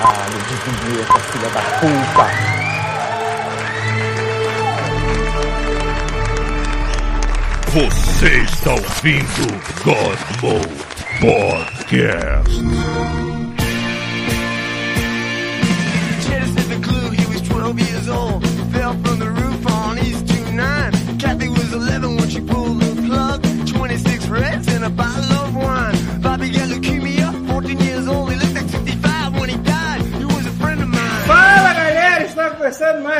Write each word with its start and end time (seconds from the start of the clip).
Caralho, 0.00 0.38
desvia 0.48 1.02
essa 1.02 1.20
filha 1.20 1.48
da 1.50 1.60
puta. 1.78 2.24
Você 7.72 8.38
está 8.38 8.72
ouvindo 8.72 9.46
God 9.84 10.18
Mode 10.42 10.90
Podcast. 11.20 13.29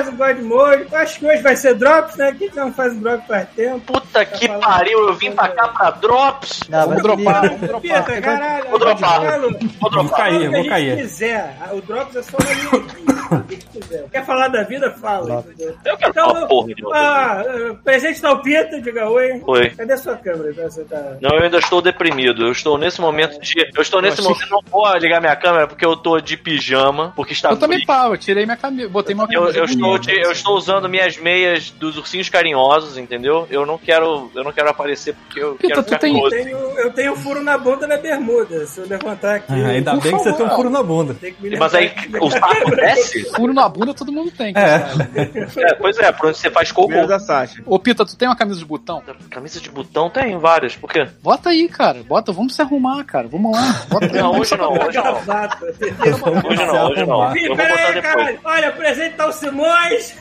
Mais 0.00 0.08
um 0.08 0.16
God 0.16 0.38
Mode. 0.40 0.94
Acho 0.94 1.18
que 1.18 1.26
hoje 1.26 1.42
vai 1.42 1.54
ser 1.56 1.74
Drops, 1.74 2.16
né? 2.16 2.34
Quem 2.38 2.50
não 2.54 2.72
faz 2.72 2.96
Drop 2.98 3.26
faz 3.26 3.48
tempo. 3.50 3.92
Puta 3.92 4.24
que 4.24 4.46
falando. 4.46 4.62
pariu, 4.62 5.08
eu 5.08 5.14
vim 5.14 5.32
pra 5.32 5.48
cá 5.48 5.68
pra 5.68 5.90
Drops. 5.90 6.60
Não, 6.68 6.78
Vamos 6.80 6.94
mas 6.94 7.02
dropar, 7.02 7.42
vamos 7.42 7.60
dropar. 7.60 7.80
Pita, 8.06 8.20
caralho, 8.22 8.70
Vou 8.70 8.78
dropar. 8.78 9.10
fala- 9.20 9.38
Vou 9.80 9.90
dropar. 9.90 10.04
o 10.04 10.16
cair, 10.16 10.38
que 10.40 10.44
eu 10.46 10.52
vou 10.52 10.68
cair. 10.68 10.96
quiser. 10.96 11.56
O 11.72 11.80
Drops 11.82 12.16
é 12.16 12.22
só 12.22 12.36
uma 12.38 12.52
linha. 12.52 13.10
O 13.30 13.42
que 13.44 13.69
quiser. 13.80 14.04
Quer 14.10 14.24
falar 14.24 14.48
da 14.48 14.62
vida? 14.62 14.90
Fala. 14.90 15.44
entendeu? 15.48 15.76
Eu 15.84 15.96
quero 15.96 16.10
Então, 16.10 16.28
falar 16.34 16.46
porra 16.46 16.74
de 16.74 16.82
ah, 16.92 17.40
ah, 17.46 17.74
presente 17.84 18.20
da 18.22 18.36
Pita, 18.36 18.80
diga 18.80 19.08
oi. 19.08 19.42
Oi. 19.46 19.70
Cadê 19.70 19.96
sua 19.96 20.16
câmera? 20.16 20.52
Você 20.70 20.84
tá... 20.84 21.16
Não, 21.20 21.30
eu 21.36 21.42
ainda 21.44 21.58
estou 21.58 21.80
deprimido. 21.82 22.42
Eu 22.46 22.52
estou 22.52 22.76
nesse 22.78 23.00
momento 23.00 23.40
de. 23.40 23.54
Eu 23.74 23.82
estou 23.82 24.00
nesse 24.02 24.20
Eu 24.20 24.30
achei- 24.30 24.46
momento. 24.48 24.50
Não 24.50 24.70
vou 24.70 24.96
ligar 24.98 25.20
minha 25.20 25.36
câmera 25.36 25.66
porque 25.66 25.84
eu 25.84 25.96
tô 25.96 26.20
de 26.20 26.36
pijama. 26.36 27.12
Porque 27.16 27.32
está 27.32 27.50
Eu 27.50 27.56
também 27.56 27.78
frio. 27.78 27.86
pau, 27.86 28.12
eu 28.12 28.18
tirei 28.18 28.44
minha 28.44 28.56
camisa, 28.56 28.88
botei 28.88 29.14
uma 29.14 29.24
Eu, 29.30 29.40
camisa. 29.42 29.58
eu 29.58 29.64
estou 29.64 29.98
de- 29.98 30.20
eu 30.20 30.32
estou 30.32 30.56
usando 30.56 30.88
minhas 30.88 31.16
meias 31.16 31.70
dos 31.70 31.96
ursinhos 31.96 32.28
carinhosos, 32.28 32.96
entendeu? 32.98 33.46
Eu 33.50 33.64
não 33.66 33.78
quero, 33.78 34.30
eu 34.34 34.44
não 34.44 34.52
quero 34.52 34.68
aparecer 34.70 35.14
porque 35.14 35.40
eu 35.40 35.54
Pita, 35.54 35.68
quero 35.68 35.82
tu 35.82 35.86
ficar 35.86 35.98
tem- 35.98 36.18
Eu 36.20 36.28
tenho, 36.30 36.56
eu 36.78 36.92
tenho 36.92 37.16
furo 37.16 37.42
na 37.42 37.56
bunda 37.58 37.86
da 37.86 37.96
bermuda. 37.96 38.66
Se 38.66 38.80
eu 38.80 38.86
levantar 38.86 39.36
aqui. 39.36 39.46
Ah, 39.52 39.68
Ainda 39.68 39.92
bem 39.92 40.00
que 40.00 40.10
você 40.10 40.24
tem 40.32 40.44
um 40.46 40.48
favor. 40.48 40.56
furo 40.56 40.70
na 40.70 40.82
bunda. 40.82 41.16
Mas 41.58 41.74
aí 41.74 41.92
o 42.20 42.30
saco 42.30 42.76
desce? 42.76 43.24
Furo 43.34 43.52
na 43.54 43.68
bunda 43.70 43.94
todo 43.94 44.12
mundo 44.12 44.30
tem. 44.30 44.50
É. 44.50 44.52
cara. 44.52 45.10
É, 45.14 45.74
pois 45.74 45.98
é, 45.98 46.12
por 46.12 46.28
onde 46.28 46.38
você 46.38 46.50
faz 46.50 46.70
cocô. 46.72 46.86
Primeiro 46.88 47.08
da 47.08 47.18
Sasha. 47.18 47.62
Ô 47.66 47.78
Pita, 47.78 48.04
tu 48.04 48.16
tem 48.16 48.28
uma 48.28 48.36
camisa 48.36 48.58
de 48.58 48.64
botão? 48.64 49.02
Camisa 49.30 49.60
de 49.60 49.70
botão 49.70 50.10
tem 50.10 50.36
várias. 50.38 50.76
Por 50.76 50.90
quê? 50.90 51.06
Bota 51.22 51.50
aí, 51.50 51.68
cara. 51.68 52.02
Bota, 52.02 52.32
vamos 52.32 52.54
se 52.54 52.62
arrumar, 52.62 53.04
cara. 53.04 53.28
Vamos 53.28 53.52
lá. 53.52 53.82
Bota. 53.88 54.08
Não, 54.08 54.38
hoje 54.38 54.56
não, 54.56 54.72
hoje 54.72 54.98
não. 54.98 55.16
Hoje 55.16 56.66
não, 56.66 56.86
hoje 56.90 57.06
não. 57.06 57.36
Eu 57.36 57.48
vou 57.48 57.56
pera 57.56 57.70
botar 57.70 57.86
aí, 57.86 57.94
depois. 57.94 58.02
caralho. 58.02 58.40
Olha, 58.44 58.68
apresenta 58.68 59.26
o 59.26 59.32
Simões. 59.32 60.14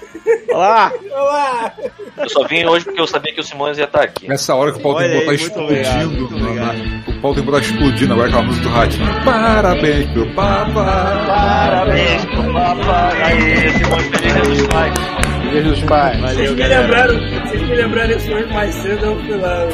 Olá! 0.52 0.91
Olá. 1.11 1.73
Eu 2.17 2.30
só 2.30 2.47
vim 2.47 2.66
hoje 2.66 2.86
porque 2.86 3.02
eu 3.02 3.08
sabia 3.08 3.34
que 3.34 3.39
o 3.39 3.44
Simões 3.44 3.78
ia 3.78 3.86
estar 3.86 4.03
aqui. 4.03 4.28
Nessa 4.28 4.53
hora 4.56 4.72
que 4.72 4.80
o 4.80 4.81
pau 4.81 4.95
tem 4.97 5.09
que 5.09 5.19
botar 5.19 5.34
explodindo. 5.34 6.25
o 6.25 7.22
pau 7.22 7.34
tem 7.34 7.44
que 7.44 7.52
botar 7.52 7.59
explodindo 7.59 8.13
agora 8.13 8.28
aquela 8.28 8.44
música 8.44 8.67
do 8.67 8.73
Ratinho. 8.73 9.23
Parabéns 9.25 10.11
pro 10.11 10.34
papai. 10.34 11.25
Parabéns 11.28 12.25
pro 12.25 12.53
papai. 12.53 13.39
Aê, 13.40 13.70
Simões, 13.72 14.06
feliz 14.08 14.34
dia 14.34 14.44
dos 14.44 14.68
pais. 14.68 14.94
Beijo 15.52 15.70
dos 15.70 15.84
pais. 15.84 16.20
Vocês 16.20 16.52
me 16.52 16.68
lembraram, 16.68 17.16
vocês 17.16 17.62
me 17.62 17.76
lembraram 17.76 18.12
isso 18.12 18.34
hoje 18.34 18.54
mais 18.54 18.76
cedo, 18.76 19.06
eu 19.06 19.20
fui 19.23 19.38
lá. 19.38 19.68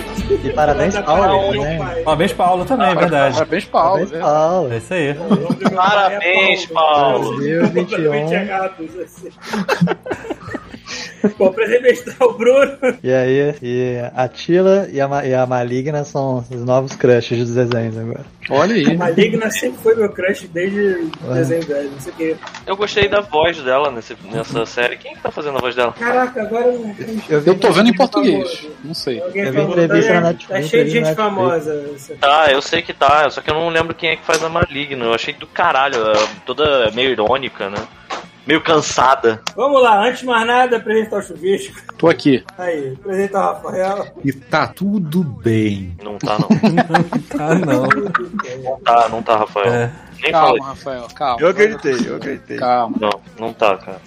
E 0.43 0.49
parabéns, 0.53 0.95
Paulo, 0.99 1.21
Paraná, 1.21 1.63
né? 1.63 2.01
Parabéns, 2.03 2.33
Paulo, 2.33 2.65
também, 2.65 2.87
é 2.87 2.95
verdade. 2.95 3.33
Parabéns, 3.33 3.65
Paulo. 3.65 4.07
Parabéns, 4.07 4.11
né? 4.11 4.19
Paulo. 4.19 4.73
É 4.73 4.77
isso 4.77 4.93
aí. 4.93 5.13
Meu 5.13 5.71
Parabéns, 5.71 6.63
é 6.63 6.73
Paulo. 6.73 7.31
Completamente 7.31 7.97
2021. 7.97 8.45
Bom, 11.37 11.51
pra 11.51 11.65
o 12.27 12.33
Bruno. 12.33 12.77
E 13.03 13.11
aí, 13.11 13.55
e 13.61 13.97
a 14.15 14.27
Tila 14.27 14.87
e 14.91 15.01
a, 15.01 15.25
e 15.25 15.33
a 15.33 15.45
Maligna 15.45 16.03
são 16.03 16.43
os 16.49 16.63
novos 16.63 16.95
crushes 16.95 17.39
dos 17.39 17.55
desenhos 17.55 17.97
agora. 17.97 18.25
Olha 18.49 18.75
aí. 18.75 18.95
Maligna 18.95 19.49
sempre 19.49 19.79
foi 19.81 19.95
meu 19.95 20.09
crush 20.09 20.47
desde 20.47 21.09
o 21.23 21.33
desenho 21.33 21.63
velho, 21.63 21.91
não 21.91 21.99
sei 21.99 22.13
o 22.13 22.15
quê. 22.15 22.35
Eu 22.67 22.75
gostei 22.77 23.07
da 23.07 23.21
voz 23.21 23.57
dela 23.61 23.91
nesse, 23.91 24.15
nessa 24.31 24.65
série. 24.65 24.97
Quem 24.97 25.15
que 25.15 25.21
tá 25.21 25.31
fazendo 25.31 25.57
a 25.57 25.61
voz 25.61 25.75
dela? 25.75 25.93
Caraca, 25.93 26.41
agora 26.41 26.67
eu 26.67 26.79
não. 26.79 26.95
Eu 27.29 27.41
Eu 27.45 27.55
tô 27.55 27.71
vendo 27.71 27.89
em 27.89 27.95
Famoso. 27.95 28.11
português. 28.11 28.67
Não 28.83 28.93
sei. 28.93 29.21
Alguém 29.21 29.43
Eu 29.43 29.51
vi 29.51 29.57
falou, 29.57 29.71
entrevista 29.71 30.13
tá, 30.13 30.21
na 30.21 30.27
Netflix, 30.27 30.61
tá 30.61 30.69
cheio 30.69 30.85
de 30.85 30.91
gente 30.91 31.15
famosa. 31.15 31.85
Tá, 32.19 32.47
eu 32.51 32.61
sei 32.61 32.81
que 32.81 32.93
tá, 32.93 33.29
só 33.29 33.41
que 33.41 33.49
eu 33.49 33.55
não 33.55 33.69
lembro 33.69 33.95
quem 33.95 34.09
é 34.11 34.15
que 34.15 34.25
faz 34.25 34.43
a 34.43 34.49
Maligna. 34.49 35.05
Eu 35.05 35.13
achei 35.13 35.33
do 35.33 35.47
caralho, 35.47 35.97
é 36.11 36.27
toda 36.45 36.91
meio 36.91 37.09
irônica, 37.09 37.69
né? 37.69 37.77
Meio 38.45 38.61
cansada. 38.61 39.41
Vamos 39.55 39.81
lá, 39.81 40.05
antes 40.05 40.19
de 40.19 40.25
mais 40.27 40.45
nada, 40.45 40.77
apresentar 40.77 41.17
o 41.17 41.21
chuvisco. 41.21 41.75
Tô 41.97 42.07
aqui. 42.07 42.43
Aí, 42.57 42.93
apresenta 42.93 43.39
o 43.39 43.41
Rafael. 43.41 44.07
E 44.23 44.31
tá 44.31 44.67
tudo 44.67 45.23
bem. 45.23 45.95
Não 46.03 46.17
tá, 46.17 46.37
não. 46.37 46.47
Ah, 47.39 47.55
não. 47.55 47.83
Não 48.63 48.79
tá, 48.79 49.09
não 49.09 49.23
tá, 49.23 49.37
Rafael. 49.37 49.73
É. 49.73 49.91
Nem 50.21 50.31
falei. 50.31 50.59
Calma, 50.59 50.65
Rafael. 50.67 51.07
Calma. 51.15 51.41
Eu 51.41 51.49
acreditei, 51.49 51.97
eu 52.05 52.15
acreditei. 52.15 52.57
Calma. 52.57 52.97
Não, 52.99 53.21
não 53.39 53.53
tá, 53.53 53.77
cara. 53.77 54.01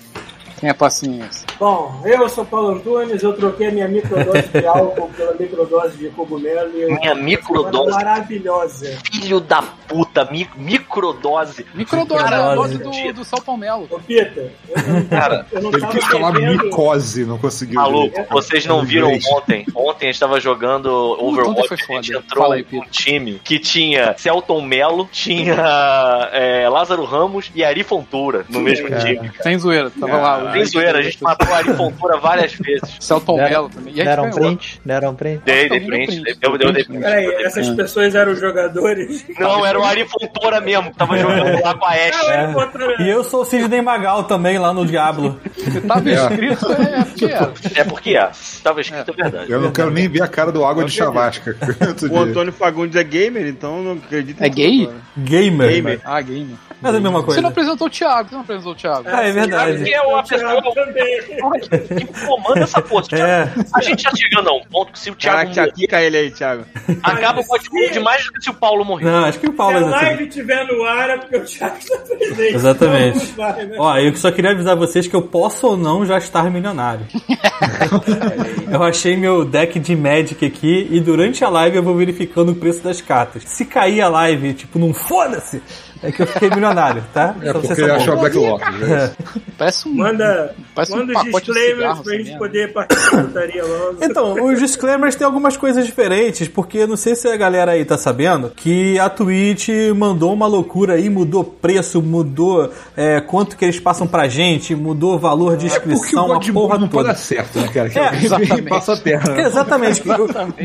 Tenha 0.60 0.74
paciência. 0.74 1.46
Bom, 1.58 2.02
eu 2.04 2.28
sou 2.28 2.44
Paulo 2.44 2.70
Antunes, 2.70 3.22
eu 3.22 3.32
troquei 3.32 3.68
a 3.68 3.70
minha 3.72 3.88
microdose 3.88 4.48
de 4.48 4.66
álcool 4.66 5.08
pela 5.16 5.34
microdose 5.34 5.96
de 5.96 6.08
cogumelo. 6.10 6.70
e 6.76 6.82
eu- 6.82 6.90
Minha 6.94 7.14
microdose? 7.14 7.90
Maravilhosa. 7.90 8.98
Filho 9.12 9.40
da 9.40 9.62
puta, 9.62 10.24
mi 10.30 10.48
microdose. 10.56 11.64
Microdose, 11.74 12.22
Caralho. 12.24 12.50
a 12.50 12.54
dose 12.54 12.78
do, 12.78 13.12
do 13.12 13.24
Sal 13.24 13.40
Palmelo. 13.40 13.86
Ô, 13.90 13.98
Pita, 14.00 14.40
eu 14.68 15.04
Cara, 15.10 15.46
eu 15.52 15.62
não 15.62 15.70
Ele 15.72 15.86
quis 15.86 16.04
falar 16.06 16.32
micose, 16.32 17.24
não 17.24 17.38
conseguiu. 17.38 17.80
Maluco, 17.80 18.24
vocês 18.30 18.66
não 18.66 18.84
viram 18.84 19.12
ontem? 19.32 19.64
Ontem 19.74 20.08
a 20.08 20.12
gente 20.12 20.20
tava 20.20 20.40
jogando 20.40 20.88
Overwatch, 21.20 21.72
a 21.72 21.94
gente 21.94 22.12
entrou 22.16 22.52
aí, 22.52 22.66
um 22.72 22.82
time 22.90 23.40
que 23.44 23.58
tinha 23.58 24.14
Celton 24.18 24.60
Mello, 24.62 25.08
tinha 25.10 25.54
é, 26.32 26.68
Lázaro 26.68 27.04
Ramos 27.04 27.50
e 27.54 27.64
Ari 27.64 27.82
Fontoura 27.84 28.44
no 28.48 28.60
mesmo 28.60 28.88
cara. 28.88 29.04
time. 29.04 29.30
Sem 29.40 29.58
zoeira. 29.58 29.90
Tava 29.90 30.16
lá. 30.18 30.47
Sem 30.52 30.64
zoeira, 30.66 30.98
a 30.98 31.02
gente 31.02 31.22
matou 31.22 31.52
Ari 31.54 31.74
Fontoura 31.74 32.16
várias 32.18 32.52
vezes. 32.54 32.96
Celton 33.00 33.36
Mello 33.36 33.68
também. 33.68 33.94
E 33.94 34.00
a 34.00 34.04
Deram 34.04 34.30
print? 34.30 34.80
Deram 34.84 35.14
print? 35.14 35.42
Dei, 35.44 35.68
dei 35.68 35.80
print. 35.80 36.22
Eu, 36.42 36.58
dei 36.58 36.84
Print. 36.84 37.00
Peraí, 37.00 37.26
essas 37.44 37.66
print. 37.66 37.76
pessoas 37.76 38.14
eram 38.14 38.32
os 38.32 38.40
jogadores. 38.40 39.24
Não, 39.38 39.64
era 39.64 39.78
o 39.78 39.84
Ari 39.84 40.06
Fontoura 40.08 40.60
mesmo, 40.60 40.90
que 40.90 40.96
tava 40.98 41.16
jogando 41.18 41.62
lá 41.62 41.74
com 41.74 41.84
a. 41.84 41.90
Não, 41.94 42.30
É. 42.30 42.52
contra- 42.52 43.02
E 43.02 43.08
eu 43.08 43.24
sou 43.24 43.42
o 43.42 43.44
Sidney 43.44 43.82
Magal 43.82 44.24
também, 44.24 44.58
lá 44.58 44.72
no 44.72 44.84
Diablo. 44.86 45.40
Se 45.56 45.80
tava 45.82 46.10
escrito, 46.10 46.66
é 46.72 47.04
porque 47.04 47.24
era. 47.26 47.52
É 47.74 47.84
porque 47.84 48.16
é. 48.16 48.30
Tava 48.62 48.80
escrito 48.80 49.10
a 49.10 49.14
verdade. 49.14 49.50
Eu 49.52 49.60
não 49.60 49.70
quero 49.72 49.90
nem 49.90 50.08
ver 50.08 50.22
a 50.22 50.28
cara 50.28 50.50
do 50.52 50.64
Água 50.64 50.84
de 50.84 50.92
Chavasca. 50.92 51.56
O. 52.10 52.18
Antônio 52.18 52.52
Fagundes 52.52 52.96
é 52.96 53.02
gamer, 53.04 53.46
então 53.46 53.82
não 53.82 53.92
acredito. 53.92 54.42
É 54.42 54.48
gay? 54.48 54.88
Gamer. 55.16 55.68
Gamer. 55.70 56.00
Ah, 56.04 56.20
game. 56.20 56.56
Mas 56.80 56.94
é 56.94 56.96
a 56.96 57.00
mesma 57.00 57.18
Você 57.20 57.26
coisa. 57.26 57.40
não 57.42 57.48
apresentou 57.50 57.86
o 57.86 57.90
Thiago. 57.90 58.28
Você 58.28 58.34
não 58.34 58.42
apresentou 58.42 58.72
o 58.72 58.74
Thiago. 58.74 59.02
Ah, 59.06 59.22
é 59.24 59.32
verdade. 59.32 59.76
Porque 59.78 59.94
é 59.94 60.00
uma 60.02 60.20
O 60.20 60.22
Thiago 60.38 60.72
também. 60.74 62.06
comanda 62.26 62.60
essa 62.60 62.80
porra. 62.82 63.04
Se 63.04 63.14
É. 63.14 63.48
A 63.74 63.80
gente 63.82 64.04
tá 64.04 64.10
chegando 64.16 64.48
a 64.48 64.52
um 64.54 64.62
ponto 64.64 64.92
que 64.92 64.98
se 64.98 65.10
o 65.10 65.14
Thiago 65.14 65.38
Caraca, 65.38 65.60
morrer, 65.60 65.72
quica 65.72 66.02
ele 66.02 66.16
aí, 66.16 66.30
Thiago. 66.30 66.64
acaba 67.02 67.40
o 67.40 67.46
podcast 67.46 67.92
demais 67.92 68.24
do 68.24 68.32
que 68.32 68.42
se 68.42 68.50
o 68.50 68.54
Paulo 68.54 68.84
morrer. 68.84 69.04
Não, 69.04 69.24
acho 69.24 69.38
que 69.38 69.46
o 69.46 69.50
Se 69.50 69.56
Paulo 69.56 69.76
a 69.76 69.80
é 69.80 69.84
assim. 69.84 69.90
live 70.06 70.28
estiver 70.28 70.66
no 70.66 70.84
ar 70.84 71.10
é 71.10 71.18
porque 71.18 71.36
o 71.36 71.44
Thiago 71.44 71.76
está 71.78 71.96
presente. 71.98 72.54
Exatamente. 72.54 73.16
Então, 73.18 73.34
vai, 73.36 73.66
né? 73.66 73.76
Ó, 73.78 73.96
eu 73.98 74.14
só 74.16 74.30
queria 74.30 74.50
avisar 74.52 74.76
vocês 74.76 75.06
que 75.06 75.14
eu 75.16 75.22
posso 75.22 75.66
ou 75.66 75.76
não 75.76 76.04
já 76.06 76.18
estar 76.18 76.50
milionário. 76.50 77.06
eu 78.70 78.82
achei 78.82 79.16
meu 79.16 79.44
deck 79.44 79.78
de 79.78 79.96
Magic 79.96 80.44
aqui 80.44 80.86
e 80.90 81.00
durante 81.00 81.44
a 81.44 81.48
live 81.48 81.76
eu 81.76 81.82
vou 81.82 81.94
verificando 81.94 82.52
o 82.52 82.54
preço 82.54 82.82
das 82.82 83.00
cartas. 83.00 83.42
Se 83.46 83.64
cair 83.64 84.00
a 84.00 84.08
live, 84.08 84.54
tipo, 84.54 84.78
não 84.78 84.92
foda-se, 84.94 85.62
é 86.02 86.12
que 86.12 86.22
eu 86.22 86.26
fiquei 86.26 86.50
milionário, 86.50 87.04
tá? 87.12 87.34
É 87.42 87.46
Só 87.46 87.52
pra 87.52 87.60
porque 87.62 87.80
ele 87.82 87.90
achou 87.90 88.14
a 88.14 88.16
Black 88.16 88.36
Lotus. 88.36 88.78
né? 88.80 89.10
Parece 89.56 89.88
um. 89.88 89.94
Manda, 89.94 90.54
Parece 90.74 90.92
um 90.92 90.96
manda 90.98 91.12
os 91.12 91.24
pacote 91.24 91.46
de 91.46 91.52
disclaimers 91.52 91.98
pra 92.00 92.12
gente 92.12 92.24
mesmo. 92.24 92.38
poder 92.38 92.72
participar 92.72 93.22
logo. 93.22 93.96
Então, 94.00 94.44
os 94.46 94.58
disclaimers 94.60 95.14
tem 95.16 95.26
algumas 95.26 95.56
coisas 95.56 95.84
diferentes, 95.84 96.46
porque 96.48 96.86
não 96.86 96.96
sei 96.96 97.14
se 97.14 97.26
a 97.28 97.36
galera 97.36 97.72
aí 97.72 97.84
tá 97.84 97.98
sabendo 97.98 98.50
que 98.54 98.98
a 98.98 99.08
Twitch 99.08 99.68
mandou 99.96 100.32
uma 100.32 100.46
loucura 100.46 100.94
aí, 100.94 101.08
mudou 101.10 101.42
preço, 101.42 102.00
mudou 102.00 102.70
é, 102.96 103.20
quanto 103.20 103.56
que 103.56 103.64
eles 103.64 103.80
passam 103.80 104.06
pra 104.06 104.28
gente, 104.28 104.74
mudou 104.74 105.14
o 105.16 105.18
valor 105.18 105.56
de 105.56 105.66
É 105.66 105.70
porque 105.70 105.88
o 105.88 105.92
inscrição, 105.92 106.24
a 106.32 106.34
God 106.34 106.50
porra 106.52 106.78
não 106.78 106.88
toda. 106.88 107.08
dar 107.08 107.16
certo, 107.16 107.58
né, 107.58 107.68
cara? 107.68 107.90
Que 107.90 107.98
É, 107.98 108.14
exatamente. 108.24 108.62
passa 108.68 108.92
a 108.92 108.96
terra. 108.96 109.34
né? 109.34 109.42
Exatamente. 109.48 110.02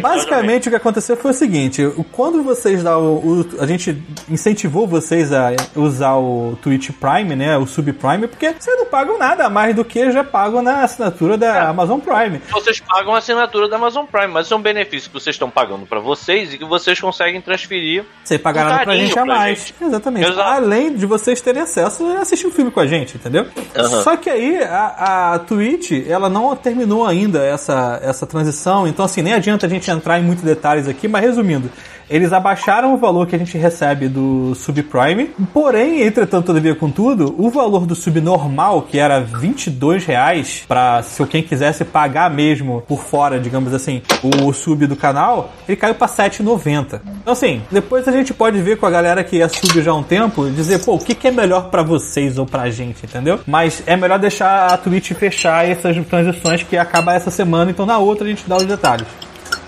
Basicamente 0.01 0.67
o 0.67 0.71
que 0.71 0.75
aconteceu 0.77 1.15
foi 1.17 1.31
o 1.31 1.33
seguinte: 1.33 1.81
quando 2.11 2.43
vocês 2.43 2.83
dão 2.83 3.01
o, 3.15 3.41
o- 3.41 3.61
a 3.61 3.65
gente 3.65 4.01
incentivou 4.29 4.87
vocês 4.87 5.22
a 5.31 5.51
usar 5.75 6.15
o 6.15 6.57
Twitch 6.61 6.89
Prime, 6.99 7.35
né, 7.35 7.57
o 7.57 7.65
Subprime, 7.65 8.27
porque 8.27 8.53
vocês 8.59 8.77
não 8.77 8.85
pagam 8.87 9.17
nada 9.17 9.45
a 9.45 9.49
mais 9.49 9.75
do 9.75 9.85
que 9.85 10.11
já 10.11 10.23
pago 10.23 10.61
na 10.61 10.83
assinatura 10.83 11.37
da 11.37 11.69
Amazon 11.69 11.99
Prime. 11.99 12.41
Vocês 12.51 12.79
pagam 12.79 13.13
a 13.15 13.19
assinatura 13.19 13.69
da 13.69 13.75
Amazon 13.75 14.05
Prime, 14.05 14.27
mas 14.27 14.45
isso 14.45 14.53
é 14.53 14.57
um 14.57 14.61
benefício 14.61 15.09
que 15.09 15.13
vocês 15.19 15.35
estão 15.35 15.49
pagando 15.49 15.85
pra 15.85 15.99
vocês 15.99 16.53
e 16.53 16.57
que 16.57 16.65
vocês 16.65 16.99
conseguem 16.99 17.39
transferir. 17.41 18.03
Você 18.23 18.37
pagar 18.39 18.65
Um 18.65 18.69
nada 18.69 18.83
pra 18.83 18.95
gente 18.95 19.17
a 19.19 19.25
mais. 19.25 19.59
gente. 19.59 19.75
Exatamente. 19.81 20.29
Exato. 20.29 20.49
Além 20.49 20.93
de 20.95 21.05
vocês 21.05 21.39
terem 21.41 21.61
acesso 21.61 22.05
a 22.17 22.21
assistir 22.21 22.47
o 22.47 22.51
filme 22.51 22.71
com 22.71 22.79
a 22.79 22.87
gente, 22.87 23.15
entendeu? 23.17 23.45
Aham. 23.75 24.01
Só 24.03 24.17
que 24.17 24.29
aí 24.29 24.61
a, 24.63 25.33
a 25.33 25.39
Twitch, 25.39 25.91
ela 26.07 26.29
não 26.29 26.55
terminou 26.55 27.05
ainda 27.05 27.43
essa, 27.43 27.99
essa 28.03 28.25
transição, 28.25 28.87
então 28.87 29.05
assim, 29.05 29.21
nem 29.21 29.33
adianta 29.33 29.65
a 29.65 29.69
gente 29.69 29.89
entrar 29.89 30.19
em 30.19 30.23
muitos 30.23 30.43
detalhes 30.43 30.87
aqui, 30.87 31.07
mas 31.07 31.21
resumindo, 31.23 31.69
eles 32.09 32.33
abaixaram 32.33 32.93
o 32.93 32.97
valor 32.97 33.27
que 33.27 33.35
a 33.35 33.39
gente 33.39 33.57
recebe 33.57 34.07
do 34.07 34.53
Subprime, 34.55 35.31
porém, 35.53 36.03
entretanto, 36.03 36.47
todavia, 36.47 36.75
contudo, 36.75 37.33
o 37.37 37.49
valor 37.49 37.85
do 37.85 37.95
Sub 37.95 38.19
normal, 38.21 38.83
que 38.83 38.99
era 38.99 39.21
22 39.21 40.05
reais, 40.05 40.63
pra 40.67 41.01
se 41.01 41.23
quem 41.25 41.41
quisesse 41.41 41.85
pagar 41.85 42.29
mesmo 42.29 42.81
por 42.87 43.03
fora, 43.03 43.39
digamos 43.39 43.73
assim, 43.73 44.01
o 44.23 44.51
sub 44.53 44.85
do 44.87 44.95
canal, 44.95 45.51
ele 45.67 45.75
caiu 45.75 45.95
pra 45.95 46.07
R$ 46.07 46.13
7,90. 46.13 47.01
Então 47.21 47.33
assim, 47.33 47.61
depois 47.71 48.07
a 48.07 48.11
gente 48.11 48.33
pode 48.33 48.61
ver 48.61 48.77
com 48.77 48.85
a 48.85 48.91
galera 48.91 49.23
que 49.23 49.41
é 49.41 49.47
sub 49.47 49.81
já 49.81 49.91
há 49.91 49.95
um 49.95 50.03
tempo, 50.03 50.49
dizer, 50.49 50.83
pô, 50.83 50.95
o 50.95 50.99
que, 50.99 51.15
que 51.15 51.27
é 51.27 51.31
melhor 51.31 51.69
pra 51.69 51.83
vocês 51.83 52.37
ou 52.37 52.45
pra 52.45 52.69
gente, 52.69 53.05
entendeu? 53.05 53.39
Mas 53.47 53.83
é 53.85 53.95
melhor 53.95 54.19
deixar 54.19 54.67
a 54.67 54.77
Twitch 54.77 55.11
fechar 55.13 55.67
essas 55.67 55.95
transições 56.05 56.63
que 56.63 56.77
acaba 56.77 57.13
essa 57.13 57.31
semana, 57.31 57.71
então 57.71 57.85
na 57.85 57.97
outra 57.97 58.25
a 58.25 58.29
gente 58.29 58.47
dá 58.47 58.57
os 58.57 58.65
detalhes. 58.65 59.07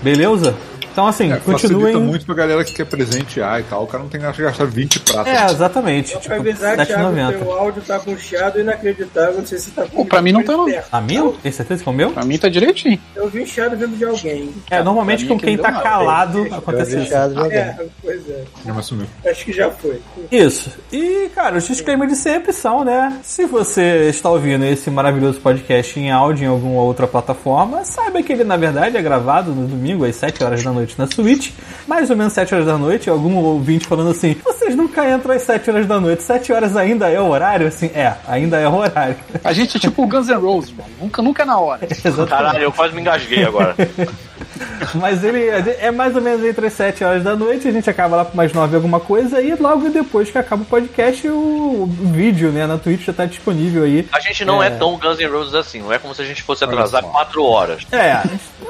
Beleza? 0.02 0.56
Então 0.96 1.08
assim, 1.08 1.30
É, 1.30 1.36
facilita 1.36 1.82
continuem. 1.82 1.98
muito 2.08 2.26
pra 2.26 2.34
galera 2.36 2.64
que 2.64 2.74
quer 2.74 2.86
presentear 2.86 3.60
e 3.60 3.64
tal. 3.64 3.84
O 3.84 3.88
cara 3.88 4.02
não 4.02 4.10
tem 4.10 4.22
que 4.22 4.26
gastar 4.42 4.64
20 4.66 5.00
pratos. 5.02 5.28
É, 5.34 5.46
exatamente. 5.52 6.12
Só 6.12 6.20
pra 6.20 6.38
Tipo, 6.38 6.50
avisar, 6.50 6.86
Thiago, 6.86 7.04
7,90. 7.16 7.38
teu 7.38 7.52
áudio 7.52 7.82
tá 7.82 8.00
com 8.00 8.18
chiado 8.18 8.62
inacreditável. 8.62 9.34
Não 9.40 9.46
sei 9.46 9.58
se 9.60 9.72
tá 9.72 9.82
com 9.84 9.90
Pô, 9.90 10.06
pra 10.06 10.22
mim 10.22 10.32
não 10.32 10.42
tá, 10.42 10.54
não. 10.54 10.64
perto. 10.66 10.88
A 10.90 11.02
minha? 11.02 11.30
Tem 11.44 11.52
certeza 11.52 11.84
que 11.84 11.90
é 11.90 11.92
o 11.92 11.96
meu? 11.96 12.12
Pra 12.12 12.24
mim 12.24 12.38
tá 12.38 12.48
direitinho. 12.48 12.98
Eu 13.14 13.28
vi 13.28 13.42
um 13.42 13.46
chiado 13.46 13.76
vindo 13.76 13.98
de 13.98 14.06
alguém. 14.06 14.54
É, 14.72 14.82
normalmente 14.82 15.26
pra 15.26 15.28
com 15.28 15.34
mim 15.36 15.40
que 15.42 15.46
quem 15.48 15.58
tá 15.58 15.72
calado 15.82 16.48
acontece 16.50 16.98
isso. 16.98 17.14
É, 17.14 17.76
pois 18.02 18.30
é. 18.30 18.44
Não 18.64 18.80
assumiu. 18.80 19.06
Acho 19.30 19.44
que 19.44 19.52
já 19.52 19.70
foi. 19.72 20.00
Isso. 20.32 20.70
E, 20.94 21.30
cara, 21.36 21.58
os 21.58 21.68
disclaimers 21.68 22.10
de 22.14 22.18
sempre 22.18 22.54
são, 22.54 22.86
né? 22.86 23.20
Se 23.22 23.46
você 23.46 24.08
está 24.10 24.30
ouvindo 24.30 24.64
esse 24.64 24.90
maravilhoso 24.90 25.42
podcast 25.42 26.00
em 26.00 26.10
áudio 26.10 26.46
em 26.46 26.48
alguma 26.48 26.82
outra 26.84 27.06
plataforma, 27.06 27.84
saiba 27.84 28.24
que 28.24 28.32
ele, 28.32 28.46
na 28.46 28.56
verdade, 28.56 28.96
é 28.96 29.02
gravado 29.02 29.52
no 29.54 29.68
domingo 29.68 30.06
às 30.06 30.16
7 30.16 30.42
horas 30.42 30.64
da 30.64 30.72
noite 30.72 30.85
na 30.98 31.08
Switch. 31.08 31.52
Mais 31.88 32.10
ou 32.10 32.16
menos 32.16 32.34
7 32.34 32.54
horas 32.54 32.66
da 32.68 32.78
noite. 32.78 33.10
Algum 33.10 33.36
ouvinte 33.38 33.88
falando 33.88 34.12
assim: 34.12 34.36
vocês 34.44 34.76
nunca 34.76 35.10
entram 35.10 35.34
às 35.34 35.42
7 35.42 35.70
horas 35.70 35.88
da 35.88 36.00
noite. 36.00 36.24
7 36.24 36.54
horas 36.54 36.76
ainda 36.76 37.10
é 37.10 37.20
o 37.20 37.30
horário? 37.30 37.68
Assim, 37.68 37.88
é, 37.88 38.14
ainda 38.28 38.58
é 38.58 38.68
o 38.68 38.76
horário. 38.76 39.16
A 39.44 39.54
gente 39.54 39.78
é 39.78 39.80
tipo 39.80 40.04
o 40.04 40.08
Guns 40.08 40.28
N' 40.28 40.36
Roses, 40.36 40.72
mano. 40.72 40.90
Nunca, 41.02 41.22
nunca 41.22 41.44
é 41.44 41.46
na 41.46 41.60
hora. 41.60 41.88
Caralho, 42.28 42.64
eu 42.64 42.72
quase 42.72 42.94
me 42.94 43.02
engasguei 43.02 43.44
agora. 43.44 43.76
Mas 44.96 45.24
ele 45.24 45.48
é 45.48 45.92
mais 45.92 46.16
ou 46.16 46.22
menos 46.22 46.44
entre 46.46 46.68
as 46.68 46.74
7 46.74 47.04
horas 47.04 47.24
da 47.24 47.36
noite, 47.36 47.68
a 47.68 47.72
gente 47.72 47.90
acaba 47.90 48.18
lá 48.18 48.26
por 48.26 48.36
mais 48.36 48.54
9 48.54 48.76
alguma 48.76 49.00
coisa, 49.00 49.42
e 49.42 49.56
logo 49.56 49.90
depois 49.90 50.30
que 50.30 50.38
acaba 50.38 50.64
o 50.64 50.66
podcast, 50.66 51.28
o 51.28 51.86
vídeo 51.88 52.52
né, 52.52 52.66
na 52.66 52.78
Twitch 52.78 53.06
já 53.06 53.14
tá 53.14 53.26
disponível 53.26 53.84
aí. 53.84 54.08
A 54.12 54.20
gente 54.20 54.46
não 54.46 54.62
é, 54.62 54.70
tão 54.70 54.98
Guns 54.98 55.20
N' 55.20 55.28
Roses 55.28 55.54
assim, 55.54 55.82
não 55.82 55.92
é 55.92 56.00
como 56.00 56.14
se 56.14 56.22
a 56.22 56.26
gente 56.26 56.44
fosse 56.44 56.64
atrasar 56.64 57.04
4 57.04 57.44
horas. 57.44 57.86
É, 57.92 58.22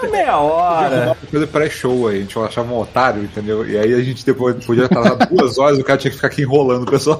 meia 0.07 0.37
hora. 0.37 1.05
Uma 1.05 1.15
coisa 1.15 1.47
pré-show 1.47 2.07
aí, 2.07 2.17
a 2.17 2.21
gente 2.21 2.39
achava 2.39 2.71
um 2.71 2.79
otário, 2.79 3.23
entendeu? 3.23 3.67
E 3.67 3.77
aí 3.77 3.93
a 3.93 4.01
gente 4.01 4.25
depois 4.25 4.63
podia 4.65 4.85
atrasar 4.85 5.17
duas 5.29 5.57
horas 5.57 5.77
e 5.77 5.81
o 5.81 5.85
cara 5.85 5.97
tinha 5.97 6.11
que 6.11 6.17
ficar 6.17 6.27
aqui 6.27 6.41
enrolando 6.41 6.83
o 6.83 6.91
pessoal. 6.91 7.19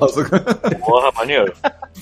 Porra, 0.80 1.12
maneiro. 1.12 1.54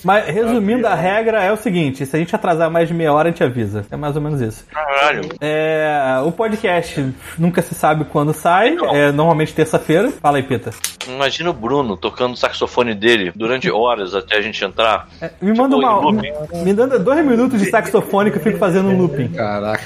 Mas 0.04 0.26
resumindo, 0.26 0.86
a 0.88 0.96
regra 0.96 1.42
é 1.42 1.52
o 1.52 1.58
seguinte: 1.58 2.06
se 2.06 2.16
a 2.16 2.20
gente 2.20 2.36
atrasar 2.36 2.70
mais 2.70 2.88
de 2.88 2.94
meia 2.94 3.14
hora, 3.14 3.30
a 3.30 3.32
gente 3.32 3.44
avisa. 3.44 3.86
É 3.90 3.96
mais 3.96 4.16
ou 4.16 4.22
menos 4.22 4.42
isso. 4.42 4.66
Caralho. 4.70 5.30
É, 5.40 6.22
o 6.26 6.32
podcast 6.34 7.14
nunca 7.38 7.62
se 7.62 7.74
sabe 7.76 8.06
quando 8.06 8.34
sai, 8.34 8.76
é 8.94 9.12
normalmente 9.12 9.54
terça-feira. 9.54 10.12
Fala 10.22 10.38
aí, 10.38 10.44
Pita. 10.44 10.72
Imagina 11.08 11.50
o 11.50 11.54
Bruno 11.54 11.96
tocando 11.98 12.34
o 12.34 12.38
saxofone 12.38 12.94
dele 12.94 13.32
durante 13.36 13.70
horas 13.70 14.14
até 14.16 14.38
a 14.38 14.42
gente 14.42 14.64
entrar. 14.64 15.08
Me 15.42 15.54
manda 15.56 15.76
Tipo, 15.76 15.88
uma. 15.88 16.00
looping. 16.00 16.32
Me 16.64 16.74
manda 16.74 16.98
dois 17.00 17.26
minutos 17.26 17.60
de 17.60 17.70
saxofone 17.70 18.32
que 18.32 18.38
eu 18.38 18.42
fico 18.42 18.58
fazendo 18.58 18.90
um 18.90 18.98
looping. 18.98 19.30
Caraca. 19.30 19.84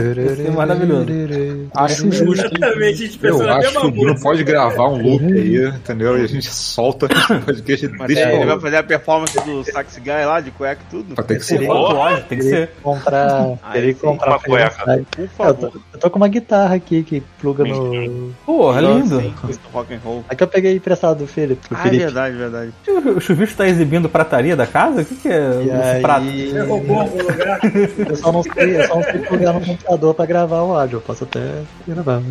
Isso 0.00 0.46
é 0.46 0.50
maravilhoso. 0.50 1.06
Acho 1.74 2.10
justo. 2.10 2.46
Exatamente, 2.46 3.04
a 3.04 3.06
gente 3.06 3.18
que 3.18 3.26
o 3.26 3.90
Bruno 3.90 4.10
música. 4.10 4.20
pode 4.22 4.44
gravar 4.44 4.88
um 4.88 5.02
loop 5.02 5.24
aí, 5.24 5.66
entendeu? 5.66 6.18
E 6.18 6.24
a 6.24 6.26
gente 6.26 6.48
solta 6.48 7.06
o 7.06 7.40
podcast 7.44 7.88
deixa 8.06 8.30
ele 8.30 8.44
vai 8.44 8.60
fazer 8.60 8.76
a 8.76 8.82
performance 8.82 9.38
do 9.44 9.64
Sax 9.64 9.98
Guy 9.98 10.24
lá, 10.24 10.40
de 10.40 10.50
cueca 10.50 10.80
e 10.86 10.90
tudo? 10.90 11.14
Ter 11.22 11.38
que 11.38 11.44
ser. 11.44 11.60
Tem 12.28 12.38
que 12.38 12.44
ser. 12.44 12.70
Teria 13.72 13.94
que 13.94 14.00
comprar 14.00 14.30
uma 14.30 14.38
cueca. 14.38 15.04
Por 15.16 15.28
favor. 15.28 15.72
eu 15.92 16.00
tô 16.00 16.10
com 16.10 16.16
uma 16.16 16.28
guitarra 16.28 16.74
aqui 16.74 17.02
que 17.02 17.22
pluga 17.40 17.64
no. 17.64 18.32
Porra, 18.44 18.80
lindo. 18.80 19.34
Aqui 20.28 20.42
eu 20.42 20.48
peguei 20.48 20.76
emprestado 20.76 21.18
do 21.18 21.26
Felipe. 21.26 21.66
Ah, 21.70 21.88
verdade, 21.88 22.36
verdade. 22.36 22.72
O 23.16 23.20
chuvisco 23.20 23.56
tá 23.56 23.68
exibindo 23.68 24.08
prataria 24.08 24.56
da 24.56 24.66
casa? 24.66 25.02
O 25.02 25.04
que, 25.04 25.28
é 25.28 25.62
E 25.62 25.70
esse 25.70 26.00
prato? 26.00 26.24
Você 26.24 26.60
roubou 26.60 27.00
algum 27.00 27.18
lugar? 27.18 27.60
eu 28.08 28.16
só 28.16 28.32
não 28.32 28.42
sei, 28.42 28.80
eu 28.80 28.88
só 28.88 28.94
não 28.96 29.02
sei 29.02 29.18
plugar 29.20 29.52
no 29.54 29.60
computador 29.60 29.83
pra 30.16 30.26
gravar 30.26 30.62
o 30.62 30.76
áudio. 30.76 30.96
Eu 30.96 31.00
posso 31.00 31.24
até 31.24 31.62
gravar. 31.86 32.22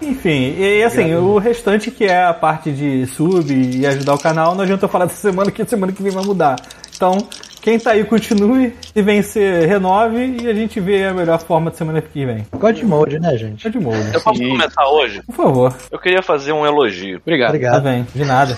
Enfim, 0.00 0.54
e 0.58 0.82
assim, 0.82 1.14
o 1.14 1.38
restante 1.38 1.90
que 1.90 2.04
é 2.04 2.24
a 2.24 2.34
parte 2.34 2.70
de 2.70 3.06
sub 3.06 3.52
e 3.52 3.86
ajudar 3.86 4.14
o 4.14 4.18
canal, 4.18 4.54
não 4.54 4.62
adianta 4.62 4.84
eu 4.84 4.88
falar 4.88 5.06
dessa 5.06 5.28
semana 5.28 5.50
que 5.50 5.64
semana 5.64 5.92
que 5.92 6.02
vem 6.02 6.12
vai 6.12 6.24
mudar. 6.24 6.56
Então, 6.94 7.18
quem 7.66 7.80
tá 7.80 7.90
aí, 7.90 8.04
continue. 8.04 8.72
Se 8.94 9.02
vencer, 9.02 9.66
renove 9.66 10.36
e 10.40 10.48
a 10.48 10.54
gente 10.54 10.78
vê 10.78 11.04
a 11.04 11.12
melhor 11.12 11.38
forma 11.40 11.70
de 11.70 11.76
semana 11.76 12.00
que 12.00 12.24
vem. 12.24 12.46
God 12.52 12.80
Mode, 12.82 13.18
né, 13.18 13.36
gente? 13.36 13.64
Tá 13.64 13.68
de 13.68 13.80
molho. 13.80 14.02
Eu 14.14 14.20
posso 14.20 14.40
começar 14.40 14.88
hoje? 14.88 15.20
Por 15.26 15.34
favor. 15.34 15.74
Eu 15.90 15.98
queria 15.98 16.22
fazer 16.22 16.52
um 16.52 16.64
elogio. 16.64 17.18
Obrigado. 17.18 17.48
Tá 17.50 17.56
Obrigado. 17.56 17.82
bem, 17.82 18.06
de 18.14 18.24
nada. 18.24 18.56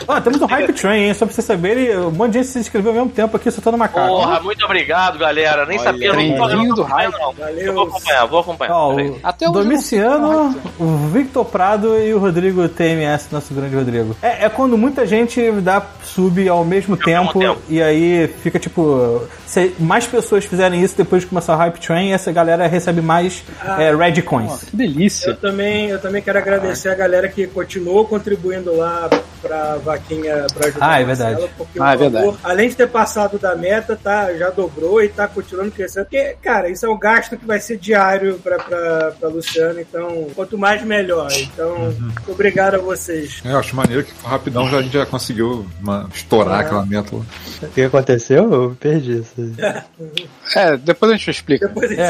Ó, 0.08 0.20
temos 0.22 0.42
um 0.42 0.46
Hype 0.46 0.74
Train, 0.74 1.04
hein? 1.06 1.14
Só 1.14 1.26
pra 1.26 1.34
vocês 1.34 1.46
saberem, 1.46 1.98
um 1.98 2.12
monte 2.12 2.34
de 2.34 2.38
gente 2.40 2.48
se 2.48 2.60
inscreveu 2.60 2.92
ao 2.92 2.98
mesmo 2.98 3.10
tempo 3.10 3.36
aqui, 3.36 3.50
soltando 3.52 3.78
macaco. 3.78 4.08
Porra, 4.08 4.40
muito 4.40 4.64
obrigado, 4.66 5.18
galera. 5.18 5.66
Nem 5.66 5.80
Olha, 5.80 5.92
sabia, 5.92 6.12
tô 6.12 6.20
não 6.20 6.36
tô 6.36 6.48
do 6.48 6.82
acompanhando, 6.84 7.18
não. 7.18 7.34
Valeu. 7.34 7.66
Eu 7.66 7.74
vou 7.74 7.84
acompanhar, 7.84 8.26
vou 8.26 8.40
acompanhar. 8.40 8.74
Ó, 8.74 8.96
o 8.96 9.20
Até 9.24 9.50
Domiciano, 9.50 10.56
o 10.80 10.98
Victor 11.12 11.46
Prado 11.46 11.98
e 12.00 12.14
o 12.14 12.20
Rodrigo 12.20 12.68
TMS, 12.70 13.28
nosso 13.32 13.54
grande 13.54 13.76
Rodrigo. 13.76 14.16
É, 14.22 14.46
é 14.46 14.50
quando 14.50 14.78
muita 14.78 15.06
gente 15.06 15.52
dá 15.62 15.82
sub 16.04 16.48
ao 16.48 16.64
mesmo 16.64 16.96
tempo, 16.98 17.40
tempo. 17.40 17.62
e 17.70 17.82
aí 17.82 18.28
fica 18.42 18.60
tipo. 18.60 19.22
Se 19.46 19.74
mais 19.80 20.06
pessoas 20.06 20.44
fizerem 20.44 20.84
isso 20.84 20.98
depois 20.98 21.22
de 21.22 21.30
começar 21.30 21.54
o 21.54 21.58
Hype 21.58 21.80
Train, 21.80 22.12
essa 22.12 22.32
galera 22.32 22.68
recebe 22.68 23.02
mais 23.02 23.44
é, 23.78 23.96
Red 23.96 24.22
Coins. 24.24 24.66
Que 24.66 24.76
delícia. 24.76 25.30
Eu 25.30 25.38
também, 25.38 25.90
eu 25.90 26.02
também 26.02 26.22
quero 26.22 26.38
agradecer 26.38 26.90
a 26.90 26.96
galera 26.96 27.30
que 27.30 27.48
continuou 27.48 28.06
contribuindo 28.06 28.76
lá 28.76 29.10
pra 29.42 29.78
vaquinha 29.96 30.48
pra 30.54 30.68
ajudar 30.68 30.86
Ah, 30.92 31.02
é 31.02 31.06
Marcelo, 31.06 31.30
verdade. 31.30 31.54
porque 31.58 31.80
Ah, 31.80 31.94
é 31.94 31.96
o 31.96 32.00
valor, 32.00 32.12
verdade. 32.12 32.38
além 32.44 32.70
de 32.70 32.76
ter 32.76 32.88
passado 32.88 33.38
da 33.40 33.56
meta, 33.56 33.96
tá, 34.02 34.34
já 34.34 34.50
dobrou 34.50 35.02
e 35.02 35.10
tá 35.10 35.28
continuando 35.28 35.72
crescendo. 35.72 36.06
Porque, 36.06 36.36
cara, 36.42 36.70
isso 36.70 36.86
é 36.86 36.90
um 36.90 36.98
gasto 36.98 37.38
que 37.38 37.46
vai 37.46 37.60
ser 37.60 37.78
diário 37.78 38.40
pra, 38.44 38.58
pra, 38.60 39.12
pra 39.20 39.30
Luciano, 39.30 39.80
então 39.80 40.28
quanto 40.36 40.58
mais 40.58 40.84
melhor. 40.84 41.28
Então, 41.32 41.76
Uhum. 41.76 42.12
obrigado 42.28 42.76
a 42.76 42.80
vocês. 42.80 43.42
É, 43.46 43.52
Eu 43.52 43.60
acho 43.60 43.76
maneiro 43.76 44.04
que 44.04 44.12
rapidão 44.24 44.70
já, 44.70 44.78
a 44.78 44.82
gente 44.82 44.94
já 44.94 45.06
conseguiu 45.06 45.66
uma- 45.82 46.10
estourar 46.14 46.60
aquela 46.62 46.86
meta 46.86 47.16
lá. 47.16 47.22
O 47.64 47.68
que 47.70 47.82
aconteceu? 47.84 48.52
Eu 48.54 48.78
perdi 48.80 49.20
isso. 49.20 49.34
É, 50.56 50.78
depois 50.78 51.12
a 51.12 51.16
gente 51.18 51.30
explica. 51.32 51.68
Depois 51.68 51.86
a 51.92 51.94
gente 51.94 52.02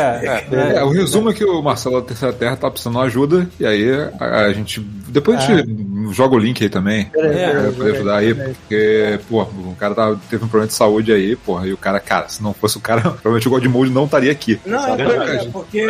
É, 0.56 0.75
É, 0.77 0.84
o 0.84 0.89
resumo 0.89 1.30
é 1.30 1.34
que 1.34 1.44
o 1.44 1.62
Marcelo 1.62 2.01
da 2.01 2.08
Terceira 2.08 2.34
Terra 2.34 2.56
tá 2.58 2.70
precisando 2.70 3.00
de 3.00 3.06
ajuda, 3.06 3.48
e 3.60 3.65
aí 3.65 3.89
a, 4.20 4.42
a 4.46 4.54
gente. 4.54 4.80
Depois 4.82 5.38
a 5.38 5.42
gente 5.42 6.13
joga 6.13 6.36
o 6.36 6.39
link 6.39 6.62
aí 6.63 6.70
também. 6.70 7.06
Peraí, 7.06 7.72
poder 7.75 7.96
ajudar 7.96 8.17
aí, 8.17 8.34
porque, 8.34 9.20
pô, 9.29 9.44
o 9.44 9.75
cara 9.77 9.96
tava, 9.96 10.20
teve 10.29 10.44
um 10.44 10.48
problema 10.48 10.67
de 10.67 10.74
saúde 10.74 11.12
aí, 11.12 11.36
porra, 11.36 11.67
e 11.67 11.74
o 11.74 11.77
cara, 11.77 12.00
cara, 12.00 12.27
se 12.29 12.41
não 12.41 12.53
fosse 12.53 12.77
o 12.77 12.82
cara, 12.82 13.01
provavelmente 13.22 13.48
o 13.48 13.51
Godmode 13.51 13.91
não 13.91 14.05
estaria 14.05 14.32
aqui. 14.32 14.60
Não, 14.65 14.94
é, 14.94 14.98
Verdade. 14.98 15.48
é 15.48 15.51
porque, 15.51 15.88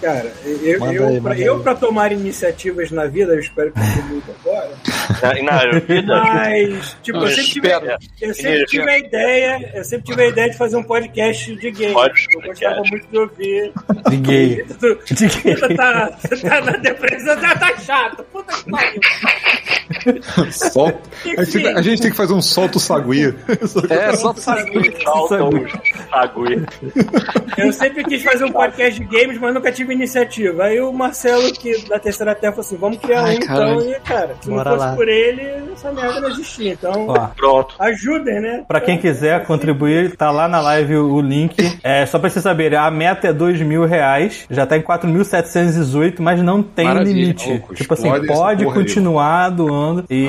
cara, 0.00 0.32
eu, 0.44 0.80
Manda 0.80 0.94
eu, 0.94 1.08
aí, 1.08 1.20
pra, 1.20 1.38
eu 1.38 1.56
aí. 1.56 1.62
pra 1.62 1.74
tomar 1.74 2.12
iniciativas 2.12 2.90
na 2.90 3.06
vida, 3.06 3.32
eu 3.32 3.40
espero 3.40 3.72
que 3.72 3.78
eu 3.78 4.04
muito 4.04 4.30
agora, 4.40 4.70
Na, 5.42 5.62
na 5.62 5.78
vida, 5.78 6.22
mas, 6.24 6.96
tipo, 7.02 7.18
eu 7.18 7.28
sempre 7.28 7.44
tive, 7.44 7.68
eu 8.20 8.34
sempre 8.34 8.66
tive 8.66 8.90
a 8.90 8.98
ideia, 8.98 9.72
eu 9.74 9.84
sempre 9.84 10.06
tive 10.06 10.22
a 10.22 10.26
ideia 10.28 10.50
de 10.50 10.56
fazer 10.56 10.76
um 10.76 10.82
podcast 10.82 11.54
de. 11.56 11.92
Pode, 11.92 12.26
eu 12.32 12.40
gostava 12.42 12.82
muito 12.90 13.06
de 13.08 13.18
ouvir. 13.18 13.72
De 14.08 14.16
gay. 14.16 14.64
De 15.08 15.26
gay. 15.26 15.76
tá, 15.76 16.10
tá 16.42 16.60
na 16.60 16.72
depressão, 16.72 17.40
tá, 17.40 17.56
tá 17.56 17.76
chato, 17.78 18.24
puta 18.24 18.52
que 18.54 18.70
pariu. 18.70 19.00
Solta. 20.52 21.07
A 21.36 21.44
gente, 21.44 21.66
a 21.66 21.82
gente 21.82 22.02
tem 22.02 22.10
que 22.10 22.16
fazer 22.16 22.32
um 22.34 22.42
solto 22.42 22.78
saguia. 22.80 23.34
É, 23.90 24.14
só 24.16 24.32
tu 24.32 24.40
sabe. 24.40 24.72
Salta 25.02 25.44
o 25.44 25.68
Sagui. 26.10 26.66
Eu 27.56 27.72
sempre 27.72 28.04
quis 28.04 28.22
fazer 28.22 28.44
um 28.44 28.52
podcast 28.52 29.00
de 29.00 29.06
games, 29.06 29.38
mas 29.38 29.54
nunca 29.54 29.70
tive 29.72 29.92
iniciativa. 29.92 30.64
Aí 30.64 30.80
o 30.80 30.92
Marcelo, 30.92 31.52
que 31.52 31.86
da 31.88 31.98
terceira 31.98 32.34
terra, 32.34 32.52
falou 32.52 32.66
assim: 32.66 32.76
vamos 32.76 32.98
criar 32.98 33.24
Ai, 33.24 33.36
um 33.36 33.40
caralho. 33.40 33.80
então. 33.80 33.90
E, 33.90 34.00
cara, 34.00 34.36
se 34.40 34.48
Bora 34.50 34.70
não 34.70 34.76
fosse 34.76 34.88
lá. 34.90 34.96
por 34.96 35.08
ele, 35.08 35.42
essa 35.72 35.92
merda 35.92 36.20
não 36.20 36.28
existia. 36.30 36.72
Então, 36.72 37.06
Ó, 37.08 37.26
Pronto. 37.36 37.74
ajudem, 37.78 38.40
né? 38.40 38.64
Pra 38.66 38.80
quem 38.80 38.98
quiser 38.98 39.44
contribuir, 39.44 40.16
tá 40.16 40.30
lá 40.30 40.48
na 40.48 40.60
live 40.60 40.96
o, 40.96 41.20
link. 41.20 41.56
É, 41.82 42.06
só 42.06 42.18
pra 42.18 42.30
vocês 42.30 42.42
saberem, 42.42 42.78
a 42.78 42.90
meta 42.90 43.28
é 43.28 43.32
dois 43.32 43.60
mil 43.60 43.84
reais, 43.84 44.46
já 44.50 44.66
tá 44.66 44.76
em 44.76 44.82
4.718, 44.82 46.16
mas 46.20 46.42
não 46.42 46.62
tem 46.62 46.86
Maravilha, 46.86 47.14
limite. 47.14 47.48
louco, 47.48 47.74
tipo 47.74 47.94
assim, 47.94 48.08
pode 48.08 48.26
porra 48.26 48.50
aí, 48.50 48.64
continuar 48.64 49.50
doando 49.50 50.04
e 50.10 50.26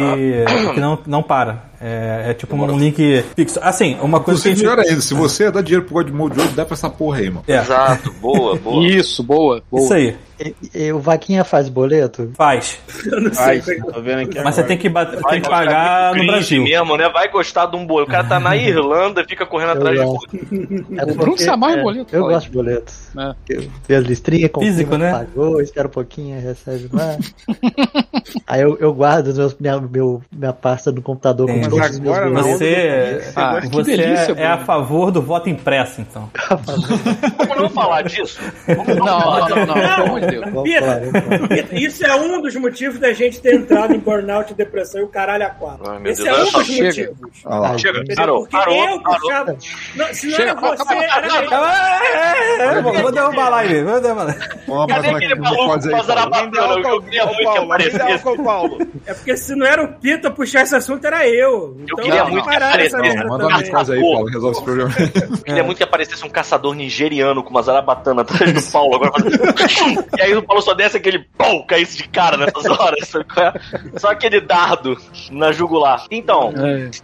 que 0.74 0.80
não, 0.80 1.00
não 1.06 1.24
para. 1.24 1.69
É, 1.82 2.32
é 2.32 2.34
tipo 2.34 2.56
um 2.56 2.78
link 2.78 3.24
fixo. 3.36 3.60
Assim, 3.62 3.98
uma 4.02 4.20
coisa 4.20 4.42
que 4.42 4.50
gente... 4.50 4.60
melhor 4.60 4.80
ainda, 4.80 5.02
se 5.02 5.14
você 5.14 5.50
dá 5.52 5.62
dinheiro 5.62 5.86
pro 5.86 5.96
Godmode 5.96 6.40
hoje, 6.40 6.50
dá 6.50 6.66
pra 6.66 6.74
essa 6.74 6.90
porra 6.90 7.20
aí, 7.20 7.30
mano. 7.30 7.44
É, 7.48 7.58
Exato. 7.58 8.12
Boa, 8.20 8.56
boa. 8.60 8.86
Isso, 8.88 9.24
boa, 9.24 9.62
boa. 9.72 9.84
isso 9.84 9.94
aí, 9.94 10.16
E, 10.40 10.56
e 10.74 10.92
o 10.94 11.00
Vaquinha 11.00 11.44
faz 11.44 11.70
boleto? 11.70 12.32
faz. 12.36 12.80
Eu 13.10 13.22
não 13.22 13.32
Ai, 13.38 13.62
sei. 13.62 13.78
é 13.78 13.82
tô 13.82 14.02
vendo 14.02 14.22
aqui. 14.22 14.42
Mas 14.44 14.56
você 14.56 14.64
tem 14.64 14.78
que, 14.78 14.90
bater, 14.90 15.22
tem 15.24 15.42
que 15.42 15.50
pagar 15.50 16.14
de 16.14 16.20
no 16.20 16.28
Brasil. 16.28 16.64
mesmo, 16.64 16.98
né? 16.98 17.10
Vai 17.10 17.30
gostar 17.30 17.66
de 17.68 17.76
um 17.78 17.86
bolo. 17.86 18.04
O 18.06 18.08
cara 18.08 18.24
tá 18.26 18.40
na 18.40 18.56
Irlanda 18.58 19.22
e 19.22 19.26
fica 19.26 19.46
correndo 19.46 19.72
atrás 19.72 19.96
de 19.96 20.02
Eu 20.02 20.08
bolo. 20.08 20.20
É 20.98 21.04
O 21.04 21.16
Bruno 21.16 21.38
se 21.38 21.50
amarra 21.50 21.78
em 21.80 21.84
boleto. 21.84 22.16
Eu 22.16 22.24
gosto 22.24 22.48
de 22.48 22.52
boletos. 22.52 23.10
É. 23.18 23.36
Eu 23.88 24.02
listrinhas, 24.02 24.52
confirma 24.52 24.74
Físico, 24.76 24.98
né? 24.98 25.12
pagou, 25.12 25.62
espera 25.62 25.88
um 25.88 25.92
pouquinho, 25.92 26.42
recebe 26.42 26.90
mais. 26.92 27.34
Aí 28.46 28.62
eu, 28.62 28.78
eu 28.80 28.94
guardo 28.94 29.28
os 29.28 29.38
meus, 29.38 29.56
minha, 29.60 29.80
meu, 29.80 30.22
minha 30.32 30.54
pasta 30.54 30.92
no 30.92 31.02
computador 31.02 31.50
Sim. 31.50 31.62
com 31.62 31.69
Meus 31.76 31.96
agora 31.98 32.26
não. 32.30 32.42
boletos. 32.42 32.58
Você, 32.60 33.32
Ah, 33.36 33.60
que 33.62 33.68
você 33.70 33.98
delícia, 33.98 34.34
é, 34.38 34.42
é 34.44 34.48
a 34.48 34.58
favor 34.60 35.12
do 35.12 35.22
voto 35.22 35.50
impresso, 35.50 36.02
então. 36.02 36.30
Vamos 36.50 37.62
não 37.62 37.70
falar 37.70 38.04
disso? 38.04 38.40
Vamos 38.68 38.88
não, 38.88 39.06
Não, 39.06 39.22
falar 39.22 39.50
não, 39.50 39.66
não, 39.66 40.06
amor 40.06 40.20
de 40.22 40.28
Deus. 40.28 40.46
Pita, 40.64 41.76
Isso 41.76 42.06
é 42.06 42.16
um 42.16 42.42
dos 42.42 42.56
motivos 42.56 43.00
da 43.00 43.12
gente 43.14 43.40
ter 43.42 43.56
entrado 43.56 43.94
em 43.94 44.00
burnout, 44.00 44.54
depressão 44.54 45.02
e 45.02 45.04
o 45.04 45.08
caralho 45.08 45.46
a 45.46 45.50
quatro. 45.50 45.90
Ai, 45.90 46.00
Esse 46.12 46.24
Deus, 46.24 46.38
é 46.38 46.42
um 46.42 46.52
dos 46.60 46.66
chega. 46.66 46.86
motivos. 46.86 47.44
Lá. 47.46 47.78
Chega, 47.78 48.04
parou, 48.16 48.40
Porque 48.42 48.58
parou, 48.58 48.90
eu 48.90 49.02
parou. 49.02 49.58
se 49.60 50.28
não 50.28 50.36
Chega, 50.36 50.52
era 50.52 50.56
você, 50.60 50.94
era. 50.94 51.28
É, 52.60 52.78
é, 52.78 52.82
vou 52.82 53.12
derrubar 53.12 53.46
a 53.46 53.50
live, 53.50 53.84
vou 53.84 54.02
derrubar 54.02 54.22
a 54.22 54.26
live. 54.26 54.40
Cadê 54.88 55.10
aquele 55.10 55.36
maluco. 55.36 55.76
Me 55.80 55.92
dá 56.52 56.90
Eu 56.90 57.02
queria 57.02 57.26
muito 57.26 57.52
que 57.52 57.58
aparecesse. 57.58 58.24
É 59.06 59.14
porque 59.14 59.38
se 59.38 59.56
não 59.56 59.66
era 59.66 59.84
o 59.84 59.88
Pita 60.00 60.32
puxar 60.32 60.62
esse 60.64 60.76
assunto, 60.76 61.06
era 61.06 61.28
eu. 61.28 61.59
Então, 61.80 61.96
queria 61.98 62.24
vamos 62.24 62.32
muito 62.32 62.50
que 62.50 62.56
aparecesse. 62.56 63.18
Manda 63.18 63.26
uma 63.26 63.38
também. 63.40 63.58
mensagem 63.72 63.96
aí, 63.96 64.02
Paulo, 64.02 64.26
resolve 64.28 64.52
esse 64.58 64.64
problema. 64.64 64.92
Eu 65.32 65.38
queria 65.44 65.64
muito 65.64 65.78
que 65.78 65.84
aparecesse 65.84 66.26
um 66.26 66.30
caçador 66.30 66.74
nigeriano 66.76 67.44
com 67.44 67.50
uma 67.50 67.62
zarabatana 67.62 68.22
atrás 68.22 68.54
do 68.54 68.72
Paulo. 68.72 68.96
Agora. 68.96 69.12
E 70.18 70.22
aí 70.22 70.36
o 70.36 70.44
Paulo 70.44 70.62
só 70.62 70.74
desce 70.74 70.98
aquele 70.98 71.20
pum, 71.38 71.64
caísse 71.66 71.98
de 71.98 72.08
cara 72.08 72.36
nessas 72.38 72.66
horas. 72.70 73.12
é? 73.16 74.00
Só 74.00 74.10
aquele 74.12 74.40
dardo 74.42 74.98
na 75.32 75.52
jugular. 75.52 76.06
Então, 76.12 76.54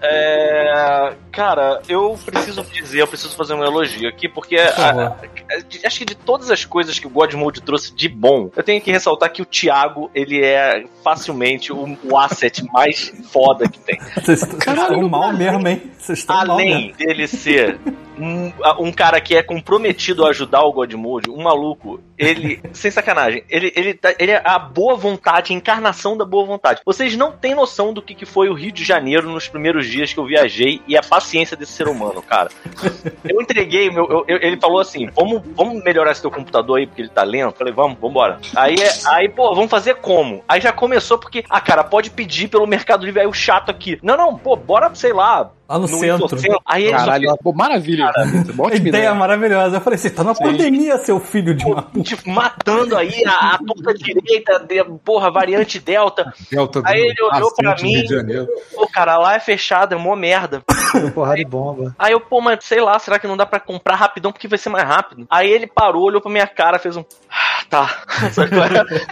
é, 0.01 1.13
cara, 1.31 1.81
eu 1.87 2.17
preciso 2.25 2.63
dizer, 2.63 3.01
eu 3.01 3.07
preciso 3.07 3.35
fazer 3.35 3.53
um 3.53 3.63
elogio 3.63 4.07
aqui, 4.09 4.27
porque 4.29 4.55
a- 4.57 5.15
a- 5.49 5.87
acho 5.87 5.99
que 5.99 6.05
de 6.05 6.15
todas 6.15 6.49
as 6.51 6.65
coisas 6.65 6.97
que 6.99 7.07
o 7.07 7.09
God 7.09 7.33
Mode 7.33 7.61
trouxe 7.61 7.93
de 7.93 8.07
bom, 8.09 8.49
eu 8.55 8.63
tenho 8.63 8.81
que 8.81 8.91
ressaltar 8.91 9.31
que 9.31 9.41
o 9.41 9.45
Thiago, 9.45 10.09
ele 10.13 10.43
é 10.43 10.85
facilmente 11.03 11.71
o, 11.71 11.97
o 12.03 12.17
asset 12.17 12.63
mais 12.71 13.13
foda 13.31 13.67
que 13.69 13.79
tem. 13.79 13.99
Vocês 14.21 14.43
estão 14.53 15.09
mal 15.09 15.33
mesmo, 15.33 15.67
hein? 15.67 15.81
Vocês 15.97 16.19
estão 16.19 16.45
mal 16.45 16.57
mesmo. 16.57 16.73
Além 16.73 16.93
dele 16.93 17.27
ser 17.27 17.79
um, 18.19 18.51
um 18.79 18.91
cara 18.91 19.19
que 19.21 19.35
é 19.35 19.43
comprometido 19.43 20.25
a 20.25 20.29
ajudar 20.29 20.61
o 20.63 20.71
Godmode, 20.71 21.29
um 21.29 21.41
maluco, 21.43 21.99
ele, 22.17 22.59
sem 22.73 22.89
sacanagem, 22.91 23.43
ele, 23.49 23.71
ele, 23.75 23.93
tá- 23.93 24.15
ele 24.19 24.31
é 24.31 24.41
a 24.45 24.57
boa 24.57 24.95
vontade, 24.95 25.53
a 25.53 25.55
encarnação 25.55 26.15
da 26.17 26.25
boa 26.25 26.45
vontade. 26.45 26.81
Vocês 26.85 27.15
não 27.17 27.31
têm 27.31 27.53
noção 27.55 27.93
do 27.93 28.01
que, 28.01 28.15
que 28.15 28.25
foi 28.25 28.49
o 28.49 28.53
Rio 28.53 28.71
de 28.71 28.83
Janeiro 28.83 29.29
nos 29.29 29.47
primeiros 29.47 29.87
dias 29.87 30.13
que 30.13 30.19
eu 30.19 30.25
viajei 30.25 30.81
e 30.87 30.97
a 30.97 31.01
paciência 31.03 31.57
desse 31.57 31.73
ser 31.73 31.87
humano, 31.87 32.21
cara. 32.21 32.49
Eu 33.27 33.41
entreguei, 33.41 33.89
meu, 33.89 34.05
eu- 34.09 34.25
eu- 34.27 34.37
ele 34.41 34.57
falou 34.57 34.79
assim: 34.79 35.07
vamos, 35.15 35.41
vamos 35.55 35.83
melhorar 35.83 36.11
esse 36.11 36.21
teu 36.21 36.29
computador 36.31 36.77
aí, 36.77 36.85
porque 36.87 37.01
ele 37.01 37.09
tá 37.09 37.23
lento. 37.23 37.45
Eu 37.49 37.51
falei, 37.57 37.73
vamos, 37.73 37.97
vambora. 37.99 38.39
Aí, 38.55 38.75
aí, 39.07 39.29
pô, 39.29 39.53
vamos 39.53 39.69
fazer 39.69 39.95
como? 39.95 40.43
Aí 40.47 40.61
já 40.61 40.71
começou 40.71 41.17
porque, 41.17 41.43
ah, 41.49 41.59
cara, 41.59 41.83
pode 41.83 42.09
pedir 42.11 42.47
pelo 42.47 42.67
Mercado 42.67 43.05
Livre, 43.05 43.21
aí 43.21 43.27
o 43.27 43.33
chato 43.33 43.69
aqui. 43.69 43.97
Não, 44.03 44.15
não, 44.15 44.37
pô, 44.37 44.55
bora, 44.55 44.93
sei 44.93 45.11
lá. 45.13 45.51
Lá 45.67 45.79
no 45.79 45.87
centro. 45.87 46.25
Infocentro. 46.27 46.61
Aí 46.65 46.83
ele 46.85 46.91
só 46.99 47.05
Caralho, 47.05 47.37
pô, 47.43 47.51
maravilha. 47.53 48.11
Boa 48.53 48.69
Ideia 48.73 48.87
ideia. 48.89 49.13
maravilhosa. 49.15 49.77
Eu 49.77 49.81
falei, 49.81 49.97
você 49.97 50.09
tá 50.09 50.23
na 50.23 50.35
pandemia, 50.35 50.97
seu 50.99 51.19
filho 51.19 51.55
de 51.55 51.65
uma 51.65 51.81
puta. 51.81 52.03
tipo, 52.03 52.29
matando 52.29 52.95
aí 52.95 53.23
a, 53.25 53.55
a 53.55 53.57
torta 53.57 53.93
direita, 53.93 54.59
de, 54.59 54.83
porra, 55.03 55.31
variante 55.31 55.79
Delta. 55.79 56.31
Delta 56.51 56.81
do 56.81 56.87
Aí 56.87 57.01
ele 57.01 57.21
olhou 57.33 57.51
pra 57.55 57.75
mim. 57.81 57.95
Rio 57.95 58.03
de 58.07 58.13
Janeiro. 58.15 58.47
Pô, 58.75 58.87
cara, 58.87 59.17
lá 59.17 59.35
é 59.35 59.39
fechado, 59.39 59.93
é 59.95 59.97
mó 59.97 60.15
merda. 60.15 60.61
Porrada 61.15 61.37
de 61.37 61.45
bomba. 61.45 61.95
Aí 61.97 62.13
eu, 62.13 62.19
pô, 62.19 62.39
mas 62.41 62.63
sei 62.63 62.79
lá, 62.81 62.97
será 62.99 63.17
que 63.17 63.27
não 63.27 63.35
dá 63.37 63.45
pra 63.45 63.59
comprar 63.59 63.95
rapidão 63.95 64.31
porque 64.31 64.47
vai 64.47 64.57
ser 64.59 64.69
mais 64.69 64.87
rápido? 64.87 65.25
Aí 65.29 65.49
ele 65.49 65.65
parou, 65.67 66.03
olhou 66.03 66.21
pra 66.21 66.31
minha 66.31 66.47
cara, 66.47 66.77
fez 66.79 66.95
um. 66.95 67.03
"Ah, 67.29 67.63
Tá. 67.69 67.89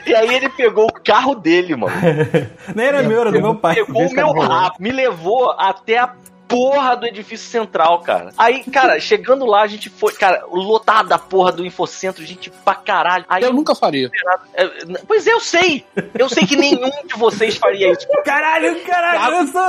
É? 0.06 0.10
e 0.12 0.16
aí 0.16 0.36
ele 0.36 0.50
pegou 0.50 0.86
o 0.86 0.94
carro 1.04 1.34
dele, 1.36 1.76
mano. 1.76 1.94
Nem 2.76 2.86
era 2.86 3.02
meu, 3.02 3.22
era 3.22 3.32
do 3.32 3.42
meu 3.42 3.56
pai. 3.56 3.76
Pegou 3.76 4.06
o 4.06 4.14
meu 4.14 4.32
rabo, 4.34 4.76
me 4.80 4.92
levou 4.92 5.52
até 5.58 5.98
a 5.98 6.14
porra 6.54 6.96
do 6.96 7.06
edifício 7.06 7.50
central, 7.50 8.00
cara. 8.02 8.30
Aí, 8.38 8.64
cara, 8.66 9.00
chegando 9.00 9.46
lá, 9.46 9.62
a 9.64 9.68
gente 9.68 9.90
foi, 9.90 10.14
cara, 10.14 10.44
lotado 10.52 11.10
da 11.10 11.18
porra 11.18 11.52
do 11.52 11.66
Infocentro, 11.66 12.24
gente 12.26 12.50
pra 12.64 12.76
caralho. 12.76 13.26
Aí 13.28 13.44
Eu 13.44 13.54
nunca 13.54 13.74
faria. 13.76 14.10
É, 14.54 14.70
Pois 15.08 15.26
é, 15.28 15.34
eu 15.34 15.40
sei. 15.40 15.86
Eu 16.18 16.30
sei 16.30 16.46
que 16.46 16.56
nenhum 16.56 16.90
de 17.06 17.16
vocês 17.18 17.58
faria 17.58 17.92
isso. 17.92 18.08
Caralho, 18.24 18.80
caralho, 18.86 19.36
eu 19.36 19.48
sou. 19.48 19.62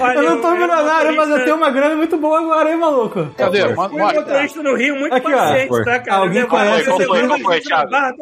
Olha, 0.00 0.14
Eu 0.18 0.22
não 0.22 0.40
tô 0.40 0.50
milionário, 0.52 1.16
mas 1.16 1.28
eu 1.28 1.44
tenho 1.44 1.56
uma 1.56 1.70
grana 1.70 1.96
muito 1.96 2.16
boa 2.16 2.38
agora, 2.40 2.70
hein, 2.70 2.76
maluco? 2.76 3.26
Cadê? 3.36 3.62
Eu 3.64 3.74
fui 3.74 3.86
um 4.00 4.14
motorista 4.14 4.62
no 4.62 4.76
Rio 4.76 4.94
muito 4.96 5.14
Aqui, 5.14 5.26
ó. 5.26 5.36
paciente, 5.36 5.68
Foi. 5.68 5.84
tá, 5.84 5.98
cara? 6.00 6.20
Alguém 6.22 6.46
conhece 6.46 6.80
esse 6.80 6.88
Qual 7.06 7.38
foi, 7.38 7.58
a 7.58 7.60
Thiago? 7.60 7.90
toda. 7.90 8.14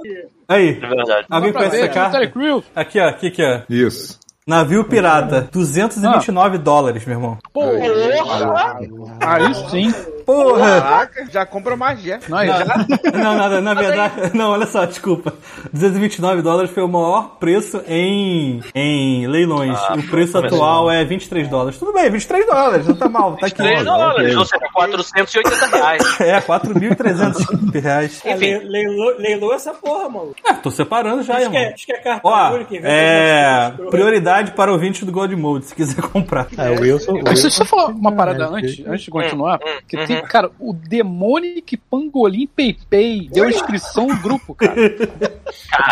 Aí, 0.49 0.69
É 0.71 0.87
verdade. 0.87 1.27
alguém 1.29 1.53
conhece 1.53 1.77
ver, 1.77 1.85
essa 1.85 1.93
carta? 1.95 2.19
Terry 2.19 2.33
Crews. 2.33 2.65
Aqui, 2.75 3.01
ó, 3.01 3.09
aqui, 3.09 3.27
aqui, 3.27 3.43
ó. 3.45 3.61
Isso. 3.69 4.19
Navio 4.49 4.85
pirata, 4.85 5.49
229 5.51 6.59
dólares, 6.59 7.05
meu 7.05 7.17
irmão. 7.17 7.39
Porra! 7.53 8.79
Aí 9.21 9.53
sim. 9.71 9.93
Porra! 10.27 10.81
Caraca, 10.81 11.27
já 11.31 11.47
compra 11.47 11.77
magia. 11.77 12.19
Não, 12.29 12.37
aí, 12.39 12.49
já- 12.51 12.87
Não, 13.15 13.35
nada, 13.37 13.61
na 13.61 13.75
verdade. 13.75 14.37
Não, 14.37 14.51
olha 14.51 14.67
só, 14.67 14.85
desculpa. 14.85 15.33
229 15.73 16.43
dólares 16.43 16.71
foi 16.73 16.83
o 16.83 16.89
maior 16.89 17.37
preço 17.39 17.81
em, 17.87 18.61
em 18.75 19.27
leilões. 19.29 19.79
o 19.97 20.03
preço 20.11 20.37
atual 20.39 20.91
é 20.91 21.05
23 21.05 21.49
dólares. 21.49 21.79
Tudo 21.79 21.93
bem, 21.93 22.11
23 22.11 22.45
dólares, 22.47 22.87
não 22.89 22.97
tá 22.97 23.09
mal, 23.09 23.37
tá 23.37 23.47
aqui. 23.47 23.57
3 23.57 23.85
dólares, 23.85 24.37
ou 24.37 24.45
seja, 24.45 24.67
480 24.75 25.67
reais. 25.77 26.21
É, 26.21 26.41
4.300 26.41 27.81
reais. 27.81 28.21
É, 28.25 28.35
leilou, 28.35 29.15
leilou 29.19 29.55
essa 29.55 29.73
porra, 29.73 30.09
mano. 30.09 30.35
É, 30.45 30.53
tô 30.55 30.71
separando 30.71 31.23
já, 31.23 31.37
Acho 31.37 31.51
que, 31.51 31.57
é, 31.57 31.61
irmão. 31.61 31.75
acho 31.75 31.87
que 31.87 31.93
é 31.93 31.99
carta 31.99 32.21
Ó, 32.25 32.59
de 32.59 32.79
é. 32.83 33.73
Prioridade 33.91 34.53
para 34.53 34.73
ouvintes 34.73 35.05
do 35.05 35.13
God 35.13 35.31
Mode, 35.33 35.67
se 35.67 35.75
quiser 35.75 36.01
comprar. 36.11 36.47
É, 36.59 36.71
o 36.71 36.81
Wilson. 36.81 37.13
o 37.13 37.15
Deixa 37.23 37.31
Wilson- 37.31 37.43
deixa 37.49 37.63
eu 37.63 37.67
falar 37.67 37.87
uma 37.87 38.13
parada 38.13 38.45
É, 38.45 38.49
antes, 38.49 38.87
antes 38.87 39.05
de 39.05 39.11
continuar. 39.11 39.59
Hum, 39.63 39.79
Que 39.87 39.97
uhum. 40.17 40.21
tem, 40.23 40.31
cara, 40.31 40.51
o 40.59 40.73
Demonic 40.73 41.77
Pangolim 41.77 42.47
Peipei 42.47 43.29
deu 43.33 43.49
inscrição 43.49 44.07
no 44.07 44.17
grupo, 44.17 44.55
cara. 44.55 44.75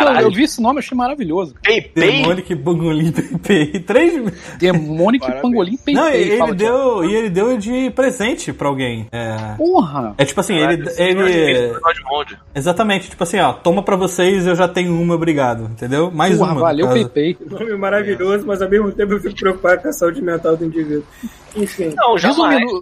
Eu, 0.01 0.21
eu 0.23 0.31
vi 0.31 0.45
esse 0.45 0.61
nome, 0.61 0.79
achei 0.79 0.97
maravilhoso. 0.97 1.55
Pay, 1.63 1.83
pay. 1.83 2.23
Demonic 2.23 2.55
Bangolim 2.55 3.13
PP. 3.13 3.81
Três. 3.81 4.33
Demonic 4.59 5.21
Parabéns. 5.21 5.43
Pangolim 5.43 5.77
Peipei. 5.77 5.95
Não, 5.95 6.11
e 6.11 6.17
ele 6.17 6.37
Thiago. 6.37 6.55
deu, 6.55 7.05
e 7.05 7.15
ele 7.15 7.31
deu 7.31 7.59
de 7.59 7.91
presente 7.91 8.53
pra 8.53 8.69
alguém. 8.69 9.07
É. 9.13 9.55
Porra! 9.57 10.15
É 10.19 10.25
tipo 10.25 10.41
assim, 10.41 10.55
ele, 10.55 10.89
Esse 10.89 11.03
ele. 11.03 11.79
Godmode. 11.81 12.39
Exatamente, 12.55 13.11
tipo 13.11 13.23
assim, 13.23 13.39
ó, 13.39 13.53
toma 13.53 13.83
pra 13.83 13.97
vocês, 13.97 14.47
eu 14.47 14.55
já 14.55 14.69
tenho 14.69 15.01
uma, 15.01 15.15
obrigado. 15.15 15.65
Entendeu? 15.65 16.11
Mais 16.11 16.37
Porra, 16.37 16.53
uma. 16.53 16.61
valeu. 16.61 16.89
Peipei. 16.91 17.37
Nome 17.49 17.77
maravilhoso, 17.77 18.47
mas 18.47 18.61
ao 18.63 18.69
mesmo 18.69 18.93
tempo 18.93 19.13
eu 19.13 19.21
fico 19.21 19.35
preocupado 19.35 19.83
com 19.83 19.89
a 19.89 19.93
saúde 19.93 20.23
mental 20.23 20.57
do 20.57 20.65
indivíduo. 20.65 21.05
Enfim. 21.57 21.93
Não, 21.97 22.17
jamais. 22.19 22.61
Resumindo, 22.61 22.81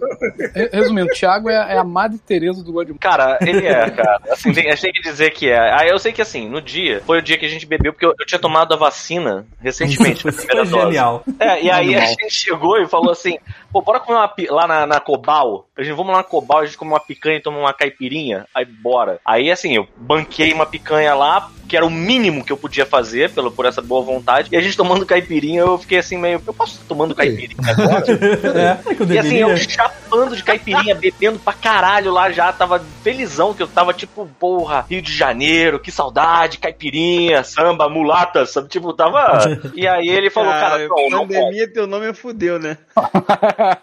re- 0.53 0.69
resumindo, 0.71 1.07
o 1.07 1.13
Thiago 1.15 1.49
é, 1.49 1.75
é 1.75 1.77
a 1.77 1.83
Madre 1.83 2.17
Teresa 2.17 2.63
do 2.63 2.71
Godmode. 2.71 2.99
Cara, 2.99 3.37
ele 3.41 3.65
é, 3.67 3.89
cara. 3.89 4.19
Assim, 4.31 4.51
tem, 4.51 4.67
a 4.67 4.71
gente 4.71 4.81
tem 4.81 4.91
que 4.93 5.01
dizer 5.01 5.31
que 5.31 5.49
é. 5.49 5.57
Ah, 5.59 5.85
eu 5.87 5.99
sei 5.99 6.11
que 6.11 6.21
assim, 6.21 6.47
no 6.49 6.61
dia, 6.61 7.01
foi 7.05 7.19
o 7.19 7.21
dia 7.21 7.37
que 7.37 7.45
a 7.45 7.49
gente 7.49 7.65
bebeu, 7.65 7.93
porque 7.93 8.05
eu, 8.05 8.13
eu 8.19 8.25
tinha 8.25 8.39
tomado 8.39 8.73
a 8.73 8.77
vacina 8.77 9.45
recentemente, 9.61 10.25
a 10.27 10.29
Isso 10.31 10.39
primeira 10.45 10.69
dose. 10.69 10.83
genial. 10.85 11.23
É, 11.39 11.61
e 11.63 11.69
aí 11.69 11.93
a 11.95 11.97
Animal. 11.99 12.07
gente 12.07 12.33
chegou 12.33 12.77
e 12.81 12.87
falou 12.87 13.11
assim, 13.11 13.37
pô, 13.71 13.81
bora 13.81 13.99
comer 13.99 14.17
uma 14.19 14.33
lá 14.49 14.67
na, 14.67 14.85
na 14.87 14.99
Cobal. 14.99 15.67
A 15.77 15.83
gente, 15.83 15.95
vamos 15.95 16.11
lá 16.11 16.19
na 16.19 16.23
Cobal, 16.23 16.59
a 16.59 16.65
gente 16.65 16.77
come 16.77 16.91
uma 16.91 16.99
picanha 16.99 17.37
e 17.37 17.41
toma 17.41 17.57
uma 17.59 17.73
caipirinha. 17.73 18.45
Aí 18.53 18.65
bora. 18.65 19.19
Aí 19.25 19.51
assim, 19.51 19.75
eu 19.75 19.87
banquei 19.97 20.51
uma 20.53 20.65
picanha 20.65 21.13
lá, 21.15 21.49
que 21.67 21.75
era 21.77 21.85
o 21.85 21.89
mínimo 21.89 22.43
que 22.43 22.51
eu 22.51 22.57
podia 22.57 22.85
fazer, 22.85 23.31
pelo, 23.31 23.51
por 23.51 23.65
essa 23.65 23.81
boa 23.81 24.03
vontade. 24.03 24.49
E 24.51 24.57
a 24.57 24.61
gente 24.61 24.77
tomando 24.77 25.05
caipirinha, 25.05 25.61
eu 25.61 25.77
fiquei 25.77 25.99
assim 25.99 26.17
meio, 26.17 26.41
eu 26.45 26.53
posso 26.53 26.73
estar 26.73 26.85
tomando 26.85 27.15
caipirinha 27.15 27.57
agora? 27.65 28.03
É, 28.53 28.91
é 28.91 28.95
que 28.95 29.01
eu 29.01 29.11
E 29.11 29.17
assim, 29.17 29.37
eu 29.37 29.55
chapando 29.57 30.35
de 30.35 30.43
caipirinha, 30.43 30.95
bebendo 30.95 31.39
pra 31.39 31.53
caralho 31.53 32.11
lá 32.11 32.31
já, 32.31 32.51
tava 32.51 32.83
felizão, 33.03 33.53
que 33.53 33.63
eu 33.63 33.67
tava 33.67 33.93
tipo, 33.93 34.27
porra, 34.39 34.85
Rio 34.89 35.01
de 35.01 35.11
Janeiro, 35.11 35.79
que 35.79 35.91
saudade, 35.91 36.57
caipirinha, 36.57 37.43
samba, 37.43 37.89
mulata, 37.89 38.45
sabe? 38.45 38.69
Tipo, 38.69 38.93
tava. 38.93 39.23
E 39.75 39.87
aí 39.87 40.07
ele 40.07 40.29
falou, 40.29 40.51
cara, 40.51 40.87
não, 40.87 41.09
não 41.09 41.27
pode. 41.27 41.39
pandemia, 41.39 41.71
teu 41.71 41.87
nome 41.87 42.07
é 42.07 42.13
fudeu, 42.13 42.59
né? 42.59 42.77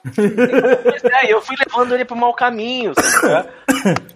É, 1.13 1.33
eu 1.33 1.41
fui 1.41 1.57
levando 1.57 1.95
ele 1.95 2.05
pro 2.05 2.17
mau 2.17 2.33
caminho, 2.33 2.93
sabe? 2.95 3.49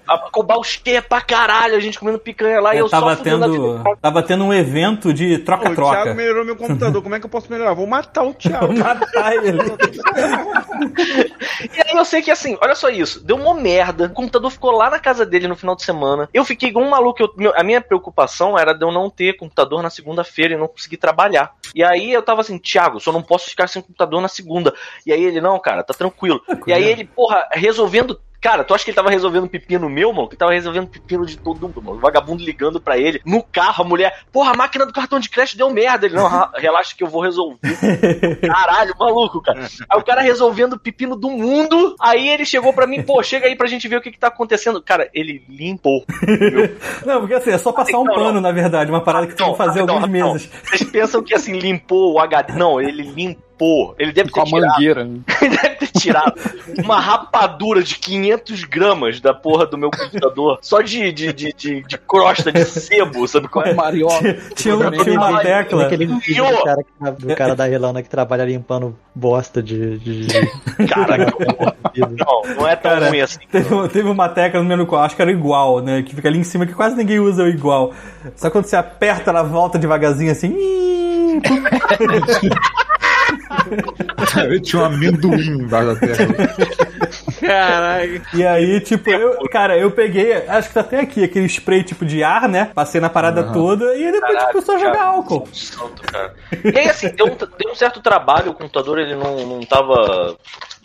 A 0.07 0.19
Cobal 0.31 0.63
cheia 0.63 1.03
pra 1.03 1.21
caralho, 1.21 1.77
a 1.77 1.81
gente 1.81 1.99
comendo 1.99 2.19
picanha 2.19 2.61
lá 2.61 2.75
e 2.75 2.79
É, 2.79 2.81
eu 2.81 2.89
tava, 2.89 3.11
só 3.11 3.17
fudendo 3.17 3.45
a 3.45 3.49
tendo, 3.55 3.97
tava 4.01 4.23
tendo 4.23 4.45
um 4.45 4.53
evento 4.53 5.13
de 5.13 5.39
Pô, 5.39 5.43
o 5.43 5.45
Thiago 5.45 5.75
troca-troca. 5.75 6.15
melhorou 6.15 6.45
meu 6.45 6.57
computador, 6.57 7.03
como 7.03 7.15
é 7.15 7.21
que 7.21 7.27
eu 7.27 7.31
posso 7.31 7.51
melhorar? 7.51 7.75
Vou 7.75 7.87
matar 7.87 8.23
o 8.25 8.33
Thiago. 8.35 8.67
Vou 8.69 8.77
matar 8.77 9.33
ele. 9.35 9.59
E 11.77 11.81
aí 11.81 11.97
eu 11.97 12.05
sei 12.05 12.23
que 12.23 12.31
assim, 12.31 12.57
olha 12.63 12.75
só 12.75 12.89
isso, 12.89 13.25
deu 13.25 13.37
uma 13.37 13.55
merda. 13.55 14.07
O 14.07 14.11
computador 14.11 14.51
ficou 14.51 14.71
lá 14.73 14.91
na 14.91 14.99
casa 14.99 15.25
dele 15.25 15.49
no 15.49 15.57
final 15.57 15.75
de 15.77 15.83
semana. 15.83 16.29
Eu 16.33 16.45
fiquei 16.45 16.69
igual 16.69 16.85
um 16.85 16.91
maluco. 16.91 17.23
eu- 17.23 17.33
meu- 17.37 17.53
a 17.57 17.63
minha 17.63 17.81
preocupação 17.81 18.59
era 18.59 18.73
de 18.73 18.85
eu 18.85 18.91
não 18.93 19.09
ter 19.09 19.37
computador 19.37 19.83
na 19.83 19.91
segunda-feira 19.91 20.55
e 20.55 20.57
não 20.57 20.69
conseguir 20.69 20.97
trabalhar. 20.97 21.53
E 21.75 21.83
aí 21.83 22.13
eu 22.13 22.23
tava 22.23 22.41
assim, 22.41 22.59
Thiago, 22.59 23.01
só 23.01 23.13
não 23.13 23.23
posso 23.23 23.49
ficar 23.51 23.69
sem 23.69 23.81
computador 23.83 24.21
na 24.21 24.29
segunda. 24.29 24.75
E 25.07 25.13
aí 25.13 25.23
ele, 25.23 25.41
não, 25.41 25.59
cara, 25.59 25.83
tá 25.83 25.95
tranquilo. 25.95 26.41
E 26.67 26.73
aí 26.73 26.85
ele, 26.85 27.05
porra, 27.05 27.47
resolvendo. 27.53 28.19
Cara, 28.45 28.63
tu 28.63 28.75
acha 28.75 28.85
que 28.85 28.91
ele 28.91 28.95
tava 28.95 29.09
resolvendo 29.09 29.49
pepino 29.49 29.89
meu, 29.89 30.13
mano? 30.13 30.29
Que 30.29 30.37
tava 30.37 30.53
resolvendo 30.53 30.87
pepino 30.87 31.25
de 31.25 31.39
todo 31.39 31.63
mundo, 31.63 31.81
mano. 31.81 31.97
O 31.97 32.01
vagabundo 32.01 32.45
ligando 32.45 32.79
pra 32.79 32.99
ele. 32.99 33.23
No 33.25 33.43
carro, 33.43 33.83
a 33.83 33.89
mulher, 33.89 34.21
porra, 34.31 34.51
a 34.53 34.55
máquina 34.55 34.85
do 34.85 34.93
cartão 34.93 35.19
de 35.19 35.31
crédito 35.31 35.57
deu 35.57 35.71
merda. 35.71 36.05
Ele, 36.05 36.15
não, 36.15 36.29
relaxa 36.55 36.95
que 36.95 37.03
eu 37.03 37.09
vou 37.09 37.23
resolver. 37.23 37.57
Caralho, 38.47 38.95
maluco, 39.01 39.41
cara. 39.41 39.67
Aí 39.89 39.99
o 39.99 40.05
cara 40.05 40.21
resolvendo 40.21 40.75
o 40.75 40.79
pepino 40.79 41.17
do 41.17 41.31
mundo. 41.31 41.97
Aí 41.99 42.29
ele 42.29 42.45
chegou 42.45 42.71
pra 42.75 42.87
mim, 42.87 43.03
pô, 43.03 43.23
chega 43.23 43.47
aí 43.47 43.57
pra 43.57 43.67
gente 43.67 43.89
ver 43.89 43.97
o 43.97 44.03
que, 44.03 44.11
que 44.11 44.19
tá 44.19 44.27
acontecendo. 44.27 44.83
Cara, 44.83 45.09
ele 45.15 45.43
limpou. 45.49 46.05
Não, 47.07 47.21
porque 47.21 47.33
assim, 47.33 47.51
é 47.51 47.57
só 47.57 47.73
passar 47.73 47.99
um 47.99 48.05
Não, 48.05 48.15
não. 48.15 48.23
pano, 48.25 48.41
na 48.43 48.53
verdade. 48.53 48.91
Uma 48.91 49.01
parada 49.01 49.27
que 49.27 49.35
tu 49.35 49.43
vai 49.43 49.55
fazer 49.55 49.87
Não, 49.87 49.95
alguns 49.95 50.11
não, 50.11 50.19
não. 50.19 50.33
meses. 50.35 50.51
Vocês 50.65 50.85
pensam 50.85 51.23
que 51.23 51.35
assim, 51.35 51.59
limpou 51.59 52.13
o 52.13 52.19
HD. 52.19 52.53
Não, 52.53 52.79
ele 52.79 53.05
limpou. 53.05 53.44
Ele 53.99 54.13
deve 54.13 54.31
Com 54.31 54.43
ter 54.45 54.49
a 54.57 54.61
tirado. 54.61 54.71
mangueira. 54.73 55.05
né? 55.07 55.21
Ele 55.43 55.57
deve 55.57 55.75
ter 55.77 55.87
tirado 55.99 56.35
uma 56.85 57.01
rapadura 57.01 57.83
de 57.83 57.97
500 57.99 58.65
gramas 58.65 59.21
da 59.21 59.33
porra 59.33 59.67
do 59.67 59.79
meu 59.79 59.91
computador. 59.91 60.59
Só 60.63 60.81
de, 60.81 61.13
de, 61.13 61.33
de, 61.33 61.53
de, 61.57 61.83
de 61.83 61.99
crosta 61.99 62.51
de 62.53 62.65
sebo, 62.65 63.27
sabe 63.29 63.49
qual 63.49 63.65
é? 63.65 63.73
Mariola. 63.75 64.21
Tinha, 64.55 64.77
um- 64.77 64.81
uma 64.81 65.41
tecla. 65.41 65.87
Aquele 65.87 66.07
vídeo 66.07 66.45
do 66.45 66.63
cara, 66.65 66.83
que- 66.83 67.27
do 67.27 67.37
cara 67.37 67.55
da 67.57 67.65
Relana 67.65 68.03
que 68.03 68.09
trabalha 68.09 68.45
limpando 68.45 68.97
bosta 69.15 69.63
de. 69.63 69.99
de, 69.99 70.27
de... 70.27 70.35
Cara, 70.89 71.17
não, 71.19 72.55
não 72.57 72.69
é 72.69 72.75
tão 72.77 72.93
Cara, 72.93 73.09
ruim 73.09 73.21
assim. 73.21 73.39
Teve, 73.51 73.89
teve 73.89 74.09
uma 74.09 74.29
tecla 74.29 74.61
no 74.61 74.69
menu 74.69 74.87
qual 74.87 75.03
acho 75.03 75.15
que 75.15 75.23
era 75.23 75.31
igual, 75.31 75.81
né? 75.81 76.03
Que 76.03 76.15
fica 76.15 76.29
ali 76.29 76.39
em 76.39 76.45
cima, 76.45 76.67
que 76.67 76.73
quase 76.75 76.97
ninguém 76.97 77.21
usa 77.21 77.45
o 77.45 77.49
igual. 77.49 77.93
Só 78.37 78.51
quando 78.51 78.65
você 78.65 78.77
aperta, 78.77 79.31
ela 79.31 79.43
volta 79.43 79.79
devagarzinho 79.79 80.33
assim. 80.33 80.55
Ele 84.45 84.61
tinha 84.63 84.83
um 84.83 84.85
amendoim 84.87 85.41
embaixo 85.63 85.95
da 85.95 86.01
terra. 86.01 86.35
Caralho. 87.41 88.23
E 88.35 88.47
aí, 88.47 88.81
tipo, 88.81 89.11
eu, 89.11 89.49
cara, 89.51 89.77
eu 89.77 89.91
peguei, 89.91 90.33
acho 90.49 90.69
que 90.69 90.75
tá 90.75 90.81
até 90.81 91.01
aqui, 91.01 91.25
aquele 91.25 91.47
spray 91.47 91.83
tipo 91.83 92.05
de 92.05 92.23
ar, 92.23 92.49
né? 92.49 92.71
Passei 92.75 93.01
na 93.01 93.11
parada 93.11 93.53
toda 93.53 93.95
e 93.97 94.05
aí 94.07 94.13
depois 94.13 94.33
Caralho, 94.33 94.53
começou 94.53 94.75
a 94.75 94.79
jogar 94.79 95.05
álcool. 95.05 95.49
Santo, 95.53 96.03
cara. 96.03 96.35
E 96.65 96.79
aí, 96.79 96.89
assim, 96.89 97.09
deu 97.11 97.27
um, 97.27 97.37
deu 97.37 97.71
um 97.71 97.75
certo 97.75 98.01
trabalho, 98.01 98.51
o 98.53 98.55
computador 98.55 98.99
ele 98.99 99.15
não, 99.15 99.47
não 99.47 99.61
tava 99.61 100.37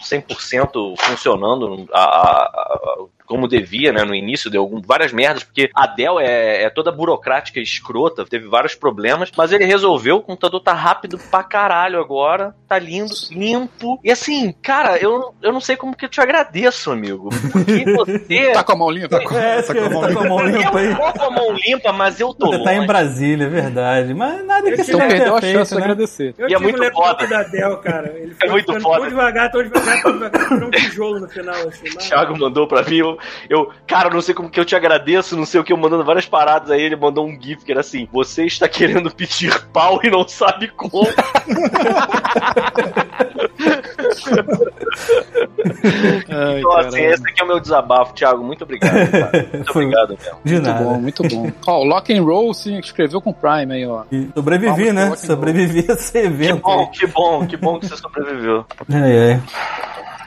100% 0.02 0.96
funcionando 1.00 1.88
a, 1.94 2.00
a- 2.00 2.44
a- 2.44 3.06
como 3.30 3.48
devia, 3.48 3.94
né? 3.94 4.04
No 4.04 4.16
início 4.16 4.50
deu 4.50 4.62
algum, 4.62 4.82
várias 4.82 5.14
merdas, 5.14 5.44
porque 5.44 5.70
a 5.76 5.86
Dell 5.86 6.20
é, 6.20 6.64
é 6.64 6.70
toda 6.70 6.92
burocrática 6.92 7.60
e 7.60 7.64
escrota, 7.64 8.26
teve 8.26 8.48
vários 8.48 8.74
problemas, 8.74 9.32
mas 9.38 9.52
ele 9.52 9.66
resolveu, 9.66 10.18
o 10.18 10.22
computador 10.22 10.60
tá 10.62 10.74
rápido 10.74 11.20
pra 11.30 11.44
caralho 11.44 12.00
agora, 12.00 12.56
tá 12.68 12.80
lindo, 12.80 13.14
limpo. 13.30 14.00
E 14.04 14.12
assim, 14.12 14.52
cara, 14.64 14.98
eu, 14.98 15.34
eu 15.44 15.54
não 15.54 15.60
sei 15.62 15.76
como 15.78 15.96
que 15.96 16.06
eu 16.06 16.10
te 16.10 16.20
agradeço, 16.20 16.92
amigo. 16.92 17.30
Porque 17.52 17.86
você. 17.94 18.52
Tá 18.52 18.64
com 18.64 18.72
a 18.72 18.76
mão 18.76 18.90
limpa? 18.90 19.18
É, 19.36 19.60
esse 19.60 19.74
que 19.74 19.80
tá 19.80 20.14
com 20.14 20.20
a 20.20 20.28
mão 20.28 20.46
limpa 20.48 20.80
aí. 20.80 20.88
Eu 20.88 20.96
tô 20.98 21.14
com 21.14 21.24
a 21.26 21.32
mão 21.32 21.54
limpa, 21.54 21.94
mas 21.94 22.20
eu 22.20 22.34
tô. 22.34 22.48
Você 22.48 22.64
tá 22.64 22.74
em 22.74 22.78
longe. 22.78 22.88
Brasília, 22.88 23.46
é 23.46 23.50
verdade. 23.50 24.14
Mas 24.16 24.44
nada 24.46 24.72
que 24.72 24.84
você 24.84 24.98
deve 24.98 25.08
perdeu 25.08 25.36
a 25.36 25.42
ter 25.42 25.54
chance 25.54 25.70
de 25.72 25.78
né? 25.78 25.84
agradecer. 25.84 26.36
Eu 26.38 26.50
E 26.50 26.54
é 26.56 26.58
muito 26.60 26.84
foda. 26.92 27.28
da 27.28 27.44
Dell, 27.44 27.78
cara. 27.78 28.08
Ele 28.18 28.32
É 28.32 28.48
foi 28.48 28.50
muito 28.50 28.80
foda. 28.82 29.00
tão 29.02 29.10
devagar, 29.10 29.52
tão 29.52 29.62
devagar, 29.64 30.02
tão 30.02 30.14
devagar, 30.14 30.50
virou 30.50 30.68
um 30.68 30.72
tijolo 30.72 31.20
no 31.20 31.30
final, 31.30 31.56
assim. 31.68 31.90
O 31.90 31.94
Mas... 31.96 32.08
Thiago 32.08 32.40
mandou 32.40 32.68
pra 32.68 32.82
mim, 32.84 32.98
eu, 32.98 33.19
eu, 33.50 33.72
cara, 33.88 34.10
não 34.10 34.22
sei 34.22 34.34
como 34.36 34.50
que 34.50 34.60
eu 34.60 34.66
te 34.66 34.76
agradeço, 34.76 35.36
não 35.38 35.46
sei 35.46 35.60
o 35.60 35.64
que, 35.64 35.74
eu 35.74 35.78
mandando 35.78 36.04
várias 36.04 36.26
paradas 36.26 36.72
aí, 36.72 36.82
ele 36.82 36.96
mandou 36.96 37.26
um 37.26 37.40
gif 37.42 37.64
que 37.64 37.72
era 37.72 37.82
assim, 37.82 38.08
você 38.12 38.46
está 38.46 38.68
querendo 38.68 39.10
pedir 39.14 39.60
pau 39.74 40.00
e 40.04 40.10
não 40.10 40.28
sabe 40.28 40.68
como. 40.70 41.08
Ai, 46.30 46.60
Então, 46.60 46.78
assim, 46.78 47.02
esse 47.02 47.24
aqui 47.30 47.42
é 47.42 47.44
o 47.44 47.48
meu 47.48 47.60
desabafo, 47.60 48.14
Thiago, 48.14 48.44
muito 48.44 48.64
obrigado, 48.64 49.12
cara. 49.12 49.48
Muito 49.54 49.74
Foi- 49.74 49.86
obrigado 49.86 50.10
mesmo. 50.18 50.38
De 50.44 50.54
Muito 50.54 50.68
nada. 50.68 50.84
bom, 50.84 50.94
muito 51.00 51.24
bom. 51.24 51.52
Ó, 51.68 51.80
o 51.82 51.84
Lock 51.84 52.14
and 52.14 52.24
Roll 52.24 52.54
se 52.54 52.72
inscreveu 52.74 53.22
com 53.22 53.30
o 53.32 53.34
Prime 53.34 53.74
aí, 53.74 53.86
ó. 53.86 54.04
E 54.12 54.30
sobrevivi, 54.36 54.86
Vamos 54.92 54.94
né? 54.94 55.16
Sobrevivi 55.16 55.86
a 55.90 55.94
esse 55.94 56.12
Que 56.12 56.18
evento. 56.20 56.62
bom, 56.62 56.88
que 56.88 57.08
bom, 57.08 57.48
que 57.48 57.58
bom 57.58 57.80
que 57.80 57.88
você 57.88 57.98
sobreviveu. 57.98 58.66
Ai, 58.92 59.32
ai. 59.34 59.42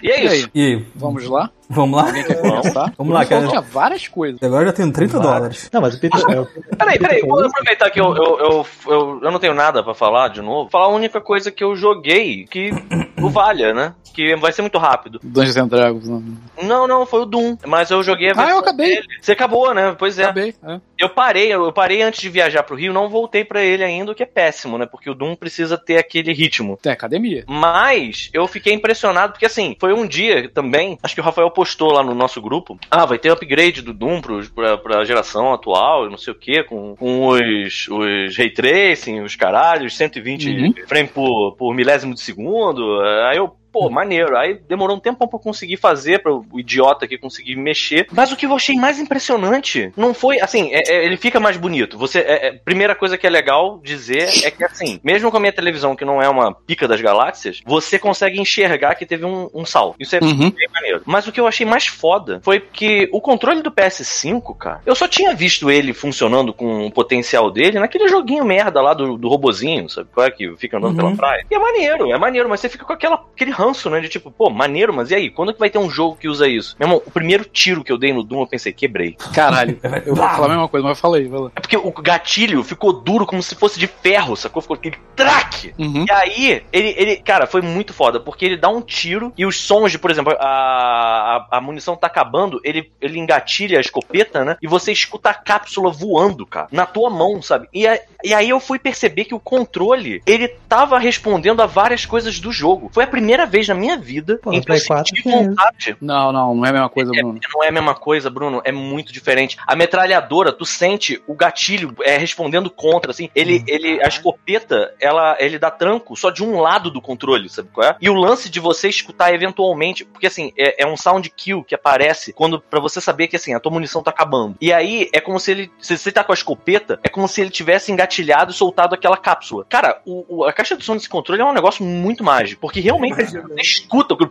E 0.03 0.11
é 0.11 0.25
E 0.25 0.29
aí? 0.29 0.39
isso. 0.39 0.51
E 0.55 0.61
aí, 0.67 0.87
Vamos 0.95 1.27
lá? 1.29 1.51
Vamos 1.73 1.97
lá? 2.01 2.07
Alguém 2.09 2.25
quer 2.25 2.41
começar? 2.41 2.93
Vamos 2.97 3.15
lá, 3.15 3.23
Eu 3.25 3.29
cara. 3.29 3.49
Tinha 3.49 3.61
várias 3.61 4.09
coisas. 4.09 4.43
Agora 4.43 4.63
eu 4.63 4.67
já 4.69 4.73
tenho 4.73 4.93
30 4.93 5.19
dólares. 5.21 5.69
Não, 5.73 5.81
mas 5.81 5.95
o 5.95 6.01
Peter. 6.01 6.21
é, 6.31 6.41
o- 6.41 6.47
Peraí, 6.77 6.99
peraí, 6.99 7.21
vou 7.23 7.45
aproveitar 7.45 7.91
que 7.91 8.01
eu, 8.01 8.15
eu, 8.17 8.39
eu, 8.39 8.67
eu, 8.87 9.21
eu 9.23 9.31
não 9.31 9.39
tenho 9.39 9.55
nada 9.55 9.83
pra 9.83 9.95
falar 9.95 10.29
de 10.29 10.41
novo. 10.43 10.71
Falar 10.71 10.85
a 10.87 10.89
única 10.89 11.21
coisa 11.21 11.51
que 11.51 11.63
eu 11.65 11.75
joguei, 11.77 12.45
que 12.47 12.71
o 13.23 13.29
Valha, 13.29 13.73
né? 13.75 13.95
Que 14.15 14.37
vai 14.37 14.53
ser 14.53 14.61
muito 14.61 14.77
rápido. 14.77 15.19
Dungeons 15.23 15.57
and 15.57 15.69
Dragons. 15.69 16.07
Não. 16.07 16.23
Não, 16.63 16.87
não, 16.87 17.07
foi 17.07 17.23
o 17.23 17.25
Doom. 17.25 17.57
Mas 17.67 17.91
eu 17.91 18.03
joguei 18.03 18.31
a 18.31 18.35
Ah, 18.37 18.51
eu 18.51 18.59
acabei. 18.59 18.97
dele. 18.97 19.07
Você 19.21 19.33
acabou, 19.33 19.73
né? 19.73 19.97
Pois 19.99 20.19
é. 20.19 20.25
Acabei. 20.25 20.55
é. 20.63 20.81
Eu 20.99 21.09
parei, 21.09 21.49
eu 21.53 21.73
parei 21.73 22.03
antes 22.03 22.21
de 22.21 22.29
viajar 22.29 22.63
pro 22.63 22.77
Rio, 22.77 22.93
não 22.93 23.09
voltei 23.09 23.43
pra 23.45 23.63
ele 23.63 23.83
ainda, 23.83 24.13
o 24.13 24.15
que 24.15 24.23
é 24.23 24.27
péssimo, 24.27 24.77
né? 24.77 24.85
Porque 24.87 25.09
o 25.11 25.15
Doom 25.15 25.35
precisa 25.35 25.79
ter 25.79 25.97
aquele 25.97 26.33
ritmo. 26.33 26.79
Tem 26.81 26.93
academia. 26.93 27.45
Mas 27.49 28.29
eu 28.35 28.47
fiquei 28.47 28.73
impressionado, 28.75 29.33
porque 29.33 29.47
assim, 29.47 29.75
foi 29.81 29.93
um 29.95 30.07
dia 30.07 30.49
também, 30.53 30.99
acho 31.03 31.15
que 31.15 31.21
o 31.21 31.25
Rafael 31.25 31.51
postou 31.63 31.93
lá 31.93 32.03
no 32.03 32.13
nosso 32.15 32.43
grupo. 32.43 32.77
Ah, 32.91 33.07
vai 33.07 33.19
ter 33.19 33.31
upgrade 33.31 33.83
do 33.83 33.93
Doom 33.93 34.21
pro, 34.21 34.51
pra, 34.51 34.77
pra 34.77 35.05
geração 35.05 35.53
atual, 35.55 36.11
não 36.11 36.19
sei 36.19 36.33
o 36.33 36.37
que, 36.37 36.65
com, 36.65 36.97
com 36.97 37.29
os, 37.29 37.87
os 37.89 38.37
ray 38.37 38.51
tracing, 38.51 39.21
os 39.21 39.37
caralhos, 39.37 39.97
120 39.97 40.43
Uhum. 40.51 40.75
frame 40.89 41.09
por, 41.09 41.55
por 41.57 41.73
milésimo 41.75 42.15
de 42.15 42.21
segundo. 42.21 43.01
Aí 43.29 43.37
eu, 43.37 43.53
pô, 43.73 43.89
maneiro. 43.91 44.37
Aí 44.37 44.55
demorou 44.69 44.97
um 44.97 45.01
tempo 45.01 45.27
pra 45.27 45.37
eu 45.39 45.43
conseguir 45.43 45.77
fazer, 45.77 46.21
para 46.23 46.33
o 46.33 46.45
idiota 46.57 47.05
aqui 47.05 47.17
conseguir 47.19 47.57
mexer. 47.57 48.07
Mas 48.13 48.31
o 48.33 48.37
que 48.37 48.47
eu 48.47 48.55
achei 48.55 48.77
mais 48.77 48.99
impressionante 48.99 49.93
não 49.97 50.13
foi, 50.13 50.41
assim, 50.41 50.71
é- 50.73 50.83
é- 50.89 51.05
ele 51.05 51.17
fica 51.17 51.41
mais 51.41 51.57
bonito. 51.57 51.97
Você, 51.99 52.19
é- 52.21 52.49
é- 52.49 52.53
primeira 52.53 52.95
coisa 52.95 53.17
que 53.17 53.27
é 53.27 53.31
legal 53.31 53.81
dizer 53.83 54.29
é 54.45 54.51
que, 54.51 54.65
assim, 54.65 55.01
mesmo 55.03 55.31
com 55.31 55.37
a 55.37 55.41
minha 55.41 55.53
televisão, 55.53 55.97
que 55.97 56.05
não 56.05 56.21
é 56.21 56.29
uma 56.29 56.53
pica 56.55 56.87
das 56.87 57.01
galáxias, 57.01 57.61
você 57.65 57.99
consegue 57.99 58.41
enxergar 58.41 58.95
que 58.95 59.07
teve 59.07 59.25
um, 59.25 59.49
um 59.55 59.65
salto. 59.65 59.97
Isso 59.99 60.15
é 60.17 60.21
Uhum. 60.23 60.51
bem 60.51 60.69
maneiro. 60.73 61.03
Mas 61.07 61.27
o 61.27 61.33
que 61.33 61.41
eu 61.41 61.47
achei 61.47 61.67
mais 61.67 61.87
foda 61.87 62.41
foi 62.45 62.61
que 62.61 63.09
o 63.13 63.21
controle 63.21 63.63
do 63.63 63.71
PS5, 63.71 64.55
cara, 64.55 64.81
eu 64.85 64.95
só 64.95 65.07
tinha 65.09 65.35
visto 65.35 65.71
ele 65.71 65.93
funcionando 65.93 66.53
com 66.53 66.87
o 66.87 66.91
potencial 66.91 67.51
dele 67.51 67.79
naquele 67.79 68.09
joguinho 68.09 68.45
merda 68.45 68.81
lá 68.83 68.93
do, 68.95 69.17
do 69.17 69.29
robozinho, 69.29 69.89
sabe? 69.89 70.09
Qual 70.13 70.27
é 70.27 70.31
que 70.31 70.55
fica 70.57 70.77
andando 70.79 70.91
Uhum. 70.93 70.97
pela 70.97 71.17
praia. 71.17 71.47
E 71.51 71.55
é 71.55 71.59
maneiro, 71.59 72.13
é 72.13 72.19
maneiro, 72.19 72.49
mas 72.49 72.61
você 72.61 72.69
fica 72.69 72.85
com 72.85 72.93
aquela, 72.93 73.25
aquele 73.35 73.51
ranço, 73.63 73.89
né? 73.91 74.01
De 74.01 74.09
tipo, 74.09 74.31
pô, 74.31 74.51
maneiro, 74.51 74.93
mas 74.93 75.11
e 75.11 75.15
aí? 75.15 75.31
Quando 75.31 75.51
é 75.51 75.53
que 75.55 75.61
vai 75.61 75.71
ter 75.71 75.79
um 75.79 75.91
jogo 75.91 76.17
que 76.17 76.29
usa 76.29 76.49
isso? 76.49 76.75
Meu 76.79 76.87
irmão, 76.89 77.03
o 77.05 77.11
primeiro 77.11 77.45
tiro 77.45 77.85
que 77.85 77.93
eu 77.93 77.99
dei 77.99 78.13
no 78.13 78.23
Doom, 78.23 78.41
eu 78.41 78.47
pensei, 78.47 78.73
quebrei. 78.73 79.17
Caralho, 79.35 79.79
eu 80.07 80.15
vou 80.15 80.29
falar 80.29 80.47
a 80.47 80.49
mesma 80.51 80.69
coisa, 80.69 80.87
mas 80.87 80.97
eu 80.97 81.01
falei, 81.01 81.27
vai 81.29 81.41
lá. 81.41 81.51
É 81.57 81.61
porque 81.61 81.77
o 81.77 81.91
gatilho 81.93 82.63
ficou 82.63 82.93
duro 82.93 83.27
como 83.27 83.43
se 83.43 83.55
fosse 83.55 83.79
de 83.79 83.87
ferro, 83.87 84.37
sacou? 84.37 84.61
Ficou 84.63 84.77
aquele 84.77 84.97
traque. 85.15 85.75
Uhum. 85.79 86.05
E 86.09 86.13
aí, 86.13 86.63
ele, 86.73 86.95
ele, 86.97 87.17
cara, 87.17 87.47
foi 87.47 87.61
muito 87.63 87.93
foda, 87.93 88.19
porque 88.21 88.45
ele 88.45 88.57
dá 88.57 88.69
um 88.69 88.81
tiro 88.81 89.33
e 89.37 89.47
os 89.47 89.59
sons 89.61 89.91
de, 89.93 89.99
por 89.99 90.11
exemplo, 90.11 90.35
a, 90.39 91.47
a, 91.51 91.59
a 91.59 91.61
munição 91.61 91.97
tá 91.97 92.07
acabando, 92.07 92.61
ele, 92.65 92.91
ele 93.01 93.19
engatilha 93.19 93.79
a 93.79 93.81
escopeta, 93.81 94.45
né? 94.45 94.57
E 94.63 94.67
você 94.67 94.93
escuta 94.93 95.31
a 95.31 95.35
cápsula 95.35 95.91
voando, 95.91 96.47
cara, 96.47 96.69
na 96.73 96.87
tua 96.87 97.11
mão, 97.11 97.41
sabe? 97.43 97.69
E, 97.73 97.87
a- 97.87 97.99
e 98.25 98.35
aí 98.35 98.49
eu 98.49 98.61
fui 98.61 98.79
perceber 98.79 99.25
que 99.25 99.35
o 99.35 99.41
controle, 99.41 100.23
ele 100.27 100.49
tava 100.69 100.99
respondendo 100.99 101.61
a 101.63 101.67
várias 101.67 102.05
coisas 102.07 102.39
do 102.41 102.51
jogo. 102.53 102.91
Foi 102.93 103.05
a 103.05 103.07
primeira 103.07 103.47
vez 103.53 103.69
na 103.69 103.75
minha 103.75 103.97
vida 103.97 104.39
Pô, 104.43 104.51
em 104.51 104.55
que 104.55 104.61
eu 104.61 104.65
Play 104.65 104.81
4 104.85 105.15
senti 105.17 105.29
isso. 105.29 105.39
vontade 105.49 105.97
Não, 106.01 106.33
não, 106.33 106.55
não 106.55 106.65
é 106.67 106.71
a 106.71 106.73
mesma 106.73 106.89
coisa, 106.89 107.13
Bruno. 107.13 107.39
não 107.55 107.63
é 107.65 107.69
a 107.69 107.73
mesma 107.73 107.95
coisa, 107.95 108.31
Bruno. 108.31 108.61
É 108.65 108.73
muito 108.73 109.13
diferente. 109.13 109.57
A 109.67 109.77
metralhadora, 109.77 110.53
tu 110.53 110.65
sente 110.65 111.23
o 111.27 111.35
gatilho 111.35 111.95
é, 112.03 112.17
respondendo 112.17 112.71
contra, 112.71 113.11
assim. 113.11 113.29
Ele, 113.35 113.63
ele, 113.69 114.03
a 114.03 114.09
escopeta, 114.09 114.95
ela, 115.01 115.37
ele 115.39 115.59
dá 115.59 115.71
tranco 115.71 116.17
só 116.17 116.31
de 116.31 116.43
um 116.43 116.59
lado 116.61 116.91
do 116.91 117.01
controle, 117.01 117.49
sabe 117.49 117.69
qual 117.73 117.87
é? 117.87 117.97
E 118.01 118.09
o 118.09 118.15
lance 118.15 118.49
de 118.51 118.59
você 118.59 118.89
escutar 118.89 119.33
eventualmente, 119.35 120.05
porque 120.05 120.27
assim, 120.27 120.53
é, 120.59 120.83
é 120.83 120.87
um 120.87 120.97
sound 120.97 121.29
kill 121.31 121.63
que 121.63 121.75
aparece 121.75 122.33
quando 122.33 122.61
para 122.61 122.81
você 122.81 123.01
saber 123.01 123.29
que 123.29 123.37
assim, 123.37 123.55
a 123.55 123.61
tua 123.61 123.71
munição 123.73 124.03
tá 124.03 124.11
acabando. 124.11 124.57
E 124.61 124.73
aí 124.73 125.09
é 125.13 125.21
como 125.21 125.39
se 125.39 125.51
ele, 125.51 125.71
se 125.79 125.97
você 125.99 126.11
tá 126.11 126.25
com 126.25 126.33
a 126.33 126.35
escopeta, 126.35 126.99
é 127.03 127.09
como 127.09 127.29
se 127.29 127.41
ele 127.41 127.51
tivesse 127.51 127.93
engatilhado 127.93 128.51
e 128.51 128.55
soltado 128.55 128.95
aquela 128.95 129.17
cápsula. 129.17 129.65
Cara, 129.69 130.01
o, 130.07 130.25
o- 130.41 130.45
a 130.45 130.53
caixa 130.53 130.77
de 130.77 130.85
som 130.85 130.95
desse 130.97 131.09
controle 131.09 131.43
é 131.43 131.45
um 131.45 131.53
negócio 131.53 131.85
muito 131.85 132.25
mágico, 132.25 132.61
porque 132.61 132.81
realmente 132.81 133.21
Imagina. 133.21 133.42
Você 133.49 133.61
escuta 133.61 134.15
aquele, 134.15 134.31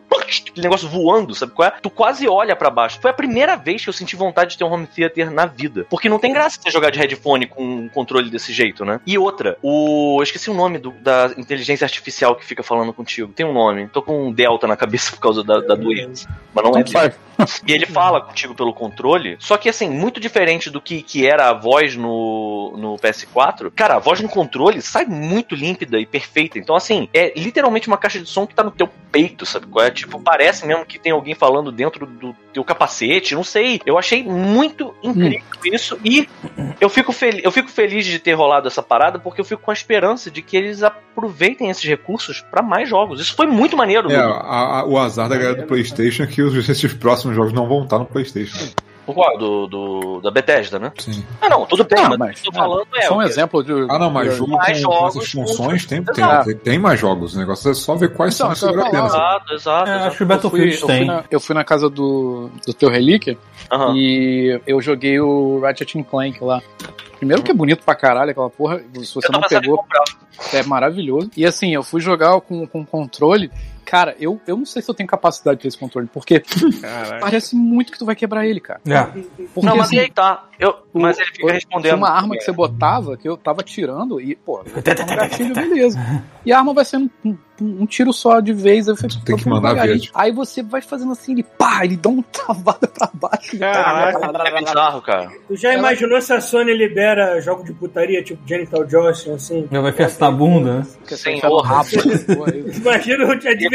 negócio 0.57 0.87
voando, 0.87 1.33
sabe 1.35 1.51
qual 1.51 1.67
é? 1.67 1.71
Tu 1.81 1.89
quase 1.89 2.27
olha 2.27 2.55
pra 2.55 2.69
baixo. 2.69 2.99
Foi 3.01 3.11
a 3.11 3.13
primeira 3.13 3.55
vez 3.55 3.83
que 3.83 3.89
eu 3.89 3.93
senti 3.93 4.15
vontade 4.15 4.51
de 4.51 4.57
ter 4.57 4.63
um 4.63 4.71
home 4.71 4.87
theater 4.87 5.31
na 5.31 5.45
vida. 5.45 5.85
Porque 5.89 6.09
não 6.09 6.19
tem 6.19 6.33
graça 6.33 6.59
você 6.61 6.69
jogar 6.71 6.89
de 6.91 6.99
headphone 6.99 7.47
com 7.47 7.63
um 7.63 7.89
controle 7.89 8.29
desse 8.29 8.53
jeito, 8.53 8.85
né? 8.85 8.99
E 9.05 9.17
outra, 9.17 9.57
o. 9.61 10.17
Eu 10.19 10.23
esqueci 10.23 10.49
o 10.49 10.53
nome 10.53 10.77
do- 10.77 10.91
da 10.91 11.31
inteligência 11.37 11.85
artificial 11.85 12.35
que 12.35 12.45
fica 12.45 12.63
falando 12.63 12.93
contigo. 12.93 13.31
Tem 13.33 13.45
um 13.45 13.53
nome. 13.53 13.87
Tô 13.87 14.01
com 14.01 14.27
um 14.27 14.31
delta 14.31 14.67
na 14.67 14.77
cabeça 14.77 15.11
por 15.11 15.19
causa 15.19 15.43
da, 15.43 15.59
da 15.59 15.75
doença. 15.75 16.29
Mas 16.53 16.63
não 16.63 16.77
é 16.77 16.83
e 17.65 17.71
ele 17.71 17.85
fala 17.85 18.21
contigo 18.21 18.53
pelo 18.53 18.73
controle, 18.73 19.35
só 19.39 19.57
que 19.57 19.69
assim, 19.69 19.89
muito 19.89 20.19
diferente 20.19 20.69
do 20.69 20.81
que, 20.81 21.01
que 21.01 21.25
era 21.25 21.49
a 21.49 21.53
voz 21.53 21.95
no, 21.95 22.75
no 22.77 22.95
PS4, 22.97 23.71
cara, 23.75 23.95
a 23.95 23.99
voz 23.99 24.19
no 24.21 24.29
controle 24.29 24.81
sai 24.81 25.05
muito 25.05 25.55
límpida 25.55 25.99
e 25.99 26.05
perfeita. 26.05 26.59
Então, 26.59 26.75
assim, 26.75 27.09
é 27.13 27.33
literalmente 27.37 27.87
uma 27.87 27.97
caixa 27.97 28.19
de 28.19 28.27
som 28.27 28.45
que 28.45 28.55
tá 28.55 28.63
no 28.63 28.71
teu 28.71 28.89
peito, 29.11 29.45
sabe? 29.45 29.67
qual 29.67 29.85
é? 29.85 29.91
Tipo, 29.91 30.19
parece 30.19 30.65
mesmo 30.65 30.85
que 30.85 30.97
tem 30.99 31.11
alguém 31.11 31.35
falando 31.35 31.71
dentro 31.71 32.05
do 32.05 32.35
teu 32.53 32.63
capacete, 32.63 33.35
não 33.35 33.43
sei. 33.43 33.81
Eu 33.85 33.97
achei 33.97 34.23
muito 34.23 34.93
incrível 35.03 35.41
isso 35.65 35.97
e 36.03 36.27
eu 36.79 36.89
fico, 36.89 37.11
fel 37.11 37.33
eu 37.43 37.51
fico 37.51 37.69
feliz 37.69 38.05
de 38.05 38.19
ter 38.19 38.33
rolado 38.33 38.67
essa 38.67 38.81
parada 38.81 39.19
porque 39.19 39.39
eu 39.41 39.45
fico 39.45 39.61
com 39.61 39.71
a 39.71 39.73
esperança 39.73 40.29
de 40.31 40.41
que 40.41 40.55
eles 40.57 40.81
aproveitem 40.83 41.69
esses 41.69 41.83
recursos 41.83 42.41
pra 42.51 42.61
mais 42.61 42.87
jogos. 42.89 43.19
Isso 43.21 43.35
foi 43.35 43.47
muito 43.47 43.75
maneiro. 43.77 44.11
É, 44.11 44.15
a- 44.15 44.79
a- 44.79 44.85
o 44.85 44.97
azar 44.97 45.27
da 45.29 45.37
galera 45.37 45.61
do 45.61 45.67
PlayStation 45.67 46.23
é 46.23 46.27
que 46.27 46.41
os, 46.41 46.53
esses 46.69 46.93
próximos 46.93 47.35
jogos 47.35 47.53
não 47.53 47.67
vão 47.67 47.83
estar 47.83 47.99
no 47.99 48.05
PlayStation. 48.05 48.73
Do, 49.37 49.67
do, 49.67 50.21
da 50.21 50.31
Bethesda, 50.31 50.79
né? 50.79 50.91
Sim. 50.97 51.23
Ah, 51.41 51.49
não, 51.49 51.65
tudo 51.65 51.83
bem, 51.83 52.01
Não, 52.03 52.09
mas, 52.11 52.19
mas- 52.19 52.39
o 52.39 52.41
que 52.41 52.47
eu 52.47 52.51
tô 52.51 52.57
falando 52.59 52.87
é. 52.95 53.01
Só 53.03 53.15
um 53.15 53.19
quê? 53.19 53.25
exemplo 53.25 53.63
de. 53.63 53.71
Ah, 53.89 53.99
não, 53.99 54.09
mas 54.09 54.35
jogo 54.35 54.51
com, 54.51 54.57
mais 54.57 54.77
com 54.77 54.91
jogos 54.91 55.15
essas 55.15 55.31
funções 55.31 55.85
tem, 55.85 56.03
tem, 56.03 56.25
tem, 56.45 56.57
tem 56.57 56.79
mais 56.79 56.99
jogos. 56.99 57.35
O 57.35 57.39
negócio 57.39 57.71
é 57.71 57.73
só 57.73 57.95
ver 57.95 58.13
quais 58.13 58.35
Então, 58.35 58.53
são 58.55 58.69
que 58.69 58.75
eu 58.75 58.79
ia 58.79 58.83
vale 58.85 58.87
a 58.87 58.91
pena. 59.01 59.09
falar. 59.09 59.35
Exato, 59.35 59.53
exato. 59.53 59.89
É, 59.89 59.93
acho 59.93 60.01
que 60.01 60.05
o 60.07 60.09
Eu 60.11 60.13
fui, 60.13 60.25
Battlefield 60.25 60.73
eu, 60.73 60.79
fui 60.79 60.87
tem. 60.87 61.05
na, 61.05 61.23
eu 61.31 61.39
fui 61.39 61.55
na 61.55 61.63
casa 61.63 61.89
do, 61.89 62.49
do 62.65 62.73
teu 62.73 62.89
Relíquia 62.89 63.37
e 63.95 64.59
eu 64.67 64.81
joguei 64.81 65.19
o 65.19 65.59
Ratchet 65.61 65.97
and 65.97 66.03
Clank 66.03 66.43
lá. 66.43 66.61
Primeiro 67.17 67.43
que 67.43 67.51
é 67.51 67.53
bonito 67.53 67.83
pra 67.83 67.93
caralho 67.93 68.31
aquela 68.31 68.49
porra, 68.49 68.81
se 69.03 69.13
você 69.13 69.31
não 69.31 69.41
pegou, 69.41 69.83
é 70.53 70.63
maravilhoso. 70.63 71.29
E 71.37 71.45
assim, 71.45 71.73
eu 71.73 71.83
fui 71.83 72.01
jogar 72.01 72.39
com, 72.41 72.65
com 72.65 72.83
controle. 72.85 73.51
Cara, 73.91 74.15
eu, 74.21 74.39
eu 74.47 74.55
não 74.55 74.65
sei 74.65 74.81
se 74.81 74.89
eu 74.89 74.95
tenho 74.95 75.05
capacidade 75.09 75.57
de 75.57 75.63
ter 75.63 75.67
esse 75.67 75.77
controle, 75.77 76.07
porque 76.13 76.39
Caralho. 76.39 77.19
parece 77.19 77.57
muito 77.57 77.91
que 77.91 77.99
tu 77.99 78.05
vai 78.05 78.15
quebrar 78.15 78.45
ele, 78.47 78.61
cara. 78.61 78.79
É. 78.87 79.01
Porque 79.53 79.67
Não, 79.67 79.75
mas 79.75 79.87
assim, 79.87 79.99
aí 79.99 80.09
tá. 80.09 80.45
Eu, 80.57 80.75
mas 80.93 81.19
ele 81.19 81.27
fica 81.33 81.51
respondendo. 81.51 81.97
uma 81.97 82.09
arma 82.09 82.37
que 82.37 82.43
você 82.43 82.53
botava, 82.53 83.17
que 83.17 83.27
eu 83.27 83.35
tava 83.35 83.61
tirando, 83.63 84.21
e, 84.21 84.33
pô, 84.35 84.61
um 84.63 85.15
gatilho, 85.15 85.53
beleza. 85.53 85.99
E 86.45 86.53
a 86.53 86.57
arma 86.59 86.73
vai 86.73 86.85
sendo 86.85 87.11
um, 87.25 87.31
um- 87.61 87.81
um 87.81 87.85
tiro 87.85 88.13
só 88.13 88.39
de 88.39 88.53
vez. 88.53 88.87
Eu 88.87 88.95
falei, 88.95 89.17
Tem 89.25 89.35
que 89.35 89.43
"Pô, 89.43 89.49
mandar 89.49 89.69
devagarinho." 89.73 89.99
ver. 90.03 90.09
Aí 90.15 90.31
você 90.31 90.63
vai 90.63 90.81
fazendo 90.81 91.11
assim, 91.11 91.33
ele 91.33 91.43
pá, 91.43 91.83
ele 91.83 91.97
dá 91.97 92.09
uma 92.09 92.23
travada 92.31 92.87
pra 92.87 93.09
baixo. 93.13 93.57
É 93.61 94.59
bizarro, 94.63 95.01
cara. 95.01 95.31
Tu 95.47 95.55
já 95.55 95.73
imaginou 95.73 96.21
se 96.21 96.31
a 96.33 96.39
Sony 96.41 96.73
libera 96.73 97.39
jogo 97.41 97.63
de 97.63 97.73
putaria, 97.73 98.23
tipo 98.23 98.41
Genital 98.47 98.85
Johnson, 98.85 99.33
assim? 99.35 99.67
Já 99.71 99.81
vai 99.81 99.91
festar 99.91 100.29
a 100.29 100.31
bunda, 100.31 100.79
né? 100.79 100.87
Porque 100.99 101.17
Sem 101.17 101.33
você 101.33 101.37
enfia 101.37 101.49
no 101.49 101.55
honra. 101.57 101.83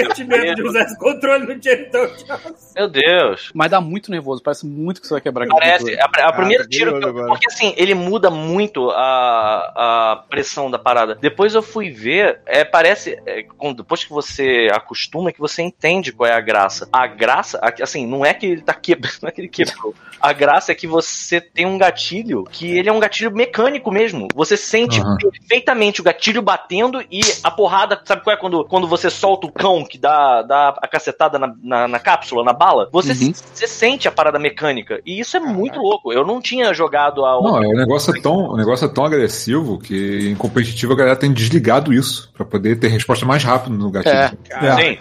Rabo, 0.08 0.28
pô, 0.28 0.34
aí- 0.34 0.40
Imagina 0.40 0.52
o 0.52 0.54
divertimento 0.54 0.62
de 0.62 0.68
usar 0.68 0.80
esse 0.82 0.98
controle 0.98 1.46
no 1.46 1.54
Johnson. 1.60 2.56
Meu 2.76 2.88
Deus. 2.88 3.50
Mas 3.54 3.70
dá 3.70 3.80
muito 3.80 4.10
nervoso, 4.10 4.42
parece 4.42 4.66
muito 4.66 5.00
que 5.00 5.06
você 5.06 5.14
vai 5.14 5.20
quebrar 5.20 5.46
Parece. 5.48 5.98
A, 6.00 6.04
a 6.28 6.32
primeira 6.32 6.64
tá 6.64 6.68
tiro. 6.70 6.98
que 7.00 7.06
eu- 7.06 7.26
porque 7.26 7.46
assim, 7.46 7.74
ele 7.76 7.94
muda 7.94 8.30
muito 8.30 8.90
a, 8.90 10.12
a 10.12 10.16
pressão 10.28 10.70
da 10.70 10.78
parada. 10.78 11.14
Depois 11.14 11.54
eu 11.54 11.62
fui 11.62 11.90
ver, 11.90 12.40
é, 12.46 12.64
parece. 12.64 13.18
é, 13.26 13.44
depois 13.74 14.04
que 14.04 14.10
você 14.10 14.68
acostuma, 14.72 15.32
que 15.32 15.40
você 15.40 15.62
entende 15.62 16.12
qual 16.12 16.28
é 16.28 16.32
a 16.34 16.40
graça. 16.40 16.88
A 16.92 17.06
graça, 17.06 17.58
assim, 17.80 18.06
não 18.06 18.24
é 18.24 18.34
que 18.34 18.46
ele 18.46 18.62
tá 18.62 18.74
quebrando, 18.74 19.16
não 19.22 19.28
é 19.28 19.32
que 19.32 19.40
ele 19.40 19.48
quebrou. 19.48 19.94
A 20.20 20.32
graça 20.32 20.72
é 20.72 20.74
que 20.74 20.86
você 20.86 21.40
tem 21.40 21.66
um 21.66 21.76
gatilho 21.78 22.44
que 22.50 22.76
ele 22.78 22.88
é 22.88 22.92
um 22.92 22.98
gatilho 23.00 23.30
mecânico 23.34 23.90
mesmo. 23.90 24.28
Você 24.34 24.56
sente 24.56 25.00
Aham. 25.00 25.16
perfeitamente 25.18 26.00
o 26.00 26.04
gatilho 26.04 26.40
batendo 26.42 27.02
e 27.10 27.20
a 27.42 27.50
porrada. 27.50 28.00
Sabe 28.04 28.22
qual 28.22 28.34
é 28.34 28.38
quando, 28.38 28.64
quando 28.64 28.86
você 28.88 29.10
solta 29.10 29.46
o 29.46 29.52
cão 29.52 29.84
que 29.84 29.95
dá, 29.98 30.42
dá 30.42 30.68
a 30.80 30.88
cacetada 30.88 31.38
na, 31.38 31.54
na, 31.62 31.88
na 31.88 31.98
cápsula, 31.98 32.44
na 32.44 32.52
bala? 32.52 32.88
Você, 32.92 33.12
Uhum. 33.12 33.32
você 33.32 33.66
sente 33.66 34.06
a 34.08 34.12
parada 34.12 34.38
mecânica. 34.38 35.00
E 35.06 35.18
isso 35.20 35.36
é 35.36 35.40
muito 35.40 35.78
louco. 35.80 36.12
Eu 36.12 36.24
não 36.26 36.40
tinha 36.40 36.72
jogado 36.74 37.24
a 37.24 37.40
Não, 37.40 37.62
é, 37.62 37.66
o 37.66 37.76
negócio 37.76 38.14
é 38.16 38.20
tão, 38.20 38.34
o 38.50 38.56
negócio 38.56 38.84
é 38.84 38.88
tão 38.88 39.04
agressivo 39.04 39.78
que 39.78 40.28
em 40.30 40.34
competitivo 40.34 40.92
a 40.92 40.96
galera 40.96 41.16
tem 41.16 41.32
desligado 41.32 41.92
isso 41.92 42.30
pra 42.34 42.44
poder 42.44 42.76
ter 42.78 42.88
resposta 42.88 43.24
mais 43.24 43.42
rápido 43.42 43.76
no 43.76 43.90
gatilho. 43.90 44.14
É. 44.14 44.30
É. 44.50 44.76
Sim, 44.76 44.98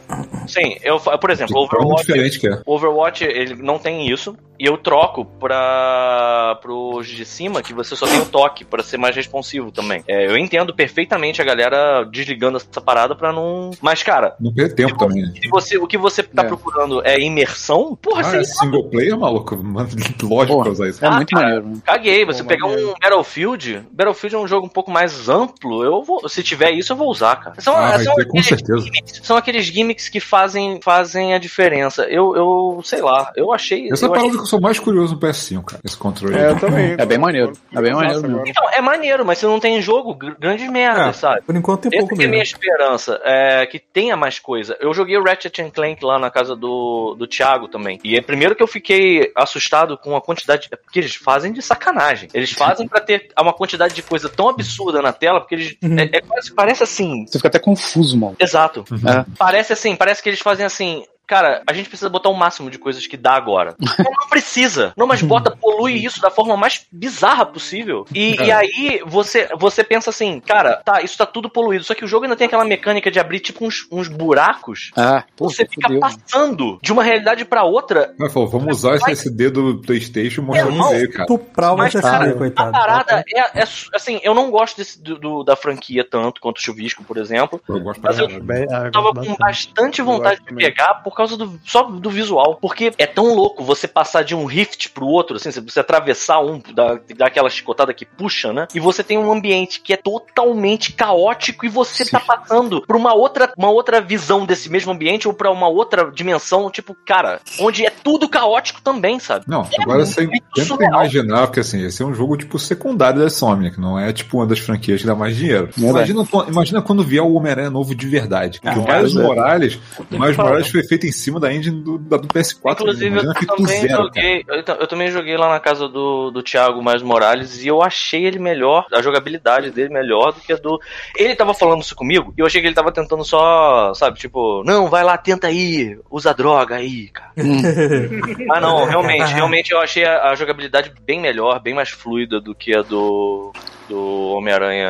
sim. 0.47 0.77
Eu, 0.83 0.99
por 0.99 1.29
exemplo, 1.29 1.53
Tão 1.67 1.79
Overwatch, 1.79 2.05
diferente 2.05 2.39
que 2.39 2.47
é. 2.47 2.61
Overwatch 2.65 3.23
ele 3.23 3.55
não 3.55 3.77
tem 3.79 4.09
isso. 4.09 4.35
E 4.57 4.65
eu 4.65 4.77
troco 4.77 5.25
para 5.69 6.57
pros 6.61 7.07
de 7.07 7.25
cima 7.25 7.61
que 7.61 7.73
você 7.73 7.93
só 7.95 8.05
tem 8.07 8.19
o 8.21 8.25
toque 8.25 8.63
pra 8.63 8.81
ser 8.81 8.97
mais 8.97 9.13
responsivo 9.15 9.69
também. 9.71 10.01
É, 10.07 10.27
eu 10.27 10.37
entendo 10.37 10.73
perfeitamente 10.73 11.41
a 11.41 11.45
galera 11.45 12.03
desligando 12.05 12.57
essa 12.57 12.79
parada 12.79 13.15
pra 13.15 13.33
não. 13.33 13.71
Mas 13.81 14.01
cara, 14.01 14.35
Não 14.39 14.53
perder 14.53 14.84
tempo 14.87 14.99
também, 14.99 15.23
né? 15.23 15.31
se 15.41 15.47
você, 15.49 15.77
o 15.77 15.87
que 15.87 15.97
você 15.97 16.23
tá 16.23 16.43
É. 16.43 16.45
procurando 16.45 17.01
é 17.05 17.19
imersão, 17.19 17.95
porra, 18.01 18.21
Ah, 18.21 18.23
você 18.23 18.37
é 18.37 18.43
single 18.43 18.83
player, 18.89 19.17
maluco? 19.17 19.55
Mano, 19.57 19.89
lógico 20.23 20.69
usar 20.69 20.87
isso. 20.87 21.03
É 21.03 21.07
Ah, 21.07 21.11
muito 21.15 21.29
cara. 21.29 21.45
maneiro, 21.45 21.67
né? 21.67 21.75
Caguei, 21.83 22.25
você 22.25 22.43
Pô, 22.43 22.49
pegar 22.49 22.67
maneiro. 22.67 22.91
um 22.91 22.93
Battlefield, 23.01 23.83
Battlefield 23.91 24.35
é 24.35 24.39
um 24.39 24.47
jogo 24.47 24.65
um 24.65 24.69
pouco 24.69 24.91
mais 24.91 25.29
amplo, 25.29 25.83
eu 25.83 26.03
vou, 26.03 26.27
se 26.29 26.43
tiver 26.43 26.71
isso 26.71 26.93
eu 26.93 26.97
vou 26.97 27.09
usar, 27.09 27.35
cara. 27.37 27.59
São, 27.61 27.75
Ah, 27.75 27.91
vai 27.91 28.03
são 28.03 28.15
ter, 28.15 28.23
com 28.25 28.29
aqueles 28.39 28.47
certeza. 28.47 28.79
gimmicks- 28.81 29.21
são 29.23 29.37
aqueles 29.37 29.65
gimmicks 29.65 30.09
que 30.09 30.19
fazem, 30.19 30.79
fazem 30.83 31.33
a 31.33 31.37
diferença. 31.37 32.03
Eu, 32.03 32.35
eu 32.35 32.81
sei 32.83 33.01
lá, 33.01 33.31
eu 33.35 33.51
achei... 33.53 33.91
Essa 33.91 34.05
é 34.05 34.07
eu 34.07 34.11
a 34.11 34.15
parada 34.15 34.27
achei- 34.27 34.37
que 34.37 34.43
eu 34.43 34.45
sou 34.49 34.61
mais 34.61 34.79
curioso 34.79 35.13
no 35.15 35.19
PS5, 35.19 35.63
cara. 35.63 35.81
Esse 35.83 35.97
controle. 35.97 36.37
É, 36.37 36.49
eu 36.51 36.59
também. 36.59 36.95
É 36.97 37.05
bem 37.05 37.17
maneiro. 37.17 37.53
É 37.73 37.81
bem 37.81 37.93
maneiro 37.93 38.21
Nossa, 38.21 38.27
mesmo. 38.27 38.47
Então, 38.47 38.69
é 38.71 38.81
maneiro, 38.81 39.25
mas 39.25 39.37
você 39.37 39.45
não 39.45 39.59
tem 39.59 39.81
jogo, 39.81 40.13
gr- 40.15 40.35
grandes 40.39 40.69
merdas, 40.69 41.07
É, 41.07 41.13
sabe? 41.13 41.41
por 41.41 41.55
enquanto 41.55 41.89
tem 41.89 41.99
pouco 41.99 42.15
que 42.15 42.21
é 42.21 42.25
a 42.25 42.29
minha 42.29 42.39
mesmo. 42.39 42.55
esperança, 42.55 43.19
é 43.23 43.65
que 43.65 43.79
tenha 43.79 44.15
mais 44.15 44.39
coisa. 44.39 44.74
Eu 44.79 44.93
joguei 44.93 45.17
o 45.17 45.23
Ratchet 45.23 45.71
Clank 45.71 46.03
lá 46.03 46.19
na 46.19 46.29
casa 46.29 46.55
do, 46.55 47.15
do 47.17 47.27
Thiago 47.27 47.67
também. 47.67 47.99
E 48.03 48.15
é 48.15 48.21
primeiro 48.21 48.55
que 48.55 48.63
eu 48.63 48.67
fiquei 48.67 49.31
assustado 49.35 49.97
com 49.97 50.15
a 50.15 50.21
quantidade. 50.21 50.67
É 50.71 50.75
porque 50.75 50.99
eles 50.99 51.15
fazem 51.15 51.51
de 51.51 51.61
sacanagem. 51.61 52.29
Eles 52.33 52.51
fazem 52.53 52.87
pra 52.87 53.01
ter 53.01 53.29
uma 53.39 53.53
quantidade 53.53 53.93
de 53.93 54.03
coisa 54.03 54.29
tão 54.29 54.49
absurda 54.49 55.01
na 55.01 55.13
tela, 55.13 55.39
porque 55.39 55.55
eles. 55.55 55.77
Uhum. 55.83 55.99
É, 55.99 56.17
é 56.17 56.21
quase, 56.21 56.53
parece 56.53 56.83
assim. 56.83 57.25
Você 57.25 57.37
fica 57.37 57.47
até 57.47 57.59
confuso, 57.59 58.17
mano. 58.17 58.35
Exato. 58.39 58.85
É. 58.91 59.25
Parece 59.37 59.73
assim, 59.73 59.95
parece 59.95 60.21
que 60.21 60.29
eles 60.29 60.39
fazem 60.39 60.65
assim. 60.65 61.03
Cara, 61.27 61.61
a 61.67 61.73
gente 61.73 61.89
precisa 61.89 62.09
botar 62.09 62.29
o 62.29 62.33
máximo 62.33 62.69
de 62.69 62.77
coisas 62.77 63.05
que 63.07 63.17
dá 63.17 63.33
agora. 63.33 63.75
Não, 63.97 64.11
não 64.11 64.27
precisa. 64.29 64.93
Não, 64.97 65.07
mas 65.07 65.21
bota, 65.21 65.55
polui 65.55 65.93
isso 66.05 66.21
da 66.21 66.29
forma 66.29 66.55
mais 66.57 66.85
bizarra 66.91 67.45
possível. 67.45 68.05
E, 68.13 68.35
e 68.41 68.51
aí 68.51 69.01
você, 69.05 69.47
você 69.57 69.83
pensa 69.83 70.09
assim, 70.09 70.39
cara, 70.39 70.81
tá, 70.83 71.01
isso 71.01 71.17
tá 71.17 71.25
tudo 71.25 71.49
poluído. 71.49 71.83
Só 71.83 71.93
que 71.95 72.03
o 72.03 72.07
jogo 72.07 72.25
ainda 72.25 72.35
tem 72.35 72.47
aquela 72.47 72.65
mecânica 72.65 73.09
de 73.09 73.19
abrir 73.19 73.39
tipo 73.39 73.65
uns, 73.65 73.87
uns 73.91 74.07
buracos. 74.07 74.91
Ah, 74.97 75.23
pô, 75.35 75.49
Você 75.49 75.65
fica 75.65 75.87
fudeu. 75.87 75.99
passando 76.01 76.79
de 76.81 76.91
uma 76.91 77.03
realidade 77.03 77.45
pra 77.45 77.63
outra. 77.63 78.13
Mas, 78.19 78.33
pô, 78.33 78.45
vamos 78.47 78.77
usar 78.77 78.95
esse 78.95 79.11
SD 79.11 79.49
do 79.49 79.81
PlayStation 79.81 80.41
e 80.41 80.45
mostrar 80.45 80.65
no 80.69 80.89
meio, 80.89 81.09
cara. 81.11 81.23
Estuprar 81.23 81.73
o 81.73 81.77
Mas, 81.77 81.95
SSD, 81.95 82.11
cara, 82.19 82.33
coitado. 82.33 82.69
A 82.69 82.71
parada 82.71 83.23
é, 83.33 83.59
é 83.61 83.63
assim, 83.93 84.19
eu 84.23 84.33
não 84.33 84.51
gosto 84.51 84.77
desse, 84.77 85.01
do, 85.01 85.17
do- 85.17 85.43
da 85.43 85.55
franquia 85.55 86.05
tanto 86.09 86.41
quanto 86.41 86.57
o 86.57 86.61
Chuvisco, 86.61 87.03
por 87.03 87.17
exemplo. 87.17 87.61
Eu 87.67 87.79
gosto 87.79 88.01
pra 88.01 88.11
Mas 88.11 88.19
eu. 88.19 88.27
Bem, 88.43 88.65
ah, 88.71 88.85
Eu 88.85 88.91
tava 88.91 89.07
com 89.09 89.13
bastante. 89.15 89.37
bastante 89.39 90.01
vontade 90.01 90.41
de 90.43 90.53
pegar 90.53 90.95
por 90.95 91.14
causa 91.15 91.37
do 91.37 91.59
só 91.65 91.83
do 91.83 92.09
visual, 92.09 92.57
porque 92.61 92.93
é 92.97 93.05
tão 93.05 93.33
louco 93.33 93.63
você 93.63 93.87
passar 93.87 94.23
de 94.23 94.35
um 94.35 94.45
rift 94.45 94.89
pro 94.89 95.05
outro, 95.05 95.37
assim, 95.37 95.49
você 95.51 95.79
atravessar 95.79 96.39
um, 96.41 96.61
dar, 96.73 96.99
dar 97.15 97.27
aquela 97.27 97.49
chicotada 97.49 97.93
que 97.93 98.05
puxa, 98.05 98.51
né? 98.53 98.67
E 98.73 98.79
você 98.79 99.03
tem 99.03 99.17
um 99.17 99.31
ambiente 99.31 99.79
que 99.81 99.93
é 99.93 99.97
totalmente 99.97 100.93
caótico 100.93 101.65
e 101.65 101.69
você 101.69 102.05
tá 102.05 102.19
passando 102.19 102.81
pra 102.85 102.97
uma 102.97 103.13
outra, 103.13 103.51
uma 103.57 103.69
outra 103.69 104.01
visão 104.01 104.45
desse 104.45 104.69
mesmo 104.69 104.91
ambiente 104.91 105.27
ou 105.27 105.33
pra 105.33 105.51
uma 105.51 105.67
outra 105.67 106.11
dimensão, 106.11 106.69
tipo, 106.69 106.95
cara, 107.05 107.39
onde 107.59 107.85
é 107.85 107.89
tudo 107.89 108.27
caótico 108.27 108.81
também, 108.81 109.19
sabe? 109.19 109.45
Não, 109.47 109.67
agora 109.79 110.05
você 110.05 110.27
tenta 110.53 110.83
imaginar, 110.83 111.47
porque 111.47 111.59
assim, 111.59 111.83
esse 111.85 112.01
é 112.01 112.05
um 112.05 112.13
jogo 112.13 112.37
tipo 112.37 112.59
secundário 112.59 113.19
da 113.19 113.27
Insomniac, 113.27 113.79
não 113.79 113.97
é 113.99 114.11
tipo 114.11 114.37
uma 114.37 114.47
das 114.47 114.59
franquias 114.59 115.01
que 115.01 115.07
dá 115.07 115.15
mais 115.15 115.35
dinheiro. 115.35 115.69
Imagina, 115.77 116.27
imagina 116.47 116.81
quando 116.81 117.03
vier 117.03 117.23
o 117.23 117.33
Homem-Aranha 117.33 117.69
novo 117.69 117.95
de 117.95 118.07
verdade. 118.07 118.59
Ah, 118.63 118.73
o 118.73 118.85
Miles 118.85 119.15
é. 119.15 119.21
Morales, 119.21 119.79
o 119.97 120.19
Miles. 120.19 120.37
Morales 120.37 120.69
foi 120.69 120.83
feito 120.83 121.04
em 121.07 121.11
cima 121.11 121.39
da 121.39 121.53
engine 121.53 121.81
do, 121.81 121.97
da- 121.97 122.17
do 122.17 122.27
PS4. 122.27 122.73
Inclusive, 122.73 123.05
imagina 123.07 123.33
eu 123.39 123.47
também, 123.47 123.81
zero, 123.81 124.03
joguei, 124.03 124.45
eu, 124.47 124.63
ta- 124.63 124.77
eu 124.79 124.87
também 124.87 125.11
joguei 125.11 125.37
lá 125.37 125.49
na 125.49 125.59
casa 125.59 125.87
do, 125.87 126.31
do 126.31 126.43
Thiago 126.43 126.81
Mais 126.81 127.01
Morales 127.01 127.63
e 127.63 127.67
eu 127.67 127.81
achei 127.81 128.25
ele 128.25 128.39
melhor, 128.39 128.85
a 128.91 129.01
jogabilidade 129.01 129.71
dele 129.71 129.93
melhor 129.93 130.31
do 130.33 130.41
que 130.41 130.53
a 130.53 130.57
do. 130.57 130.79
Ele 131.15 131.35
tava 131.35 131.53
falando 131.53 131.81
isso 131.81 131.95
comigo 131.95 132.33
e 132.37 132.41
eu 132.41 132.45
achei 132.45 132.61
que 132.61 132.67
ele 132.67 132.75
tava 132.75 132.91
tentando 132.91 133.23
só, 133.23 133.93
sabe, 133.93 134.19
tipo, 134.19 134.63
não, 134.65 134.89
vai 134.89 135.03
lá, 135.03 135.17
tenta 135.17 135.47
aí, 135.47 135.97
usa 136.09 136.33
droga 136.33 136.75
aí, 136.75 137.09
cara. 137.09 137.31
ah, 138.51 138.61
não, 138.61 138.85
realmente, 138.85 139.33
realmente 139.33 139.71
eu 139.71 139.79
achei 139.79 140.05
a, 140.05 140.29
a 140.29 140.35
jogabilidade 140.35 140.91
bem 141.05 141.19
melhor, 141.19 141.59
bem 141.61 141.73
mais 141.73 141.89
fluida 141.89 142.39
do 142.39 142.53
que 142.55 142.75
a 142.75 142.81
do. 142.81 143.51
Do 143.87 143.99
Homem-Aranha 144.37 144.87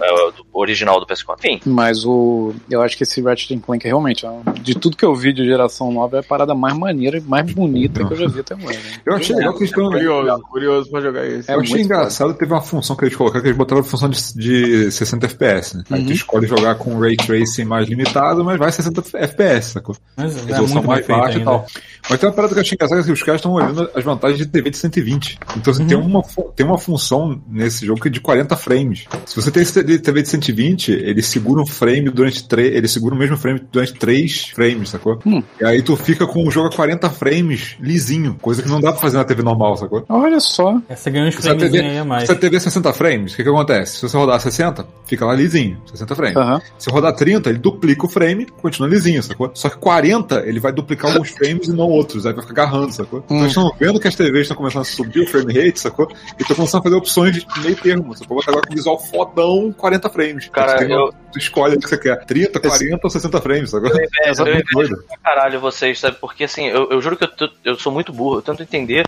é, 0.00 0.30
do 0.36 0.46
original 0.52 1.00
do 1.00 1.06
PS4. 1.06 1.38
Enfim, 1.40 1.60
Mas 1.66 2.04
o. 2.04 2.54
Eu 2.70 2.80
acho 2.82 2.96
que 2.96 3.02
esse 3.02 3.20
Ratchet 3.20 3.58
Clank 3.60 3.84
realmente, 3.86 4.24
de 4.60 4.74
tudo 4.74 4.96
que 4.96 5.04
eu 5.04 5.14
vi 5.14 5.32
de 5.32 5.44
geração 5.44 5.90
nova, 5.92 6.18
é 6.18 6.20
a 6.20 6.22
parada 6.22 6.54
mais 6.54 6.76
maneira 6.76 7.18
e 7.18 7.20
mais 7.20 7.50
bonita 7.52 8.04
que 8.04 8.12
eu 8.12 8.16
já 8.16 8.28
vi 8.28 8.40
até 8.40 8.54
agora. 8.54 8.74
né? 8.74 8.80
Eu 9.04 9.14
achei 9.16 9.34
legal 9.34 9.52
que 9.54 9.60
eles 9.60 9.70
estão. 9.70 9.90
Curioso, 9.90 10.42
curioso 10.50 10.90
pra 10.90 11.00
jogar 11.00 11.26
esse. 11.26 11.50
É 11.50 11.54
eu 11.54 11.60
achei 11.60 11.82
engraçado, 11.82 12.34
teve 12.34 12.52
uma 12.52 12.62
função 12.62 12.94
que 12.96 13.04
eles 13.04 13.16
colocaram, 13.16 13.42
que 13.42 13.48
eles 13.48 13.58
botaram 13.58 13.80
a 13.80 13.84
função 13.84 14.08
de, 14.08 14.34
de 14.34 14.90
60 14.92 15.26
FPS, 15.26 15.76
né? 15.76 15.84
Aí 15.90 16.04
tu 16.06 16.12
escolhe 16.12 16.46
jogar 16.46 16.76
com 16.76 16.98
Ray 16.98 17.16
Tracing 17.16 17.64
mais 17.64 17.88
limitado, 17.88 18.44
mas 18.44 18.58
vai 18.58 18.70
60 18.70 19.02
FPS, 19.18 19.72
sacou? 19.72 19.96
Mas 20.16 20.36
é 20.36 20.40
resolução 20.46 20.76
muito 20.76 20.86
mais 20.88 21.06
baixa 21.06 21.38
e 21.38 21.40
ainda. 21.40 21.64
Mas 22.08 22.18
tem 22.18 22.28
uma 22.28 22.34
parada 22.34 22.54
que 22.54 22.58
eu 22.58 22.62
achei 22.62 22.74
engraçada 22.74 23.02
que 23.02 23.12
os 23.12 23.22
caras 23.22 23.40
estão 23.40 23.52
olhando 23.52 23.90
as 23.94 24.04
vantagens 24.04 24.38
de 24.38 24.46
TV 24.46 24.70
de 24.70 24.76
120. 24.76 25.38
Então 25.56 25.72
assim, 25.72 25.86
tem, 25.86 25.96
uma, 25.96 26.22
tem 26.54 26.66
uma 26.66 26.78
função 26.78 27.40
nesse 27.48 27.86
jogo 27.86 28.00
que 28.00 28.08
é 28.08 28.10
de 28.10 28.20
40 28.20 28.56
frames. 28.56 29.06
Se 29.26 29.36
você 29.36 29.50
tem 29.50 29.62
esse 29.62 29.82
TV 29.98 30.22
de 30.22 30.28
120, 30.28 30.92
ele 30.92 31.22
segura 31.22 31.60
um 31.60 31.66
frame 31.66 32.10
durante 32.10 32.46
três. 32.46 32.74
Ele 32.74 32.88
segura 32.88 33.14
o 33.14 33.18
mesmo 33.18 33.36
frame 33.36 33.62
durante 33.70 33.94
3 33.94 34.48
frames, 34.54 34.90
sacou? 34.90 35.18
Hum. 35.24 35.42
E 35.60 35.64
aí 35.64 35.82
tu 35.82 35.96
fica 35.96 36.26
com 36.26 36.46
o 36.46 36.50
jogo 36.50 36.68
a 36.68 36.72
40 36.72 37.08
frames 37.10 37.76
lisinho, 37.80 38.36
coisa 38.40 38.62
que 38.62 38.68
não 38.68 38.80
dá 38.80 38.92
pra 38.92 39.00
fazer 39.00 39.16
na 39.18 39.24
TV 39.24 39.42
normal, 39.42 39.76
sacou? 39.76 40.04
Olha 40.08 40.40
só. 40.40 40.80
Essa 40.88 41.10
ganha 41.10 41.28
uns 41.28 41.34
framezinhos 41.34 41.86
aí 41.86 41.98
a 41.98 42.04
mais. 42.04 42.24
se 42.24 42.32
a 42.32 42.34
TV 42.34 42.56
é 42.56 42.60
60 42.60 42.92
frames, 42.92 43.32
o 43.32 43.36
que, 43.36 43.42
que 43.42 43.48
acontece? 43.48 43.96
Se 43.96 44.08
você 44.08 44.16
rodar 44.16 44.40
60, 44.40 44.86
fica 45.06 45.24
lá 45.24 45.34
lisinho, 45.34 45.78
60 45.90 46.14
frames. 46.14 46.36
Aham. 46.36 46.60
Se 46.78 46.90
rodar 46.90 47.14
30, 47.14 47.48
ele 47.48 47.58
duplica 47.58 48.06
o 48.06 48.08
frame, 48.08 48.46
continua 48.46 48.88
lisinho, 48.88 49.22
sacou? 49.22 49.50
Só 49.54 49.68
que 49.68 49.76
40, 49.76 50.44
ele 50.46 50.60
vai 50.60 50.72
duplicar 50.72 51.12
alguns 51.12 51.30
frames 51.30 51.68
e 51.68 51.72
não 51.72 51.91
outros, 51.92 52.26
aí 52.26 52.32
vai 52.32 52.42
ficar 52.44 52.62
agarrando, 52.62 52.92
sacou? 52.92 53.20
Então 53.24 53.38
eles 53.38 53.48
estão 53.48 53.70
vendo 53.78 54.00
que 54.00 54.08
as 54.08 54.14
TVs 54.16 54.42
estão 54.42 54.56
começando 54.56 54.82
a 54.82 54.84
subir 54.84 55.20
o 55.20 55.26
frame 55.26 55.52
rate, 55.52 55.80
sacou? 55.80 56.08
E 56.38 56.42
estão 56.42 56.56
começando 56.56 56.80
a 56.80 56.82
fazer 56.84 56.96
opções 56.96 57.34
de 57.36 57.46
meio 57.60 57.76
termo, 57.76 58.16
sacou? 58.16 58.36
Botar 58.36 58.50
agora 58.52 58.66
com 58.66 58.74
visual 58.74 58.98
fodão, 58.98 59.72
40 59.76 60.08
frames. 60.10 60.48
Cara, 60.48 60.82
eu- 60.92 61.12
tu 61.32 61.38
escolhe 61.38 61.76
o 61.76 61.80
que 61.80 61.88
você 61.88 61.98
quer, 61.98 62.24
30, 62.24 62.60
40 62.60 63.00
ou 63.02 63.10
60 63.10 63.40
frames, 63.40 63.70
sacou? 63.70 63.88
eu, 63.90 64.06
Essa 64.24 64.42
é 64.48 64.58
eu, 64.58 64.62
doido. 64.72 65.02
pra 65.08 65.16
caralho 65.18 65.60
vocês, 65.60 65.98
sabe? 65.98 66.16
Porque 66.20 66.44
assim, 66.44 66.66
eu, 66.68 66.90
eu 66.90 67.00
juro 67.00 67.16
que 67.16 67.24
eu, 67.24 67.28
tô- 67.28 67.50
eu 67.64 67.74
sou 67.78 67.92
muito 67.92 68.12
burro, 68.12 68.36
eu 68.38 68.42
tento 68.42 68.62
entender, 68.62 69.06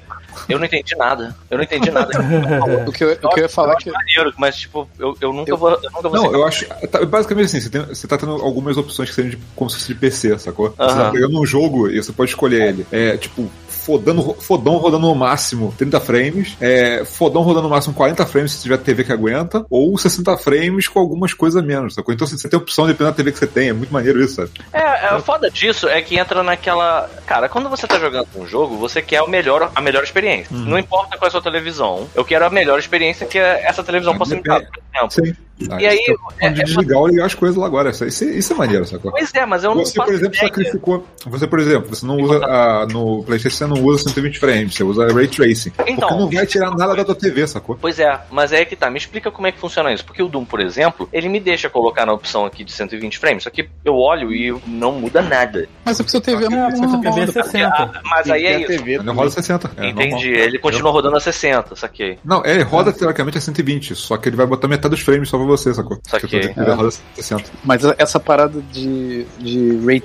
eu 0.49 0.59
não 0.59 0.67
entendi 0.67 0.97
nada. 0.97 1.37
Eu 1.51 1.59
não 1.59 1.65
entendi 1.65 1.91
nada. 1.91 2.11
O 2.87 2.93
que 2.93 3.05
eu, 3.05 3.13
o 3.13 3.29
que 3.29 3.41
eu 3.41 3.43
ia 3.45 3.49
falar 3.49 3.75
é 3.75 3.77
que. 3.77 3.91
maneiro, 3.91 4.33
mas 4.39 4.57
tipo, 4.57 4.89
eu, 4.99 5.17
eu 5.21 5.33
nunca 5.33 5.55
vou. 5.57 5.71
Eu 5.71 5.91
nunca 5.91 6.09
vou 6.09 6.13
Não, 6.13 6.33
eu 6.33 6.45
acho. 6.47 6.67
tá- 6.91 7.05
basicamente 7.05 7.47
assim, 7.47 7.61
você, 7.61 7.71
tem- 7.71 7.83
você 7.87 8.07
tá 8.07 8.17
tendo 8.19 8.33
algumas 8.33 8.77
opções 8.77 9.09
que 9.09 9.15
seriam 9.15 9.31
de, 9.31 9.39
como 9.55 9.69
se 9.71 9.77
fosse 9.77 9.89
de 9.89 9.95
PC, 9.99 10.39
sacou? 10.39 10.71
Você 10.71 10.83
Aham. 10.83 11.05
tá 11.05 11.11
pegando 11.11 11.41
um 11.41 11.47
jogo 11.47 11.89
e 11.89 12.03
você 12.03 12.13
pode 12.13 12.31
escolher 12.31 12.69
ele. 12.69 12.87
É 12.93 13.17
tipo. 13.17 13.51
Fodando, 13.85 14.35
fodão 14.41 14.77
rodando 14.77 15.07
no 15.07 15.15
máximo 15.15 15.75
30 15.77 16.01
frames, 16.01 16.57
é, 16.61 17.05
fodão 17.05 17.43
rodando 17.43 17.65
no 17.65 17.75
máximo 17.75 17.95
40 17.95 18.25
frames 18.25 18.53
se 18.53 18.63
tiver 18.63 18.79
TV 18.79 19.05
que 19.05 19.13
aguenta, 19.13 19.65
ou 19.69 19.97
60 19.97 20.37
frames 20.39 20.89
com 20.89 20.99
algumas 20.99 21.35
coisas 21.35 21.63
a 21.63 21.65
menos, 21.65 21.95
sacou? 21.95 22.15
Então 22.15 22.27
você 22.27 22.49
tem 22.49 22.59
opção 22.59 22.87
dependendo 22.87 23.11
da 23.11 23.17
TV 23.17 23.33
que 23.33 23.39
você 23.39 23.47
tem, 23.47 23.69
é 23.69 23.73
muito 23.73 23.93
maneiro 23.93 24.23
isso, 24.23 24.37
sabe? 24.37 24.51
É, 24.73 25.09
é, 25.09 25.15
o 25.15 25.21
foda 25.21 25.51
disso 25.51 25.87
é 25.89 26.01
que 26.01 26.19
entra 26.19 26.43
naquela. 26.43 27.11
Cara, 27.27 27.49
quando 27.49 27.69
você 27.69 27.87
tá 27.87 27.99
jogando 27.99 28.29
um 28.37 28.47
jogo, 28.47 28.77
você 28.77 29.03
quer 29.03 29.21
o 29.21 29.29
melhor, 29.29 29.71
a 29.75 29.81
melhor 29.81 30.03
experiência. 30.03 30.57
Não 30.57 30.79
importa 30.79 31.19
qual 31.19 31.27
é 31.27 31.29
a 31.29 31.31
sua 31.31 31.43
televisão, 31.43 32.09
eu 32.15 32.25
quero 32.25 32.47
a 32.47 32.51
melhor 32.51 32.79
experiência 32.79 33.27
que 33.27 33.39
essa 33.39 33.85
televisão 33.85 34.17
possa 34.17 34.35
me 34.35 34.43
dar, 34.43 34.61
por 34.61 34.83
exemplo. 34.95 35.11
Sim. 35.11 35.44
E 35.59 35.87
aí, 35.87 35.99
é, 36.41 36.47
é- 36.47 36.51
de 36.51 36.61
é- 36.61 36.65
desligar 36.65 36.99
ou 36.99 37.07
ligar 37.07 37.27
as 37.27 37.35
coisas 37.35 37.57
lá 37.57 37.67
agora. 37.67 37.91
Isso, 37.91 38.05
isso, 38.05 38.25
isso 38.25 38.53
é 38.53 38.57
maneiro, 38.57 38.85
sacou? 38.85 39.11
Pois 39.13 39.33
é, 39.35 39.47
mas 39.47 39.63
eu 39.65 39.75
não 39.75 39.85
Você, 39.85 39.95
faço 39.95 40.09
por 40.09 40.15
exemplo, 40.15 40.37
ideia. 40.37 40.49
sacrificou. 40.49 41.07
Você, 41.27 41.47
por 41.47 41.59
exemplo, 41.61 41.89
você 41.95 42.07
não 42.07 42.17
usa 42.17 42.45
a, 42.45 42.87
no 42.87 43.23
PlayStation 43.25 43.55
você 43.55 43.67
não 43.67 43.85
usa 43.85 44.03
120 44.05 44.39
frames, 44.39 44.75
você 44.75 44.83
usa 44.83 45.07
Ray 45.13 45.29
Tracing. 45.29 45.73
Então, 45.87 46.09
porque 46.09 46.23
não 46.25 46.31
vai 46.31 46.47
tirar 46.47 46.71
nada 46.77 46.95
da 46.95 47.05
tua 47.05 47.15
TV, 47.15 47.47
sacou? 47.47 47.79
Pois 47.81 47.99
é, 47.99 48.21
mas 48.31 48.53
é 48.53 48.65
que 48.65 48.75
tá. 48.75 48.91
Me 48.91 48.99
explica 48.99 49.31
como 49.31 49.47
é 49.47 49.53
que 49.53 49.59
funciona 49.59 49.93
isso. 49.93 50.05
Porque 50.05 50.23
o 50.23 50.29
Doom, 50.29 50.45
por 50.45 50.61
exemplo, 50.61 51.09
ele 51.13 51.29
me 51.29 51.39
deixa 51.39 51.71
colocar 51.71 52.05
na 52.05 52.13
opção 52.13 52.45
aqui 52.45 52.65
de 52.65 52.73
120 52.73 53.19
frames, 53.19 53.45
só 53.45 53.51
que 53.51 53.69
eu 53.85 53.95
olho 53.97 54.33
e 54.33 54.55
não 54.67 54.93
muda 54.93 55.23
nada. 55.23 55.69
Mas 55.85 56.01
é 56.01 56.03
porque 56.03 56.11
seu 56.11 56.21
TV 56.21 56.49
não, 56.49 56.69
não, 56.71 57.01
TV 57.01 57.07
é 57.07 57.11
roda. 57.11 57.33
60. 57.33 57.69
Ah, 57.69 58.01
mas 58.05 58.31
aí 58.31 58.45
é 58.45 58.57
a 58.57 58.59
isso. 58.59 58.67
TV 58.69 58.95
Ele 58.95 59.11
roda 59.11 59.31
60. 59.31 59.71
é 59.77 59.89
Entendi. 59.89 60.29
Ele 60.31 60.59
continua 60.59 60.91
rodando 60.91 61.17
a 61.17 61.21
60, 61.21 61.77
saquei. 61.77 62.19
Não, 62.25 62.45
ele 62.45 62.63
roda 62.63 62.93
teoricamente 62.93 63.39
a 63.39 63.41
120, 63.41 63.95
só 63.95 64.17
que 64.17 64.29
ele 64.29 64.37
vai 64.37 64.47
botar 64.47 64.69
metade 64.69 64.95
dos 64.95 65.01
frames 65.01 65.29
só 65.29 65.39
você, 65.45 65.73
sacou? 65.75 65.99
Saquei. 66.03 66.53
Ele 66.57 66.71
roda 66.73 66.91
60. 67.15 67.51
Mas 67.65 67.83
essa 67.99 68.19
parada 68.21 68.61
de, 68.73 69.25
de 69.39 69.79
ray, 69.85 70.03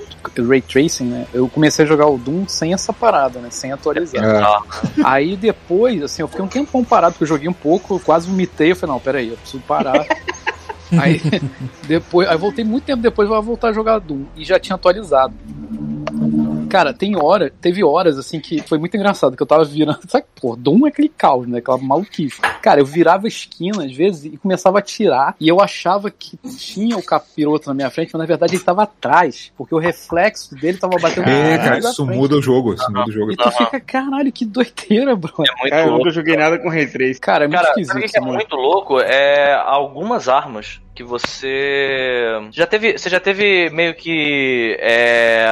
ray 0.48 0.60
tracing, 0.60 1.04
né? 1.04 1.26
Eu 1.32 1.48
comecei 1.48 1.84
a 1.84 1.88
jogar 1.88 2.06
o 2.06 2.18
Doom 2.18 2.46
sem 2.48 2.72
essa 2.72 2.92
parada, 2.92 3.40
né? 3.40 3.48
Sem 3.50 3.72
atualizar. 3.72 4.24
É, 4.24 4.42
Ah, 4.42 4.62
Aí 5.04 5.36
depois, 5.36 6.02
assim, 6.02 6.22
eu 6.22 6.28
fiquei 6.28 6.44
um 6.44 6.48
tempão 6.48 6.84
parado, 6.84 7.12
porque 7.12 7.24
eu 7.24 7.28
joguei 7.28 7.48
um 7.48 7.52
pouco, 7.54 7.94
eu 7.94 8.00
quase 8.00 8.28
vomitei, 8.28 8.72
eu 8.72 8.76
falei, 8.76 8.94
não, 8.94 9.00
peraí, 9.00 9.28
eu 9.28 9.36
preciso 9.36 9.62
parar. 9.66 10.06
aí 10.98 11.20
depois, 11.86 12.28
aí 12.28 12.36
voltei 12.36 12.64
muito 12.64 12.84
tempo 12.84 13.02
depois, 13.02 13.28
eu 13.28 13.34
vou 13.34 13.42
voltar 13.42 13.68
a 13.68 13.72
jogar 13.72 13.98
Doom. 13.98 14.24
E 14.36 14.44
já 14.44 14.58
tinha 14.58 14.74
atualizado. 14.76 15.34
Cara, 16.70 16.94
tem 16.94 17.16
hora, 17.16 17.52
teve 17.60 17.84
horas 17.84 18.18
assim 18.18 18.40
que 18.40 18.62
foi 18.62 18.78
muito 18.78 18.96
engraçado, 18.96 19.36
que 19.36 19.42
eu 19.42 19.46
tava 19.46 19.64
virando. 19.64 20.00
Sabe, 20.08 20.24
pô, 20.40 20.56
Doom 20.56 20.86
é 20.86 20.88
aquele 20.88 21.08
caos, 21.08 21.46
né? 21.46 21.58
Aquela 21.58 21.78
maluquice. 21.78 22.40
Cara, 22.62 22.80
eu 22.80 22.86
virava 22.86 23.26
a 23.26 23.28
esquina 23.28 23.84
às 23.84 23.92
vezes 23.92 24.24
e 24.32 24.36
começava 24.36 24.78
a 24.78 24.80
atirar. 24.80 25.34
E 25.40 25.48
eu 25.48 25.60
achava 25.60 26.10
que 26.10 26.36
tinha 26.58 26.96
o 26.96 27.02
capiroto 27.02 27.68
na 27.68 27.74
minha 27.74 27.90
frente, 27.90 28.10
mas 28.12 28.20
na 28.20 28.26
verdade 28.26 28.54
ele 28.54 28.62
tava 28.64 28.82
atrás. 28.84 29.52
Porque 29.56 29.74
o 29.74 29.78
reflexo 29.78 30.54
dele 30.54 30.78
tava 30.78 30.96
batendo 31.00 31.28
É, 31.28 31.56
na 31.58 31.64
cara, 31.64 31.78
isso 31.78 32.04
frente. 32.06 32.18
muda 32.18 32.36
o 32.36 32.42
jogo. 32.42 32.74
Isso 32.74 32.86
muda 32.90 33.08
o 33.08 33.12
jogo. 33.12 33.32
E 33.32 33.36
tu 33.36 33.50
fica, 33.50 33.80
caralho, 33.80 34.30
que 34.32 34.44
doideira, 34.46 35.14
bro. 35.16 35.32
é 35.38 35.38
muito 35.38 35.70
Cara, 35.70 35.82
eu 35.82 35.86
louco. 35.86 35.98
nunca 35.98 36.10
joguei 36.10 36.36
nada 36.36 36.58
com 36.58 36.68
Ray 36.68 36.86
Trace. 36.86 37.20
Cara, 37.20 37.44
é 37.44 37.48
muito 37.48 37.60
Cara, 37.60 37.68
sabe 37.68 37.80
o 37.80 37.82
esquisito. 37.84 38.10
que 38.12 38.18
é 38.18 38.20
muito 38.20 38.56
louco? 38.56 39.00
É 39.00 39.54
algumas 39.54 40.28
armas 40.28 40.80
que 41.00 41.02
você 41.02 42.38
já 42.52 42.66
teve, 42.66 42.98
você 42.98 43.08
já 43.08 43.18
teve 43.18 43.70
meio 43.70 43.94
que 43.94 44.76
é, 44.78 45.46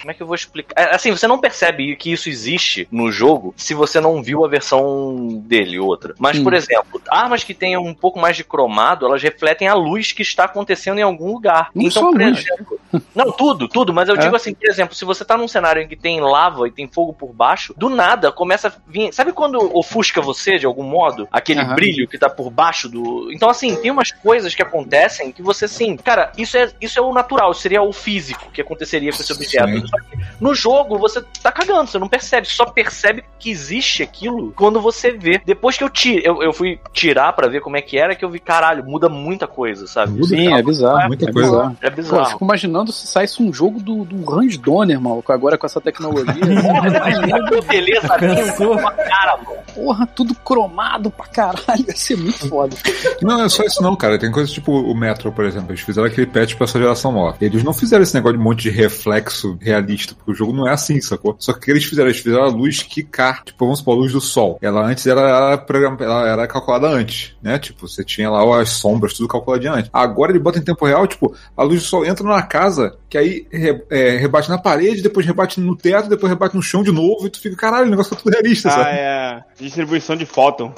como 0.00 0.10
é 0.10 0.14
que 0.14 0.22
eu 0.22 0.26
vou 0.26 0.36
explicar? 0.36 0.80
É, 0.80 0.94
assim, 0.94 1.10
você 1.10 1.26
não 1.26 1.40
percebe 1.40 1.96
que 1.96 2.12
isso 2.12 2.28
existe 2.28 2.86
no 2.92 3.10
jogo 3.10 3.52
se 3.56 3.74
você 3.74 4.00
não 4.00 4.22
viu 4.22 4.44
a 4.44 4.48
versão 4.48 5.42
dele 5.44 5.80
outra. 5.80 6.14
Mas 6.16 6.38
Hum. 6.38 6.44
por 6.44 6.54
exemplo, 6.54 7.02
armas 7.10 7.42
que 7.42 7.52
tenham 7.52 7.82
um 7.82 7.94
pouco 7.94 8.20
mais 8.20 8.36
de 8.36 8.44
cromado, 8.44 9.04
elas 9.04 9.20
refletem 9.20 9.66
a 9.66 9.74
luz 9.74 10.12
que 10.12 10.22
está 10.22 10.44
acontecendo 10.44 10.98
em 10.98 11.02
algum 11.02 11.32
lugar. 11.32 11.70
Não 11.74 11.82
então, 11.82 12.02
só 12.04 12.12
por 12.12 12.20
exemplo, 12.20 12.80
não 13.14 13.30
tudo, 13.32 13.68
tudo, 13.68 13.92
mas 13.92 14.08
eu 14.08 14.14
É? 14.16 14.18
digo 14.18 14.36
assim, 14.36 14.54
por 14.54 14.68
exemplo, 14.68 14.94
se 14.94 15.04
você 15.04 15.24
tá 15.24 15.36
num 15.36 15.48
cenário 15.48 15.82
em 15.82 15.88
que 15.88 15.96
tem 15.96 16.20
lava 16.20 16.66
e 16.66 16.70
tem 16.70 16.86
fogo 16.88 17.12
por 17.12 17.32
baixo, 17.32 17.74
do 17.76 17.88
nada 17.88 18.30
começa 18.32 18.68
a 18.68 18.72
vir, 18.86 19.12
sabe 19.12 19.32
quando 19.32 19.58
ofusca 19.76 20.20
você 20.20 20.58
de 20.58 20.66
algum 20.66 20.82
modo, 20.84 21.28
aquele 21.30 21.60
Aham. 21.60 21.74
brilho 21.74 22.08
que 22.08 22.18
tá 22.18 22.28
por 22.28 22.50
baixo 22.50 22.88
do. 22.88 23.30
Então, 23.32 23.48
assim, 23.48 23.76
tem 23.76 23.90
umas 23.90 24.10
coisas 24.12 24.54
que 24.54 24.62
acontecem 24.62 25.30
que 25.32 25.42
você, 25.42 25.64
assim, 25.66 25.96
cara, 25.96 26.32
isso 26.36 26.56
é, 26.56 26.70
isso 26.80 26.98
é 26.98 27.02
o 27.02 27.12
natural, 27.12 27.52
seria 27.54 27.82
o 27.82 27.92
físico 27.92 28.50
que 28.52 28.60
aconteceria 28.60 29.10
com 29.12 29.20
esse 29.20 29.32
objeto. 29.32 29.68
Sim. 29.80 29.86
Só 29.86 29.96
que 29.98 30.18
No 30.40 30.54
jogo, 30.54 30.98
você 30.98 31.22
tá 31.42 31.50
cagando, 31.52 31.90
você 31.90 31.98
não 31.98 32.08
percebe. 32.08 32.46
Só 32.46 32.64
percebe 32.66 33.24
que 33.38 33.50
existe 33.50 34.02
aquilo 34.02 34.52
quando 34.52 34.80
você 34.80 35.10
vê. 35.12 35.40
Depois 35.44 35.76
que 35.76 35.84
eu 35.84 35.90
tirei, 35.90 36.22
eu, 36.24 36.42
eu 36.42 36.52
fui 36.52 36.78
tirar 36.92 37.32
pra 37.32 37.48
ver 37.48 37.60
como 37.60 37.76
é 37.76 37.82
que 37.82 37.98
era, 37.98 38.14
que 38.14 38.24
eu 38.24 38.30
vi, 38.30 38.38
caralho, 38.40 38.84
muda 38.84 39.08
muita 39.08 39.46
coisa, 39.46 39.86
sabe? 39.86 40.12
Muda, 40.12 40.26
Sim, 40.26 40.52
é 40.54 40.62
bizarro. 40.62 41.06
muita 41.08 41.28
é 41.28 41.32
coisa. 41.32 41.50
bizarro. 41.50 41.76
É 41.80 41.90
Pô, 41.90 41.92
eu 41.92 41.96
bizarro. 41.96 42.26
fico 42.26 42.44
imaginando 42.44 42.83
se 42.92 43.06
saísse 43.06 43.42
um 43.42 43.52
jogo 43.52 43.80
do, 43.80 44.04
do 44.04 44.24
Range 44.30 44.56
Donner, 44.58 45.00
maluco, 45.00 45.32
agora 45.32 45.56
com 45.58 45.66
essa 45.66 45.80
tecnologia. 45.80 46.34
Beleza, 47.68 48.08
Cansou. 48.18 48.76
cara, 48.76 49.36
mano. 49.38 49.64
Porra, 49.74 50.06
tudo 50.06 50.34
cromado 50.36 51.10
pra 51.10 51.26
caralho. 51.26 51.84
Ia 51.86 51.96
ser 51.96 52.16
muito 52.16 52.48
foda. 52.48 52.76
Não, 53.20 53.38
não 53.38 53.44
é 53.44 53.48
só 53.48 53.62
isso 53.64 53.82
não, 53.82 53.96
cara. 53.96 54.18
Tem 54.18 54.30
coisas 54.30 54.52
tipo 54.52 54.72
o 54.72 54.94
Metro, 54.94 55.32
por 55.32 55.44
exemplo. 55.44 55.70
Eles 55.70 55.80
fizeram 55.80 56.06
aquele 56.06 56.26
patch 56.26 56.54
pra 56.54 56.64
essa 56.64 56.78
geração 56.78 57.10
nova. 57.12 57.36
Eles 57.40 57.62
não 57.64 57.72
fizeram 57.72 58.02
esse 58.02 58.14
negócio 58.14 58.36
de 58.36 58.40
um 58.42 58.44
monte 58.44 58.62
de 58.62 58.70
reflexo 58.70 59.58
realista, 59.60 60.14
porque 60.14 60.30
o 60.30 60.34
jogo 60.34 60.52
não 60.52 60.68
é 60.68 60.72
assim, 60.72 61.00
sacou? 61.00 61.34
Só 61.38 61.52
que 61.52 61.58
o 61.58 61.62
que 61.62 61.70
eles 61.72 61.84
fizeram? 61.84 62.08
Eles 62.08 62.20
fizeram 62.20 62.44
a 62.44 62.48
luz 62.48 62.82
quicar. 62.82 63.42
Tipo, 63.44 63.64
vamos 63.64 63.80
supor, 63.80 63.94
a 63.94 63.98
luz 63.98 64.12
do 64.12 64.20
sol. 64.20 64.58
Ela 64.62 64.84
antes 64.86 65.06
era, 65.06 65.20
era, 65.20 65.58
program- 65.58 65.96
ela 66.00 66.28
era 66.28 66.46
calculada 66.46 66.86
antes, 66.88 67.34
né? 67.42 67.58
Tipo, 67.58 67.88
você 67.88 68.04
tinha 68.04 68.30
lá 68.30 68.44
as 68.60 68.68
sombras, 68.70 69.14
tudo 69.14 69.28
calculado 69.28 69.66
antes. 69.68 69.90
Agora 69.92 70.30
ele 70.32 70.38
bota 70.38 70.58
em 70.58 70.62
tempo 70.62 70.86
real, 70.86 71.06
tipo, 71.06 71.34
a 71.56 71.62
luz 71.62 71.80
do 71.82 71.86
sol 71.88 72.04
entra 72.04 72.24
na 72.26 72.42
casa, 72.42 72.73
que 73.08 73.18
aí 73.18 73.46
re- 73.50 73.84
é, 73.90 74.16
rebate 74.16 74.48
na 74.48 74.58
parede, 74.58 75.02
depois 75.02 75.24
rebate 75.26 75.60
no 75.60 75.74
teto, 75.76 76.08
depois 76.08 76.30
rebate 76.30 76.54
no 76.56 76.62
chão 76.62 76.82
de 76.82 76.92
novo, 76.92 77.26
e 77.26 77.30
tu 77.30 77.40
fica, 77.40 77.56
caralho, 77.56 77.86
o 77.86 77.90
negócio 77.90 78.14
tá 78.16 78.22
tudo 78.22 78.32
realista, 78.32 78.68
Ah, 78.68 78.72
sabe? 78.72 78.90
é. 78.90 79.40
Distribuição 79.58 80.16
de 80.16 80.26
fóton. 80.26 80.72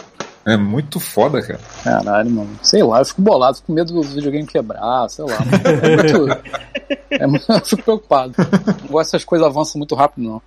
É 0.45 0.57
muito 0.57 1.01
foda, 1.01 1.43
cara. 1.43 1.59
Caralho, 1.83 2.31
mano. 2.31 2.51
Sei 2.63 2.81
lá, 2.83 3.01
eu 3.01 3.05
fico 3.05 3.21
bolado, 3.21 3.57
fico 3.57 3.67
com 3.67 3.73
medo 3.73 3.93
do 3.93 4.03
videogame 4.03 4.47
quebrar, 4.47 5.09
sei 5.09 5.25
lá. 5.25 5.39
É 5.83 5.97
muito. 5.97 6.47
É, 7.09 7.25
eu 7.25 7.65
fico 7.65 7.83
preocupado. 7.83 8.33
Não 8.37 8.89
gosto 8.89 9.11
dessas 9.13 9.25
coisas 9.25 9.47
avançam 9.47 9.79
muito 9.79 9.95
rápido, 9.95 10.25
não. 10.25 10.43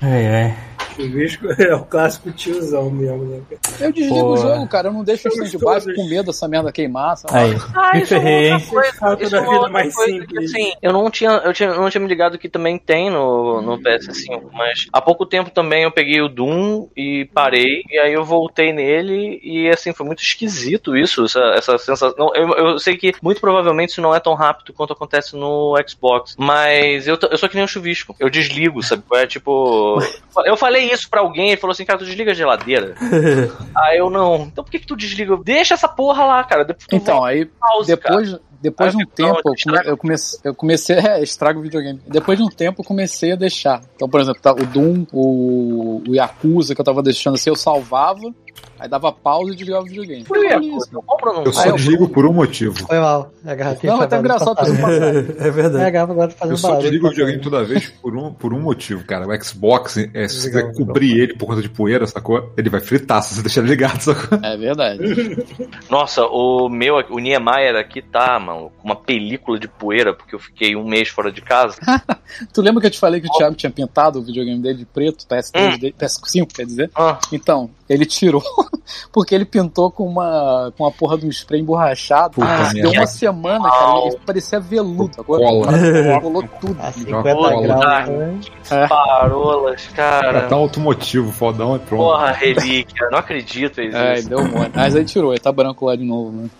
Ai, 0.00 0.56
Chuvisco 0.94 1.46
é 1.60 1.74
o 1.74 1.84
clássico 1.84 2.30
tiozão 2.32 2.90
mesmo, 2.90 3.24
né? 3.24 3.40
Eu 3.80 3.92
desligo 3.92 4.20
Pô. 4.20 4.32
o 4.32 4.36
jogo, 4.36 4.68
cara. 4.68 4.88
Eu 4.88 4.92
não 4.92 5.04
deixo 5.04 5.28
o 5.28 5.30
Somos 5.30 5.48
stand-by 5.48 5.80
todos. 5.80 5.96
com 5.96 6.08
medo 6.08 6.26
dessa 6.26 6.48
merda 6.48 6.72
queimar. 6.72 7.16
lá. 7.24 7.38
Aí. 7.38 7.56
Ah, 7.74 7.96
Me 7.96 8.02
é 8.02 8.06
ferrei, 8.06 8.48
hein? 8.50 8.56
Isso 8.56 8.78
é 8.78 8.92
uma 9.06 9.16
vida 9.16 9.42
outra 9.42 9.68
mais 9.70 9.94
coisa 9.94 10.12
simples. 10.12 10.52
que, 10.52 10.58
assim, 10.58 10.72
eu 10.82 10.92
não 10.92 11.10
tinha, 11.10 11.30
eu 11.30 11.52
tinha, 11.52 11.68
eu 11.70 11.80
não 11.80 11.90
tinha 11.90 12.00
me 12.00 12.08
ligado 12.08 12.38
que 12.38 12.48
também 12.48 12.78
tem 12.78 13.10
no, 13.10 13.60
no 13.60 13.78
PS5, 13.78 14.42
mas 14.52 14.86
há 14.92 15.00
pouco 15.00 15.26
tempo 15.26 15.50
também 15.50 15.82
eu 15.82 15.90
peguei 15.90 16.20
o 16.20 16.28
Doom 16.28 16.88
e 16.96 17.28
parei, 17.34 17.82
e 17.90 17.98
aí 17.98 18.12
eu 18.12 18.24
voltei 18.24 18.72
nele, 18.72 19.40
e 19.42 19.68
assim, 19.68 19.92
foi 19.92 20.06
muito 20.06 20.22
esquisito 20.22 20.96
isso, 20.96 21.24
essa, 21.24 21.40
essa 21.56 21.78
sensação. 21.78 22.14
Não, 22.18 22.34
eu, 22.34 22.48
eu 22.54 22.78
sei 22.78 22.96
que 22.96 23.12
muito 23.22 23.40
provavelmente 23.40 23.90
isso 23.90 24.00
não 24.00 24.14
é 24.14 24.20
tão 24.20 24.34
rápido 24.34 24.72
quanto 24.72 24.92
acontece 24.92 25.36
no 25.36 25.74
Xbox, 25.86 26.34
mas 26.38 27.06
eu, 27.06 27.18
eu 27.30 27.38
sou 27.38 27.48
que 27.48 27.54
nem 27.56 27.64
um 27.64 27.68
chuvisco, 27.68 28.14
eu 28.18 28.30
desligo, 28.30 28.82
sabe? 28.82 29.02
É 29.14 29.26
tipo. 29.26 29.98
Eu 30.44 30.56
falei 30.56 30.83
isso 30.92 31.08
pra 31.08 31.20
alguém, 31.20 31.48
ele 31.50 31.60
falou 31.60 31.72
assim, 31.72 31.84
cara, 31.84 31.98
tu 31.98 32.04
desliga 32.04 32.30
a 32.32 32.34
geladeira. 32.34 32.94
aí 33.76 33.98
eu 33.98 34.10
não. 34.10 34.42
Então 34.44 34.62
por 34.64 34.70
que, 34.70 34.78
que 34.78 34.86
tu 34.86 34.96
desliga? 34.96 35.36
Deixa 35.42 35.74
essa 35.74 35.88
porra 35.88 36.24
lá, 36.24 36.44
cara. 36.44 36.64
Depois 36.64 36.86
Então, 36.92 37.24
aí 37.24 37.44
pause, 37.46 37.96
cara. 37.96 38.16
depois, 38.22 38.40
depois 38.60 38.92
de 38.92 39.02
um 39.02 39.06
tempo, 39.06 39.40
eu, 39.44 39.54
come- 39.64 39.88
eu 39.88 39.96
comecei, 39.96 40.40
eu 40.44 40.54
comecei 40.54 40.98
a 40.98 41.20
estrago 41.20 41.60
o 41.60 41.62
videogame. 41.62 42.00
Depois 42.06 42.38
de 42.38 42.44
um 42.44 42.48
tempo, 42.48 42.80
eu 42.80 42.84
comecei 42.84 43.32
a 43.32 43.36
deixar. 43.36 43.80
Então, 43.94 44.08
por 44.08 44.20
exemplo, 44.20 44.40
tá, 44.40 44.52
o 44.52 44.64
Doom, 44.66 45.04
o, 45.12 46.02
o 46.08 46.14
Yakuza 46.14 46.74
que 46.74 46.80
eu 46.80 46.84
tava 46.84 47.02
deixando 47.02 47.34
assim, 47.34 47.50
eu 47.50 47.56
salvava, 47.56 48.32
aí 48.78 48.88
dava 48.88 49.12
pausa 49.12 49.52
e 49.52 49.56
desligava 49.56 49.84
o 49.84 49.88
videogame. 49.88 50.24
Por 50.24 50.36
isso, 50.38 50.88
eu 50.92 51.04
não? 51.44 51.52
Só 51.52 51.70
desligo 51.72 52.08
por 52.08 52.26
um 52.26 52.32
motivo. 52.32 52.74
Foi 52.86 52.98
mal. 52.98 53.32
A 53.46 53.54
garrafinha 53.54 53.92
Não, 53.92 54.00
é 54.00 54.04
até 54.04 54.16
mal 54.16 54.24
engraçado 54.24 54.54
pra 54.54 54.64
passar. 54.64 55.14
É 55.14 55.44
É, 55.44 55.48
a 55.48 55.50
verdade. 55.50 55.90
garrafa 55.90 56.12
agora 56.12 56.28
tá 56.32 56.46
Eu 56.46 56.56
só 56.56 56.76
desligo 56.76 57.06
o 57.06 57.10
videogame 57.10 57.40
toda 57.40 57.64
vez 57.64 57.88
por 57.88 58.16
um, 58.16 58.32
por 58.32 58.52
um 58.54 58.60
motivo, 58.60 59.04
cara. 59.04 59.26
O 59.26 59.44
Xbox, 59.44 59.96
é, 60.12 60.28
se 60.28 60.40
você 60.40 60.48
quiser 60.48 60.72
cobrir 60.74 61.18
ele 61.18 61.34
por 61.34 61.46
conta 61.46 61.62
de 61.62 61.68
poeira, 61.68 62.06
sacou? 62.06 62.52
Ele 62.56 62.68
vai 62.70 62.80
fritar 62.80 63.22
se 63.22 63.34
você 63.34 63.42
deixar 63.42 63.60
ele 63.60 63.70
ligado, 63.70 64.00
sacou? 64.00 64.38
É 64.42 64.56
verdade. 64.56 65.02
Nossa, 65.90 66.24
o 66.26 66.68
meu, 66.68 66.96
o 67.10 67.18
Niemeyer 67.18 67.76
aqui 67.76 68.02
tá, 68.02 68.38
mano, 68.38 68.70
com 68.78 68.84
uma 68.88 68.96
película 68.96 69.58
de 69.58 69.68
poeira, 69.68 70.14
porque 70.14 70.34
eu 70.34 70.38
fiquei 70.38 70.74
um 70.76 70.84
mês 70.86 71.08
fora 71.08 71.30
de 71.30 71.40
casa. 71.40 71.76
tu 72.52 72.60
lembra 72.62 72.80
que 72.80 72.86
eu 72.86 72.90
te 72.90 72.98
falei 72.98 73.20
que 73.20 73.26
o 73.28 73.32
Thiago 73.32 73.54
tinha 73.54 73.70
pintado 73.70 74.18
o 74.18 74.22
videogame 74.22 74.60
dele 74.60 74.78
de 74.78 74.84
preto, 74.86 75.26
PS3 75.26 75.78
dele, 75.78 75.94
PS5, 75.98 76.52
quer 76.54 76.66
dizer? 76.66 76.90
Ah, 76.94 77.18
Então, 77.32 77.70
ele 77.88 78.04
tirou 78.06 78.40
porque 79.12 79.34
ele 79.34 79.44
pintou 79.44 79.90
com 79.90 80.06
uma, 80.06 80.72
com 80.76 80.84
uma 80.84 80.90
porra 80.92 81.16
de 81.18 81.26
um 81.26 81.30
spray 81.30 81.60
emborrachado. 81.60 82.34
Puta 82.34 82.46
Ah, 82.46 82.72
deu 82.72 82.90
uma 82.90 83.06
semana, 83.06 83.68
cara. 83.70 84.06
Ele 84.06 84.18
parecia 84.26 84.60
veludo. 84.60 85.12
Agora 85.20 85.42
Cola. 85.42 85.68
colou 86.20 86.42
tudo. 86.60 86.76
A 86.80 86.90
Joga 86.90 87.30
50 87.30 87.34
bola. 87.34 87.62
graus. 87.62 88.08
né? 88.08 88.40
parolas, 88.88 89.86
Cara, 89.94 90.32
cara. 90.32 90.48
tá 90.48 90.54
automotivo, 90.56 91.30
fodão 91.32 91.76
e 91.76 91.78
pronto. 91.80 92.02
Porra, 92.04 92.32
relíquia. 92.32 93.08
Não 93.10 93.18
acredito 93.18 93.74
fez 93.74 93.94
É, 93.94 94.14
isso. 94.14 94.28
deu 94.28 94.38
um 94.38 94.48
monte. 94.48 94.72
Mas 94.74 94.94
aí 94.96 95.04
tirou, 95.04 95.32
ele 95.32 95.40
tá 95.40 95.52
branco 95.52 95.86
lá 95.86 95.96
de 95.96 96.04
novo, 96.04 96.32
né? 96.32 96.50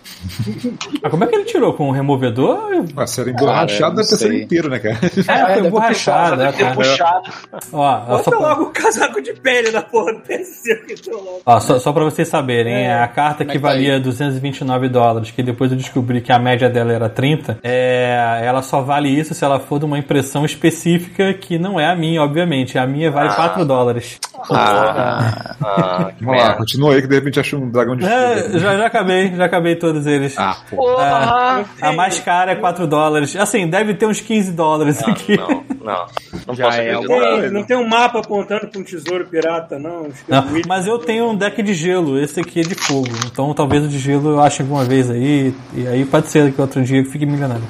Mas 1.01 1.11
como 1.11 1.23
é 1.23 1.27
que 1.27 1.35
ele 1.35 1.45
tirou? 1.45 1.73
Com 1.73 1.89
um 1.89 1.91
removedor? 1.91 2.83
Vai 2.93 3.07
ser 3.07 3.27
emborrachado 3.27 3.95
deve 3.95 4.07
ter 4.07 4.15
sido 4.17 4.33
inteiro, 4.33 4.69
né, 4.69 4.79
cara? 4.79 4.95
É, 4.95 5.09
foi 5.09 5.23
deve 5.23 5.61
ter 5.61 5.69
borrachado. 5.69 6.37
Deve 6.37 6.49
É, 6.49 6.51
ter 6.51 6.63
cara. 6.63 6.75
puxado. 6.75 7.31
Ó, 7.73 7.99
só 7.99 8.05
Bota 8.05 8.31
pra, 8.31 8.39
logo 8.39 8.63
o 8.63 8.71
casaco 8.71 9.21
de 9.21 9.33
pele 9.33 9.71
na 9.71 9.81
porra 9.81 10.13
do 10.13 10.19
PS5 10.21 10.99
então 10.99 11.13
logo. 11.19 11.41
ó, 11.45 11.59
só, 11.59 11.74
só 11.79 11.91
pra 11.93 12.03
vocês 12.03 12.27
saberem, 12.27 12.91
a 12.91 13.07
carta 13.07 13.43
é 13.43 13.45
que 13.45 13.53
tá 13.53 13.59
valia 13.59 13.99
229 13.99 14.89
dólares, 14.89 15.31
que 15.31 15.41
depois 15.43 15.71
eu 15.71 15.77
descobri 15.77 16.21
que 16.21 16.31
a 16.31 16.39
média 16.39 16.69
dela 16.69 16.93
era 16.93 17.09
30, 17.09 17.59
é, 17.63 18.41
ela 18.43 18.61
só 18.61 18.81
vale 18.81 19.09
isso 19.09 19.33
se 19.33 19.43
ela 19.43 19.59
for 19.59 19.79
de 19.79 19.85
uma 19.85 19.97
impressão 19.97 20.45
específica 20.45 21.33
que 21.33 21.57
não 21.57 21.79
é 21.79 21.87
a 21.87 21.95
minha, 21.95 22.21
obviamente. 22.21 22.77
A 22.77 22.85
minha 22.87 23.09
vale 23.11 23.33
4 23.33 23.65
dólares. 23.65 24.19
Ah, 24.51 25.55
ah, 25.61 26.11
Vamos 26.21 26.41
lá, 26.41 26.53
continua 26.53 26.93
aí 26.93 27.01
que 27.01 27.07
de 27.07 27.15
repente 27.15 27.39
acha 27.39 27.55
um 27.57 27.69
dragão 27.69 27.95
de 27.95 28.05
É, 28.05 28.59
já, 28.59 28.77
já 28.77 28.85
acabei, 28.85 29.33
já 29.35 29.45
acabei 29.45 29.75
todos 29.75 30.05
eles. 30.05 30.37
Ah, 30.37 30.55
pô. 30.69 30.75
Porra! 30.77 31.65
A 31.81 31.93
mais 31.93 32.19
cara 32.19 32.51
é 32.51 32.55
4 32.55 32.85
dólares. 32.87 33.35
Assim, 33.35 33.67
deve 33.67 33.93
ter 33.93 34.05
uns 34.05 34.21
15 34.21 34.51
dólares 34.51 35.01
aqui. 35.03 35.37
Não, 35.37 35.63
não. 35.83 36.05
Não 36.47 36.55
Já 36.55 36.65
posso 36.65 36.79
é 36.81 36.97
Tem- 36.97 37.51
não 37.51 37.63
tem 37.63 37.77
um 37.77 37.87
mapa 37.87 38.19
apontando 38.19 38.67
pra 38.67 38.79
um 38.79 38.83
tesouro 38.83 39.25
pirata, 39.25 39.79
não. 39.79 40.07
Não, 40.27 40.43
mas 40.67 40.85
eu 40.87 40.97
tenho 40.99 41.29
um 41.29 41.35
deck 41.35 41.61
de 41.65 41.73
gelo, 41.73 42.17
esse 42.17 42.39
aqui 42.39 42.61
é 42.61 42.63
de 42.63 42.75
fogo. 42.75 43.09
Então 43.25 43.53
talvez 43.53 43.83
o 43.83 43.89
de 43.89 43.99
gelo 43.99 44.29
eu 44.29 44.39
ache 44.39 44.61
alguma 44.61 44.85
vez 44.85 45.09
aí. 45.09 45.53
E 45.73 45.87
aí 45.87 46.05
pode 46.05 46.29
ser 46.29 46.53
que 46.53 46.61
outro 46.61 46.81
dia 46.83 46.99
eu 46.99 47.05
fique 47.05 47.25
milionário. 47.25 47.63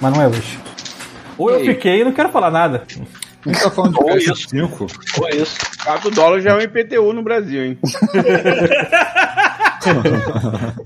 Mas 0.00 0.12
não 0.12 0.22
é 0.22 0.26
hoje. 0.26 0.58
Ou 1.38 1.50
eu 1.50 1.60
fiquei 1.64 2.00
e 2.00 2.04
não 2.04 2.12
quero 2.12 2.30
falar 2.30 2.50
nada. 2.50 2.84
A 3.44 3.48
gente 3.48 3.62
tá 3.62 3.70
falando 3.70 3.92
de 3.92 3.98
Ou 4.00 4.08
PS5. 4.08 4.90
Foi 5.14 5.30
isso. 5.36 5.56
4 5.84 6.10
dólares 6.10 6.42
já 6.42 6.50
é 6.50 6.54
um 6.54 6.60
IPTU 6.60 7.12
no 7.12 7.22
Brasil, 7.22 7.64
hein? 7.64 7.78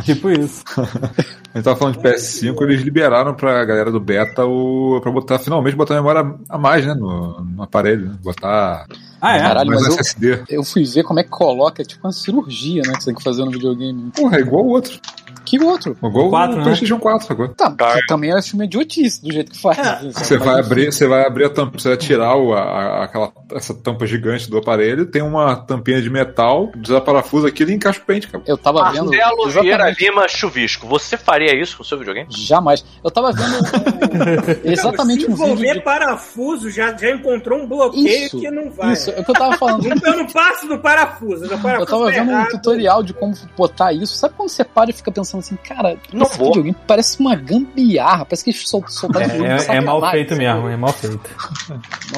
Tipo 0.03 0.31
isso. 0.31 0.65
A 0.77 1.59
gente 1.59 1.65
tava 1.65 1.77
falando 1.77 1.97
de 1.97 2.03
PS5, 2.03 2.63
eles 2.63 2.83
liberaram 2.83 3.33
pra 3.35 3.65
galera 3.65 3.93
do 3.93 4.01
beta 4.01 4.45
o. 4.45 4.99
pra 5.01 5.13
botar, 5.13 5.39
finalmente 5.39 5.77
botar 5.77 5.95
memória 5.95 6.35
a 6.49 6.59
mais, 6.59 6.85
né? 6.85 6.95
No, 6.95 7.41
no 7.41 7.63
aparelho, 7.63 8.09
né? 8.09 8.17
Botar 8.23 8.87
Ah, 9.21 9.37
é? 9.37 9.41
Caralho, 9.41 9.69
mais 9.71 9.83
mas 9.83 9.95
eu, 9.95 10.01
SSD. 10.01 10.43
eu 10.49 10.65
fui 10.65 10.85
ver 10.85 11.03
como 11.03 11.21
é 11.21 11.25
que 11.25 11.31
coloca, 11.31 11.83
é 11.83 11.85
tipo 11.85 12.07
uma 12.07 12.13
cirurgia, 12.13 12.83
né? 12.87 12.93
Que 12.95 13.01
você 13.01 13.07
tem 13.07 13.15
que 13.15 13.23
fazer 13.23 13.45
no 13.45 13.51
videogame. 13.51 14.11
Porra, 14.15 14.37
é 14.37 14.41
igual 14.41 14.65
o 14.65 14.69
outro. 14.69 14.99
Que 15.45 15.59
outro? 15.65 15.97
Igual 16.05 16.29
Quatro, 16.29 16.57
o 16.57 16.59
né? 16.59 16.63
PlayStation 16.65 16.99
4, 16.99 17.27
sacou? 17.27 17.49
Tá, 17.49 17.71
que 17.95 18.07
também 18.07 18.31
acho 18.35 18.55
uma 18.55 18.67
idiotice 18.67 19.23
do 19.23 19.33
jeito 19.33 19.51
que 19.53 19.59
faz. 19.59 19.79
assim, 19.79 20.11
Você 20.13 20.37
mas 20.37 20.47
vai 20.47 20.61
abrir, 20.61 20.93
você 20.93 21.07
vai 21.07 21.27
abrir 21.27 21.45
a 21.47 21.49
tampa, 21.49 21.79
você 21.79 21.89
vai 21.89 21.97
tirar 21.97 22.37
o, 22.37 22.53
a, 22.53 23.05
aquela, 23.05 23.33
essa 23.55 23.73
tampa 23.73 24.07
gigante 24.07 24.51
do 24.51 24.59
aparelho, 24.59 25.07
tem 25.07 25.23
uma 25.23 25.57
tampinha 25.57 26.03
de 26.03 26.11
metal, 26.11 26.71
desaparafusa 26.77 27.49
aquilo 27.49 27.71
e 27.71 27.75
encaixa 27.75 27.99
o 27.99 28.05
pente, 28.05 28.29
cara. 28.29 28.45
Eu 28.47 28.59
tava 28.59 28.91
vendo. 28.93 29.07
Marcelo 29.11 29.49
Vieira 29.63 29.91
Lima 29.99 30.29
Chuvisco. 30.29 30.87
Você 30.87 31.17
faria 31.17 31.59
isso 31.59 31.79
com 31.79 31.83
o 31.83 31.87
seu 31.87 31.97
videogame? 31.99 32.29
Jamais. 32.31 32.85
Eu 33.03 33.11
tava 33.11 33.33
vendo 33.33 33.49
um- 34.67 34.71
exatamente 34.71 35.25
Se 35.25 35.31
um 35.31 35.35
vídeo 35.35 35.45
envolver 35.47 35.75
de... 35.75 35.81
parafuso, 35.81 36.71
já, 36.71 36.95
já 36.95 37.11
encontrou 37.11 37.61
um 37.63 37.67
bloqueio 37.67 38.07
Isso, 38.07 38.39
que 38.39 38.51
não 38.51 38.71
vai. 38.71 38.93
isso, 38.93 39.08
é 39.11 39.21
o 39.21 39.25
que 39.25 39.31
eu 39.31 39.35
tava 39.35 39.57
falando. 39.57 39.87
Eu 40.09 40.17
não 40.17 40.27
passo 40.27 40.67
do 40.69 40.79
parafuso. 40.79 41.49
Do 41.49 41.59
parafuso 41.59 41.83
Eu 41.83 41.87
tava 41.87 42.05
tá 42.07 42.11
vendo 42.19 42.29
um 42.29 42.33
errado. 42.33 42.51
tutorial 42.51 43.03
de 43.03 43.13
como 43.13 43.35
botar 43.57 43.93
isso. 43.93 44.15
Sabe 44.17 44.35
quando 44.37 44.49
você 44.49 44.65
para 44.65 44.91
e 44.91 44.93
fica 44.93 45.11
pensando 45.11 45.41
assim, 45.41 45.57
cara, 45.57 45.97
Não 46.13 46.27
esse 46.27 46.39
vou. 46.39 46.49
videogame 46.49 46.77
parece 46.87 47.19
uma 47.21 47.35
gambiarra, 47.35 48.25
parece 48.25 48.45
que 48.45 48.51
eles 48.51 48.69
sol- 48.69 48.85
soltaram 48.89 49.29
jogo 49.29 49.43
de 49.45 49.71
É, 49.71 49.77
é 49.77 49.81
mal 49.81 50.11
feito 50.11 50.37
mesmo, 50.37 50.69
é 50.69 50.77
mal 50.77 50.93
feito. 50.93 51.21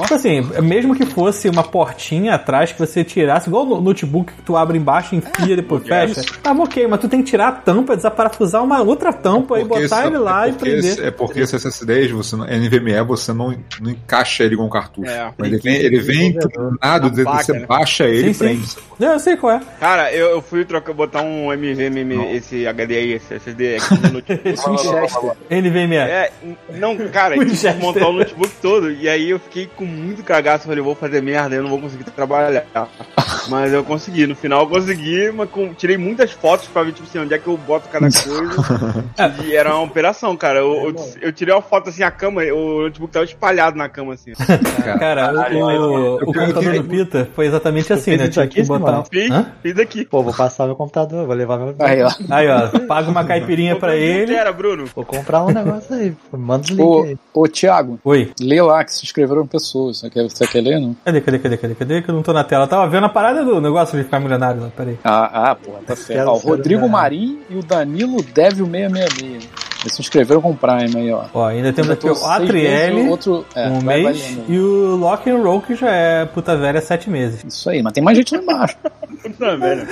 Tipo 0.00 0.14
assim, 0.14 0.40
mesmo 0.62 0.94
que 0.94 1.04
fosse 1.06 1.48
uma 1.48 1.62
portinha 1.62 2.34
atrás 2.34 2.72
que 2.72 2.78
você 2.78 3.02
tirasse, 3.04 3.48
igual 3.48 3.64
no 3.66 3.80
notebook 3.80 4.32
que 4.32 4.42
tu 4.42 4.56
abre 4.56 4.78
embaixo, 4.78 5.14
enfia 5.14 5.52
e 5.52 5.56
depois 5.56 5.82
fecha, 5.86 6.22
tava 6.42 6.62
ok, 6.62 6.86
mas 6.86 7.00
tu 7.00 7.08
tem 7.08 7.22
que 7.22 7.30
tirar 7.30 7.48
a 7.48 7.52
tampa, 7.52 7.96
desaparafusar 7.96 8.62
uma 8.62 8.80
outra 8.82 9.12
tampa 9.12 9.58
e 9.60 9.64
Porque 9.64 9.82
botar 9.82 10.06
ele 10.06 10.18
lá 10.18 10.46
é 10.46 10.50
e 10.50 10.52
prender. 10.52 10.78
esse- 10.84 11.02
É 11.04 11.10
porque 11.10 11.40
esse 11.40 11.56
SSDs, 11.56 12.10
você 12.10 12.36
não, 12.36 12.44
NVMe, 12.46 13.02
você 13.04 13.32
não, 13.32 13.54
não 13.80 13.90
encaixa 13.90 14.44
ele 14.44 14.56
com 14.56 14.68
cartucho. 14.68 15.10
É. 15.10 15.32
Mas 15.36 15.48
ele 15.48 15.58
vem, 15.58 15.74
ele 15.76 16.00
vem 16.00 16.38
turbinado, 16.80 17.08
Na 17.08 17.14
você 17.14 17.24
placa, 17.24 17.52
né? 17.52 17.66
baixa 17.66 18.04
ele 18.08 18.22
Sim, 18.24 18.30
e 18.30 18.34
sim. 18.34 18.38
prende. 18.44 18.76
Não, 18.98 19.12
eu 19.14 19.18
sei 19.20 19.36
qual 19.36 19.52
é. 19.56 19.60
Cara, 19.78 20.12
eu, 20.12 20.28
eu 20.30 20.42
fui 20.42 20.64
trocar, 20.64 20.92
botar 20.92 21.22
um 21.22 21.50
MVM, 21.52 22.34
esse 22.34 22.66
HD 22.66 22.96
aí, 22.96 23.12
esse 23.12 23.34
SSD 23.34 23.76
aqui 23.76 23.94
no 23.94 24.12
notebook. 24.12 25.36
NVMe. 25.50 25.96
É, 25.96 26.30
não, 26.74 26.96
cara, 27.08 27.36
eu 27.36 27.46
tive 27.46 27.72
que 27.72 27.80
montar 27.80 28.08
o 28.08 28.12
notebook 28.12 28.52
todo. 28.60 28.90
E 28.92 29.08
aí 29.08 29.30
eu 29.30 29.38
fiquei 29.38 29.66
com 29.74 29.84
muito 29.86 30.22
cagaço. 30.22 30.66
Falei, 30.66 30.82
vou 30.82 30.94
fazer 30.94 31.22
merda, 31.22 31.54
eu 31.56 31.62
não 31.62 31.70
vou 31.70 31.80
conseguir 31.80 32.04
trabalhar. 32.04 32.64
Mas 33.48 33.72
eu 33.72 33.82
consegui, 33.82 34.26
no 34.26 34.36
final 34.36 34.60
eu 34.62 34.68
consegui, 34.68 35.30
mas 35.32 35.48
com- 35.50 35.72
tirei 35.72 35.96
muitas 35.96 36.30
fotos 36.32 36.68
pra 36.68 36.82
ver, 36.82 36.92
tipo 36.92 37.08
assim, 37.08 37.18
onde 37.20 37.32
é 37.34 37.38
que 37.38 37.46
eu 37.46 37.56
boto 37.56 37.88
cada 37.88 38.06
coisa. 38.12 39.04
e 39.44 39.56
era 39.56 39.74
uma 39.74 39.84
operação, 39.84 40.36
cara. 40.36 40.58
Eu, 40.58 40.88
eu, 40.94 41.14
eu 41.22 41.32
tirei 41.32 41.54
uma 41.54 41.62
foto 41.62 41.88
assim, 41.88 42.02
a 42.02 42.10
cama, 42.10 42.42
o 42.44 42.82
notebook 42.82 43.12
tava 43.12 43.24
espalhado 43.24 43.76
na 43.78 43.88
cama, 43.88 44.12
assim. 44.14 44.32
Cara, 44.98 45.32
o, 45.52 45.56
o, 45.58 46.14
o 46.16 46.26
computador 46.26 46.69
Pita 46.82 47.28
foi 47.34 47.46
exatamente 47.46 47.92
assim, 47.92 48.16
né? 48.16 48.28
Tinha 48.28 48.44
aqui, 48.44 48.62
que 48.62 48.68
botar. 48.68 49.04
Fiz, 49.62 49.78
aqui. 49.78 50.04
Pô, 50.04 50.22
vou 50.22 50.34
passar 50.34 50.66
meu 50.66 50.76
computador, 50.76 51.26
vou 51.26 51.34
levar 51.34 51.58
meu. 51.58 51.74
Aí, 51.78 52.02
ó. 52.02 52.10
Aí, 52.30 52.48
ó, 52.48 52.78
paga 52.86 53.10
uma 53.10 53.24
caipirinha 53.26 53.76
pra 53.76 53.92
Que 53.92 53.98
ele. 53.98 54.34
era, 54.34 54.52
Bruno? 54.52 54.84
Vou 54.94 55.04
comprar 55.04 55.44
um 55.44 55.50
negócio 55.50 55.94
aí. 55.94 56.14
Manda 56.32 56.64
os 56.64 56.70
links 56.70 56.84
Ô, 56.86 57.02
aí. 57.02 57.18
ô 57.34 57.48
Thiago, 57.48 57.98
Oi. 58.04 58.32
lê 58.40 58.60
lá 58.62 58.84
que 58.84 58.92
se 58.92 59.04
inscreveram 59.04 59.46
pessoas. 59.46 59.98
Você 59.98 60.10
quer, 60.10 60.22
você 60.22 60.46
quer 60.46 60.60
ler, 60.62 60.80
não? 60.80 60.94
Cadê, 61.04 61.20
cadê, 61.20 61.38
cadê, 61.38 61.56
cadê, 61.56 61.74
cadê? 61.74 62.02
Que 62.02 62.10
eu 62.10 62.14
não 62.14 62.22
tô 62.22 62.32
na 62.32 62.44
tela. 62.44 62.64
Eu 62.64 62.68
tava 62.68 62.88
vendo 62.88 63.06
a 63.06 63.08
parada 63.08 63.44
do 63.44 63.60
negócio 63.60 63.96
de 63.98 64.04
ficar 64.04 64.20
milionário 64.20 64.62
lá, 64.62 64.70
peraí. 64.76 64.98
Ah, 65.04 65.50
ah 65.50 65.54
porra, 65.54 65.78
tá 65.86 65.96
certo. 65.96 66.28
Ó, 66.28 66.34
o 66.34 66.38
Rodrigo 66.38 66.88
Marim 66.88 67.40
e 67.48 67.56
o 67.56 67.62
Danilo 67.62 68.22
Devil 68.22 68.66
666. 68.66 69.69
Eles 69.82 69.94
se 69.94 70.00
inscreveram 70.00 70.42
com 70.42 70.50
o 70.50 70.56
Prime 70.56 70.94
aí, 70.96 71.12
ó. 71.12 71.24
Ó, 71.32 71.46
ainda 71.46 71.72
temos 71.72 71.90
aqui 71.90 72.06
o 72.08 72.24
Atriel, 72.26 73.08
outro, 73.08 73.46
é, 73.54 73.68
um 73.68 73.80
mês, 73.80 74.20
valendo. 74.20 74.44
e 74.48 74.58
o 74.58 74.96
Lock 74.96 75.30
and 75.30 75.38
Roll, 75.38 75.60
que 75.62 75.74
já 75.74 75.90
é 75.90 76.26
puta 76.26 76.56
velha, 76.56 76.80
sete 76.80 77.08
meses. 77.08 77.42
Isso 77.44 77.68
aí, 77.70 77.82
mas 77.82 77.92
tem 77.92 78.02
mais 78.02 78.16
gente 78.16 78.34
lá 78.36 78.42
embaixo. 78.42 78.76
Puta 79.20 79.54
merda. 79.58 79.86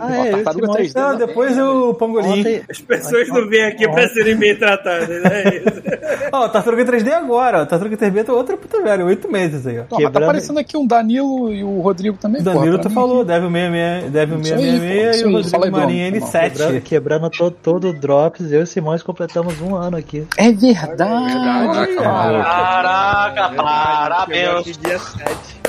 Ah, 0.00 0.26
é, 0.26 0.30
Tartaruga 0.30 0.66
mostra- 0.68 0.84
3D. 0.84 0.94
Não, 0.94 1.18
depois 1.18 1.58
o 1.58 1.92
Pangolim. 1.94 2.40
Ontem, 2.40 2.62
As 2.70 2.80
pessoas 2.80 3.28
não 3.28 3.46
vêm 3.46 3.64
aqui 3.64 3.86
pra 3.86 4.08
serem 4.08 4.36
bem 4.36 4.56
tratadas, 4.56 5.08
né? 5.22 5.42
Isso. 5.56 5.82
Ó, 6.32 6.48
Tartaruga 6.48 6.84
3D 6.86 7.12
agora, 7.12 7.62
ó. 7.62 7.66
Tartaruga 7.66 7.96
3D 7.96 8.26
é 8.26 8.32
outra 8.32 8.56
puta 8.56 8.80
velha, 8.82 9.04
oito 9.04 9.30
meses 9.30 9.66
aí, 9.66 9.80
ó. 9.80 9.84
Não, 9.90 10.00
mas 10.00 10.12
tá 10.12 10.18
aparecendo 10.20 10.58
aqui 10.58 10.76
um 10.78 10.86
Danilo 10.86 11.52
e 11.52 11.62
o 11.62 11.80
Rodrigo 11.80 12.16
também. 12.16 12.40
O 12.40 12.44
Danilo 12.44 12.78
porra, 12.78 12.82
tu 12.82 12.90
falou, 12.90 13.20
aqui. 13.20 13.28
Devil 13.28 13.50
66, 13.50 14.12
Devil 14.12 14.40
Isso 14.40 14.54
aí, 14.54 14.60
666 14.60 15.22
pô, 15.22 15.28
e 15.28 15.30
o 15.30 15.36
Rodrigo 15.36 15.76
Marinho 15.76 16.12
quebrando, 16.12 16.74
N7. 16.74 16.82
quebrando 16.82 17.30
todo, 17.62 17.88
o 17.88 17.92
Drops, 17.92 18.52
eu 18.52 18.60
e 18.60 18.62
o 18.62 18.66
Simões 18.66 19.02
completamos 19.30 19.60
um 19.60 19.76
ano 19.76 19.96
aqui. 19.96 20.26
É 20.36 20.52
verdade. 20.52 21.32
Caraca, 21.32 22.02
maluco. 22.02 22.44
Caraca, 22.44 23.50
parabéns. 23.54 24.76
Dia 24.78 24.98
7. 24.98 25.59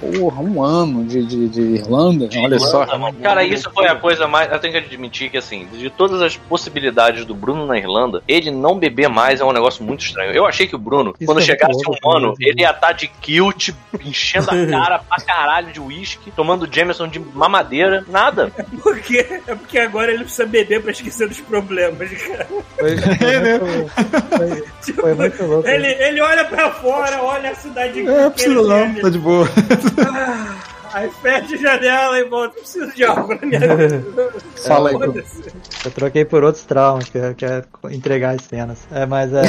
Porra, 0.00 0.40
um 0.40 0.62
ano 0.62 1.04
de, 1.04 1.24
de, 1.24 1.48
de 1.48 1.60
Irlanda. 1.60 2.28
Olha 2.38 2.58
só. 2.58 2.86
Cara, 3.22 3.44
isso 3.44 3.70
foi 3.70 3.86
a 3.86 3.94
coisa 3.94 4.26
mais. 4.26 4.50
Eu 4.50 4.58
tenho 4.58 4.72
que 4.72 4.78
admitir 4.78 5.30
que, 5.30 5.36
assim, 5.36 5.66
de 5.66 5.90
todas 5.90 6.22
as 6.22 6.36
possibilidades 6.36 7.26
do 7.26 7.34
Bruno 7.34 7.66
na 7.66 7.76
Irlanda, 7.76 8.22
ele 8.26 8.50
não 8.50 8.78
beber 8.78 9.08
mais 9.08 9.40
é 9.40 9.44
um 9.44 9.52
negócio 9.52 9.84
muito 9.84 10.04
estranho. 10.04 10.32
Eu 10.32 10.46
achei 10.46 10.66
que 10.66 10.74
o 10.74 10.78
Bruno, 10.78 11.14
Isso 11.20 11.26
quando 11.26 11.40
é 11.40 11.44
chegasse 11.44 11.82
um 11.86 12.10
ano, 12.10 12.28
né? 12.28 12.34
ele 12.40 12.62
ia 12.62 12.70
estar 12.70 12.92
de 12.92 13.08
kilt, 13.08 13.70
enchendo 14.02 14.50
a 14.50 14.66
cara 14.66 14.98
pra 15.00 15.18
caralho 15.18 15.72
de 15.72 15.80
uísque, 15.80 16.30
tomando 16.30 16.68
Jameson 16.70 17.06
de 17.06 17.18
mamadeira, 17.18 18.04
nada. 18.08 18.50
Por 18.82 18.98
quê? 19.00 19.42
É 19.46 19.54
porque 19.54 19.78
agora 19.78 20.12
ele 20.12 20.24
precisa 20.24 20.46
beber 20.46 20.80
pra 20.80 20.92
esquecer 20.92 21.28
dos 21.28 21.40
problemas, 21.40 22.10
cara. 22.10 22.46
Foi, 22.78 22.96
foi, 22.96 23.18
foi, 24.38 24.64
Tipo, 24.82 25.00
foi 25.02 25.14
muito 25.14 25.44
louco. 25.44 25.68
Ele, 25.68 25.86
ele 25.86 26.20
olha 26.22 26.44
pra 26.44 26.70
fora, 26.70 27.22
olha 27.22 27.50
a 27.50 27.54
cidade 27.54 28.06
É, 28.06 28.30
precisa 28.30 28.62
não, 28.62 28.94
tá 28.94 29.10
de 29.10 29.18
boa. 29.18 29.46
Aí 30.92 31.08
fecha 31.22 31.54
a 31.54 31.58
janela 31.58 32.18
e 32.18 32.24
volta. 32.24 32.54
Preciso 32.54 32.92
de 32.94 33.04
algo 33.04 33.34
na 33.34 33.46
minha 33.46 33.76
vida. 33.76 34.04
Fala 34.66 34.90
aí. 34.90 34.96
Eu 35.84 35.90
troquei 35.92 36.24
por 36.24 36.42
outros 36.42 36.64
traumas, 36.64 37.08
que 37.08 37.18
é, 37.18 37.32
que 37.34 37.44
é 37.44 37.62
entregar 37.90 38.34
as 38.34 38.42
cenas. 38.42 38.86
É, 38.90 39.06
mas 39.06 39.32
é. 39.32 39.42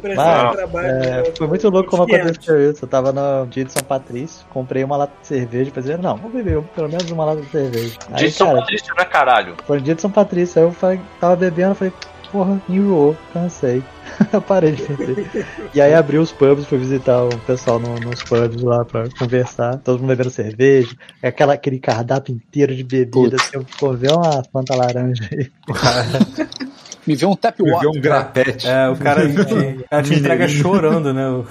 Trabalho. 0.00 0.60
É, 0.78 1.22
né? 1.22 1.32
foi 1.36 1.46
muito 1.46 1.68
louco 1.68 1.90
como 1.90 2.04
Uns 2.04 2.06
500. 2.06 2.26
aconteceu 2.30 2.70
isso. 2.70 2.84
Eu 2.84 2.88
tava 2.88 3.12
no 3.12 3.46
dia 3.46 3.64
de 3.64 3.72
São 3.72 3.82
Patrício, 3.82 4.46
comprei 4.50 4.84
uma 4.84 4.96
lata 4.96 5.12
de 5.20 5.26
cerveja, 5.26 5.70
pensei, 5.70 5.96
não, 5.96 6.16
vou 6.16 6.30
beber 6.30 6.62
pelo 6.74 6.88
menos 6.88 7.10
uma 7.10 7.24
lata 7.24 7.42
de 7.42 7.50
cerveja. 7.50 7.98
De 8.14 8.24
Aí, 8.24 8.30
São 8.30 8.46
cara, 8.48 8.60
Patrício, 8.60 8.94
né, 8.96 9.04
caralho? 9.04 9.56
foi 9.66 9.78
no 9.78 9.84
dia 9.84 9.94
de 9.94 10.00
São 10.00 10.10
Patrício, 10.10 10.60
aí 10.62 10.68
eu 10.68 10.72
falei, 10.72 11.00
tava 11.20 11.36
bebendo, 11.36 11.74
falei, 11.74 11.92
porra, 12.32 12.60
enjoou, 12.68 13.16
cansei. 13.32 13.82
eu 14.32 14.40
parei 14.42 14.72
de 14.72 14.82
beber. 14.84 15.46
E 15.74 15.80
aí 15.80 15.94
abri 15.94 16.18
os 16.18 16.32
pubs, 16.32 16.66
fui 16.66 16.78
visitar 16.78 17.24
o 17.24 17.38
pessoal 17.40 17.78
no- 17.78 17.98
nos 18.00 18.22
pubs 18.22 18.62
lá 18.62 18.84
pra 18.84 19.04
conversar, 19.18 19.78
todo 19.78 19.98
mundo 20.00 20.08
bebendo 20.08 20.30
cerveja, 20.30 20.94
aquela, 21.22 21.54
aquele 21.54 21.78
cardápio 21.78 22.34
inteiro 22.34 22.74
de 22.74 22.84
bebida, 22.84 23.36
assim, 23.36 23.50
eu 23.54 23.66
vou 23.80 23.94
ver 23.96 24.12
uma 24.12 24.42
fanta 24.52 24.74
laranja 24.74 25.28
aí. 25.32 25.50
Me 27.06 27.16
vê 27.16 27.24
um 27.24 27.34
tap 27.34 27.58
Me 27.60 27.70
vê 27.80 27.88
um 27.88 28.00
grapete. 28.00 28.68
É, 28.68 28.88
o 28.88 28.94
cara 28.96 29.22
cara 29.90 30.02
te 30.02 30.14
entrega 30.14 30.46
chorando, 30.46 31.14
né? 31.14 31.28
O- 31.28 31.46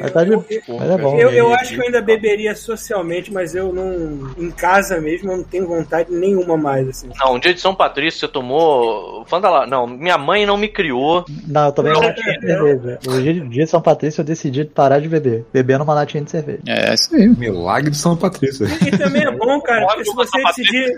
Mas, 0.00 0.12
tá 0.12 0.20
mas 0.24 0.90
é 0.90 0.96
bom. 0.96 1.18
Eu, 1.18 1.30
eu 1.30 1.52
acho 1.54 1.74
que 1.74 1.80
eu 1.80 1.84
ainda 1.84 2.00
beberia 2.00 2.54
socialmente, 2.54 3.30
mas 3.32 3.54
eu 3.54 3.72
não. 3.74 4.30
Em 4.38 4.50
casa 4.50 5.00
mesmo, 5.00 5.30
eu 5.32 5.36
não 5.38 5.44
tenho 5.44 5.66
vontade 5.66 6.10
nenhuma 6.10 6.56
mais, 6.56 6.88
assim. 6.88 7.10
Não, 7.18 7.34
um 7.34 7.38
dia 7.38 7.52
de 7.52 7.60
São 7.60 7.74
Patrício 7.74 8.20
você 8.20 8.28
tomou. 8.28 9.24
Fanda 9.26 9.50
lá. 9.50 9.66
Não, 9.66 9.86
minha 9.86 10.16
mãe 10.16 10.46
não 10.46 10.56
me 10.56 10.68
criou. 10.68 11.26
Não, 11.46 11.66
eu 11.66 11.72
tomei 11.72 11.92
uma 11.92 12.01
latinha 12.06 12.38
de 12.38 12.46
cerveja. 12.46 12.98
No 13.06 13.22
dia, 13.22 13.34
dia 13.34 13.64
de 13.64 13.70
São 13.70 13.80
Patrício 13.80 14.20
eu 14.20 14.24
decidi 14.24 14.64
parar 14.64 14.98
de 15.00 15.08
beber, 15.08 15.44
bebendo 15.52 15.84
uma 15.84 15.94
latinha 15.94 16.22
de 16.22 16.30
cerveja. 16.30 16.60
É, 16.66 16.94
isso 16.94 17.14
aí. 17.14 17.28
Milagre 17.28 17.90
de 17.90 17.96
São 17.96 18.16
Patrício. 18.16 18.66
E 18.86 18.90
também 18.96 19.22
é 19.22 19.30
bom, 19.30 19.60
cara, 19.60 19.86
porque 19.86 20.04
se 20.04 20.14
você 20.14 20.42
decidir. 20.44 20.92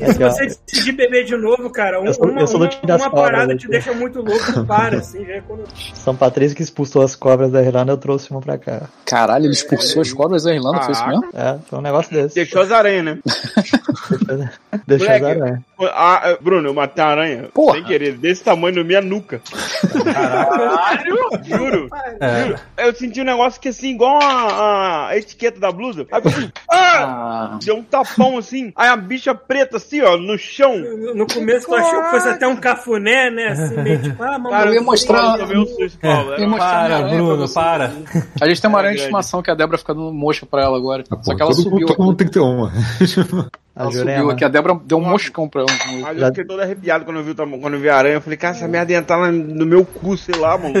E 0.00 0.12
se 0.12 0.18
você 0.18 0.46
decidir 0.66 0.92
beber 0.92 1.24
de 1.24 1.36
novo, 1.36 1.68
cara, 1.70 2.00
um- 2.00 2.06
Eu 2.06 2.14
sou- 2.14 2.26
uma, 2.30 2.40
eu 2.40 2.46
sou 2.46 2.60
do 2.60 2.64
uma, 2.86 2.96
uma 2.96 3.10
parada 3.10 3.52
aqui. 3.52 3.62
te 3.62 3.68
deixa 3.68 3.92
muito 3.92 4.20
louco, 4.22 4.64
para, 4.66 4.98
assim, 4.98 5.24
já 5.24 5.34
é 5.34 5.40
quando. 5.40 5.64
São 5.94 6.14
Patrício 6.16 6.56
que 6.56 6.62
expulsou 6.62 7.02
as 7.02 7.14
cobras 7.16 7.50
da 7.50 7.62
Irlanda, 7.62 7.92
eu 7.92 7.96
trouxe 7.98 8.30
uma 8.30 8.40
pra 8.40 8.56
cá. 8.58 8.82
Caralho, 9.04 9.44
ele 9.46 9.52
expulsou 9.52 10.02
as 10.02 10.12
cobras 10.12 10.44
da 10.44 10.54
Irlanda, 10.54 10.80
foi 10.82 10.92
isso 10.92 11.06
mesmo? 11.06 11.24
É, 11.34 11.58
foi 11.68 11.78
um 11.78 11.82
negócio 11.82 12.12
desse. 12.12 12.34
Deixou 12.34 12.62
as 12.62 12.70
aranhas, 12.70 13.04
né? 13.04 13.18
Deixou 14.86 15.08
as 15.10 15.20
Moleque. 15.20 15.40
aranhas. 15.42 15.60
Ah, 15.80 16.30
ah, 16.30 16.38
Bruno, 16.40 16.68
eu 16.68 16.74
matei 16.74 17.02
uma 17.04 17.10
aranha 17.10 17.48
Porra. 17.52 17.74
sem 17.74 17.84
querer, 17.84 18.16
desse 18.16 18.42
tamanho 18.44 18.76
na 18.76 18.84
minha 18.84 19.00
nuca. 19.00 19.40
Caralho! 20.04 21.16
Juro. 21.44 21.88
É. 22.20 22.44
Juro. 22.44 22.58
Eu 22.76 22.94
senti 22.94 23.20
um 23.20 23.24
negócio 23.24 23.60
que 23.60 23.68
assim, 23.68 23.90
igual 23.90 24.18
a, 24.22 25.08
a 25.08 25.16
etiqueta 25.18 25.58
da 25.60 25.70
blusa. 25.72 26.06
Aí 26.12 26.22
falei, 26.22 26.52
ah! 26.70 26.94
Ah, 26.96 27.58
Deu 27.64 27.76
um 27.76 27.82
tapão 27.82 28.38
assim. 28.38 28.72
Aí 28.76 28.88
a 28.88 28.96
bicha 28.96 29.34
preta 29.34 29.76
assim, 29.78 30.00
ó, 30.02 30.16
no 30.16 30.38
chão. 30.38 30.78
No 30.78 31.14
no 31.14 31.26
começo 31.26 31.66
tu 31.66 31.74
achou 31.74 32.02
que 32.04 32.10
fosse 32.10 32.28
até 32.28 32.46
um 32.46 32.56
cafuné, 32.56 33.30
né? 33.30 33.48
Assim, 33.48 33.76
meio 33.82 34.00
tipo, 34.02 34.22
ah, 34.22 34.38
mamãe. 34.38 34.50
Cara, 34.52 34.70
eu 34.70 34.74
ia 34.74 34.82
mostrar- 34.82 35.38
Eu 35.50 35.62
um 35.62 35.66
susto, 35.66 35.98
Paulo. 35.98 36.32
Eu 36.34 36.56
Para, 36.56 37.02
Bruno, 37.02 37.48
para. 37.52 37.92
a 38.40 38.46
gente 38.48 38.60
tem 38.60 38.68
uma 38.70 38.78
aranha 38.78 38.92
de 38.92 38.98
grande. 38.98 39.00
estimação 39.02 39.42
que 39.42 39.50
a 39.50 39.54
Débora 39.54 39.78
fica 39.78 39.94
dando 39.94 40.12
mocha 40.12 40.46
pra 40.46 40.62
ela 40.62 40.76
agora. 40.76 41.04
Ah, 41.10 41.16
Só 41.22 41.32
pô, 41.32 41.36
que 41.36 41.42
ela 41.42 41.50
todo, 41.52 41.62
subiu. 41.62 41.86
todo 41.86 42.02
mundo 42.02 42.16
tem 42.16 42.26
que 42.26 42.32
ter 42.32 42.40
uma. 42.40 42.72
A 43.76 43.82
Ela 43.82 43.90
subiu 43.90 44.04
Jurema. 44.04 44.32
aqui. 44.32 44.44
A 44.44 44.48
Débora 44.48 44.78
deu 44.84 44.98
um 44.98 45.04
moscão 45.04 45.48
pra 45.48 45.62
ela. 45.62 45.70
Mas 46.00 46.16
eu 46.20 46.26
fiquei 46.28 46.44
todo 46.44 46.60
arrepiado 46.62 47.04
quando 47.04 47.16
eu 47.16 47.24
vi, 47.24 47.32
o 47.32 47.34
quando 47.58 47.74
eu 47.74 47.80
vi 47.80 47.88
a 47.88 47.96
aranha. 47.96 48.14
Eu 48.14 48.20
falei, 48.20 48.36
cara, 48.36 48.54
essa 48.54 48.68
merda 48.68 48.92
ia 48.92 48.98
entrar 48.98 49.32
no 49.32 49.66
meu 49.66 49.84
cu, 49.84 50.16
sei 50.16 50.36
lá, 50.36 50.56
mano. 50.56 50.74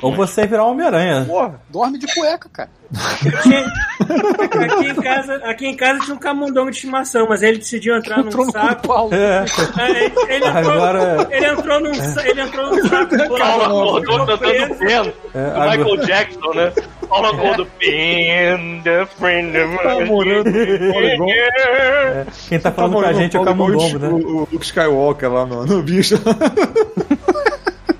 Ou 0.00 0.12
você 0.14 0.46
virar 0.46 0.64
Homem-Aranha. 0.64 1.24
Porra. 1.26 1.60
Dorme 1.68 1.98
de 1.98 2.06
cueca, 2.14 2.48
cara. 2.50 2.70
Tinha- 3.42 3.64
aqui, 4.66 4.86
em 4.88 4.94
casa, 4.94 5.34
aqui 5.44 5.66
em 5.66 5.76
casa 5.76 6.00
tinha 6.00 6.14
um 6.14 6.18
camundongo 6.18 6.70
de 6.70 6.76
estimação, 6.76 7.26
mas 7.28 7.42
ele 7.42 7.58
decidiu 7.58 7.96
entrar 7.96 8.22
num 8.22 8.50
saco. 8.50 8.86
Paulo. 8.86 9.14
É. 9.14 9.44
É, 9.78 9.90
ele, 9.90 10.14
ele 10.28 10.44
entrou, 10.46 10.72
Agora- 10.72 11.28
ele 11.30 11.46
entrou 11.46 11.80
num 11.80 11.94
sa- 11.94 12.26
ele 12.28 12.40
entrou 12.40 12.66
num 12.70 12.88
saco 12.88 13.16
Paulo 13.38 13.62
acordou 13.64 14.26
cantando. 14.26 14.38
Ben 14.78 14.94
É, 14.94 15.02
do 15.02 15.12
agora- 15.34 15.76
Michael 15.78 15.96
Jackson, 16.06 16.52
né? 16.54 16.72
Paulo 17.08 17.26
acordou 17.28 17.66
Ben, 17.78 18.80
the 18.82 19.06
friend 19.18 19.56
of 19.58 19.76
É, 21.04 22.26
Quem 22.48 22.58
tá 22.60 22.72
falando 22.72 22.94
com 22.94 23.00
a 23.00 23.12
gente 23.12 23.36
é 23.36 23.40
o 23.40 23.44
Camundongo, 23.44 23.98
né? 23.98 24.08
O, 24.08 24.16
o 24.16 24.48
Luke 24.52 24.64
Skywalker 24.64 25.30
lá 25.32 25.46
no, 25.46 25.64
no 25.66 25.82
bicho. 25.82 26.16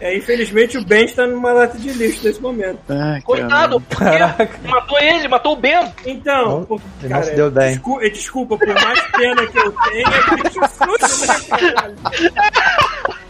É, 0.05 0.17
infelizmente 0.17 0.77
o 0.77 0.85
Ben 0.85 1.05
está 1.05 1.25
numa 1.29 1.53
lata 1.53 1.79
de 1.79 1.89
lixo 1.93 2.25
nesse 2.25 2.43
momento. 2.43 2.81
Ai, 2.89 3.21
Coitado, 3.23 3.81
por 3.81 3.99
quê? 3.99 4.69
Matou 4.69 4.99
ele, 4.99 5.29
matou 5.29 5.53
o 5.53 5.57
Ben. 5.57 5.93
Então, 6.05 6.65
pô, 6.65 6.81
não 7.05 7.23
se 7.23 7.37
deu 7.37 7.49
bem. 7.53 7.69
descu- 7.75 8.01
desculpa, 8.01 8.59
por 8.59 8.67
mais 8.67 9.01
pena 9.13 9.47
que 9.47 9.57
eu 9.59 9.71
tenha, 9.71 10.09
é 10.09 10.43
bicho 10.43 10.61
sujo, 10.77 11.25
né, 11.25 11.95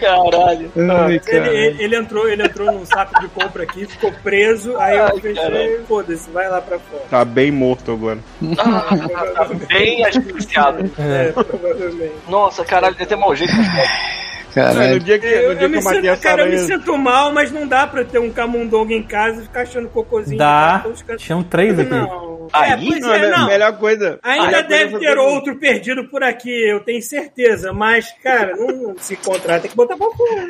caralho? 0.00 0.72
Ai, 0.76 1.20
Ele, 1.26 1.48
ele, 1.48 1.82
ele 1.84 1.96
entrou, 1.96 2.28
ele 2.28 2.42
entrou 2.42 2.72
num 2.72 2.84
saco 2.84 3.20
de 3.20 3.28
compra 3.28 3.62
aqui, 3.64 3.86
ficou 3.86 4.12
preso, 4.22 4.76
aí 4.78 4.96
eu 4.96 5.34
caralho. 5.34 5.84
foda-se, 5.86 6.30
vai 6.30 6.48
lá 6.48 6.60
pra 6.60 6.78
fora. 6.78 7.02
Tá 7.10 7.24
bem 7.24 7.50
morto 7.50 7.92
agora. 7.92 8.18
Tá 8.56 9.48
bem 9.68 10.04
asfixiado. 10.04 10.90
É, 11.04 11.32
provavelmente. 11.32 12.14
Nossa, 12.28 12.64
caralho, 12.64 12.94
tem 12.94 13.04
até 13.04 13.16
mau 13.16 13.34
jeito. 13.34 13.52
É, 14.56 14.62
Caralho. 14.62 14.94
no 14.94 15.00
dia 15.00 15.18
que, 15.18 15.26
Eu, 15.26 15.30
dia 15.30 15.42
eu 15.42 15.56
que 15.56 15.68
me 15.68 15.76
eu 15.78 15.82
matei 15.82 16.00
sinto, 16.02 16.10
essa 16.12 16.22
cara, 16.22 16.42
eu 16.42 16.46
me 16.46 16.52
aranha. 16.52 16.66
sinto 16.66 16.96
mal, 16.98 17.32
mas 17.32 17.50
não 17.50 17.66
dá 17.66 17.86
pra 17.86 18.04
ter 18.04 18.18
um 18.20 18.30
camundongo 18.30 18.92
em 18.92 19.02
casa 19.02 19.40
e 19.40 19.44
ficar 19.44 19.62
achando 19.62 19.88
cocôzinho. 19.88 20.38
Dá. 20.38 20.76
Então, 20.80 20.92
os 20.92 21.02
caras- 21.02 21.22
Tinham 21.22 21.42
três 21.42 21.78
aqui. 21.78 21.90
Não. 21.90 22.34
Aí? 22.52 22.72
é, 22.72 22.76
pois 22.76 23.00
Não, 23.00 23.12
é, 23.14 23.18
né, 23.18 23.28
não. 23.36 23.46
melhor 23.46 23.72
coisa. 23.78 24.18
Ainda 24.22 24.46
melhor 24.46 24.62
deve 24.64 24.90
coisa 24.92 25.06
ter 25.06 25.18
outro 25.18 25.56
perdido 25.56 26.04
por 26.08 26.22
aqui, 26.22 26.50
eu 26.68 26.78
tenho 26.80 27.02
certeza. 27.02 27.72
Mas, 27.72 28.12
cara, 28.22 28.54
não, 28.56 28.94
se 28.98 29.14
encontrar, 29.14 29.60
tem 29.60 29.70
que 29.70 29.76
botar 29.76 29.96
pra 29.96 30.06
fora. 30.10 30.48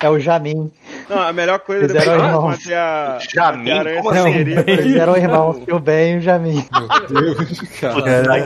É 0.00 0.10
o 0.10 0.18
Jamin. 0.18 0.70
Não, 1.08 1.18
a 1.22 1.32
melhor 1.32 1.58
coisa 1.60 1.86
Fizeram 1.86 2.04
depois 2.04 2.20
eu 2.22 2.26
irmãos. 2.28 2.58
matei 2.58 2.74
a. 2.74 3.18
Jamin? 3.34 3.70
aranha 3.70 4.02
Como 4.02 4.10
assim? 4.10 4.28
Eles 4.66 4.96
eram 4.96 5.16
irmãos, 5.16 5.56
o 5.70 5.78
Ben 5.78 6.14
e 6.14 6.18
o 6.18 6.20
Jamin. 6.20 6.66
Deus, 7.08 7.60
cara. 7.80 7.94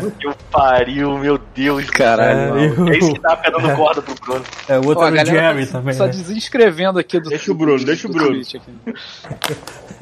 Puta 0.00 0.10
que 0.18 0.28
o 0.28 0.34
pariu, 0.50 1.18
meu 1.18 1.38
Deus. 1.54 1.90
Caralho. 1.90 2.58
É, 2.88 2.94
É 2.94 2.98
isso 2.98 3.12
que 3.14 3.20
tá 3.20 3.36
pegando 3.36 3.74
corda 3.76 4.00
pro 4.02 4.14
Bruno. 4.24 4.44
É, 4.68 4.78
o 4.78 4.86
outro 4.86 5.02
Ó, 5.04 5.06
era 5.08 5.14
o 5.14 5.16
galera 5.16 5.52
Jerry 5.54 5.66
tá 5.66 5.72
também. 5.78 5.94
só 5.94 6.04
Né? 6.04 6.10
desinscrevendo 6.10 6.98
aqui 6.98 7.18
do. 7.18 7.28
Deixa 7.30 7.50
o 7.50 7.54
Bruno, 7.54 7.84
deixa 7.84 8.06
o 8.08 8.12
Bruno. 8.12 8.40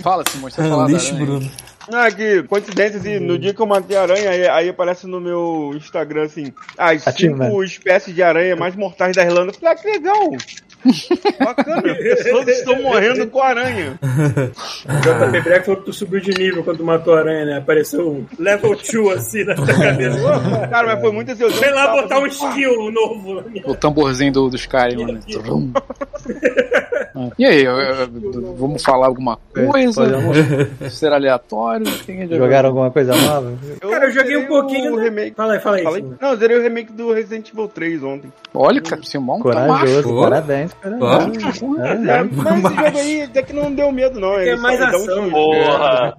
Fala, 0.03 0.25
Simão, 0.31 0.51
você 0.51 0.61
É, 0.61 0.69
fala 0.69 0.87
da 0.87 0.93
lixo, 0.93 1.15
aranha. 1.15 1.51
Bruno. 1.87 2.03
Ah, 2.03 2.11
que 2.11 2.43
coincidência, 2.45 2.99
assim, 3.01 3.18
no 3.18 3.39
dia 3.39 3.53
que 3.55 3.61
eu 3.61 3.66
matei 3.66 3.97
a 3.97 4.03
aranha, 4.03 4.31
aí, 4.31 4.49
aí 4.49 4.68
aparece 4.68 5.07
no 5.07 5.20
meu 5.20 5.72
Instagram, 5.74 6.24
assim, 6.24 6.53
as 6.76 7.07
Achievement. 7.07 7.47
cinco 7.47 7.64
espécies 7.64 8.14
de 8.14 8.22
aranha 8.22 8.55
mais 8.57 8.74
mortais 8.76 9.16
da 9.16 9.24
Irlanda. 9.24 9.51
Eu 9.51 9.55
falei, 9.55 9.74
ah, 9.74 9.76
que 9.76 9.91
legal! 9.91 10.31
Bacana, 11.45 11.83
pessoas 11.95 12.49
estão 12.49 12.81
morrendo 12.81 13.26
com 13.26 13.43
aranha. 13.43 13.99
O 14.03 15.31
JP 15.33 15.41
Breck 15.43 15.66
falou 15.66 15.81
que 15.81 15.87
tu 15.87 15.93
subiu 15.93 16.20
de 16.20 16.31
nível 16.33 16.64
quando 16.64 16.78
tu 16.78 16.85
matou 16.85 17.14
a 17.14 17.18
aranha, 17.18 17.45
né? 17.45 17.59
Apareceu 17.59 18.09
um 18.11 18.26
level 18.39 18.74
2 18.74 19.14
assim 19.18 19.45
na 19.45 19.55
tua 19.57 19.66
cabeça. 19.66 20.18
Cara, 20.70 20.87
mas 20.95 21.01
foi 21.03 21.12
muito 21.12 21.33
assim, 21.33 21.43
eu 21.43 21.51
Vem 21.51 21.70
lá 21.74 21.89
botar 22.01 22.18
um 22.20 22.26
skill 22.26 22.91
novo. 22.91 23.45
O 23.66 23.74
tamborzinho 23.74 24.33
do, 24.33 24.49
do 24.49 24.57
Skyrim, 24.57 25.05
né? 25.12 25.20
Trum. 25.31 25.70
Ah, 27.12 27.28
E 27.37 27.45
aí, 27.45 27.64
eu- 27.64 27.72
eu- 27.76 28.55
vamos 28.57 28.85
falar 28.85 29.07
alguma 29.07 29.37
coisa? 29.53 30.01
Podemos- 30.05 30.93
Ser 30.97 31.12
aleatório? 31.12 31.70
É 31.77 32.37
Jogaram 32.37 32.68
alguma 32.71 32.91
coisa 32.91 33.14
nova? 33.14 33.53
Cara, 33.81 34.07
eu 34.07 34.11
joguei 34.12 34.37
um 34.37 34.47
pouquinho. 34.47 34.95
O 34.95 34.97
né? 34.97 35.05
remake. 35.05 35.35
Fala 35.37 35.55
aí, 35.55 35.61
fala 35.61 35.77
aí. 35.77 35.83
Falei? 35.85 36.05
Não, 36.21 36.31
eu 36.31 36.37
zerei 36.37 36.59
o 36.59 36.62
remake 36.62 36.93
do 36.93 37.12
Resident 37.12 37.49
Evil 37.51 37.68
3 37.68 38.03
ontem. 38.03 38.33
Olha, 38.53 38.81
cara, 38.81 39.03
Simão 39.03 39.37
tá 39.39 39.43
Corajoso, 39.43 39.95
macho. 39.97 40.14
Ô. 40.16 40.21
parabéns, 40.23 40.73
parabéns. 40.75 41.45
É, 41.45 42.11
É, 42.11 42.18
é. 42.18 42.23
mas 42.25 42.64
esse 42.64 42.75
jogo 42.75 42.99
aí 42.99 43.23
até 43.23 43.43
que 43.43 43.53
não 43.53 43.73
deu 43.73 43.93
medo, 43.93 44.18
não. 44.21 44.35
Tem 44.35 44.49
Ele, 44.49 44.57
só- 44.57 44.62
mais 44.62 44.81
ele 44.81 44.91
dá 44.91 44.99
um 44.99 45.03
ação, 45.03 45.14
susto. 45.16 45.31
Porra. 45.31 46.16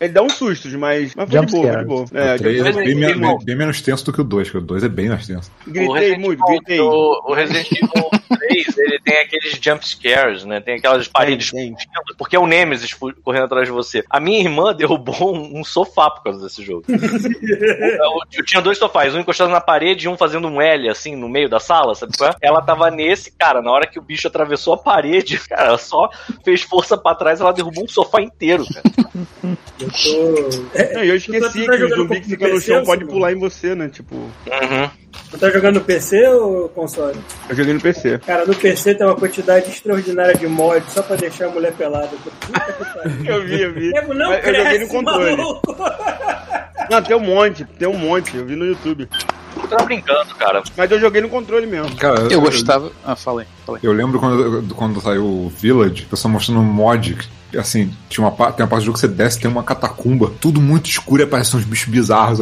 Ele 0.00 0.12
dá 0.12 0.22
uns 0.22 0.32
sustos, 0.34 0.74
mas, 0.74 1.14
mas 1.14 1.28
foi 1.30 1.38
Jump 1.38 1.46
de 1.46 1.52
boa, 1.52 1.62
foi 1.62 1.72
scare. 1.72 1.82
de 1.82 1.88
boa. 1.88 2.04
É, 2.14 2.34
o 2.34 2.38
3 2.38 2.56
é 2.66 2.68
eu 2.70 2.74
bem, 2.74 3.02
Evil. 3.04 3.38
bem 3.44 3.56
menos 3.56 3.80
tenso 3.80 4.04
do 4.04 4.12
que 4.12 4.20
o 4.20 4.24
2, 4.24 4.50
que 4.50 4.58
o 4.58 4.60
2 4.60 4.84
é 4.84 4.88
bem 4.88 5.08
mais 5.08 5.26
tenso. 5.26 5.50
Gritei 5.66 6.16
muito, 6.18 6.44
gritei. 6.44 6.80
O, 6.80 7.22
o 7.28 7.34
Resident 7.34 7.70
Evil 7.72 8.10
3, 8.38 8.78
ele 8.78 9.00
tem 9.04 9.18
aqueles 9.20 9.58
jump 9.62 9.86
scares, 9.86 10.44
né? 10.44 10.60
Tem 10.60 10.74
aquelas 10.76 11.06
paredes 11.08 11.50
Tem, 11.50 11.66
tem. 11.66 11.74
fugindo, 11.74 12.16
porque 12.18 12.36
é 12.36 12.38
o 12.38 12.46
Nemesis 12.46 12.92
correndo 13.24 13.44
atrás 13.44 13.66
de 13.66 13.72
você. 13.72 14.04
A 14.10 14.18
minha 14.20 14.40
irmã 14.40 14.71
derrubou 14.74 15.34
um, 15.34 15.60
um 15.60 15.64
sofá 15.64 16.10
por 16.10 16.22
causa 16.24 16.42
desse 16.42 16.62
jogo. 16.62 16.84
eu, 16.88 18.12
eu 18.32 18.44
tinha 18.44 18.62
dois 18.62 18.78
sofás, 18.78 19.14
um 19.14 19.20
encostado 19.20 19.50
na 19.50 19.60
parede 19.60 20.06
e 20.06 20.08
um 20.08 20.16
fazendo 20.16 20.48
um 20.48 20.60
L, 20.60 20.88
assim, 20.88 21.16
no 21.16 21.28
meio 21.28 21.48
da 21.48 21.60
sala, 21.60 21.94
sabe 21.94 22.16
qual 22.16 22.30
é? 22.30 22.34
Ela 22.40 22.62
tava 22.62 22.90
nesse, 22.90 23.30
cara, 23.32 23.62
na 23.62 23.70
hora 23.70 23.86
que 23.86 23.98
o 23.98 24.02
bicho 24.02 24.28
atravessou 24.28 24.74
a 24.74 24.78
parede, 24.78 25.38
cara, 25.48 25.68
ela 25.68 25.78
só 25.78 26.10
fez 26.44 26.62
força 26.62 26.96
pra 26.96 27.14
trás, 27.14 27.40
ela 27.40 27.52
derrubou 27.52 27.84
um 27.84 27.88
sofá 27.88 28.20
inteiro, 28.20 28.64
cara. 28.72 28.82
Eu 29.80 29.88
tô. 29.90 30.94
Não, 30.94 31.04
e 31.04 31.08
eu 31.08 31.16
esqueci 31.16 31.66
tá 31.66 31.76
que 31.76 31.84
o 31.84 31.88
zumbi 31.96 32.20
que 32.20 32.28
fica 32.28 32.48
no 32.48 32.60
chão 32.60 32.84
pode 32.84 33.02
Simão? 33.02 33.14
pular 33.14 33.32
em 33.32 33.38
você, 33.38 33.74
né? 33.74 33.88
Tipo, 33.88 34.14
Uhum. 34.16 34.90
Tu 35.30 35.38
tá 35.38 35.50
jogando 35.50 35.76
no 35.76 35.80
PC 35.82 36.26
ou 36.28 36.68
console? 36.70 37.18
eu 37.48 37.56
joguei 37.56 37.74
no 37.74 37.80
PC. 37.80 38.18
Cara, 38.18 38.44
no 38.46 38.54
PC 38.54 38.94
tem 38.94 39.06
uma 39.06 39.16
quantidade 39.16 39.70
extraordinária 39.70 40.34
de 40.34 40.46
mods 40.46 40.92
só 40.92 41.02
pra 41.02 41.16
deixar 41.16 41.46
a 41.46 41.50
mulher 41.50 41.72
pelada. 41.72 42.10
Eu 43.24 43.44
vi, 43.44 43.60
eu 43.62 43.72
vi. 43.72 43.90
Não 43.90 44.28
Mas 44.30 44.46
eu 44.46 44.54
joguei 44.54 44.62
no 44.62 44.64
cresce, 44.64 44.86
controle. 44.88 45.36
maluco. 45.36 45.76
Não, 46.90 47.02
tem 47.02 47.16
um 47.16 47.20
monte, 47.20 47.64
tem 47.64 47.88
um 47.88 47.96
monte. 47.96 48.36
Eu 48.36 48.44
vi 48.44 48.56
no 48.56 48.64
YouTube. 48.66 49.08
Eu 49.56 49.68
tava 49.68 49.84
brincando, 49.84 50.34
cara. 50.34 50.62
Mas 50.76 50.90
eu 50.90 51.00
joguei 51.00 51.20
no 51.22 51.28
controle 51.28 51.66
mesmo. 51.66 51.94
Cara, 51.96 52.20
Eu 52.30 52.40
gostava. 52.40 52.90
Ah, 53.04 53.16
falei, 53.16 53.46
falei. 53.64 53.80
Eu 53.82 53.92
lembro 53.92 54.18
quando, 54.18 54.74
quando 54.74 55.00
saiu 55.00 55.24
o 55.24 55.48
Village, 55.48 56.04
o 56.04 56.06
pessoal 56.08 56.32
mostrando 56.32 56.60
um 56.60 56.64
mod. 56.64 57.16
Assim, 57.56 57.92
tinha 58.08 58.26
uma, 58.26 58.30
tem 58.52 58.64
uma 58.64 58.68
parte 58.68 58.82
do 58.82 58.86
jogo 58.86 58.94
que 58.94 59.00
você 59.00 59.08
desce 59.08 59.38
tem 59.38 59.50
uma 59.50 59.62
catacumba, 59.62 60.32
tudo 60.40 60.58
muito 60.60 60.88
escuro 60.88 61.22
e 61.22 61.24
aparecem 61.24 61.58
uns 61.60 61.66
bichos 61.66 61.88
bizarros. 61.88 62.40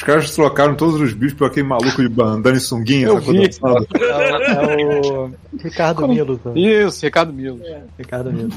Os 0.00 0.04
caras 0.04 0.34
trocaram 0.34 0.74
todos 0.74 0.98
os 0.98 1.12
bichos 1.12 1.36
por 1.36 1.48
aquele 1.48 1.66
maluco 1.68 2.00
de 2.00 2.08
bandana 2.08 2.56
e 2.56 2.60
sunguinha, 2.60 3.08
Eu 3.08 3.16
sacou? 3.18 3.32
vi. 3.34 3.48
Dançando. 3.48 3.86
É 4.00 5.00
o 5.10 5.30
Ricardo 5.62 6.08
Milo. 6.08 6.38
tá? 6.38 6.50
Isso, 6.54 7.04
Ricardo 7.04 7.32
Milo. 7.34 7.60
Ricardo 7.98 8.32
Milo. 8.32 8.50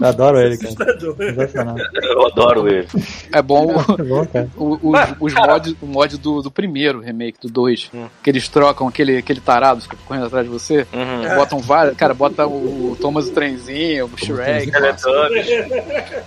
Eu 0.00 0.06
adoro 0.06 0.38
ele, 0.40 0.56
cara. 0.56 1.00
Sensacional. 1.00 1.76
Eu 2.02 2.26
adoro 2.28 2.68
ele. 2.68 2.86
É 3.32 3.42
bom 3.42 3.72
É 3.98 4.02
bom, 4.04 4.26
cara. 4.26 4.48
o- 4.56 4.78
o- 4.80 4.92
os, 4.92 5.00
os 5.20 5.34
mods, 5.34 5.74
o 5.82 5.86
mod 5.86 6.16
do, 6.18 6.40
do 6.42 6.50
primeiro 6.52 7.00
remake, 7.00 7.38
do 7.42 7.48
2, 7.48 7.90
que 8.22 8.30
eles 8.30 8.48
trocam 8.48 8.86
aquele, 8.86 9.16
aquele 9.16 9.40
tarado 9.40 9.80
que 9.80 9.88
fica 9.88 9.96
correndo 10.06 10.26
atrás 10.26 10.44
de 10.46 10.52
você. 10.52 10.86
Uhum. 10.92 11.34
Botam 11.34 11.58
vários. 11.58 11.96
Cara, 11.96 12.14
bota 12.14 12.46
o, 12.46 12.92
o 12.92 12.96
Thomas 13.00 13.26
o 13.26 13.32
Trenzinho, 13.32 14.06
o 14.06 14.16
Shrek. 14.16 14.70
Teletubbies. 14.70 15.46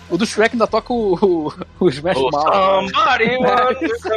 O 0.09 0.17
do 0.17 0.25
Shrek 0.25 0.55
ainda 0.55 0.67
toca 0.67 0.91
o, 0.91 1.15
o, 1.15 1.53
o 1.85 1.89
Smash 1.89 2.17
Oh, 2.17 2.29
Mouth. 2.29 2.91
somebody 2.91 3.37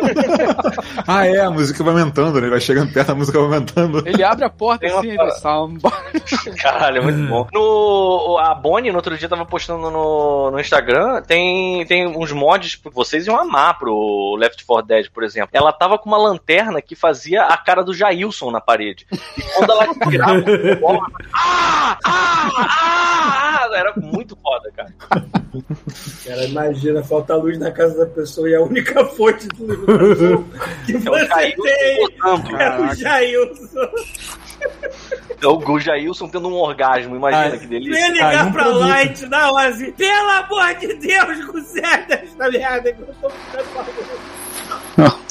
Ah, 1.07 1.27
é, 1.27 1.41
a 1.41 1.51
música 1.51 1.83
vai 1.83 1.93
aumentando, 1.93 2.41
né? 2.41 2.49
Vai 2.49 2.61
chegando 2.61 2.93
perto, 2.93 3.11
a 3.11 3.15
música 3.15 3.39
vai 3.39 3.47
aumentando. 3.47 4.07
Ele 4.07 4.23
abre 4.23 4.45
a 4.45 4.51
porta 4.51 4.81
Tem 4.81 4.91
uma 4.91 5.01
assim, 5.01 5.09
ele 5.09 5.17
parada. 5.17 5.39
samba. 5.39 5.93
Caralho, 6.61 6.99
é 6.99 7.01
muito 7.01 7.29
bom. 7.29 7.47
No, 7.53 8.39
a 8.39 8.55
Bonnie, 8.55 8.91
no 8.91 8.97
outro 8.97 9.17
dia, 9.17 9.29
tava 9.29 9.45
postando 9.45 9.91
no, 9.91 10.51
no 10.51 10.61
Instagram, 10.61 11.23
tem, 11.23 11.85
tem 11.87 12.07
uns 12.07 12.33
mods 12.33 12.77
que 12.77 12.91
vocês 12.91 13.27
iam 13.27 13.39
amar 13.39 13.79
pro 13.79 14.37
Left 14.39 14.65
4 14.65 14.87
Dead, 14.87 15.11
por 15.11 15.25
exemplo. 15.25 15.51
Ela 15.53 15.73
tava 15.73 15.99
com 15.99 16.09
uma 16.09 16.19
lanterna 16.19 16.81
que 16.81 16.95
fazia 16.95 17.43
a 17.43 17.57
cara 17.57 17.83
do 17.83 17.95
Jailson 17.95 18.51
na 18.51 18.61
parede. 18.61 19.07
E 19.37 19.43
quando 19.43 19.73
ela 19.73 19.95
tirava 20.09 20.41
o 20.41 21.01
ah, 21.33 21.99
ah, 22.05 22.05
ah, 22.05 23.61
ah, 23.63 23.71
era 23.73 23.93
muito 23.97 24.37
foda, 24.37 24.71
cara. 24.75 24.93
Cara, 26.25 26.45
imagina, 26.45 27.03
falta 27.03 27.35
luz 27.35 27.59
na 27.59 27.71
casa 27.71 27.99
da 27.99 28.07
pessoa 28.07 28.49
e 28.49 28.55
a 28.55 28.61
única 28.61 29.05
fonte 29.05 29.49
do 29.49 29.67
que 30.87 30.93
É 30.93 30.97
o 30.97 31.01
você 31.01 31.27
tem 31.27 31.55
é 32.59 32.81
o 32.81 32.95
Jailson. 32.95 33.89
É 35.43 35.47
o 35.47 35.79
Jailson 35.79 36.29
tendo 36.29 36.49
um 36.49 36.55
orgasmo, 36.55 37.17
imagina 37.17 37.47
Ah, 37.47 37.51
que 37.59 37.67
Vem 37.67 37.81
delícia. 37.81 38.09
ligar 38.13 38.47
Ah, 38.47 38.51
pra 38.51 38.63
produto. 38.65 38.81
Light 38.81 39.27
na 39.27 39.51
hora 39.53 39.69
assim, 39.69 39.91
pelo 39.93 40.31
amor 40.31 40.75
de 40.75 40.95
Deus, 40.95 41.45
conserta 41.47 42.15
esta 42.23 42.51
merda 42.51 42.93
que 42.93 43.01
eu 43.01 43.07
tô 43.21 43.31
ficando 43.31 43.67
maluco. 44.97 45.21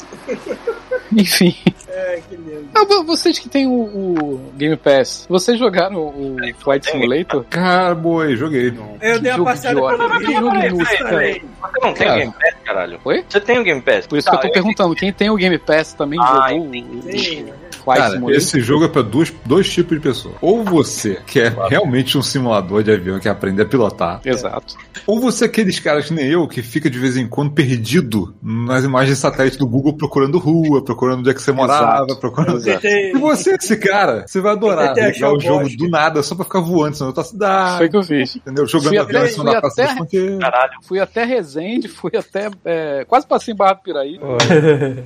Enfim. 1.16 1.56
É, 1.88 2.20
que 2.28 2.36
lindo. 2.36 2.68
Ah, 2.74 2.84
vo- 2.84 3.02
vocês 3.04 3.36
que 3.38 3.48
tem 3.48 3.66
o, 3.66 3.72
o 3.72 4.52
Game 4.56 4.76
Pass, 4.76 5.26
vocês 5.28 5.58
jogaram 5.58 5.96
o 5.98 6.36
Flight 6.60 6.88
Simulator? 6.88 7.44
Cara, 7.50 7.94
boi, 7.96 8.36
joguei. 8.36 8.72
Eu 9.00 9.18
dei 9.20 9.32
uma 9.32 9.52
inútil, 9.52 10.86
Peraí, 10.86 10.98
peraí. 10.98 11.42
Você 11.60 11.80
não 11.82 11.94
tem 11.94 12.10
o. 12.10 12.14
Game 12.14 12.32
Pass, 12.32 12.54
caralho? 12.70 13.00
Oi? 13.04 13.24
Você 13.28 13.40
tem 13.40 13.58
o 13.58 13.64
Game 13.64 13.80
Pass? 13.82 14.06
Por 14.06 14.18
isso 14.18 14.28
que 14.28 14.34
eu 14.34 14.40
tô 14.40 14.46
Tá, 14.46 14.52
perguntando, 14.52 14.94
quem 14.94 15.12
tem 15.12 15.28
o 15.30 15.36
Game 15.36 15.58
Pass 15.58 15.92
também 15.92 16.18
Ah, 16.20 16.48
jogou 16.50 16.72
Sim. 16.72 17.52
Flight 17.90 18.00
Cara, 18.02 18.12
Simulator? 18.14 18.36
esse 18.38 18.60
jogo 18.60 18.84
é 18.84 18.88
pra 18.88 19.02
dois, 19.02 19.32
dois 19.44 19.68
tipos 19.70 19.96
de 19.96 20.02
pessoas. 20.02 20.34
Ou 20.40 20.64
você 20.64 21.18
quer 21.26 21.52
realmente 21.68 22.16
um 22.16 22.22
simulador 22.22 22.82
de 22.82 22.92
avião 22.92 23.18
que 23.18 23.28
aprender 23.28 23.62
a 23.62 23.66
pilotar, 23.66 24.20
Exato. 24.24 24.76
ou 25.06 25.20
você 25.20 25.44
é 25.44 25.46
aqueles 25.48 25.78
caras 25.80 26.06
que 26.06 26.14
nem 26.14 26.26
eu 26.26 26.46
que 26.46 26.62
fica 26.62 26.88
de 26.88 26.98
vez 26.98 27.16
em 27.16 27.26
quando 27.26 27.50
perdido 27.52 28.34
nas 28.42 28.84
imagens 28.84 29.16
de 29.16 29.20
satélite 29.22 29.58
do 29.58 29.66
Google 29.66 29.94
procurando 29.96 30.38
rua, 30.38 30.82
procurando 30.84 31.20
onde 31.20 31.30
é 31.30 31.34
que 31.34 31.42
você 31.42 31.52
morava, 31.52 32.04
Exato. 32.04 32.20
procurando. 32.20 32.56
Exato. 32.58 32.80
Tem- 32.80 33.10
E 33.14 33.18
você, 33.18 33.54
esse 33.54 33.76
cara, 33.76 34.24
você 34.26 34.40
vai 34.40 34.52
adorar 34.52 34.94
ligar 34.94 35.32
o 35.32 35.40
jogo 35.40 35.68
do 35.76 35.88
nada 35.88 36.22
só 36.22 36.34
pra 36.34 36.44
ficar 36.44 36.60
voando, 36.60 36.94
senão 36.96 37.08
outra 37.08 37.24
cidade, 37.24 37.78
Foi 37.78 37.88
que 37.88 37.96
eu 37.96 38.02
fiz. 38.02 38.36
entendeu? 38.36 38.66
Jogando 38.66 38.88
Fui 38.90 38.98
avião 38.98 39.20
até- 39.22 39.30
em 39.30 39.32
cima 39.32 39.44
da 39.52 39.60
praça 39.60 39.82
até-. 39.84 40.38
Caralho. 40.38 40.72
Fui 40.82 41.00
até 41.00 41.24
Resende, 41.24 41.88
fui 41.88 42.10
até. 42.16 42.50
é, 42.64 43.04
quase 43.06 43.26
passei 43.26 43.52
em 43.54 43.56
Barra 43.56 43.74
do 43.74 43.82
Piraí. 43.82 44.18
Pô, 44.18 44.36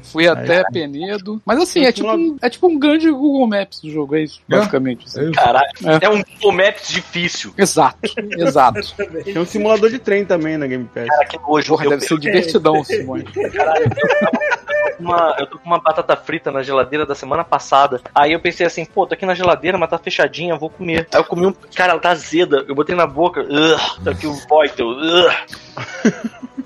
Fui 0.02 0.26
até 0.28 0.62
Penedo. 0.72 1.40
Mas 1.44 1.60
assim, 1.60 1.84
é 1.84 1.92
tipo, 1.92 2.10
um, 2.10 2.36
é 2.40 2.48
tipo 2.48 2.66
um 2.68 2.73
grande 2.78 3.10
Google 3.10 3.46
Maps 3.46 3.80
do 3.80 3.90
jogo, 3.90 4.16
é 4.16 4.22
isso, 4.22 4.40
É. 4.50 4.56
basicamente. 4.56 5.06
assim. 5.06 5.20
É 5.20 5.24
isso. 5.24 5.32
Caralho. 5.32 5.66
É. 5.84 6.04
É 6.06 6.08
um 6.10 6.22
Google 6.22 6.52
Maps 6.52 6.88
difícil. 6.88 7.52
Exato, 7.56 7.98
exato. 8.38 8.80
Tem 9.24 9.38
um 9.38 9.46
simulador 9.46 9.90
de 9.90 9.98
trem 9.98 10.24
também 10.24 10.56
na 10.56 10.66
Game 10.66 10.84
Pass. 10.92 11.06
Cara, 11.08 11.24
que 11.26 11.38
nojo. 11.38 11.68
Porra, 11.68 11.84
Eu- 11.86 11.90
deve 11.90 12.02
ser 12.06 12.18
divertidão, 12.18 12.82
Simone. 12.84 13.24
com 14.96 15.02
uma, 15.04 15.36
eu 15.40 15.46
tô 15.46 15.58
com 15.58 15.66
uma 15.66 15.78
batata 15.80 16.16
frita 16.16 16.50
na 16.52 16.62
geladeira 16.62 17.04
da 17.04 17.14
semana 17.14 17.42
passada. 17.44 18.00
Aí 18.14 18.32
eu 18.32 18.40
pensei 18.40 18.64
assim, 18.66 18.84
pô, 18.84 19.06
tô 19.06 19.14
aqui 19.14 19.26
na 19.26 19.34
geladeira, 19.34 19.76
mas 19.76 19.90
tá 19.90 19.98
fechadinha, 19.98 20.54
vou 20.56 20.70
comer. 20.70 21.08
Aí 21.12 21.20
eu 21.20 21.24
comi 21.24 21.46
um. 21.46 21.54
Cara, 21.74 21.92
ela 21.92 22.00
tá 22.00 22.10
azeda. 22.10 22.64
Eu 22.68 22.74
botei 22.74 22.94
na 22.94 23.06
boca. 23.06 23.40
Ugh, 23.42 24.02
tá 24.04 24.10
aqui 24.12 24.26
o 24.26 24.32
Voitel. 24.48 24.88
Ugh. 24.88 25.32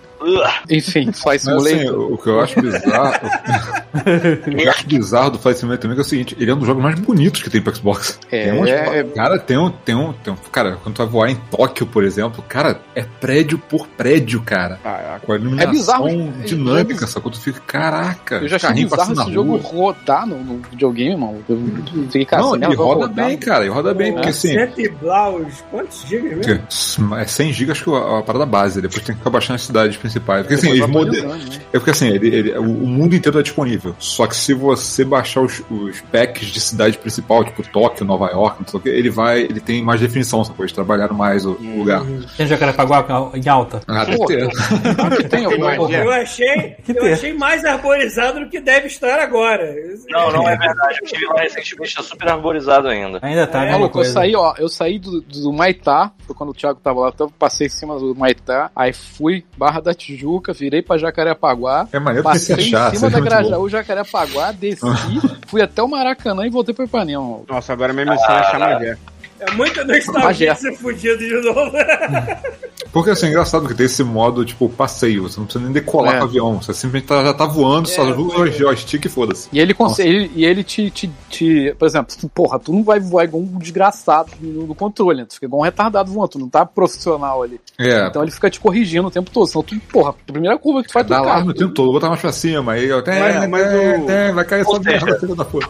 Enfim, 0.70 1.12
Flight 1.12 1.44
Mas, 1.46 1.48
assim, 1.48 1.78
Simulator. 1.78 2.12
o 2.12 2.18
que 2.18 2.28
eu 2.28 2.40
acho 2.40 2.60
bizarro. 2.60 3.14
o 4.46 4.50
que 4.56 4.62
eu 4.66 4.70
acho 4.70 4.86
bizarro 4.86 5.30
do 5.30 5.38
Flight 5.38 5.58
Simulator 5.60 5.82
também 5.82 5.96
é 5.98 6.00
o 6.00 6.04
seguinte: 6.04 6.36
ele 6.38 6.50
é 6.50 6.54
um 6.54 6.58
dos 6.58 6.66
jogos 6.66 6.82
mais 6.82 6.98
bonitos 6.98 7.42
que 7.42 7.50
tem 7.50 7.60
pro 7.62 7.74
Xbox. 7.74 8.18
É, 8.30 8.44
Tem 8.50 8.52
umas- 8.58 8.70
é- 8.70 9.04
cara, 9.04 9.38
tem 9.38 9.56
um, 9.58 9.70
tem, 9.70 9.94
um, 9.94 10.12
tem 10.12 10.32
um. 10.32 10.36
Cara, 10.50 10.76
quando 10.82 10.94
tu 10.96 10.98
vai 10.98 11.06
voar 11.06 11.30
em 11.30 11.36
Tóquio, 11.50 11.86
por 11.86 12.04
exemplo, 12.04 12.44
cara, 12.48 12.80
é 12.94 13.02
prédio 13.20 13.58
por 13.58 13.86
prédio, 13.86 14.40
cara. 14.42 14.78
Caraca. 14.82 15.20
Com 15.26 15.32
a 15.32 15.36
iluminação 15.36 15.70
bizarro, 15.72 16.08
é- 16.08 16.44
dinâmica, 16.44 17.04
é 17.04 17.08
sacou? 17.08 17.30
Tu 17.32 17.40
fica, 17.40 17.60
caraca, 17.66 18.36
Eu 18.36 18.48
já 18.48 18.56
achei 18.56 18.72
bizarro 18.72 19.12
esse 19.12 19.32
jogo 19.32 19.56
rodar 19.56 20.26
no, 20.26 20.38
no 20.42 20.62
videogame, 20.70 21.16
mano. 21.16 21.44
Eu 21.48 21.58
fiquei, 22.06 22.24
cara, 22.24 22.42
Não, 22.42 22.50
merda 22.52 22.68
vai 22.68 22.76
roda 22.76 23.06
rodar. 23.06 23.26
bem, 23.26 23.36
cara, 23.38 23.64
ele 23.64 23.72
roda 23.72 23.94
bem, 23.94 24.12
porque 24.12 24.28
assim. 24.30 24.48
Cento 24.52 24.80
e 24.80 24.88
blaus, 24.88 25.62
quantos 25.70 26.02
gigas 26.06 26.38
mesmo? 26.46 27.14
É 27.16 27.26
100 27.26 27.52
GB, 27.52 27.72
acho 27.72 27.84
que 27.84 27.90
é 27.90 28.18
a 28.18 28.22
parada 28.22 28.46
base. 28.46 28.80
Depois 28.80 29.02
tem 29.02 29.14
que 29.14 29.20
ficar 29.20 29.30
baixando 29.30 29.56
as 29.56 29.62
cidades 29.62 29.96
principais. 30.10 30.42
Porque 30.42 30.54
assim, 30.54 30.74
Depois 30.74 31.06
eles 31.14 31.24
né? 31.24 31.58
É 31.72 31.78
porque 31.78 31.90
assim, 31.90 32.08
ele, 32.08 32.28
ele- 32.34 32.58
o, 32.58 32.64
mundo 32.64 33.14
inteiro 33.14 33.36
tá 33.36 33.42
disponível. 33.42 33.94
Só 33.98 34.26
que 34.26 34.34
se 34.34 34.54
você 34.54 35.04
baixar 35.04 35.42
os, 35.42 35.62
os 35.70 36.00
packs 36.12 36.48
de 36.48 36.60
cidade 36.60 36.96
principal, 36.98 37.44
tipo 37.44 37.62
Tóquio, 37.68 38.04
Nova 38.06 38.26
York, 38.30 38.62
não 38.62 38.68
sei 38.68 38.80
o 38.80 38.82
que, 38.82 38.88
ele 38.88 39.10
vai. 39.10 39.40
Ele 39.42 39.60
tem 39.60 39.82
mais 39.82 40.00
definição, 40.00 40.42
sacou? 40.44 40.64
Eles 40.64 40.72
trabalharam 40.72 41.14
mais 41.14 41.44
o 41.44 41.58
o 41.58 41.78
lugar. 41.78 42.02
Tem 42.36 42.46
Jacarepaguá 42.46 43.30
em 43.34 43.48
alta? 43.48 43.80
Ah, 43.86 44.06
Pô, 44.06 44.26
tem 45.28 45.44
alguma 45.44 45.74
Imagina. 45.74 45.76
coisa. 45.76 45.96
Eu 46.04 46.10
achei, 46.12 46.76
eu 46.88 47.12
achei 47.12 47.32
mais 47.32 47.64
arborizado 47.64 48.40
do 48.40 48.48
que 48.48 48.60
deve 48.60 48.86
estar 48.86 49.18
agora. 49.18 49.74
Não, 50.08 50.30
não 50.32 50.48
é 50.48 50.56
verdade. 50.56 50.98
Eu 51.00 51.04
estive 51.04 51.26
lá 51.26 51.40
recentemente, 51.42 51.94
tá 51.94 52.02
super 52.02 52.28
arborizado 52.28 52.88
ainda. 52.88 53.18
Ainda 53.22 53.46
tá, 53.46 53.64
né? 53.64 53.72
Maluco, 53.72 54.00
eu 54.00 54.04
saí, 54.04 54.34
ó, 54.34 54.54
eu 54.58 54.68
saí 54.68 54.98
do, 54.98 55.20
do 55.20 55.52
Maitá, 55.52 56.12
foi 56.26 56.34
quando 56.34 56.50
o 56.50 56.54
Thiago 56.54 56.80
tava 56.82 57.00
lá, 57.00 57.10
então 57.14 57.26
eu 57.26 57.32
passei 57.38 57.66
em 57.66 57.70
cima 57.70 57.98
do 57.98 58.14
Maitá, 58.14 58.70
aí 58.74 58.92
fui, 58.92 59.44
Barra 59.56 59.80
da 59.80 59.92
Tijuca, 59.98 60.52
virei 60.52 60.80
pra 60.80 60.96
Jacarepaguá, 60.96 61.86
É 61.92 61.98
maneiro 61.98 62.26
se 62.28 62.32
passei 62.32 62.56
em 62.56 62.74
achar. 62.74 62.94
cima 62.94 63.08
isso 63.08 63.10
da 63.10 63.18
é. 63.18 63.20
Grajaú, 63.20 63.68
Jacarepaguá, 63.68 64.52
desci, 64.52 64.80
fui 65.48 65.60
até 65.60 65.82
o 65.82 65.88
Maracanã 65.88 66.46
e 66.46 66.50
voltei 66.50 66.74
pro 66.74 66.84
Ipanema. 66.84 67.40
Nossa, 67.48 67.72
agora 67.72 67.92
minha 67.92 68.06
missão 68.06 68.30
é 68.30 68.38
achar 68.40 68.58
Magé. 68.58 68.96
É 69.40 69.50
muita 69.52 69.84
nostalgia 69.84 70.54
ser 70.54 70.74
fudido 70.76 71.18
de 71.18 71.40
novo. 71.40 71.70
Porque 72.92 73.10
assim, 73.10 73.26
é 73.26 73.28
engraçado 73.28 73.68
que 73.68 73.74
tem 73.74 73.86
esse 73.86 74.02
modo, 74.02 74.44
tipo, 74.44 74.68
passeio. 74.68 75.22
Você 75.24 75.38
não 75.38 75.44
precisa 75.46 75.62
nem 75.64 75.72
decolar 75.72 76.14
É. 76.14 76.18
com 76.18 76.24
o 76.24 76.28
avião. 76.28 76.62
Você 76.62 76.72
simplesmente 76.72 77.06
tá- 77.06 77.22
já 77.22 77.34
tá 77.34 77.44
voando, 77.44 77.86
só 77.86 78.02
É, 78.08 78.14
usa 78.14 78.34
foi. 78.36 78.48
o 78.48 78.52
joystick 78.52 79.04
e 79.04 79.08
foda-se. 79.08 79.48
E 79.52 79.60
ele 79.60 79.74
consegue, 79.74 80.30
e 80.34 80.44
ele 80.44 80.64
te, 80.64 80.90
te, 80.90 81.10
te- 81.28 81.74
por 81.78 81.86
exemplo, 81.86 82.16
tu- 82.18 82.28
porra, 82.30 82.58
tu 82.58 82.72
não 82.72 82.82
vai 82.82 82.98
voar 82.98 83.24
igual 83.24 83.42
um 83.42 83.58
desgraçado 83.58 84.30
no, 84.40 84.66
no 84.68 84.74
controle, 84.74 85.18
né? 85.20 85.26
tu 85.28 85.34
fica 85.34 85.46
igual 85.46 85.60
um 85.60 85.64
retardado 85.64 86.10
voando, 86.10 86.28
tu 86.30 86.38
não 86.38 86.48
tá 86.48 86.64
profissional 86.64 87.42
ali. 87.42 87.60
É. 87.78 88.06
Então 88.06 88.22
ele 88.22 88.30
fica 88.32 88.48
te 88.48 88.58
corrigindo 88.58 89.06
o 89.06 89.10
tempo 89.10 89.30
todo, 89.30 89.46
senão 89.46 89.62
tu, 89.62 89.78
porra, 89.92 90.10
a 90.10 90.32
primeira 90.32 90.56
curva 90.58 90.80
que 90.82 90.88
tu 90.88 90.92
faz, 90.92 91.06
tu 91.06 91.10
Dá 91.10 91.16
cai. 91.20 91.26
alarme 91.30 91.50
o 91.50 91.54
tempo 91.54 91.74
todo, 91.74 91.86
vou 91.86 91.94
botar 91.94 92.08
mais 92.08 92.20
pra 92.20 92.32
cima, 92.32 92.72
aí 92.72 92.86
eu 92.88 92.98
até, 92.98 93.46
Mas- 93.48 94.34
vai 94.34 94.44
cair 94.46 94.62
essa 94.62 94.82
seja, 94.82 95.34
da 95.36 95.44
puta. 95.44 95.68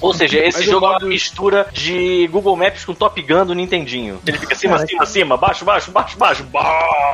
Ou 0.00 0.14
seja, 0.14 0.38
esse 0.38 0.58
Mas 0.58 0.66
jogo 0.66 0.86
é 0.86 0.88
uma 0.90 1.00
mistura 1.00 1.66
de 1.72 2.26
Google 2.28 2.56
Maps 2.56 2.84
com 2.84 2.94
Top 2.94 3.20
Gun 3.22 3.44
do 3.46 3.54
Nintendinho. 3.54 4.18
Ele 4.26 4.38
fica 4.38 4.54
cima, 4.54 4.78
cima, 4.86 5.06
cima, 5.06 5.36
baixo, 5.36 5.64
baixo, 5.64 5.90
baixo, 5.90 6.16
baixo. 6.18 6.46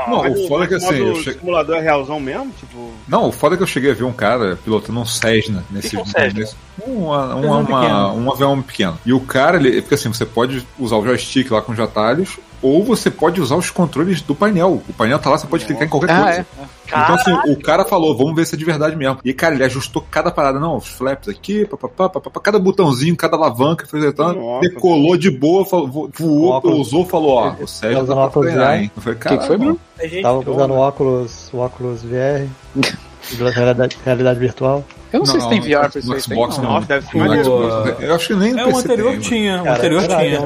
Não, 0.08 0.22
Mas 0.22 0.38
o 0.38 0.48
foda 0.48 0.64
é 0.64 0.68
que 0.68 0.74
assim, 0.74 0.94
eu 0.96 1.16
che- 1.22 1.32
simulador 1.32 1.76
é 1.76 1.80
realzão 1.80 2.20
mesmo? 2.20 2.52
Tipo. 2.58 2.92
Não, 3.08 3.28
o 3.28 3.32
foda 3.32 3.54
é 3.54 3.56
que 3.56 3.62
eu 3.62 3.66
cheguei 3.66 3.90
a 3.90 3.94
ver 3.94 4.04
um 4.04 4.12
cara 4.12 4.56
pilotando 4.64 5.00
um 5.00 5.04
Cessna 5.04 5.64
nesse 5.70 5.90
que 5.90 5.96
é 5.96 6.00
um 6.00 6.06
Cessna? 6.06 6.40
nesse- 6.40 6.56
um, 6.86 7.06
uma- 7.06 7.32
Avião 7.34 7.60
uma- 7.60 7.80
pequeno. 7.80 8.14
um 8.14 8.32
avião 8.32 8.62
pequeno. 8.62 8.98
E 9.04 9.12
o 9.12 9.20
cara, 9.20 9.56
ele, 9.56 9.80
porque 9.82 9.94
assim, 9.94 10.08
você 10.12 10.24
pode 10.24 10.66
usar 10.78 10.96
o 10.96 11.04
joystick 11.04 11.50
lá 11.50 11.60
com 11.62 11.72
os 11.72 11.80
atalhos, 11.80 12.38
ou 12.62 12.82
você 12.84 13.10
pode 13.10 13.40
usar 13.40 13.56
os 13.56 13.70
controles 13.70 14.20
do 14.22 14.34
painel. 14.34 14.82
O 14.88 14.92
painel 14.92 15.18
tá 15.18 15.30
lá, 15.30 15.38
você 15.38 15.46
pode 15.46 15.64
clicar 15.64 15.84
em 15.86 15.88
qualquer 15.90 16.10
Ah, 16.10 16.22
coisa. 16.22 16.40
é. 16.40 16.46
Então, 16.88 17.14
assim, 17.16 17.32
o 17.52 17.60
cara 17.60 17.84
falou, 17.84 18.16
vamos 18.16 18.34
ver 18.36 18.46
se 18.46 18.54
é 18.54 18.58
de 18.58 18.64
verdade 18.64 18.94
mesmo. 18.96 19.18
E, 19.24 19.32
cara, 19.34 19.54
ele 19.54 19.64
ajustou 19.64 20.04
cada 20.10 20.30
parada, 20.30 20.60
não, 20.60 20.76
os 20.76 20.86
flaps 20.86 21.28
aqui, 21.28 21.64
papapá, 21.66 22.08
papapá, 22.08 22.40
cada 22.40 22.58
botãozinho, 22.58 23.16
cada 23.16 23.36
alavanca, 23.36 23.86
fez 23.86 24.04
tanto, 24.14 24.38
Nossa. 24.40 24.68
decolou 24.68 25.16
de 25.16 25.30
boa, 25.30 25.64
falou, 25.64 25.88
voou, 25.88 26.50
Óculos. 26.50 26.76
pousou, 26.76 27.04
falou, 27.06 27.30
ó, 27.32 27.54
o 27.60 27.66
Sérgio 27.66 28.06
tá 28.06 28.14
pra 28.14 28.22
óculos 28.24 28.46
treinar, 28.46 28.72
VR. 28.76 28.82
hein? 28.82 28.90
Eu 28.96 29.02
falei, 29.02 29.16
O 29.16 29.20
que, 29.20 29.28
que 29.28 29.28
foi, 29.28 29.38
"Caralho, 29.38 29.58
Bruno? 29.58 29.80
A 29.98 30.06
gente 30.06 30.22
Tava 30.22 30.50
usando 30.50 30.70
o 30.70 30.76
óculos, 30.78 31.50
o 31.52 31.58
óculos 31.58 32.02
VR, 32.02 32.46
de 32.76 33.42
realidade, 33.52 33.98
realidade 34.04 34.38
virtual. 34.38 34.84
Eu 35.12 35.20
não, 35.20 35.26
sei 35.26 35.40
se 35.40 35.48
tem 35.48 35.60
VR 35.60 35.90
pra 35.90 36.00
isso 36.00 36.12
aí. 36.12 36.20
Xbox 36.20 36.56
não. 36.58 36.64
não. 36.64 36.72
Nossa, 36.74 36.86
deve 36.86 37.06
ser 37.06 38.02
Eu 38.02 38.14
acho 38.14 38.26
que 38.28 38.34
nem 38.34 38.58
É, 38.58 38.66
o 38.66 38.76
anterior 38.76 39.10
tem, 39.12 39.20
tinha, 39.20 39.62
o 39.62 39.68
anterior 39.68 40.02
tinha. 40.06 40.40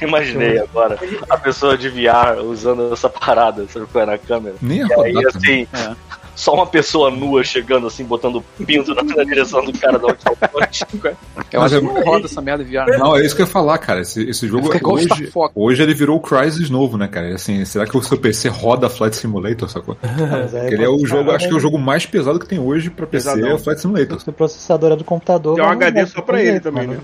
Imaginei 0.00 0.58
agora 0.58 0.98
a 1.28 1.36
pessoa 1.36 1.76
de 1.76 1.88
VR 1.88 2.40
usando 2.42 2.92
essa 2.92 3.08
parada, 3.08 3.66
sabe 3.68 3.86
na 4.06 4.18
câmera? 4.18 4.56
Nem 4.60 4.82
a 4.82 4.86
E 4.86 4.92
aí, 4.92 5.12
rodada. 5.14 5.28
assim, 5.36 5.66
É. 5.72 5.96
só 6.36 6.54
uma 6.54 6.66
pessoa 6.66 7.10
nua 7.10 7.42
chegando 7.42 7.86
assim, 7.86 8.04
botando 8.04 8.44
pinto 8.64 8.94
na, 8.94 9.02
na 9.02 9.24
direção 9.24 9.64
do 9.64 9.72
cara 9.76 9.98
da 9.98 10.14
tá 10.14 10.48
pote. 10.48 10.84
Eu 11.52 11.60
Mas 11.60 11.72
acho 11.72 11.76
é- 11.76 11.88
que 11.88 11.94
não 11.94 12.04
roda 12.04 12.26
essa 12.26 12.40
merda 12.40 12.64
VR. 12.64 12.98
Não, 12.98 13.16
é 13.16 13.24
isso 13.24 13.34
que 13.34 13.42
eu 13.42 13.46
ia 13.46 13.52
falar, 13.52 13.78
cara. 13.78 14.00
Esse, 14.00 14.28
esse 14.28 14.48
jogo 14.48 14.74
igual 14.74 14.96
hoje, 14.96 15.32
hoje 15.54 15.82
ele 15.82 15.94
virou 15.94 16.16
o 16.16 16.20
Crysis 16.20 16.68
novo, 16.68 16.98
né, 16.98 17.06
cara? 17.06 17.34
Assim, 17.34 17.64
será 17.64 17.86
que 17.86 17.96
o 17.96 18.02
seu 18.02 18.18
PC 18.18 18.48
roda 18.48 18.88
Flight 18.90 19.16
Simulator, 19.16 19.68
sacou? 19.68 19.96
Mas 20.02 20.54
aí 20.54 20.72
Ele 20.72 20.84
é 20.84 20.88
o 20.88 21.04
jogo, 21.06 21.30
acho 21.30 21.46
que 21.46 21.54
é 21.54 21.56
o 21.56 21.60
jogo 21.60 21.78
mais 21.78 22.04
pesado 22.04 22.38
que 22.38 22.46
tem 22.46 22.58
hoje 22.58 22.90
pra 22.90 23.06
PC, 23.06 23.28
Pesadão. 23.30 23.50
é 23.50 23.54
o 23.54 23.58
Flight 23.58 23.80
Simulator. 23.80 24.18
O 24.26 24.32
processador 24.32 24.92
é 24.92 24.96
do 24.96 25.04
computador. 25.04 25.54
Tem 25.54 25.64
um 25.64 25.68
HD 25.68 26.06
só 26.06 26.20
pra 26.20 26.42
ele 26.42 26.60
também, 26.60 26.86
né? 26.88 26.98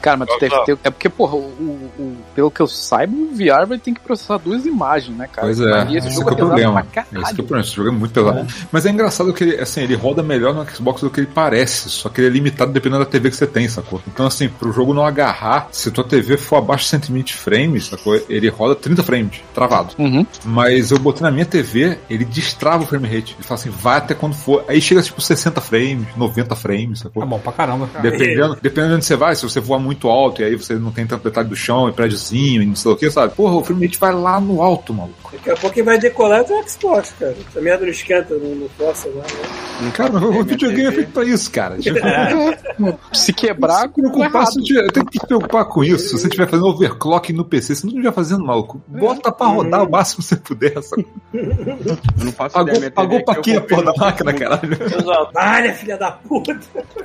Cara, 0.00 0.16
mas 0.16 0.28
tu 0.28 0.38
deve 0.40 0.64
ter. 0.64 0.78
É 0.84 0.90
porque, 0.90 1.08
porra, 1.08 1.36
o, 1.36 2.16
pelo 2.34 2.50
que 2.50 2.60
eu 2.60 2.66
saiba, 2.66 3.14
o 3.14 3.30
VR 3.34 3.66
vai 3.66 3.78
ter 3.78 3.92
que 3.92 4.00
processar 4.00 4.38
duas 4.38 4.64
imagens, 4.64 5.16
né, 5.16 5.28
cara? 5.30 5.46
Pois 5.46 5.60
é, 5.60 5.86
E 5.90 5.96
esse 5.98 6.08
esse 6.12 6.16
jogo 6.16 6.30
é 6.30 6.32
o 6.32 6.34
é 6.34 6.36
pesado 6.36 6.48
problema. 6.48 6.86
Esse 6.92 7.34
que 7.34 7.40
é 7.40 7.44
o 7.44 7.46
problema, 7.46 7.60
esse 7.60 7.74
jogo 7.74 7.88
é 7.88 7.92
muito 7.92 8.12
pesado. 8.12 8.46
Mas 8.72 8.86
é 8.86 8.90
engraçado 8.90 9.32
que 9.32 9.44
ele, 9.44 9.60
assim, 9.60 9.82
ele 9.82 9.94
roda 9.94 10.22
melhor 10.22 10.54
no 10.54 10.68
Xbox 10.68 11.02
do 11.02 11.10
que 11.10 11.20
ele 11.20 11.28
parece, 11.32 11.90
só 11.90 12.08
que 12.08 12.20
ele 12.20 12.28
é 12.28 12.30
limitado 12.30 12.72
dependendo 12.72 13.04
da 13.04 13.10
TV 13.10 13.30
que 13.30 13.36
você 13.36 13.46
tem, 13.46 13.68
sacou? 13.68 14.00
Então, 14.08 14.26
assim, 14.26 14.48
pro 14.48 14.72
jogo 14.72 14.94
não 14.94 15.04
agarrar, 15.04 15.68
se 15.70 15.90
tua 15.90 16.04
TV 16.04 16.36
for 16.36 16.56
abaixo 16.56 16.84
de 16.84 16.90
120 16.90 17.34
frames, 17.34 17.86
sacou? 17.86 18.20
Ele 18.28 18.48
roda 18.48 18.74
30 18.74 19.02
frames, 19.02 19.40
travado. 19.54 19.94
Uhum. 19.98 20.26
Mas 20.44 20.90
eu 20.90 20.98
botei 20.98 21.22
na 21.22 21.30
minha 21.30 21.44
TV, 21.44 21.98
ele 22.08 22.24
destrava 22.24 22.82
o 22.82 22.86
frame 22.86 23.06
rate. 23.06 23.34
Ele 23.34 23.46
fala 23.46 23.60
assim, 23.60 23.70
vai 23.70 23.98
até 23.98 24.14
quando 24.14 24.34
for. 24.34 24.64
Aí 24.66 24.80
chega 24.80 25.02
tipo 25.02 25.20
60 25.20 25.60
frames, 25.60 26.06
90 26.16 26.56
frames, 26.56 27.00
sacou? 27.00 27.22
Tá 27.22 27.28
bom 27.28 27.38
pra 27.38 27.52
caramba. 27.52 27.88
Dependendo, 28.00 28.56
dependendo 28.60 28.88
de 28.88 28.96
onde 28.96 29.04
você 29.04 29.16
vai, 29.16 29.36
se 29.36 29.42
você 29.42 29.60
voar 29.60 29.78
muito 29.78 30.08
alto 30.08 30.40
e 30.40 30.44
aí 30.44 30.56
você 30.56 30.74
não 30.74 30.90
tem 30.90 31.06
tanto 31.06 31.24
detalhe 31.24 31.48
do 31.48 31.56
chão 31.56 31.88
e 31.88 31.92
prédiozinho 31.92 32.62
e 32.62 32.66
não 32.66 32.76
sei 32.76 32.92
o 32.92 32.96
que, 32.96 33.10
sabe? 33.10 33.34
Porra, 33.34 33.56
o 33.56 33.64
frame 33.64 33.86
rate 33.86 33.98
vai 33.98 34.14
lá 34.14 34.40
no 34.40 34.62
alto, 34.62 34.94
maluco. 34.94 35.30
Daqui 35.32 35.50
a 35.50 35.56
pouco 35.56 35.74
quem 35.74 35.82
vai 35.82 35.98
decolar 35.98 36.44
é 36.48 36.52
o 36.52 36.68
Xbox, 36.68 37.14
cara. 37.18 37.36
Essa 37.48 37.60
merda 37.60 37.84
não 37.84 37.92
esquenta, 37.92 38.34
não, 38.34 38.61
não 38.62 38.68
força 38.70 39.08
lá, 39.08 39.22
né? 39.22 39.90
Cara, 39.94 40.12
o 40.16 40.44
videogame 40.44 40.86
é 40.86 40.92
feito 40.92 41.12
pra 41.12 41.24
isso, 41.24 41.50
cara. 41.50 41.76
Tipo, 41.78 41.98
Se 43.12 43.32
quebrar, 43.32 43.82
se 43.82 43.88
preocupar, 43.88 44.26
errado. 44.30 44.52
se 44.52 44.62
tiver- 44.62 44.90
tem 44.92 45.04
que 45.04 45.18
se 45.18 45.26
preocupar 45.26 45.64
com 45.66 45.82
isso. 45.84 46.08
Se 46.08 46.18
você 46.18 46.26
estiver 46.28 46.48
fazendo 46.48 46.68
overclock 46.68 47.32
no 47.32 47.44
PC, 47.44 47.74
se 47.74 47.84
não 47.84 47.90
estiver 47.92 48.12
fazendo, 48.12 48.44
maluco, 48.44 48.80
bota 48.86 49.30
pra 49.32 49.46
rodar 49.48 49.82
o 49.84 49.90
máximo 49.90 50.22
que 50.22 50.28
você 50.28 50.36
puder. 50.36 50.82
sabe? 50.82 51.06
Eu 51.34 52.24
não 52.24 52.32
faço 52.32 52.54
Pagou, 52.54 52.74
ideia. 52.74 52.90
pagou 52.90 53.10
TV 53.18 53.24
pra 53.24 53.34
quê 53.36 53.52
a 53.56 53.60
porra 53.60 53.82
da 53.84 53.92
no 53.92 53.98
máquina, 53.98 54.32
caralho? 54.32 54.78
Valha, 55.34 55.74
filha 55.74 55.96
da 55.96 56.12
puta! 56.12 56.58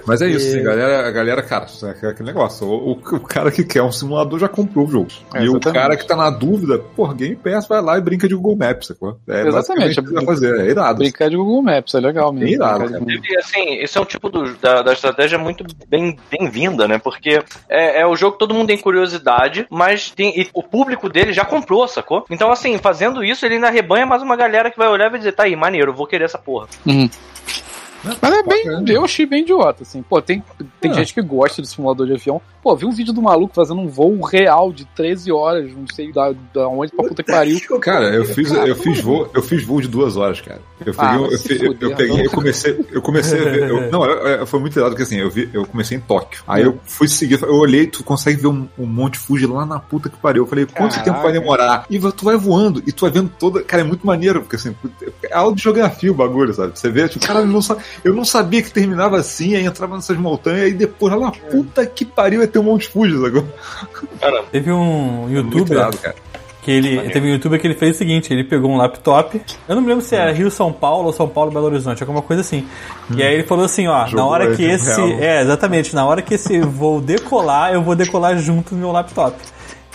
Mas 0.05 0.21
é 0.21 0.27
isso, 0.27 0.47
assim, 0.47 0.63
galera, 0.63 1.07
a 1.07 1.11
galera, 1.11 1.41
cara, 1.41 1.65
é 1.83 2.07
aquele 2.07 2.27
negócio. 2.29 2.67
O, 2.67 2.91
o- 2.91 2.99
o 3.15 3.19
cara 3.21 3.51
que 3.51 3.63
quer 3.63 3.81
um 3.81 3.91
simulador 3.91 4.39
já 4.39 4.47
comprou 4.47 4.85
o 4.87 4.91
jogo. 4.91 5.07
É, 5.33 5.39
e 5.43 5.49
o 5.49 5.51
exatamente. 5.53 5.73
cara 5.81 5.97
que 5.97 6.07
tá 6.07 6.15
na 6.15 6.29
dúvida, 6.29 6.79
porra, 6.95 7.13
Game 7.13 7.35
Pass 7.35 7.67
vai 7.67 7.81
lá 7.81 7.97
e 7.97 8.01
brinca 8.01 8.27
de 8.27 8.35
Google 8.35 8.55
Maps, 8.57 8.87
sacou? 8.87 9.17
É 9.27 9.47
Exatamente. 9.47 9.95
basicamente 9.95 9.99
o 9.99 10.13
vai 10.13 10.25
fazer. 10.25 10.59
É 10.59 10.69
irado. 10.69 10.99
Brincar 10.99 11.29
de 11.29 11.35
Google 11.37 11.46
Maps, 11.61 11.95
é 11.95 11.99
legal 11.99 12.31
mesmo. 12.33 12.49
Irado. 12.55 12.89
Google- 12.89 13.07
E 13.29 13.37
assim, 13.37 13.75
esse 13.79 13.97
é 13.97 14.01
um 14.01 14.05
tipo 14.05 14.29
do- 14.29 14.55
da, 14.57 14.81
da 14.81 14.93
estratégia 14.93 15.37
muito 15.37 15.63
bem- 15.87 16.17
bem-vinda, 16.29 16.87
né? 16.87 16.97
Porque 16.97 17.41
é, 17.69 18.01
é 18.01 18.05
o 18.07 18.15
jogo 18.15 18.33
que 18.33 18.39
todo 18.39 18.53
mundo 18.53 18.67
tem 18.67 18.77
curiosidade, 18.77 19.65
mas 19.69 20.11
tem, 20.11 20.39
e 20.39 20.47
o 20.53 20.61
público 20.63 21.09
dele 21.09 21.31
já 21.33 21.45
comprou, 21.45 21.87
sacou? 21.87 22.25
Então, 22.29 22.51
assim, 22.51 22.77
fazendo 22.77 23.23
isso, 23.23 23.45
ele 23.45 23.55
ainda 23.55 23.69
rebanha 23.69 24.05
mais 24.05 24.21
uma 24.21 24.35
galera 24.35 24.69
que 24.71 24.77
vai 24.77 24.87
olhar 24.87 25.07
e 25.07 25.09
vai 25.11 25.19
dizer, 25.19 25.31
tá 25.33 25.43
aí, 25.43 25.55
maneiro, 25.55 25.91
eu 25.91 25.95
vou 25.95 26.07
querer 26.07 26.25
essa 26.25 26.37
porra. 26.37 26.67
Uhum. 26.85 27.09
Mas 28.21 28.33
é 28.33 28.43
bem. 28.43 28.83
Eu 28.95 29.03
achei 29.03 29.25
bem 29.25 29.41
idiota, 29.41 29.83
assim. 29.83 30.01
Pô, 30.01 30.21
tem, 30.21 30.43
tem 30.79 30.91
Ah. 30.91 30.93
gente 30.95 31.13
que 31.13 31.21
gosta 31.21 31.61
de 31.61 31.67
simulador 31.67 32.05
de 32.07 32.13
avião. 32.13 32.41
Pô, 32.61 32.75
vi 32.75 32.85
um 32.85 32.91
vídeo 32.91 33.13
do 33.13 33.21
maluco 33.21 33.53
fazendo 33.55 33.79
um 33.79 33.87
voo 33.87 34.19
real 34.21 34.73
de 34.73 34.83
13 34.85 35.31
horas, 35.31 35.71
não 35.73 35.87
sei 35.87 36.11
da, 36.11 36.33
da 36.53 36.67
onde 36.67 36.91
pra 36.91 37.07
puta 37.07 37.23
que 37.23 37.31
pariu. 37.31 37.57
Cara, 37.79 38.13
eu 38.13 38.25
fiz, 38.25 38.51
eu 38.51 38.75
fiz 38.75 38.99
voo, 39.01 39.29
eu 39.33 39.41
fiz 39.41 39.63
voo 39.63 39.79
de 39.81 39.87
duas 39.87 40.17
horas, 40.17 40.41
cara. 40.41 40.59
Eu 40.85 40.93
peguei, 40.93 41.09
Ah, 41.09 41.15
eu, 41.15 41.21
vai 41.21 41.29
eu, 41.67 41.75
eu- 41.89 41.95
peguei, 41.95 42.25
eu 42.25 42.31
comecei, 42.31 42.85
eu 42.91 43.01
comecei 43.01 43.39
a 43.39 43.43
ver. 43.49 43.69
eu- 43.69 43.89
não, 43.91 44.03
eu- 44.05 44.27
eu- 44.39 44.47
foi 44.47 44.59
muito 44.59 44.75
irado 44.77 44.89
porque 44.91 45.03
assim, 45.03 45.17
eu 45.17 45.29
vi, 45.29 45.49
eu 45.53 45.65
comecei 45.65 45.97
em 45.97 46.01
Tóquio. 46.01 46.41
Aí 46.47 46.63
eu 46.63 46.77
fui 46.85 47.07
seguir, 47.07 47.41
eu 47.41 47.55
olhei, 47.55 47.87
tu 47.87 48.03
consegue 48.03 48.41
ver 48.41 48.47
um, 48.47 48.67
um 48.77 48.85
monte 48.85 49.17
Fuji 49.17 49.45
lá 49.47 49.65
na 49.65 49.79
puta 49.79 50.09
que 50.09 50.17
pariu. 50.17 50.43
Eu 50.43 50.47
falei, 50.47 50.65
quanto 50.65 50.91
Caraca. 50.91 51.03
tempo 51.11 51.21
vai 51.23 51.31
demorar? 51.31 51.85
E 51.89 51.99
tu 51.99 52.25
vai 52.25 52.35
voando, 52.35 52.83
e 52.85 52.91
tu 52.91 53.01
vai 53.05 53.11
vendo 53.11 53.31
toda. 53.39 53.63
Cara, 53.63 53.81
é 53.81 53.85
muito 53.85 54.05
maneiro, 54.05 54.41
porque 54.41 54.55
assim, 54.57 54.75
é 55.23 55.33
aula 55.33 55.55
de 55.55 55.61
geografia 55.63 56.11
o 56.11 56.15
bagulho, 56.15 56.53
sabe? 56.53 56.77
Você 56.77 56.89
vê, 56.89 57.07
tipo, 57.07 57.25
cara, 57.25 57.41
ele 57.41 57.51
não 57.51 57.61
sabe. 57.61 57.81
Eu 58.03 58.13
não 58.13 58.25
sabia 58.25 58.61
que 58.61 58.71
terminava 58.71 59.17
assim, 59.17 59.55
aí 59.55 59.65
entrava 59.65 59.95
nessas 59.95 60.17
montanhas, 60.17 60.69
e 60.69 60.73
depois 60.73 61.13
lá, 61.13 61.31
puta 61.31 61.85
que 61.85 62.05
pariu, 62.05 62.41
ia 62.41 62.47
ter 62.47 62.59
um 62.59 62.63
Monte 62.63 62.87
Fuji 62.87 63.15
agora. 63.15 64.43
Teve 64.51 64.71
um 64.71 65.29
youtuber 65.29 65.77
irado, 65.77 65.97
que 66.67 66.71
ele. 66.71 67.09
Teve 67.09 67.27
um 67.27 67.31
youtuber 67.31 67.59
que 67.61 67.65
ele 67.65 67.75
fez 67.75 67.95
o 67.95 67.97
seguinte: 67.97 68.33
ele 68.33 68.43
pegou 68.43 68.69
um 68.69 68.75
laptop. 68.75 69.41
Eu 69.67 69.75
não 69.75 69.81
me 69.81 69.87
lembro 69.87 70.03
se 70.03 70.15
era 70.15 70.33
Rio 70.33 70.51
São 70.51 70.73
Paulo 70.73 71.07
ou 71.07 71.13
São 71.13 71.27
Paulo 71.27 71.49
Belo 71.49 71.67
Horizonte, 71.67 72.03
alguma 72.03 72.21
coisa 72.21 72.41
assim. 72.41 72.67
E 73.15 73.23
aí 73.23 73.33
ele 73.33 73.43
falou 73.43 73.63
assim: 73.63 73.87
ó, 73.87 73.99
na 73.99 74.07
Jogou 74.07 74.27
hora 74.27 74.51
em 74.51 74.55
que 74.55 74.63
esse. 74.63 75.01
real. 75.01 75.19
É, 75.19 75.41
exatamente, 75.41 75.95
na 75.95 76.05
hora 76.05 76.21
que 76.21 76.33
esse 76.33 76.59
voo 76.59 76.99
decolar, 76.99 77.73
eu 77.73 77.81
vou 77.81 77.95
decolar 77.95 78.37
junto 78.37 78.75
no 78.75 78.81
meu 78.81 78.91
laptop. 78.91 79.37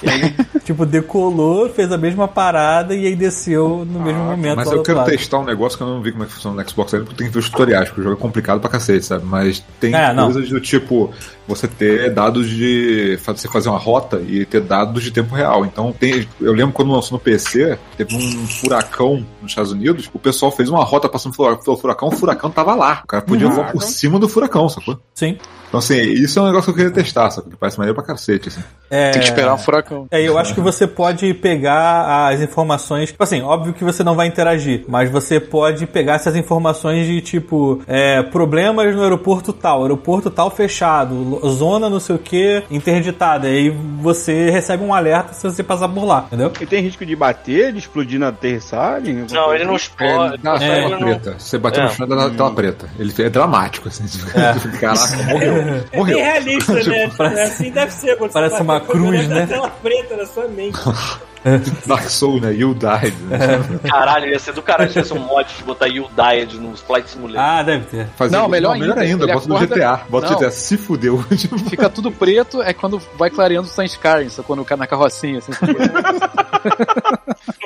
E 0.02 0.08
aí, 0.10 0.20
ele, 0.22 0.34
tipo, 0.64 0.84
decolou, 0.84 1.68
fez 1.70 1.90
a 1.92 1.98
mesma 1.98 2.26
parada 2.28 2.94
e 2.94 3.06
aí 3.06 3.14
desceu 3.16 3.86
no 3.88 4.00
mesmo 4.00 4.22
momento. 4.24 4.52
Ah, 4.52 4.56
Mas 4.56 4.72
eu 4.72 4.82
quero 4.82 4.98
lado. 4.98 5.10
testar 5.10 5.38
um 5.38 5.44
negócio 5.44 5.76
que 5.78 5.84
eu 5.84 5.88
não 5.88 6.02
vi 6.02 6.12
como 6.12 6.24
é 6.24 6.26
que 6.26 6.32
funciona 6.32 6.62
no 6.62 6.68
Xbox 6.68 6.94
ainda, 6.94 7.06
porque 7.06 7.18
tem 7.18 7.26
que 7.28 7.32
ver 7.34 7.38
os 7.40 7.48
tutoriais, 7.50 7.88
porque 7.88 8.00
o 8.00 8.04
jogo 8.04 8.16
é 8.16 8.20
complicado 8.20 8.60
pra 8.60 8.70
cacete, 8.70 9.04
sabe? 9.04 9.24
Mas 9.26 9.62
tem 9.80 9.94
É, 9.94 10.12
não. 10.12 10.24
coisas 10.24 10.48
do 10.48 10.60
tipo 10.60 11.10
você 11.46 11.66
ter 11.68 12.10
dados 12.14 12.48
de. 12.48 13.18
você 13.24 13.48
fazer 13.48 13.68
uma 13.68 13.78
rota 13.78 14.20
e 14.26 14.44
ter 14.46 14.60
dados 14.60 15.02
de 15.02 15.10
tempo 15.10 15.34
real. 15.34 15.64
Então, 15.66 15.92
tem, 15.92 16.26
eu 16.40 16.52
lembro 16.52 16.72
quando 16.72 16.92
lançou 16.92 17.18
no 17.18 17.22
PC, 17.22 17.78
teve 17.96 18.14
um 18.16 18.46
furacão 18.46 19.24
nos 19.40 19.50
Estados 19.52 19.72
Unidos, 19.72 20.08
o 20.12 20.18
pessoal 20.18 20.50
fez 20.52 20.68
uma 20.68 20.84
rota 20.84 21.08
passando 21.08 21.36
pelo 21.36 21.56
pelo 21.58 21.76
furacão, 21.76 22.08
o 22.08 22.12
furacão 22.12 22.50
tava 22.50 22.74
lá. 22.74 23.00
O 23.04 23.06
cara 23.06 23.22
podia 23.22 23.48
voar 23.48 23.72
por 23.72 23.82
cima 23.82 24.18
do 24.18 24.28
furacão, 24.28 24.68
sacou? 24.68 24.98
Sim. 25.14 25.36
Então, 25.72 25.78
assim, 25.78 25.98
isso 26.02 26.38
é 26.38 26.42
um 26.42 26.44
negócio 26.46 26.64
que 26.64 26.70
eu 26.72 26.74
queria 26.84 26.90
testar, 26.90 27.30
sabe? 27.30 27.48
Que 27.48 27.56
parece 27.56 27.78
maneiro 27.78 27.94
pra 27.94 28.04
cacete, 28.04 28.50
assim. 28.50 28.60
É... 28.90 29.10
Tem 29.12 29.20
que 29.22 29.26
esperar 29.28 29.54
um 29.54 29.58
furacão. 29.58 30.06
É, 30.10 30.20
eu 30.20 30.36
acho 30.36 30.52
que 30.54 30.60
você 30.60 30.86
pode 30.86 31.32
pegar 31.32 32.28
as 32.28 32.42
informações. 32.42 33.10
Tipo 33.10 33.22
assim, 33.24 33.40
óbvio 33.40 33.72
que 33.72 33.82
você 33.82 34.04
não 34.04 34.14
vai 34.14 34.26
interagir, 34.26 34.84
mas 34.86 35.10
você 35.10 35.40
pode 35.40 35.86
pegar 35.86 36.16
essas 36.16 36.36
informações 36.36 37.06
de 37.06 37.22
tipo 37.22 37.80
é, 37.86 38.22
problemas 38.22 38.94
no 38.94 39.02
aeroporto 39.02 39.50
tal, 39.50 39.80
aeroporto 39.80 40.30
tal 40.30 40.50
fechado, 40.50 41.40
zona 41.48 41.88
não 41.88 41.98
sei 42.00 42.16
o 42.16 42.18
que 42.18 42.62
interditada. 42.70 43.48
E 43.48 43.52
aí 43.56 43.70
você 43.70 44.50
recebe 44.50 44.84
um 44.84 44.92
alerta 44.92 45.32
se 45.32 45.42
você 45.48 45.62
passar 45.62 45.88
por 45.88 46.04
lá, 46.04 46.24
entendeu? 46.26 46.52
E 46.60 46.66
tem 46.66 46.82
risco 46.82 47.06
de 47.06 47.16
bater, 47.16 47.72
de 47.72 47.78
explodir 47.78 48.20
na 48.20 48.28
aterrissagem? 48.28 49.24
Não, 49.30 49.54
ele 49.54 49.64
não 49.64 49.72
É, 49.72 49.76
explode. 49.76 50.42
dá 50.42 50.54
É, 50.56 50.58
tela 50.58 50.76
ele 50.76 50.90
não- 50.90 50.98
preta. 50.98 51.34
Você 51.38 51.56
bateu 51.56 51.82
É. 51.82 51.86
no 51.86 51.92
chão 51.92 52.06
dá 52.06 52.28
tela 52.28 52.50
preta. 52.54 52.90
Ele 52.98 53.14
é 53.18 53.30
dramático, 53.30 53.88
assim. 53.88 54.04
Caraca, 54.78 55.16
morreu. 55.32 55.61
É 55.92 55.96
Morreu. 55.96 56.16
bem 56.16 56.24
realista, 56.24 56.72
né? 56.84 57.10
parece- 57.16 57.40
assim 57.42 57.70
deve 57.70 57.92
ser. 57.92 58.16
Quando 58.16 58.32
parece 58.32 58.60
uma 58.62 58.80
cruz, 58.84 59.28
né? 59.28 59.46
tela 59.46 59.70
preta 59.70 60.16
na 60.16 60.26
sua 60.26 60.48
mente. 60.48 60.78
Dark 61.86 62.08
Soul, 62.08 62.40
né? 62.40 62.52
You 62.52 62.74
died. 62.74 63.14
Né? 63.22 63.38
Caralho, 63.88 64.28
ia 64.28 64.38
ser 64.38 64.52
do 64.52 64.62
caralho 64.62 64.88
se 64.90 64.94
tivesse 64.94 65.12
um 65.12 65.18
mod 65.26 65.52
de 65.52 65.62
botar 65.64 65.86
You 65.86 66.08
Died 66.16 66.54
no 66.60 66.76
Flight 66.76 67.10
Simulator. 67.10 67.42
Ah, 67.42 67.62
deve 67.62 67.84
ter. 67.86 68.06
Fazer- 68.16 68.36
Não, 68.36 68.48
melhor 68.48 68.78
melhor 68.78 68.98
ainda, 68.98 69.26
Bota 69.26 69.48
no 69.48 69.56
acorda- 69.56 69.74
GTA. 69.74 69.96
Bota 70.08 70.26
no 70.26 70.32
Não. 70.32 70.38
GTA. 70.38 70.50
Se 70.50 70.76
fudeu. 70.76 71.18
Fica 71.68 71.88
tudo 71.90 72.12
preto, 72.12 72.62
é 72.62 72.72
quando 72.72 72.98
vai 73.16 73.30
clareando 73.30 73.68
o 73.68 73.82
Skyrim, 73.82 74.28
só 74.28 74.42
quando 74.42 74.64
na 74.76 74.86
carrocinha, 74.86 75.38
assim. 75.38 75.52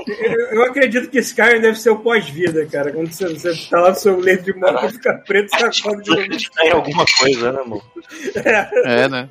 Eu, 0.07 0.41
eu 0.53 0.62
acredito 0.64 1.09
que 1.11 1.18
Skyrim 1.18 1.61
deve 1.61 1.79
ser 1.79 1.91
o 1.91 1.99
pós-vida, 1.99 2.64
cara. 2.66 2.93
Quando 2.93 3.11
você, 3.12 3.29
você 3.29 3.55
tá 3.68 3.81
lá 3.81 3.91
no 3.91 3.97
seu 3.97 4.18
leito 4.18 4.45
de 4.45 4.55
morte, 4.55 4.93
fica 4.95 5.14
preto, 5.27 5.51
você 5.51 5.64
acorda 5.64 6.03
de 6.03 6.11
novo. 6.11 6.77
alguma 6.77 7.05
coisa, 7.18 7.53
né, 7.53 7.61
amor? 7.61 7.83
É, 8.85 9.09
né? 9.09 9.29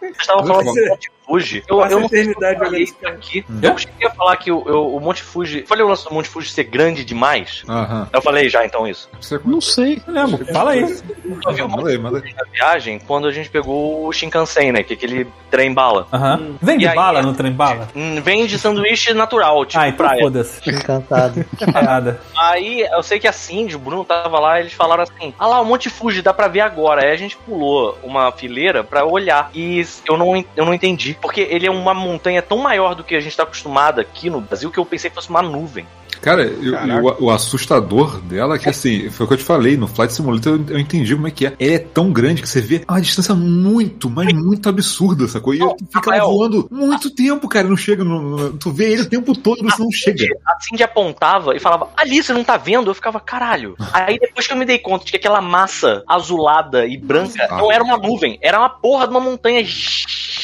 Vocês 0.00 0.16
estavam 0.20 0.46
falando 0.46 0.66
do 0.74 0.86
Monte 0.88 1.10
Fuji. 1.26 1.62
Eu, 1.68 1.80
eu 1.84 2.00
não 2.00 2.08
sei 2.08 2.24
se 2.24 2.30
eu 2.30 2.58
falei 2.58 2.82
isso 2.84 2.94
aqui. 3.04 3.44
Eu 3.62 3.76
cheguei 3.76 4.06
a 4.06 4.10
falar 4.12 4.36
que 4.36 4.50
o, 4.52 4.62
eu- 4.66 4.94
o 4.94 5.00
Monte 5.00 5.22
Fuji. 5.22 5.64
Falei 5.66 5.84
o 5.84 5.88
lance 5.88 6.04
do 6.04 6.14
Monte 6.14 6.28
Fuji 6.28 6.48
ser 6.50 6.64
grande 6.64 7.04
demais. 7.04 7.64
Aham. 7.68 8.08
Eu 8.12 8.22
falei 8.22 8.48
já 8.48 8.64
então 8.64 8.86
isso. 8.86 9.08
Você 9.20 9.40
Não 9.44 9.60
sei. 9.60 10.00
Lembro. 10.06 10.44
Fala 10.46 10.72
aí. 10.72 10.82
Eu 10.82 11.52
vi 11.52 11.62
o 11.62 11.68
Monte 11.68 11.98
manda. 11.98 12.20
Fuji 12.20 12.34
na 12.34 12.44
viagem 12.52 13.00
quando 13.06 13.26
a 13.26 13.32
gente 13.32 13.48
pegou 13.50 14.06
o 14.06 14.12
Shinkansen, 14.12 14.70
né? 14.72 14.82
Que 14.82 14.92
é 14.92 14.96
aquele 14.96 15.26
trem 15.50 15.72
bala. 15.74 16.06
Aham. 16.12 16.56
Vende 16.62 16.84
E 16.84 16.88
aí- 16.88 16.94
bala 16.94 17.22
no 17.22 17.34
trem 17.34 17.52
bala? 17.52 17.88
Hum, 17.96 18.20
Vem 18.22 18.46
de 18.46 18.58
sanduíche 18.58 19.12
natural, 19.12 19.64
tipo 19.66 19.82
Ah, 19.82 19.88
então 19.88 20.06
praia. 20.06 20.22
foda-se. 20.22 20.70
Encantado. 20.70 21.44
É 21.76 21.82
nada. 21.82 22.20
Aí 22.38 22.80
eu 22.92 23.02
sei 23.02 23.18
que 23.18 23.26
a 23.26 23.32
Cindy, 23.32 23.74
o 23.76 23.78
Bruno 23.78 24.04
tava 24.04 24.38
lá, 24.38 24.60
eles 24.60 24.72
falaram 24.72 25.02
assim: 25.02 25.34
Ah 25.38 25.46
lá, 25.46 25.60
o 25.60 25.64
Monte 25.64 25.90
Fuji, 25.90 26.22
dá 26.22 26.32
pra 26.32 26.46
ver 26.48 26.60
agora. 26.60 27.02
Aí 27.02 27.10
a 27.10 27.16
gente 27.16 27.36
pulou 27.36 27.98
uma 28.02 28.30
fileira 28.32 28.84
pra 28.84 29.04
olhar. 29.04 29.50
E 29.54 29.84
eu 30.08 30.16
não, 30.16 30.36
eu 30.56 30.64
não 30.64 30.72
entendi. 30.72 31.15
Porque 31.20 31.40
ele 31.40 31.66
é 31.66 31.70
uma 31.70 31.94
montanha 31.94 32.42
tão 32.42 32.58
maior 32.58 32.94
do 32.94 33.04
que 33.04 33.14
a 33.14 33.20
gente 33.20 33.36
tá 33.36 33.42
acostumado 33.42 34.00
aqui 34.00 34.28
no 34.30 34.40
Brasil 34.40 34.70
que 34.70 34.78
eu 34.78 34.84
pensei 34.86 35.10
que 35.10 35.16
fosse 35.16 35.30
uma 35.30 35.42
nuvem. 35.42 35.86
Cara, 36.22 36.44
eu- 36.44 36.74
o, 37.20 37.24
o 37.26 37.30
assustador 37.30 38.20
dela 38.22 38.56
é 38.56 38.58
que, 38.58 38.70
assim, 38.70 39.10
foi 39.10 39.24
o 39.24 39.28
que 39.28 39.34
eu 39.34 39.38
te 39.38 39.44
falei, 39.44 39.76
no 39.76 39.86
Flight 39.86 40.14
Simulator 40.14 40.54
eu, 40.66 40.74
eu 40.74 40.78
entendi 40.78 41.14
como 41.14 41.28
é 41.28 41.30
que 41.30 41.46
é. 41.46 41.52
Ele 41.60 41.74
é 41.74 41.78
tão 41.78 42.10
grande 42.10 42.40
que 42.40 42.48
você 42.48 42.60
vê 42.60 42.82
uma 42.88 43.00
distância 43.02 43.34
muito, 43.34 44.08
mas 44.08 44.32
muito 44.32 44.66
absurda, 44.66 45.28
sacou? 45.28 45.54
E 45.54 45.58
Não, 45.58 45.76
fica 45.78 46.10
Rafael. 46.12 46.24
voando 46.30 46.68
muito 46.70 47.10
tempo, 47.10 47.46
cara, 47.46 47.68
não 47.68 47.76
chega, 47.76 48.02
no, 48.02 48.18
no- 48.22 48.52
tu 48.54 48.72
vê 48.72 48.92
ele 48.92 49.02
o 49.02 49.08
tempo 49.10 49.36
todo 49.36 49.60
e 49.60 49.64
você 49.70 49.82
não 49.82 49.90
chega. 49.92 50.24
A 50.46 50.58
Cindy 50.62 50.82
apontava 50.82 51.54
e 51.54 51.60
falava, 51.60 51.90
ali, 51.94 52.22
você 52.22 52.32
não 52.32 52.42
tá 52.42 52.56
vendo? 52.56 52.90
Eu 52.90 52.94
ficava, 52.94 53.20
caralho. 53.20 53.76
Aí 53.92 54.18
depois 54.18 54.46
que 54.46 54.52
eu 54.54 54.56
me 54.56 54.64
dei 54.64 54.78
conta 54.78 55.04
de 55.04 55.10
que 55.10 55.18
aquela 55.18 55.42
massa 55.42 56.02
azulada 56.08 56.86
e 56.86 56.96
branca 56.96 57.46
Ah. 57.50 57.58
não 57.58 57.70
era 57.70 57.84
uma 57.84 57.98
nuvem, 57.98 58.38
era 58.40 58.58
uma 58.58 58.70
porra 58.70 59.06
de 59.06 59.10
uma 59.12 59.20
montanha 59.20 59.62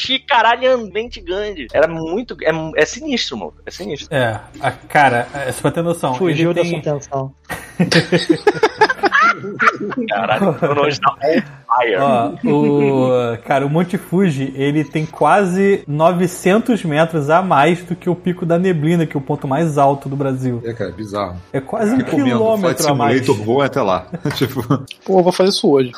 chicaralhamente 0.05 1.21
grande. 1.21 1.67
Era 1.73 1.87
muito. 1.87 2.35
É, 2.41 2.51
é 2.81 2.85
sinistro, 2.85 3.37
mano. 3.37 3.53
É 3.65 3.71
sinistro. 3.71 4.07
É, 4.15 4.39
a, 4.59 4.71
cara, 4.71 5.27
é, 5.33 5.51
só 5.51 5.61
pra 5.61 5.71
ter 5.71 5.81
noção. 5.81 6.13
Fugiu 6.15 6.53
da 6.53 6.61
tem- 6.61 6.69
sua 6.71 6.79
atenção. 6.93 7.33
Caralho. 10.09 10.55
Ó, 11.99 12.33
o, 12.47 13.37
cara, 13.43 13.65
o 13.65 13.69
Monte 13.69 13.97
Fuji, 13.97 14.53
ele 14.55 14.83
tem 14.83 15.05
quase 15.05 15.83
900 15.87 16.83
metros 16.85 17.29
a 17.29 17.41
mais 17.41 17.81
do 17.83 17.95
que 17.95 18.09
o 18.09 18.15
Pico 18.15 18.45
da 18.45 18.59
Neblina, 18.59 19.05
que 19.05 19.17
é 19.17 19.19
o 19.19 19.23
ponto 19.23 19.47
mais 19.47 19.77
alto 19.77 20.07
do 20.07 20.15
Brasil. 20.15 20.61
É, 20.63 20.73
cara, 20.73 20.91
é 20.91 20.93
bizarro. 20.93 21.35
É 21.51 21.59
quase 21.59 21.95
um 21.95 21.99
quilômetro 21.99 22.87
a 22.89 22.95
mais. 22.95 23.25
Voa 23.25 23.65
até 23.65 23.81
lá. 23.81 24.05
tipo, 24.35 24.61
Pô, 25.05 25.19
eu 25.19 25.23
vou 25.23 25.31
fazer 25.31 25.49
isso 25.49 25.69
hoje. 25.69 25.91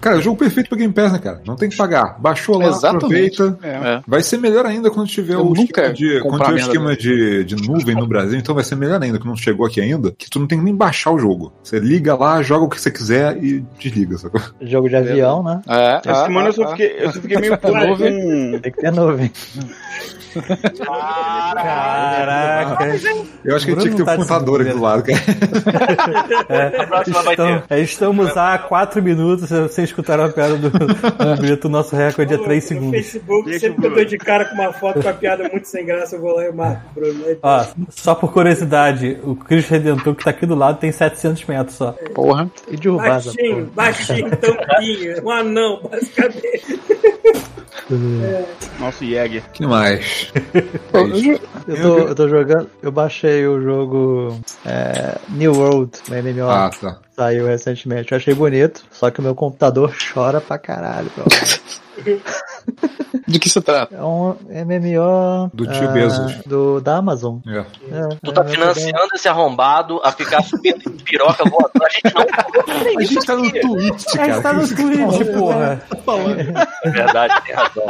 cara, 0.00 0.16
é 0.16 0.18
o 0.18 0.22
jogo 0.22 0.38
perfeito 0.38 0.68
pra 0.70 0.78
Game 0.78 0.92
Pass, 0.92 1.12
né, 1.12 1.18
cara? 1.18 1.42
Não 1.46 1.56
tem 1.56 1.68
que 1.68 1.76
pagar. 1.76 2.16
Baixou 2.18 2.58
lá, 2.58 2.68
Exatamente. 2.68 2.96
aproveita. 3.04 3.47
É. 3.62 4.00
Vai 4.06 4.22
ser 4.22 4.38
melhor 4.38 4.66
ainda 4.66 4.90
quando 4.90 5.08
tiver 5.08 5.34
Eu 5.34 5.46
o 5.46 5.52
esquema, 5.54 5.92
de, 5.92 6.20
quando 6.20 6.44
tiver 6.44 6.60
esquema 6.60 6.96
de, 6.96 7.44
de 7.44 7.56
nuvem 7.56 7.94
no 7.94 8.06
Brasil, 8.06 8.38
então 8.38 8.54
vai 8.54 8.64
ser 8.64 8.76
melhor 8.76 9.02
ainda, 9.02 9.18
que 9.18 9.26
não 9.26 9.36
chegou 9.36 9.66
aqui 9.66 9.80
ainda, 9.80 10.12
que 10.16 10.28
tu 10.28 10.38
não 10.38 10.46
tem 10.46 10.58
que 10.58 10.64
nem 10.64 10.74
baixar 10.74 11.12
o 11.12 11.18
jogo. 11.18 11.52
Você 11.62 11.78
liga 11.78 12.14
lá, 12.14 12.42
joga 12.42 12.64
o 12.64 12.68
que 12.68 12.80
você 12.80 12.90
quiser 12.90 13.42
e 13.42 13.64
desliga, 13.78 14.18
sacou? 14.18 14.40
Jogo 14.60 14.88
de 14.88 14.96
avião, 14.96 15.42
né? 15.42 15.60
É, 15.68 15.96
Essa 15.96 16.12
ah, 16.12 16.26
semana 16.26 16.46
ah, 16.46 16.48
eu 16.48 16.52
só 16.52 16.70
fiquei, 16.70 16.96
eu 16.98 17.12
só 17.12 17.20
fiquei 17.20 17.38
meio 17.38 17.58
puto 17.58 17.72
com. 17.72 18.58
Tem 18.58 18.72
que 18.72 18.80
ter 18.80 18.92
nuvem. 18.92 19.30
Caraca. 21.54 22.86
Eu 23.44 23.56
acho 23.56 23.66
que 23.66 23.76
tinha 23.76 23.90
que 23.90 23.96
ter 23.96 24.02
um 24.02 24.06
tá 24.06 24.16
contador 24.16 24.60
aqui 24.60 24.70
do 24.70 24.80
lado, 24.80 25.02
cara. 25.02 25.18
É, 27.70 27.80
estamos 27.80 28.36
há 28.36 28.58
4 28.58 29.02
minutos. 29.02 29.48
Vocês 29.48 29.88
escutaram 29.88 30.24
a 30.24 30.28
piada 30.28 30.56
do, 30.56 30.70
do 30.70 31.36
Brito. 31.40 31.68
O 31.68 31.70
nosso 31.70 31.96
recorde 31.96 32.34
é 32.34 32.38
3 32.38 32.62
No 32.62 32.68
segundos. 32.68 33.00
Facebook, 33.00 33.37
Deixa 33.44 33.60
sempre 33.60 33.80
que 33.80 33.86
eu 33.86 33.94
tô 33.94 34.04
de 34.04 34.18
cara 34.18 34.44
com 34.44 34.54
uma 34.54 34.72
foto 34.72 35.02
com 35.02 35.08
a 35.08 35.12
piada 35.12 35.48
muito 35.48 35.66
sem 35.66 35.84
graça, 35.84 36.16
eu 36.16 36.20
vou 36.20 36.34
lá 36.34 36.46
e 36.46 36.52
marco 36.52 36.82
o 36.90 36.94
Bruno. 37.00 37.24
Aí, 37.26 37.38
Ó, 37.42 37.66
só 37.90 38.14
por 38.14 38.32
curiosidade, 38.32 39.18
o 39.24 39.34
Cristo 39.36 39.70
Redentor 39.70 40.14
que 40.14 40.24
tá 40.24 40.30
aqui 40.30 40.46
do 40.46 40.54
lado 40.54 40.78
tem 40.78 40.92
700 40.92 41.44
metros 41.44 41.76
só. 41.76 41.92
Porra. 42.14 42.50
E 42.68 42.76
derrubar 42.76 43.16
essa 43.16 43.32
Baixinho, 43.32 43.66
baixinho, 43.74 44.36
tampinha, 44.36 45.22
um 45.22 45.30
anão, 45.30 45.80
basicamente. 45.82 46.80
Nosso 48.78 49.04
Jäger. 49.04 49.42
que 49.52 49.66
mais? 49.66 50.30
Pô, 50.92 50.98
eu 50.98 51.40
Eu 51.66 51.82
tô, 51.82 51.98
eu 51.98 52.14
tô 52.14 52.28
jogando. 52.28 52.70
Eu 52.82 52.92
baixei 52.92 53.46
o 53.46 53.60
jogo 53.62 54.38
é, 54.64 55.16
New 55.30 55.52
World, 55.52 55.92
o 56.08 56.14
MMO. 56.14 56.50
Ah, 56.50 56.70
tá. 56.70 56.98
Saiu 57.16 57.46
recentemente. 57.46 58.12
Eu 58.12 58.16
achei 58.16 58.34
bonito, 58.34 58.84
só 58.90 59.10
que 59.10 59.20
o 59.20 59.22
meu 59.22 59.34
computador 59.34 59.94
chora 60.12 60.40
pra 60.40 60.58
caralho. 60.58 61.10
pelo 61.10 61.26
menos. 61.30 61.80
De 63.26 63.38
que 63.38 63.48
se 63.50 63.60
trata? 63.60 63.94
É 63.94 64.02
um 64.02 64.34
MMO. 64.48 65.50
Do 65.52 65.66
tio 65.66 65.88
ah, 65.88 65.92
Bezos. 65.92 66.34
Do, 66.46 66.80
da 66.80 66.96
Amazon. 66.96 67.38
É. 67.46 67.58
É, 67.58 68.08
Tu 68.22 68.32
tá 68.32 68.42
é, 68.42 68.48
financiando 68.48 69.08
esse 69.14 69.28
arrombado 69.28 70.00
a 70.02 70.12
ficar 70.12 70.42
subindo 70.42 70.80
em 70.86 70.96
piroca 70.96 71.44
voadora. 71.44 71.88
A 71.88 71.90
gente 71.90 72.14
não 72.14 72.26
falou 72.26 72.98
A 72.98 73.02
gente 73.02 73.26
tá 73.26 73.36
no. 73.36 73.50
Twitch, 73.50 74.04
A 74.08 74.16
cara. 74.16 74.32
gente 74.32 74.42
tá 74.42 74.52
no 74.52 74.68
Twitch, 74.68 75.34
porra. 75.34 75.82
É 76.84 76.90
verdade, 76.90 77.42
tem 77.44 77.54
razão. 77.54 77.86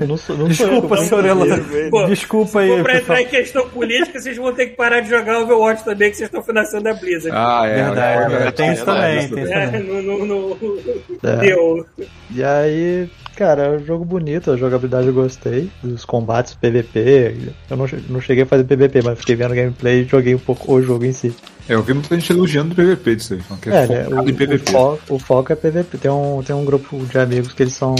Eu 0.00 0.06
não 0.08 0.16
sou, 0.16 0.36
não 0.36 0.50
sou 0.52 0.66
Desculpa, 0.68 0.96
que- 0.96 1.04
senhor 1.06 1.24
Elan. 1.24 1.90
Pô, 1.90 2.06
Desculpa 2.06 2.50
Se 2.50 2.58
aí, 2.58 2.68
for 2.68 2.82
pra 2.82 2.96
entrar 2.98 3.22
em 3.22 3.26
questão 3.26 3.68
política, 3.70 4.20
vocês 4.20 4.36
vão 4.36 4.52
ter 4.52 4.66
que 4.66 4.76
parar 4.76 5.00
de 5.00 5.08
jogar 5.08 5.38
Overwatch 5.40 5.84
também, 5.84 6.10
que 6.10 6.16
vocês 6.16 6.28
estão 6.28 6.42
financiando 6.42 6.88
a 6.88 6.94
Blizzard. 6.94 7.36
Ah, 7.36 7.66
é. 7.66 7.74
Verdade, 7.84 8.34
é, 8.34 8.46
é, 8.46 8.50
tem 8.50 8.72
isso 8.72 8.84
também, 8.84 9.28
tem 9.28 9.42
isso 9.44 9.52
É, 9.52 9.66
também. 9.66 9.82
no, 9.82 10.02
no, 10.02 10.54
no, 10.56 10.78
É. 11.22 11.36
Deu. 11.36 11.86
E 12.30 12.44
aí, 12.44 13.09
cara, 13.36 13.62
é 13.62 13.70
um 13.76 13.84
jogo 13.84 14.04
bonito, 14.04 14.50
a 14.50 14.56
jogabilidade 14.56 15.08
eu 15.08 15.14
gostei, 15.14 15.70
dos 15.82 16.04
combates 16.04 16.54
PVP. 16.54 17.52
Eu 17.70 17.76
não, 17.76 17.86
não 18.08 18.20
cheguei 18.20 18.44
a 18.44 18.46
fazer 18.46 18.64
PVP, 18.64 19.02
mas 19.02 19.18
fiquei 19.18 19.36
vendo 19.36 19.54
gameplay 19.54 20.02
e 20.02 20.04
joguei 20.04 20.34
um 20.34 20.38
pouco 20.38 20.72
o 20.72 20.82
jogo 20.82 21.04
em 21.04 21.12
si. 21.12 21.34
É, 21.70 21.74
eu 21.74 21.82
vi 21.82 21.94
muita 21.94 22.18
gente 22.18 22.32
elogiando 22.32 22.72
o 22.72 22.74
PVP 22.74 23.16
disso 23.16 23.34
aí. 23.34 23.40
Que 23.62 23.70
é, 23.70 23.84
É, 23.84 23.86
né, 23.86 24.04
focado 24.04 24.26
o, 24.26 24.30
em 24.30 24.34
PVP. 24.34 24.70
O, 24.70 24.72
foco, 24.72 25.14
o 25.14 25.18
foco 25.18 25.52
é 25.52 25.56
PVP. 25.56 25.98
Tem 25.98 26.10
um, 26.10 26.42
tem 26.42 26.54
um 26.56 26.64
grupo 26.64 26.98
de 27.06 27.16
amigos 27.18 27.52
que 27.52 27.62
eles 27.62 27.74
são. 27.74 27.94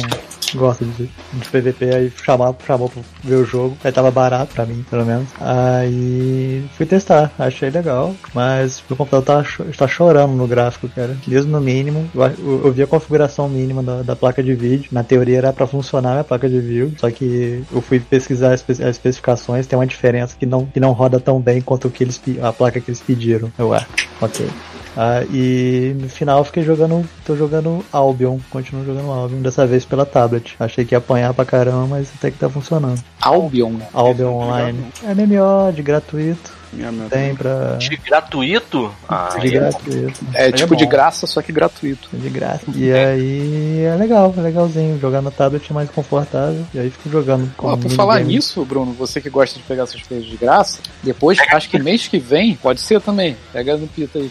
gostam 0.55 0.89
de, 0.99 1.05
de 1.33 1.49
PVP, 1.49 1.95
aí 1.95 2.13
chamar, 2.25 2.53
chamou 2.67 2.89
pra 2.89 3.01
ver 3.23 3.37
o 3.37 3.45
jogo. 3.45 3.77
Aí 3.85 3.93
tava 3.93 4.11
barato 4.11 4.53
pra 4.55 4.67
mim, 4.67 4.85
pelo 4.91 5.07
menos. 5.07 5.29
Aí 5.41 6.65
fui 6.77 6.85
testar, 6.87 7.31
achei 7.39 7.71
legal. 7.71 8.15
Mas 8.35 8.83
meu 8.91 8.97
computador 8.97 9.45
tá, 9.45 9.65
tá 9.77 9.87
chorando 9.87 10.33
no 10.33 10.49
gráfico, 10.49 10.89
cara. 10.89 11.17
Mesmo 11.27 11.53
no 11.53 11.61
mínimo. 11.61 12.11
Eu, 12.13 12.63
eu, 12.65 12.73
vi 12.73 12.83
a 12.83 12.87
configuração 12.89 13.49
mínima 13.49 13.83
da, 13.85 14.03
da 14.03 14.17
placa 14.17 14.43
de 14.43 14.53
vídeo. 14.55 14.89
Na 14.91 15.05
teoria 15.05 15.39
era 15.39 15.53
pra 15.53 15.67
funcionar 15.69 16.19
a 16.19 16.25
placa 16.25 16.49
de 16.49 16.59
vídeo. 16.61 16.93
Só 16.99 17.09
que 17.11 17.63
eu 17.73 17.81
fui 17.81 18.01
pesquisar 18.01 18.53
as, 18.53 18.61
espe- 18.61 18.83
as 18.83 18.97
especificações, 18.97 19.67
tem 19.69 19.79
uma 19.79 19.87
diferença 19.87 20.35
que 20.37 20.47
não, 20.47 20.67
que 20.67 20.81
não 20.81 20.91
roda 20.93 21.21
tão 21.21 21.41
bem 21.41 21.61
quanto 21.61 21.87
o 21.87 21.91
que 21.91 22.03
eles, 22.03 22.21
a 22.43 22.53
placa 22.53 22.81
que 22.81 22.91
eles 22.91 23.01
pediram. 23.01 23.53
Eu, 23.61 23.73
ok. 24.21 24.49
Ah, 24.97 25.23
e 25.31 25.95
no 26.01 26.09
final 26.09 26.39
eu 26.39 26.45
fiquei 26.45 26.63
jogando. 26.63 27.07
tô 27.25 27.37
jogando 27.37 27.85
Albion, 27.93 28.39
continuo 28.51 28.85
jogando 28.85 29.11
Albion, 29.11 29.41
dessa 29.41 29.67
vez 29.67 29.85
pela 29.85 30.05
tablet. 30.05 30.57
Achei 30.59 30.85
que 30.85 30.95
ia 30.95 30.99
apanhar 30.99 31.33
pra 31.35 31.45
caramba, 31.45 31.87
mas 31.87 32.11
até 32.17 32.31
que 32.31 32.39
tá 32.39 32.49
funcionando. 32.49 33.01
Albion. 33.21 33.77
Albion 33.93 34.33
Online. 34.33 34.93
É 35.05 35.15
MMO 35.15 35.73
de 35.73 35.83
gratuito. 35.83 36.60
Tem 37.09 37.35
pra. 37.35 37.77
De 37.77 37.97
gratuito? 37.97 38.93
Ah, 39.09 39.37
De 39.41 39.51
gratuito. 39.51 40.21
É 40.35 40.53
tipo 40.53 40.77
de 40.77 40.87
graça, 40.87 41.27
só 41.27 41.43
que 41.43 41.53
gratuito. 41.53 42.09
De 42.13 42.29
graça. 42.29 42.65
E 42.75 42.93
aí 42.93 43.83
é 43.85 43.97
legal, 43.97 44.33
é 44.37 44.41
legalzinho. 44.41 44.99
Jogar 45.01 45.21
na 45.23 45.31
tablet 45.31 45.69
é 45.71 45.75
mais 45.75 45.91
confortável. 45.91 46.65
E 46.73 46.79
aí 46.79 46.91
fico 46.91 47.11
jogando 47.11 47.53
com 47.57 47.71
Pô, 47.71 47.77
por 47.79 47.91
falar 47.91 48.21
nisso, 48.21 48.65
Bruno, 48.65 48.93
você 48.93 49.21
que 49.21 49.31
gosta 49.31 49.59
de 49.59 49.65
pegar 49.65 49.85
essas 49.85 50.03
coisas 50.03 50.27
de 50.27 50.37
graça, 50.37 50.81
depois, 51.03 51.39
acho 51.53 51.69
que 51.69 51.79
mês 51.79 52.07
que 52.07 52.19
vem, 52.19 52.55
pode 52.55 52.81
ser 52.81 53.01
também, 53.01 53.37
pega 53.53 53.77
no 53.77 53.87
pita 53.87 54.19
aí. 54.19 54.31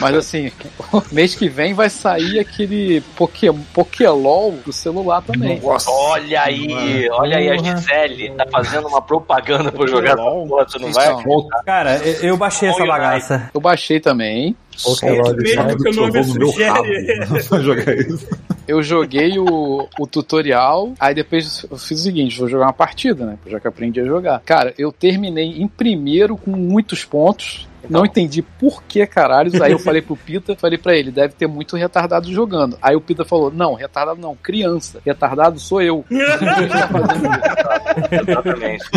Mas 0.00 0.16
assim, 0.16 0.50
mês 1.12 1.34
que 1.34 1.48
vem 1.48 1.74
vai 1.74 1.90
sair 1.90 2.38
aquele 2.38 3.00
Poké, 3.16 3.48
Pokélol 3.72 4.52
do 4.64 4.72
celular 4.72 5.22
também. 5.22 5.58
Olha 5.90 6.42
aí, 6.42 7.08
olha 7.12 7.36
aí 7.38 7.50
a 7.50 7.56
Gisele, 7.56 8.30
tá 8.30 8.46
fazendo 8.50 8.88
uma 8.88 9.00
propaganda 9.02 9.70
pra 9.70 9.86
jogar 9.86 10.12
essa 10.12 10.22
porra, 10.48 10.66
não 10.80 10.92
vai? 10.92 11.06
Então, 11.20 11.48
Cara, 11.68 11.98
eu, 11.98 12.30
eu 12.30 12.36
baixei 12.38 12.70
essa 12.70 12.86
bagaça. 12.86 13.50
eu 13.52 13.60
baixei 13.60 14.00
também. 14.00 14.56
Pokémon 14.82 15.34
de 15.34 15.42
Mesmo 15.42 15.76
que 15.76 15.88
o 15.90 15.92
nome 15.92 16.24
sugere. 16.24 17.26
jogar 17.62 17.94
isso. 17.94 18.26
Eu 18.66 18.82
joguei 18.82 19.38
o, 19.38 19.86
o 20.00 20.06
tutorial, 20.06 20.94
aí 20.98 21.14
depois 21.14 21.66
eu 21.70 21.76
fiz 21.76 22.00
o 22.00 22.04
seguinte, 22.04 22.38
vou 22.38 22.48
jogar 22.48 22.68
uma 22.68 22.72
partida, 22.72 23.26
né? 23.26 23.38
Já 23.46 23.60
que 23.60 23.68
aprendi 23.68 24.00
a 24.00 24.04
jogar. 24.06 24.40
Cara, 24.46 24.72
eu 24.78 24.90
terminei 24.90 25.60
em 25.60 25.68
primeiro 25.68 26.38
com 26.38 26.52
muitos 26.52 27.04
pontos. 27.04 27.67
Não 27.88 28.04
entendi 28.04 28.42
por 28.42 28.82
que 28.82 29.06
caralhos. 29.06 29.60
Aí 29.60 29.72
eu 29.72 29.78
falei 29.88 30.02
pro 30.02 30.16
Pita, 30.16 30.56
falei 30.56 30.78
pra 30.78 30.94
ele, 30.96 31.10
deve 31.10 31.34
ter 31.34 31.46
muito 31.46 31.76
retardado 31.76 32.30
jogando. 32.32 32.76
Aí 32.82 32.96
o 32.96 33.00
Pita 33.00 33.24
falou: 33.24 33.50
Não, 33.50 33.74
retardado 33.74 34.20
não, 34.20 34.34
criança. 34.36 35.00
Retardado 35.04 35.58
sou 35.60 35.80
eu. 35.82 36.04
Tá? 36.08 37.78
Exatamente. 38.22 38.84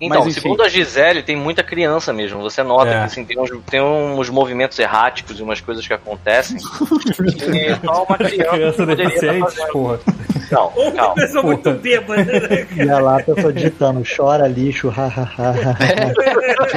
Então, 0.00 0.24
Mas, 0.24 0.34
segundo 0.34 0.62
a 0.62 0.68
Gisele, 0.68 1.24
tem 1.24 1.34
muita 1.34 1.60
criança 1.64 2.12
mesmo. 2.12 2.40
Você 2.42 2.62
nota 2.62 2.88
É. 2.88 2.98
que 3.00 3.04
assim, 3.06 3.24
tem, 3.24 3.36
uns, 3.36 3.50
tem 3.68 3.82
uns 3.82 4.30
movimentos 4.30 4.78
erráticos 4.78 5.40
e 5.40 5.42
umas 5.42 5.60
coisas 5.60 5.84
que 5.84 5.92
acontecem. 5.92 6.56
e 6.56 6.60
só 7.84 8.04
uma 8.04 8.16
criança, 8.16 8.50
Criança 8.52 8.86
deficiente, 8.86 9.40
fazendo. 9.40 9.72
porra. 9.72 9.98
Não, 10.52 10.72
Ou 10.76 10.82
uma 10.84 10.92
calma. 10.92 11.14
pessoa 11.14 11.42
muito 11.42 11.70
bêbada, 11.72 12.22
né? 12.24 12.66
E 12.76 12.88
a 12.88 12.98
lá 13.00 13.18
a 13.18 13.22
pessoa 13.24 13.52
digitando, 13.52 14.02
chora 14.16 14.46
lixo, 14.46 14.88
hahaha. 14.88 15.54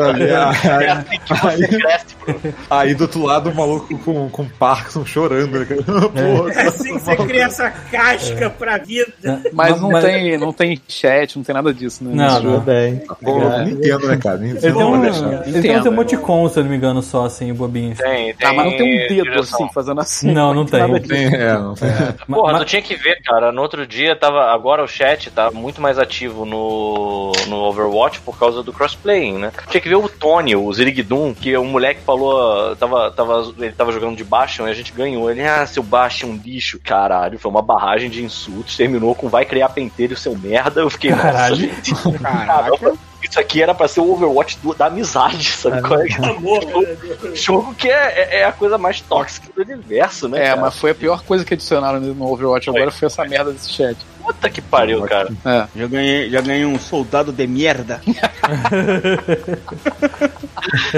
Sabe? 0.05 0.23
É 0.23 0.35
Aí, 0.35 0.87
assim 0.87 1.19
que 1.19 1.33
você 1.35 1.67
cresce, 1.67 2.15
bro. 2.25 2.53
aí 2.69 2.93
do 2.95 3.01
outro 3.03 3.23
lado 3.23 3.49
o 3.49 3.55
maluco 3.55 3.97
com, 3.99 4.29
com 4.29 4.45
Parkinson 4.47 5.05
chorando. 5.05 5.59
Né? 5.59 5.65
Porra, 5.75 6.51
É 6.53 6.67
assim 6.67 6.93
que 6.97 6.99
você 7.03 7.15
cria 7.15 7.45
essa 7.45 7.69
casca 7.69 8.49
pra 8.49 8.77
vida. 8.77 9.11
Mas 9.53 9.79
não, 9.79 9.89
Tem, 10.01 10.37
não 10.37 10.53
tem 10.53 10.79
chat, 10.87 11.35
não 11.37 11.43
tem 11.43 11.53
nada 11.55 11.73
disso, 11.73 12.03
né? 12.03 12.11
Não, 12.13 12.41
não. 12.41 12.61
Pô, 12.61 13.39
eu 13.41 13.65
Nintendo, 13.65 14.07
né, 14.07 14.17
cara? 14.17 14.45
Ele 14.45 14.59
tem, 14.59 14.71
Não 14.71 14.91
um, 14.91 15.03
ele 15.05 15.11
tem 15.11 15.21
uns 15.21 15.55
Entendo, 15.55 15.87
emoticons, 15.87 16.51
se 16.53 16.59
eu 16.59 16.63
não 16.63 16.71
me 16.71 16.77
engano, 16.77 17.01
só 17.01 17.25
assim, 17.25 17.53
bobinhos. 17.53 17.97
Tem, 17.97 18.33
tem. 18.33 18.47
Ah, 18.47 18.53
mas 18.53 18.65
não 18.65 18.77
tem 18.77 18.81
um 18.83 19.07
dedo 19.07 19.23
direção. 19.23 19.63
assim, 19.65 19.73
fazendo 19.73 20.01
assim. 20.01 20.31
Não, 20.31 20.53
não 20.53 20.65
tem. 20.65 21.01
tem, 21.01 21.27
é, 21.35 21.53
não 21.53 21.73
tem. 21.73 21.89
Porra, 22.27 22.53
Ma- 22.53 22.59
tu 22.59 22.65
tinha 22.65 22.81
que 22.81 22.95
ver, 22.95 23.21
cara. 23.23 23.51
No 23.51 23.61
outro 23.61 23.85
dia 23.85 24.15
tava. 24.15 24.51
Agora 24.51 24.83
o 24.83 24.87
chat 24.87 25.29
tá 25.31 25.51
muito 25.51 25.81
mais 25.81 25.97
ativo 25.99 26.45
no, 26.45 27.31
no 27.47 27.55
Overwatch 27.63 28.21
por 28.21 28.37
causa 28.37 28.63
do 28.63 28.71
crossplaying, 28.73 29.37
né? 29.37 29.51
Tinha 29.69 29.80
que 29.81 29.89
ver 29.89 29.95
o 29.95 30.07
Tony, 30.07 30.55
o 30.55 30.71
Zirigdum, 30.71 31.33
que 31.33 31.55
o 31.57 31.63
moleque 31.65 32.01
falou. 32.01 32.75
Tava, 32.75 33.11
tava, 33.11 33.53
ele 33.57 33.71
tava 33.73 33.91
jogando 33.91 34.15
de 34.15 34.23
Bastion 34.23 34.67
e 34.67 34.71
a 34.71 34.73
gente 34.73 34.91
ganhou. 34.93 35.29
Ele, 35.29 35.41
ah, 35.41 35.65
seu 35.65 35.83
Bastion 35.83 36.29
é 36.29 36.31
um 36.31 36.35
lixo. 36.37 36.79
Caralho, 36.83 37.37
foi 37.39 37.49
uma 37.51 37.61
barragem 37.61 38.09
de 38.09 38.23
insultos. 38.23 38.77
Terminou 38.77 39.13
com 39.15 39.27
vai 39.29 39.45
criar 39.45 39.69
pentelho, 39.69 40.15
seu 40.15 40.37
merda. 40.37 40.81
Eu 40.81 40.89
fiquei, 40.89 41.11
nossa, 41.11 41.23
Caralho. 41.23 41.55
gente. 41.55 41.93
Caramba, 42.21 42.93
isso 43.23 43.39
aqui 43.39 43.61
era 43.61 43.73
pra 43.73 43.87
ser 43.87 44.01
o 44.01 44.11
Overwatch 44.11 44.57
do- 44.61 44.73
da 44.73 44.87
amizade, 44.87 45.43
sabe? 45.51 45.81
Qual 45.81 46.01
é? 46.01 46.07
Amor, 46.29 46.65
né? 46.65 46.97
Jogo 47.35 47.73
que 47.75 47.87
é, 47.89 47.93
é- 47.93 48.39
é 48.39 48.45
a 48.45 48.51
coisa 48.51 48.77
mais 48.77 48.99
tóxica 49.01 49.47
do 49.55 49.61
universo, 49.61 50.27
né? 50.27 50.39
É, 50.43 50.47
cara? 50.49 50.61
mas 50.61 50.77
foi 50.77 50.91
a 50.91 50.95
pior 50.95 51.23
coisa 51.23 51.45
que 51.45 51.53
adicionaram 51.53 51.99
no 51.99 52.25
Overwatch 52.31 52.69
agora 52.69 52.91
foi 52.91 53.05
essa 53.05 53.23
merda 53.23 53.51
desse 53.51 53.69
chat. 53.71 53.95
Puta 54.23 54.49
que 54.49 54.61
pariu, 54.61 55.01
cara. 55.03 55.29
É. 55.45 55.67
Já 55.75 55.87
ganhei, 55.87 56.29
já 56.29 56.41
ganhei 56.41 56.65
um 56.65 56.77
soldado 56.79 57.31
de 57.31 57.47
merda. 57.47 58.01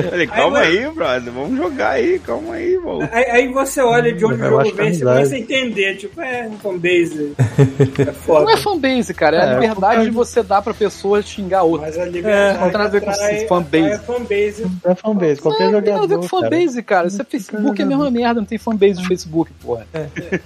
Falei, 0.10 0.28
calma 0.28 0.60
aí, 0.60 0.90
brother. 0.92 1.32
Vamos 1.34 1.58
jogar 1.58 1.92
aí, 1.92 2.20
calma 2.20 2.56
aí, 2.56 2.78
mano. 2.78 3.08
Aí, 3.12 3.24
aí 3.26 3.48
você 3.54 3.82
olha 3.82 4.14
de 4.14 4.26
onde 4.26 4.42
o 4.42 4.46
jogo 4.50 4.62
é 4.62 4.72
vem, 4.72 4.94
você 4.94 5.04
começa 5.06 5.36
a 5.36 5.40
entender. 5.40 5.96
Tipo, 5.98 6.22
é 6.22 6.48
um 6.48 6.58
fanbase. 6.58 7.34
É 8.04 8.12
foda. 8.12 8.46
Não 8.46 8.52
é 8.52 8.58
fanbase, 8.58 9.14
cara. 9.14 9.38
É, 9.38 9.40
a 9.42 9.44
É, 9.44 9.54
liberdade 9.60 10.06
de 10.06 10.12
você 10.12 10.42
dar 10.44 10.62
pra 10.62 10.74
pessoa 10.74 11.22
xingar 11.22 11.64
outra. 11.64 11.88
Mas 11.88 11.98
a 11.98 12.06
liberdade 12.06 12.60
não 12.60 12.70
tem 12.70 12.78
nada 12.78 12.84
a 12.86 12.88
ver 12.92 13.02
com 13.02 13.10
atrai- 13.10 13.48
fanbase. 13.48 13.92
atrai 13.94 14.06
fanbase. 14.18 14.66
É 14.86 14.96
fanbase, 14.96 15.42
qualquer 15.42 15.66
Não, 15.66 15.72
não 15.74 15.82
tem 15.82 15.92
jogador. 15.94 16.02
nada 16.02 16.04
a 16.04 16.08
ver 16.08 16.18
com 16.18 16.28
fanbase, 16.42 16.84
cara. 16.84 17.08
Isso 17.08 17.22
é 17.22 17.26
Facebook, 17.26 17.82
é 17.82 17.86
a 17.86 17.88
mesma 17.88 18.12
merda. 18.12 18.42
Não 18.42 18.46
tem 18.46 18.58
fanbase 18.58 19.02
no 19.02 19.08
Facebook, 19.08 19.52
porra. 19.62 19.86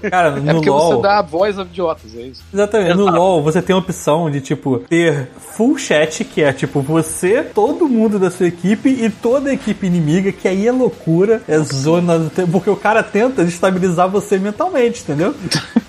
Cara, 0.10 0.38
É 0.46 0.54
porque 0.54 0.70
LoL... 0.70 0.96
você 0.96 1.02
dá 1.02 1.20
a 1.20 1.22
voz 1.22 1.58
aos 1.58 1.68
idiotas, 1.68 2.16
é 2.16 2.22
isso. 2.22 2.44
Exatamente. 2.54 2.67
No 2.96 3.06
LoL 3.06 3.42
você 3.42 3.62
tem 3.62 3.76
a 3.76 3.80
opção 3.80 4.30
de, 4.30 4.42
tipo, 4.42 4.80
ter 4.80 5.28
full 5.58 5.78
chat, 5.78 6.24
que 6.24 6.44
é, 6.44 6.54
tipo, 6.54 6.82
você, 6.82 7.42
todo 7.44 7.88
mundo 7.88 8.20
da 8.20 8.30
sua 8.30 8.48
equipe 8.48 8.90
e 8.90 9.10
toda 9.10 9.50
a 9.50 9.54
equipe 9.54 9.88
inimiga, 9.88 10.32
que 10.32 10.48
aí 10.48 10.68
é 10.68 10.72
loucura, 10.72 11.42
é 11.48 11.58
zona... 11.60 12.20
do 12.20 12.30
tempo, 12.30 12.52
Porque 12.52 12.70
o 12.70 12.76
cara 12.76 13.02
tenta 13.02 13.44
destabilizar 13.44 14.10
você 14.10 14.38
mentalmente, 14.38 15.02
entendeu? 15.02 15.34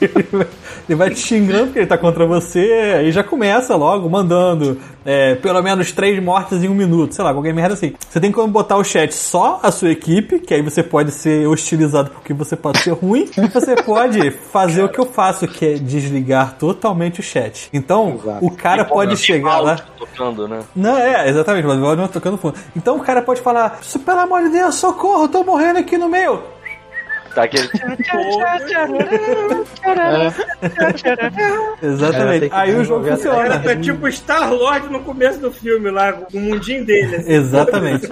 ele, 0.00 0.26
vai, 0.32 0.46
ele 0.88 0.96
vai 0.96 1.10
te 1.10 1.20
xingando 1.20 1.66
porque 1.66 1.80
ele 1.80 1.86
tá 1.86 1.98
contra 1.98 2.26
você, 2.26 2.96
aí 2.98 3.12
já 3.12 3.22
começa 3.22 3.76
logo 3.76 4.08
mandando 4.08 4.78
é, 5.08 5.34
pelo 5.36 5.62
menos 5.62 5.90
três 5.90 6.22
mortes 6.22 6.62
em 6.62 6.68
um 6.68 6.74
minuto, 6.74 7.14
sei 7.14 7.24
lá, 7.24 7.32
qualquer 7.32 7.54
merda 7.54 7.72
assim. 7.72 7.94
Você 8.10 8.20
tem 8.20 8.30
como 8.30 8.48
botar 8.48 8.76
o 8.76 8.84
chat 8.84 9.10
só 9.14 9.58
a 9.62 9.70
sua 9.72 9.90
equipe, 9.90 10.38
que 10.38 10.52
aí 10.52 10.60
você 10.60 10.82
pode 10.82 11.12
ser 11.12 11.48
hostilizado 11.48 12.10
porque 12.10 12.34
você 12.34 12.54
pode 12.54 12.78
ser 12.80 12.92
ruim, 12.92 13.26
e 13.38 13.48
você 13.48 13.74
pode 13.74 14.30
fazer 14.30 14.82
o 14.84 14.88
que 14.90 14.98
eu 14.98 15.06
faço, 15.06 15.48
que 15.48 15.64
é 15.64 15.74
desligar 15.76 16.56
totalmente 16.58 17.20
o 17.20 17.22
chat. 17.22 17.70
Então, 17.72 18.20
o 18.42 18.50
cara 18.50 18.82
E, 18.82 18.84
pô, 18.84 18.94
pode 18.94 19.16
chegar 19.16 19.60
lá. 19.60 19.76
Tocando, 19.98 20.46
né? 20.46 20.60
Não, 20.76 20.98
é, 20.98 21.26
exatamente, 21.26 21.66
mas 21.66 21.78
o 21.78 21.86
áudio 21.86 22.02
não 22.02 22.08
tocando 22.08 22.36
fundo. 22.36 22.56
Então 22.76 22.96
o 22.96 23.00
cara 23.00 23.22
pode 23.22 23.40
falar, 23.40 23.78
"Isso, 23.80 23.98
pelo 24.00 24.20
amor 24.20 24.42
de 24.42 24.50
Deus, 24.50 24.74
socorro, 24.74 25.24
eu 25.24 25.28
tô 25.28 25.42
morrendo 25.42 25.78
aqui 25.78 25.96
no 25.96 26.08
meio. 26.10 26.42
Tá 27.34 27.42
aquele. 27.44 27.68
É, 31.80 31.86
Exatamente. 31.86 32.48
que 32.48 32.54
Aí 32.54 32.74
o 32.74 32.84
jogo 32.84 33.04
desenvolver 33.04 33.28
O 33.28 33.32
cara 33.32 33.54
funciona. 33.58 33.74
tá 33.74 33.80
tipo 33.80 34.08
Star-Lord 34.08 34.88
no 34.92 35.00
começo 35.00 35.38
do 35.40 35.50
filme 35.50 35.90
lá, 35.90 36.12
com 36.12 36.36
o 36.38 36.40
mundinho 36.40 36.84
dele. 36.84 37.16
Assim, 37.16 37.32
Exatamente. 37.32 38.08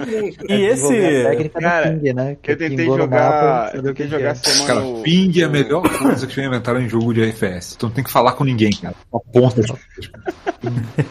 E 0.49 0.53
esse. 0.65 1.49
Cara, 1.59 1.91
do 1.91 1.99
ping, 1.99 2.13
né? 2.13 2.37
Que 2.41 2.51
Eu 2.51 2.57
tentei 2.57 2.85
jogar. 2.85 3.07
mapa, 3.07 3.71
Eu 3.77 3.83
tentei 3.83 4.05
que 4.05 4.11
jogar 4.11 4.17
que 4.19 4.25
é. 4.27 4.31
essa 4.31 4.49
semana. 4.49 4.67
Cara, 4.81 4.85
o- 4.85 5.01
ping 5.03 5.39
é 5.39 5.43
a 5.43 5.49
melhor 5.49 5.81
coisa 5.97 6.27
que 6.27 6.35
já 6.35 6.43
inventaram 6.43 6.81
em 6.81 6.89
jogo 6.89 7.13
de 7.13 7.21
FPS. 7.23 7.77
Tu 7.77 7.85
não 7.85 7.93
tem 7.93 8.03
que 8.03 8.11
falar 8.11 8.33
com 8.33 8.43
ninguém, 8.43 8.71
cara. 8.71 8.95
Uma 9.11 9.21
ponta 9.21 9.61
de 9.61 9.67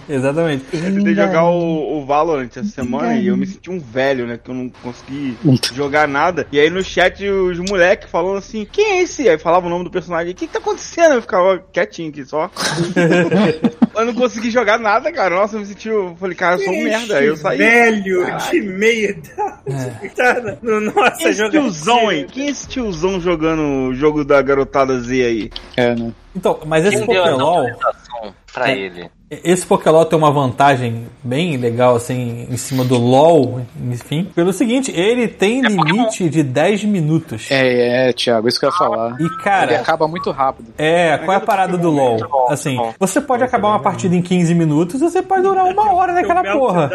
Exatamente. 0.08 0.64
Eu 0.72 0.80
tentei 0.80 1.14
jogar 1.14 1.44
o, 1.44 1.98
o 1.98 2.06
Valorant 2.06 2.48
essa 2.50 2.64
semana 2.64 3.14
e 3.14 3.26
eu 3.28 3.36
me 3.36 3.46
senti 3.46 3.70
um 3.70 3.78
velho, 3.78 4.26
né? 4.26 4.38
Que 4.42 4.50
eu 4.50 4.54
não 4.54 4.68
consegui 4.82 5.36
jogar 5.74 6.08
nada. 6.08 6.46
E 6.50 6.58
aí 6.58 6.68
no 6.70 6.82
chat 6.82 7.24
os 7.28 7.58
moleques 7.58 7.95
falando 8.06 8.36
assim, 8.38 8.66
quem 8.70 8.84
é 8.98 9.02
esse? 9.02 9.28
Aí 9.28 9.38
falava 9.38 9.66
o 9.66 9.70
nome 9.70 9.84
do 9.84 9.90
personagem, 9.90 10.32
o 10.32 10.34
que, 10.36 10.46
que 10.46 10.52
tá 10.52 10.58
acontecendo? 10.58 11.14
Eu 11.14 11.22
ficava 11.22 11.58
quietinho 11.72 12.10
aqui 12.10 12.24
só. 12.24 12.50
eu 13.96 14.04
não 14.06 14.14
consegui 14.14 14.50
jogar 14.50 14.78
nada, 14.78 15.10
cara. 15.12 15.34
Nossa, 15.36 15.56
eu 15.56 15.60
me 15.60 15.66
senti. 15.66 15.88
Eu 15.88 16.16
falei, 16.18 16.36
cara, 16.36 16.56
eu 16.56 16.64
sou 16.64 16.74
um 16.74 16.84
merda. 16.84 17.18
Aí 17.18 17.26
eu 17.26 17.36
saí. 17.36 17.58
Velho 17.58 18.26
de 18.50 18.60
meia 18.60 19.10
idade. 19.10 20.08
Tá 20.14 20.34
no 20.62 20.80
nossa 20.80 21.16
Quem 21.16 21.28
é 21.28 21.32
jogatina. 21.32 21.62
tiozão, 21.62 22.12
hein? 22.12 22.26
Quem 22.30 22.46
é 22.46 22.50
esse 22.50 22.68
tiozão 22.68 23.20
jogando 23.20 23.62
o 23.90 23.94
jogo 23.94 24.24
da 24.24 24.40
garotada 24.42 25.00
Z 25.00 25.24
aí? 25.24 25.50
É, 25.76 25.94
né? 25.94 26.12
Então, 26.34 26.60
mas 26.66 26.84
esse 26.84 26.98
Quem 26.98 27.06
deu 27.06 27.24
a 27.24 27.28
Pokélol. 27.30 27.48
autorização 27.58 28.34
pra 28.52 28.70
É. 28.70 28.78
ele? 28.78 29.10
Esse 29.28 29.66
Pokélol 29.66 30.04
tem 30.04 30.16
uma 30.16 30.30
vantagem 30.30 31.08
bem 31.22 31.56
legal, 31.56 31.96
assim, 31.96 32.46
em 32.48 32.56
cima 32.56 32.84
do 32.84 32.96
LoL, 32.96 33.62
enfim. 33.90 34.30
Pelo 34.32 34.52
seguinte, 34.52 34.92
ele 34.94 35.26
tem 35.26 35.62
limite 35.62 36.28
de 36.28 36.44
10 36.44 36.84
minutos. 36.84 37.48
É, 37.50 38.10
é, 38.10 38.12
Thiago, 38.12 38.46
isso 38.46 38.60
que 38.60 38.66
eu 38.66 38.70
ia 38.70 38.76
falar. 38.76 39.16
E, 39.18 39.24
Ele 39.24 39.36
cara, 39.42 39.80
acaba 39.80 40.06
muito 40.06 40.30
rápido. 40.30 40.72
é, 40.78 41.18
qual 41.18 41.32
é 41.32 41.36
a 41.36 41.40
parada 41.40 41.76
do 41.76 41.90
LoL? 41.90 42.46
Assim, 42.48 42.78
você 43.00 43.20
pode 43.20 43.42
acabar 43.42 43.68
uma 43.70 43.80
partida 43.80 44.14
em 44.14 44.22
15 44.22 44.54
minutos, 44.54 45.00
você 45.00 45.20
pode 45.20 45.42
durar 45.42 45.64
uma 45.64 45.92
hora 45.92 46.12
naquela 46.12 46.44
porra. 46.44 46.88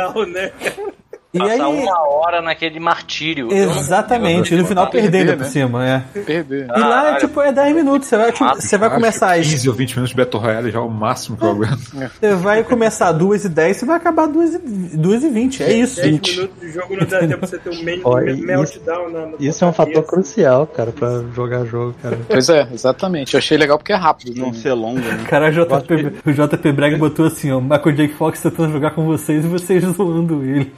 E 1.33 1.39
Passar 1.39 1.53
aí, 1.53 1.59
uma 1.61 1.99
hora 2.09 2.41
naquele 2.41 2.77
martírio. 2.77 3.47
Exatamente, 3.53 4.53
e 4.53 4.57
no 4.57 4.65
final 4.65 4.89
Perder, 4.89 5.11
perdendo 5.11 5.29
né? 5.29 5.35
por 5.37 5.45
cima, 5.45 5.87
é. 5.87 6.03
Perder. 6.25 6.65
E 6.65 6.67
lá, 6.67 6.75
Caralho. 7.03 7.17
tipo, 7.19 7.41
é 7.41 7.51
10 7.53 7.75
minutos. 7.75 8.07
Você 8.09 8.17
vai, 8.17 8.31
tipo, 8.33 8.55
você 8.55 8.77
vai 8.77 8.89
começar 8.89 9.31
às 9.39 9.47
15 9.49 9.69
ou 9.69 9.75
20 9.75 9.89
minutos 9.91 10.09
de 10.09 10.15
Battle 10.17 10.41
Royale 10.43 10.71
já 10.71 10.79
é 10.79 10.81
o 10.81 10.89
máximo 10.89 11.37
que 11.37 11.43
eu 11.45 11.51
aguento. 11.51 11.79
Você 12.19 12.35
vai 12.35 12.63
começar 12.65 13.11
2 13.13 13.45
e 13.45 13.49
10, 13.49 13.77
você 13.77 13.85
vai 13.85 13.95
acabar 13.95 14.27
2 14.27 14.55
e, 14.55 14.57
2 14.97 15.23
e 15.23 15.29
20. 15.29 15.63
É 15.63 15.73
isso. 15.73 16.01
10 16.01 16.07
minutos 16.35 16.59
de 16.59 16.71
jogo 16.71 16.97
não 16.97 17.07
dá 17.07 17.19
tempo 17.19 17.37
pra 17.37 17.47
você 17.47 17.57
ter 17.59 17.69
um 17.69 17.83
main- 17.83 18.01
Olha, 18.03 18.31
isso- 18.31 18.45
meltdown 18.45 19.09
na, 19.09 19.25
na 19.27 19.33
Isso 19.39 19.63
é 19.63 19.67
um 19.67 19.73
fator 19.73 20.03
crucial, 20.03 20.67
cara, 20.67 20.91
pra 20.91 21.23
jogar 21.33 21.63
jogo, 21.65 21.95
cara. 22.01 22.19
Pois 22.27 22.49
é, 22.49 22.67
exatamente. 22.73 23.33
Eu 23.33 23.37
achei 23.37 23.57
legal 23.57 23.77
porque 23.77 23.93
é 23.93 23.95
rápido. 23.95 24.37
Não 24.37 24.47
Né? 24.47 24.53
ser 24.53 24.73
longo, 24.73 24.99
né? 24.99 25.23
Cara, 25.29 25.47
o 25.47 25.51
JP, 25.51 26.29
o 26.29 26.33
JP 26.33 26.71
Bragg 26.73 26.95
botou 26.97 27.25
assim, 27.25 27.51
ó, 27.51 27.61
Michael 27.61 27.91
J. 27.95 28.07
Fox 28.09 28.41
tentando 28.41 28.73
jogar 28.73 28.91
com 28.91 29.05
vocês 29.05 29.45
e 29.45 29.47
vocês 29.47 29.81
zoando 29.95 30.43
ele. 30.43 30.73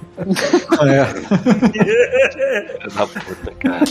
Filho 1.72 2.96
da 2.96 3.08
puta, 3.08 3.52
cara. 3.60 3.86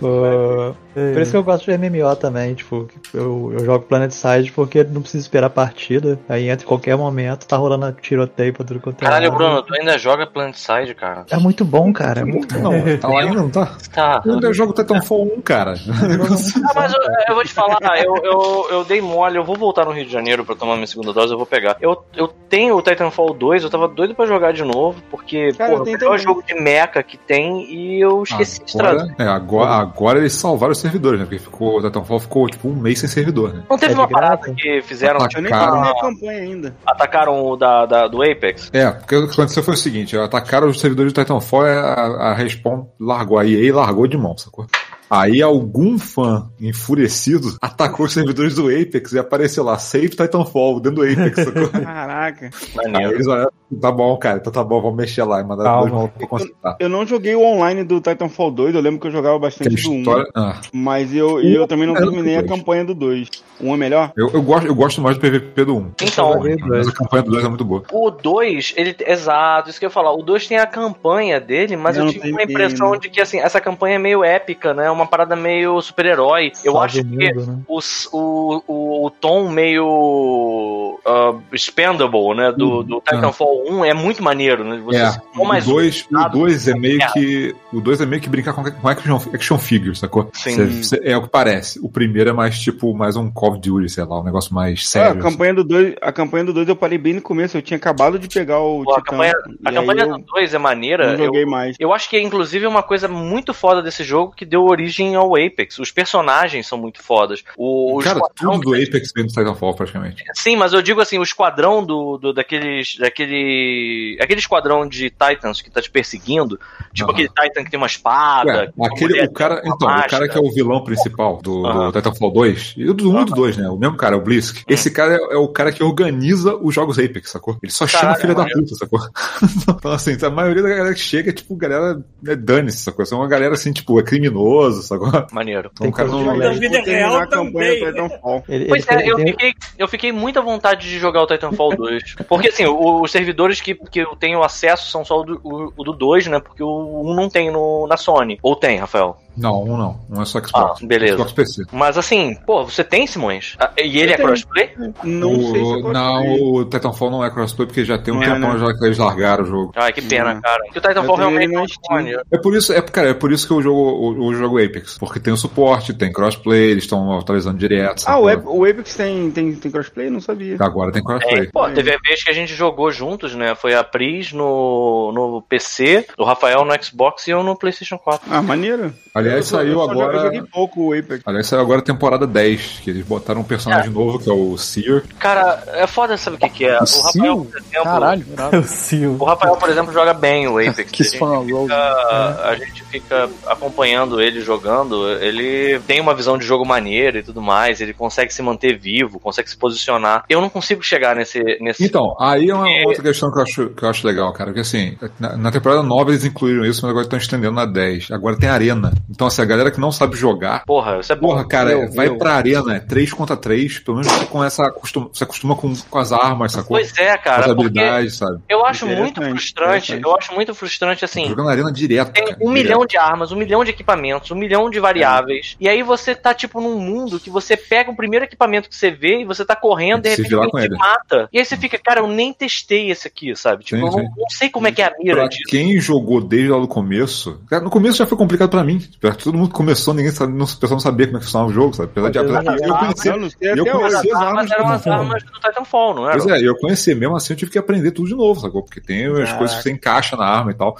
Pô, 0.00 0.74
Por 0.92 1.22
isso 1.22 1.30
que 1.30 1.36
eu 1.36 1.42
gosto 1.44 1.70
de 1.70 1.78
MMO 1.78 2.14
também, 2.16 2.54
tipo, 2.54 2.88
eu, 3.12 3.54
eu 3.58 3.64
jogo 3.64 3.86
Planet 3.86 4.10
Side 4.10 4.52
porque 4.52 4.84
não 4.84 5.00
preciso 5.00 5.22
esperar 5.22 5.46
a 5.46 5.50
partida, 5.50 6.18
aí 6.28 6.48
entra 6.48 6.64
em 6.64 6.68
qualquer 6.68 6.96
momento, 6.96 7.46
tá 7.46 7.56
rolando 7.56 7.90
tiroteio 8.00 8.52
pra 8.52 8.64
tudo 8.64 8.80
quanto 8.80 9.02
é 9.02 9.06
Caralho. 9.06 9.32
Bruno, 9.32 9.62
tu 9.62 9.74
ainda 9.74 9.96
joga 9.98 10.26
Planetside, 10.26 10.94
cara. 10.94 11.24
É 11.30 11.36
muito 11.36 11.64
bom, 11.64 11.92
cara, 11.92 12.20
é 12.20 12.24
muito 12.24 12.54
bom. 12.58 12.72
Não, 12.72 12.98
tá 12.98 13.08
lá 13.08 13.20
ainda, 13.22 13.34
não 13.34 13.50
tá? 13.50 13.76
Tá. 13.92 14.22
Eu 14.24 14.34
ainda 14.34 14.52
jogo 14.52 14.72
Titanfall 14.72 15.22
1, 15.38 15.40
cara. 15.40 15.74
Ah, 15.74 16.72
mas 16.74 16.92
eu, 16.92 17.00
eu 17.28 17.34
vou 17.34 17.44
te 17.44 17.52
falar, 17.52 17.78
eu, 18.02 18.16
eu, 18.16 18.66
eu 18.70 18.84
dei 18.84 19.00
mole, 19.00 19.36
eu 19.36 19.44
vou 19.44 19.56
voltar 19.56 19.84
no 19.84 19.92
Rio 19.92 20.04
de 20.04 20.12
Janeiro 20.12 20.44
pra 20.44 20.54
tomar 20.54 20.74
minha 20.74 20.86
segunda 20.86 21.12
dose, 21.12 21.32
eu 21.32 21.38
vou 21.38 21.46
pegar. 21.46 21.76
Eu, 21.80 22.04
eu 22.14 22.28
tenho 22.48 22.76
o 22.76 22.82
Titanfall 22.82 23.32
2, 23.32 23.62
eu 23.64 23.70
tava 23.70 23.88
doido 23.88 24.14
pra 24.14 24.26
jogar 24.26 24.52
de 24.52 24.64
novo, 24.64 25.02
porque, 25.10 25.52
Cara, 25.66 25.78
porra, 25.78 25.80
eu 25.80 25.84
tenho 25.84 25.96
o 25.96 26.00
melhor 26.00 26.18
jogo 26.18 26.42
de 26.46 26.54
mecha 26.54 27.02
que 27.02 27.16
tem 27.16 27.64
e 27.72 28.00
eu 28.00 28.22
esqueci 28.22 28.64
de 28.64 28.72
trazer. 28.76 29.02
Agora, 29.02 29.14
é, 29.18 29.28
agora, 29.28 29.70
agora 29.72 30.18
eles 30.18 30.32
salvaram 30.34 30.72
os 30.72 30.78
servidores, 30.78 31.18
né? 31.20 31.26
Porque 31.26 31.38
ficou, 31.38 31.78
o 31.78 31.82
Titanfall 31.82 32.20
ficou 32.20 32.46
tipo 32.48 32.68
um 32.68 32.74
mês 32.74 32.98
sem 32.98 33.08
servidor, 33.08 33.52
né? 33.54 33.62
Não 33.68 33.78
teve 33.78 33.92
É 33.94 33.96
uma 33.96 34.08
parada 34.08 34.36
graça? 34.36 34.54
que 34.54 34.82
fizeram, 34.82 35.20
Ah, 35.20 35.28
tipo, 35.28 35.38
Eu 35.38 35.42
nem 35.42 35.52
Cara. 35.52 35.70
terminei 35.72 35.90
a 35.90 36.00
campanha 36.00 36.40
ainda. 36.42 36.76
atacaram 36.86 37.44
o 37.46 37.56
da, 37.56 37.86
da- 37.86 38.08
do 38.08 38.22
Apex? 38.22 38.70
É, 38.72 38.90
porque 38.90 39.16
o 39.16 39.26
que 39.26 39.32
aconteceu 39.32 39.62
foi 39.62 39.74
o 39.74 39.76
seguinte: 39.76 40.16
atacaram 40.16 40.68
os 40.68 40.80
servidores 40.80 41.12
do 41.12 41.20
Titanfall 41.20 41.66
e 41.66 41.70
a, 41.70 41.82
a 41.82 42.34
Respawn 42.34 42.86
largou, 43.00 43.38
a 43.38 43.46
EA 43.46 43.74
largou 43.74 44.06
de 44.06 44.16
mão, 44.16 44.36
sacou? 44.36 44.66
Aí 45.10 45.42
algum 45.42 45.98
fã 45.98 46.48
enfurecido 46.60 47.56
atacou 47.60 48.06
os 48.06 48.12
servidores 48.12 48.54
do 48.54 48.68
Apex 48.68 49.12
e 49.12 49.18
apareceu 49.18 49.62
lá, 49.64 49.78
Save 49.78 50.08
Titanfall, 50.10 50.80
dentro 50.80 51.04
do 51.04 51.10
Apex? 51.10 51.44
Caraca. 51.70 52.50
Aí 52.94 53.04
eles 53.04 53.26
olharam, 53.26 53.50
tá 53.80 53.92
bom, 53.92 54.16
cara, 54.16 54.38
então 54.38 54.52
tá 54.52 54.64
bom, 54.64 54.80
vamos 54.80 54.96
mexer 54.96 55.22
lá 55.24 55.40
e 55.40 55.44
mandaram 55.44 55.70
Calma. 55.70 55.98
dois 55.98 56.10
pra 56.18 56.26
consertar. 56.26 56.76
Eu 56.80 56.88
não 56.88 57.06
joguei 57.06 57.34
o 57.34 57.42
online 57.42 57.84
do 57.84 58.00
Titanfall 58.00 58.50
2, 58.50 58.74
eu 58.74 58.80
lembro 58.80 59.00
que 59.00 59.06
eu 59.06 59.10
jogava 59.12 59.38
bastante 59.38 59.82
do 59.82 59.90
1. 59.90 59.98
história. 59.98 60.30
Ah, 60.34 60.60
Mas 60.72 61.14
eu, 61.14 61.40
e 61.40 61.54
eu 61.54 61.66
também 61.66 61.86
não 61.86 61.96
é 61.96 62.00
terminei 62.00 62.36
a 62.36 62.42
campanha 62.46 62.84
do 62.84 62.94
2. 62.94 63.28
O 63.60 63.68
1 63.68 63.74
é 63.74 63.76
melhor? 63.76 64.12
eu, 64.16 64.30
eu, 64.30 64.42
gosto, 64.42 64.66
eu 64.66 64.74
gosto 64.74 65.00
mais 65.00 65.16
do 65.16 65.20
PVP 65.20 65.64
do 65.64 65.76
1. 65.76 65.90
Então, 66.02 66.40
Mas 66.40 66.56
dois. 66.66 66.88
a 66.88 66.92
campanha 66.92 67.22
do 67.22 67.30
2 67.30 67.44
é 67.44 67.48
muito 67.48 67.64
boa. 67.64 67.82
O 67.92 68.10
2, 68.10 68.74
ele. 68.76 68.96
Exato, 69.06 69.70
isso 69.70 69.78
que 69.78 69.84
eu 69.84 69.88
ia 69.88 69.92
falar. 69.92 70.12
O 70.12 70.22
2 70.22 70.46
tem 70.48 70.58
a 70.58 70.66
campanha 70.66 71.40
dele, 71.40 71.76
mas 71.76 71.96
Não, 71.96 72.06
eu 72.06 72.12
tive 72.12 72.32
uma 72.32 72.42
impressão 72.42 72.90
mesmo. 72.90 73.02
de 73.02 73.10
que 73.10 73.20
assim, 73.20 73.38
essa 73.38 73.60
campanha 73.60 73.96
é 73.96 73.98
meio 73.98 74.24
épica, 74.24 74.74
né? 74.74 74.90
Uma 74.90 75.03
parada 75.06 75.34
meio 75.36 75.80
super-herói. 75.80 76.52
Eu 76.64 76.78
acho 76.80 77.00
o 77.00 77.04
que 77.04 77.32
né? 77.32 77.58
os- 77.68 78.08
o, 78.12 78.62
o, 78.66 79.06
o 79.06 79.10
tom 79.10 79.48
meio 79.48 80.98
uh, 81.06 81.40
expendable, 81.52 82.34
né? 82.34 82.52
Do, 82.52 82.82
do 82.82 83.00
Titanfall 83.00 83.64
1 83.70 83.84
é 83.84 83.94
muito 83.94 84.22
maneiro, 84.22 84.64
né? 84.64 84.80
Você 84.84 84.98
É, 84.98 85.12
for 85.34 85.44
mais 85.46 85.66
o 85.66 85.72
2 85.72 86.06
um, 86.12 86.18
o 86.20 86.28
dois 86.28 86.68
é 86.68 86.74
meio 86.74 87.02
É. 87.02 87.06
que. 87.12 87.54
O 87.72 87.80
2 87.80 88.00
é 88.00 88.06
meio 88.06 88.22
que 88.22 88.28
brincar 88.28 88.52
com, 88.52 88.62
com 88.64 88.88
action, 88.88 89.18
action 89.32 89.58
figure, 89.58 89.96
sacou? 89.96 90.30
Sim. 90.32 90.54
Cê- 90.54 90.82
cê- 90.96 91.00
é 91.02 91.16
o 91.16 91.22
que 91.22 91.28
parece. 91.28 91.78
O 91.82 91.88
primeiro 91.88 92.30
é 92.30 92.32
mais 92.32 92.58
tipo, 92.58 92.94
mais 92.94 93.16
um 93.16 93.30
Call 93.30 93.52
of 93.52 93.60
Duty, 93.60 93.88
sei 93.88 94.04
lá, 94.04 94.20
um 94.20 94.24
negócio 94.24 94.54
mais 94.54 94.80
Ah, 94.80 94.86
sério. 94.88 95.20
a 95.20 95.22
campanha 95.22 95.54
do 95.54 95.64
2, 95.64 95.94
a 96.00 96.12
campanha 96.12 96.44
do 96.44 96.52
2 96.52 96.68
eu 96.68 96.76
parei 96.76 96.98
bem 96.98 97.14
no 97.14 97.22
começo, 97.22 97.56
eu 97.56 97.62
tinha 97.62 97.76
acabado 97.76 98.18
de 98.18 98.28
pegar 98.28 98.60
o 98.60 98.84
Pô, 98.84 98.94
a 98.94 99.02
campanha, 99.02 99.32
a 99.64 99.72
campanha 99.72 100.02
eu 100.02 100.18
do 100.18 100.24
2 100.26 100.54
é 100.54 100.58
maneira. 100.58 101.06
não 101.06 101.12
Eu, 101.14 101.26
joguei 101.26 101.44
mais. 101.44 101.76
eu 101.78 101.92
acho 101.92 102.08
que 102.08 102.16
é 102.16 102.22
inclusive 102.22 102.66
uma 102.66 102.82
coisa 102.82 103.08
muito 103.08 103.52
foda 103.52 103.82
desse 103.82 104.04
jogo 104.04 104.34
que 104.36 104.44
deu 104.44 104.64
origem 104.64 104.83
ao 105.16 105.34
Apex. 105.36 105.78
Os 105.78 105.90
personagens 105.90 106.66
são 106.66 106.78
muito 106.78 107.02
fodas. 107.02 107.42
O, 107.56 108.00
Cara, 108.02 108.20
tudo 108.34 108.60
do 108.60 108.74
Apex 108.74 109.12
vem 109.14 109.26
do 109.26 109.32
Titanfall, 109.32 109.74
praticamente. 109.74 110.22
Sim, 110.34 110.56
mas 110.56 110.72
eu 110.72 110.82
digo 110.82 111.00
assim, 111.00 111.18
o 111.18 111.22
esquadrão 111.22 111.84
do, 111.84 112.18
do 112.18 112.32
daqueles. 112.32 112.96
daquele. 112.98 114.18
aquele 114.20 114.40
esquadrão 114.40 114.88
de 114.88 115.10
Titans 115.10 115.60
que 115.60 115.70
tá 115.70 115.80
te 115.80 115.90
perseguindo. 115.90 116.58
Tipo 116.92 117.10
Aham. 117.10 117.12
aquele 117.12 117.28
Titan 117.28 117.64
que 117.64 117.70
tem 117.70 117.78
uma 117.78 117.86
espada. 117.86 118.72
Ué, 118.76 118.88
aquele, 118.88 119.12
mulher 119.14 119.28
o 119.28 119.32
cara, 119.32 119.62
então, 119.64 119.88
o 119.88 120.08
cara 120.08 120.28
que 120.28 120.36
é 120.36 120.40
o 120.40 120.50
vilão 120.50 120.82
principal 120.82 121.40
do, 121.42 121.66
Aham. 121.66 121.90
do 121.90 121.92
Titanfall 121.92 122.32
2, 122.32 122.74
e 122.76 122.84
do 122.92 123.10
1 123.10 123.22
e 123.22 123.24
do 123.24 123.34
2, 123.34 123.56
né? 123.56 123.68
O 123.68 123.76
mesmo 123.76 123.96
cara, 123.96 124.16
o 124.16 124.20
Blisk. 124.20 124.62
Esse 124.68 124.90
cara 124.90 125.14
é, 125.14 125.34
é 125.34 125.36
o 125.36 125.48
cara 125.48 125.72
que 125.72 125.82
organiza 125.82 126.56
os 126.56 126.74
jogos 126.74 126.98
Apex, 126.98 127.30
sacou? 127.30 127.58
Ele 127.62 127.72
só 127.72 127.86
chama 127.86 128.14
Caralho, 128.14 128.20
filha 128.20 128.34
da 128.34 128.44
puta, 128.44 128.74
sacou? 128.74 129.00
então, 129.68 129.92
assim, 129.92 130.16
a 130.22 130.30
maioria 130.30 130.62
da 130.62 130.68
galera 130.68 130.94
que 130.94 131.00
chega 131.00 131.30
é 131.30 131.32
tipo 131.32 131.56
galera, 131.56 132.02
né, 132.22 132.36
dane-se, 132.36 132.78
sacou? 132.78 133.04
São 133.04 133.18
uma 133.18 133.28
galera 133.28 133.54
assim, 133.54 133.72
tipo, 133.72 133.98
é 133.98 134.02
criminoso, 134.02 134.73
sacou? 134.82 135.08
Maneiro. 135.32 135.70
Então 135.72 135.88
o 135.88 135.92
cara 135.92 136.08
Tem 136.08 136.24
não. 136.24 136.32
que- 136.32 136.38
Na 136.38 136.50
vida 136.52 136.80
real 136.82 137.26
também. 137.28 137.84
Titanfall. 137.84 138.44
Ele, 138.48 138.66
Pois 138.66 138.86
ele 138.86 138.94
é, 138.94 138.98
tem- 138.98 139.08
eu 139.08 139.16
tem- 139.16 139.26
fiquei, 139.26 139.54
eu 139.78 139.88
fiquei 139.88 140.12
muita 140.12 140.40
vontade 140.40 140.88
de 140.88 140.98
jogar 140.98 141.22
o 141.22 141.26
Titanfall 141.26 141.74
2. 141.76 142.14
Porque 142.28 142.48
assim, 142.48 142.64
o- 142.66 143.02
os 143.02 143.10
servidores 143.10 143.60
que, 143.60 143.74
que 143.74 144.00
eu 144.00 144.14
tenho 144.16 144.42
acesso 144.42 144.90
são 144.90 145.04
só 145.04 145.20
o 145.20 145.24
do, 145.24 145.40
o, 145.42 145.72
o 145.76 145.84
do 145.84 145.92
2, 145.92 146.26
né? 146.26 146.38
Porque 146.40 146.62
o 146.62 147.02
1 147.10 147.14
não 147.14 147.28
tem 147.28 147.50
no, 147.50 147.86
na 147.86 147.96
Sony. 147.96 148.38
Ou 148.42 148.56
tem, 148.56 148.78
Rafael? 148.78 149.16
Não, 149.36 149.62
um 149.62 149.76
não. 149.76 150.00
Um 150.10 150.22
é 150.22 150.24
só 150.24 150.38
Xbox. 150.42 150.80
Ah, 150.82 150.86
beleza. 150.86 151.14
Xbox 151.14 151.32
PC. 151.32 151.62
Mas 151.72 151.98
assim, 151.98 152.36
pô, 152.46 152.64
você 152.64 152.84
tem, 152.84 153.06
Simões? 153.06 153.56
Ah, 153.58 153.70
E 153.76 153.98
ele 153.98 154.12
é 154.12 154.16
tenho. 154.16 154.28
crossplay? 154.28 154.70
Não 155.04 155.34
sei 155.34 155.50
se 155.52 155.56
eu 155.58 155.64
o, 155.64 155.82
gostei. 155.82 155.92
não, 155.92 156.34
o 156.52 156.64
Titanfall 156.64 157.10
não 157.10 157.24
é 157.24 157.30
crossplay 157.30 157.66
porque 157.66 157.84
já 157.84 157.98
tem 157.98 158.12
um 158.14 158.18
Não 158.18 158.22
é, 158.24 158.34
tempão 158.34 158.52
né? 158.54 158.58
já 158.58 158.78
que 158.78 158.84
eles 158.84 158.98
largaram 158.98 159.44
o 159.44 159.46
jogo. 159.46 159.72
Ai, 159.76 159.92
que 159.92 160.02
pena, 160.02 160.34
Não. 160.34 160.40
cara. 160.40 160.62
Porque 160.64 160.78
o 160.78 160.82
Titanfall 160.82 161.14
Eu 161.20 161.28
realmente 161.28 161.54
é 161.54 161.60
um 161.60 161.66
Steam. 161.68 161.96
maneiro. 161.96 162.22
É 162.32 162.38
por 162.38 162.54
isso, 162.56 162.72
é, 162.72 162.80
cara, 162.82 163.10
é 163.10 163.14
por 163.14 163.32
isso 163.32 163.46
que 163.46 163.52
eu 163.52 163.62
jogo 163.62 163.80
o, 163.80 164.26
o 164.28 164.34
jogo 164.34 164.58
Apex. 164.64 164.98
Porque 164.98 165.18
tem 165.20 165.32
o 165.32 165.36
suporte, 165.36 165.92
tem 165.94 166.12
crossplay, 166.12 166.70
eles 166.70 166.84
estão 166.84 167.16
atualizando 167.18 167.58
direto. 167.58 168.04
Ah, 168.06 168.18
o, 168.18 168.24
o 168.60 168.64
Apex 168.64 168.94
tem, 168.94 169.30
tem, 169.30 169.54
tem 169.54 169.70
crossplay? 169.70 170.10
Não 170.10 170.20
sabia. 170.20 170.56
Agora 170.60 170.92
tem 170.92 171.02
crossplay. 171.02 171.44
É, 171.44 171.50
pô, 171.52 171.68
teve 171.70 171.90
a 171.92 171.98
vez 172.06 172.22
que 172.22 172.30
a 172.30 172.34
gente 172.34 172.54
jogou 172.54 172.90
juntos, 172.90 173.34
né? 173.34 173.54
Foi 173.54 173.74
a 173.74 173.82
Pris 173.82 174.32
no, 174.32 175.12
no 175.12 175.42
PC, 175.42 176.06
o 176.18 176.24
Rafael 176.24 176.64
no 176.64 176.72
Xbox 176.82 177.26
e 177.26 177.30
eu 177.30 177.42
no 177.42 177.56
PlayStation 177.56 177.98
4. 177.98 178.26
Ah, 178.30 178.42
maneiro. 178.42 178.92
Aliás, 179.24 179.50
Eu- 179.50 179.58
saiu 179.58 179.82
agora. 179.82 180.16
Eu 180.16 180.22
joguei 180.24 180.42
pouco 180.42 180.88
o 180.88 180.92
Apex. 180.98 181.22
Aliás, 181.24 181.46
saiu 181.46 181.62
agora 181.62 181.80
a 181.80 181.84
temporada 181.84 182.26
10, 182.26 182.80
que 182.82 182.90
eles 182.90 183.04
botaram 183.04 183.40
um 183.40 183.44
personagem 183.44 183.90
novo, 183.90 184.18
que 184.18 184.28
é 184.28 184.32
o 184.32 184.56
Seer. 184.56 185.04
Cara, 185.18 185.62
é 185.74 185.86
foda, 185.86 186.16
sabe 186.16 186.36
o 186.36 186.40
que, 186.40 186.48
que 186.48 186.64
é? 186.64 186.76
O 186.76 186.80
Rafael, 186.80 187.36
por 187.44 187.58
exemplo. 187.58 187.84
Caralho, 187.84 188.26
irado. 188.32 188.56
Eu 188.56 188.62
sil. 188.64 189.16
O 189.18 189.24
Rafael, 189.24 189.56
por 189.56 189.68
exemplo, 189.68 189.92
joga 189.92 190.12
bem 190.14 190.46
o 190.48 190.58
Apex. 190.58 190.90
Que 190.90 191.02
a, 191.02 191.06
gente 191.06 191.18
fica, 191.18 192.48
a 192.48 192.54
gente 192.56 192.84
fica 192.84 193.30
acompanhando 193.46 194.20
ele 194.20 194.40
jogando. 194.40 195.08
Ele 195.20 195.78
tem 195.80 196.00
uma 196.00 196.14
visão 196.14 196.38
de 196.38 196.44
jogo 196.46 196.64
maneira 196.64 197.18
e 197.18 197.22
tudo 197.22 197.40
mais. 197.40 197.80
Ele 197.80 197.92
consegue 197.92 198.32
se 198.32 198.42
manter 198.42 198.78
vivo, 198.78 199.18
consegue 199.18 199.48
se 199.48 199.56
posicionar. 199.56 200.24
Eu 200.28 200.40
não 200.40 200.48
consigo 200.48 200.82
chegar 200.82 201.16
nesse. 201.16 201.42
nesse 201.60 201.84
Então, 201.84 202.14
aí 202.20 202.50
é 202.50 202.54
uma 202.54 202.66
outra 202.86 203.02
questão 203.02 203.30
que 203.30 203.38
eu 203.38 203.42
acho, 203.42 203.68
que 203.70 203.82
eu 203.82 203.88
acho 203.88 204.06
legal, 204.06 204.32
cara. 204.32 204.50
Porque 204.50 204.60
assim, 204.60 204.96
na, 205.18 205.36
na 205.36 205.50
temporada 205.50 205.82
9 205.82 206.12
eles 206.12 206.24
incluíram 206.24 206.64
isso, 206.64 206.80
mas 206.82 206.90
agora 206.90 207.04
estão 207.04 207.18
estendendo 207.18 207.52
na 207.52 207.66
10. 207.66 208.10
Agora 208.10 208.36
tem 208.36 208.48
arena. 208.48 208.92
Então, 209.14 209.26
assim, 209.28 209.40
a 209.42 209.44
galera 209.44 209.70
que 209.70 209.78
não 209.80 209.92
sabe 209.92 210.16
jogar. 210.16 210.64
Porra, 210.64 210.98
isso 210.98 211.12
é 211.12 211.16
bom. 211.16 211.28
Porra, 211.28 211.46
cara, 211.46 211.70
Eu- 211.72 211.92
vai 211.92 212.08
eu- 212.08 212.18
pra 212.18 212.32
arena, 212.34 212.74
é 212.76 212.80
3 212.80 213.12
contra 213.12 213.36
3, 213.36 213.78
pelo 213.78 213.98
menos 213.98 214.10
você 214.12 214.26
começa 214.26 214.62
a 214.64 214.66
acostuma, 214.68 215.08
você 215.12 215.22
acostuma 215.24 215.54
com, 215.54 215.72
com 215.88 215.98
as 215.98 216.12
armas, 216.12 216.52
sacou? 216.52 216.76
Pois 216.76 216.92
é, 216.98 217.12
com 217.16 217.18
as 217.18 217.22
cara, 217.22 217.42
porque 217.54 217.60
habilidades, 217.68 218.16
sabe? 218.16 218.40
eu 218.48 218.66
acho 218.66 218.86
muito 218.86 219.22
frustrante. 219.22 220.00
Eu 220.02 220.16
acho 220.16 220.34
muito 220.34 220.54
frustrante 220.54 221.04
assim. 221.04 221.28
Jogando 221.28 221.48
arena 221.48 221.72
direto. 221.72 222.12
Tem 222.12 222.24
cara, 222.24 222.36
um 222.36 222.52
direto. 222.52 222.52
milhão 222.52 222.86
de 222.86 222.96
armas, 222.98 223.30
um 223.32 223.36
milhão 223.36 223.64
de 223.64 223.70
equipamentos, 223.70 224.30
um 224.30 224.34
milhão 224.36 224.68
de 224.68 224.80
variáveis. 224.80 225.56
E 225.60 225.68
aí 225.68 225.82
você 225.82 226.14
tá, 226.14 226.34
tipo, 226.34 226.60
num 226.60 226.78
mundo 226.78 227.20
que 227.20 227.30
você 227.30 227.56
pega 227.56 227.90
o 227.90 227.96
primeiro 227.96 228.24
equipamento 228.24 228.68
que 228.68 228.74
você 228.76 228.90
vê 228.90 229.20
e 229.20 229.24
você 229.24 229.44
tá 229.44 229.54
correndo, 229.54 230.02
de 230.02 230.16
que 230.16 230.24
se 230.24 230.36
repente 230.36 230.76
mata. 230.76 231.28
E 231.32 231.38
aí 231.38 231.44
você 231.44 231.56
fica, 231.56 231.78
cara, 231.78 232.00
eu 232.00 232.06
nem 232.08 232.32
testei 232.32 232.90
esse 232.90 233.06
aqui, 233.06 233.34
sabe? 233.36 233.64
Tipo, 233.64 233.80
Sim, 233.80 233.86
eu 233.86 233.92
não, 233.92 233.98
sim. 233.98 234.08
não 234.18 234.28
sei 234.30 234.50
como 234.50 234.66
é 234.66 234.72
que 234.72 234.82
é 234.82 234.86
a 234.86 234.92
mira 234.98 235.14
Pra 235.16 235.28
disso. 235.28 235.42
quem 235.48 235.78
jogou 235.80 236.20
desde 236.20 236.48
lá 236.50 236.58
do 236.58 236.68
começo. 236.68 237.40
cara, 237.48 237.62
No 237.62 237.70
começo 237.70 237.98
já 237.98 238.06
foi 238.06 238.16
complicado 238.18 238.50
pra 238.50 238.64
mim. 238.64 238.80
Todo 239.12 239.36
mundo 239.36 239.52
começou, 239.52 239.92
ninguém 239.92 240.12
sabe, 240.12 240.32
não, 240.32 240.44
o 240.44 240.48
pessoal 240.48 240.72
não 240.72 240.80
sabia 240.80 241.06
como 241.06 241.18
é 241.18 241.20
que 241.20 241.26
funcionava 241.26 241.50
o 241.50 241.54
jogo, 241.54 241.74
sabe? 241.74 241.90
Apesar 241.90 242.10
de 242.10 242.18
Pois 242.18 242.60
é. 242.60 242.68
eu 242.68 242.74
conheci, 242.74 243.08
Eu 243.40 243.56
eu 243.56 243.66
conheci 243.66 244.10
as 244.10 244.16
As 244.16 244.22
armas 244.22 244.50
eram 244.50 244.68
as 244.68 244.86
armas 244.86 245.22
do 245.24 245.32
Titanfall, 245.32 245.94
não 245.94 246.08
era? 246.08 246.18
Pois 246.18 246.26
é, 246.30 246.48
eu 246.48 246.56
conheci, 246.56 246.94
mesmo 246.94 247.16
assim 247.16 247.32
eu 247.32 247.36
tive 247.36 247.50
que 247.50 247.58
aprender 247.58 247.90
tudo 247.90 248.08
de 248.08 248.14
novo, 248.14 248.40
sacou? 248.40 248.62
Porque 248.62 248.80
tem 248.80 249.06
as 249.06 249.32
coisas 249.32 249.56
que 249.56 249.62
você 249.62 249.72
encaixa 249.72 250.16
na 250.16 250.24
arma 250.24 250.50
e 250.50 250.54
tal. 250.54 250.76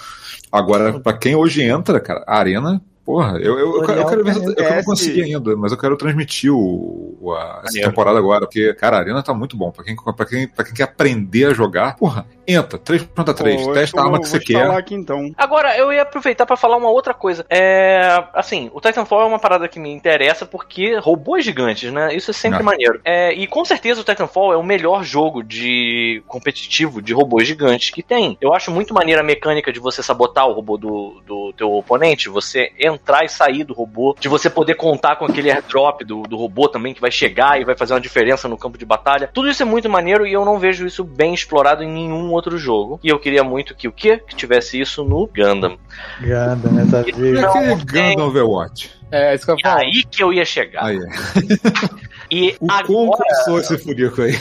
Agora, 0.51 1.01
pra 1.01 1.13
quem 1.13 1.35
hoje 1.35 1.63
entra, 1.63 2.01
cara, 2.01 2.25
a 2.27 2.39
arena, 2.39 2.81
porra, 3.05 3.39
eu, 3.39 3.59
eu, 3.59 3.77
eu, 3.77 3.83
quero- 3.87 4.01
eu 4.01 4.07
quero 4.07 4.25
ver, 4.25 4.37
eu, 4.37 4.55
eu 4.65 4.75
não 4.77 4.85
consegui 4.85 5.23
ainda, 5.23 5.57
mas 5.57 5.73
eu 5.73 5.79
quero 5.79 5.97
transmitir 5.97 6.53
o, 6.53 7.17
o- 7.21 7.33
a, 7.33 7.39
essa 7.63 7.63
Maneiro. 7.67 7.89
temporada 7.91 8.19
agora, 8.19 8.41
porque, 8.47 8.73
cara, 8.75 8.97
a 8.97 9.01
arena 9.01 9.23
tá 9.23 9.35
muito 9.35 9.57
bom. 9.57 9.71
Pra 9.71 9.85
quem, 9.85 9.95
pra 9.97 10.27
quem, 10.27 10.49
pra 10.49 10.65
quem 10.65 10.75
quer 10.75 10.85
aprender 10.85 11.47
a 11.47 11.55
jogar, 11.55 11.97
porra, 11.97 12.27
entra, 12.47 12.79
3.3, 12.79 13.65
Pô, 13.65 13.73
testa 13.73 14.01
a 14.01 14.05
arma 14.05 14.21
que 14.21 14.29
você 14.29 14.39
quer. 14.41 14.71
aqui 14.71 14.95
então. 14.95 15.31
Agora, 15.37 15.77
eu 15.77 15.93
ia 15.93 16.03
aproveitar 16.03 16.45
pra 16.47 16.57
falar 16.57 16.77
uma 16.77 16.91
outra 16.91 17.15
coisa. 17.15 17.45
É. 17.49 18.25
Assim, 18.35 18.71
o 18.75 18.81
Titanfall 18.81 19.23
é 19.23 19.25
uma 19.27 19.39
parada 19.39 19.69
que 19.69 19.79
me 19.79 19.91
interessa 19.93 20.45
porque 20.47 20.97
robôs 20.99 21.45
gigantes, 21.45 21.93
né? 21.93 22.15
Isso 22.15 22.31
é 22.31 22.35
sempre 22.35 22.61
Ah. 22.61 22.63
maneiro. 22.63 23.01
É, 23.05 23.33
e 23.33 23.47
com 23.47 23.65
certeza 23.65 24.01
o 24.01 24.05
Titanfall 24.05 24.53
é 24.53 24.57
o 24.57 24.63
melhor 24.63 25.03
jogo 25.05 25.43
de 25.43 26.23
competitivo 26.27 27.01
de 27.01 27.13
robôs 27.13 27.47
gigantes 27.47 27.91
que 27.91 28.03
tem. 28.03 28.37
Eu 28.41 28.53
acho 28.55 28.71
muito 28.71 28.93
maneira 28.95 29.21
a 29.21 29.25
mecânica 29.25 29.73
de 29.73 29.81
você 29.81 30.03
sabotar 30.03 30.47
o 30.49 30.53
robô 30.53 30.77
do, 30.77 31.23
do 31.27 31.53
teu 31.55 31.73
oponente, 31.73 32.29
você 32.29 32.71
entrar 32.95 33.25
e 33.25 33.29
sair 33.29 33.65
do 33.65 33.75
robô, 33.75 34.17
de 34.19 34.29
você 34.29 34.49
poder 34.49 34.75
contar 34.75 35.17
com 35.17 35.25
aquele 35.25 35.51
airdrop 35.51 36.03
do, 36.03 36.23
do 36.23 36.37
robô 36.37 36.69
também 36.69 36.95
que 36.95 37.01
vai 37.01 37.11
chegar 37.11 37.61
e 37.61 37.65
vai 37.65 37.77
fazer 37.77 37.93
uma 37.95 38.01
diferença 38.01 38.49
no 38.49 38.57
campo 38.57 38.79
de 38.79 38.85
batalha. 38.85 39.29
Tudo 39.33 39.49
isso 39.49 39.63
é 39.63 39.67
muito 39.67 39.89
maneiro 39.89 40.27
e 40.27 40.33
eu 40.33 40.45
não 40.45 40.59
vejo 40.59 40.87
isso 40.87 41.05
bem 41.05 41.35
explorado 41.35 41.83
em 41.83 41.91
nenhum 41.93 42.31
outro 42.33 42.57
jogo. 42.57 42.99
E 43.03 43.09
eu 43.09 43.19
queria 43.19 43.45
muito 43.45 43.75
que 43.75 43.89
o 43.89 43.93
quê? 43.93 44.19
Que 44.27 44.35
tivesse 44.37 44.81
isso 44.81 45.05
no 45.05 45.27
Gundam. 45.27 45.77
Ganda, 46.21 46.71
né? 46.71 46.87
Tá 46.91 47.01
E 47.07 47.13
vendo? 47.13 47.47
aquele 47.47 47.69
Não, 47.69 47.79
tem. 47.85 48.11
Gundam 48.13 48.29
Overwatch? 48.29 48.91
É, 49.11 49.35
isso 49.35 49.45
que 49.45 49.51
eu 49.53 49.57
ia 49.57 49.61
E 49.61 49.63
falar. 49.63 49.81
aí 49.81 50.05
que 50.11 50.23
eu 50.23 50.33
ia 50.33 50.45
chegar. 50.45 50.85
Aí, 50.87 50.99
E 52.35 52.57
o 52.61 52.67
quão 52.67 53.05
agora, 53.05 53.17
começou 53.19 53.59
esse 53.61 53.79
furico 53.79 54.23
aí? 54.23 54.33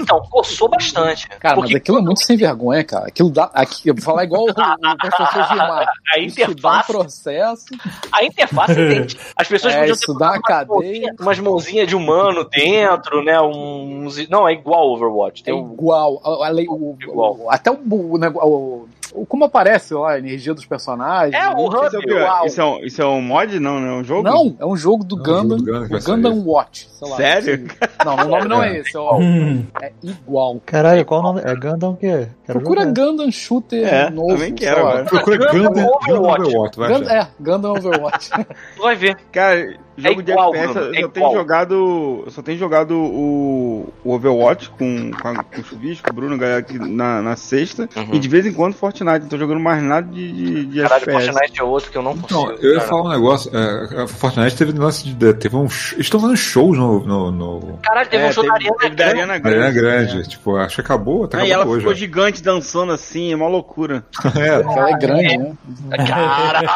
então, 0.00 0.20
coçou 0.30 0.68
bastante. 0.68 1.28
Cara, 1.38 1.54
Porque 1.54 1.74
mas 1.74 1.80
aquilo 1.82 1.98
é 1.98 2.02
muito 2.02 2.22
sem 2.24 2.36
vergonha, 2.36 2.82
cara. 2.84 3.06
Aquilo 3.06 3.30
dá. 3.30 3.50
Aqui, 3.54 3.88
eu 3.88 3.94
vou 3.94 4.02
falar 4.02 4.24
igual 4.24 4.42
o, 4.42 4.50
o 4.50 4.96
professor 4.98 5.46
Gilmar. 5.48 5.86
a 6.14 6.18
Isso 6.18 6.36
dá 6.36 6.42
um 6.48 6.50
interface, 6.52 6.86
processo. 6.92 7.64
a 8.12 8.24
interface 8.24 8.72
entende. 8.72 9.18
As 9.36 9.46
pessoas 9.48 9.74
É, 9.74 9.78
podiam 9.78 9.94
isso 9.94 10.12
ter 10.12 10.18
dá 10.18 10.26
uma 10.26 10.32
umas 10.32 10.42
cadeia. 10.42 10.66
mãozinhas- 10.80 11.16
umas 11.20 11.38
mãozinhas 11.38 11.88
de 11.88 11.96
humano 11.96 12.44
dentro, 12.44 13.22
né? 13.22 13.40
Uns, 13.40 14.28
não, 14.28 14.48
é 14.48 14.52
igual 14.52 14.90
Overwatch. 14.92 15.42
É 15.42 15.44
Tem 15.46 15.54
um, 15.54 15.72
igual. 15.72 16.20
A- 16.24 16.46
a 16.46 16.50
lei- 16.50 16.66
o- 16.68 16.96
Igual. 17.00 17.36
o- 17.38 17.50
até 17.50 17.70
o, 17.70 17.74
o- 17.74 18.18
o- 18.46 18.88
Como 19.28 19.44
aparece 19.44 19.92
lá 19.94 20.12
a 20.12 20.18
energia 20.18 20.54
dos 20.54 20.64
personagens. 20.66 21.34
É, 21.34 21.48
o? 21.50 21.66
Isso 21.68 21.96
é. 22.12 22.46
Isso 22.46 22.60
é 22.60 22.64
um, 22.64 22.78
isso 22.84 23.02
é 23.02 23.06
um 23.06 23.20
mod? 23.20 23.58
Não, 23.58 23.80
não 23.80 23.88
é 23.88 23.92
um 23.94 24.04
jogo? 24.04 24.22
Não, 24.22 24.56
é 24.58 24.66
um 24.66 24.76
jogo 24.76 25.04
do 25.04 25.16
É 25.16 25.20
um 25.20 25.24
jogo 25.24 25.48
Gundam. 25.56 25.88
do 25.88 26.04
Gundam 26.04 26.42
Watch. 26.46 26.88
sei 26.92 27.08
lá, 27.10 27.16
Sério? 27.16 27.68
não. 28.04 28.16
Não, 28.16 28.24
o 28.24 28.28
nome 28.28 28.48
não 28.48 28.62
é 28.62 28.76
esse. 28.78 28.96
ó. 28.96 29.18
Hum. 29.18 29.64
É 29.82 29.92
igual. 30.02 30.60
Caralho, 30.66 31.04
qual 31.04 31.20
o 31.20 31.22
nome? 31.22 31.40
É 31.44 31.54
Gundam 31.54 31.92
o 31.92 31.96
quê? 31.96 32.28
Quero 32.46 32.60
Procura 32.60 32.84
jogar. 32.84 33.02
Gundam 33.04 33.30
Shooter 33.32 33.86
É, 33.86 34.10
novo. 34.10 34.28
também 34.34 34.52
quero. 34.54 35.04
Procura 35.06 35.36
Gundam 35.38 35.62
Gundam 35.62 35.90
Gundam 36.06 36.30
Overwatch. 36.30 36.76
Gundam, 36.76 37.10
é, 37.10 37.28
Gundam 37.40 37.70
Overwatch. 37.72 38.30
tu 38.76 38.82
vai 38.82 38.96
ver. 38.96 39.16
Cara, 39.32 39.76
jogo 40.00 40.22
de 40.22 40.30
igual, 40.32 40.54
FPS, 40.54 40.72
Bruno, 40.74 40.86
eu 40.86 40.98
é 40.98 41.02
só 41.02 41.08
tenho 41.08 41.32
jogado. 41.32 42.22
Eu 42.26 42.30
só 42.30 42.42
tenho 42.42 42.58
jogado 42.58 42.96
o, 42.96 43.92
o 44.04 44.12
Overwatch 44.14 44.70
com, 44.70 45.10
com, 45.12 45.28
a- 45.28 45.42
com 45.44 45.60
o 45.60 45.64
Chuvisco, 45.64 46.10
o 46.10 46.12
Bruno, 46.12 46.34
a 46.34 46.38
galera 46.38 46.58
aqui 46.60 46.78
na, 46.78 47.22
na 47.22 47.36
sexta. 47.36 47.88
Uhum. 47.96 48.08
E 48.14 48.18
de 48.18 48.28
vez 48.28 48.46
em 48.46 48.52
quando 48.52 48.74
Fortnite. 48.74 49.20
Não 49.20 49.28
tô 49.28 49.38
jogando 49.38 49.60
mais 49.60 49.82
nada 49.82 50.06
de, 50.10 50.32
de, 50.32 50.64
de 50.66 50.82
Caralho, 50.82 51.02
FPS. 51.02 51.26
Fortnite 51.32 51.60
é 51.60 51.64
outro 51.64 51.90
que 51.90 51.98
eu 51.98 52.02
não 52.02 52.16
consigo. 52.16 52.52
Então, 52.52 52.56
eu 52.62 52.74
ia 52.74 52.80
falar 52.80 53.02
um 53.02 53.10
negócio. 53.10 53.50
É, 53.56 54.02
a 54.02 54.06
Fortnite 54.06 54.56
teve 54.56 54.78
um 54.78 54.82
lance 54.82 55.08
de. 55.08 55.34
Teve 55.34 55.56
um. 55.56 55.68
sh- 55.68 55.92
Eles 55.94 56.06
estão 56.06 56.20
fazendo 56.20 56.36
shows 56.36 56.76
no. 56.78 57.00
no, 57.04 57.30
no 57.30 57.78
Caralho, 57.82 58.08
teve 58.08 58.24
É, 58.24 58.30
um 58.30 58.46
da 58.46 58.52
Ariana 58.54 58.76
teve 58.78 58.94
da 58.96 59.04
Grande. 59.04 59.18
Arena 59.20 59.26
na 59.26 59.38
Grande. 59.38 59.56
Arena 59.58 59.72
Grande. 59.72 60.28
Tipo, 60.28 60.56
acho 60.56 60.74
que 60.76 60.80
acabou, 60.80 61.24
até 61.24 61.38
Ah, 61.38 61.46
e 61.46 61.50
ela 61.50 61.62
acabou 61.62 61.76
ficou 61.78 61.92
hoje. 61.92 62.00
gigante 62.00 62.42
dançando 62.42 62.92
assim, 62.92 63.32
é 63.32 63.36
uma 63.36 63.48
loucura. 63.48 64.04
É, 64.40 64.48
Ela 64.60 64.90
é 64.90 64.98
grande, 64.98 65.36
né? 65.38 65.52
Caralho! 66.06 66.68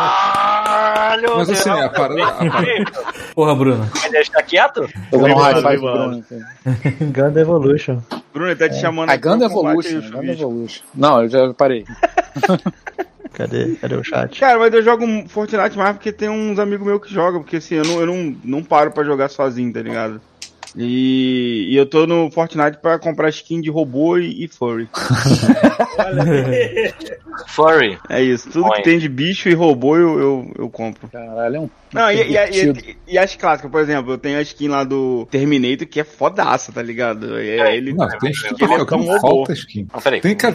Mas 1.36 1.50
assim, 1.50 1.70
meu 1.70 1.84
a 1.84 1.88
parada- 1.88 2.24
a 2.24 2.32
parada- 2.32 2.84
Porra, 3.34 3.54
Bruno. 3.54 3.90
Ele 4.04 4.18
está 4.18 4.42
quieto? 4.42 4.82
Um 5.12 5.18
five 5.20 5.34
pro 5.34 5.58
obrigado. 5.58 5.80
Bruno. 5.80 6.24
aqui. 6.64 7.04
Gundam 7.12 7.42
Evolution. 7.42 7.98
Bruno, 8.32 8.48
ele 8.50 8.56
tá 8.56 8.68
te 8.68 8.80
chamando 8.80 9.10
A 9.10 9.18
combate 9.18 9.44
Evolution. 9.44 10.22
Evolution. 10.22 10.82
Não, 10.94 11.22
eu 11.22 11.28
já 11.28 11.54
parei. 11.54 11.84
Cadê? 13.32 13.74
Cadê 13.80 13.96
o 13.96 14.04
chat? 14.04 14.38
Cara, 14.38 14.58
mas 14.60 14.72
eu 14.72 14.80
jogo 14.82 15.04
Fortnite 15.28 15.76
mais 15.76 15.92
porque 15.96 16.12
tem 16.12 16.28
uns 16.28 16.56
amigos 16.58 16.86
meus 16.86 17.02
que 17.02 17.12
jogam, 17.12 17.42
porque 17.42 17.56
assim, 17.56 17.74
eu 17.74 17.84
não, 17.84 18.00
eu 18.00 18.06
não, 18.06 18.36
não 18.44 18.62
paro 18.62 18.92
pra 18.92 19.02
jogar 19.02 19.28
sozinho, 19.28 19.72
tá 19.72 19.82
ligado? 19.82 20.20
E, 20.76 21.68
e 21.70 21.76
eu 21.76 21.86
tô 21.86 22.04
no 22.06 22.30
Fortnite 22.32 22.78
pra 22.82 22.98
comprar 22.98 23.28
skin 23.28 23.60
de 23.60 23.70
robô 23.70 24.18
e, 24.18 24.44
e 24.44 24.48
furry. 24.48 24.88
Furry. 27.48 27.98
É 28.08 28.22
isso, 28.22 28.48
tudo 28.50 28.64
Olha. 28.66 28.76
que 28.76 28.82
tem 28.82 28.98
de 28.98 29.08
bicho 29.08 29.48
e 29.48 29.54
robô 29.54 29.96
eu, 29.96 30.18
eu, 30.18 30.52
eu 30.58 30.70
compro. 30.70 31.08
Caralho, 31.08 31.56
é 31.56 31.60
um. 31.60 31.70
Não, 31.92 32.10
e, 32.10 32.16
e, 32.32 32.36
e- 32.36 32.96
e 33.08 33.18
as 33.18 33.34
clássicas, 33.36 33.70
por 33.70 33.80
exemplo, 33.80 34.12
eu 34.12 34.18
tenho 34.18 34.38
a 34.38 34.42
skin 34.42 34.68
lá 34.68 34.82
do 34.82 35.26
Terminator 35.30 35.86
que 35.86 36.00
é 36.00 36.04
fodaça, 36.04 36.72
tá 36.72 36.82
ligado? 36.82 37.38
É, 37.38 37.76
ele, 37.76 37.92
Não, 37.92 38.08
tem 38.18 38.30
skin. 38.30 38.54
ele 38.60 38.74
é 38.74 38.78
Não, 38.78 38.86
tão 38.86 38.98
robô. 39.02 39.20
falta 39.20 39.52
skin. 39.52 39.86
Não, 39.92 40.00
peraí. 40.00 40.20
Tem 40.20 40.34
cara. 40.36 40.54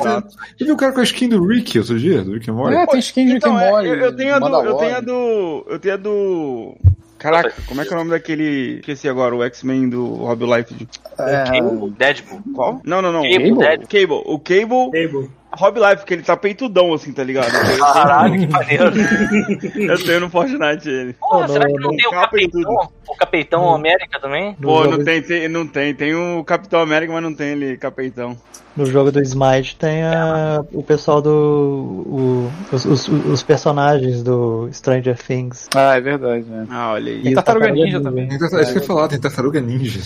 Você 0.57 0.65
viu 0.65 0.74
o 0.74 0.78
cara 0.78 0.91
com 0.91 0.99
a 0.99 1.03
skin 1.03 1.30
do 1.30 1.45
Rick 1.45 1.78
outro 1.80 1.97
dia? 1.99 2.22
Do 2.22 2.34
Rick 2.34 2.49
and 2.49 2.53
Morty? 2.53 2.76
É, 2.76 2.86
tem 2.88 2.99
skin 2.99 3.26
de 3.26 3.34
Rick 3.34 3.45
Então, 3.47 3.59
é, 3.59 3.70
Morty. 3.72 3.88
eu, 3.88 3.95
eu 3.95 4.15
tenho 4.15 4.39
do. 4.39 4.47
Eu 4.63 4.74
tenho 4.76 4.95
a 4.95 4.99
do. 4.99 5.65
Eu 5.70 5.80
tenho 5.80 5.93
a 5.93 5.97
do. 5.97 6.78
Caraca, 7.20 7.53
como 7.67 7.82
é 7.82 7.86
que 7.86 7.91
é 7.91 7.95
o 7.95 7.99
nome 7.99 8.11
daquele. 8.11 8.80
Esqueci 8.80 9.09
agora, 9.09 9.36
o 9.36 9.43
X-Men 9.43 9.89
do 9.89 10.15
Rob 10.15 10.45
Life. 10.45 10.88
É, 11.20 11.43
Cable, 11.43 11.91
Deadpool. 11.91 12.41
Qual? 12.55 12.82
Não, 12.86 13.01
não, 13.01 13.11
não. 13.11 13.22
Cable. 13.24 13.88
Cable. 13.88 14.24
O 14.26 14.39
Cable. 14.39 14.91
Table. 14.91 15.30
Rob 15.51 15.80
Life, 15.80 16.05
que 16.05 16.13
ele 16.13 16.24
tá 16.24 16.38
peitudão 16.38 16.93
assim, 16.93 17.11
tá 17.11 17.24
ligado? 17.24 17.51
Caralho, 17.80 18.39
que 18.39 18.47
maneiro. 18.47 18.91
Eu 19.76 20.03
tenho 20.03 20.20
no 20.22 20.30
Fortnite 20.30 20.88
ele. 20.88 21.13
Porra, 21.13 21.47
Pô, 21.47 21.53
será 21.53 21.65
que 21.65 21.74
não 21.74 21.89
tem 21.89 22.07
o 22.07 22.11
Capitão? 22.11 22.89
O 23.07 23.15
Capitão 23.15 23.76
América 23.76 24.20
também? 24.20 24.53
Pô, 24.53 24.86
não 24.86 25.03
tem, 25.03 25.22
tem, 25.22 25.49
não 25.49 25.67
tem. 25.67 25.93
Tem 25.95 26.13
o 26.13 26.43
Capitão 26.43 26.80
América, 26.80 27.11
mas 27.11 27.24
não 27.24 27.34
tem 27.34 27.49
ele, 27.49 27.78
Capitão. 27.78 28.38
No 28.78 28.86
jogo 28.86 29.11
do 29.11 29.22
Smite 29.22 29.76
tem 29.76 30.03
a, 30.03 30.63
o 30.72 30.82
pessoal 30.84 31.22
do. 31.22 31.30
o- 31.32 32.51
os, 32.72 32.86
os, 32.86 33.07
os 33.07 33.43
personagens 33.43 34.24
do 34.24 34.70
Stranger 34.72 35.17
Things. 35.17 35.67
Ah, 35.76 35.97
é 35.97 36.01
verdade, 36.01 36.45
né? 36.45 36.65
Ah, 36.70 36.91
olha 36.93 37.11
aí. 37.11 37.22
Tem 37.22 37.32
E 37.32 37.36
Tartaruga 37.36 37.65
Tartaruga 37.67 37.72
Ninja 37.86 37.97
Ninja. 37.97 38.09
também. 38.09 38.28
Tem 38.30 38.38
tartaruga- 38.39 38.63
Isso 38.63 38.72
que 38.74 38.78
eu 38.78 38.82
ia 38.82 38.88
falar, 38.88 39.07
tem 39.07 39.20
tartaruga 39.20 39.61
ninja. 39.61 39.99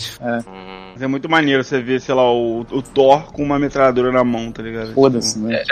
Mas 0.94 1.02
é 1.02 1.08
muito 1.08 1.28
maneiro 1.30 1.64
você 1.64 1.82
ver, 1.82 2.00
sei 2.02 2.14
lá, 2.14 2.32
o, 2.32 2.62
o 2.62 2.82
Thor 2.82 3.32
com 3.34 3.44
uma 3.44 3.58
metralhadora 3.58 4.12
na 4.12 4.24
mão, 4.24 4.52
tá 4.52 4.62
ligado? 4.62 4.94
Foda-se, 4.94 5.40
né? 5.40 5.64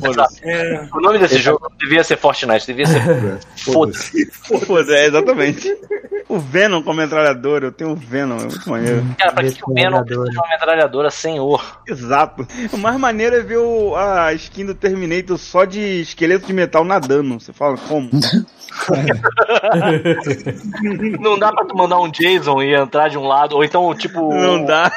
Foda-se. 0.00 0.40
É, 0.44 0.88
O 0.94 1.00
nome 1.00 1.18
desse 1.18 1.38
jogo 1.38 1.60
não 1.70 1.76
devia 1.78 2.02
ser 2.02 2.16
Fortnite, 2.16 2.66
devia 2.66 2.86
ser. 2.86 3.38
Foda-se. 3.56 4.26
Foda-se, 4.32 4.92
é, 4.94 5.06
exatamente. 5.06 5.68
O 6.34 6.38
Venom 6.38 6.82
com 6.82 6.92
a 6.92 6.94
metralhadora, 6.94 7.66
eu 7.66 7.72
tenho 7.72 7.90
o 7.90 7.94
Venom, 7.94 8.38
é 8.38 8.44
muito 8.44 8.70
maneiro. 8.70 9.04
Cara, 9.18 9.32
pra 9.32 9.44
que 9.44 9.52
que 9.52 9.70
o 9.70 9.74
Venom 9.74 10.02
precisa 10.02 10.30
de 10.30 10.38
uma 10.38 10.48
metralhadora, 10.48 11.10
senhor? 11.10 11.78
Exato. 11.86 12.48
O 12.72 12.78
mais 12.78 12.96
maneiro 12.98 13.36
é 13.36 13.40
ver 13.42 13.58
o- 13.58 13.94
a 13.94 14.32
skin 14.32 14.64
do 14.64 14.74
Terminator 14.74 15.36
só 15.36 15.66
de 15.66 16.00
esqueleto 16.00 16.46
de 16.46 16.54
metal 16.54 16.84
nadando. 16.84 17.38
Você 17.38 17.52
fala, 17.52 17.76
como? 17.76 18.08
Não 21.20 21.38
dá 21.38 21.52
pra 21.52 21.64
tu 21.64 21.76
mandar 21.76 22.00
um 22.00 22.10
Jason 22.10 22.62
e 22.62 22.74
entrar 22.74 23.08
de 23.08 23.18
um 23.18 23.26
lado, 23.26 23.56
ou 23.56 23.64
então, 23.64 23.94
tipo, 23.94 24.32
Não 24.34 24.64
dá, 24.64 24.90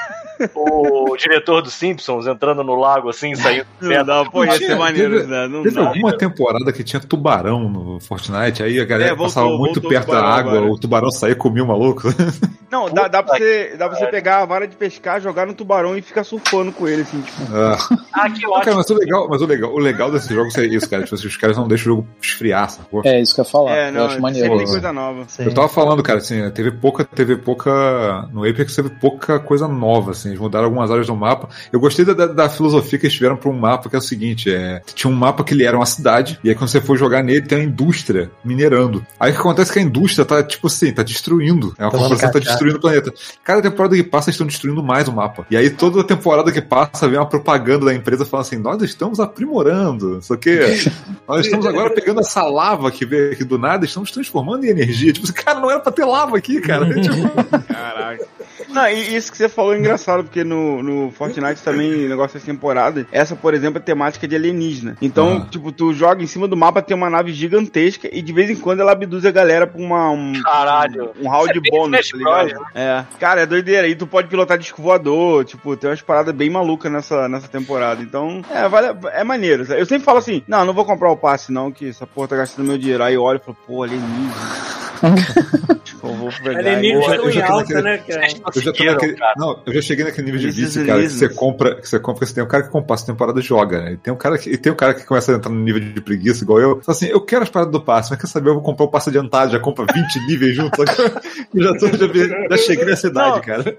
o 0.53 1.15
diretor 1.17 1.61
dos 1.61 1.73
Simpsons 1.73 2.27
entrando 2.27 2.63
no 2.63 2.75
lago 2.75 3.09
assim, 3.09 3.35
saindo 3.35 3.65
do 3.79 3.89
não 3.89 4.03
dá. 4.05 4.25
Pô, 4.25 4.43
ia 4.43 4.51
ser 4.53 4.75
maneiro, 4.75 5.15
teve- 5.17 5.27
né? 5.27 5.47
Não 5.47 5.63
Teve 5.63 5.75
dá. 5.75 5.87
alguma 5.87 6.17
temporada 6.17 6.71
que 6.73 6.83
tinha 6.83 6.99
tubarão 6.99 7.69
no 7.69 7.99
Fortnite, 7.99 8.61
aí 8.63 8.79
a 8.79 8.85
galera 8.85 9.11
É, 9.11 9.15
voltou- 9.15 9.25
passava 9.27 9.57
muito 9.57 9.81
perto 9.81 10.11
da 10.11 10.23
água, 10.23 10.51
agora. 10.53 10.71
o 10.71 10.77
tubarão 10.79 11.11
saía 11.11 11.33
e 11.33 11.35
comia 11.35 11.63
o 11.63 11.67
maluco. 11.67 12.03
Não, 12.71 12.89
dá, 12.89 13.07
dá, 13.07 13.23
pra 13.23 13.37
você, 13.37 13.75
dá 13.77 13.87
pra 13.87 13.97
você 13.97 14.07
pegar 14.07 14.41
a 14.41 14.45
vara 14.45 14.67
de 14.67 14.75
pescar, 14.75 15.21
jogar 15.21 15.45
no 15.45 15.53
tubarão 15.53 15.97
e 15.97 16.01
ficar 16.01 16.25
surfando 16.25 16.73
com 16.73 16.85
ele, 16.87 17.03
assim, 17.03 17.21
tipo. 17.21 17.41
Ah. 17.55 17.77
Ah, 18.11 18.29
que 18.29 18.41
Cara, 18.41 18.53
ótimo. 18.53 18.75
mas 18.75 18.89
o 18.89 18.93
legal, 18.95 19.27
mas 19.29 19.41
o 19.41 19.45
legal, 19.45 19.73
o 19.73 19.79
legal 19.79 20.11
desse 20.11 20.33
jogo 20.33 20.49
é 20.57 20.65
isso, 20.65 20.89
cara. 20.89 21.03
Tipo, 21.03 21.15
assim, 21.15 21.27
os 21.27 21.37
caras 21.37 21.55
não 21.55 21.67
deixam 21.69 21.93
o 21.93 21.95
jogo 21.97 22.07
esfriar, 22.21 22.69
sacou? 22.69 23.01
É, 23.05 23.21
isso 23.21 23.33
que 23.33 23.39
eu 23.39 23.45
ia 23.45 23.49
falar. 23.51 23.71
É, 23.77 23.87
eu 23.89 23.93
não, 23.93 23.99
acho 24.01 24.09
sempre 24.09 24.21
maneiro. 24.23 24.57
tem 24.57 24.65
coisa 24.67 24.91
nova. 24.91 25.23
Sim. 25.27 25.43
Eu 25.45 25.53
tava 25.53 25.69
falando, 25.69 26.03
cara, 26.03 26.17
assim, 26.19 26.49
teve 26.49 26.71
pouca, 26.71 27.05
teve 27.05 27.37
pouca. 27.37 28.27
No 28.33 28.43
Apex 28.49 28.75
teve 28.75 28.89
pouca 28.89 29.39
coisa 29.39 29.67
nova, 29.69 30.11
assim. 30.11 30.24
Assim, 30.25 30.29
eles 30.29 30.39
mudaram 30.39 30.65
algumas 30.65 30.89
áreas 30.89 31.07
do 31.07 31.15
mapa. 31.15 31.49
Eu 31.71 31.79
gostei 31.79 32.03
da, 32.03 32.13
da, 32.13 32.25
da 32.27 32.49
filosofia 32.49 32.97
que 32.97 33.05
eles 33.05 33.13
tiveram 33.13 33.37
para 33.37 33.49
um 33.49 33.57
mapa 33.57 33.89
que 33.89 33.95
é 33.95 33.99
o 33.99 34.01
seguinte: 34.01 34.51
é, 34.51 34.81
tinha 34.93 35.11
um 35.11 35.15
mapa 35.15 35.43
que 35.43 35.53
ele 35.53 35.63
era 35.63 35.77
uma 35.77 35.85
cidade, 35.85 36.39
e 36.43 36.49
aí 36.49 36.55
quando 36.55 36.69
você 36.69 36.81
for 36.81 36.97
jogar 36.97 37.23
nele, 37.23 37.41
tem 37.41 37.59
uma 37.59 37.63
indústria 37.63 38.31
minerando. 38.43 39.05
Aí 39.19 39.31
o 39.31 39.33
que 39.33 39.39
acontece 39.39 39.71
é 39.71 39.73
que 39.73 39.79
a 39.79 39.83
indústria 39.83 40.25
tá, 40.25 40.43
tipo 40.43 40.67
assim, 40.67 40.91
tá 40.91 41.03
destruindo. 41.03 41.75
É 41.77 41.83
uma 41.83 41.91
corporação 41.91 42.27
que 42.27 42.33
tá 42.33 42.39
cachaça. 42.39 42.49
destruindo 42.51 42.77
o 42.77 42.81
planeta. 42.81 43.13
Cada 43.43 43.61
temporada 43.61 43.95
que 43.95 44.03
passa, 44.03 44.29
eles 44.29 44.35
estão 44.35 44.47
destruindo 44.47 44.83
mais 44.83 45.07
o 45.07 45.13
mapa. 45.13 45.45
E 45.49 45.57
aí 45.57 45.69
toda 45.69 46.03
temporada 46.03 46.51
que 46.51 46.61
passa, 46.61 47.07
vem 47.07 47.19
uma 47.19 47.29
propaganda 47.29 47.85
da 47.85 47.93
empresa 47.93 48.25
falando 48.25 48.45
assim: 48.45 48.57
nós 48.57 48.81
estamos 48.81 49.19
aprimorando, 49.19 50.19
isso 50.19 50.33
aqui. 50.33 50.55
Nós 51.27 51.45
estamos 51.45 51.65
agora 51.65 51.89
pegando 51.89 52.19
essa 52.19 52.43
lava 52.43 52.91
que 52.91 53.05
veio 53.05 53.31
aqui 53.31 53.43
do 53.43 53.57
nada, 53.57 53.83
e 53.83 53.87
estamos 53.87 54.11
transformando 54.11 54.63
em 54.63 54.69
energia. 54.69 55.11
Tipo, 55.11 55.31
cara, 55.33 55.59
não 55.59 55.71
era 55.71 55.79
pra 55.79 55.91
ter 55.91 56.05
lava 56.05 56.37
aqui, 56.37 56.61
cara. 56.61 56.85
Tipo, 57.01 57.63
Caraca. 57.67 58.27
Não, 58.75 58.87
e 58.89 59.15
isso 59.15 59.31
que 59.31 59.37
você 59.37 59.47
falou 59.47 59.73
é 59.73 59.79
engraçado, 59.79 60.23
porque 60.23 60.43
no, 60.43 60.83
no 60.83 61.11
Fortnite 61.11 61.61
também, 61.63 61.89
negócio 62.09 62.33
dessa 62.37 62.45
temporada, 62.51 63.07
essa, 63.11 63.35
por 63.35 63.53
exemplo, 63.53 63.79
é 63.79 63.81
temática 63.81 64.27
de 64.27 64.35
alienígena. 64.35 64.97
Então, 65.01 65.43
Ah. 65.45 65.49
tipo, 65.49 65.71
tu 65.71 65.93
joga 65.93 66.21
em 66.21 66.27
cima 66.27 66.47
do 66.47 66.57
mapa, 66.57 66.81
tem 66.81 66.95
uma 66.95 67.09
nave 67.09 67.31
gigantesca 67.31 68.09
e 68.11 68.21
de 68.21 68.33
vez 68.33 68.49
em 68.49 68.55
quando 68.55 68.81
ela 68.81 68.91
abduz 68.91 69.25
a 69.25 69.31
galera 69.31 69.65
pra 69.65 69.81
uma, 69.81 70.09
um, 70.11 70.33
Caralho. 70.43 71.11
um 71.21 71.29
round 71.29 71.51
Isso 71.51 71.61
é 71.65 71.69
bônus, 71.71 72.09
tá 72.09 72.17
ligado? 72.17 72.49
Bros, 72.49 72.63
É. 72.75 73.05
Cara, 73.19 73.41
é 73.41 73.45
doideira. 73.45 73.87
E 73.87 73.95
tu 73.95 74.05
pode 74.05 74.27
pilotar 74.27 74.57
disco 74.57 74.81
voador, 74.81 75.45
tipo, 75.45 75.75
tem 75.77 75.89
umas 75.89 76.01
paradas 76.01 76.35
bem 76.35 76.49
malucas 76.49 76.91
nessa, 76.91 77.29
nessa 77.29 77.47
temporada. 77.47 78.01
Então, 78.01 78.41
é, 78.51 78.67
vale, 78.67 78.87
é 79.13 79.23
maneiro. 79.23 79.63
Eu 79.73 79.85
sempre 79.85 80.03
falo 80.03 80.17
assim, 80.17 80.43
não, 80.47 80.65
não 80.65 80.73
vou 80.73 80.83
comprar 80.85 81.09
o 81.11 81.17
passe 81.17 81.51
não, 81.51 81.71
que 81.71 81.89
essa 81.89 82.05
porra 82.05 82.27
tá 82.27 82.35
gastando 82.35 82.67
meu 82.67 82.77
dinheiro. 82.77 83.03
Aí 83.03 83.13
eu 83.13 83.21
olho 83.23 83.39
e 83.41 83.45
falo, 83.45 83.57
pô, 83.65 83.83
alienígena. 83.83 84.65
tipo, 85.83 86.07
eu 86.07 86.13
vou 86.15 86.29
pegar. 86.43 86.59
Alienígenas 86.59 87.05
vou- 87.05 87.13
estão 87.15 87.25
em 87.25 87.27
eu 87.27 87.31
já 87.31 87.47
tô 87.47 87.53
alta, 87.53 87.81
naquele- 87.81 87.81
né, 87.83 87.97
cara? 87.97 88.27
Eu 88.55 88.64
já, 88.65 88.73
tô 88.73 88.83
naquele, 88.85 89.15
não, 89.37 89.61
eu 89.65 89.73
já 89.73 89.81
cheguei 89.81 90.05
naquele 90.05 90.25
nível 90.31 90.39
de 90.41 90.51
vício, 90.51 90.85
cara, 90.85 91.01
que 91.01 91.09
você 91.09 91.29
compra, 91.29 91.75
que 91.75 91.87
você 91.89 91.99
compra, 91.99 92.25
você 92.25 92.33
tem 92.33 92.43
um 92.43 92.47
cara 92.47 92.63
que 92.63 92.69
compra 92.69 92.95
essa 92.95 93.05
temporada 93.05 93.39
e 93.39 93.43
joga, 93.43 93.81
né? 93.81 93.91
E 93.93 93.97
tem 93.97 94.13
um 94.13 94.17
cara 94.17 94.37
que, 94.37 94.57
tem 94.57 94.71
um 94.71 94.75
cara 94.75 94.93
que 94.93 95.05
começa 95.05 95.31
a 95.31 95.35
entrar 95.35 95.51
no 95.51 95.59
nível 95.59 95.79
de 95.81 96.01
preguiça, 96.01 96.43
igual 96.43 96.59
eu. 96.59 96.81
Fala 96.81 96.95
assim, 96.97 97.07
eu 97.07 97.21
quero 97.21 97.43
as 97.43 97.49
paradas 97.49 97.71
do 97.71 97.81
passe, 97.81 98.09
mas 98.11 98.19
quer 98.19 98.27
saber, 98.27 98.49
eu 98.49 98.53
vou 98.55 98.63
comprar 98.63 98.85
o 98.85 98.89
passe 98.89 99.09
adiantado, 99.09 99.51
já 99.51 99.59
compra 99.59 99.85
20 99.93 100.19
níveis 100.27 100.55
junto. 100.55 100.81
eu 100.81 101.63
já, 101.63 101.77
tô, 101.77 101.87
já, 101.87 102.47
já 102.49 102.57
cheguei 102.57 102.85
nessa 102.85 103.07
idade, 103.07 103.41
cara. 103.41 103.77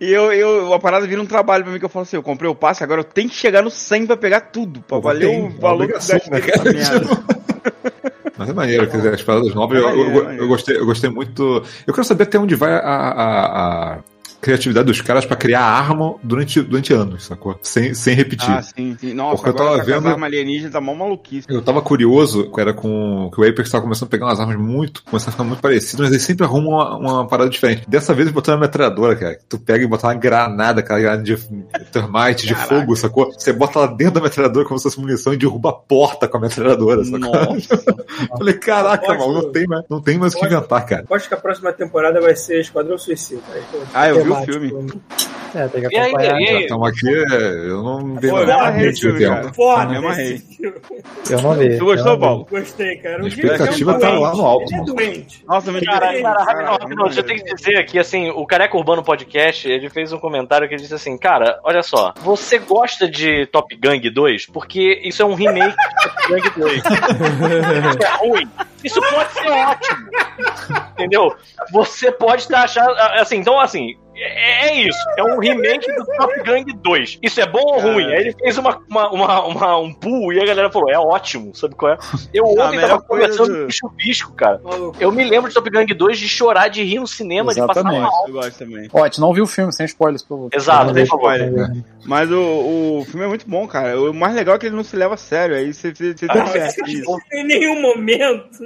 E 0.00 0.10
eu, 0.12 0.32
eu, 0.32 0.72
a 0.72 0.78
parada 0.78 1.06
vira 1.06 1.20
um 1.20 1.26
trabalho 1.26 1.64
pra 1.64 1.72
mim 1.72 1.78
que 1.78 1.84
eu 1.84 1.88
falo 1.88 2.02
assim, 2.04 2.16
eu 2.16 2.22
comprei 2.22 2.50
o 2.50 2.54
passe, 2.54 2.82
agora 2.82 3.00
eu 3.00 3.04
tenho 3.04 3.28
que 3.28 3.34
chegar 3.36 3.62
no 3.62 3.70
100 3.70 4.06
pra 4.06 4.16
pegar 4.16 4.40
tudo, 4.40 4.80
pra 4.80 4.98
valer 4.98 5.26
o 5.28 5.46
é 5.46 5.60
valor 5.60 5.86
que 5.86 5.92
gastei 5.94 6.20
né, 6.30 6.40
cara? 6.40 6.70
Mas 8.36 8.48
é 8.48 8.52
maneiro, 8.52 8.88
quer 8.88 8.96
dizer, 8.96 9.14
as 9.14 9.22
paradas 9.22 9.54
novas, 9.54 9.78
É 9.78 9.80
eu, 9.80 9.88
eu- 9.90 9.96
eu- 9.96 10.10
é 10.20 10.24
maneiro. 10.24 10.44
eu 10.44 10.48
gostei, 10.48 10.76
eu 10.76 10.84
gostei 10.86 11.08
muito. 11.08 11.62
Eu 11.86 11.94
quero 11.94 12.04
saber 12.04 12.24
até 12.24 12.36
onde 12.38 12.54
vai 12.56 12.72
a, 12.72 12.78
a- 12.78 13.92
a 13.94 13.98
criatividade 14.44 14.86
dos 14.86 15.00
caras 15.00 15.24
pra 15.24 15.36
criar 15.36 15.62
arma 15.62 16.16
durante, 16.22 16.60
durante 16.60 16.92
anos, 16.92 17.24
sacou? 17.24 17.58
Sem, 17.62 17.94
sem 17.94 18.14
repetir. 18.14 18.50
Ah, 18.50 18.60
sim, 18.62 18.94
sim. 19.00 19.14
Nossa, 19.14 19.36
Porque 19.36 19.48
eu 19.48 19.54
tava 19.54 19.78
tá 19.78 19.84
vendo- 19.84 20.06
armas 20.08 20.22
alienígenas 20.22 20.72
tá 20.72 20.80
mó 20.80 20.94
maluquice. 20.94 21.46
Eu 21.48 21.62
tava 21.62 21.80
curioso, 21.80 22.50
que 22.52 22.60
era 22.60 22.74
com 22.74 23.30
que 23.34 23.40
o 23.40 23.48
Apex 23.48 23.70
tava 23.70 23.82
começando 23.82 24.08
a 24.08 24.10
pegar 24.10 24.26
umas 24.26 24.38
armas 24.38 24.56
muito, 24.58 25.02
começando 25.04 25.28
a 25.28 25.32
ficar 25.32 25.44
muito 25.44 25.60
parecidas, 25.60 26.00
mas 26.00 26.10
eles 26.10 26.22
sempre 26.22 26.44
arrumam 26.44 26.72
uma, 26.74 26.96
uma 26.96 27.26
parada 27.26 27.48
diferente. 27.48 27.88
Dessa 27.88 28.12
vez 28.12 28.26
eles 28.26 28.34
botaram 28.34 28.58
uma 28.58 28.66
metralhadora, 28.66 29.16
cara. 29.16 29.38
Tu 29.48 29.58
pega 29.58 29.82
e 29.82 29.86
bota 29.86 30.06
uma 30.06 30.14
granada, 30.14 30.80
aquela 30.80 31.00
granada 31.00 31.22
de 31.22 31.36
termite, 31.90 32.46
de 32.46 32.54
Caraca. 32.54 32.80
fogo, 32.80 32.96
sacou? 32.96 33.32
Você 33.32 33.52
bota 33.52 33.78
lá 33.80 33.86
dentro 33.86 34.14
da 34.14 34.20
metralhadora 34.20 34.66
como 34.66 34.78
se 34.78 34.82
fosse 34.84 35.00
munição 35.00 35.32
e 35.32 35.36
derruba 35.38 35.70
a 35.70 35.72
porta 35.72 36.28
com 36.28 36.36
a 36.36 36.40
metralhadora, 36.40 37.02
sacou? 37.04 37.18
Nossa. 37.20 37.82
Falei, 38.36 38.54
caraca, 38.54 39.14
mano, 39.14 39.32
não 39.32 39.52
tem 39.52 39.66
mais, 39.66 39.84
não 39.88 40.00
tem 40.02 40.18
mais 40.18 40.34
o 40.34 40.38
que 40.38 40.44
inventar, 40.46 40.84
cara. 40.84 41.04
Acho 41.10 41.28
que 41.28 41.34
a 41.34 41.38
próxima 41.38 41.72
temporada 41.72 42.20
vai 42.20 42.36
ser 42.36 42.60
Esquadrão 42.60 42.98
Suicida. 42.98 43.40
Ah, 43.94 44.08
eu 44.08 44.22
vi 44.24 44.33
o 44.42 44.44
filme. 44.44 44.92
É, 45.54 45.68
tem 45.68 45.88
que 45.88 45.94
E 45.94 45.98
aí, 45.98 46.08
acompanhar. 46.08 46.40
e 46.40 46.48
aí? 46.48 46.62
Estamos 46.62 46.88
aqui, 46.88 47.08
é, 47.08 47.68
eu 47.70 47.82
não 47.82 48.14
dei 48.16 48.30
Pô, 48.30 48.38
eu 48.40 48.46
nada 48.46 48.72
muito 48.72 48.86
nesse 48.86 49.00
filme, 49.02 49.18
tempo. 49.20 49.54
Foda 49.54 49.86
Me 49.86 49.96
amarrei. 49.98 50.42
Eu 51.30 51.42
não 51.42 51.54
vi. 51.54 51.78
Tu 51.78 51.84
gostou, 51.84 52.08
eu 52.12 52.14
vi. 52.16 52.20
Paulo? 52.20 52.46
Gostei, 52.50 52.96
cara. 52.96 53.22
O 53.22 53.24
A 53.24 53.28
expectativa 53.28 53.92
é 53.92 53.98
tá 53.98 54.10
lá 54.10 54.34
no 54.34 54.44
alto, 54.44 54.72
Ele 54.72 54.80
é 54.80 54.84
doente. 54.84 55.44
Nossa, 55.46 55.70
me 55.70 55.80
Cara, 55.84 56.06
diverti. 56.08 56.22
cara, 56.24 56.44
rapidão, 56.44 56.72
rapidão, 56.80 57.06
eu 57.06 57.22
tenho 57.22 57.44
que 57.44 57.54
dizer 57.54 57.76
aqui, 57.76 57.98
assim, 58.00 58.30
o 58.30 58.44
Careca 58.44 58.76
Urbano 58.76 59.04
Podcast, 59.04 59.68
ele 59.70 59.88
fez 59.88 60.12
um 60.12 60.18
comentário 60.18 60.66
que 60.68 60.74
ele 60.74 60.82
disse 60.82 60.94
assim, 60.94 61.16
cara, 61.16 61.60
olha 61.62 61.82
só, 61.84 62.12
você 62.22 62.58
gosta 62.58 63.08
de 63.08 63.46
Top 63.46 63.76
Gang 63.76 64.10
2? 64.10 64.46
Porque 64.46 65.00
isso 65.04 65.22
é 65.22 65.24
um 65.24 65.34
remake 65.34 65.70
de 65.76 66.02
Top 66.02 66.28
Gang 66.32 66.50
2. 66.58 66.82
Isso 67.94 68.02
é 68.02 68.16
ruim. 68.26 68.48
Isso 68.84 69.00
pode 69.00 69.32
ser 69.32 69.48
ótimo. 69.50 70.10
Entendeu? 70.92 71.34
Você 71.72 72.12
pode 72.12 72.42
estar 72.42 72.62
achando, 72.62 72.90
assim, 73.20 73.36
então, 73.38 73.58
assim, 73.58 73.96
é, 74.16 74.68
é 74.68 74.76
isso. 74.86 74.98
É 75.18 75.22
um 75.24 75.38
remake 75.40 75.90
do 75.92 76.04
Top 76.16 76.42
Gang 76.44 76.64
2. 76.72 77.18
Isso 77.22 77.40
é 77.40 77.46
bom 77.46 77.60
ou 77.62 77.80
ruim? 77.80 78.04
Aí 78.06 78.20
ele 78.20 78.32
fez 78.32 78.56
uma, 78.58 78.78
uma, 78.88 79.10
uma, 79.10 79.46
uma- 79.46 79.78
um 79.78 79.92
pool 79.92 80.32
e 80.32 80.40
a 80.40 80.46
galera 80.46 80.70
falou, 80.70 80.88
é 80.90 80.98
ótimo, 80.98 81.54
sabe 81.54 81.74
qual 81.74 81.92
é? 81.92 81.98
Eu 82.32 82.44
a 82.60 82.66
ontem 82.68 82.80
tava 82.80 83.00
coisa 83.02 83.26
conversando 83.26 83.48
do- 83.48 83.54
com 83.54 83.62
o 83.62 83.66
Bicho 83.66 83.88
Bisco, 83.96 84.32
cara. 84.34 84.60
Maluco. 84.62 84.96
Eu 85.00 85.10
me 85.10 85.24
lembro 85.24 85.48
de 85.48 85.54
Top 85.54 85.68
Gang 85.68 85.92
2 85.92 86.18
de 86.18 86.28
chorar 86.28 86.68
de 86.68 86.82
rir 86.84 87.00
no 87.00 87.06
cinema, 87.08 87.52
de 87.52 87.60
passar 87.60 87.80
Exatamente. 87.80 88.02
mal. 88.02 88.24
Eu 88.28 88.32
gosto 88.34 88.58
também. 88.58 88.88
Ó, 88.92 89.00
a 89.02 89.04
gente 89.06 89.20
não 89.20 89.32
viu 89.32 89.44
o 89.44 89.48
filme, 89.48 89.72
sem 89.72 89.86
spoilers, 89.86 90.22
por 90.22 90.36
favor. 90.36 90.50
Exato, 90.52 90.86
favor. 91.06 91.34
spoiler. 91.34 91.70
Mas 92.06 92.30
o, 92.30 92.38
o 93.00 93.04
filme 93.06 93.24
é 93.24 93.28
muito 93.28 93.48
bom, 93.48 93.66
cara. 93.66 93.98
O 94.00 94.12
mais 94.14 94.34
legal 94.34 94.56
é 94.56 94.58
que 94.58 94.66
ele 94.66 94.76
não 94.76 94.84
se 94.84 94.96
leva 94.96 95.14
a 95.14 95.16
sério. 95.16 95.56
Aí 95.56 95.72
você, 95.72 95.94
você, 95.94 96.12
você 96.16 96.26
Ah, 96.28 96.38
diverte 96.40 96.80
isso. 96.92 97.18
Em 97.32 97.44
nenhum 97.46 97.80
momento. 97.80 98.58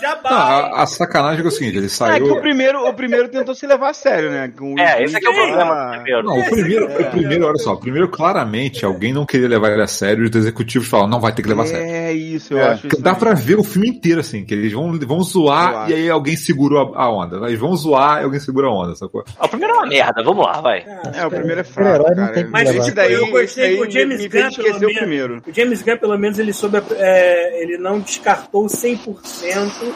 Já 0.00 0.16
basta. 0.16 0.28
a, 0.28 0.82
a 0.82 0.86
sacanagem 0.86 1.44
é 1.44 1.48
o 1.48 1.50
seguinte, 1.50 1.76
ele 1.76 1.86
É 1.86 1.88
que 1.88 1.94
saiu. 1.94 2.32
o 2.32 2.40
primeiro, 2.40 2.86
o 2.88 2.94
primeiro 2.94 3.28
tentou 3.28 3.54
se 3.54 3.66
levar 3.66 3.90
a 3.90 3.94
sério, 3.94 4.30
né? 4.30 4.52
Com 4.56 4.74
o 4.74 4.78
É, 4.78 5.02
esse 5.02 5.16
aqui 5.16 5.26
é 5.26 5.28
o 5.28 5.32
Smith 5.32 5.46
problema 5.48 5.84
do 5.86 5.90
primeiro. 6.02 6.22
Não, 6.24 6.38
o 6.38 6.50
primeiro, 6.50 6.86
o 6.86 7.10
primeiro, 7.10 7.46
olha 7.46 7.58
só, 7.58 7.72
o 7.74 7.80
primeiro 7.80 8.08
claramente 8.08 8.84
alguém 8.84 9.12
não 9.12 9.26
queria 9.26 9.48
levar 9.48 9.72
ele 9.72 9.82
a 9.82 9.86
sério, 9.86 10.24
os 10.28 10.34
executivos 10.34 10.88
falaram, 10.88 11.10
não 11.10 11.20
vai 11.20 11.32
ter 11.32 11.42
que 11.42 11.48
levar 11.48 11.64
a 11.64 11.66
sério. 11.66 11.84
É 11.86 12.12
isso, 12.12 12.54
eu 12.54 12.58
É. 12.58 12.68
acho. 12.72 12.86
Isso 12.86 13.02
Dá 13.02 13.12
aí. 13.12 13.18
pra 13.18 13.34
ver 13.34 13.58
o 13.58 13.64
filme 13.64 13.88
inteiro, 13.88 14.20
assim, 14.20 14.44
que 14.44 14.54
eles 14.54 14.72
vão, 14.72 14.98
vão 15.00 15.22
zoar 15.22 15.90
e 15.90 15.94
aí 15.94 16.10
alguém 16.10 16.36
segurou 16.36 16.94
a, 16.94 17.04
a 17.04 17.12
onda. 17.12 17.36
Eles 17.48 17.58
vão 17.58 17.74
zoar 17.76 18.20
e 18.20 18.24
alguém 18.24 18.40
segura 18.40 18.68
a 18.68 18.70
onda, 18.72 18.94
sacou? 18.94 19.24
Ah, 19.38 19.46
O 19.46 19.48
primeiro 19.48 19.74
é 19.74 19.76
uma 19.78 19.86
merda, 19.86 20.22
vamos 20.22 20.44
lá, 20.46 20.60
vai. 20.60 20.84
É, 21.14 21.26
o 21.26 21.30
primeiro 21.30 21.60
é 21.60 21.64
fraco, 21.64 22.04
cara. 22.14 22.28
tem 22.32 22.44
que 22.44 22.50
Mas 22.50 22.59
levar. 22.64 22.82
esse 22.82 22.92
daí, 22.92 23.12
eu 23.12 23.26
gostei 23.30 23.76
que 23.76 23.82
o 23.82 23.90
James 23.90 24.16
me, 24.18 24.22
me 24.22 24.28
Gunn, 24.28 24.50
pelo 24.54 24.76
o 24.76 24.94
primeiro. 24.94 25.28
menos, 25.34 25.46
o 25.46 25.52
James 25.54 25.82
Gunn, 25.82 25.96
pelo 25.98 26.18
menos, 26.18 26.38
ele 26.38 26.52
soube, 26.52 26.78
é, 26.96 27.62
ele 27.62 27.78
não 27.78 28.00
descartou 28.00 28.66
100%, 28.66 29.92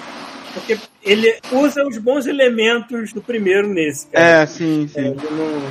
porque 0.55 0.79
ele 1.03 1.37
usa 1.53 1.87
os 1.87 1.99
bons 1.99 2.27
elementos 2.27 3.13
do 3.13 3.21
primeiro 3.21 3.69
nesse, 3.69 4.07
cara. 4.07 4.43
É, 4.43 4.47
sim, 4.47 4.89
É, 4.95 5.01
sim. 5.01 5.09
ele 5.09 5.69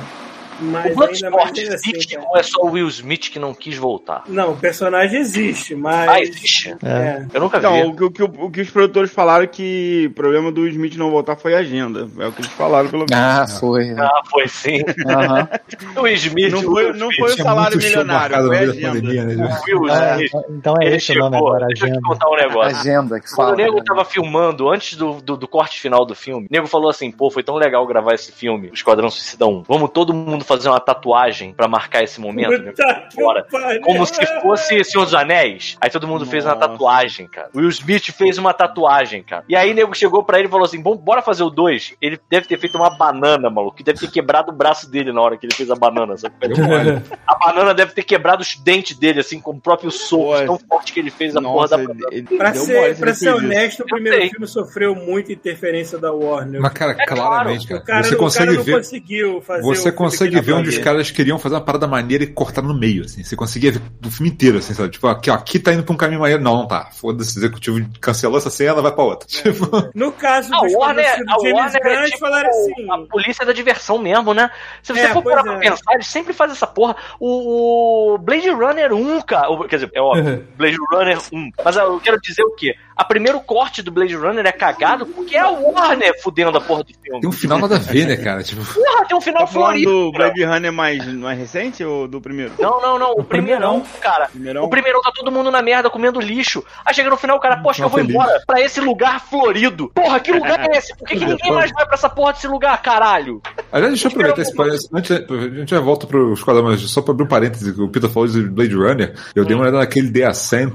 não... 0.60 0.68
O 0.68 0.72
Mas 0.72 0.84
ainda 0.86 0.94
Bloodsport 1.30 1.56
mais 1.56 1.58
existe 1.68 2.14
cara. 2.16 2.28
ou 2.28 2.36
é 2.38 2.42
só 2.42 2.62
o 2.62 2.70
Will 2.70 2.88
Smith 2.88 3.30
que 3.30 3.38
não 3.38 3.54
quis 3.54 3.76
voltar? 3.76 4.22
Não, 4.28 4.52
o 4.52 4.56
personagem 4.56 5.20
existe, 5.20 5.74
mas... 5.74 6.08
Ah, 6.08 6.20
existe? 6.20 6.74
É. 6.84 7.24
Eu 7.32 7.40
nunca 7.40 7.58
vi. 7.58 7.66
Então, 7.66 7.88
o, 7.90 7.96
que- 7.96 8.04
o, 8.04 8.10
que, 8.10 8.22
o 8.22 8.50
que 8.50 8.60
os 8.60 8.70
produtores 8.70 9.10
falaram 9.12 9.44
é 9.44 9.46
que 9.46 10.06
o 10.10 10.14
problema 10.14 10.50
do 10.52 10.66
Smith 10.68 10.96
não 10.96 11.10
voltar 11.10 11.36
foi 11.36 11.54
a 11.54 11.58
agenda. 11.58 12.08
É 12.18 12.26
o 12.26 12.32
que 12.32 12.40
eles 12.42 12.50
falaram, 12.52 12.88
pelo 12.88 13.04
menos. 13.08 13.24
Ah, 13.24 13.46
foi. 13.58 13.90
Ah, 13.98 14.22
foi 14.30 14.48
sim. 14.48 14.82
Aham. 15.06 15.48
O 15.96 16.06
Smith, 16.08 16.52
Não 16.52 16.62
foi, 16.62 16.92
não 16.92 17.10
foi 17.12 17.32
o 17.32 17.36
salário 17.36 17.76
milionário, 17.78 18.36
foi 18.46 18.56
a 18.56 18.60
agenda. 18.60 18.88
pandemia, 18.88 19.24
né? 19.24 19.58
o 19.74 19.80
Will 19.80 19.92
Ah, 19.92 20.14
Smith. 20.22 20.32
então 20.50 20.74
é 20.80 20.94
esse 20.96 21.12
o 21.12 21.18
nome 21.18 21.36
agora, 21.36 21.66
deixa 21.66 21.84
eu 21.84 21.88
te 21.88 21.92
agenda. 21.92 22.08
contar 22.08 22.28
um 22.30 22.36
negócio. 22.36 22.76
Agenda 22.78 23.20
que 23.20 23.26
Quando 23.34 23.36
fala. 23.36 23.52
o 23.52 23.56
nego 23.56 23.76
né? 23.78 23.82
tava 23.86 24.04
filmando, 24.04 24.68
antes 24.70 24.96
do, 24.96 25.14
do, 25.20 25.36
do 25.36 25.48
corte 25.48 25.80
final 25.80 26.04
do 26.04 26.14
filme, 26.14 26.46
o 26.46 26.48
nego 26.52 26.66
falou 26.66 26.90
assim: 26.90 27.10
pô, 27.10 27.30
foi 27.30 27.42
tão 27.42 27.56
legal 27.56 27.86
gravar 27.86 28.14
esse 28.14 28.30
filme, 28.32 28.68
o 28.68 28.74
Esquadrão 28.74 29.10
Suicida 29.10 29.46
1. 29.46 29.62
Vamos 29.66 29.90
todo 29.90 30.12
mundo 30.14 30.43
fazer 30.44 30.68
uma 30.68 30.80
tatuagem 30.80 31.52
pra 31.52 31.66
marcar 31.66 32.02
esse 32.04 32.20
momento. 32.20 32.50
né? 32.62 32.70
Puta 32.70 33.08
que 33.10 33.16
Bora. 33.16 33.46
pariu. 33.50 33.80
Como 33.80 34.06
se 34.06 34.24
fosse 34.40 34.84
Senhor 34.84 35.04
dos 35.04 35.14
Anéis. 35.14 35.76
Aí 35.80 35.90
todo 35.90 36.06
mundo 36.06 36.24
fez 36.26 36.44
uma 36.44 36.54
Nossa. 36.54 36.68
tatuagem, 36.68 37.26
cara. 37.26 37.48
O 37.54 37.58
Will 37.58 37.68
Smith 37.68 38.10
fez 38.12 38.38
uma 38.38 38.52
tatuagem, 38.54 39.22
cara. 39.22 39.44
E 39.48 39.56
aí 39.56 39.70
o 39.72 39.74
nego 39.74 39.94
chegou 39.94 40.22
pra 40.22 40.38
ele 40.38 40.48
e 40.48 40.50
falou 40.50 40.64
assim: 40.66 40.80
Bom, 40.80 40.96
bora 40.96 41.22
fazer 41.22 41.42
o 41.42 41.50
2. 41.50 41.94
Ele 42.00 42.20
deve 42.30 42.46
ter 42.46 42.58
feito 42.58 42.76
uma 42.76 42.90
banana, 42.90 43.48
maluco. 43.50 43.76
Que 43.76 43.82
deve 43.82 43.98
ter 43.98 44.10
quebrado 44.10 44.50
o 44.52 44.54
braço 44.54 44.90
dele 44.90 45.12
na 45.12 45.20
hora 45.20 45.36
que 45.36 45.46
ele 45.46 45.54
fez 45.54 45.70
a 45.70 45.74
banana. 45.74 46.16
Sabe? 46.16 46.34
A 47.26 47.34
banana 47.52 47.74
deve 47.74 47.92
ter 47.92 48.02
quebrado 48.02 48.42
os 48.42 48.56
dentes 48.56 48.96
dele, 48.96 49.20
assim, 49.20 49.40
com 49.40 49.52
o 49.52 49.60
próprio 49.60 49.90
soco, 49.90 50.24
Pô, 50.24 50.44
tão 50.46 50.58
forte 50.68 50.92
que 50.92 51.00
ele 51.00 51.10
fez 51.10 51.36
a 51.36 51.40
Nossa, 51.40 51.54
porra 51.54 51.68
da 51.68 51.76
banana. 51.92 52.08
ele, 52.12 52.26
ele 52.30 52.38
Pra 52.38 52.54
ser, 52.54 52.74
mole, 52.80 52.94
pra 52.94 53.14
ser 53.14 53.34
honesto, 53.34 53.82
o 53.82 53.86
primeiro 53.86 54.18
sei. 54.18 54.30
filme 54.30 54.46
sofreu 54.46 54.94
muita 54.94 55.32
interferência 55.32 55.98
da 55.98 56.12
Warner. 56.12 56.60
Mas, 56.60 56.72
cara, 56.72 56.92
É 56.92 57.06
claro, 57.06 57.22
claramente, 57.22 57.72
o 57.74 57.82
cara. 57.82 58.02
você 58.04 58.14
o 58.14 58.18
consegue 58.18 58.46
cara 58.46 58.56
não 58.58 58.64
ver. 58.64 58.72
conseguiu 58.76 59.40
fazer 59.40 59.60
o 59.62 59.64
Você 59.66 59.82
filme 59.82 59.96
consegue 60.40 60.46
ver 60.46 60.52
onde 60.52 60.68
os 60.70 60.78
caras 60.78 61.10
queriam 61.10 61.38
fazer 61.38 61.54
uma 61.56 61.60
parada 61.60 61.86
maneira 61.86 62.24
e 62.24 62.26
cortar 62.26 62.62
no 62.62 62.74
meio, 62.74 63.04
assim. 63.04 63.22
Você 63.24 63.36
conseguia 63.36 63.72
ver 63.72 63.80
o 64.04 64.10
filme 64.10 64.30
inteiro, 64.30 64.58
assim, 64.58 64.74
sabe? 64.74 64.90
Tipo, 64.90 65.06
aqui, 65.08 65.30
ó, 65.30 65.34
aqui 65.34 65.58
tá 65.58 65.72
indo 65.72 65.82
pra 65.82 65.94
um 65.94 65.96
caminho 65.98 66.20
maneiro. 66.20 66.42
Não, 66.42 66.56
não 66.58 66.66
tá. 66.66 66.88
Foda-se, 66.92 67.36
o 67.36 67.40
executivo 67.40 67.84
cancelou 68.00 68.38
essa 68.38 68.50
cena, 68.50 68.80
vai 68.80 68.92
pra 68.92 69.04
outra. 69.04 69.26
Tipo, 69.28 69.68
No 69.94 70.12
caso 70.12 70.54
A 70.54 70.60
do 70.60 70.72
Warner, 70.78 71.04
do 71.18 71.42
James 71.42 71.52
Warner 71.52 71.82
Gunn, 71.82 71.90
é 71.90 72.04
tipo 72.06 72.18
falaram 72.18 72.48
assim... 72.50 72.90
a 72.90 72.98
polícia 73.10 73.46
da 73.46 73.52
diversão 73.52 73.98
mesmo, 73.98 74.34
né? 74.34 74.50
Se 74.82 74.92
você 74.92 75.00
É, 75.00 75.08
for 75.12 75.22
parar 75.22 75.42
pra 75.42 75.54
é. 75.56 75.58
pensar, 75.58 75.94
eles 75.94 76.06
sempre 76.06 76.32
fazem 76.32 76.52
essa 76.54 76.66
porra. 76.66 76.96
O, 77.20 78.14
o 78.14 78.18
Blade 78.18 78.48
Runner 78.50 78.92
1, 78.92 79.20
cara. 79.22 79.50
o- 79.50 79.64
Quer 79.68 79.76
dizer, 79.76 79.90
é 79.94 80.00
óbvio, 80.00 80.46
Blade 80.56 80.76
Runner 80.92 81.18
1. 81.32 81.50
Mas 81.64 81.76
eu 81.76 82.00
quero 82.00 82.20
dizer 82.20 82.42
o 82.42 82.54
quê? 82.54 82.74
A 82.96 83.04
primeiro 83.04 83.40
corte 83.40 83.82
do 83.82 83.90
Blade 83.90 84.14
Runner 84.14 84.46
é 84.46 84.52
cagado 84.52 85.04
porque 85.06 85.34
é 85.36 85.40
a 85.40 85.48
Warner 85.50 86.12
fudendo 86.22 86.56
a 86.56 86.60
porra 86.60 86.84
do 86.84 86.92
filme. 87.02 87.20
tem 87.20 87.28
um 87.28 87.32
final 87.32 87.58
nada 87.58 87.74
a 87.76 87.78
ver, 87.80 88.06
né, 88.06 88.16
cara? 88.16 88.42
Tipo, 88.42 88.64
Porra, 88.64 89.04
tem 89.06 89.16
um 89.16 89.20
final 89.20 89.42
Tá 89.42 89.46
florido. 89.48 90.12
Do 90.24 90.32
cara. 90.32 90.34
Blade 90.34 90.44
Runner 90.54 90.72
mais, 90.72 91.06
mais 91.14 91.38
recente 91.38 91.84
ou 91.84 92.06
do 92.08 92.20
primeiro? 92.20 92.52
Não, 92.58 92.80
não, 92.80 92.98
não. 92.98 93.12
O, 93.12 93.24
primeirão, 93.24 93.82
cara. 94.00 94.28
Primeirão? 94.28 94.64
O 94.64 94.68
primeirão 94.68 95.00
tá 95.02 95.12
todo 95.14 95.30
mundo 95.30 95.50
na 95.50 95.62
merda 95.62 95.90
comendo 95.90 96.20
lixo. 96.20 96.64
Aí 96.84 96.94
chega 96.94 97.10
no 97.10 97.16
final, 97.16 97.36
o 97.36 97.40
cara, 97.40 97.58
poxa, 97.58 97.82
eu 97.82 97.88
vou 97.88 97.98
feliz. 97.98 98.14
embora 98.14 98.42
pra 98.46 98.60
esse 98.60 98.80
lugar 98.80 99.20
florido. 99.20 99.90
Porra, 99.94 100.20
que 100.20 100.32
lugar 100.32 100.60
é 100.60 100.78
esse? 100.78 100.96
Por 100.96 101.06
que, 101.06 101.16
que 101.16 101.24
ninguém 101.24 101.52
mais 101.52 101.70
vai 101.72 101.84
pra 101.84 101.94
essa 101.94 102.08
porra 102.08 102.32
desse 102.32 102.46
lugar, 102.48 102.80
caralho? 102.82 103.40
Aliás, 103.72 103.92
deixa 103.92 104.08
eu 104.08 104.10
aproveitar 104.10 104.42
esse 104.42 104.54
parênteses. 104.54 104.88
A 104.92 105.58
gente 105.58 105.70
já 105.70 105.80
volta 105.80 106.06
pro 106.06 106.32
Esquadrão, 106.34 106.64
mas 106.64 106.80
só 106.82 107.02
pra 107.02 107.12
abrir 107.12 107.24
um 107.24 107.28
parênteses, 107.28 107.74
que 107.74 107.80
o 107.80 107.88
Peter 107.88 108.08
falou 108.10 108.28
de 108.28 108.42
Blade 108.42 108.74
Runner, 108.74 109.14
eu 109.34 109.44
dei 109.44 109.54
uma 109.54 109.62
olhada 109.62 109.78
naquele 109.78 110.10
The 110.10 110.24
Ascent. 110.24 110.74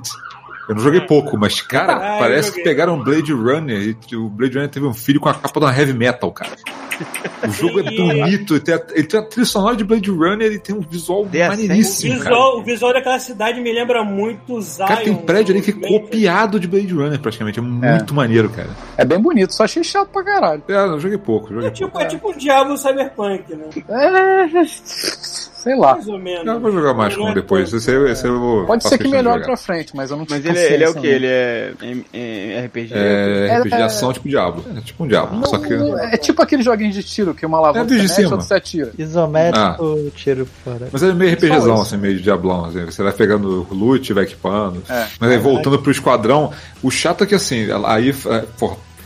Eu 0.68 0.76
não 0.76 0.84
joguei 0.84 1.02
pouco, 1.02 1.36
mas, 1.36 1.62
cara, 1.62 1.94
Ah, 1.94 2.20
parece 2.20 2.52
que 2.52 2.62
pegaram 2.62 3.02
Blade 3.04 3.34
Runner 3.34 3.98
e 4.12 4.16
o 4.16 4.30
Blade 4.30 4.54
Runner 4.54 4.70
teve 4.70 4.86
um 4.86 4.94
filho 4.94 5.20
com 5.20 5.28
a 5.28 5.34
capa 5.34 5.60
de 5.60 5.66
uma 5.66 5.76
heavy 5.76 5.94
metal, 5.94 6.32
cara. 6.32 6.52
O 7.48 7.52
jogo 7.52 7.80
é 7.80 7.94
E- 7.94 7.98
bonito, 7.98 8.54
ele 8.56 8.60
tem, 8.62 8.76
a, 8.76 8.82
ele 8.92 9.08
tem 9.08 9.20
a 9.20 9.24
trilha 9.24 9.46
sonora 9.46 9.76
de 9.76 9.84
Blade 9.84 10.10
Runner 10.10 10.52
e 10.52 10.60
tem 10.60 10.76
um 10.76 10.82
visual? 10.82 11.22
O 11.24 11.26
maneiríssimo, 11.26 12.14
cara. 12.18 12.24
visual, 12.30 12.60
o 12.60 12.64
visual 12.64 12.94
daquela 12.94 13.20
cidade 13.20 13.62
me 13.62 13.72
lembra 13.72 14.04
muito 14.04 14.60
Zion. 14.62 14.88
Cara, 14.88 15.02
tem 15.02 15.16
prédio 15.16 15.54
ali 15.56 15.62
que 15.64 15.72
é 15.72 15.88
copiado 15.88 16.60
de 16.60 16.68
Blade 16.68 16.94
Runner, 16.94 17.20
praticamente. 17.20 17.60
É 17.60 17.62
muito 17.62 18.14
maneiro, 18.14 18.50
cara. 18.50 18.70
É 18.98 19.06
bem 19.06 19.20
bonito, 19.20 19.54
só 19.54 19.64
achei 19.64 19.84
chato 19.84 20.10
pra 20.10 20.24
caralho. 20.24 20.62
É, 20.68 20.74
eu 20.74 21.00
joguei 21.00 21.18
pouco, 21.18 21.54
joguei 21.54 21.68
É 21.68 21.72
tipo, 21.72 21.90
pouco. 21.90 22.06
é 22.06 22.10
tipo 22.10 22.32
um 22.32 22.38
diabo 22.38 22.78
cyberpunk, 22.78 23.56
né? 23.56 23.66
É. 23.88 25.59
Sei 25.60 25.76
lá. 25.78 25.94
Mais 25.94 26.08
ou 26.08 26.18
menos. 26.18 26.46
Eu 26.46 26.60
vou 26.60 26.72
jogar 26.72 26.94
com 26.94 27.28
é 27.30 27.34
depois. 27.34 27.72
Esse, 27.74 27.92
aí- 27.92 28.12
esse 28.12 28.26
eu 28.26 28.40
vou. 28.40 28.66
Pode 28.66 28.88
ser 28.88 28.98
que 28.98 29.04
de 29.04 29.10
melhore 29.10 29.44
pra 29.44 29.58
frente, 29.58 29.96
mas 29.96 30.10
eu 30.12 30.18
não 30.18 30.26
Mas 30.30 30.46
ele, 30.46 30.58
é- 30.58 30.74
ele 30.74 30.84
é 30.84 30.90
o 30.90 30.94
que? 30.94 31.08
Ele 31.08 31.28
é, 31.28 31.74
RPG? 32.66 32.94
É 32.94 33.58
RPG 33.60 33.76
É- 33.76 33.82
ação 33.84 34.14
tipo 34.14 34.28
Diablo. 34.30 34.64
É 34.76 34.82
tipo 34.82 35.04
um 35.04 35.08
Diablo. 35.08 35.46
só 35.48 35.58
que. 35.58 35.74
É 35.74 36.18
tipo 36.18 36.42
aqueles 36.42 36.64
joguinhos 36.66 36.96
de 36.96 37.04
tiro 37.04 37.34
que 37.34 37.46
uma 37.46 37.58
É 37.58 37.60
alavanca 37.60 37.86
do 37.86 38.00
de 38.00 38.08
cima. 38.08 38.30
outro 38.32 38.46
você 38.46 38.54
atira. 38.54 38.92
Isométrico, 38.98 40.12
tiro 40.16 40.48
fora. 40.64 40.88
Mas 40.92 41.04
é 41.04 41.14
meio 41.14 41.32
RPGzão, 41.34 41.82
assim, 41.82 41.98
meio 41.98 42.16
de 42.18 42.24
Diablão. 42.24 42.66
Assim. 42.66 42.86
Você 42.86 43.04
vai 43.04 43.12
pegando 43.14 43.68
loot, 43.72 44.14
vai 44.14 44.24
equipando. 44.24 44.82
É. 44.90 45.06
Mas 45.20 45.32
aí 45.32 45.38
voltando 45.38 45.80
pro 45.80 45.92
esquadrão, 45.92 46.52
o 46.82 46.90
chato 46.90 47.24
é 47.24 47.28
que 47.28 47.36
assim, 47.36 47.68
aí. 47.86 48.14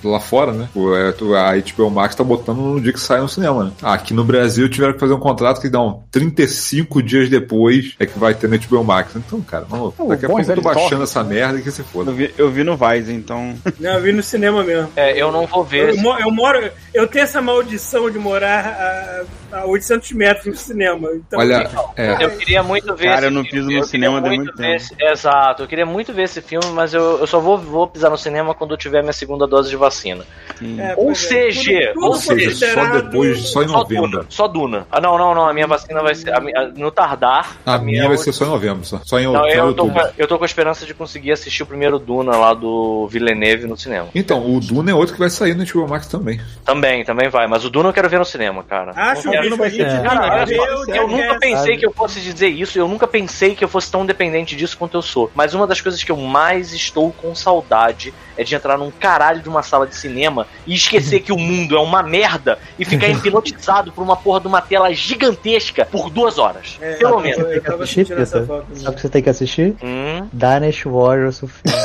Lá 0.04 0.20
fora, 0.20 0.52
né? 0.52 0.68
O, 0.76 0.94
é, 0.96 1.12
tu- 1.12 1.34
a 1.36 1.54
HBO 1.56 1.90
Max 1.90 2.14
tá 2.16 2.24
botando 2.24 2.58
no 2.58 2.82
dia 2.82 2.92
que 2.92 3.00
sai 3.00 3.22
no 3.22 3.30
cinema, 3.30 3.64
né? 3.66 3.72
Aqui 3.82 4.14
no 4.14 4.24
Brasil 4.24 4.68
tiveram 4.70 4.94
que 4.94 5.00
fazer 5.00 5.14
um 5.14 5.20
contrato 5.20 5.62
que 5.62 5.70
dá 5.70 5.80
um 5.82 6.02
35 6.12 7.02
dias 7.02 7.30
depois 7.30 7.96
é 8.00 8.06
que 8.06 8.18
vai 8.20 8.34
ter 8.34 8.50
no 8.50 8.58
HBO 8.58 8.84
Max. 8.84 9.16
Então, 9.16 9.40
cara, 9.42 9.66
vamos, 9.68 9.94
Pô, 9.96 10.06
daqui 10.08 10.26
a 10.26 10.30
pouco 10.30 10.44
eu 10.44 10.56
tô 10.56 10.62
baixando 10.62 11.04
essa 11.04 11.24
né? 11.24 11.36
merda 11.36 11.60
e 11.60 11.62
que 11.62 11.72
se 11.72 11.84
foda. 11.84 12.12
Eu 12.12 12.16
vi, 12.16 12.34
eu 12.38 12.50
vi 12.52 12.64
no 12.64 12.76
Vice, 12.78 13.12
então. 13.14 13.56
Não, 13.80 13.92
eu 13.94 14.02
vi 14.02 14.12
no 14.12 14.24
cinema 14.24 14.64
mesmo. 14.64 14.90
É, 14.96 15.20
eu 15.20 15.32
não 15.32 15.46
vou 15.48 15.64
ver. 15.64 15.96
Eu, 15.98 16.20
eu 16.20 16.32
moro, 16.32 16.70
eu 16.94 17.08
tenho 17.08 17.24
essa 17.24 17.42
maldição 17.42 18.10
de 18.10 18.20
morar 18.20 19.24
a, 19.52 19.60
a 19.60 19.66
800 19.66 20.12
metros 20.14 20.46
do 20.46 20.58
cinema. 20.58 21.10
Então, 21.16 21.40
Olha, 21.40 21.70
é, 21.96 22.24
Eu 22.24 22.32
queria 22.32 22.62
muito 22.64 22.94
ver 22.96 23.06
Cara, 23.06 23.18
esse 23.18 23.26
eu 23.28 23.32
não 23.32 23.44
filme. 23.44 23.52
piso 23.52 23.64
no 23.64 23.70
queria 23.70 23.84
cinema 23.86 24.22
tem 24.22 24.38
muito 24.38 24.54
tempo. 24.56 24.76
esse- 24.76 24.96
Exato, 25.00 25.64
eu 25.64 25.68
queria 25.68 25.86
muito 25.86 26.12
ver 26.14 26.24
esse 26.24 26.42
filme, 26.42 26.68
mas 26.74 26.94
eu, 26.94 27.20
eu 27.20 27.28
só 27.28 27.40
vou, 27.40 27.58
vou 27.58 27.88
pisar 27.88 28.10
no 28.10 28.18
cinema 28.18 28.54
quando 28.54 28.72
eu 28.72 28.78
tiver 28.78 29.02
minha 29.02 29.14
segunda 29.14 29.46
dose 29.48 29.70
de 29.70 29.76
vacina 29.76 29.93
vacina 29.94 30.26
é, 30.62 30.94
Ou 30.98 31.06
pois 31.06 31.32
é, 31.32 31.94
ou 31.96 32.14
seja, 32.16 32.74
só 32.74 32.86
depois, 32.86 33.40
só 33.50 33.64
em 33.64 33.68
novembro. 33.68 34.26
Só 34.30 34.48
Duna. 34.48 34.86
Ah, 34.92 35.00
não, 35.02 35.18
não, 35.18 35.34
não, 35.36 35.48
a 35.48 35.54
minha 35.54 35.68
vacina 35.68 36.02
vai 36.02 36.16
ser. 36.16 36.34
a 36.34 36.40
minha- 36.40 36.68
no 36.76 36.92
tardar. 36.92 37.58
A 37.66 37.78
minha 37.78 38.08
vai 38.08 38.18
ser 38.18 38.32
só 38.34 38.46
em 38.46 38.50
novembro, 38.50 38.86
só, 38.86 39.00
só 39.04 39.20
em 39.20 39.26
Não, 39.26 39.48
eu 39.48 39.74
tô, 39.74 39.84
outubro. 39.84 39.94
com, 40.08 40.10
eu 40.18 40.28
tô 40.28 40.38
com 40.38 40.44
a 40.44 40.48
esperança 40.48 40.86
de 40.86 40.94
conseguir 40.94 41.32
assistir 41.32 41.64
o 41.64 41.66
primeiro 41.66 41.98
Duna 42.00 42.36
lá 42.38 42.54
do 42.54 43.08
Villeneuve 43.08 43.66
no 43.68 43.78
cinema. 43.78 44.08
Então, 44.14 44.46
o 44.56 44.60
Duna 44.60 44.92
é 44.92 44.94
outro 44.94 45.14
que 45.14 45.20
vai 45.20 45.30
sair 45.30 45.56
no 45.56 45.66
HBO 45.66 45.88
Max 45.88 46.08
também. 46.08 46.40
Também, 46.66 47.04
também 47.04 47.30
vai. 47.30 47.48
Mas 47.48 47.66
o 47.66 47.70
Duna 47.70 47.90
eu 47.90 47.94
quero 47.94 48.10
ver 48.10 48.20
no 48.20 48.26
cinema, 48.26 48.64
cara. 48.64 48.92
Acho 48.96 49.26
Não 49.28 49.34
que. 49.70 49.84
Cara, 49.84 50.46
Meu 50.46 50.58
só, 50.58 50.66
Deus, 50.66 50.88
eu 50.90 51.08
nunca 51.08 51.40
pensei 51.40 51.78
que 51.78 51.86
eu 51.86 51.92
fosse 51.92 52.20
dizer 52.20 52.48
isso, 52.48 52.78
eu 52.78 52.88
nunca 52.88 53.08
pensei 53.08 53.56
que 53.56 53.64
eu 53.64 53.68
fosse 53.68 53.92
tão 53.92 54.06
dependente 54.06 54.56
disso 54.56 54.78
quanto 54.78 54.98
eu 54.98 55.02
sou. 55.02 55.32
Mas 55.36 55.54
uma 55.54 55.68
das 55.68 55.82
coisas 55.82 56.04
que 56.04 56.12
eu 56.12 56.18
mais 56.18 56.74
estou 56.74 57.12
com 57.12 57.34
saudade 57.36 58.14
é 58.38 58.44
de 58.44 58.56
entrar 58.56 58.78
num 58.78 58.92
caralho 58.92 59.42
de 59.42 59.50
uma 59.50 59.62
sala 59.64 59.86
de 59.88 59.96
cinema 59.96 60.43
e 60.66 60.74
esquecer 60.74 61.20
que 61.22 61.32
o 61.32 61.38
mundo 61.38 61.76
é 61.76 61.80
uma 61.80 62.02
merda 62.04 62.58
e 62.78 62.86
ficar 62.86 63.08
hipnotizado 63.10 63.92
por 63.92 64.02
uma 64.02 64.16
porra 64.16 64.42
de 64.42 64.48
uma 64.48 64.62
tela 64.62 64.94
gigantesca 64.94 65.86
por 65.86 66.10
duas 66.10 66.38
horas. 66.38 66.78
É, 66.82 66.94
Pelo 66.96 67.20
menos. 67.20 67.40
Eu, 67.40 67.62
tava 67.62 67.84
essa. 67.84 68.46
Sabe 68.46 68.66
o 68.88 68.94
que 68.94 69.02
você 69.02 69.10
tem 69.10 69.22
que 69.24 69.30
assistir? 69.30 69.76
Hum, 69.84 70.28
Dynasty 70.34 70.88
Warriors, 70.88 71.42
o 71.44 71.48
filme. 71.48 71.78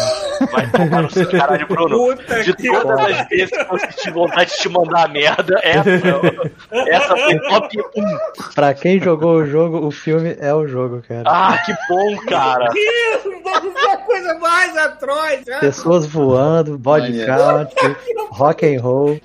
vai 0.52 0.70
tomar 0.70 1.02
no 1.02 1.10
seu 1.10 1.28
caralho, 1.30 1.66
Bruno. 1.66 2.16
Puta 2.16 2.42
De 2.44 2.54
que 2.54 2.70
todas 2.70 3.00
as 3.00 3.28
vezes 3.28 3.50
que 3.50 3.74
eu 3.74 3.78
senti 3.78 4.10
vontade 4.10 4.50
de 4.50 4.56
te 4.58 4.68
mandar 4.68 5.04
a 5.04 5.08
merda, 5.08 5.60
essa, 5.62 5.90
essa 6.88 7.16
foi 7.16 7.38
top 7.40 7.78
1. 7.96 8.18
pra 8.54 8.74
quem 8.74 9.00
jogou 9.00 9.36
o 9.36 9.46
jogo, 9.46 9.84
o 9.86 9.90
filme 9.90 10.36
é 10.38 10.54
o 10.54 10.66
jogo, 10.66 11.02
cara. 11.08 11.24
Ah, 11.26 11.58
que 11.58 11.72
bom, 11.88 12.16
cara. 12.28 12.68
Isso, 12.72 13.28
é 13.88 13.92
a 13.92 13.96
coisa 13.98 14.34
mais 14.38 14.76
atroz. 14.76 15.44
né? 15.46 15.58
Pessoas 15.60 16.06
voando, 16.06 16.78
body 16.78 17.24
count, 17.26 17.74
rock 18.48 18.66
and 18.76 18.80
roll. 18.80 19.20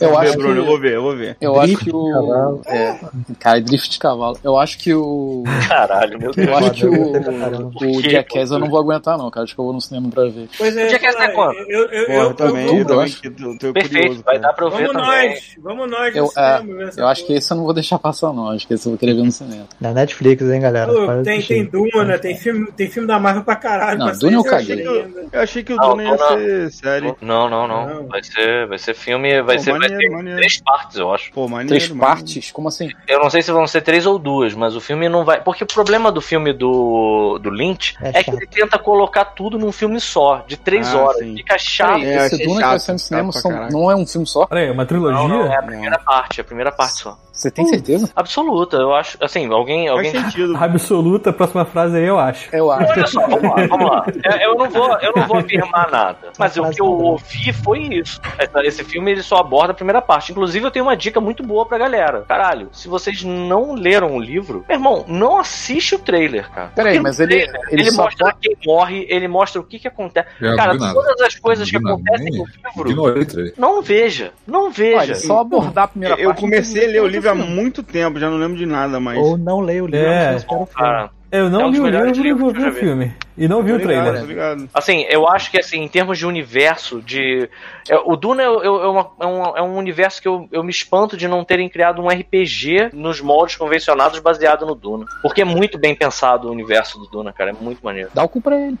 Eu 0.00 0.18
acho 0.18 0.30
ver, 0.32 0.36
Bruno, 0.38 0.54
que- 0.54 0.60
eu 0.60 0.64
vou 0.66 0.80
ver, 0.80 0.92
eu 0.94 1.02
vou 1.02 1.16
ver. 1.16 1.36
Eu 1.40 1.54
acho 1.60 1.66
Drift 1.66 1.84
que 1.84 1.90
de 1.90 1.96
o. 1.96 2.12
cavalo. 2.12 2.62
É, 2.66 2.98
cara, 3.38 3.60
drift 3.60 3.90
de 3.90 3.98
cavalo. 3.98 4.38
Eu 4.42 4.58
acho 4.58 4.78
que 4.78 4.94
o. 4.94 5.44
Caralho, 5.68 6.18
meu 6.18 6.30
Deus. 6.32 6.48
Eu 6.48 6.56
acho 6.56 6.70
que 6.72 6.86
o, 6.86 7.12
caramba. 7.12 7.70
o? 7.80 8.02
Jackass 8.02 8.50
eu 8.50 8.58
não 8.58 8.68
vou 8.68 8.80
aguentar, 8.80 9.16
não, 9.18 9.30
cara. 9.30 9.44
Acho 9.44 9.54
que 9.54 9.60
eu 9.60 9.64
vou 9.64 9.74
no 9.74 9.80
cinema 9.80 10.08
pra 10.10 10.24
ver. 10.24 10.48
Pois 10.56 10.76
é, 10.76 10.86
O 10.86 10.88
Jackass 10.90 11.14
tá 11.16 11.30
quando? 11.32 11.56
eu, 11.68 11.84
eu, 11.86 12.06
Pô, 12.06 12.12
eu, 12.12 12.22
eu 12.22 12.34
também, 12.34 12.66
eu- 12.66 12.76
eu 12.78 12.84
também 12.86 13.04
acho. 13.04 13.20
que 13.22 13.30
tô, 13.30 13.56
tô 13.58 13.72
Perfeito, 13.72 13.98
curioso. 14.06 14.22
vai 14.24 14.38
dar 14.38 14.52
pra 14.52 14.66
eu 14.66 14.70
ver 14.70 14.86
Vamos 14.88 15.02
também. 15.02 15.28
nós, 15.30 15.56
vamos 15.58 15.90
nós 15.90 16.14
no 16.14 16.18
Eu, 16.20 16.24
é, 16.36 16.58
cinema. 16.58 16.82
essa 16.84 17.00
eu 17.00 17.06
acho 17.06 17.26
que 17.26 17.32
esse 17.32 17.52
eu 17.52 17.56
não 17.56 17.64
vou 17.64 17.74
deixar 17.74 17.98
passar, 17.98 18.32
não. 18.32 18.48
Acho 18.50 18.66
que 18.66 18.74
esse 18.74 18.86
eu 18.86 18.90
vou 18.92 18.98
querer 18.98 19.14
ver 19.14 19.22
no 19.22 19.32
cinema. 19.32 19.64
Na 19.80 19.92
Netflix, 19.92 20.42
hein, 20.42 20.60
galera? 20.60 20.92
Pô, 20.92 21.22
tem, 21.22 21.42
tem 21.42 21.64
Duna, 21.64 22.18
tem 22.18 22.36
filme, 22.36 22.70
tem 22.72 22.88
filme 22.88 23.06
da 23.08 23.18
Marvel 23.18 23.42
pra 23.44 23.56
caralho. 23.56 23.98
Não, 23.98 24.12
Duna 24.18 24.36
eu 24.36 24.44
caguei. 24.44 24.84
Eu 25.32 25.40
achei 25.40 25.62
que 25.62 25.72
o 25.72 25.76
Duna 25.76 26.02
ia 26.04 26.16
ser 26.18 26.70
série. 26.72 27.14
Não, 27.20 27.48
não, 27.50 27.66
não. 27.68 27.86
Não. 27.86 28.06
Vai 28.06 28.22
ser, 28.22 28.55
vai 28.64 28.78
ser 28.78 28.94
filme, 28.94 29.42
vai 29.42 29.56
Pô, 29.56 29.62
ser, 29.62 29.70
vai 29.72 29.80
maneiro, 29.80 30.00
ter 30.02 30.08
maneiro. 30.10 30.38
três 30.38 30.60
partes, 30.62 30.96
eu 30.96 31.12
acho. 31.12 31.30
Pô, 31.32 31.46
maneiro. 31.48 31.68
Três 31.68 31.88
maneiro. 31.90 32.06
partes? 32.16 32.52
Como 32.52 32.68
assim? 32.68 32.88
Eu 33.06 33.18
não 33.18 33.28
sei 33.28 33.42
se 33.42 33.52
vão 33.52 33.66
ser 33.66 33.82
três 33.82 34.06
ou 34.06 34.18
duas, 34.18 34.54
mas 34.54 34.74
o 34.74 34.80
filme 34.80 35.08
não 35.08 35.24
vai. 35.24 35.40
Porque 35.42 35.64
o 35.64 35.66
problema 35.66 36.10
do 36.10 36.20
filme 36.20 36.52
do, 36.52 37.38
do 37.42 37.50
Lynch 37.50 37.94
É 38.00 38.20
é, 38.20 38.22
que 38.24 38.30
ele 38.30 38.46
tenta 38.46 38.78
colocar 38.78 39.24
tudo 39.26 39.58
num 39.58 39.72
filme 39.72 40.00
só, 40.00 40.44
de 40.46 40.56
três 40.56 40.88
Ah, 40.94 40.98
horas. 41.02 41.18
sim. 41.18 41.36
Fica 41.36 41.58
chato. 41.58 42.02
É, 42.02 42.16
esse 42.26 42.34
achei 42.36 42.46
Duna 42.46 42.60
que 42.62 42.66
vai 42.68 42.78
ser 42.78 42.92
no 42.92 42.98
cinema 42.98 43.32
são- 43.32 43.68
não 43.70 43.90
é 43.90 43.96
um 43.96 44.06
filme 44.06 44.26
só? 44.26 44.46
Peraí, 44.46 44.70
uma 44.70 44.86
trilogia? 44.86 45.18
Não, 45.18 45.28
não, 45.28 45.52
é 45.52 45.56
a 45.56 45.62
primeira 45.62 45.98
parte, 45.98 46.40
é 46.40 46.42
a 46.42 46.44
primeira 46.44 46.72
parte 46.72 46.98
só. 47.02 47.18
Você 47.32 47.50
tem 47.50 47.66
certeza? 47.66 48.08
Absoluta, 48.16 48.78
eu 48.78 48.94
acho. 48.94 49.18
Assim, 49.22 49.52
alguém. 49.52 49.88
alguém... 49.88 50.10
Faz 50.10 50.24
sentido. 50.24 50.56
Absoluta, 50.62 51.32
próxima 51.34 51.66
frase 51.66 51.98
aí 51.98 52.06
eu 52.06 52.18
acho. 52.18 52.48
Eu 52.50 52.70
acho. 52.72 52.90
Olha 52.92 53.06
só, 53.06 53.20
vamos 53.26 53.42
lá, 53.42 53.66
vamos 53.66 53.90
lá. 53.90 54.06
Eu, 54.24 54.32
eu 54.38 54.54
não 54.54 54.70
vou, 54.70 54.98
eu 55.00 55.12
não 55.14 55.26
vou 55.26 55.36
afirmar 55.38 55.90
nada. 55.90 56.30
Mas 56.38 56.56
o 56.56 56.70
que 56.70 56.80
eu 56.80 56.86
ouvi 56.86 57.52
foi 57.52 57.80
isso. 57.80 58.18
Essa- 58.38 58.45
Esse 58.64 58.84
filme 58.84 59.10
ele 59.10 59.22
só 59.22 59.36
aborda 59.36 59.72
a 59.72 59.74
primeira 59.74 60.00
parte. 60.02 60.32
Inclusive, 60.32 60.64
eu 60.66 60.70
tenho 60.70 60.84
uma 60.84 60.96
dica 60.96 61.20
muito 61.20 61.42
boa 61.42 61.66
pra 61.66 61.78
galera. 61.78 62.24
Caralho, 62.28 62.68
se 62.72 62.88
vocês 62.88 63.22
não 63.22 63.74
leram 63.74 64.16
o 64.16 64.20
livro, 64.20 64.64
meu 64.68 64.76
irmão, 64.76 65.04
não 65.08 65.38
assiste 65.38 65.94
o 65.94 65.98
trailer, 65.98 66.50
cara. 66.50 66.72
Peraí, 66.74 66.98
mas 67.00 67.18
ele- 67.20 67.44
trailer, 67.44 67.60
ele 67.70 67.82
ele 67.82 67.90
só 67.90 68.04
mostra 68.04 68.34
quem 68.40 68.56
morre, 68.66 69.06
ele 69.08 69.28
mostra 69.28 69.60
o 69.60 69.64
que 69.64 69.78
que 69.78 69.88
acontece. 69.88 70.28
Eu 70.40 70.56
cara, 70.56 70.76
todas 70.78 71.20
as 71.20 71.34
coisas 71.36 71.70
que 71.70 71.76
acontecem 71.76 72.30
nem- 72.30 72.38
no 72.40 72.44
livro, 72.46 72.90
Ignorei 72.90 73.52
não 73.56 73.82
veja. 73.82 74.32
Não 74.46 74.70
veja. 74.70 74.96
Olha, 74.98 75.14
só 75.14 75.40
abordar 75.40 75.84
a 75.84 75.88
primeira 75.88 76.14
Eu 76.16 76.28
parte. 76.30 76.40
comecei 76.40 76.84
a 76.86 76.88
ler 76.88 77.02
o 77.02 77.06
livro 77.06 77.30
há 77.30 77.34
muito 77.34 77.82
tempo, 77.82 78.18
já 78.18 78.28
não 78.30 78.38
lembro 78.38 78.56
de 78.56 78.66
nada, 78.66 78.98
mas. 79.00 79.18
Ou 79.18 79.36
não 79.36 79.60
leia 79.60 79.82
o 79.82 79.86
livro, 79.86 80.06
É. 80.06 80.38
filme. 80.38 80.66
Cara, 80.74 81.10
Eu 81.32 81.50
não 81.50 81.60
É 81.62 81.66
um 81.66 81.72
vi 81.72 81.80
o 81.80 81.86
livro 81.88 82.06
e 82.24 82.28
eu 82.28 82.36
ver 82.52 82.68
o 82.68 82.72
vi. 82.72 82.78
filme. 82.80 83.12
E 83.36 83.48
não 83.48 83.60
vi 83.62 83.72
o 83.72 83.76
ligado, 83.76 84.04
trailer. 84.04 84.24
ligado. 84.24 84.68
Assim, 84.72 85.04
eu 85.10 85.28
acho 85.28 85.50
que 85.50 85.58
assim, 85.58 85.82
em 85.82 85.88
termos 85.88 86.16
de 86.18 86.24
universo, 86.24 87.02
de. 87.02 87.50
é, 87.88 87.96
o 87.96 88.14
Duna 88.16 88.42
é, 88.42 88.46
é- 88.46 88.48
é 88.48 88.50
uma- 88.86 89.10
é 89.20 89.26
um, 89.26 89.56
é 89.58 89.62
um 89.62 89.76
universo 89.76 90.22
que 90.22 90.28
eu, 90.28 90.48
eu 90.52 90.62
me 90.62 90.70
espanto 90.70 91.16
de 91.16 91.26
não 91.26 91.44
terem 91.44 91.68
criado 91.68 92.00
um 92.00 92.08
RPG 92.08 92.90
nos 92.92 93.20
moldes 93.20 93.56
convencionados 93.56 94.20
baseado 94.20 94.64
no 94.64 94.74
Duna. 94.76 95.04
Porque 95.20 95.42
é 95.42 95.44
muito 95.44 95.76
bem 95.78 95.94
pensado 95.96 96.48
o 96.48 96.52
universo 96.52 96.96
do 96.98 97.06
Duna, 97.08 97.32
cara. 97.32 97.50
É 97.50 97.54
muito 97.54 97.80
maneiro. 97.84 98.08
Dá 98.14 98.22
o 98.22 98.28
cu 98.28 98.40
pra 98.40 98.56
ele. 98.56 98.78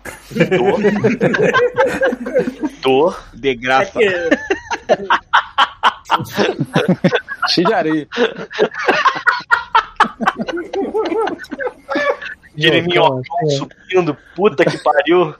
Dor. 0.56 0.78
Dor. 2.80 3.24
De 3.34 3.48
É 3.50 3.54
graça. 3.54 3.98
que- 3.98 4.30
Cheio 7.48 7.66
de 7.66 7.74
areia. 7.74 8.08
Jeremiah 12.56 13.20
é. 13.42 13.50
subindo. 13.50 14.16
Puta 14.34 14.64
que 14.64 14.78
pariu. 14.78 15.34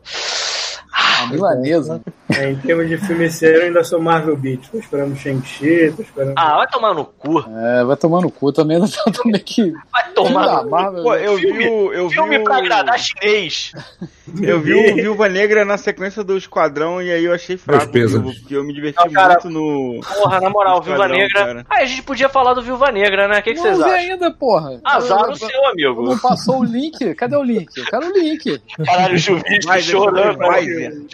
A 0.98 1.27
milanesa. 1.27 2.01
é, 2.35 2.51
em 2.51 2.56
termos 2.56 2.89
de 2.89 2.97
filme 2.98 3.31
sério, 3.31 3.59
eu 3.60 3.66
ainda 3.66 3.85
sou 3.85 4.01
Marvel 4.01 4.36
Beat. 4.36 4.68
Tô 4.70 4.78
esperando 4.78 5.14
Shang-Chi, 5.16 5.93
tô 5.94 6.02
esperando. 6.02 6.35
Ah, 6.36 6.56
vai 6.56 6.66
tomar 6.68 6.94
no 6.94 7.05
cu. 7.05 7.40
É, 7.40 7.85
vai 7.85 7.97
tomar 7.97 8.20
no 8.23 8.31
cu 8.31 8.52
também. 8.52 8.78
Eu 9.06 9.12
tô 9.12 9.28
meio 9.28 9.44
que. 9.44 9.73
Vai, 9.93 10.10
tomar. 10.14 10.64
no- 10.64 10.70
Marvel. 10.70 11.02
Pô, 11.02 11.14
eu 11.14 11.36
Filme- 11.39 11.59
vi 11.59 11.68
o. 11.68 11.93
Eu 11.93 12.09
vi 12.09 12.14
Filme 12.14 12.39
o- 12.39 12.44
pra 12.44 12.56
agradar 12.59 12.98
chinês. 12.98 13.73
Eu 14.43 14.59
vi 14.60 14.74
o 14.74 14.94
Viúva 14.97 15.28
Negra 15.28 15.64
na 15.64 15.78
sequência 15.78 16.24
do 16.24 16.36
Esquadrão 16.36 17.01
e 17.01 17.12
aí 17.12 17.24
eu 17.24 17.32
achei 17.32 17.56
fraco, 17.56 17.86
porque 17.93 18.56
eu 18.56 18.64
me 18.64 18.73
diverti 18.74 18.98
Não, 18.98 19.12
cara, 19.12 19.35
muito 19.35 19.48
no. 19.51 20.01
Porra, 20.01 20.40
na 20.40 20.51
moral, 20.51 20.82
Viúva 20.82 21.06
Negra. 21.06 21.28
cara. 21.47 21.66
Ah, 21.70 21.77
a 21.77 21.85
gente 21.85 22.02
podia 22.02 22.28
falar 22.28 22.52
do 22.55 22.60
Viúva 22.60 22.90
Negra, 22.90 23.28
né? 23.28 23.39
O 23.39 23.43
que, 23.44 23.51
que 23.55 23.60
não 23.60 23.62
vocês 23.62 23.77
vi 23.78 23.85
acham? 23.85 23.94
ainda, 23.94 24.31
porra. 24.32 24.81
Azar 24.85 25.27
Eu- 25.27 25.31
o 25.31 25.36
seu, 25.36 25.48
eu- 25.48 25.66
amigo. 25.68 26.02
Não 26.02 26.18
passou 26.18 26.59
o 26.59 26.64
link? 26.64 27.14
Cadê 27.14 27.36
o 27.36 27.43
link? 27.44 27.68
Eu 27.77 27.85
quero 27.85 28.06
o 28.09 28.12
link. 28.18 28.60
Caralho, 28.85 29.14
o 29.16 29.66
Mas, 29.68 29.85
chorando. 29.85 30.39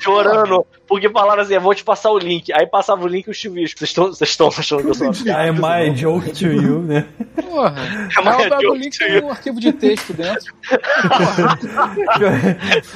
Chorando. 0.00 0.66
Porque 0.86 1.08
falaram 1.08 1.42
assim, 1.42 1.54
eu 1.54 1.60
vou 1.60 1.74
te 1.74 1.82
passar 1.82 2.10
o 2.10 2.18
link. 2.18 2.52
Aí 2.52 2.66
passava 2.66 3.02
o 3.02 3.08
link 3.08 3.26
e 3.26 3.30
o 3.30 3.34
Chuvisco. 3.34 3.78
Vocês 3.78 3.90
estão 3.90 4.08
vocês 4.12 4.28
estão 4.30 4.48
achando 4.48 4.82
que 4.82 4.90
eu 4.90 4.94
sou 4.94 5.06
uma 5.06 5.14
piada? 5.14 5.46
I 5.46 5.52
my 5.52 5.96
joke 5.96 6.30
to 6.32 6.48
you, 6.48 6.80
né? 6.80 7.06
Porra. 7.40 7.74
É 8.14 8.18
Aí 8.18 8.24
mais 8.24 8.44
eu 8.44 8.50
pego 8.50 8.56
o 8.56 8.62
joke 8.62 8.78
link 8.78 8.98
to 8.98 9.04
tem 9.04 9.24
um 9.24 9.30
arquivo 9.30 9.60
de 9.60 9.72
texto 9.72 10.12
dentro. 10.12 10.54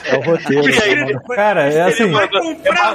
É 0.04 0.16
o 0.16 0.20
roteiro. 0.22 0.66
Aí, 0.82 1.36
Cara, 1.36 1.72
é 1.72 1.82
assim, 1.82 2.12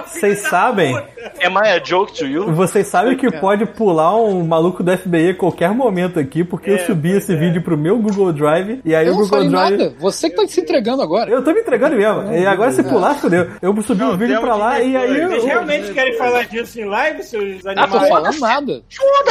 vocês 0.06 0.41
da 0.44 0.49
sabem, 0.49 0.95
I 0.95 1.48
a 1.72 1.84
joke 1.84 2.14
to 2.14 2.26
you? 2.26 2.52
vocês 2.53 2.88
sabem 2.88 3.18
que 3.18 3.32
pode 3.40 3.66
pular 3.66 4.16
um 4.16 4.44
maluco 4.45 4.84
do 4.84 4.95
FBI 4.98 5.30
a 5.30 5.36
qualquer 5.36 5.72
momento 5.74 6.20
aqui, 6.20 6.44
porque 6.44 6.72
eu 6.72 6.80
subi 6.80 7.12
esse 7.12 7.36
vídeo 7.36 7.62
pro 7.62 7.78
meu 7.78 7.98
Google 7.98 8.32
Drive 8.34 8.82
e 8.86 8.94
aí 8.95 9.08
Eu 9.08 9.14
o 9.14 9.16
não 9.18 9.24
Google 9.24 9.38
falei 9.40 9.49
Drive 9.49 9.78
nada. 9.78 9.95
Você 9.99 10.30
que 10.30 10.36
tá 10.36 10.48
se 10.48 10.62
entregando 10.62 11.02
agora. 11.02 11.30
Eu 11.30 11.44
tô 11.44 11.53
me 11.53 11.62
entregando 11.62 11.95
mesmo. 11.95 12.34
E 12.34 12.45
agora 12.45 12.72
se 12.72 12.84
pular, 12.84 13.16
fodeu. 13.16 13.48
Eu 13.62 13.70
subi 13.81 14.02
Não, 14.02 14.14
o 14.14 14.18
vídeo 14.18 14.39
pra 14.41 14.56
lá 14.56 14.80
e 14.80 14.95
aí. 14.98 15.22
Vocês 15.27 15.43
eu- 15.43 15.45
realmente 15.48 15.93
querem 15.93 16.14
falar 16.18 16.43
disso 16.45 16.80
em 16.80 16.85
live, 16.85 17.23
seus 17.23 17.65
Ah, 17.65 17.73
tô 17.76 17.81
animais? 17.98 18.10
falando 18.10 18.39
nada. 18.39 18.84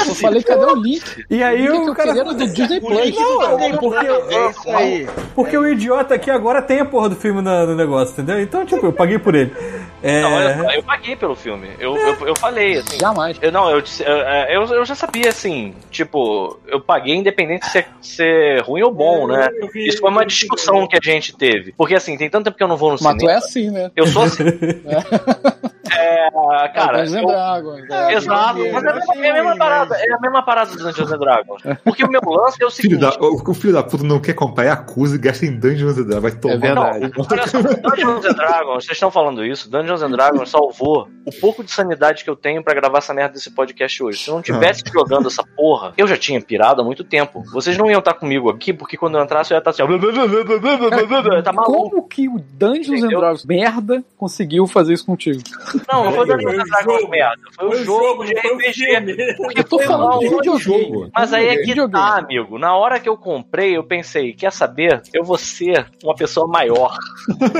Eu 0.06 0.14
falei, 0.14 0.42
cadê 0.42 0.64
o 0.64 0.74
link? 0.76 1.24
E 1.28 1.42
aí 1.42 1.68
o 1.68 1.72
link 1.72 1.84
o 1.86 1.88
eu 1.90 1.94
cara. 1.94 2.10
era 2.10 2.24
do 2.32 2.46
Disney 2.48 2.80
Plus. 2.80 3.14
Não, 3.14 3.76
porque, 3.78 4.06
É 4.06 4.50
isso 4.50 4.70
aí. 4.70 5.06
porque 5.34 5.56
o 5.58 5.66
idiota 5.68 6.14
aqui 6.14 6.30
agora 6.30 6.62
tem 6.62 6.80
a 6.80 6.84
porra 6.84 7.08
do 7.10 7.16
filme 7.16 7.42
na- 7.42 7.66
no, 7.66 7.74
negócio, 7.74 8.12
entendeu? 8.12 8.40
Então, 8.40 8.64
tipo, 8.64 8.86
eu 8.86 8.92
paguei 8.92 9.18
por 9.18 9.34
ele. 9.34 9.52
É. 10.02 10.22
Não, 10.22 10.32
olha 10.32 10.56
só, 10.62 10.70
eu 10.72 10.82
paguei 10.82 11.14
pelo 11.16 11.34
filme. 11.36 11.68
Eu, 11.78 11.94
eu, 11.96 12.26
eu 12.28 12.36
falei, 12.36 12.78
assim. 12.78 12.98
Jamais. 12.98 13.36
Eu, 13.42 13.52
não, 13.52 13.70
eu, 13.70 13.82
disse- 13.82 14.02
eu, 14.02 14.16
eu, 14.16 14.64
eu 14.76 14.84
já 14.84 14.94
sabia, 14.94 15.28
assim, 15.28 15.74
tipo, 15.90 16.58
eu 16.66 16.80
paguei 16.80 17.14
independente 17.16 17.66
de 17.66 17.70
ser, 17.70 17.86
ser 18.00 18.62
ruim 18.62 18.82
ou 18.82 18.90
bom, 18.92 19.26
né? 19.26 19.50
Eu 19.60 19.68
vi- 19.68 19.86
Isso 19.86 19.98
foi 20.00 20.10
uma 20.10 20.22
eu 20.22 20.26
discussão 20.26 20.86
que 20.86 20.96
a 20.96 21.00
gente 21.02 21.36
teve. 21.36 21.72
Porque, 21.76 21.94
assim, 21.94 22.16
tem 22.16 22.30
tanto 22.30 22.44
tempo 22.44 22.56
que 22.56 22.62
eu 22.62 22.68
não 22.68 22.76
vou 22.78 22.90
no 22.92 22.98
Mas 23.00 23.14
tu 23.14 23.20
cinema. 23.20 23.32
é 23.32 23.36
assim, 23.36 23.70
né? 23.70 23.90
Eu 23.94 24.06
sou 24.06 24.22
assim. 24.30 25.70
é, 25.96 26.68
cara, 26.74 26.98
Dungeons 27.04 27.14
and 27.14 27.20
eu- 27.20 27.26
Dragons. 27.26 27.88
né? 27.88 28.14
Exato, 28.14 28.58
mas 28.72 28.84
é 28.84 28.88
a 28.90 28.94
mesma, 28.94 29.14
é 29.14 29.30
a 29.30 29.32
mesma 29.34 29.48
ruim, 29.50 29.58
parada, 29.58 29.96
é 29.96 30.12
a 30.12 30.20
mesma 30.20 30.42
parada 30.44 30.70
do 30.70 30.76
Dungeons 30.78 31.12
and 31.12 31.18
Dragons. 31.18 31.62
Porque 31.84 32.04
o 32.04 32.08
meu 32.08 32.20
lance 32.24 32.62
é 32.62 32.66
o 32.66 32.70
Filho 32.80 32.98
seguinte. 32.98 33.18
da, 33.18 33.26
o, 33.26 33.42
o 33.50 33.54
filho 33.54 33.72
da 33.72 33.82
puta 33.82 34.04
não 34.04 34.20
quer 34.20 34.34
comprar 34.34 34.64
Yakuza 34.64 35.16
e 35.16 35.18
gasta 35.18 35.46
em 35.46 35.58
Dungeons 35.58 35.98
and 35.98 36.04
Dragons. 36.04 36.22
Vai 36.22 36.32
tomar. 36.32 36.54
É 36.54 36.58
verdade. 36.58 37.12
Olha 37.16 37.46
só, 37.46 37.58
Dungeons 37.62 38.24
and 38.24 38.32
Dragons, 38.34 38.84
vocês 38.84 38.92
estão 38.96 39.10
falando 39.10 39.44
isso, 39.44 39.70
Dungeons 39.70 40.02
and 40.02 40.10
Dragons 40.10 40.50
salvou 40.50 41.08
o 41.26 41.30
pouco 41.40 41.62
de 41.64 41.70
sanidade 41.70 42.24
que 42.24 42.30
eu 42.30 42.36
tenho 42.36 42.62
pra 42.62 42.74
gravar 42.74 42.98
essa 42.98 43.12
merda 43.14 43.34
desse 43.34 43.50
podcast 43.50 44.02
hoje. 44.02 44.18
Se 44.18 44.28
eu 44.30 44.34
não 44.34 44.42
tivesse 44.42 44.82
jogando 44.92 45.28
essa 45.28 45.42
porra, 45.56 45.92
eu 45.96 46.06
já 46.06 46.16
tinha 46.16 46.40
pirado 46.40 46.80
há 46.80 46.84
muito 46.84 47.04
tempo. 47.04 47.42
Vocês 47.52 47.76
não 47.76 47.90
iam 47.90 47.98
estar 48.00 48.14
comigo 48.14 48.48
aqui, 48.50 48.72
porque 48.72 48.96
quando 48.96 49.16
eu 49.18 49.22
entrasse 49.24 49.52
eu 49.52 49.56
ia 49.56 49.58
estar 49.58 49.70
assim, 49.70 49.82
ó, 49.82 49.86
tá 51.42 51.52
maluco. 51.52 51.90
Como 51.90 52.08
que 52.08 52.28
o 52.28 52.38
Dungeons 52.38 53.02
and? 53.02 53.08
Dragons 53.08 53.44
merda 53.44 54.02
conseguiu 54.16 54.66
fazer 54.66 54.92
isso 54.94 55.04
contigo? 55.06 55.40
Não, 55.92 56.04
não 56.04 56.12
foi 56.12 56.26
Dungeons 56.26 56.44
o 56.56 56.60
and 56.60 56.64
Dragons 56.64 57.00
jogo. 57.00 57.10
merda, 57.10 57.42
foi 57.56 57.66
o 57.66 57.70
Foi 57.72 57.80
o 57.80 57.84
jogo 57.84 58.00
jogo, 58.00 58.24
de 58.24 58.34
o 58.34 58.38
RPG. 58.38 59.36
Porque 59.36 59.60
Eu 59.60 59.64
tô 59.64 59.78
foi 59.78 59.86
de 59.86 59.92
onde 59.94 60.28
videogame. 60.28 60.58
jogo. 60.60 61.10
Mas 61.14 61.32
aí 61.32 61.48
é 61.48 61.56
que 61.58 61.88
tá, 61.88 62.18
amigo. 62.18 62.58
Na 62.58 62.76
hora 62.76 62.98
que 63.00 63.08
eu 63.08 63.16
comprei, 63.16 63.76
eu 63.76 63.84
pensei, 63.84 64.32
quer 64.32 64.52
saber? 64.52 65.02
Eu 65.12 65.24
vou 65.24 65.38
ser 65.38 65.86
uma 66.02 66.14
pessoa 66.14 66.46
maior. 66.46 66.96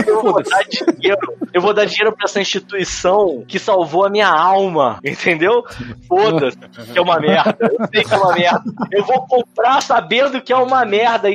Eu 0.07 0.23
vou 0.23 0.43
dar 0.43 0.63
dinheiro. 0.65 1.35
Eu 1.53 1.61
vou 1.61 1.73
dar 1.75 1.85
dinheiro 1.85 2.15
pra 2.15 2.25
essa 2.25 2.41
instituição 2.41 3.45
que 3.47 3.59
salvou 3.59 4.05
a 4.07 4.11
minha 4.11 4.29
alma. 4.29 4.99
Entendeu? 5.05 5.65
Foda-se, 6.09 6.59
que 6.93 6.99
é 6.99 7.03
uma 7.03 7.19
merda. 7.21 7.57
Eu 7.61 7.87
sei 7.93 8.05
que 8.05 8.15
é 8.15 8.17
uma 8.17 8.33
merda. 8.35 8.63
Eu 8.93 9.05
vou 9.05 9.27
comprar 9.27 9.81
sabendo 9.83 10.41
que 10.41 10.53
é 10.53 10.57
uma 10.57 10.85
merda. 10.85 11.29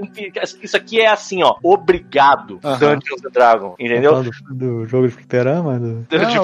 Isso 0.61 0.77
aqui 0.77 0.99
é 1.01 1.07
assim, 1.07 1.43
ó. 1.43 1.55
Obrigado, 1.63 2.59
Aham. 2.63 2.77
Dungeons 2.77 3.25
and 3.25 3.31
Dragons. 3.31 3.75
Entendeu? 3.79 4.23
Do, 4.23 4.31
do 4.51 4.85
jogo 4.87 5.07
de 5.07 5.13
fliperama? 5.13 5.79
Do... 5.79 6.03
De 6.09 6.17
Não, 6.17 6.41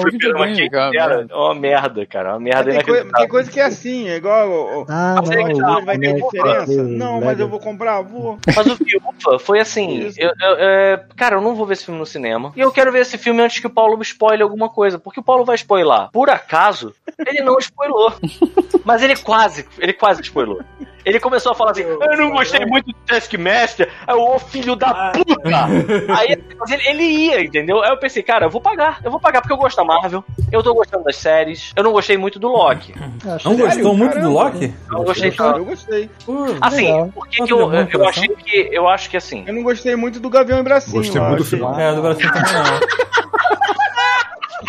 cara, 0.70 0.90
dera. 0.90 1.16
merda. 1.16 1.34
É 1.34 1.36
uma 1.36 1.54
merda, 1.54 2.06
cara. 2.06 2.28
É 2.28 2.32
uma 2.32 2.40
merda 2.40 2.70
Tem, 2.72 2.84
coi- 2.84 3.04
tem 3.04 3.28
coisa 3.28 3.50
que 3.50 3.60
é 3.60 3.64
assim, 3.64 4.08
é 4.08 4.16
igual. 4.16 4.86
Ah, 4.88 5.16
Mas 5.18 5.30
aí 5.30 5.44
que 5.44 5.58
tá, 5.60 5.76
Hoje 5.76 5.86
vai 5.86 5.98
ter 5.98 6.12
né, 6.14 6.20
diferença? 6.20 6.82
Não, 6.82 7.20
mas 7.20 7.40
eu 7.40 7.48
vou 7.48 7.60
comprar, 7.60 8.00
vou. 8.02 8.38
Mas 8.54 8.66
o 8.66 8.76
Viúva 8.76 9.38
foi 9.38 9.60
assim. 9.60 10.06
Isso. 10.06 10.20
eu- 10.20 10.32
eu- 10.40 10.56
é, 10.58 11.04
cara, 11.16 11.36
eu 11.36 11.40
não 11.40 11.54
vou 11.54 11.66
ver 11.66 11.74
esse 11.74 11.84
filme 11.84 11.98
no 12.00 12.06
cinema. 12.06 12.52
E 12.56 12.60
eu 12.60 12.70
quero 12.70 12.92
ver 12.92 13.00
esse 13.00 13.16
filme 13.18 13.42
antes 13.42 13.58
que 13.60 13.66
o 13.66 13.70
Paulo 13.70 14.00
spoile 14.02 14.42
alguma 14.42 14.68
coisa. 14.68 14.98
Porque 14.98 15.20
o 15.20 15.22
Paulo 15.22 15.44
vai 15.44 15.56
spoiler. 15.56 16.08
Por 16.12 16.30
acaso, 16.30 16.94
ele 17.26 17.40
não 17.42 17.58
spoilou. 17.58 18.12
Mas 18.84 19.02
ele 19.02 19.16
quase, 19.16 19.66
ele 19.78 19.92
quase 19.92 20.22
spoilou. 20.22 20.60
Ele 21.04 21.20
começou 21.20 21.52
a 21.52 21.54
falar 21.54 21.72
assim: 21.72 21.82
Eu 21.82 22.16
não 22.16 22.30
gostei 22.30 22.64
muito 22.64 22.86
do 22.86 22.94
Taskmaster. 23.06 23.90
Aí, 24.06 24.14
ô 24.14 24.38
filho 24.38 24.76
da 24.76 25.12
puta! 25.12 25.42
Aí 26.16 26.32
ele, 26.32 26.88
ele 26.88 27.02
ia, 27.02 27.40
entendeu? 27.40 27.82
Aí 27.82 27.90
eu 27.90 27.96
pensei, 27.96 28.22
cara, 28.22 28.46
eu 28.46 28.50
vou 28.50 28.60
pagar. 28.60 29.00
Eu 29.04 29.10
vou 29.10 29.20
pagar 29.20 29.40
porque 29.40 29.52
eu 29.52 29.56
gosto 29.56 29.76
da 29.76 29.84
Marvel. 29.84 30.24
Eu 30.50 30.62
tô 30.62 30.74
gostando 30.74 31.04
das 31.04 31.16
séries. 31.16 31.72
Eu 31.74 31.82
não 31.82 31.92
gostei 31.92 32.16
muito 32.16 32.38
do 32.38 32.48
Loki. 32.48 32.94
Acho 33.26 33.48
Não 33.48 33.56
gostou 33.56 33.96
muito 33.96 34.18
do. 34.18 34.30
Loki? 34.30 34.72
Eu 34.90 34.98
não 34.98 35.04
gostei 35.04 35.30
tanto. 35.30 35.58
Eu 35.58 35.64
gostei. 35.64 36.10
Assim, 36.60 36.86
legal. 36.86 37.08
por 37.14 37.28
que, 37.28 37.42
eu, 37.42 37.72
eu 37.72 38.08
achei 38.08 38.28
que. 38.28 38.68
Eu 38.72 38.88
acho 38.88 39.10
que 39.10 39.16
assim. 39.16 39.44
Eu 39.46 39.54
não 39.54 39.62
gostei 39.62 39.96
muito 39.96 40.20
do 40.20 40.30
Gavião 40.30 40.58
e 40.58 40.62
Bracinho. 40.62 40.96
Gostei 40.96 41.20
eu 41.20 41.24
muito 41.24 41.38
do 41.38 41.44
final. 41.44 41.78
É, 41.78 41.94
do 41.94 42.02
Brasil 42.02 42.32
também 42.32 42.52
não. 42.52 43.21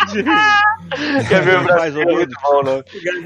Quer 1.28 1.42
ver 1.42 1.58
o 1.60 1.64
Brasil? 1.64 2.02
É 2.02 2.06
outro. 2.06 2.16
muito 2.16 2.40
bom, 2.42 2.62
né? 2.62 2.84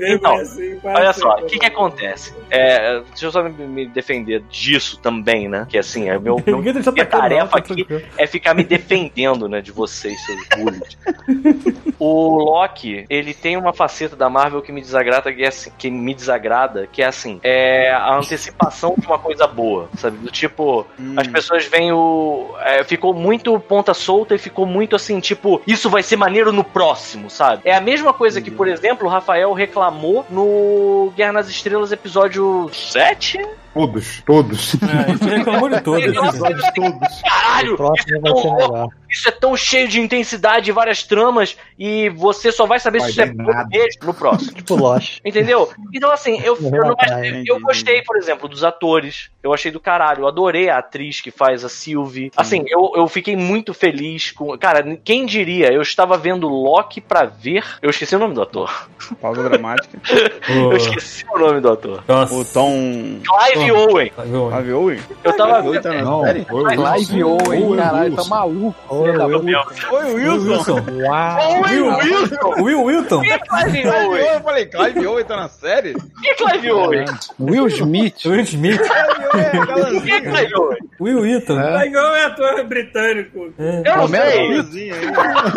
Então, 0.08 0.36
assim, 0.36 0.78
Olha 0.82 1.12
só, 1.12 1.36
o 1.38 1.46
que 1.46 1.58
que 1.58 1.66
acontece? 1.66 2.34
É, 2.50 3.00
deixa 3.00 3.26
eu 3.26 3.32
só 3.32 3.42
me, 3.42 3.50
me 3.50 3.86
defender 3.86 4.42
disso 4.50 4.98
também, 4.98 5.48
né? 5.48 5.66
Que 5.68 5.78
assim, 5.78 6.08
é 6.08 6.18
meu, 6.18 6.42
meu 6.46 6.62
tá 6.82 6.92
minha 6.92 7.04
não, 7.04 7.10
tarefa 7.10 7.46
tá 7.48 7.58
aqui 7.58 7.86
é 8.16 8.26
ficar 8.26 8.54
me 8.54 8.64
defendendo, 8.64 9.48
né, 9.48 9.60
de 9.60 9.72
vocês, 9.72 10.18
seus 10.24 10.40
bullies. 10.56 10.98
o 11.98 12.38
Loki, 12.38 13.04
ele 13.08 13.34
tem 13.34 13.56
uma 13.56 13.72
faceta 13.72 14.16
da 14.16 14.30
Marvel 14.30 14.62
que 14.62 14.72
me 14.72 14.80
desagrada, 14.80 15.32
que 15.32 15.42
é 15.42 15.48
assim, 15.48 15.70
que 15.76 15.90
me 15.90 16.14
desagrada, 16.14 16.86
que 16.86 17.02
é 17.02 17.06
assim, 17.06 17.40
é 17.42 17.90
a 17.90 18.16
antecipação 18.16 18.94
de 18.96 19.06
uma 19.06 19.18
coisa 19.18 19.46
boa, 19.46 19.88
sabe? 19.96 20.18
Do 20.18 20.30
tipo, 20.30 20.86
as 21.16 21.26
pessoas 21.26 21.66
veem 21.66 21.92
o. 21.92 22.54
é, 22.60 22.84
ficou 22.84 23.12
muito 23.12 23.58
ponta 23.60 23.92
solta 23.94 24.34
e 24.34 24.38
ficou 24.38 24.66
muito 24.66 24.96
assim, 24.96 25.20
tipo, 25.20 25.60
isso 25.66 25.90
vai 25.90 26.02
ser 26.02 26.16
maneiro 26.16 26.52
no 26.52 26.64
próximo, 26.72 27.28
sabe? 27.30 27.62
É 27.64 27.74
a 27.74 27.80
mesma 27.80 28.12
coisa 28.12 28.40
que, 28.40 28.50
por 28.50 28.68
exemplo, 28.68 29.06
o 29.06 29.10
Rafael 29.10 29.52
reclamou 29.52 30.24
no 30.28 31.12
Guerra 31.16 31.32
nas 31.32 31.48
Estrelas 31.48 31.92
episódio 31.92 32.70
7? 32.72 33.38
Todos, 33.74 34.22
todos. 34.26 34.74
É, 34.82 34.86
a 34.86 35.08
gente 35.08 35.24
reclamou 35.24 35.68
de 35.68 35.80
todos. 35.80 36.02
Episódios 36.04 36.62
todos. 36.74 37.22
Caralho! 37.22 37.74
O 37.74 37.76
próximo 37.76 38.20
vai 38.20 38.36
ser 38.36 38.50
melhor. 38.52 38.88
Isso 39.10 39.28
é 39.28 39.32
tão 39.32 39.56
cheio 39.56 39.88
de 39.88 40.00
intensidade 40.00 40.68
e 40.68 40.72
várias 40.72 41.02
tramas 41.02 41.56
e 41.78 42.10
você 42.10 42.52
só 42.52 42.66
vai 42.66 42.78
saber 42.78 42.98
Vai 42.98 43.06
se 43.06 43.12
isso 43.12 43.22
é 43.22 43.26
bom 43.32 43.44
mesmo 43.70 44.04
no 44.04 44.12
próximo. 44.14 44.52
Tipo 44.52 44.76
Lost. 44.76 45.18
Entendeu? 45.24 45.70
Então, 45.94 46.10
assim, 46.12 46.38
eu, 46.40 46.56
eu, 46.60 46.70
não- 46.70 46.94
eu, 47.08 47.24
entendi. 47.24 47.60
gostei, 47.62 48.02
por 48.02 48.16
exemplo, 48.18 48.48
dos 48.48 48.62
atores. 48.64 49.30
Eu 49.42 49.54
achei 49.54 49.70
do 49.70 49.80
caralho. 49.80 50.22
Eu 50.24 50.28
adorei 50.28 50.68
a 50.68 50.78
atriz 50.78 51.20
que 51.22 51.30
faz 51.30 51.64
a 51.64 51.68
Sylvie. 51.70 52.30
Assim, 52.36 52.64
eu, 52.68 52.92
eu 52.96 53.08
fiquei 53.08 53.34
muito 53.36 53.72
feliz 53.72 54.30
com. 54.30 54.56
Cara, 54.58 54.98
quem 55.02 55.24
diria? 55.24 55.72
Eu 55.72 55.80
estava 55.80 56.18
vendo 56.18 56.46
Loki 56.48 57.00
pra 57.00 57.24
ver. 57.24 57.64
Eu 57.80 57.88
esqueci 57.88 58.14
o 58.14 58.18
nome 58.18 58.34
do 58.34 58.42
ator. 58.42 58.88
Pausa 59.22 59.42
dramática. 59.42 59.98
Eu 60.48 60.76
esqueci 60.76 61.24
o 61.34 61.38
nome 61.38 61.60
do 61.60 61.70
ator. 61.70 62.04
Nossa. 62.06 62.34
O 62.34 62.44
Tom. 62.44 63.20
Clive 63.22 63.57
Owen. 63.70 64.12
Viu? 64.26 64.48
Clive 64.50 64.72
Owen? 64.72 65.00
Eu 65.24 65.32
tava 65.36 65.52
Clive 65.62 65.68
Owen 65.68 65.80
tá 65.82 65.92
na 65.92 66.02
Não, 66.02 66.22
série? 66.24 66.44
foi 66.44 66.62
Live 66.76 67.22
Wilson. 67.22 67.22
Owen, 67.24 67.60
Foi 67.62 67.72
o 67.72 67.76
caralho, 67.76 68.14
tá 68.14 68.22
Wilson. 68.22 68.28
maluco. 68.30 68.74
Oi, 68.88 69.12
puta. 69.12 69.64
Oi, 69.90 70.14
Wilson! 70.14 70.48
Wilson. 70.74 70.84
Uau! 71.08 71.62
Will 71.62 71.96
Wilson! 71.96 72.62
Will 72.62 72.82
Wilton. 72.84 73.22
É 73.24 73.38
Clive 73.38 73.70
Clive 73.70 73.88
Owen? 73.88 74.06
Owen, 74.08 74.26
eu 74.34 74.40
falei, 74.40 74.66
Clive 74.66 75.06
Owen 75.06 75.24
tá 75.24 75.36
na 75.36 75.48
série? 75.48 75.94
Quem 76.22 76.30
é 76.30 76.34
Clive 76.34 76.70
Owen? 76.72 77.04
Will 77.40 77.66
Smith. 77.68 78.24
Will 78.24 78.40
Smith. 78.40 78.78
Clive 78.80 79.58
Owen 79.72 80.12
é 80.12 80.16
é. 80.16 80.20
Clive 80.20 80.54
Owen? 80.56 80.78
Will 81.00 81.20
Wilton. 81.20 81.56
Gaguei 81.56 81.96
é 82.00 82.24
ator 82.24 82.64
britânico. 82.64 83.52
Eu 83.58 83.96
não 83.96 84.08
sei. 84.08 84.62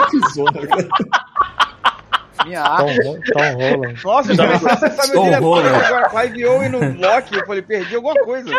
Que 0.10 0.34
zona, 0.34 0.68
cara. 0.68 0.88
Minha 2.46 2.64
Tom, 2.64 2.70
arte. 2.88 3.32
Tom 3.34 3.54
Holland. 3.58 4.00
Nossa, 4.04 4.32
eu 4.34 4.38
começasse 4.38 4.86
a 4.86 5.14
Tom 5.14 5.24
direto 5.24 5.44
Holland. 5.44 5.86
agora. 5.86 6.10
Clive 6.10 6.46
Owen 6.48 6.70
no 6.70 6.80
Loki, 6.80 7.36
eu 7.38 7.46
falei, 7.46 7.62
perdi 7.62 7.96
alguma 7.96 8.16
coisa. 8.24 8.50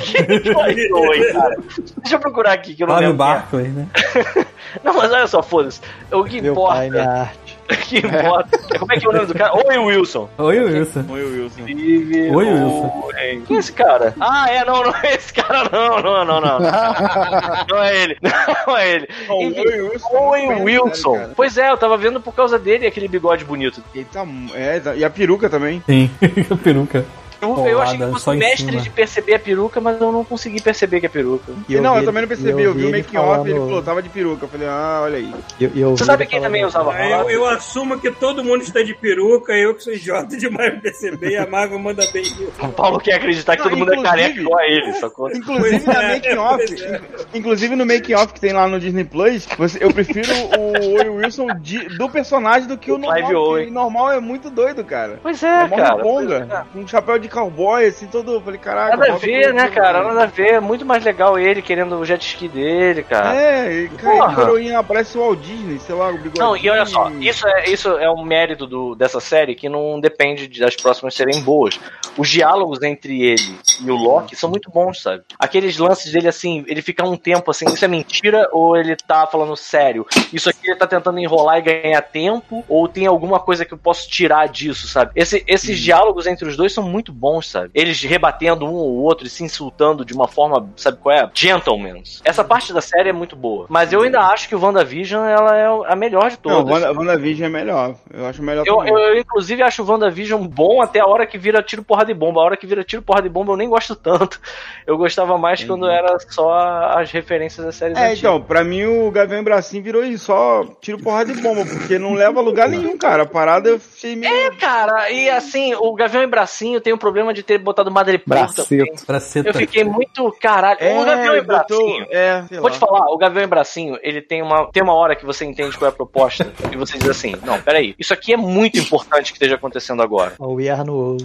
Clive 0.00 0.92
Owen, 0.92 1.32
cara? 1.32 1.56
Deixa 1.98 2.16
eu 2.16 2.20
procurar 2.20 2.52
aqui 2.52 2.74
que 2.74 2.82
eu 2.82 2.86
não 2.86 2.94
Fábio 2.94 3.10
lembro. 3.10 3.24
é. 3.24 3.26
Barclay, 3.28 3.68
né? 3.68 3.86
Não, 4.82 4.94
mas 4.94 5.12
olha 5.12 5.26
só, 5.26 5.42
foda-se. 5.42 5.82
O 6.10 6.24
que 6.24 6.40
Meu 6.40 6.54
pai, 6.54 6.88
minha 6.88 7.02
importa. 7.02 7.20
arte. 7.20 7.58
Que 7.76 7.98
importa. 7.98 8.58
Como 8.78 8.92
é 8.92 8.96
que 8.98 9.06
é 9.06 9.08
o 9.08 9.12
nome 9.12 9.26
do 9.26 9.34
cara? 9.34 9.52
Oi, 9.54 9.78
Wilson. 9.78 10.28
Oi, 10.38 10.58
Wilson. 10.60 11.04
Oi, 11.08 11.22
Wilson. 11.24 11.64
Vive 11.64 12.30
Oi, 12.30 12.44
o 12.46 12.52
Wilson. 12.52 13.08
rei. 13.14 13.40
Quem 13.46 13.56
é 13.56 13.60
esse 13.60 13.72
cara? 13.72 14.14
Ah, 14.20 14.50
é, 14.50 14.64
não, 14.64 14.82
não 14.82 14.94
é 15.02 15.14
esse 15.14 15.32
cara, 15.32 15.68
não, 15.70 16.00
não, 16.02 16.24
não, 16.24 16.40
não. 16.40 16.58
Não 17.68 17.82
é 17.82 18.02
ele. 18.02 18.18
Não 18.66 18.76
é 18.76 18.90
ele. 18.90 19.08
Enfim, 19.40 19.60
Oi, 19.60 19.80
Wilson. 19.82 20.08
Oi, 20.12 20.46
Não 20.46 20.62
Wilson. 20.64 21.12
cara. 21.14 21.32
Pois 21.36 21.58
é, 21.58 21.70
eu 21.70 21.76
tava 21.76 21.96
vendo 21.96 22.20
por 22.20 22.34
causa 22.34 22.58
dele 22.58 22.86
aquele 22.86 23.08
bigode 23.08 23.44
bonito. 23.44 23.82
Ele 23.94 24.06
tá. 24.12 24.24
É, 24.54 24.80
e 24.96 25.04
a 25.04 25.10
peruca 25.10 25.48
também. 25.48 25.82
Sim, 25.86 26.10
a 26.50 26.56
peruca. 26.56 27.04
Eu, 27.42 27.66
eu 27.66 27.82
achei 27.82 27.98
que 27.98 28.06
fosse 28.06 28.30
mestre 28.36 28.76
de 28.80 28.88
perceber 28.90 29.34
a 29.34 29.38
peruca, 29.38 29.80
mas 29.80 30.00
eu 30.00 30.12
não 30.12 30.24
consegui 30.24 30.60
perceber 30.60 31.00
que 31.00 31.06
é 31.06 31.08
peruca. 31.08 31.52
E 31.68 31.74
não, 31.80 31.94
eu 31.94 32.00
vi 32.00 32.06
também 32.06 32.22
não 32.22 32.28
percebi. 32.28 32.62
e 32.62 32.64
Eu 32.64 32.72
vi 32.74 32.84
o 32.84 32.88
ele 32.88 32.98
making 32.98 33.16
off 33.16 33.48
e 33.48 33.50
ele 33.50 33.58
falou, 33.60 33.82
tava 33.82 34.02
de 34.02 34.08
peruca. 34.08 34.44
Eu 34.44 34.48
falei, 34.48 34.68
ah, 34.68 35.00
olha 35.02 35.16
aí. 35.16 35.34
eu 35.74 35.90
Você 35.96 36.04
sabe 36.04 36.26
quem 36.26 36.40
também 36.40 36.64
usava 36.64 36.92
eu, 37.02 37.28
eu 37.30 37.46
assumo 37.46 37.98
que 37.98 38.10
todo 38.10 38.44
mundo 38.44 38.62
está 38.62 38.82
de 38.82 38.94
peruca, 38.94 39.52
eu 39.54 39.74
que 39.74 39.82
sou 39.82 39.92
idiota 39.92 40.36
demais 40.36 40.72
pra 40.72 40.80
perceber, 40.82 41.30
e 41.30 41.36
a 41.36 41.46
Marvel 41.46 41.78
manda 41.78 42.04
bem 42.12 42.22
isso. 42.22 42.52
O 42.60 42.68
Paulo 42.68 42.98
quer 43.00 43.14
acreditar 43.14 43.56
que 43.56 43.62
Não, 43.62 43.70
todo 43.70 43.78
mundo 43.78 43.94
é 43.94 44.02
careca 44.02 44.40
igual 44.40 44.58
a 44.58 44.66
ele, 44.66 44.92
sacou? 44.94 45.30
Inclusive 45.32 45.86
na 45.86 46.02
é, 46.02 46.14
making 46.14 46.36
off, 46.38 46.64
pois 46.66 46.82
é. 46.82 47.00
inclusive 47.34 47.76
no 47.76 47.86
making 47.86 48.14
off 48.14 48.32
que 48.32 48.40
tem 48.40 48.52
lá 48.52 48.68
no 48.68 48.78
Disney 48.78 49.04
Plus, 49.04 49.46
eu 49.80 49.92
prefiro 49.92 50.28
o 50.58 50.98
Oi 50.98 51.08
Wilson 51.08 51.46
de- 51.60 51.88
do 51.96 52.08
personagem 52.08 52.68
do 52.68 52.76
que 52.78 52.90
o 52.92 52.94
O 52.94 52.98
normal. 52.98 53.52
O 53.52 53.70
normal 53.70 54.12
é 54.12 54.20
muito 54.20 54.50
doido, 54.50 54.84
cara. 54.84 55.18
Pois 55.22 55.42
é, 55.42 55.62
É 55.64 55.68
cara. 55.68 55.96
ponga, 55.98 56.66
com 56.72 56.80
um 56.80 56.86
chapéu 56.88 57.18
de 57.18 57.28
cowboy, 57.32 57.84
assim, 57.86 58.06
todo. 58.06 58.40
Falei, 58.40 58.58
caraca. 58.60 58.96
Nada 58.96 59.12
a 59.14 59.16
ver, 59.16 59.52
né, 59.54 59.68
cara? 59.68 60.02
Nada 60.02 60.22
a 60.24 60.26
ver. 60.26 60.54
É 60.54 60.60
muito 60.60 60.84
mais 60.84 61.04
legal 61.04 61.38
ele 61.38 61.62
querendo 61.62 61.96
o 61.98 62.04
jet 62.04 62.24
ski 62.26 62.48
dele, 62.48 63.02
cara. 63.02 63.34
É, 63.34 63.72
e 63.84 63.88
cara, 63.88 64.24
a 64.26 64.34
coroinha 64.34 64.82
parece 64.82 65.16
o 65.16 65.20
Walt 65.22 65.38
Disney, 65.40 65.78
sei 65.78 65.94
lá, 65.94 66.08
o 66.10 66.18
bigode. 66.18 66.38
Não, 66.38 66.56
e 66.56 66.68
olha 66.68 66.84
só, 66.86 67.10
isso 67.20 67.46
é, 67.48 67.68
isso 67.70 67.88
é 67.98 68.10
um 68.10 68.22
mérito 68.24 68.66
do, 68.66 68.94
dessa 68.94 69.20
série 69.20 69.54
que 69.54 69.68
não 69.68 69.98
depende 70.00 70.46
de- 70.46 70.60
das 70.60 70.76
próximas 70.76 71.14
serem 71.14 71.40
boas. 71.42 71.78
Os 72.16 72.28
diálogos 72.28 72.82
entre 72.82 73.22
ele 73.22 73.56
e 73.80 73.90
o 73.90 73.96
Loki 73.96 74.36
são 74.36 74.50
muito 74.50 74.70
bons, 74.70 75.00
sabe? 75.00 75.22
Aqueles 75.38 75.78
lances 75.78 76.12
dele, 76.12 76.28
assim, 76.28 76.62
ele 76.68 76.82
fica 76.82 77.04
um 77.06 77.16
tempo 77.16 77.50
assim, 77.50 77.64
isso 77.66 77.84
é 77.84 77.88
mentira 77.88 78.48
ou 78.52 78.76
ele 78.76 78.94
tá 78.96 79.26
falando 79.26 79.56
sério? 79.56 80.06
Isso 80.32 80.50
aqui 80.50 80.58
ele 80.68 80.76
tá 80.76 80.86
tentando 80.86 81.18
enrolar 81.18 81.58
e 81.58 81.62
ganhar 81.62 82.02
tempo 82.02 82.62
ou 82.68 82.86
tem 82.86 83.06
alguma 83.06 83.40
coisa 83.40 83.64
que 83.64 83.72
eu 83.72 83.78
posso 83.78 84.08
tirar 84.10 84.46
disso, 84.48 84.86
sabe? 84.86 85.12
Esse- 85.16 85.42
esses 85.46 85.78
diálogos 85.78 86.26
entre 86.26 86.46
os 86.46 86.56
dois 86.56 86.72
são 86.72 86.84
muito 86.84 87.12
bons, 87.22 87.48
sabe? 87.48 87.70
Eles 87.72 88.02
rebatendo 88.02 88.66
um 88.66 88.74
ou 88.74 88.96
outro 89.02 89.26
e 89.26 89.30
se 89.30 89.44
insultando 89.44 90.04
de 90.04 90.12
uma 90.12 90.26
forma, 90.26 90.68
sabe 90.76 90.98
qual 90.98 91.14
é? 91.14 91.30
Gentlemen. 91.32 92.02
Essa 92.24 92.42
parte 92.42 92.72
da 92.72 92.80
série 92.80 93.10
é 93.10 93.12
muito 93.12 93.36
boa. 93.36 93.66
Mas 93.68 93.92
eu 93.92 94.02
ainda 94.02 94.20
acho 94.22 94.48
que 94.48 94.56
o 94.56 94.60
WandaVision 94.60 95.24
ela 95.24 95.56
é 95.56 95.92
a 95.92 95.94
melhor 95.94 96.30
de 96.30 96.38
Não, 96.44 96.64
todas. 96.64 96.82
Wanda, 96.82 96.92
WandaVision 96.92 97.46
é 97.46 97.52
melhor. 97.52 97.94
Eu 98.12 98.26
acho 98.26 98.42
melhor 98.42 98.64
Eu, 98.66 98.84
eu, 98.84 98.98
eu, 98.98 99.16
inclusive, 99.20 99.62
acho 99.62 99.82
o 99.82 99.86
WandaVision 99.88 100.42
bom 100.46 100.82
até 100.82 100.98
a 100.98 101.06
hora 101.06 101.24
que 101.26 101.38
vira 101.38 101.62
tiro, 101.62 101.82
porra 101.84 102.04
de 102.04 102.12
bomba. 102.12 102.40
A 102.40 102.44
hora 102.44 102.56
que 102.56 102.66
vira 102.66 102.82
tiro, 102.82 103.02
porra 103.02 103.22
de 103.22 103.28
bomba, 103.28 103.52
eu 103.52 103.56
nem 103.56 103.68
gosto 103.68 103.94
tanto. 103.94 104.40
Eu 104.84 104.98
gostava 104.98 105.38
mais 105.38 105.62
quando 105.62 105.86
era 105.88 106.18
só 106.28 106.50
as 106.96 107.10
referências 107.12 107.64
das 107.64 107.76
séries 107.76 107.96
É, 107.96 108.00
antigas. 108.00 108.18
então, 108.18 108.40
pra 108.40 108.64
mim 108.64 108.84
o 108.84 109.10
Gavião 109.12 109.44
Bracinho 109.44 109.82
virou 109.82 110.02
isso, 110.04 110.24
só 110.26 110.64
tiro 110.80 110.98
porrada 110.98 111.32
de 111.32 111.40
bomba, 111.40 111.64
porque 111.64 111.98
não 111.98 112.14
leva 112.14 112.40
a 112.40 112.42
lugar 112.42 112.68
nenhum, 112.68 112.96
cara. 112.98 113.22
A 113.22 113.26
parada 113.26 113.68
eu 113.68 113.76
achei 113.94 114.16
meio. 114.16 114.32
É, 114.32 114.50
cara, 114.56 115.10
e 115.10 115.28
assim, 115.30 115.74
o 115.74 115.94
Gavião 115.94 116.22
e 116.22 116.26
Bracinho 116.26 116.80
tem 116.80 116.92
o 116.92 116.98
problema 116.98 117.11
de 117.34 117.42
ter 117.42 117.58
botado 117.58 117.90
Madre 117.90 118.18
Preta. 118.18 118.46
Bracito. 118.54 119.06
Pra 119.06 119.20
ser 119.20 119.46
Eu 119.46 119.54
fiquei 119.54 119.84
muito 119.84 120.30
caralho. 120.40 120.78
o 120.80 121.04
Gavião 121.04 121.34
e 121.34 121.38
ele 121.38 121.46
botou- 121.46 121.78
Bracinho. 121.86 122.06
É, 122.10 122.42
sei 122.48 122.58
Vou 122.58 122.66
lá. 122.68 122.72
te 122.72 122.78
falar, 122.78 123.06
o 123.12 123.16
Gavião 123.18 123.42
e 123.44 123.46
Bracinho, 123.46 123.98
ele 124.02 124.20
tem 124.22 124.42
uma, 124.42 124.70
tem 124.72 124.82
uma 124.82 124.94
hora 124.94 125.14
que 125.16 125.24
você 125.24 125.44
entende 125.44 125.76
qual 125.76 125.90
é 125.90 125.92
a 125.92 125.96
proposta 125.96 126.50
e 126.72 126.76
você 126.76 126.98
diz 126.98 127.08
assim: 127.08 127.34
não, 127.44 127.60
peraí, 127.60 127.94
isso 127.98 128.12
aqui 128.12 128.32
é 128.32 128.36
muito 128.36 128.78
importante 128.78 129.32
que 129.32 129.36
esteja 129.36 129.54
acontecendo 129.56 130.02
agora. 130.02 130.34
O 130.38 130.54
We 130.54 130.68
Are 130.68 130.84
No. 130.84 131.16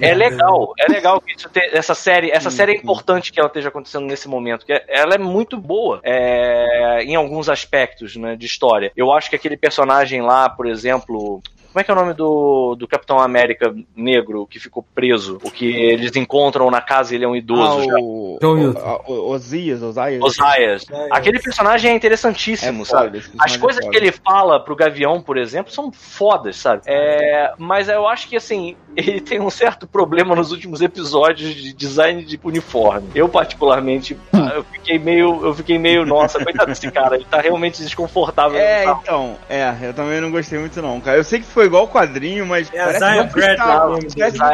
É 0.00 0.14
legal, 0.14 0.72
é 0.78 0.90
legal 0.90 1.20
que 1.20 1.32
isso 1.34 1.48
te- 1.48 1.70
essa 1.72 1.94
série, 1.94 2.30
essa 2.30 2.50
série 2.50 2.72
é 2.72 2.76
importante 2.76 3.32
que 3.32 3.38
ela 3.40 3.48
esteja 3.48 3.68
acontecendo 3.68 4.06
nesse 4.06 4.28
momento, 4.28 4.64
que 4.66 4.72
ela 4.88 5.14
é 5.14 5.18
muito 5.18 5.56
boa 5.56 6.00
é, 6.04 7.02
em 7.04 7.14
alguns 7.14 7.48
aspectos 7.48 8.16
né, 8.16 8.36
de 8.36 8.46
história. 8.46 8.92
Eu 8.96 9.12
acho 9.12 9.28
que 9.30 9.36
aquele 9.36 9.56
personagem 9.56 10.22
lá, 10.22 10.48
por 10.48 10.66
exemplo. 10.66 11.40
Como 11.72 11.80
é 11.80 11.84
que 11.84 11.90
é 11.90 11.94
o 11.94 11.96
nome 11.96 12.12
do, 12.12 12.74
do 12.78 12.86
Capitão 12.86 13.18
América 13.18 13.74
negro 13.96 14.46
que 14.46 14.60
ficou 14.60 14.84
preso? 14.94 15.38
O 15.42 15.50
que 15.50 15.64
eles 15.66 16.14
encontram 16.16 16.70
na 16.70 16.80
casa 16.82 17.12
e 17.12 17.16
ele 17.16 17.24
é 17.24 17.28
um 17.28 17.34
idoso 17.34 17.78
Ah, 17.80 17.84
já. 17.84 17.94
o, 17.98 18.38
John 18.40 18.56
o, 19.06 19.12
o, 19.12 19.30
Osias, 19.30 19.82
Osias. 19.82 20.22
Osias. 20.22 20.84
Aquele 21.10 21.38
personagem 21.40 21.90
é 21.90 21.94
interessantíssimo, 21.94 22.82
É 22.82 22.84
sabe? 22.84 23.04
foda, 23.04 23.18
As 23.18 23.26
personagem 23.26 23.58
coisas 23.60 23.86
é 23.86 23.88
que 23.88 23.96
ele 23.96 24.12
fala 24.12 24.60
pro 24.60 24.76
Gavião, 24.76 25.22
por 25.22 25.38
exemplo, 25.38 25.72
são 25.72 25.90
fodas, 25.90 26.56
sabe? 26.56 26.82
É, 26.86 27.52
mas 27.56 27.88
eu 27.88 28.06
acho 28.06 28.28
que, 28.28 28.36
assim, 28.36 28.76
ele 28.94 29.20
tem 29.20 29.40
um 29.40 29.50
certo 29.50 29.86
problema 29.86 30.34
nos 30.36 30.52
últimos 30.52 30.82
episódios 30.82 31.54
de 31.54 31.72
design 31.72 32.22
de 32.24 32.38
uniforme. 32.44 33.08
Eu, 33.14 33.28
particularmente, 33.28 34.16
eu 34.54 34.62
fiquei 34.64 34.98
meio, 34.98 35.44
eu 35.44 35.54
fiquei 35.54 35.78
meio, 35.78 36.04
nossa, 36.04 36.42
coitado 36.42 36.66
desse 36.68 36.90
cara, 36.90 37.16
ele 37.16 37.24
tá 37.24 37.40
realmente 37.40 37.82
desconfortável. 37.82 38.58
É, 38.58 38.84
então, 38.84 39.36
é, 39.48 39.74
eu 39.82 39.94
também 39.94 40.20
não 40.20 40.30
gostei 40.30 40.58
muito 40.58 40.80
não, 40.82 41.00
cara. 41.00 41.16
Eu 41.16 41.24
sei 41.24 41.40
que 41.40 41.46
foi 41.46 41.61
igual 41.64 41.84
o 41.84 41.88
quadrinho, 41.88 42.46
mas 42.46 42.72
É 42.72 42.80
a 42.80 42.84
parece 42.84 42.96
Isaiah 42.98 43.56
tá- 43.56 43.64
tá 43.64 43.80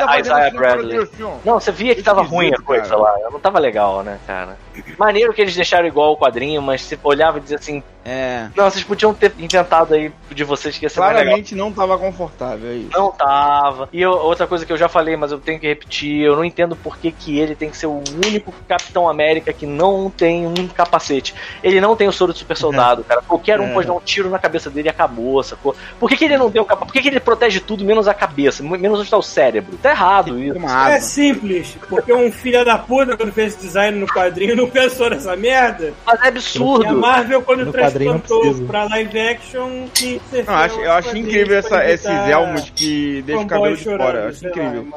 fazendo 0.06 0.20
Isaiah 0.20 0.50
Bradley. 0.50 1.08
Não, 1.44 1.60
você 1.60 1.72
via 1.72 1.94
que 1.94 2.02
tava 2.02 2.22
Esquisito, 2.22 2.36
ruim 2.36 2.52
a 2.54 2.62
coisa 2.62 2.88
cara. 2.90 3.00
lá. 3.02 3.14
Não 3.30 3.40
tava 3.40 3.58
legal, 3.58 4.02
né, 4.02 4.18
cara? 4.26 4.56
Maneiro 4.96 5.32
que 5.32 5.40
eles 5.42 5.54
deixaram 5.56 5.86
igual 5.86 6.12
o 6.12 6.16
quadrinho, 6.16 6.62
mas 6.62 6.82
você 6.82 6.98
olhava 7.02 7.38
e 7.38 7.40
dizia 7.40 7.56
assim: 7.58 7.82
É, 8.04 8.46
não, 8.56 8.70
vocês 8.70 8.84
podiam 8.84 9.12
ter 9.12 9.34
inventado 9.38 9.92
aí 9.92 10.10
de 10.30 10.44
vocês 10.44 10.78
que 10.78 10.84
ia 10.86 10.88
ser 10.88 11.00
mais 11.00 11.10
legal. 11.10 11.24
claramente 11.26 11.54
não 11.54 11.72
tava 11.72 11.98
confortável 11.98 12.70
aí. 12.70 12.88
Não 12.92 13.10
tava. 13.10 13.88
E 13.92 14.00
eu- 14.00 14.12
outra 14.12 14.46
coisa 14.46 14.64
que 14.64 14.72
eu 14.72 14.76
já 14.78 14.88
falei, 14.88 15.16
mas 15.16 15.30
eu 15.32 15.38
tenho 15.38 15.58
que 15.60 15.66
repetir, 15.66 16.22
eu 16.22 16.34
não 16.36 16.44
entendo 16.44 16.74
por 16.76 16.96
que, 16.96 17.10
que 17.10 17.38
ele 17.38 17.54
tem 17.56 17.68
que 17.70 17.76
ser 17.76 17.86
o 17.86 18.02
único 18.24 18.52
Capitão 18.68 19.08
América 19.10 19.52
que 19.52 19.66
não 19.66 20.08
tem 20.10 20.46
um 20.46 20.68
capacete. 20.68 21.34
Ele 21.62 21.80
não 21.80 21.96
tem 21.96 22.08
o 22.08 22.12
soro 22.12 22.32
de 22.32 22.38
super 22.38 22.56
soldado, 22.56 23.02
cara. 23.04 23.20
Qualquer 23.26 23.60
um 23.60 23.68
É. 23.70 23.74
pode 23.74 23.86
dar 23.88 23.92
um 23.94 24.00
tiro 24.00 24.30
na 24.30 24.38
cabeça 24.38 24.70
dele 24.70 24.88
e 24.88 24.90
acabou, 24.90 25.42
sacou? 25.42 25.74
Por 25.98 26.08
que, 26.08 26.16
que 26.16 26.24
ele 26.24 26.38
não 26.38 26.50
tem 26.50 26.62
o 26.62 26.64
capacete? 26.64 26.97
Por 26.98 27.02
que, 27.02 27.10
que 27.10 27.14
ele 27.14 27.20
protege 27.20 27.60
tudo 27.60 27.84
menos 27.84 28.08
a 28.08 28.14
cabeça, 28.14 28.60
menos 28.62 28.98
onde 28.98 29.06
está 29.06 29.16
o 29.16 29.22
cérebro? 29.22 29.78
Tá 29.80 29.90
errado 29.90 30.36
isso. 30.42 30.58
É 30.88 30.98
simples, 31.00 31.78
porque 31.88 32.12
um 32.12 32.32
filho 32.32 32.64
da 32.64 32.76
puta, 32.76 33.16
quando 33.16 33.32
fez 33.32 33.54
esse 33.54 33.62
design 33.66 33.98
no 34.00 34.06
quadrinho, 34.06 34.56
não 34.56 34.68
pensou 34.68 35.08
nessa 35.08 35.36
merda. 35.36 35.92
Mas 36.04 36.20
é 36.20 36.24
E 36.24 36.26
a 36.26 36.28
absurdo. 36.28 36.96
Marvel, 36.96 37.42
quando 37.42 37.66
No 37.66 37.72
transplantou 37.72 38.52
pra 38.66 38.84
live 38.84 39.20
action, 39.20 39.86
quis 39.94 40.20
ser 40.28 40.44
Não, 40.44 40.52
eu 40.54 40.58
acho, 40.58 40.80
eu 40.80 40.92
acho 40.92 41.16
incrível 41.16 41.56
essa, 41.58 41.88
esses 41.88 42.08
elmos 42.08 42.68
que 42.70 43.22
deixam 43.22 43.44
o 43.44 43.46
cabelo 43.46 43.76
de 43.76 43.84
fora. 43.84 44.18
Eu 44.24 44.28
acho 44.28 44.48
incrível. 44.48 44.88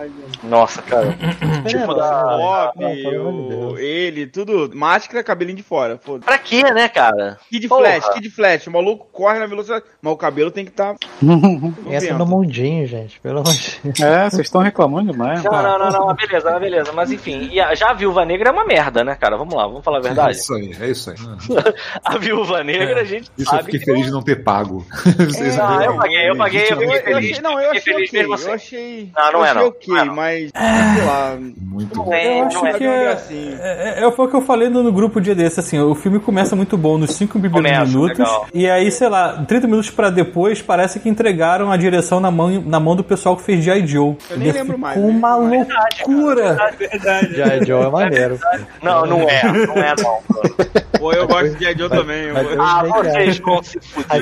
Nossa, 0.44 0.82
cara. 0.82 1.16
Tipo 1.68 1.94
da- 1.94 2.72
Pop, 2.74 2.80
ele, 3.78 4.26
tudo. 4.26 4.72
Máscara, 4.74 5.24
cabelinho 5.24 5.58
de 5.58 5.64
fora. 5.64 6.00
Foda. 6.02 6.26
Pra 6.26 6.38
quê, 6.40 6.64
né, 6.64 6.88
cara? 6.90 7.38
Kid 7.50 7.68
Porra. 7.68 7.82
Flash, 8.02 8.10
Kid 8.16 8.30
Flash. 8.32 8.68
O 8.68 8.72
maluco 8.72 9.08
corre 9.12 9.38
na 9.38 9.46
velocidade. 9.46 9.86
Mas 10.02 10.14
o 10.14 10.18
cabelo 10.18 10.50
tem 10.50 10.66
que 10.66 10.72
estar. 10.72 10.96
Tá 10.96 11.08
Entra 11.96 12.18
no 12.18 12.26
mundinho, 12.26 12.86
gente. 12.88 13.20
Pelo 13.20 13.40
amor 13.40 13.54
de 13.54 13.80
Deus. 13.84 14.00
É, 14.02 14.30
vocês 14.30 14.48
estão 14.48 14.62
reclamando 14.62 15.12
demais. 15.12 15.44
Não, 15.44 15.52
não, 15.52 15.78
não, 15.80 15.90
não, 16.08 16.16
beleza, 16.16 16.50
mas 16.52 16.60
beleza. 16.60 16.92
Mas 16.94 17.12
enfim, 17.12 17.50
e 17.52 17.60
a, 17.60 17.74
já 17.76 17.90
a 17.90 17.94
Viúva 17.94 18.26
Negra 18.26 18.50
é 18.50 18.52
uma 18.52 18.66
merda, 18.66 19.04
né, 19.04 19.16
cara? 19.16 19.38
Vamos 19.38 19.54
lá, 19.54 19.68
vamos 19.68 19.84
falar 19.84 19.98
a 19.98 20.00
É 20.00 20.04
verdade. 20.04 20.38
isso 20.38 20.54
aí, 20.54 20.76
é 20.80 20.88
isso 20.90 21.10
aí. 21.10 21.16
A 22.04 22.18
Viúva 22.18 22.64
Negra, 22.64 23.02
a 23.02 23.04
gente 23.04 23.24
Isso 23.38 23.42
eu 23.42 23.46
sabe 23.46 23.64
fiquei 23.66 23.80
que 23.80 23.86
feliz 23.86 24.06
de 24.06 24.12
não 24.12 24.22
ter 24.22 24.44
pago. 24.44 24.86
Ah, 25.60 25.84
é- 25.84 25.88
eu 25.88 25.96
paguei, 25.98 26.30
eu 26.30 26.36
paguei, 26.38 26.62
eu 26.62 26.82
Eu, 26.82 26.92
fiquei 26.92 27.14
eu 27.14 27.16
feliz. 27.18 27.40
não, 27.42 27.60
eu 27.60 27.74
Fiquei 27.76 27.80
achei 27.80 27.94
feliz 27.94 28.10
ok. 28.10 28.20
mesmo 28.20 28.34
assim. 28.34 28.48
Eu 28.48 28.54
achei. 28.54 29.12
Não, 29.16 29.32
não 29.32 29.40
eu 29.40 29.46
é 29.46 29.50
achei 29.50 29.62
não, 29.62 29.68
ok, 29.70 29.88
não 29.94 29.98
é 30.02 30.06
não. 30.06 30.16
mas. 30.16 30.52
Sei 30.52 31.06
lá. 31.06 31.38
Muito 31.58 31.96
Não 31.98 32.06
bom. 32.06 32.14
é, 32.14 32.34
Eu 32.34 32.40
não 32.40 32.48
acho 32.48 32.66
é. 32.66 32.74
que 32.74 32.84
não 32.86 32.92
é 32.94 33.04
é, 33.04 33.08
assim. 33.12 33.58
é, 33.60 34.06
é, 34.06 34.12
foi 34.12 34.26
o 34.26 34.30
que 34.30 34.36
eu 34.36 34.42
falei 34.42 34.70
no, 34.70 34.84
no 34.84 34.92
grupo 34.92 35.20
dia 35.22 35.36
desse, 35.36 35.60
assim, 35.60 35.80
o 35.80 35.96
filme 35.96 36.20
começa 36.20 36.56
muito 36.56 36.78
bom 36.78 36.98
nos 36.98 37.12
5 37.12 37.40
primeiros 37.40 37.90
minutos, 37.90 38.20
legal. 38.20 38.48
e 38.54 38.70
aí, 38.70 38.92
sei 38.92 39.10
lá, 39.10 39.44
30 39.48 39.68
minutos 39.68 39.90
pra 39.92 40.10
depois, 40.10 40.62
parece 40.62 41.00
que 41.00 41.10
entregaram 41.10 41.72
a 41.72 41.78
direção 41.82 42.20
na 42.20 42.32
mão, 42.32 42.62
na 42.66 42.80
mão 42.80 42.96
do 42.96 43.04
pessoal 43.04 43.36
que 43.36 43.44
fez 43.44 43.64
G.I. 43.64 43.86
Joe. 43.88 44.16
Eu 44.30 44.38
nem 44.38 44.52
lembro 44.52 44.78
mais, 44.78 44.96
Ficou 44.96 45.12
né? 45.12 45.18
uma 45.18 45.50
Verdade, 45.50 45.68
cara, 45.98 46.08
loucura. 46.08 46.72
Verdade. 46.78 47.36
Já 47.36 47.64
Joe 47.66 47.86
é 47.86 47.90
maneiro. 47.90 48.40
Não, 48.82 49.06
não 49.06 49.22
é, 49.30 49.44
não 49.44 49.76
é 49.78 49.94
não. 49.98 50.20
pô. 51.00 51.12
Eu 51.14 51.28
gosto 51.28 51.56
de 51.58 51.66
Joe 51.78 51.90
também. 51.90 52.24
Eu, 52.26 52.38
eu- 52.38 52.62
Ah, 52.62 52.84
é. 52.86 52.88
vocês 53.12 53.38
vão 53.40 53.64
se 53.64 53.80
fuder. 53.82 54.22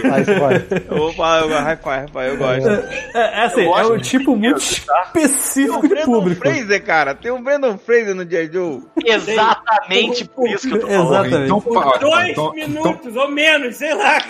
eu, 1.42 1.50
high 1.50 1.78
five, 1.78 2.28
eu 2.30 2.38
gosto. 2.38 2.70
É, 2.70 3.42
é 3.42 3.46
assim, 3.46 3.62
Eu 3.64 3.76
é 3.76 3.86
um 3.88 3.98
tipo 4.00 4.36
muito 4.36 4.60
tá? 4.86 5.04
específico 5.08 5.82
de 5.82 5.88
Brandon 5.90 6.06
público. 6.14 6.42
Fraser, 6.42 6.84
cara. 6.86 7.14
Tem 7.14 7.32
o 7.32 7.40
Brandon 7.40 7.78
Fraser 7.78 8.16
no 8.16 8.24
G.I. 8.30 8.50
Joe. 8.52 8.82
Exatamente 9.06 10.26
por 10.26 10.48
isso 10.50 10.68
que 10.70 10.76
eu 10.76 10.80
tô 10.80 10.88
falando. 10.88 11.26
Exatamente. 11.26 11.46
Então, 11.46 12.00
dois 12.00 12.30
então, 12.30 12.30
então, 12.30 12.54
minutos 12.54 13.16
ou 13.16 13.30
menos, 13.30 13.76
sei 13.76 13.94
lá. 13.94 14.22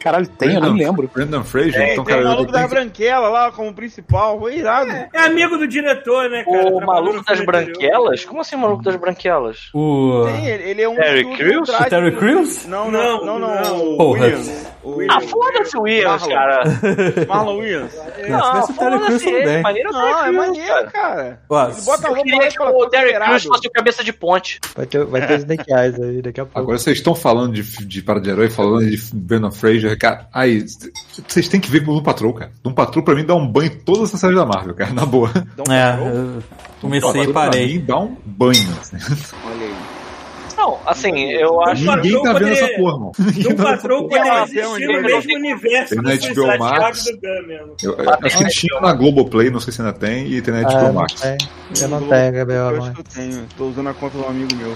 Caralho, 0.00 0.26
tem, 0.28 0.54
eu 0.54 0.60
nem 0.60 0.74
lembro. 0.86 1.10
Brendan 1.12 1.44
Fraser, 1.44 1.80
É, 1.80 1.92
então, 1.92 2.04
tem 2.04 2.14
cara, 2.14 2.26
eu 2.26 2.39
maluco 2.40 2.52
da 2.52 2.68
branquela 2.68 3.28
lá 3.28 3.52
como 3.52 3.72
principal, 3.72 4.38
foi 4.38 4.58
irado. 4.58 4.90
É 5.12 5.18
amigo 5.20 5.56
do 5.56 5.66
diretor, 5.66 6.28
né, 6.30 6.44
cara? 6.44 6.68
O 6.68 6.80
maluco 6.80 7.24
das 7.24 7.40
branquelas? 7.40 8.24
Como 8.24 8.40
assim, 8.40 8.56
maluco 8.56 8.82
das 8.82 8.96
branquelas? 8.96 9.70
O. 9.74 10.24
Tem, 10.26 10.46
ele, 10.46 10.70
ele 10.70 10.82
é 10.82 10.88
um. 10.88 10.96
Terry 10.96 11.36
Crews? 11.36 11.70
Terry 11.88 12.16
Crews? 12.16 12.66
Não, 12.66 12.90
não, 12.90 13.24
não, 13.24 13.38
não. 13.38 13.60
Não, 13.60 13.92
o 13.92 13.96
Porra. 13.96 14.24
Williams. 14.24 14.66
O 14.82 14.96
Williams. 14.96 15.24
Ah, 15.24 15.28
foda-se 15.28 15.76
o 15.76 15.82
Williams, 15.82 16.22
Marlon. 16.22 16.34
cara. 16.34 16.62
Marlon 17.28 17.58
Williams. 17.58 17.92
Não, 18.28 18.40
se 18.40 18.50
tivesse 18.50 18.72
o 18.72 18.74
Terry 18.76 19.04
Crews, 19.04 19.22
tudo 19.22 19.44
bem. 19.44 19.62
Maneiro 19.62 19.92
Não, 19.92 20.24
é 20.24 20.30
maneiro, 20.32 20.66
cara. 20.68 20.90
cara. 20.90 21.42
Ó, 21.50 21.68
Ele 21.68 21.80
bota 21.82 22.06
a 22.06 22.10
Eu 22.10 22.14
roupa 22.14 22.30
que 22.50 22.62
o 22.62 22.88
Terry 22.88 23.12
Crews 23.14 23.44
fosse 23.44 23.66
o 23.66 23.70
cabeça 23.70 24.02
de 24.04 24.12
ponte. 24.12 24.58
Vai 24.74 24.86
ter, 24.86 25.04
vai 25.04 25.26
ter 25.26 25.38
Snake 25.40 25.70
Eyes 25.72 26.00
aí 26.00 26.22
daqui 26.22 26.40
a 26.40 26.44
pouco. 26.46 26.58
Agora 26.58 26.78
vocês 26.78 26.96
estão 26.96 27.14
falando 27.14 27.52
de, 27.52 27.62
de 27.86 28.02
para 28.02 28.20
de 28.20 28.30
herói, 28.30 28.48
falando 28.48 28.88
de 28.88 28.98
Brendan 29.14 29.50
Fraser, 29.50 29.98
cara. 29.98 30.26
Aí, 30.32 30.64
vocês 31.28 31.48
têm 31.48 31.60
que 31.60 31.70
ver 31.70 31.84
com 31.84 31.90
o 31.92 31.94
Doom 31.96 32.02
Patrol, 32.02 32.32
cara. 32.32 32.50
Doom 32.62 32.72
Patrol 32.72 33.04
pra 33.04 33.14
mim 33.14 33.24
dá 33.26 33.34
um 33.34 33.46
banho 33.46 33.66
em 33.72 33.76
todas 33.80 34.14
as 34.14 34.20
séries 34.20 34.36
da 34.36 34.46
Marvel, 34.46 34.74
cara, 34.74 34.92
na 34.94 35.04
boa. 35.04 35.30
É, 35.68 35.98
eu 35.98 36.42
comecei 36.80 37.08
e 37.10 37.12
Patrol, 37.12 37.32
Pra 37.34 37.42
parei. 37.50 37.66
mim 37.78 37.84
dá 37.84 37.98
um 37.98 38.16
banho. 38.24 38.52
assim. 38.80 38.96
Olha 39.46 39.66
aí. 39.66 39.74
Não, 40.60 40.78
assim, 40.84 41.18
eu 41.30 41.62
acho. 41.62 41.82
Ninguém 41.84 42.22
tá 42.22 42.32
Patrol 42.34 42.38
vendo 42.38 42.52
essa 42.52 42.76
porra, 42.76 42.98
mano. 42.98 43.12
Doom 43.18 43.54
Patrol 43.56 44.08
poderia 44.08 44.42
existir 44.42 44.86
no 44.86 45.02
mesmo 45.02 45.34
universo 45.36 45.96
do 45.96 46.08
Suicide 46.10 46.58
Max. 46.58 46.98
Squad 46.98 47.16
do 47.16 47.20
Gun 47.20 47.46
mesmo. 47.46 47.74
Eu, 47.82 47.96
eu 47.96 48.10
assisti 48.26 48.66
na 48.80 48.92
Globoplay, 48.92 49.50
não 49.50 49.58
sei 49.60 49.72
se 49.72 49.80
ainda 49.80 49.94
tem, 49.94 50.26
e 50.26 50.42
tem 50.42 50.52
na 50.52 50.62
HBO 50.62 50.72
eu 50.72 50.82
não 50.82 50.92
Max. 50.92 51.14
tenho. 51.14 51.38
Eu 51.80 51.88
não 51.88 52.02
tenho, 52.08 52.32
Gabriel. 52.32 52.70
Eu 52.70 52.82
acho 52.82 52.92
que 52.92 53.00
eu 53.00 53.04
tenho. 53.04 53.46
Tô 53.56 53.64
usando 53.68 53.88
a 53.88 53.94
conta 53.94 54.18
do 54.18 54.26
amigo 54.26 54.54
meu. 54.56 54.74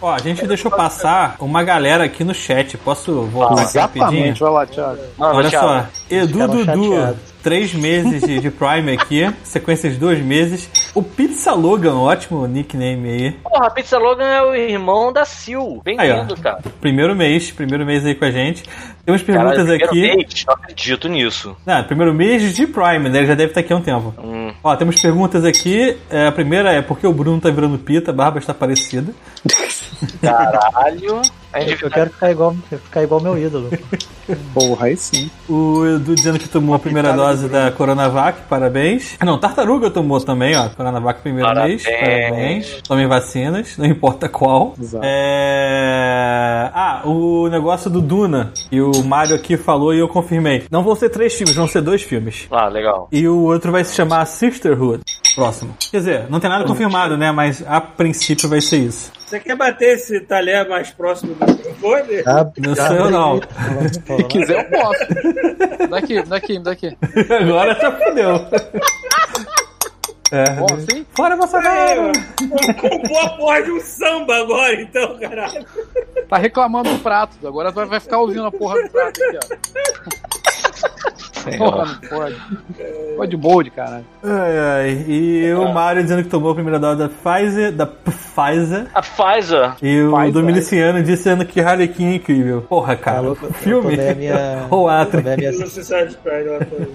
Ó, 0.00 0.14
a 0.14 0.18
gente 0.18 0.46
deixou 0.46 0.70
passar 0.70 1.34
uma 1.40 1.64
galera 1.64 2.04
aqui 2.04 2.22
no 2.22 2.32
chat. 2.32 2.76
Posso 2.78 3.22
voltar 3.22 3.62
aqui 3.62 3.78
rapidinho? 3.78 4.06
Exatamente, 4.06 4.40
vai 4.40 4.50
lá, 4.52 4.66
Thiago. 4.66 5.00
Olha 5.18 5.50
só, 5.50 5.86
Edu 6.08 6.38
Dudu, 6.38 6.64
chateados. 6.64 7.16
Três 7.42 7.72
meses 7.74 8.22
de, 8.22 8.40
de 8.40 8.50
Prime 8.50 8.92
aqui, 8.92 9.32
sequência 9.42 9.90
de 9.90 9.96
dois 9.96 10.20
meses. 10.20 10.68
O 10.94 11.02
Pizza 11.02 11.52
Logan, 11.52 11.96
ótimo 11.96 12.46
nickname 12.46 13.08
aí. 13.08 13.32
Porra, 13.42 13.70
Pizza 13.70 13.98
Logan 13.98 14.26
é 14.26 14.42
o 14.42 14.54
irmão 14.54 15.12
da 15.12 15.24
Sil. 15.24 15.80
Bem-vindo, 15.84 16.36
cara. 16.36 16.60
Primeiro 16.80 17.14
mês, 17.14 17.50
primeiro 17.50 17.84
mês 17.86 18.04
aí 18.04 18.14
com 18.14 18.24
a 18.24 18.30
gente. 18.30 18.62
Temos 19.04 19.22
Caralho, 19.22 19.50
perguntas 19.50 19.88
primeiro 19.88 20.12
aqui. 20.12 20.16
mês? 20.16 20.44
Não 20.46 20.54
acredito 20.54 21.08
nisso. 21.08 21.56
Não, 21.64 21.84
primeiro 21.84 22.12
mês 22.14 22.54
de 22.54 22.66
Prime, 22.66 23.08
né? 23.08 23.18
Ele 23.18 23.26
já 23.26 23.34
deve 23.34 23.50
estar 23.50 23.60
aqui 23.60 23.72
há 23.72 23.76
um 23.76 23.82
tempo. 23.82 24.14
Hum. 24.22 24.52
Ó, 24.62 24.76
temos 24.76 25.00
perguntas 25.00 25.44
aqui. 25.44 25.96
É, 26.10 26.26
a 26.26 26.32
primeira 26.32 26.72
é 26.72 26.82
por 26.82 26.98
que 26.98 27.06
o 27.06 27.12
Bruno 27.12 27.40
tá 27.40 27.50
virando 27.50 27.78
pita, 27.78 28.10
a 28.10 28.14
barba 28.14 28.38
está 28.38 28.52
parecida. 28.52 29.12
Caralho. 30.20 31.22
A 31.52 31.60
gente 31.60 31.82
Eu 31.82 31.90
quero 31.90 32.10
ficar 32.10 32.30
igual, 32.30 32.54
ficar 32.70 33.02
igual 33.02 33.20
meu 33.20 33.38
ídolo. 33.38 33.70
Porra, 34.52 34.86
aí 34.86 34.96
sim. 34.96 35.30
O 35.48 35.86
Edu 35.86 36.14
dizendo 36.14 36.38
que 36.38 36.46
tomou 36.48 36.74
a 36.74 36.78
primeira 36.78 37.14
dose 37.14 37.48
da 37.48 37.70
Coronavac, 37.70 38.42
parabéns. 38.48 39.16
Ah, 39.18 39.24
Não, 39.24 39.38
Tartaruga 39.38 39.90
tomou 39.90 40.20
também, 40.20 40.54
ó. 40.54 40.68
Coronavac 40.68 41.22
primeiro 41.22 41.48
Parabéns. 41.48 41.82
mês, 41.84 41.98
parabéns. 42.00 42.82
Tomem 42.86 43.06
vacinas, 43.06 43.78
não 43.78 43.86
importa 43.86 44.28
qual. 44.28 44.74
Exato. 44.78 45.02
É... 45.06 46.70
Ah, 46.74 47.02
o 47.06 47.48
negócio 47.48 47.88
do 47.90 48.00
Duna, 48.02 48.52
e 48.70 48.80
o 48.82 49.02
Mário 49.04 49.34
aqui 49.34 49.56
falou 49.56 49.94
e 49.94 49.98
eu 49.98 50.08
confirmei. 50.08 50.64
Não 50.70 50.82
vão 50.82 50.94
ser 50.94 51.08
três 51.08 51.32
filmes, 51.34 51.56
vão 51.56 51.66
ser 51.66 51.80
dois 51.80 52.02
filmes. 52.02 52.46
Ah, 52.50 52.68
legal. 52.68 53.08
E 53.10 53.26
o 53.26 53.38
outro 53.44 53.72
vai 53.72 53.82
se 53.84 53.94
chamar 53.94 54.26
Sisterhood. 54.26 55.02
Próximo. 55.38 55.74
Quer 55.78 55.98
dizer, 55.98 56.26
não 56.28 56.40
tem 56.40 56.50
nada 56.50 56.64
confirmado, 56.64 57.16
né? 57.16 57.30
Mas 57.30 57.62
a 57.64 57.80
princípio 57.80 58.48
vai 58.48 58.60
ser 58.60 58.78
isso. 58.78 59.12
Você 59.24 59.38
quer 59.38 59.54
bater 59.54 59.94
esse 59.94 60.18
talher 60.22 60.68
mais 60.68 60.90
próximo 60.90 61.32
do 61.36 61.46
microfone? 61.46 62.24
Tá? 62.24 62.50
Não 62.58 62.74
sou 62.74 62.96
eu, 62.96 63.08
não. 63.08 63.38
Se 63.38 64.24
quiser, 64.24 64.58
eu 64.58 64.64
posso. 64.68 65.06
Daqui, 65.88 66.20
daqui, 66.24 66.58
daqui. 66.58 66.98
Agora 67.40 67.72
já 67.80 67.92
fudeu. 67.92 68.48
É. 70.32 70.50
Bom, 70.54 70.66
assim? 70.74 71.06
Fora 71.16 71.36
Bolsonaro! 71.36 72.10
Compor 72.80 73.24
a 73.24 73.28
porra 73.30 73.62
de 73.62 73.70
um 73.70 73.80
samba 73.80 74.38
agora, 74.38 74.82
então, 74.82 75.20
caralho. 75.20 75.64
Tá 76.28 76.36
reclamando 76.36 76.90
do 76.90 76.98
prato. 76.98 77.36
Agora 77.46 77.70
vai 77.70 77.86
vai 77.86 78.00
ficar 78.00 78.18
ouvindo 78.18 78.44
a 78.44 78.50
porra 78.50 78.82
do 78.82 78.90
prato 78.90 79.22
aqui, 79.22 79.36
ó. 79.36 79.40
Porra, 81.56 81.84
não 82.02 82.08
pode. 82.08 82.36
Pode 83.16 83.36
molde, 83.36 83.70
caralho. 83.70 84.04
Ai, 84.22 84.58
ai. 84.58 85.04
E 85.08 85.52
o 85.54 85.72
Mário 85.72 86.02
dizendo 86.02 86.22
que 86.22 86.28
tomou 86.28 86.50
a 86.52 86.54
primeira 86.54 86.78
dose 86.78 86.98
da 86.98 87.08
Pfizer, 87.08 87.72
da 87.72 87.86
Pfizer. 87.86 88.86
A 88.94 89.00
Pfizer. 89.02 89.72
E 89.82 90.02
o 90.02 90.12
Pfizer. 90.12 90.32
Dominiciano 90.32 91.02
dizendo 91.02 91.44
que 91.46 91.60
Harley 91.60 91.88
Quinn 91.88 92.12
é 92.12 92.14
incrível. 92.16 92.62
Porra, 92.68 92.96
cara. 92.96 93.18
Tá? 93.22 93.26
Eu 93.28 93.34
filme 93.54 93.90
tomei 93.96 94.10
a 94.10 94.14
minha- 94.14 94.66
ou 94.70 94.88
minha. 95.36 95.52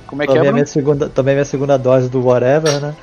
Como 0.07 0.23
é 0.23 0.25
que 0.25 0.31
é, 0.31 0.35
tomei 0.35 0.39
a 0.39 0.41
Bruno? 0.43 0.53
minha 0.53 0.65
segunda, 0.65 1.09
tomei 1.09 1.33
minha 1.33 1.45
segunda 1.45 1.77
dose 1.77 2.09
do 2.09 2.25
whatever, 2.25 2.79
né? 2.79 2.93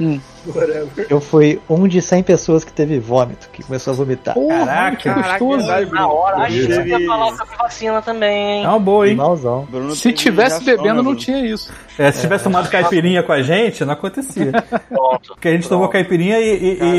Whatever. 0.46 1.06
Eu 1.10 1.20
fui 1.20 1.60
um 1.68 1.86
de 1.86 2.00
100 2.00 2.22
pessoas 2.22 2.64
que 2.64 2.72
teve 2.72 2.98
vômito, 2.98 3.48
que 3.52 3.62
começou 3.62 3.92
a 3.92 3.96
vomitar. 3.96 4.34
Porra, 4.34 4.64
Caraca. 4.66 4.96
que 4.96 5.10
gostoso. 5.10 5.68
Na 5.92 6.08
hora, 6.08 6.36
a 6.38 6.48
gente 6.48 6.70
ia 6.88 7.06
falar 7.06 7.36
sobre 7.36 7.56
vacina 7.56 8.00
também, 8.02 8.58
hein? 8.60 8.64
É 8.64 8.68
uma 8.68 8.78
boa, 8.80 9.08
hein? 9.08 9.14
Malzão. 9.16 9.66
Bruno 9.70 9.94
Se 9.94 10.12
tivesse 10.12 10.64
reação, 10.64 10.64
bebendo, 10.64 10.88
né, 10.88 10.92
não 10.94 11.02
Bruno? 11.04 11.18
Tinha 11.40 11.54
isso. 11.54 11.72
É, 11.98 12.10
se 12.12 12.20
tivesse 12.20 12.44
tomado 12.44 12.68
caipirinha 12.70 13.22
com 13.22 13.32
a 13.32 13.42
gente, 13.42 13.84
não 13.84 13.92
acontecia. 13.94 14.52
Pronto. 14.88 15.28
Porque 15.34 15.48
a 15.48 15.52
gente 15.52 15.68
tomou 15.68 15.88
caipirinha 15.88 16.38
e, 16.38 16.72
e, 16.72 16.76
Cara, 16.76 16.90
eu 16.90 16.92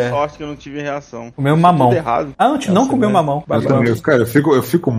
dei 0.00 0.10
mó 0.10 0.16
sorte 0.16 0.36
que 0.36 0.42
eu 0.42 0.46
não 0.48 0.56
tive 0.56 0.80
reação. 0.82 1.30
comeu 1.32 1.56
mamão. 1.56 1.92
Errado. 1.92 2.34
Ah, 2.38 2.46
a 2.48 2.52
gente 2.54 2.70
não 2.70 2.88
comeu 2.88 3.10
mamão. 3.10 3.44
Eu 3.48 3.62
também, 3.62 3.88
eu- 3.88 4.00
cara, 4.02 4.18
eu 4.18 4.26
fico, 4.26 4.54
eu 4.54 4.62
fico 4.62 4.90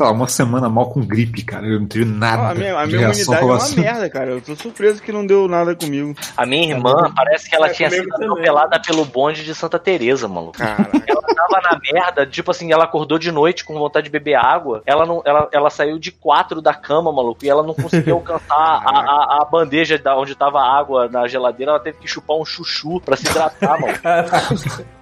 uma 0.00 0.28
semana 0.28 0.68
mal 0.68 0.90
com 0.90 1.00
gripe, 1.00 1.42
cara. 1.42 1.66
Eu 1.66 1.80
não 1.80 1.86
tive 1.86 2.04
nada. 2.04 2.42
Ah, 2.42 2.50
a 2.50 2.54
minha, 2.54 2.78
a 2.78 2.84
de 2.84 2.88
minha 2.96 3.06
reação 3.06 3.34
imunidade 3.34 3.42
é 3.42 3.46
uma 3.46 3.58
vacina. 3.58 3.82
merda, 3.82 4.10
cara. 4.10 4.30
Eu 4.30 4.40
tô 4.40 4.54
surpreso 4.56 5.02
que 5.02 5.12
não 5.12 5.26
deu 5.26 5.48
nada 5.48 5.74
comigo. 5.74 6.14
A 6.36 6.44
minha 6.46 6.74
irmã, 6.74 6.94
parece 7.14 7.48
que 7.48 7.56
ela 7.56 7.68
É, 7.68 7.70
tinha 7.70 7.90
sido 7.90 8.06
também. 8.08 8.28
atropelada 8.28 8.80
pelo 8.80 9.04
bonde 9.04 9.44
de 9.44 9.54
Santa 9.54 9.78
Teresa, 9.78 10.28
maluco. 10.28 10.58
Caraca. 10.58 10.90
Ela 11.06 11.22
tava 11.22 11.60
na 11.62 11.78
merda, 11.92 12.26
tipo 12.26 12.50
assim, 12.50 12.72
ela 12.72 12.84
acordou 12.84 13.18
de 13.18 13.30
noite 13.32 13.64
com 13.64 13.74
vontade 13.78 14.04
de 14.04 14.10
beber 14.10 14.34
água. 14.34 14.82
Ela 14.86 15.06
não, 15.06 15.22
ela, 15.24 15.48
ela 15.52 15.70
saiu 15.70 15.98
de 15.98 16.10
quatro 16.12 16.60
da 16.60 16.74
cama, 16.74 17.10
maluco, 17.12 17.44
e 17.44 17.48
ela 17.48 17.62
não 17.62 17.74
conseguia 17.74 18.12
alcançar 18.14 18.35
a, 18.48 18.54
a, 18.54 19.42
a 19.42 19.44
bandeja 19.44 19.98
da 19.98 20.16
onde 20.16 20.34
tava 20.34 20.60
a 20.60 20.78
água 20.78 21.08
na 21.08 21.26
geladeira. 21.26 21.72
Ela 21.72 21.80
teve 21.80 21.98
que 21.98 22.08
chupar 22.08 22.36
um 22.36 22.44
chuchu 22.44 23.00
pra 23.00 23.16
se 23.16 23.26
hidratar, 23.28 23.80
mano. 23.80 23.94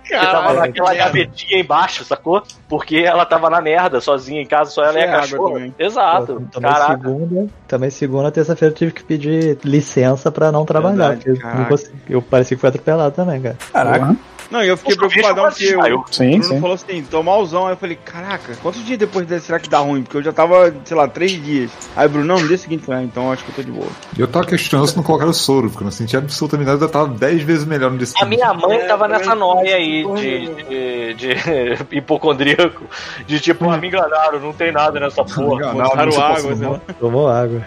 Porque 0.06 0.26
tava 0.26 0.52
naquela 0.54 0.94
gavetinha 0.94 1.60
embaixo, 1.60 2.04
sacou? 2.04 2.42
Porque 2.68 2.96
ela 2.98 3.24
tava 3.24 3.48
na 3.48 3.60
merda, 3.60 4.00
sozinha 4.00 4.42
em 4.42 4.46
casa, 4.46 4.70
só 4.70 4.82
ela 4.82 4.98
e 4.98 5.02
Sem 5.02 5.04
a 5.04 5.12
água 5.12 5.20
cachorra. 5.22 5.52
também. 5.54 5.74
Exato. 5.78 6.42
Também 6.52 6.72
Caraca. 6.72 6.92
segunda, 7.08 7.46
também 7.66 7.90
segunda, 7.90 8.30
terça-feira 8.30 8.72
eu 8.72 8.76
tive 8.76 8.92
que 8.92 9.02
pedir 9.04 9.58
licença 9.64 10.30
pra 10.30 10.52
não 10.52 10.64
trabalhar, 10.66 11.10
Verdade, 11.10 11.24
porque 11.24 11.46
eu, 11.46 11.58
não 11.58 11.64
consegui- 11.66 11.94
eu 12.10 12.22
parecia 12.22 12.56
que 12.56 12.60
fui 12.60 12.68
atropelado 12.68 13.14
também, 13.14 13.40
cara. 13.40 13.56
Caraca. 13.72 14.16
Não, 14.50 14.62
e 14.62 14.68
eu 14.68 14.76
fiquei 14.76 14.94
o 14.94 14.98
preocupadão 14.98 15.46
porque 15.48 15.74
o 15.74 15.80
saiu. 15.82 16.04
Sim, 16.12 16.30
Bruno 16.38 16.44
sim. 16.44 16.60
falou 16.60 16.74
assim, 16.74 17.02
tô 17.02 17.22
malzão. 17.22 17.66
Aí 17.66 17.72
eu 17.72 17.76
falei, 17.78 17.96
caraca, 17.96 18.52
quantos 18.62 18.84
dias 18.84 18.98
depois 18.98 19.26
desse 19.26 19.46
será 19.46 19.58
que 19.58 19.70
dá 19.70 19.78
ruim? 19.78 20.02
Porque 20.02 20.18
eu 20.18 20.22
já 20.22 20.32
tava, 20.34 20.72
sei 20.84 20.96
lá, 20.96 21.08
três 21.08 21.32
dias. 21.42 21.70
Aí 21.96 22.06
o 22.06 22.10
Bruno, 22.10 22.26
não, 22.26 22.38
no 22.40 22.46
dia 22.46 22.58
seguinte, 22.58 22.80
eu 22.80 22.86
falei, 22.86 23.00
ah, 23.00 23.04
então 23.04 23.32
acho 23.32 23.42
que 23.42 23.50
eu 23.50 23.54
tô 23.56 23.62
de 23.62 23.72
boa. 23.72 23.88
E 24.16 24.20
eu 24.20 24.28
tava 24.28 24.44
questionando 24.46 24.86
se 24.86 24.96
não 24.96 25.02
colocaram 25.02 25.32
soro, 25.32 25.70
porque 25.70 25.82
eu 25.82 25.86
não 25.86 25.90
sentia 25.90 26.18
absolutamente 26.18 26.68
nada, 26.70 26.84
eu 26.84 26.88
tava 26.90 27.08
10 27.08 27.42
vezes 27.42 27.64
melhor 27.64 27.90
no 27.90 27.96
dia 27.96 28.04
A 28.04 28.06
seguinte. 28.06 28.28
minha 28.28 28.52
mãe 28.52 28.76
É, 28.80 28.86
tava 28.86 29.08
nessa 29.08 29.34
noia 29.34 29.76
aí 29.76 29.93
de, 30.02 30.64
de, 30.64 31.14
de 31.14 31.34
hipocondríaco. 31.96 32.82
De 33.26 33.38
tipo, 33.40 33.68
ah, 33.70 33.76
me 33.76 33.88
enganaram, 33.88 34.40
não 34.40 34.52
tem 34.52 34.72
nada 34.72 34.98
nessa 34.98 35.22
porra. 35.24 35.54
enganaram, 35.66 35.88
Botaram 35.90 36.20
água, 36.22 36.56
sei 36.56 36.66
lá. 36.68 36.80
Tomou 36.98 37.28
água. 37.28 37.62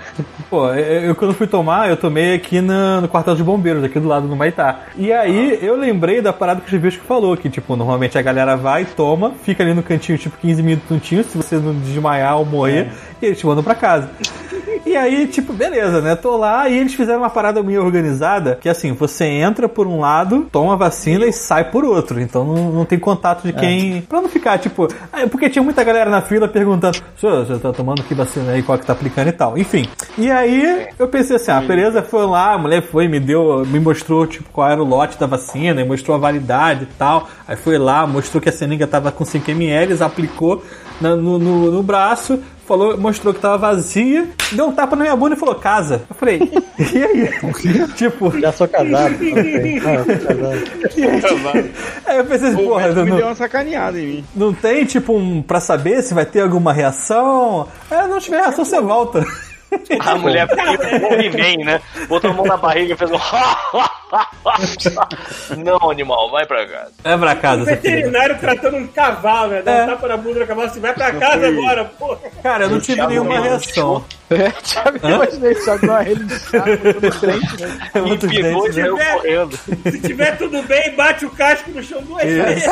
Pô, 0.50 0.74
eu, 0.74 1.16
quando 1.16 1.34
fui 1.34 1.48
tomar, 1.48 1.90
eu 1.90 1.98
tomei 1.98 2.36
aqui 2.36 2.60
na- 2.62 3.02
no 3.02 3.08
quartel 3.08 3.36
de 3.36 3.44
bombeiros, 3.44 3.84
aqui 3.84 4.00
do 4.00 4.08
lado 4.08 4.28
do 4.28 4.36
Maitá. 4.36 4.82
E 4.98 5.12
aí 5.14 5.60
eu 5.62 5.76
lembrei 5.78 6.22
da 6.22 6.34
parada 6.34 6.60
que 6.62 6.68
o 6.68 6.70
Chivisco 6.70 7.04
falou, 7.06 7.36
que 7.38 7.50
tipo, 7.50 7.76
normalmente 7.76 8.18
a 8.18 8.22
galera 8.22 8.56
vai, 8.58 8.86
toma, 8.86 9.32
fica 9.44 9.64
ali 9.64 9.74
no 9.74 9.84
cantinho 9.84 10.18
tipo 10.18 10.38
15 10.38 10.62
minutinhos, 10.64 11.28
se 11.28 11.38
você 11.38 11.56
não 11.58 11.74
desmaiar 11.74 12.38
ou 12.38 12.46
morrer, 12.46 12.90
e 13.22 13.26
eles 13.28 13.40
te 13.40 13.46
mandam 13.46 13.64
pra 13.64 13.76
casa. 13.76 14.10
E 14.86 14.96
aí, 14.96 15.28
tipo, 15.28 15.54
beleza, 15.54 16.02
né? 16.02 16.16
Tô 16.16 16.38
lá 16.38 16.68
e 16.70 16.78
eles 16.78 16.94
fizeram 16.94 17.20
uma 17.20 17.30
parada 17.30 17.62
meio 17.64 17.84
organizada, 17.84 18.58
que 18.60 18.70
assim, 18.70 18.94
você 18.94 19.26
entra 19.26 19.68
por 19.70 19.88
um 19.88 20.00
lado, 20.00 20.48
toma 20.52 20.74
a 20.74 20.76
vacina 20.76 21.26
e 21.26 21.34
sai 21.34 21.66
por 21.72 21.84
outro. 21.86 22.20
Então 22.20 22.44
não, 22.46 22.72
não 22.72 22.86
tem 22.86 22.98
contato 23.00 23.44
de 23.44 23.54
quem. 23.54 24.02
Pra 24.02 24.22
não 24.22 24.30
ficar, 24.30 24.58
tipo. 24.58 24.88
ah, 25.12 25.28
Porque 25.30 25.50
tinha 25.50 25.64
muita 25.64 25.84
galera 25.84 26.10
na 26.10 26.22
fila 26.22 26.48
perguntando: 26.48 26.98
senhor, 27.20 27.46
você 27.46 27.58
tá 27.60 27.72
tomando 27.72 28.04
que 28.04 28.14
vacina 28.14 28.52
aí, 28.52 28.64
qual 28.64 28.78
que 28.78 28.86
tá 28.86 28.94
aplicando 28.94 29.28
e 29.30 29.32
tal. 29.34 29.58
Enfim. 29.58 29.86
E 30.18 30.30
aí 30.32 30.88
eu 30.98 31.08
pensei 31.08 31.36
assim: 31.38 31.52
ah, 31.52 31.62
beleza, 31.62 32.02
foi 32.02 32.26
lá, 32.26 32.54
a 32.54 32.58
mulher 32.58 32.82
foi, 32.82 33.08
me 33.08 33.20
deu, 33.20 33.66
me 33.66 33.80
mostrou, 33.80 34.26
tipo, 34.28 34.50
qual 34.52 34.70
era 34.70 34.82
o 34.82 34.86
lote 34.88 35.18
da 35.20 35.26
vacina, 35.26 35.82
e 35.82 35.86
mostrou 35.86 36.16
a 36.16 36.20
validade 36.20 36.84
e 36.84 36.98
tal. 36.98 37.28
Aí 37.48 37.56
foi 37.56 37.78
lá, 37.78 38.06
mostrou 38.08 38.42
que 38.42 38.50
a 38.50 38.52
seringa 38.52 38.88
tava 38.88 39.12
com 39.12 39.24
5ml, 39.24 40.02
aplicou 40.02 40.64
na- 41.00 41.16
no, 41.16 41.38
no, 41.40 41.72
no 41.72 41.84
braço, 41.84 42.40
falou, 42.68 42.98
mostrou 42.98 43.34
que 43.34 43.40
tava 43.40 43.58
vazia, 43.58 44.28
deu 44.52 44.68
um 44.68 44.72
tapa 44.74 44.96
na 44.96 45.04
minha 45.04 45.16
bunda 45.16 45.36
e 45.36 45.40
falou, 45.40 45.56
casa. 45.56 46.04
Eu 46.10 46.16
falei, 46.16 46.40
e 46.94 47.04
aí? 47.04 47.30
tipo, 47.96 48.38
Já 48.40 48.52
sou 48.52 48.68
casado. 48.68 49.16
ok. 49.32 49.82
Ah, 49.86 49.94
eu 49.94 50.06
sou 50.06 51.40
casado. 51.40 51.70
aí 52.06 52.18
eu 52.18 52.26
pensei 52.26 52.50
assim, 52.50 52.66
porra, 52.66 52.82
médico 52.82 53.04
me 53.04 53.10
não, 53.10 53.18
deu 53.18 53.26
uma 53.28 53.36
sacaneada 53.36 54.00
em 54.00 54.06
mim. 54.06 54.26
não 54.36 54.54
tem 54.54 54.86
tipo 54.86 55.16
um 55.16 55.42
pra 55.42 55.60
saber 55.60 56.02
se 56.04 56.14
vai 56.14 56.26
ter 56.26 56.42
alguma 56.42 56.74
reação? 56.74 57.68
É, 57.90 58.06
não 58.06 58.20
tiver 58.20 58.42
reação, 58.42 58.66
você 58.66 58.82
volta. 58.82 59.24
A 60.00 60.16
mulher 60.16 60.48
ficou 60.50 61.14
He-Man, 61.14 61.66
né? 61.66 61.82
Botou 62.08 62.32
a 62.32 62.34
mão 62.34 62.46
na 62.46 62.58
barriga 62.58 62.94
e 62.94 62.98
fez 62.98 63.12
um. 63.12 63.18
Não, 65.58 65.90
animal, 65.92 66.32
vai 66.32 66.46
pra 66.46 66.66
casa. 66.66 66.92
É 67.04 67.18
pra 67.18 67.36
casa, 67.36 67.62
O 67.64 67.66
veterinário 67.66 68.38
tratando 68.40 68.78
um 68.78 68.88
cavalo, 68.88 69.52
né? 69.52 69.62
Dá 69.62 69.72
É. 69.72 69.84
um 69.84 69.88
tapa 69.88 70.08
na 70.08 70.18
bunda 70.18 70.40
do 70.40 70.48
cavalo 70.48 70.68
assim, 70.68 70.80
vai 70.80 70.94
pra 70.94 71.12
casa 71.12 71.48
agora, 71.48 71.86
porra. 71.86 72.20
Cara, 72.42 72.64
eu 72.66 72.70
não 72.70 72.80
tive 72.80 73.06
nenhuma 73.06 73.40
reação. 73.40 74.04
É, 74.30 74.50
Thiago, 74.52 75.00
eu 75.04 75.10
imaginei 75.16 75.54
o 75.54 75.64
Thiago 75.64 75.88
relinchada 76.04 76.76
no 77.02 77.12
frente, 77.14 77.62
né? 77.62 77.78
É 77.96 78.02
muito 78.02 78.28
Pegou 78.28 78.68
e 78.68 78.72
dente, 78.72 78.76
né? 78.78 78.84
saiu 78.84 78.98
né? 78.98 79.14
correndo. 79.14 79.58
Se 79.58 80.02
tiver 80.02 80.38
tudo 80.38 80.62
bem, 80.64 80.96
bate 80.98 81.26
o 81.26 81.30
casco 81.30 81.72
no 81.72 81.82
chão 81.82 82.02
duas 82.02 82.26
vezes. 82.26 82.66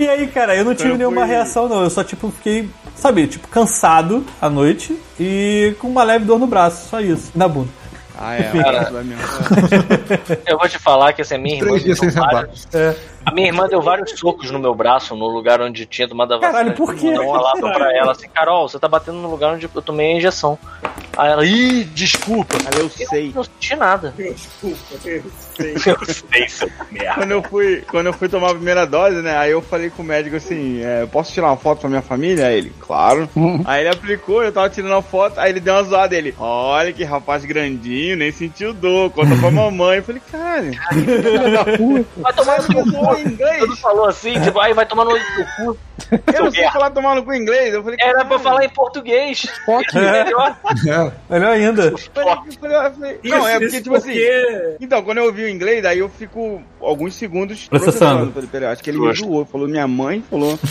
E 0.00 0.08
aí, 0.08 0.26
cara, 0.26 0.56
eu 0.56 0.64
não 0.64 0.74
tive 0.74 0.88
Então 0.88 0.98
nenhuma 0.98 1.20
foi- 1.20 1.28
reação, 1.30 1.68
não. 1.68 1.82
Eu 1.84 1.90
só, 1.90 2.02
tipo, 2.02 2.28
fiquei, 2.32 2.68
sabe, 2.96 3.26
tipo, 3.28 3.46
cansado 3.46 4.24
à 4.42 4.50
noite 4.50 4.98
e 5.18 5.76
com 5.78 5.86
uma 5.88 6.02
leve 6.02 6.24
dor 6.24 6.40
no 6.40 6.46
braço. 6.48 6.88
Só 6.88 7.00
isso. 7.00 7.30
Na 7.34 7.46
bunda. 7.46 7.68
Ah, 8.18 8.34
é. 8.36 8.42
Cara. 8.62 8.92
Eu 10.46 10.58
vou 10.58 10.68
te 10.68 10.78
falar 10.78 11.12
que 11.12 11.22
assim, 11.22 11.34
a 11.34 11.38
minha 11.38 11.56
irmã. 11.56 11.78
Vários- 11.78 11.98
sentar. 11.98 12.94
A 13.26 13.32
minha 13.32 13.48
irmã 13.48 13.66
deu 13.68 13.82
vários 13.82 14.12
socos 14.12 14.52
no 14.52 14.58
meu 14.58 14.72
braço, 14.72 15.16
no 15.16 15.26
lugar 15.26 15.60
onde 15.60 15.84
tinha 15.84 16.06
tomado 16.06 16.34
a 16.34 16.36
vacina. 16.36 16.52
Caralho, 16.58 16.76
por 16.76 16.94
quê? 16.94 17.08
Eu 17.08 17.24
falava 17.24 17.72
pra 17.72 17.96
ela 17.96 18.12
assim, 18.12 18.28
Carol, 18.28 18.68
você 18.68 18.78
tá 18.78 18.86
batendo 18.86 19.18
no 19.18 19.28
lugar 19.28 19.52
onde 19.54 19.68
eu 19.72 19.82
tomei 19.82 20.12
a 20.12 20.16
injeção. 20.16 20.56
Aí 21.16 21.30
ela, 21.32 21.44
ih, 21.44 21.82
desculpa. 21.84 22.56
Cara, 22.62 22.76
eu 22.78 22.88
sei. 22.88 23.30
Eu 23.30 23.32
não 23.34 23.42
senti 23.44 23.74
nada. 23.74 24.14
Desculpa, 24.16 24.76
eu 25.04 25.22
sei. 25.56 25.74
Eu 25.86 26.04
sei, 26.04 26.48
seu 26.48 26.70
merda. 26.92 27.14
Quando 27.14 27.30
eu, 27.32 27.42
fui, 27.42 27.84
quando 27.90 28.06
eu 28.06 28.12
fui 28.12 28.28
tomar 28.28 28.50
a 28.50 28.54
primeira 28.54 28.86
dose, 28.86 29.16
né? 29.22 29.36
Aí 29.36 29.50
eu 29.50 29.60
falei 29.62 29.90
com 29.90 30.02
o 30.02 30.06
médico 30.06 30.36
assim: 30.36 30.84
é, 30.84 31.02
eu 31.02 31.08
posso 31.08 31.32
tirar 31.32 31.48
uma 31.48 31.56
foto 31.56 31.80
pra 31.80 31.88
minha 31.88 32.02
família? 32.02 32.46
Aí 32.46 32.58
ele, 32.58 32.72
claro. 32.78 33.28
aí 33.64 33.80
ele 33.80 33.88
aplicou, 33.88 34.44
eu 34.44 34.52
tava 34.52 34.68
tirando 34.70 34.94
a 34.94 35.02
foto, 35.02 35.40
aí 35.40 35.50
ele 35.50 35.58
deu 35.60 35.74
uma 35.74 35.82
zoada. 35.82 36.14
Ele, 36.14 36.32
olha 36.38 36.92
que 36.92 37.02
rapaz 37.02 37.44
grandinho, 37.46 38.05
nem 38.14 38.30
sentiu 38.30 38.72
dor, 38.72 39.10
conta 39.10 39.34
pra 39.36 39.50
mamãe. 39.50 39.96
Eu 39.96 40.02
falei, 40.04 40.22
cara, 40.30 40.62
Vai 42.16 42.32
tomar 42.32 42.58
no 42.58 42.78
eu 42.78 42.84
cu. 42.84 43.20
inglês. 43.20 43.62
Ele 43.62 43.76
falou 43.76 44.04
assim, 44.06 44.40
tipo, 44.40 44.60
aí 44.60 44.72
vai 44.74 44.86
tomar 44.86 45.04
no 45.04 45.10
cu. 45.12 45.76
Eu 46.32 46.44
não 46.44 46.50
sei 46.50 46.68
falar 46.70 46.90
tomar 46.90 47.14
no 47.16 47.24
cu 47.24 47.32
em 47.32 47.40
inglês. 47.40 47.72
Eu 47.74 47.82
falei, 47.82 47.98
Era 48.00 48.24
pra 48.24 48.38
falar 48.38 48.64
em 48.64 48.68
português. 48.68 49.46
Fuck. 49.64 49.96
É 49.96 50.24
melhor. 50.24 50.56
É. 50.86 51.12
Melhor 51.34 51.50
ainda. 51.52 51.92
Não, 53.24 53.48
é 53.48 53.58
porque, 53.58 53.80
tipo 53.80 53.96
assim. 53.96 54.12
Então, 54.80 55.02
quando 55.02 55.18
eu 55.18 55.24
ouvi 55.24 55.44
o 55.44 55.48
inglês, 55.48 55.84
aí 55.84 55.98
eu 55.98 56.08
fico 56.08 56.62
alguns 56.80 57.14
segundos 57.14 57.66
Processando. 57.68 58.30
Falei, 58.32 58.48
peraí, 58.50 58.68
acho 58.72 58.82
que 58.82 58.90
ele 58.90 59.00
me 59.00 59.12
zoou. 59.14 59.44
Falou, 59.46 59.66
minha 59.66 59.88
mãe 59.88 60.22
falou. 60.30 60.56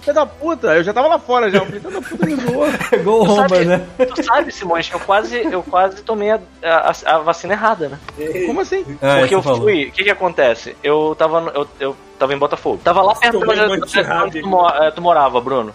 Filha 0.00 0.14
da 0.14 0.26
puta, 0.26 0.68
eu 0.76 0.84
já 0.84 0.92
tava 0.92 1.08
lá 1.08 1.18
fora 1.18 1.50
já. 1.50 1.58
Eu 1.58 1.64
falei, 1.66 1.80
filha 1.80 1.92
da 1.92 2.02
puta 2.02 2.26
me 2.26 2.34
zoou. 2.36 2.66
Pegou 2.90 3.22
o 3.22 3.24
Tu 3.24 3.30
romba, 3.30 3.48
sabe, 3.48 3.64
né? 3.64 3.86
tu 4.14 4.22
sabe, 4.22 4.52
Simões, 4.52 4.88
que 4.88 4.94
eu 4.94 5.00
quase, 5.00 5.40
eu 5.54 5.62
quase 5.62 6.02
tomei 6.02 6.30
a, 6.30 6.40
a- 6.62 6.92
a 7.14 7.18
vacina 7.18 7.54
errada, 7.54 7.88
né? 7.88 7.98
Como 8.46 8.60
assim? 8.60 8.84
É, 9.00 9.20
Porque 9.20 9.34
eu 9.34 9.42
falou. 9.42 9.62
fui. 9.62 9.86
O 9.86 9.92
que 9.92 10.04
que 10.04 10.10
acontece? 10.10 10.76
Eu 10.82 11.14
tava. 11.18 11.40
no- 11.40 11.50
Eu, 11.50 11.68
eu 11.80 11.96
tava 12.18 12.34
em 12.34 12.38
Botafogo. 12.38 12.80
Tava 12.82 13.00
lá 13.02 13.14
perto 13.14 13.36
um 13.38 13.40
onde, 13.72 14.00
rádio. 14.02 14.42
tu, 14.42 14.48
mo- 14.48 14.90
tu 14.94 15.00
morava, 15.02 15.40
Bruno. 15.40 15.72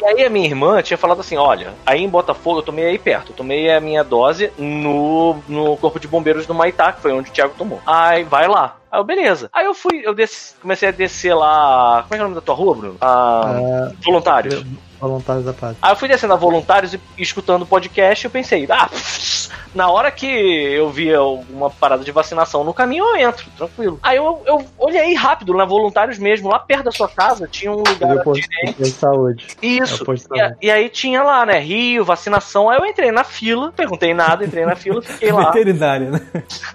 E 0.00 0.04
aí 0.04 0.24
a 0.24 0.30
minha 0.30 0.46
irmã 0.46 0.80
tinha 0.82 0.96
falado 0.98 1.20
assim: 1.20 1.36
olha, 1.36 1.74
aí 1.84 2.02
em 2.02 2.08
Botafogo 2.08 2.58
eu 2.58 2.62
tomei 2.62 2.86
aí 2.86 2.98
perto. 2.98 3.32
Eu 3.32 3.36
tomei 3.36 3.70
a 3.72 3.80
minha 3.80 4.02
dose 4.04 4.52
no, 4.56 5.36
no 5.48 5.76
Corpo 5.76 5.98
de 6.00 6.06
Bombeiros 6.08 6.46
do 6.46 6.54
Maitá, 6.54 6.92
que 6.92 7.00
foi 7.02 7.12
onde 7.12 7.30
o 7.30 7.32
Thiago 7.32 7.54
tomou. 7.58 7.80
Aí 7.86 8.24
vai 8.24 8.46
lá. 8.48 8.76
Aí 8.90 8.98
eu, 9.00 9.04
beleza. 9.04 9.48
Aí 9.52 9.66
eu 9.66 9.74
fui, 9.74 10.00
eu 10.04 10.12
desci, 10.14 10.54
comecei 10.60 10.88
a 10.88 10.92
descer 10.92 11.34
lá. 11.34 12.04
Como 12.08 12.14
é 12.14 12.16
que 12.16 12.20
é 12.20 12.20
o 12.20 12.22
nome 12.24 12.34
da 12.34 12.40
tua 12.40 12.54
rua, 12.54 12.74
Bruno? 12.74 12.96
Ah, 13.00 13.90
voluntários. 14.04 14.64
Voluntários 15.00 15.44
da 15.44 15.52
paz. 15.52 15.76
Aí 15.80 15.92
eu 15.92 15.96
fui 15.96 16.08
descendo 16.08 16.32
a 16.32 16.36
voluntários 16.36 16.94
e 16.94 17.00
e 17.18 17.22
escutando 17.22 17.62
o 17.62 17.66
podcast, 17.66 18.24
eu 18.24 18.30
pensei, 18.30 18.66
ah, 18.70 18.86
pff, 18.88 19.48
na 19.74 19.90
hora 19.90 20.10
que 20.10 20.26
eu 20.26 20.90
via 20.90 21.22
uma 21.22 21.70
parada 21.70 22.02
de 22.04 22.10
vacinação 22.12 22.62
no 22.64 22.72
caminho, 22.74 23.04
eu 23.04 23.16
entro, 23.16 23.46
tranquilo. 23.56 23.98
Aí 24.02 24.16
eu, 24.16 24.42
eu 24.46 24.64
olhei 24.78 25.14
rápido 25.14 25.54
na 25.54 25.64
voluntários 25.64 26.18
mesmo, 26.18 26.48
lá 26.48 26.58
perto 26.58 26.84
da 26.84 26.92
sua 26.92 27.08
casa, 27.08 27.48
tinha 27.50 27.70
um 27.72 27.76
lugar 27.76 28.14
Eu 28.14 28.20
à 28.20 28.22
posto 28.22 28.46
de 28.78 28.90
saúde. 28.90 29.46
É 29.62 29.66
Isso. 29.66 30.02
o 30.02 30.06
posto 30.06 30.28
de 30.28 30.36
E, 30.36 30.38
saúde. 30.40 30.56
e 30.62 30.70
aí 30.70 30.88
tinha 30.88 31.22
lá, 31.22 31.44
né, 31.46 31.58
Rio, 31.58 32.04
vacinação. 32.04 32.68
Aí 32.68 32.78
eu 32.78 32.86
entrei 32.86 33.10
na 33.12 33.24
fila, 33.24 33.72
perguntei 33.74 34.12
nada, 34.14 34.44
entrei 34.44 34.64
na 34.64 34.76
fila, 34.76 35.00
fiquei 35.02 35.32
lá. 35.32 35.50
Veterinária, 35.50 36.10
né? 36.10 36.20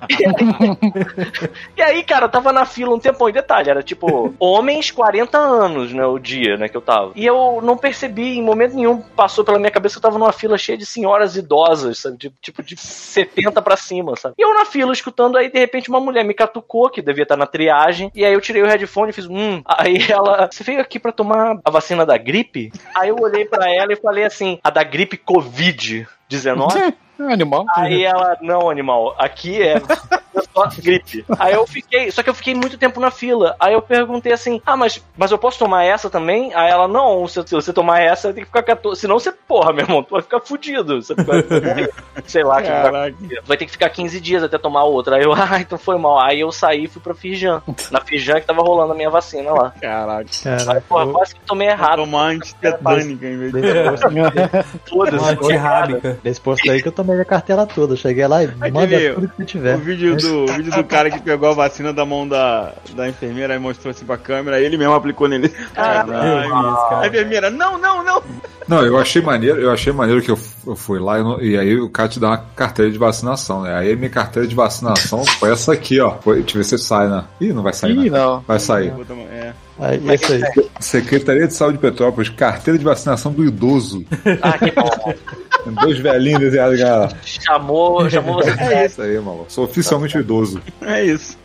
E 1.76 1.81
aí, 1.81 2.03
cara, 2.03 2.26
eu 2.26 2.30
tava 2.30 2.52
na 2.53 2.65
fila 2.65 2.95
um 2.95 2.99
tempão. 2.99 3.30
E 3.30 3.31
detalhe, 3.34 3.69
era 3.69 3.84
tipo, 3.84 4.34
homens 4.39 4.91
40 4.91 5.38
anos, 5.38 5.91
né? 5.93 6.06
O 6.06 6.18
dia, 6.19 6.57
né, 6.57 6.68
que 6.69 6.77
eu 6.77 6.81
tava. 6.81 7.11
E 7.15 7.26
eu 7.26 7.60
não 7.61 7.77
percebi 7.77 8.14
em 8.21 8.41
momento 8.41 8.75
nenhum, 8.75 9.01
passou 9.01 9.43
pela 9.43 9.59
minha 9.59 9.71
cabeça 9.71 9.95
que 9.95 9.97
eu 9.99 10.01
tava 10.01 10.17
numa 10.17 10.31
fila 10.31 10.57
cheia 10.57 10.77
de 10.77 10.85
senhoras 10.85 11.35
idosas, 11.35 11.99
sabe? 11.99 12.17
Tipo, 12.17 12.35
tipo 12.41 12.63
de 12.63 12.77
70 12.77 13.61
pra 13.61 13.77
cima, 13.77 14.15
sabe? 14.15 14.35
E 14.37 14.41
eu 14.41 14.53
na 14.53 14.65
fila 14.65 14.93
escutando, 14.93 15.37
aí 15.37 15.51
de 15.51 15.59
repente 15.59 15.89
uma 15.89 15.99
mulher 15.99 16.23
me 16.23 16.33
catucou, 16.33 16.89
que 16.89 17.01
devia 17.01 17.23
estar 17.23 17.37
na 17.37 17.45
triagem. 17.45 18.11
E 18.13 18.25
aí 18.25 18.33
eu 18.33 18.41
tirei 18.41 18.61
o 18.61 18.67
headphone 18.67 19.09
e 19.09 19.13
fiz, 19.13 19.27
hum. 19.27 19.61
Aí 19.65 19.97
ela, 20.09 20.49
você 20.51 20.63
veio 20.63 20.81
aqui 20.81 20.99
pra 20.99 21.11
tomar 21.11 21.59
a 21.63 21.69
vacina 21.69 22.05
da 22.05 22.17
gripe? 22.17 22.71
Aí 22.95 23.09
eu 23.09 23.17
olhei 23.19 23.45
pra 23.45 23.71
ela 23.71 23.93
e 23.93 23.97
falei 23.97 24.23
assim, 24.23 24.59
a 24.63 24.69
da 24.69 24.83
gripe 24.83 25.17
Covid-19? 25.17 26.95
É 27.19 27.23
um 27.23 27.31
animal. 27.31 27.65
Aí 27.75 28.03
ela, 28.03 28.37
não, 28.41 28.69
animal, 28.69 29.15
aqui 29.17 29.61
é 29.61 29.81
só 30.53 30.67
gripe. 30.67 31.25
Aí 31.39 31.53
eu 31.53 31.65
fiquei, 31.67 32.11
só 32.11 32.23
que 32.23 32.29
eu 32.29 32.33
fiquei 32.33 32.55
muito 32.55 32.77
tempo 32.77 32.99
na 32.99 33.11
fila. 33.11 33.55
Aí 33.59 33.73
eu 33.73 33.81
perguntei 33.81 34.33
assim: 34.33 34.61
ah, 34.65 34.77
mas, 34.77 35.03
mas 35.17 35.31
eu 35.31 35.37
posso 35.37 35.59
tomar 35.59 35.83
essa 35.83 36.09
também? 36.09 36.53
Aí 36.53 36.71
ela, 36.71 36.87
não, 36.87 37.27
se, 37.27 37.41
se 37.45 37.53
você 37.53 37.73
tomar 37.73 38.01
essa, 38.01 38.33
tem 38.33 38.43
que 38.43 38.49
ficar 38.49 38.63
14. 38.63 38.99
Senão 38.99 39.19
você, 39.19 39.31
porra, 39.31 39.73
meu 39.73 39.85
irmão, 39.85 40.03
tu 40.03 40.11
vai 40.11 40.21
ficar 40.21 40.39
fudido. 40.39 41.01
Você 41.01 41.13
vai, 41.15 41.43
sei 42.25 42.43
lá, 42.43 42.61
que 42.61 42.69
vai, 43.45 43.57
ter 43.57 43.65
que 43.65 43.71
ficar 43.71 43.89
15 43.89 44.19
dias 44.19 44.43
até 44.43 44.57
tomar 44.57 44.83
outra. 44.83 45.17
Aí 45.17 45.23
eu, 45.23 45.33
ah, 45.35 45.59
então 45.59 45.77
foi 45.77 45.97
mal. 45.97 46.19
Aí 46.19 46.39
eu 46.39 46.51
saí 46.51 46.85
e 46.85 46.87
fui 46.87 47.01
pra 47.01 47.13
Fijan. 47.13 47.61
Na 47.91 48.01
Fijan 48.01 48.39
que 48.39 48.47
tava 48.47 48.61
rolando 48.61 48.93
a 48.93 48.95
minha 48.95 49.09
vacina 49.09 49.51
lá. 49.51 49.73
Caraca. 49.81 50.29
Aí, 50.45 50.65
Cara, 50.65 50.81
porra, 50.81 51.07
quase 51.11 51.35
que 51.35 51.41
tomei 51.41 51.67
errado. 51.67 51.97
Tomar 51.97 52.29
antitetânica 52.29 53.27
em 53.27 53.37
vez 53.37 53.51
de. 53.51 54.89
Foda-se. 54.89 55.17
Uma 55.17 55.29
antirrábica. 55.29 56.19
desse 56.23 56.41
posto 56.41 56.69
aí 56.69 56.81
que 56.81 56.87
eu 56.87 56.91
tomei 56.91 57.05
a 57.14 57.26
carteira 57.26 57.65
toda. 57.65 57.95
Cheguei 57.95 58.27
lá 58.27 58.44
e 58.44 58.48
manda 58.48 58.80
Aquele- 58.84 59.14
tudo 59.14 59.27
que 59.30 59.36
você 59.38 59.45
tiver. 59.45 59.76
O 59.76 59.80
vídeo 59.80 60.15
do, 60.18 60.44
o 60.44 60.48
vídeo 60.48 60.72
do 60.72 60.84
cara 60.84 61.10
que 61.10 61.19
pegou 61.22 61.49
a 61.49 61.53
vacina 61.53 61.91
da 61.94 62.06
mão 62.06 62.27
da, 62.27 62.73
da 62.95 63.07
enfermeira 63.10 63.56
e 63.56 63.60
mostrou 63.60 63.91
assim 63.91 64.06
pra 64.06 64.18
câmera, 64.18 64.60
ele 64.60 64.77
mesmo 64.77 64.94
aplicou 64.94 65.27
nele. 65.27 65.49
Caralho. 65.73 66.45
Isso, 66.45 66.53
A 66.56 66.90
cara. 66.90 67.07
enfermeira, 67.07 67.49
não, 67.49 67.77
não, 67.77 68.03
não! 68.03 68.22
Não, 68.68 68.84
eu 68.84 68.98
achei 68.98 69.22
maneiro, 69.22 69.60
eu 69.61 69.72
achei 69.72 69.94
maneiro 69.94 70.22
que 70.23 70.32
eu, 70.32 70.40
eu 70.65 70.76
fui 70.76 70.99
lá 70.99 71.19
e, 71.19 71.23
não- 71.23 71.40
e 71.40 71.56
aí 71.57 71.80
o 71.80 71.88
cara 71.88 72.10
te 72.10 72.19
dá 72.19 72.30
uma 72.30 72.38
carteira 72.56 72.91
de 72.91 72.98
vacinação, 72.98 73.61
né? 73.61 73.76
Aí 73.76 73.95
minha 73.95 74.10
carteira 74.10 74.48
de 74.48 74.56
vacinação 74.56 75.23
foi 75.40 75.52
essa 75.52 75.72
aqui, 75.73 75.99
ó. 75.99 76.15
Foi, 76.22 76.38
deixa 76.41 76.57
eu 76.57 76.61
ver 76.64 76.68
se 76.68 76.77
sai, 76.80 77.07
né? 77.07 77.23
Ih, 77.40 77.53
não 77.53 77.61
vai 77.61 77.73
sair, 77.73 77.91
Ih, 77.91 78.10
né? 78.10 78.18
não. 78.18 78.40
Vai 78.48 78.60
sair. 78.60 78.90
Vou 78.91 79.06
É. 79.80 79.85
Aí, 79.85 80.02
esse 80.14 80.34
aí. 80.34 80.41
Secretaria 80.80 81.47
de 81.47 81.53
Saúde 81.53 81.77
de 81.77 81.81
Petrópolis, 81.81 82.30
carteira 82.30 82.77
de 82.77 82.85
vacinação 82.85 83.31
do 83.31 83.43
idoso. 83.43 84.06
Ah, 84.41 84.57
que 84.57 84.72
bom. 84.72 85.14
Dois 85.81 85.97
velhinhos 85.97 86.39
desenhados, 86.39 86.80
cara. 86.80 87.10
Chamou, 87.23 88.10
chamou 88.10 88.35
você. 88.35 88.52
É 88.52 88.85
isso 88.85 89.02
aí, 89.02 89.19
maluco. 89.19 89.45
Sou 89.49 89.65
oficialmente 89.65 90.18
idoso. 90.18 90.61
É 90.81 91.03
isso. 91.03 91.38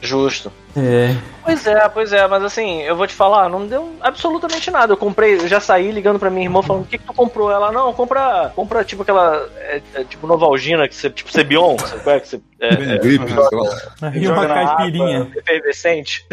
Justo. 0.00 0.50
É. 0.76 1.14
Pois 1.44 1.66
é, 1.66 1.88
pois 1.90 2.12
é, 2.12 2.26
mas 2.26 2.42
assim, 2.42 2.80
eu 2.82 2.96
vou 2.96 3.06
te 3.06 3.12
falar, 3.14 3.48
não 3.50 3.66
deu 3.66 3.92
absolutamente 4.00 4.70
nada. 4.70 4.92
Eu 4.94 4.96
comprei, 4.96 5.34
eu 5.34 5.46
já 5.46 5.60
saí 5.60 5.90
ligando 5.92 6.18
pra 6.18 6.30
minha 6.30 6.46
irmã 6.46 6.62
falando, 6.62 6.82
o 6.82 6.86
que 6.86 6.96
que 6.98 7.04
tu 7.04 7.12
comprou? 7.12 7.50
Ela, 7.50 7.70
não, 7.70 7.92
compra, 7.92 8.50
compra 8.56 8.82
tipo 8.82 9.02
aquela, 9.02 9.46
é, 9.58 9.82
é, 9.94 10.04
tipo 10.04 10.26
Novalgina, 10.26 10.88
que 10.88 10.94
você, 10.94 11.10
tipo 11.10 11.30
Cebion, 11.30 11.76
sabe 11.78 12.02
qual 12.02 12.16
é 12.16 12.20
que 12.20 12.28
você... 12.28 12.40
É, 12.60 12.76
Bem 12.76 12.98
gripe, 12.98 13.28
sei 13.28 13.58
lá. 13.58 14.16
E 14.16 14.26
uma 14.26 14.46
caipirinha. 14.46 15.30
efervescente. 15.36 16.26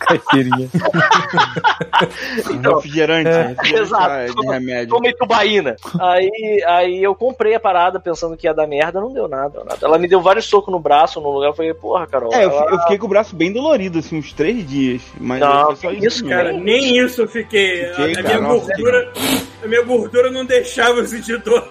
Caipirinha. 0.00 0.68
Então, 2.50 2.76
refrigerante. 2.76 3.28
refrigerante 3.30 3.74
exato. 3.76 4.34
De 4.40 4.46
remédio. 4.46 4.88
Tomei 4.94 5.12
tubaína. 5.12 5.76
Aí, 6.00 6.62
aí 6.66 7.02
eu 7.02 7.14
comprei 7.14 7.54
a 7.54 7.60
parada 7.60 7.98
pensando 8.00 8.36
que 8.36 8.46
ia 8.46 8.54
dar 8.54 8.66
merda, 8.66 9.00
não 9.00 9.12
deu 9.12 9.28
nada, 9.28 9.50
deu 9.50 9.64
nada. 9.64 9.78
Ela 9.82 9.98
me 9.98 10.08
deu 10.08 10.20
vários 10.20 10.44
socos 10.46 10.72
no 10.72 10.78
braço, 10.78 11.20
no 11.20 11.30
lugar, 11.30 11.48
eu 11.48 11.54
falei, 11.54 11.74
porra, 11.74 12.06
Carol. 12.06 12.32
É, 12.32 12.44
eu, 12.44 12.50
ela- 12.50 12.70
eu 12.70 12.78
fiquei 12.80 12.98
com 12.98 13.06
o 13.06 13.08
braço 13.08 13.34
bem 13.34 13.52
dolorido, 13.52 13.81
assim, 13.98 14.18
uns 14.18 14.32
três 14.32 14.68
dias. 14.68 15.02
Mas 15.20 15.40
Não, 15.40 15.66
foi 15.66 15.76
só 15.76 15.90
isso, 15.92 16.06
isso, 16.06 16.24
mesmo. 16.24 16.28
Cara, 16.28 16.52
nem 16.52 16.98
isso 16.98 17.22
eu 17.22 17.28
fiquei. 17.28 17.84
A- 17.90 17.94
Fiquei, 17.94 18.12
a, 18.12 18.22
cara, 18.22 18.28
minha 18.40 18.40
nossa, 18.54 18.66
gordura. 18.66 19.12
A 19.62 19.68
minha 19.68 19.82
gordura 19.84 20.30
não 20.30 20.44
deixava 20.44 20.98
eu 21.00 21.06
sentir 21.06 21.38
dor. 21.38 21.68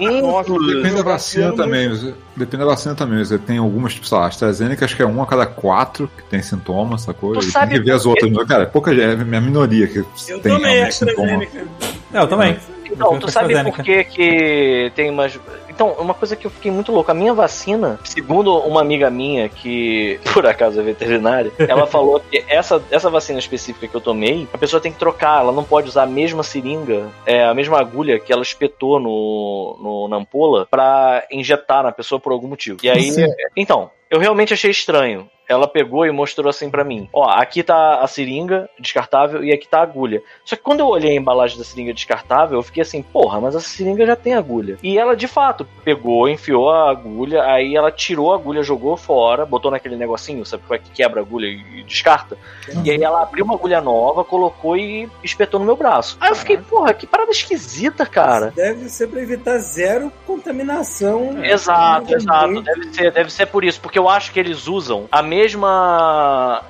Nossa, 0.00 0.52
Depende 0.52 0.96
da 0.96 1.02
vacina 1.02 1.52
também. 1.54 1.88
você- 1.88 2.14
Depende 2.36 2.58
da 2.64 2.70
vacina 2.70 2.94
também. 2.94 3.24
Você 3.24 3.38
tem 3.38 3.58
algumas, 3.58 3.94
tipo, 3.94 4.06
sei 4.06 4.18
lá, 4.18 4.26
AstraZeneca, 4.26 4.84
acho 4.84 4.96
que 4.96 5.02
é 5.02 5.06
um 5.06 5.22
a 5.22 5.26
cada 5.26 5.46
quatro 5.46 6.10
que 6.16 6.22
tem 6.24 6.42
sintomas, 6.42 7.02
sacou? 7.02 7.32
Tu 7.34 7.40
E 7.46 7.50
sabe 7.50 7.72
tem 7.72 7.78
que 7.80 7.84
ver 7.86 7.92
as 7.92 8.06
outras. 8.06 8.32
Cara, 8.46 8.62
é 8.64 8.66
pouca 8.66 8.92
é 8.94 9.12
a 9.12 9.16
minha 9.16 9.40
minoria 9.40 9.86
que 9.86 9.98
Eu 9.98 10.06
tem 10.40 10.52
tomei 10.54 10.72
realmente 10.72 10.94
sintoma. 10.94 11.22
AstraZeneca. 11.42 11.64
É, 12.12 12.18
eu 12.20 12.26
também. 12.28 12.56
Então, 12.90 13.18
tu 13.18 13.30
sabe 13.30 13.62
por 13.62 13.82
que, 13.82 14.04
que 14.04 14.92
tem 14.94 15.10
umas. 15.10 15.38
Então, 15.68 15.92
uma 15.92 16.14
coisa 16.14 16.34
que 16.34 16.46
eu 16.46 16.50
fiquei 16.50 16.70
muito 16.70 16.90
louco. 16.90 17.10
A 17.10 17.14
minha 17.14 17.32
vacina, 17.32 17.98
segundo 18.04 18.56
uma 18.58 18.80
amiga 18.80 19.10
minha, 19.10 19.48
que 19.48 20.18
por 20.32 20.46
acaso 20.46 20.80
é 20.80 20.82
veterinária, 20.82 21.52
ela 21.58 21.86
falou 21.88 22.20
que 22.20 22.44
essa, 22.48 22.82
essa 22.90 23.08
vacina 23.10 23.38
específica 23.38 23.86
que 23.86 23.94
eu 23.94 24.00
tomei, 24.00 24.48
a 24.52 24.58
pessoa 24.58 24.80
tem 24.80 24.92
que 24.92 24.98
trocar, 24.98 25.40
ela 25.40 25.52
não 25.52 25.64
pode 25.64 25.88
usar 25.88 26.02
a 26.02 26.06
mesma 26.06 26.42
seringa, 26.42 27.08
é, 27.24 27.44
a 27.44 27.54
mesma 27.54 27.78
agulha 27.78 28.18
que 28.18 28.32
ela 28.32 28.42
espetou 28.42 28.98
no, 28.98 29.78
no, 29.80 30.08
na 30.08 30.16
ampola 30.16 30.66
pra 30.70 31.24
injetar 31.30 31.82
na 31.82 31.92
pessoa 31.92 32.20
por 32.20 32.32
algum 32.32 32.48
motivo. 32.48 32.78
E 32.82 32.90
aí. 32.90 33.12
Então, 33.56 33.90
eu 34.10 34.18
realmente 34.18 34.54
achei 34.54 34.70
estranho. 34.70 35.28
Ela 35.48 35.66
pegou 35.66 36.04
e 36.06 36.12
mostrou 36.12 36.50
assim 36.50 36.70
pra 36.70 36.84
mim: 36.84 37.08
Ó, 37.12 37.24
aqui 37.28 37.62
tá 37.62 38.00
a 38.00 38.06
seringa 38.06 38.68
descartável 38.78 39.42
e 39.42 39.52
aqui 39.52 39.66
tá 39.66 39.78
a 39.80 39.82
agulha. 39.82 40.22
Só 40.44 40.56
que 40.56 40.62
quando 40.62 40.80
eu 40.80 40.86
olhei 40.86 41.12
a 41.12 41.20
embalagem 41.20 41.56
da 41.56 41.64
seringa 41.64 41.94
descartável, 41.94 42.58
eu 42.58 42.62
fiquei 42.62 42.82
assim: 42.82 43.02
porra, 43.02 43.40
mas 43.40 43.54
essa 43.54 43.68
seringa 43.68 44.06
já 44.06 44.14
tem 44.14 44.34
agulha. 44.34 44.76
E 44.82 44.98
ela 44.98 45.16
de 45.16 45.26
fato 45.26 45.66
pegou, 45.84 46.28
enfiou 46.28 46.70
a 46.70 46.90
agulha, 46.90 47.42
aí 47.44 47.74
ela 47.74 47.90
tirou 47.90 48.32
a 48.32 48.36
agulha, 48.36 48.62
jogou 48.62 48.96
fora, 48.96 49.46
botou 49.46 49.70
naquele 49.70 49.96
negocinho, 49.96 50.44
sabe 50.44 50.62
qual 50.66 50.76
é 50.76 50.82
que 50.82 50.90
quebra 50.90 51.20
a 51.20 51.24
agulha 51.24 51.46
e 51.46 51.82
descarta? 51.84 52.36
E 52.84 52.90
aí 52.90 53.02
ela 53.02 53.22
abriu 53.22 53.44
uma 53.44 53.54
agulha 53.54 53.80
nova, 53.80 54.24
colocou 54.24 54.76
e 54.76 55.08
espetou 55.24 55.58
no 55.58 55.66
meu 55.66 55.76
braço. 55.76 56.16
Aí 56.20 56.30
eu 56.30 56.36
fiquei: 56.36 56.58
porra, 56.58 56.92
que 56.92 57.06
parada 57.06 57.30
esquisita, 57.30 58.04
cara. 58.04 58.52
Deve 58.54 58.88
ser 58.88 59.08
pra 59.08 59.20
evitar 59.20 59.58
zero 59.58 60.12
contaminação. 60.26 61.42
Exato, 61.44 62.12
É, 62.12 62.16
exato. 62.16 62.62
Deve 62.62 62.94
ser, 62.94 63.12
deve 63.12 63.32
ser 63.32 63.46
por 63.46 63.64
isso, 63.64 63.80
porque 63.80 63.98
eu 63.98 64.08
acho 64.08 64.32
que 64.32 64.38
eles 64.38 64.66
usam 64.66 65.06
a 65.10 65.22
mesma. 65.22 65.37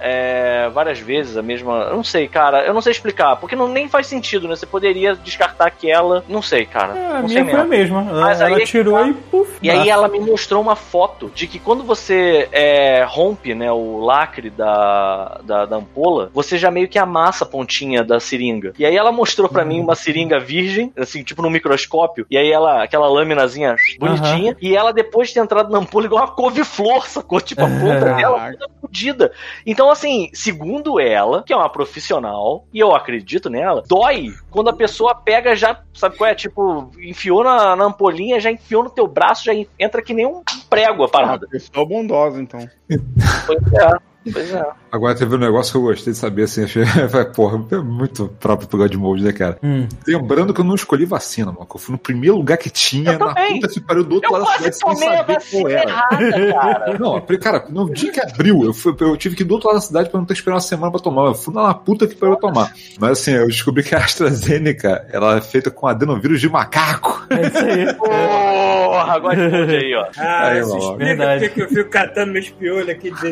É, 0.00 0.68
várias 0.72 0.98
vezes, 0.98 1.36
a 1.36 1.42
mesma. 1.42 1.88
Eu 1.90 1.96
não 1.96 2.04
sei, 2.04 2.28
cara, 2.28 2.64
eu 2.64 2.74
não 2.74 2.80
sei 2.80 2.92
explicar, 2.92 3.36
porque 3.36 3.56
não 3.56 3.68
nem 3.68 3.88
faz 3.88 4.06
sentido, 4.06 4.48
né? 4.48 4.56
Você 4.56 4.66
poderia 4.66 5.14
descartar 5.14 5.66
aquela. 5.66 6.24
Não 6.28 6.42
sei, 6.42 6.66
cara. 6.66 6.96
É, 6.96 7.06
a 7.06 7.20
não 7.20 7.28
minha 7.28 7.44
sei 7.44 7.52
foi 7.52 7.60
a 7.60 7.64
mesma. 7.64 8.06
Ela, 8.08 8.20
Mas 8.20 8.40
ela 8.40 8.60
é 8.60 8.64
tirou 8.64 8.98
tá. 8.98 9.08
e 9.08 9.14
puf. 9.14 9.58
E 9.62 9.70
aí 9.70 9.88
ela 9.88 10.08
me 10.08 10.20
mostrou 10.20 10.60
uma 10.60 10.76
foto 10.76 11.30
de 11.34 11.46
que 11.46 11.58
quando 11.58 11.84
você 11.84 12.48
é, 12.52 13.04
rompe 13.04 13.54
né, 13.54 13.70
o 13.70 13.98
lacre 13.98 14.50
da, 14.50 15.40
da, 15.44 15.66
da 15.66 15.76
ampola, 15.76 16.30
você 16.32 16.56
já 16.56 16.70
meio 16.70 16.88
que 16.88 16.98
amassa 16.98 17.44
a 17.44 17.48
pontinha 17.48 18.04
da 18.04 18.20
seringa. 18.20 18.72
E 18.78 18.84
aí 18.84 18.96
ela 18.96 19.12
mostrou 19.12 19.48
pra 19.48 19.64
mim 19.64 19.80
uma 19.80 19.94
seringa 19.94 20.38
virgem, 20.38 20.92
assim, 20.96 21.22
tipo 21.22 21.42
no 21.42 21.50
microscópio, 21.50 22.26
e 22.30 22.36
aí 22.36 22.50
ela, 22.50 22.82
aquela 22.82 23.08
laminazinha 23.08 23.76
bonitinha, 23.98 24.56
e 24.60 24.76
ela 24.76 24.92
depois 24.92 25.28
de 25.28 25.34
ter 25.34 25.40
entrado 25.40 25.70
na 25.70 25.78
ampola 25.78 26.06
igual 26.06 26.24
uma 26.24 26.30
couve-flor, 26.30 27.06
sacou? 27.06 27.40
Tipo, 27.40 27.62
a 27.62 27.68
ponta 27.68 28.14
dela 28.14 28.52
toda 28.58 28.72
fodida. 28.80 29.32
Então, 29.66 29.90
assim, 29.90 30.30
segundo 30.32 30.98
ela, 31.00 31.42
que 31.42 31.52
é 31.52 31.56
uma 31.56 31.68
profissional, 31.68 32.64
e 32.72 32.78
eu 32.78 32.94
acredito 32.94 33.48
nela, 33.48 33.82
dói 33.86 34.32
quando 34.50 34.68
a 34.70 34.72
pessoa 34.72 35.14
pega 35.14 35.54
já, 35.56 35.80
sabe 35.94 36.16
qual 36.16 36.30
é? 36.30 36.34
Tipo, 36.34 36.90
enfiou 37.00 37.44
na, 37.44 37.76
na 37.76 37.84
ampolinha, 37.84 38.40
já 38.40 38.50
enfiou 38.50 38.84
no 38.84 38.90
teu 38.90 39.06
braço, 39.06 39.44
já 39.44 39.54
en- 39.54 39.68
entra 39.78 40.02
que 40.02 40.12
nem 40.14 40.26
um 40.26 40.42
prego 40.68 41.04
a 41.04 41.08
parada. 41.08 41.46
Pessoa 41.48 41.86
bondosa, 41.86 42.40
então. 42.40 42.60
Pois 43.46 43.72
é, 43.72 43.98
pois 44.32 44.52
é. 44.52 44.66
Agora 44.90 45.14
teve 45.14 45.34
um 45.34 45.38
negócio 45.38 45.72
que 45.72 45.78
eu 45.78 45.82
gostei 45.82 46.12
de 46.12 46.18
saber, 46.18 46.44
assim, 46.44 46.64
achei, 46.64 46.82
vai, 47.10 47.24
porra, 47.24 47.62
é 47.72 47.76
muito 47.78 48.28
próprio 48.40 48.68
pro 48.68 48.78
Godmode, 48.78 49.22
né, 49.22 49.32
cara? 49.32 49.58
Hum. 49.62 49.86
Lembrando 50.06 50.54
que 50.54 50.60
eu 50.60 50.64
não 50.64 50.74
escolhi 50.74 51.04
vacina, 51.04 51.52
mano, 51.52 51.66
eu 51.72 51.78
fui 51.78 51.92
no 51.92 51.98
primeiro 51.98 52.36
lugar 52.36 52.56
que 52.58 52.70
tinha, 52.70 53.12
Eu 53.12 53.18
na 53.18 53.28
também. 53.28 53.60
puta 53.60 53.68
que 53.74 53.80
pariu 53.80 54.04
do 54.04 54.14
outro 54.16 54.32
Eu 54.34 54.38
lado 54.38 54.62
da 54.62 54.72
cidade 54.72 54.76
sem 54.76 54.96
saber 55.16 55.38
qual 55.50 55.68
era. 55.68 55.90
errada, 55.90 56.52
cara. 56.52 56.98
Não, 56.98 57.16
eu 57.16 57.22
falei, 57.22 57.38
cara, 57.38 57.64
no 57.68 57.92
dia 57.92 58.10
que 58.12 58.20
abriu, 58.20 58.64
eu, 58.64 58.72
fui, 58.72 58.94
eu 59.00 59.16
tive 59.16 59.36
que 59.36 59.42
ir 59.42 59.46
do 59.46 59.54
outro 59.54 59.68
lado 59.68 59.76
da 59.76 59.82
cidade 59.82 60.10
pra 60.10 60.18
não 60.18 60.26
ter 60.26 60.34
que 60.34 60.40
esperar 60.40 60.54
uma 60.56 60.60
semana 60.60 60.90
pra 60.90 61.00
tomar. 61.00 61.26
Eu 61.26 61.34
fui 61.34 61.54
lá 61.54 61.68
na 61.68 61.74
puta 61.74 62.06
que 62.06 62.14
pariu 62.14 62.36
tomar. 62.36 62.72
Mas 62.98 63.10
assim, 63.20 63.32
eu 63.32 63.46
descobri 63.46 63.82
que 63.82 63.94
a 63.94 63.98
AstraZeneca, 64.04 65.06
ela 65.12 65.36
é 65.36 65.40
feita 65.40 65.70
com 65.70 65.86
adenovírus 65.86 66.40
de 66.40 66.48
macaco. 66.48 67.24
É 67.30 67.46
isso 67.46 67.58
aí. 67.58 68.67
Porra, 69.08 69.16
agora 69.16 69.66
de 69.66 69.76
aí, 69.76 69.94
ó. 69.94 70.06
Ah, 70.18 70.48
Aí, 70.48 70.60
isso 70.60 70.76
explica 70.78 71.26
porque 71.28 71.48
que 71.48 71.60
eu 71.62 71.68
fico 71.68 71.90
catando 71.90 72.32
meus 72.32 72.48
piolhos 72.50 72.88
aqui 72.88 73.10
de. 73.10 73.28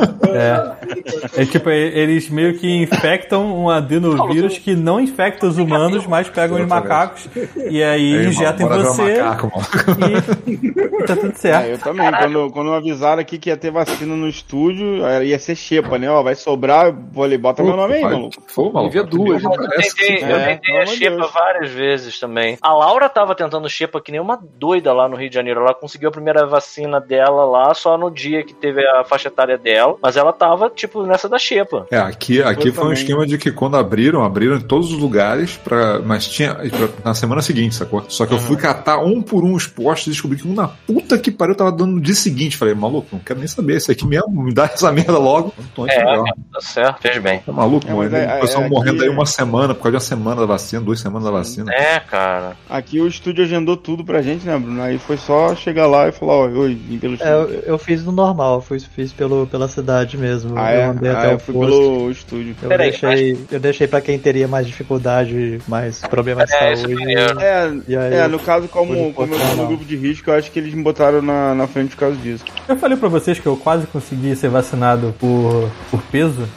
É. 1.36 1.42
É 1.42 1.44
tipo, 1.46 1.70
e- 1.70 1.98
eles 1.98 2.28
meio 2.30 2.58
que 2.58 2.68
infectam 2.82 3.46
um 3.64 3.70
adenovírus 3.70 4.58
que 4.58 4.74
não 4.74 5.00
infecta 5.00 5.46
os 5.46 5.58
humanos, 5.58 6.06
mas 6.06 6.28
pegam 6.28 6.60
os 6.60 6.66
macacos 6.66 7.28
e 7.56 7.82
aí 7.82 8.16
Aí, 8.18 8.26
injetam 8.26 8.66
em 8.66 8.70
mano, 8.70 8.84
você 8.84 9.22
Macaco, 9.22 9.52
mano. 9.54 9.66
e 10.46 11.06
tá 11.06 11.16
tudo 11.16 11.30
É, 11.30 11.34
certo. 11.34 11.66
eu 11.68 11.78
também. 11.78 12.10
Quando, 12.12 12.50
quando 12.50 12.72
avisaram 12.72 13.20
aqui 13.20 13.38
que 13.38 13.50
ia 13.50 13.56
ter 13.56 13.70
vacina 13.70 14.14
no 14.14 14.28
estúdio, 14.28 14.98
ia 15.22 15.38
ser 15.38 15.54
xepa, 15.56 15.98
né? 15.98 16.10
Ó, 16.10 16.22
vai 16.22 16.34
sobrar, 16.34 16.92
vou 17.12 17.26
bota 17.38 17.62
meu 17.62 17.76
nome 17.76 17.94
aí, 17.94 18.02
maluco. 18.02 18.36
Pô, 18.54 18.70
maluco. 18.70 18.86
Envia 18.88 19.04
duas, 19.04 19.42
Primeiro 19.42 19.64
Eu 19.64 19.68
tentei, 19.80 20.22
eu 20.22 20.36
É, 20.36 20.54
tentei 20.56 20.78
a 20.78 20.86
xepa 20.86 21.26
várias 21.26 21.70
vezes 21.70 22.18
também. 22.18 22.56
A 22.62 22.72
Laura 22.72 23.08
tava 23.08 23.34
tentando 23.34 23.68
xepa 23.68 24.00
que 24.00 24.10
nem 24.12 24.20
uma 24.20 24.38
doida 24.58 24.92
lá 24.92 25.08
no 25.08 25.16
Rio 25.16 25.28
de 25.28 25.34
Janeiro. 25.34 25.60
Ela 25.66 25.74
conseguiu 25.74 26.08
a 26.08 26.12
primeira 26.12 26.46
vacina 26.46 27.00
dela 27.00 27.44
lá 27.44 27.74
só 27.74 27.96
no 27.98 28.10
dia 28.10 28.42
que 28.44 28.54
teve 28.54 28.86
a 28.86 29.04
faixa 29.04 29.28
etária 29.28 29.58
dela. 29.58 29.96
Mas 30.02 30.16
ela 30.16 30.32
tava, 30.32 30.70
tipo, 30.70 31.02
nessa 31.04 31.28
da 31.28 31.38
xepa. 31.38 31.86
É, 31.90 31.98
aqui, 31.98 32.42
aqui 32.42 32.68
Eu 32.68 32.74
foi 32.74 32.86
um 32.88 32.92
esquema 32.92 33.26
de 33.26 33.38
que 33.38 33.50
quando 33.52 33.76
abriram, 33.76 34.22
abriram 34.24 34.56
em 34.56 34.60
todos 34.60 34.92
os 34.92 34.98
lugares, 34.98 35.56
pra, 35.56 35.98
mas 36.00 36.26
tinha 36.26 36.54
pra- 36.54 36.88
na 37.04 37.14
semana 37.14 37.42
seguinte, 37.42 37.74
sacou? 37.74 38.04
Só 38.08 38.26
que 38.26 38.32
eu 38.34 38.38
fui 38.38 38.56
catar 38.56 38.98
um 38.98 39.20
por 39.22 39.44
um 39.44 39.54
os 39.54 39.66
postos 39.66 40.06
e 40.08 40.10
descobri 40.10 40.38
que 40.38 40.46
um 40.48 40.54
na 40.54 40.68
puta 40.68 41.18
que 41.18 41.30
pariu 41.30 41.54
tava 41.54 41.72
dando 41.72 41.92
no 41.92 42.00
dia 42.00 42.14
seguinte. 42.14 42.56
Falei, 42.56 42.74
maluco, 42.74 43.08
não 43.12 43.18
quero 43.20 43.38
nem 43.38 43.48
saber, 43.48 43.76
isso 43.76 43.90
aqui 43.90 44.06
mesmo, 44.06 44.42
me 44.42 44.52
dá 44.54 44.64
essa 44.64 44.90
merda 44.92 45.18
logo. 45.18 45.52
É, 45.88 46.04
melhor. 46.04 46.24
tá 46.52 46.60
certo, 46.60 47.00
fez 47.02 47.18
bem. 47.18 47.40
Tá 47.40 47.52
maluco, 47.52 47.86
É, 47.88 47.92
mano? 47.94 48.16
é- 48.16 48.38
o 48.38 48.40
pessoal 48.40 48.64
é, 48.64 48.68
morrendo 48.68 48.96
aqui- 48.98 49.04
aí 49.04 49.14
uma 49.14 49.26
semana, 49.26 49.74
por 49.74 49.82
causa 49.82 49.90
de 49.90 49.96
uma 49.96 50.00
semana 50.08 50.40
da 50.42 50.46
vacina, 50.46 50.82
duas 50.82 51.00
semanas 51.00 51.24
da 51.24 51.30
vacina. 51.30 51.72
É, 51.72 51.98
cara. 52.00 52.56
Aqui 52.68 53.00
o 53.00 53.06
estúdio 53.06 53.44
agendou 53.44 53.76
tudo 53.76 54.04
pra 54.04 54.22
gente, 54.22 54.46
né, 54.46 54.58
Bruno? 54.58 54.82
Aí 54.82 54.98
foi 54.98 55.16
só 55.16 55.45
chegar 55.54 55.86
lá 55.86 56.08
e 56.08 56.12
falar, 56.12 56.32
ó, 56.32 56.48
vim 56.48 56.98
pelo 56.98 57.12
É, 57.14 57.16
estúdio. 57.16 57.32
eu, 57.54 57.62
eu 57.74 57.78
fiz 57.78 58.04
no 58.04 58.10
normal, 58.12 58.60
fui, 58.60 58.78
fiz 58.80 59.12
pelo, 59.12 59.46
pela 59.46 59.68
cidade 59.68 60.16
mesmo. 60.18 60.54
ah, 60.58 60.72
eu 60.74 60.80
é? 60.80 60.84
andei 60.86 61.10
Ah, 61.12 61.18
até 61.18 61.32
eu 61.32 61.36
o 61.36 61.38
fui 61.38 61.54
posto. 61.54 61.70
pelo 61.70 62.10
estúdio. 62.10 62.56
Eu 62.62 62.68
Peraí, 62.68 62.90
deixei, 62.90 63.38
eu 63.52 63.60
deixei 63.60 63.86
pra 63.86 64.00
quem 64.00 64.18
teria 64.18 64.48
mais 64.48 64.66
dificuldade, 64.66 65.60
mais 65.68 66.00
problemas 66.00 66.46
de 66.48 66.54
É, 66.56 66.72
é 66.72 66.76
saúde. 66.76 66.94
É, 67.40 67.72
E 67.88 67.96
aí, 67.96 68.14
é, 68.14 68.26
no 68.28 68.38
caso, 68.38 68.66
como, 68.68 69.12
como 69.12 69.34
eu 69.34 69.38
tô 69.38 69.54
no 69.56 69.66
grupo 69.68 69.84
de 69.84 69.96
risco, 69.96 70.30
eu 70.30 70.34
acho 70.34 70.50
que 70.50 70.58
eles 70.58 70.74
me 70.74 70.82
botaram 70.82 71.20
na, 71.22 71.54
na 71.54 71.66
frente 71.66 71.90
por 71.90 71.98
causa 72.00 72.16
disso. 72.16 72.44
Eu 72.68 72.76
falei 72.76 72.96
pra 72.96 73.08
vocês 73.08 73.38
que 73.38 73.46
eu 73.46 73.56
quase 73.56 73.86
consegui 73.86 74.34
ser 74.34 74.48
vacinado 74.48 75.14
por, 75.18 75.70
por 75.90 76.00
peso. 76.02 76.42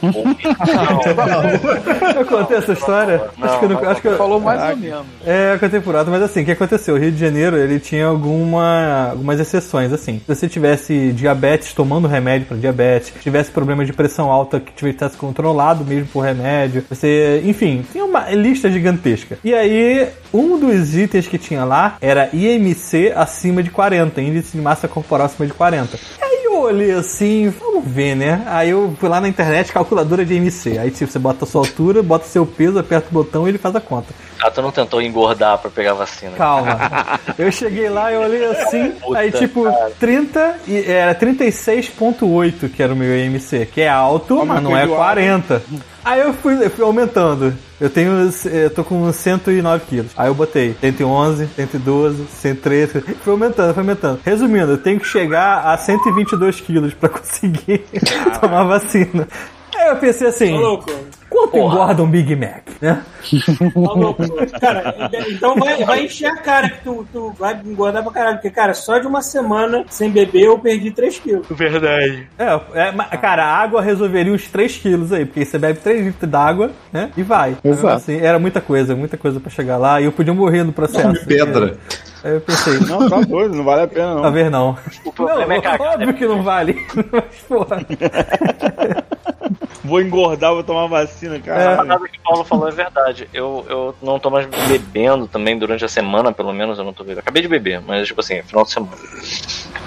Eu 2.16 2.24
contei 2.26 2.56
essa 2.56 2.72
história? 2.72 3.22
Não, 3.36 3.48
acho 3.48 3.58
que 3.58 3.64
eu 3.64 3.68
não, 3.68 3.80
não, 3.82 3.90
acho 3.90 4.00
que 4.02 4.08
eu, 4.08 4.16
Falou 4.16 4.40
mais 4.40 4.70
ou 4.70 4.76
menos. 4.76 5.06
É, 5.24 5.54
eu 5.54 5.58
contei 5.58 5.80
por 5.80 5.96
alto, 5.96 6.10
mas 6.10 6.22
assim, 6.22 6.42
o 6.42 6.44
que 6.44 6.52
aconteceu? 6.52 6.94
O 6.94 6.98
Rio 6.98 7.10
de 7.12 7.18
Janeiro, 7.18 7.56
ele 7.56 7.78
tinha 7.80 8.06
alguma, 8.06 8.79
algumas 9.10 9.38
exceções, 9.40 9.92
assim. 9.92 10.20
Se 10.20 10.34
você 10.34 10.48
tivesse 10.48 11.12
diabetes 11.12 11.72
tomando 11.72 12.08
remédio 12.08 12.46
para 12.46 12.56
diabetes, 12.56 13.12
tivesse 13.20 13.50
problema 13.50 13.84
de 13.84 13.92
pressão 13.92 14.30
alta 14.30 14.60
que 14.60 14.72
tivesse 14.72 15.16
controlado 15.16 15.84
mesmo 15.84 16.06
por 16.06 16.20
remédio, 16.20 16.84
você, 16.88 17.42
enfim, 17.44 17.84
tem 17.92 18.02
uma 18.02 18.30
lista 18.30 18.70
gigantesca. 18.70 19.38
E 19.44 19.54
aí, 19.54 20.08
um 20.32 20.58
dos 20.58 20.96
itens 20.96 21.26
que 21.26 21.38
tinha 21.38 21.64
lá 21.64 21.96
era 22.00 22.28
IMC 22.32 23.12
acima 23.14 23.62
de 23.62 23.70
40, 23.70 24.20
índice 24.20 24.56
de 24.56 24.62
massa 24.62 24.88
corporal 24.88 25.26
acima 25.26 25.46
de 25.46 25.52
40. 25.52 25.98
Aí 26.20 26.44
eu 26.44 26.60
olhei 26.60 26.92
assim, 26.92 27.48
vamos 27.48 27.84
ver, 27.84 28.14
né? 28.14 28.42
Aí 28.46 28.70
eu 28.70 28.94
fui 28.98 29.08
lá 29.08 29.20
na 29.20 29.28
internet, 29.28 29.72
calculadora 29.72 30.24
de 30.24 30.34
IMC. 30.34 30.78
Aí 30.78 30.90
tipo, 30.90 31.10
você 31.10 31.18
bota 31.18 31.44
a 31.44 31.48
sua 31.48 31.62
altura, 31.62 32.02
bota 32.02 32.26
seu 32.26 32.46
peso, 32.46 32.78
aperta 32.78 33.08
o 33.10 33.12
botão 33.12 33.46
e 33.46 33.50
ele 33.50 33.58
faz 33.58 33.74
a 33.74 33.80
conta. 33.80 34.12
Ah, 34.42 34.50
tu 34.50 34.62
não 34.62 34.70
tentou 34.70 35.02
engordar 35.02 35.58
pra 35.58 35.70
pegar 35.70 35.92
a 35.92 35.94
vacina. 35.94 36.32
Calma. 36.36 36.78
Eu 37.38 37.50
cheguei 37.52 37.88
lá, 37.88 38.12
eu 38.12 38.20
olhei 38.22 38.44
assim, 38.46 38.90
Puta, 38.92 39.18
aí 39.18 39.30
tipo, 39.30 39.64
30 39.98 40.56
e 40.66 40.90
era 40.90 41.14
36.8 41.14 42.70
que 42.70 42.82
era 42.82 42.92
o 42.92 42.96
meu 42.96 43.16
IMC, 43.16 43.66
que 43.66 43.80
é 43.80 43.88
alto, 43.88 44.38
Ó, 44.40 44.44
mas 44.44 44.62
não 44.62 44.76
é 44.76 44.80
perdoado. 44.80 45.02
40. 45.02 45.62
Aí 46.04 46.20
eu 46.20 46.32
fui, 46.32 46.64
eu 46.64 46.70
fui 46.70 46.84
aumentando. 46.84 47.54
Eu 47.80 47.88
tenho, 47.90 48.30
eu 48.52 48.70
tô 48.70 48.82
com 48.84 49.10
109 49.12 49.84
quilos. 49.86 50.12
Aí 50.16 50.28
eu 50.28 50.34
botei 50.34 50.74
111, 50.80 51.46
112, 51.56 52.26
113. 52.26 53.00
Foi 53.22 53.32
aumentando, 53.32 53.74
foi 53.74 53.82
aumentando. 53.82 54.20
Resumindo, 54.24 54.72
eu 54.72 54.78
tenho 54.78 54.98
que 55.00 55.06
chegar 55.06 55.64
a 55.66 55.76
122 55.76 56.60
quilos 56.60 56.94
pra 56.94 57.08
conseguir 57.10 57.84
tomar 58.40 58.64
vacina. 58.64 59.28
Aí 59.76 59.88
eu 59.88 59.96
pensei 59.96 60.28
assim, 60.28 60.54
Ô, 60.54 60.60
louco. 60.60 60.90
Quanto 61.30 61.56
engorda 61.56 62.02
um 62.02 62.10
Big 62.10 62.34
Mac, 62.34 62.64
né? 62.80 63.02
Cara, 64.60 65.10
então 65.28 65.54
vai, 65.54 65.84
vai 65.84 66.04
encher 66.04 66.26
a 66.26 66.36
cara 66.36 66.68
que 66.68 66.82
tu, 66.82 67.06
tu 67.12 67.32
vai 67.38 67.58
engordar 67.64 68.02
pra 68.02 68.12
caralho. 68.12 68.36
Porque, 68.36 68.50
cara, 68.50 68.74
só 68.74 68.98
de 68.98 69.06
uma 69.06 69.22
semana 69.22 69.84
sem 69.88 70.10
beber 70.10 70.42
eu 70.42 70.58
perdi 70.58 70.90
3 70.90 71.18
quilos. 71.20 71.46
Verdade. 71.48 72.28
É, 72.38 72.60
é, 72.88 73.16
cara, 73.16 73.44
a 73.44 73.56
água 73.56 73.80
resolveria 73.80 74.32
uns 74.32 74.48
3 74.48 74.76
quilos 74.78 75.12
aí, 75.12 75.24
porque 75.24 75.44
você 75.44 75.56
bebe 75.56 75.78
3 75.78 76.04
litros 76.06 76.28
d'água, 76.30 76.72
né? 76.92 77.10
E 77.16 77.22
vai. 77.22 77.56
Exato. 77.62 77.94
Assim, 77.94 78.18
era 78.20 78.38
muita 78.38 78.60
coisa, 78.60 78.96
muita 78.96 79.16
coisa 79.16 79.38
pra 79.38 79.50
chegar 79.50 79.76
lá 79.76 80.00
e 80.00 80.06
eu 80.06 80.12
podia 80.12 80.34
morrer 80.34 80.64
no 80.64 80.72
processo. 80.72 81.24
Pedra. 81.26 81.76
Aí 82.22 82.34
eu 82.34 82.40
pensei, 82.40 82.78
Não, 82.80 83.08
tá 83.08 83.20
doido, 83.20 83.54
não 83.54 83.64
vale 83.64 83.82
a 83.82 83.88
pena 83.88 84.14
não. 84.14 84.22
talvez 84.22 84.50
não. 84.50 84.76
O 85.04 85.12
problema 85.12 85.46
não, 85.46 85.54
é 85.54 85.60
cagar, 85.60 85.94
óbvio 85.94 86.14
que 86.14 86.26
não 86.26 86.42
vale. 86.42 86.76
Mas, 87.10 87.24
porra. 87.48 87.86
Vou 89.90 90.00
engordar, 90.00 90.54
vou 90.54 90.62
tomar 90.62 90.86
vacina, 90.86 91.40
cara. 91.40 91.78
parada 91.78 92.08
que 92.08 92.16
o 92.16 92.22
Paulo 92.22 92.44
falou 92.44 92.68
é 92.68 92.70
verdade. 92.70 93.28
Eu, 93.34 93.66
eu 93.68 93.94
não 94.00 94.20
tô 94.20 94.30
mais 94.30 94.46
bebendo 94.68 95.26
também 95.26 95.58
durante 95.58 95.84
a 95.84 95.88
semana, 95.88 96.32
pelo 96.32 96.52
menos 96.52 96.78
eu 96.78 96.84
não 96.84 96.92
tô 96.92 97.02
bebendo. 97.02 97.18
Acabei 97.18 97.42
de 97.42 97.48
beber, 97.48 97.80
mas 97.80 98.06
tipo 98.06 98.20
assim, 98.20 98.40
final 98.42 98.62
de 98.62 98.70
semana. 98.70 98.96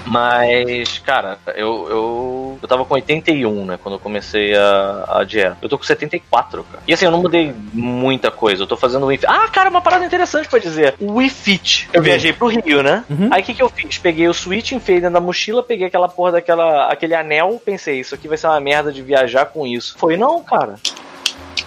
Mas, 0.05 0.99
cara, 0.99 1.37
eu, 1.55 1.87
eu, 1.89 2.59
eu 2.61 2.67
tava 2.67 2.85
com 2.85 2.93
81, 2.93 3.65
né, 3.65 3.79
quando 3.81 3.95
eu 3.95 3.99
comecei 3.99 4.55
a, 4.55 5.05
a 5.19 5.23
dieta. 5.23 5.57
Eu 5.61 5.69
tô 5.69 5.77
com 5.77 5.83
74, 5.83 6.63
cara. 6.63 6.83
E 6.87 6.93
assim, 6.93 7.05
eu 7.05 7.11
não 7.11 7.21
mudei 7.21 7.53
muita 7.73 8.29
coisa. 8.29 8.63
Eu 8.63 8.67
tô 8.67 8.75
fazendo 8.75 9.03
o 9.03 9.07
Wii. 9.07 9.21
Ah, 9.27 9.47
cara, 9.49 9.69
uma 9.69 9.81
parada 9.81 10.05
interessante 10.05 10.47
pra 10.47 10.59
dizer. 10.59 10.95
O 10.99 11.13
Wii 11.13 11.29
Fit. 11.29 11.89
Eu 11.93 12.01
viajei 12.01 12.33
pro 12.33 12.47
Rio, 12.47 12.83
né? 12.83 13.03
Aí 13.31 13.41
o 13.41 13.45
que, 13.45 13.53
que 13.53 13.61
eu 13.63 13.69
fiz? 13.69 13.97
Peguei 13.97 14.27
o 14.27 14.33
Switch, 14.33 14.71
enfiei 14.71 14.99
dentro 14.99 15.13
da 15.13 15.21
mochila, 15.21 15.63
peguei 15.63 15.87
aquela 15.87 16.09
porra 16.09 16.33
daquela, 16.33 16.87
aquele 16.87 17.15
anel, 17.15 17.61
pensei, 17.63 17.99
isso 17.99 18.15
aqui 18.15 18.27
vai 18.27 18.37
ser 18.37 18.47
uma 18.47 18.59
merda 18.59 18.91
de 18.91 19.01
viajar 19.01 19.45
com 19.45 19.65
isso. 19.65 19.95
Foi, 19.97 20.17
não, 20.17 20.43
cara. 20.43 20.75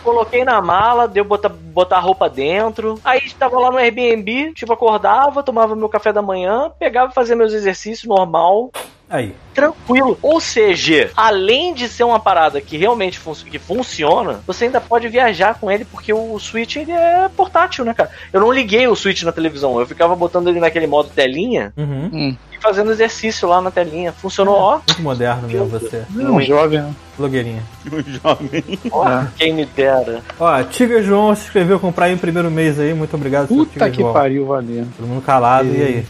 Coloquei 0.06 0.44
na 0.44 0.62
mala, 0.62 1.08
deu 1.08 1.24
botar, 1.24 1.48
botar 1.48 1.98
roupa 1.98 2.30
dentro. 2.30 2.94
Aí 3.04 3.28
tava 3.32 3.58
lá 3.58 3.72
no 3.72 3.76
Airbnb, 3.76 4.52
tipo, 4.52 4.72
acordava, 4.72 5.42
tomava 5.42 5.74
meu 5.74 5.88
café 5.88 6.12
da 6.12 6.22
manhã, 6.22 6.70
pegava 6.78 7.10
e 7.10 7.14
fazia 7.14 7.34
meus 7.34 7.52
exercícios 7.52 8.08
normal, 8.08 8.70
Aí. 9.08 9.34
tranquilo. 9.54 10.18
Ou 10.20 10.40
seja, 10.40 11.10
além 11.16 11.72
de 11.72 11.88
ser 11.88 12.04
uma 12.04 12.18
parada 12.20 12.60
que 12.60 12.76
realmente 12.76 13.18
fun 13.18 13.32
que 13.48 13.58
funciona, 13.58 14.40
você 14.46 14.64
ainda 14.66 14.80
pode 14.80 15.08
viajar 15.08 15.54
com 15.58 15.70
ele, 15.70 15.84
porque 15.84 16.12
o 16.12 16.38
Switch 16.38 16.76
ele 16.76 16.92
é 16.92 17.28
portátil, 17.34 17.84
né, 17.84 17.94
cara? 17.94 18.10
Eu 18.32 18.40
não 18.40 18.52
liguei 18.52 18.86
o 18.88 18.94
Switch 18.96 19.22
na 19.22 19.32
televisão, 19.32 19.78
eu 19.80 19.86
ficava 19.86 20.14
botando 20.16 20.48
ele 20.48 20.60
naquele 20.60 20.86
modo 20.86 21.08
telinha 21.14 21.72
Uhum. 21.76 22.36
e 22.52 22.58
fazendo 22.60 22.90
exercício 22.90 23.48
lá 23.48 23.60
na 23.62 23.70
telinha. 23.70 24.12
Funcionou, 24.12 24.54
ó. 24.56 24.72
Muito 24.88 25.02
moderno 25.02 25.48
mesmo 25.48 25.66
você. 25.68 26.04
Um 26.14 26.40
jovem, 26.42 26.80
né? 26.82 26.92
Blogueirinha. 27.16 27.62
Um 27.90 28.02
jovem. 28.02 28.64
ó 28.90 29.24
Quem 29.38 29.52
me 29.54 29.64
dera. 29.64 30.20
Ó, 30.38 30.62
Tiga 30.64 31.02
João 31.02 31.34
se 31.34 31.44
inscreveu 31.44 31.78
comprar 31.80 32.06
aí 32.06 32.14
o 32.14 32.18
primeiro 32.18 32.50
mês 32.50 32.78
aí. 32.80 32.92
Muito 32.92 33.14
obrigado, 33.14 33.48
Puta 33.48 33.88
que 33.88 34.00
João. 34.00 34.12
pariu, 34.12 34.46
valeu. 34.46 34.86
Todo 34.98 35.06
mundo 35.06 35.22
calado, 35.22 35.68
e, 35.68 35.78
E- 35.78 35.82
aí? 35.82 36.06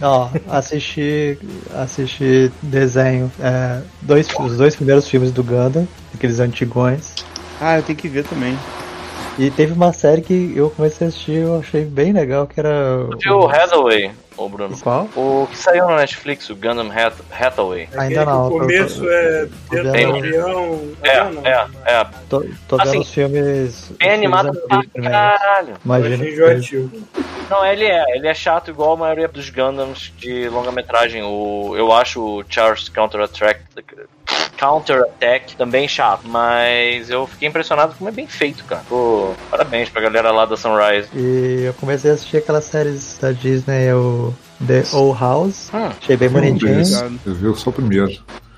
Ó, 0.00 0.28
assisti, 0.48 1.38
assisti 1.74 2.52
desenho, 2.62 3.30
é, 3.40 3.80
dois, 4.02 4.28
os 4.38 4.56
dois 4.56 4.76
primeiros 4.76 5.08
filmes 5.08 5.32
do 5.32 5.42
Gundam, 5.42 5.86
aqueles 6.14 6.38
antigões. 6.38 7.14
Ah, 7.60 7.78
eu 7.78 7.82
tenho 7.82 7.98
que 7.98 8.08
ver 8.08 8.24
também. 8.24 8.56
E 9.38 9.50
teve 9.50 9.72
uma 9.72 9.92
série 9.92 10.22
que 10.22 10.52
eu 10.54 10.70
comecei 10.70 11.06
a 11.06 11.08
assistir, 11.08 11.36
eu 11.42 11.58
achei 11.58 11.84
bem 11.84 12.12
legal, 12.12 12.46
que 12.46 12.58
era. 12.58 13.06
O 13.30 13.46
Hathaway, 13.46 14.10
ô 14.38 14.48
Bruno? 14.48 14.78
Qual? 14.78 15.08
O 15.16 15.46
que 15.50 15.56
saiu 15.58 15.86
na 15.86 15.96
Netflix, 15.96 16.48
o 16.50 16.54
Gundam 16.56 16.90
Hath- 16.90 17.20
Hathaway. 17.30 17.88
Ainda 17.96 18.24
não. 18.24 18.46
O 18.46 18.50
começo 18.50 19.00
tô, 19.00 19.10
é 19.10 19.46
dentro 19.70 19.92
do 19.92 20.16
avião. 20.16 20.88
É, 21.02 21.24
não, 21.24 21.32
não. 21.32 21.46
é, 21.46 21.68
é. 21.86 22.06
tô, 22.28 22.44
tô 22.68 22.76
vendo 22.76 22.88
Assim, 22.88 22.98
os 23.00 23.12
filmes. 23.12 23.92
filmes 24.00 24.12
animado 24.14 24.52
pra 24.68 24.82
caralho. 25.02 25.74
Imagina. 25.84 26.24
Não, 27.50 27.64
ele 27.66 27.84
é. 27.84 28.04
Ele 28.16 28.28
é 28.28 28.34
chato 28.34 28.70
igual 28.70 28.92
a 28.92 28.96
maioria 28.96 29.28
dos 29.28 29.50
Gundams 29.50 30.12
de 30.18 30.48
longa-metragem. 30.48 31.22
O, 31.22 31.74
eu 31.76 31.92
acho 31.92 32.20
o 32.20 32.44
Charles 32.48 32.88
Counter 32.88 33.20
Attack, 33.20 33.60
Counter 34.56 35.02
Attack 35.02 35.56
também 35.56 35.86
chato. 35.88 36.22
Mas 36.26 37.08
eu 37.10 37.26
fiquei 37.26 37.48
impressionado 37.48 37.94
como 37.96 38.10
é 38.10 38.12
bem 38.12 38.26
feito, 38.26 38.64
cara. 38.64 38.82
Pô, 38.88 39.34
parabéns 39.50 39.88
pra 39.88 40.02
galera 40.02 40.30
lá 40.30 40.44
da 40.44 40.56
Sunrise. 40.56 41.08
E 41.14 41.64
eu 41.66 41.74
comecei 41.74 42.10
a 42.10 42.14
assistir 42.14 42.38
aquelas 42.38 42.64
séries 42.64 43.18
da 43.20 43.32
Disney, 43.32 43.92
o 43.92 44.34
The 44.66 44.84
Old 44.92 45.18
House. 45.18 45.70
Hum. 45.72 45.90
Achei 46.00 46.16
bem 46.16 46.28
bonitinho. 46.28 47.20
Eu 47.24 47.34
vi 47.34 47.56
só 47.56 47.70
o 47.70 47.72
primeiro. 47.72 48.10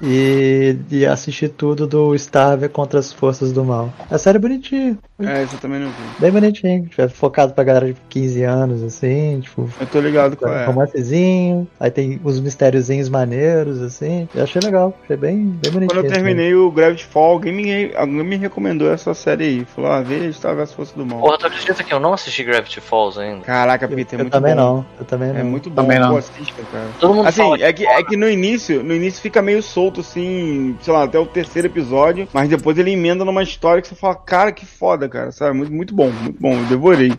E, 0.03 0.77
e 0.91 1.07
assisti 1.07 1.49
tudo 1.49 1.87
do 1.87 2.15
Starve 2.15 2.69
contra 2.69 2.99
as 2.99 3.13
forças 3.13 3.53
do 3.53 3.65
mal. 3.65 3.93
A 4.11 4.17
série 4.19 4.37
é 4.37 4.41
bonitinha. 4.41 4.99
É, 5.19 5.43
esse 5.43 5.55
eu 5.55 5.61
também 5.61 5.79
não 5.81 5.89
vi. 5.89 5.95
Bem 6.19 6.31
bonitinho. 6.31 6.87
Tipo, 6.87 7.03
é 7.03 7.09
focado 7.09 7.53
pra 7.53 7.63
galera 7.65 7.87
de 7.87 7.97
15 8.09 8.43
anos, 8.43 8.83
assim. 8.83 9.41
Tipo, 9.41 9.69
Eu 9.79 9.87
tô 9.87 10.01
ligado 10.01 10.37
qual 10.37 10.53
é. 10.53 10.65
romancezinho. 10.65 11.69
Aí 11.79 11.91
tem 11.91 12.19
os 12.25 12.41
mistériozinhos 12.41 13.09
maneiros, 13.09 13.83
assim. 13.83 14.29
Eu 14.35 14.45
achei 14.45 14.61
legal. 14.63 14.95
Achei 15.05 15.17
bem, 15.17 15.37
bem 15.37 15.71
bonitinho. 15.73 15.89
Quando 15.89 16.05
eu 16.05 16.11
assim. 16.11 16.15
terminei 16.15 16.55
o 16.55 16.71
Gravity 16.71 17.05
Fall, 17.05 17.33
alguém 17.33 17.53
me, 17.53 17.95
alguém 17.95 18.25
me 18.25 18.37
recomendou 18.37 18.91
essa 18.91 19.13
série 19.13 19.45
aí. 19.45 19.65
Falou, 19.67 19.91
ah, 19.91 20.01
vê 20.01 20.33
Star 20.33 20.59
as 20.59 20.73
Forças 20.73 20.95
do 20.95 21.05
Mal. 21.05 21.21
Porra, 21.21 21.39
tu 21.39 21.47
acredita 21.47 21.85
que 21.85 21.93
eu 21.93 22.01
não 22.01 22.13
assisti 22.15 22.43
Gravity 22.45 22.81
Falls 22.81 23.19
ainda? 23.21 23.41
Caraca, 23.45 23.85
Eu, 23.85 23.97
Peter, 23.97 24.19
é 24.19 24.23
eu 24.23 24.25
muito 24.25 24.33
também 24.33 24.55
bom. 24.55 24.61
não. 24.61 24.87
Eu 24.99 25.05
também 25.05 25.33
não. 25.33 25.41
É 25.41 25.43
muito 25.43 25.69
bom, 25.71 25.83
Também 25.83 25.99
não. 25.99 26.11
pô, 26.13 26.17
assista, 26.19 26.63
cara. 26.73 26.87
Todo 26.99 27.15
mundo 27.15 27.29
Assim, 27.29 27.43
fala 27.43 27.57
é 27.61 27.73
que, 27.73 27.87
é 27.87 28.03
que 28.03 28.17
no 28.17 28.29
início, 28.29 28.83
no 28.83 28.95
início 28.95 29.21
fica 29.21 29.43
meio 29.43 29.63
solto, 29.63 29.90
assim, 29.99 30.77
sei 30.83 30.93
lá, 30.93 31.03
até 31.05 31.19
o 31.19 31.27
terceiro 31.27 31.67
episódio, 31.67 32.29
mas 32.33 32.49
depois 32.49 32.79
ele 32.79 32.93
emenda 32.93 33.25
numa 33.25 33.43
história 33.43 33.83
que 33.83 33.89
você 33.89 33.97
fala, 33.97 34.15
cara, 34.15 34.53
que 34.53 34.65
foda, 34.65 35.09
cara, 35.09 35.33
sabe? 35.33 35.57
Muito, 35.57 35.73
muito 35.73 35.95
bom, 35.95 36.11
muito 36.11 36.41
bom, 36.41 36.53
eu 36.53 36.65
devorei. 36.67 37.13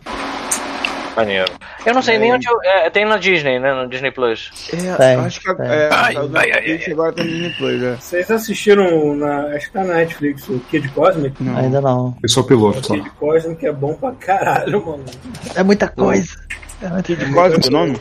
Maneiro. 1.14 1.52
Eu 1.84 1.92
não 1.92 2.00
sei 2.00 2.16
nem 2.16 2.32
onde 2.32 2.48
eu. 2.48 2.58
é, 2.64 2.88
tem 2.88 3.04
na 3.04 3.18
Disney, 3.18 3.58
né? 3.58 3.74
No 3.74 3.86
Disney 3.86 4.10
Plus. 4.10 4.50
É, 4.72 4.94
Tem, 4.96 5.16
acho 5.16 5.40
que 5.40 5.54
tem. 5.54 5.66
é, 5.66 5.90
Ai, 5.92 6.16
o 6.16 6.30
ai, 6.34 6.52
ai, 6.52 6.84
agora 6.90 7.12
tá 7.12 7.22
no 7.22 7.28
Disney 7.28 7.50
Plus, 7.50 7.82
é. 7.82 7.96
Vocês 7.96 8.30
assistiram, 8.30 9.14
na, 9.16 9.40
acho 9.48 9.66
que 9.66 9.72
tá 9.74 9.84
na 9.84 9.94
Netflix, 9.94 10.48
o 10.48 10.58
Kid 10.70 10.88
Cosmic? 10.88 11.42
Não. 11.42 11.54
Ainda 11.58 11.82
não. 11.82 12.16
É 12.24 12.40
o 12.40 12.44
piloto 12.44 12.86
só. 12.86 12.94
Kid 12.94 13.10
Cosmic 13.10 13.66
é 13.66 13.72
bom 13.72 13.92
pra 13.92 14.12
caralho, 14.12 14.86
mano. 14.86 15.04
É 15.54 15.62
muita 15.62 15.86
coisa. 15.86 16.34
É 16.80 16.88
muita 16.88 17.14
coisa. 17.14 17.32
Cosmic 17.34 17.68
o 17.68 17.70
nome? 17.70 18.00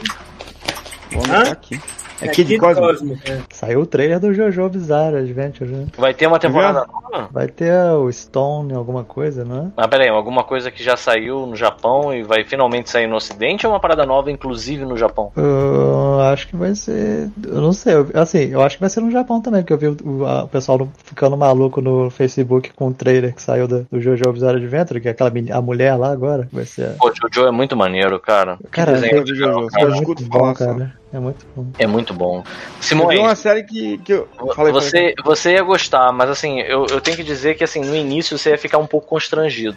Vou 1.12 1.24
anotar 1.26 1.48
Hã? 1.48 1.52
aqui. 1.52 1.82
É 2.22 2.28
Kid 2.28 2.58
Cosmic. 2.58 3.32
é. 3.32 3.40
Saiu 3.52 3.82
o 3.82 3.86
trailer 3.86 4.20
do 4.20 4.34
Jojo 4.34 4.70
Bizarre 4.70 5.18
Adventure, 5.18 5.70
né? 5.70 5.88
Vai 5.98 6.14
ter 6.14 6.28
uma 6.28 6.40
temporada 6.40 6.86
nova? 6.86 7.30
Vai 7.32 7.48
ter 7.48 7.74
o 7.94 8.12
Stone, 8.12 8.74
alguma 8.74 9.04
coisa, 9.04 9.44
não 9.44 9.66
é? 9.66 9.68
Ah, 9.78 9.88
peraí, 9.88 10.10
alguma 10.10 10.44
coisa 10.44 10.70
que 10.72 10.84
já 10.84 10.96
saiu 10.96 11.46
no 11.46 11.56
Japão 11.56 12.14
e 12.14 12.24
vai 12.24 12.44
finalmente 12.44 12.90
sair 12.90 13.08
no 13.08 13.16
Ocidente 13.16 13.66
ou 13.66 13.74
uma 13.74 13.80
parada 13.80 14.06
nova, 14.06 14.32
inclusive 14.32 14.86
no 14.86 14.96
Japão? 14.98 15.32
Eu 15.36 16.20
acho 16.22 16.48
que 16.48 16.56
vai 16.56 16.76
ser. 16.76 17.30
Eu 17.44 17.62
não 17.62 17.74
sei. 17.74 17.96
eu- 17.96 18.08
Assim, 18.14 18.50
eu 18.50 18.62
acho 18.62 18.76
que 18.78 18.82
vai 18.82 18.90
ser 18.90 19.02
no 19.02 19.12
Japão 19.12 19.42
também, 19.42 19.62
porque 19.62 19.74
eu 19.74 19.78
vi 19.78 19.88
o, 19.88 19.98
o- 20.22 20.26
a- 20.26 20.44
o 20.44 20.48
pessoal 20.48 20.88
ficando 21.04 21.36
maluco 21.36 21.82
no 21.82 22.10
Facebook 22.10 22.72
com 22.76 22.88
o 22.90 22.94
trailer 22.94 23.34
que 23.34 23.42
saiu 23.42 23.68
do, 23.68 23.86
do 23.92 24.00
Jojo 24.02 24.32
Bizarre 24.32 24.58
Adventure, 24.58 25.02
que 25.02 25.08
é 25.08 25.12
aquela 25.12 25.32
a 25.52 25.62
mulher 25.62 25.96
lá 25.96 26.12
agora. 26.12 26.48
Vai 26.52 26.66
ser. 26.66 26.96
Pô, 26.98 27.12
Jojo 27.12 27.48
é 27.48 27.52
muito 27.52 27.76
maneiro, 27.76 28.20
cara. 28.20 28.58
Que 28.58 28.70
Cara, 28.70 28.94
desenho 28.94 29.18
eu- 29.18 29.24
de 29.24 29.36
Jojo, 29.36 29.68
É 29.78 29.80
cara. 29.80 29.96
só. 29.96 31.01
É 31.14 31.20
muito 31.20 31.46
bom. 31.56 31.66
É 31.78 31.86
muito 31.88 32.14
bom. 32.14 32.38
Eu 32.38 32.44
Simone, 32.80 33.16
vi 33.18 33.22
uma 33.22 33.36
série 33.36 33.64
que, 33.64 33.98
que 33.98 34.14
eu. 34.14 34.28
Falei, 34.56 34.72
você, 34.72 35.14
você 35.26 35.54
ia 35.54 35.64
gostar, 35.64 36.12
mas 36.14 36.30
assim, 36.30 36.60
eu, 36.62 36.86
eu 36.90 37.02
tenho 37.02 37.18
que 37.18 37.24
dizer 37.24 37.56
que 37.56 37.64
assim, 37.64 37.82
no 37.82 37.94
início 37.96 38.38
você 38.38 38.52
ia 38.52 38.58
ficar 38.58 38.78
um 38.78 38.88
pouco 38.88 39.08
constrangido. 39.08 39.76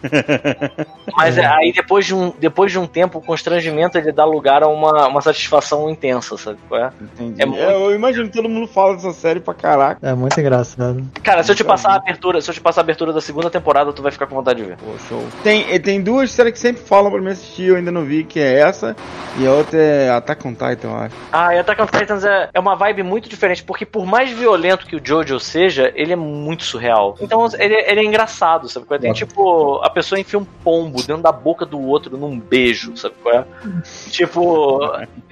mas 1.17 1.37
é, 1.37 1.45
aí 1.47 1.73
depois 1.73 2.07
de, 2.07 2.15
um, 2.15 2.33
depois 2.39 2.71
de 2.71 2.79
um 2.79 2.87
tempo, 2.87 3.19
o 3.19 3.21
constrangimento 3.23 3.99
ele 3.99 4.13
dá 4.13 4.25
lugar 4.25 4.63
a 4.63 4.69
uma, 4.69 5.09
uma 5.09 5.21
satisfação 5.21 5.91
intensa, 5.91 6.37
sabe 6.37 6.59
qual 6.69 6.81
é? 6.81 6.93
Entendi. 7.01 7.43
é 7.43 7.47
muito- 7.47 7.63
É, 7.63 7.75
eu 7.75 7.95
imagino 7.95 8.27
que 8.29 8.33
todo 8.33 8.49
mundo 8.49 8.67
fala 8.69 8.95
dessa 8.95 9.13
série 9.13 9.41
pra 9.41 9.55
caraca. 9.55 9.99
É 10.07 10.15
muito 10.15 10.39
engraçado. 10.39 11.05
Cara, 11.23 11.43
se 11.43 11.51
eu 11.51 11.57
te 11.57 11.65
passar 11.65 11.91
a 11.93 11.97
abertura, 11.97 12.41
se 12.41 12.49
eu 12.51 12.55
te 12.55 12.61
passar 12.61 12.81
a 12.81 12.85
abertura 12.85 13.13
da 13.13 13.21
segunda 13.21 13.51
temporada, 13.51 13.93
tu 13.93 14.03
vai 14.03 14.13
ficar 14.13 14.27
com 14.27 14.37
vontade 14.37 14.63
de 14.63 14.69
ver. 14.69 14.77
Pô, 14.77 14.93
show. 15.09 15.25
Tem, 15.43 15.81
tem 15.81 16.01
duas 16.01 16.31
séries 16.31 16.53
que 16.53 16.59
sempre 16.61 16.83
falam 16.83 17.11
pra 17.11 17.21
mim 17.21 17.31
assistir, 17.31 17.65
eu 17.71 17.77
ainda 17.77 17.91
não 17.91 18.05
vi, 18.05 18.23
que 18.25 18.39
é 18.39 18.61
essa, 18.61 18.95
e 19.39 19.47
a 19.47 19.51
outra 19.53 19.79
é 19.81 20.11
Attack 20.11 20.47
on 20.47 20.53
Titan, 20.53 20.89
eu 20.89 20.97
acho. 20.97 21.24
Ah, 21.33 21.55
e 21.55 21.59
Attack 21.59 21.83
on 21.83 21.87
Titans 21.87 22.25
é, 22.25 22.49
é 22.53 22.61
uma 22.61 22.75
vibe 22.77 23.03
muito 23.03 23.29
diferente, 23.29 23.63
porque 23.65 23.85
por 23.85 24.07
mais 24.07 24.31
violento 24.31 24.87
que 24.87 24.97
o 24.97 25.01
Jojo 25.05 25.39
seja, 25.41 25.93
ele 25.95 26.13
é 26.13 26.17
muito 26.17 26.65
surreal. 26.65 27.17
Então 27.21 27.47
ele, 27.59 27.75
ele 27.75 28.01
é 28.01 28.05
engraçado, 28.05 28.69
sabe 28.69 28.87
qual 28.87 28.97
é? 28.97 29.01
Tem 29.01 29.13
tipo, 29.13 29.81
a 29.83 29.91
pessoa 29.91 30.19
enfia 30.21 30.39
um 30.39 30.45
pombo 30.45 30.99
dentro 31.03 31.23
da 31.23 31.33
boca 31.33 31.67
do 31.67 31.81
outro 31.81 32.17
num 32.17 32.39
beijo, 32.39 32.97
sabe 32.97 33.15
qual 33.23 33.35
é? 33.35 33.45
tipo. 34.11 34.81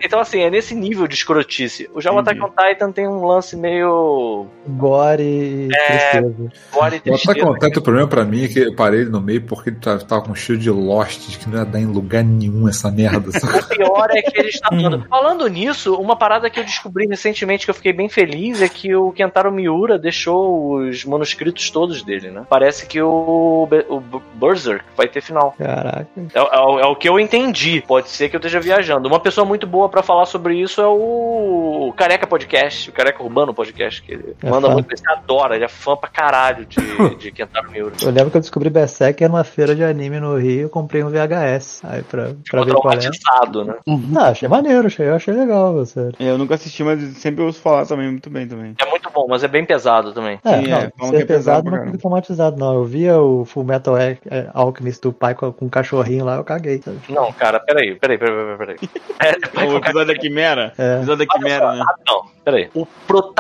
Então 0.03 0.19
assim, 0.21 0.41
é 0.41 0.51
nesse 0.51 0.75
nível 0.75 1.07
de 1.07 1.15
escrotice. 1.15 1.89
O 1.95 2.01
já 2.01 2.11
o 2.13 2.19
Attack 2.19 2.41
on 2.43 2.51
Titan 2.51 2.93
tem 2.93 3.07
um 3.09 3.25
lance 3.25 3.57
meio. 3.57 4.47
Gore 4.67 5.23
e 5.23 5.69
É. 5.75 5.87
tristeza. 5.87 6.53
Gore 6.73 7.03
e 7.05 7.11
O 7.11 7.15
Attack 7.15 7.23
tristeza. 7.35 7.47
on 7.49 7.55
Titan, 7.55 7.81
o 7.81 7.83
problema 7.83 8.09
pra 8.09 8.25
mim 8.25 8.45
é 8.45 8.49
que 8.49 8.59
eu 8.59 8.75
parei 8.75 9.01
ele 9.03 9.11
no 9.11 9.21
meio 9.21 9.43
porque 9.43 9.71
ele 9.71 9.77
tava, 9.81 9.99
tava 10.05 10.23
com 10.23 10.35
cheiro 10.35 10.61
de 10.61 10.71
Lost, 10.71 11.29
de 11.29 11.39
que 11.39 11.49
não 11.49 11.59
ia 11.59 11.65
dar 11.65 11.81
em 11.81 11.87
lugar 11.87 12.25
nenhum 12.25 12.69
essa 12.69 12.91
merda. 12.91 13.31
O 13.63 13.75
pior 13.77 14.09
é 14.11 14.23
que 14.23 14.39
ele 14.39 14.49
está 14.49 14.69
falando. 14.69 15.07
Falando 15.09 15.47
nisso, 15.49 15.82
isso, 15.83 15.95
uma 15.97 16.17
parada 16.17 16.49
que 16.49 16.59
eu 16.61 16.65
descobri 16.65 17.07
recentemente 17.07 17.65
que 17.65 17.71
eu 17.71 17.75
fiquei 17.75 17.93
bem 17.93 18.09
feliz 18.09 18.63
é 18.63 18.69
que 18.69 18.95
o 18.95 19.11
Kentaro 19.13 19.51
Miura 19.53 19.99
deixou 19.99 20.77
os 20.77 21.05
manuscritos 21.05 21.71
todos 21.71 22.03
dele, 22.03 22.31
né? 22.31 22.45
Parece 22.49 22.87
que 22.87 23.01
o, 23.03 23.69
o 23.89 24.01
Berserk 24.35 24.85
vai 24.97 25.09
ter 25.09 25.21
final. 25.21 25.55
Caraca. 25.59 26.07
É, 26.35 26.39
é 26.39 26.61
o- 26.61 26.81
é 26.81 26.87
o 26.87 26.97
que 26.97 27.09
eu 27.09 27.19
entendi. 27.19 27.83
Pode 27.87 28.09
ser 28.09 28.29
que 28.29 28.37
eu 28.37 28.39
esteja 28.39 28.61
viajando. 28.61 29.09
Uma 29.09 29.21
pessoa 29.21 29.45
muito 29.45 29.67
boa 29.67 29.89
pra 29.89 30.03
falar 30.03 30.27
sobre 30.27 30.57
isso 30.61 30.81
é 30.81 30.87
o 30.87 31.93
Careca 31.97 32.27
Podcast, 32.27 32.91
o 32.91 32.93
Careca 32.93 33.23
Urbano 33.23 33.53
Podcast, 33.55 34.03
que 34.03 34.13
ele 34.13 34.37
É 34.43 34.49
manda 34.51 34.69
fã. 34.69 34.75
muito, 34.75 34.93
ele 34.93 35.03
adora, 35.09 35.57
ele 35.57 35.65
é 35.65 35.69
fã 35.69 35.97
pra 35.97 36.09
caralho 36.09 36.65
de, 36.67 36.77
de 37.19 37.33
Kentaro 37.33 37.71
Miura. 37.71 37.95
Eu 38.03 38.11
lembro 38.11 38.31
que 38.31 38.37
eu 38.37 38.41
descobri 38.41 38.71
Berserk 38.71 39.23
numa 39.27 39.45
feira 39.45 39.75
de 39.75 39.83
anime 39.85 40.21
no 40.21 40.37
Rio, 40.37 40.63
eu 40.63 40.69
comprei 40.71 41.03
um 41.03 41.09
VHS. 41.11 41.83
Aí 41.85 42.03
pra, 42.03 42.25
pra 42.27 42.35
Ficou 42.45 42.65
ver 42.65 42.73
qual 42.75 42.95
é. 42.95 42.97
traumatizado, 42.99 43.65
né? 43.65 43.75
Ah, 44.17 44.29
achei 44.29 44.49
maneiro, 44.49 44.87
achei, 44.87 45.09
eu 45.09 45.15
achei 45.15 45.35
legal, 45.35 45.72
você. 45.73 46.11
Eu 46.21 46.39
nunca 46.39 46.55
assisti, 46.55 46.83
mas 46.85 47.01
sempre 47.19 47.43
ouço 47.43 47.61
falar 47.61 47.87
também 47.87 48.09
muito 48.11 48.29
bem 48.31 48.47
também. 48.47 48.75
É 48.81 48.89
muito 48.91 49.11
bom, 49.11 49.27
mas 49.29 49.43
é 49.45 49.49
bem 49.49 49.65
pesado 49.65 50.13
também. 50.13 50.39
É, 50.45 50.57
Sim, 50.61 50.69
não, 50.69 50.79
é, 50.79 50.81
ser 50.81 50.91
que 50.91 51.23
é 51.23 51.25
pesado 51.27 51.65
pesado 51.65 51.71
não 51.71 51.85
fico 51.87 51.99
traumatizado, 51.99 52.57
não. 52.59 52.75
Eu 52.75 52.85
via 52.85 53.19
o 53.21 53.45
Full 53.45 53.65
Metal 53.65 53.95
Al- 53.95 54.01
é, 54.01 54.51
Alchemist 54.55 55.01
do 55.03 55.13
pai 55.13 55.35
com, 55.35 55.53
com 55.53 55.67
um 55.67 55.69
cachorrinho 55.69 56.25
lá, 56.25 56.37
eu 56.37 56.45
caguei. 56.45 56.81
sabe? 56.83 56.99
Não, 57.09 57.33
cara, 57.33 57.59
peraí, 57.61 57.95
peraí, 57.97 58.19
peraí, 58.19 58.57
peraí. 58.57 58.77
peraí. 58.79 58.91
É, 59.21 59.63
O 59.73 59.77
episódio 59.77 60.15
da 60.15 60.21
Quimera? 60.21 60.73
É. 60.79 60.95
O 60.95 60.97
episódio 60.99 61.27
da 61.27 61.35
Quimera, 61.35 61.73
né? 61.75 61.83
Ah, 61.87 61.95
não, 62.07 62.23
peraí. 62.45 62.69
O 62.75 62.87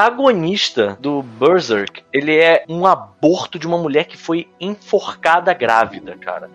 protagonista 0.06 0.96
do 1.00 1.22
Berserk, 1.22 2.02
ele 2.12 2.36
é 2.36 2.64
um 2.68 2.86
aborto 3.22 3.56
de 3.56 3.68
uma 3.68 3.78
mulher 3.78 4.04
que 4.06 4.16
foi 4.16 4.48
enforcada 4.60 5.54
grávida, 5.54 6.16
cara. 6.20 6.50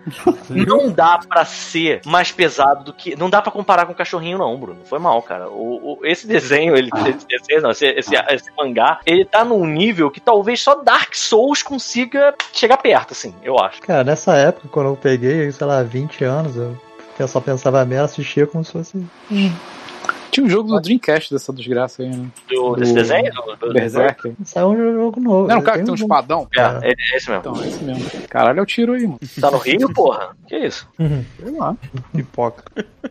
Não 0.49 0.91
dá 0.91 1.17
pra 1.17 1.45
ser 1.45 2.01
mais 2.05 2.29
pesado 2.31 2.83
do 2.83 2.93
que. 2.93 3.15
Não 3.15 3.29
dá 3.29 3.41
pra 3.41 3.51
comparar 3.51 3.85
com 3.85 3.93
o 3.93 3.95
cachorrinho, 3.95 4.37
não, 4.37 4.57
Bruno. 4.59 4.79
Foi 4.85 4.99
mal, 4.99 5.21
cara. 5.21 5.47
O, 5.49 5.93
o- 6.01 6.05
esse 6.05 6.27
desenho, 6.27 6.75
ele, 6.75 6.89
esse, 7.07 7.25
desenho, 7.25 7.61
não, 7.61 7.71
esse, 7.71 7.85
esse, 7.87 8.13
esse 8.29 8.51
mangá, 8.57 8.99
ele 9.05 9.23
tá 9.23 9.45
num 9.45 9.65
nível 9.65 10.11
que 10.11 10.19
talvez 10.19 10.61
só 10.61 10.75
Dark 10.75 11.15
Souls 11.15 11.63
consiga 11.63 12.35
chegar 12.51 12.77
perto, 12.77 13.13
assim, 13.13 13.33
eu 13.41 13.57
acho. 13.57 13.81
Cara, 13.81 14.03
nessa 14.03 14.35
época, 14.35 14.67
quando 14.69 14.87
eu 14.89 14.97
peguei, 14.97 15.49
sei 15.53 15.65
lá, 15.65 15.81
20 15.83 16.23
anos, 16.25 16.55
eu 16.57 17.27
só 17.27 17.39
pensava 17.39 17.83
merda, 17.85 18.05
assistia 18.05 18.45
como 18.45 18.63
se 18.65 18.73
fosse. 18.73 19.05
Tinha 20.37 20.45
um 20.45 20.49
jogo 20.49 20.69
do 20.69 20.79
Dreamcast 20.79 21.33
dessa 21.33 21.51
desgraça 21.51 22.03
aí, 22.03 22.09
né? 22.09 22.27
Do, 22.47 22.75
desse 22.75 22.91
O- 22.91 22.95
desenho? 22.95 23.31
Do, 23.33 23.67
do- 23.67 23.73
Berserk. 23.73 24.33
Saiu 24.45 24.67
um 24.69 24.93
jogo 24.93 25.19
novo. 25.19 25.47
Não 25.47 25.57
um 25.57 25.61
cara 25.61 25.77
Tem 25.77 25.85
que 25.85 25.91
tem 25.91 26.03
um 26.03 26.05
espadão? 26.05 26.47
É, 26.55 26.61
é, 26.61 26.89
é 26.91 27.17
esse 27.17 27.29
mesmo. 27.29 27.39
Então, 27.39 27.63
é 27.63 27.67
esse 27.67 27.83
mesmo. 27.83 28.05
Caralho, 28.29 28.59
é 28.59 28.61
o 28.61 28.65
tiro 28.65 28.93
aí, 28.93 29.03
mano. 29.07 29.19
Tá 29.41 29.49
no 29.49 29.57
Rio, 29.57 29.91
porra? 29.93 30.35
Que 30.47 30.57
isso? 30.57 30.87
Sei 30.97 31.51
lá. 31.57 31.75
Pipoca. 32.15 32.63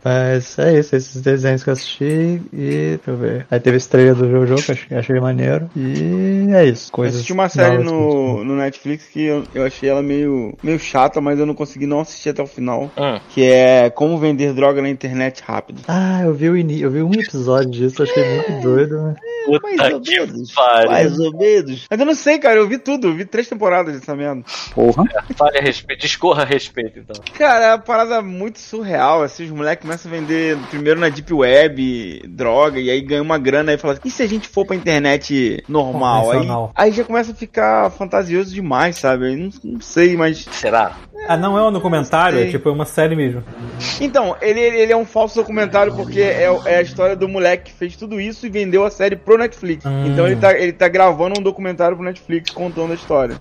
Mas 0.04 0.58
é 0.58 0.78
isso, 0.78 0.94
esses 0.94 1.20
desenhos 1.22 1.64
que 1.64 1.70
eu 1.70 1.72
assisti 1.72 2.42
e. 2.52 2.96
Deixa 2.96 3.10
eu 3.10 3.16
ver. 3.16 3.46
Aí 3.50 3.58
teve 3.58 3.74
a 3.74 3.78
estreia 3.78 4.14
do 4.14 4.28
Jojo, 4.30 4.56
que 4.64 4.70
eu 4.70 4.74
achei, 4.74 4.96
achei 4.98 5.20
maneiro. 5.20 5.68
E 5.76 6.46
é 6.52 6.64
isso. 6.66 6.88
Eu 6.90 6.92
Coisas 6.92 7.14
assisti 7.16 7.32
uma 7.32 7.48
série 7.48 7.82
no, 7.82 8.44
no 8.44 8.56
Netflix 8.56 9.06
que 9.06 9.24
eu, 9.24 9.44
eu 9.54 9.64
achei 9.64 9.88
ela 9.88 10.02
meio, 10.02 10.56
meio 10.62 10.78
chata, 10.78 11.20
mas 11.20 11.38
eu 11.38 11.46
não 11.46 11.54
consegui 11.54 11.86
não 11.86 12.00
assistir 12.00 12.30
até 12.30 12.42
o 12.42 12.46
final. 12.46 12.90
Hum. 12.96 13.18
Que 13.30 13.44
é 13.44 13.90
Como 13.90 14.18
Vender 14.18 14.52
Droga 14.52 14.80
na 14.82 14.88
Internet 14.88 15.42
Rápido. 15.44 15.80
Ah, 15.88 16.22
eu 16.24 16.34
vi, 16.34 16.48
o 16.50 16.56
ini... 16.56 16.80
eu 16.82 16.90
vi 16.90 17.02
um 17.02 17.10
episódio 17.20 17.70
disso, 17.70 18.02
achei 18.02 18.24
muito 18.24 18.62
doido, 18.62 19.02
né? 19.02 19.14
Mais 19.62 19.92
ou 19.92 20.00
Puta 20.00 20.00
que 20.00 20.20
menos. 20.20 20.52
pariu. 20.52 20.90
Mais 20.90 21.18
ou 21.18 21.32
menos. 21.32 21.86
Mas 21.88 22.00
eu 22.00 22.06
não 22.06 22.14
sei, 22.14 22.38
cara. 22.38 22.56
Eu 22.56 22.68
vi 22.68 22.78
tudo. 22.78 23.08
Eu 23.08 23.14
vi 23.14 23.24
três 23.24 23.48
temporadas 23.48 23.98
dessa 23.98 24.14
merda. 24.16 24.42
Porra. 24.74 25.04
Fale 25.36 25.58
a 25.58 25.62
respeito, 25.62 26.00
discorra 26.00 26.42
a 26.42 26.46
respeito, 26.46 26.98
então. 26.98 27.22
Cara, 27.34 27.64
é 27.66 27.68
uma 27.70 27.78
parada 27.78 28.20
muito 28.22 28.58
surreal. 28.58 29.22
Assim, 29.22 29.44
os 29.44 29.50
moleques 29.50 29.82
começam 29.82 30.10
a 30.10 30.14
vender 30.14 30.58
primeiro 30.70 30.98
na 30.98 31.08
Deep 31.08 31.32
Web 31.32 32.24
droga 32.28 32.80
e 32.80 32.90
aí 32.90 33.00
ganha 33.00 33.22
uma 33.22 33.38
grana 33.38 33.72
e 33.72 33.78
fala 33.78 33.94
assim, 33.94 34.02
e 34.04 34.10
se 34.10 34.22
a 34.22 34.26
gente 34.26 34.48
for 34.48 34.66
pra 34.66 34.76
internet 34.76 35.62
normal? 35.68 36.32
Aí, 36.32 36.48
aí 36.74 36.92
já 36.92 37.04
começa 37.04 37.32
a 37.32 37.34
ficar 37.34 37.90
fantasioso 37.90 38.52
demais, 38.52 38.96
sabe? 38.98 39.32
Eu 39.32 39.38
não, 39.38 39.50
não 39.62 39.80
sei, 39.80 40.16
mas. 40.16 40.44
Será? 40.50 40.96
Ah, 41.28 41.36
não 41.36 41.58
é 41.58 41.66
um 41.66 41.72
documentário, 41.72 42.38
é 42.38 42.46
tipo 42.46 42.68
é 42.68 42.72
uma 42.72 42.84
série 42.84 43.16
mesmo. 43.16 43.42
Então, 44.00 44.36
ele, 44.40 44.60
ele 44.60 44.92
é 44.92 44.96
um 44.96 45.04
falso 45.04 45.34
documentário 45.34 45.94
porque 45.94 46.20
é, 46.20 46.44
é 46.66 46.82
história 46.96 47.14
do 47.14 47.28
moleque 47.28 47.70
que 47.70 47.78
fez 47.78 47.94
tudo 47.94 48.18
isso 48.18 48.46
e 48.46 48.48
vendeu 48.48 48.84
a 48.84 48.90
série 48.90 49.16
pro 49.16 49.36
Netflix. 49.36 49.84
Hum. 49.84 50.06
Então 50.06 50.26
ele 50.26 50.36
tá, 50.36 50.58
ele 50.58 50.72
tá 50.72 50.88
gravando 50.88 51.38
um 51.38 51.42
documentário 51.42 51.94
pro 51.94 52.04
Netflix 52.04 52.50
contando 52.50 52.92
a 52.92 52.94
história. 52.94 53.36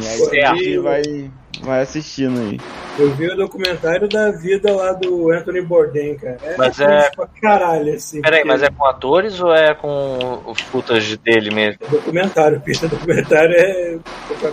E 0.00 0.06
aí 0.06 0.18
você 0.18 0.78
vai, 0.78 1.30
vai 1.62 1.82
assistindo 1.82 2.40
aí. 2.40 2.60
Eu 2.98 3.10
vi 3.14 3.28
o 3.28 3.36
documentário 3.36 4.08
da 4.08 4.30
vida 4.30 4.74
lá 4.74 4.92
do 4.92 5.30
Anthony 5.30 5.62
Bourdain, 5.62 6.16
cara. 6.16 6.36
É 6.42 6.56
Mas 6.58 6.78
é- 6.80 7.08
pra 7.10 7.26
caralho, 7.40 7.94
assim. 7.94 8.20
Peraí, 8.20 8.40
porque 8.40 8.52
mas 8.52 8.62
é 8.62 8.68
com 8.70 8.84
atores 8.84 9.40
ou 9.40 9.54
é 9.54 9.74
com 9.74 10.42
o 10.44 10.54
footage 10.54 11.16
dele 11.16 11.54
mesmo? 11.54 11.78
Documentário, 11.88 12.60
pista 12.64 12.88
documentário 12.88 13.54
é. 13.54 13.96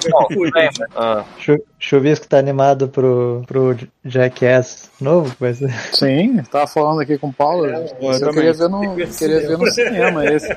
Não, 0.09 0.27
bem, 0.29 0.51
mas- 0.53 0.77
ah, 0.95 1.23
Chu- 1.37 1.61
Chuvisco 1.79 2.27
tá 2.27 2.37
animado 2.37 2.87
pro, 2.87 3.43
pro 3.47 3.75
Jackass 4.05 4.89
novo? 5.01 5.35
Vai 5.39 5.53
ser. 5.53 5.71
Sim, 5.93 6.37
tava 6.51 6.67
falando 6.67 7.01
aqui 7.01 7.17
com 7.17 7.27
o 7.27 7.33
Paulo. 7.33 7.65
eu 7.65 7.83
Esse 7.83 7.93
eu 8.01 8.19
também. 8.19 8.33
queria 8.35 8.53
ver 8.53 8.69
no, 8.69 8.79
Tem 8.81 8.89
que 8.91 8.95
ver 9.05 9.17
queria 9.17 9.39
ver 9.47 9.57
no 9.57 9.67
cinema 9.71 10.25
esse. 10.25 10.55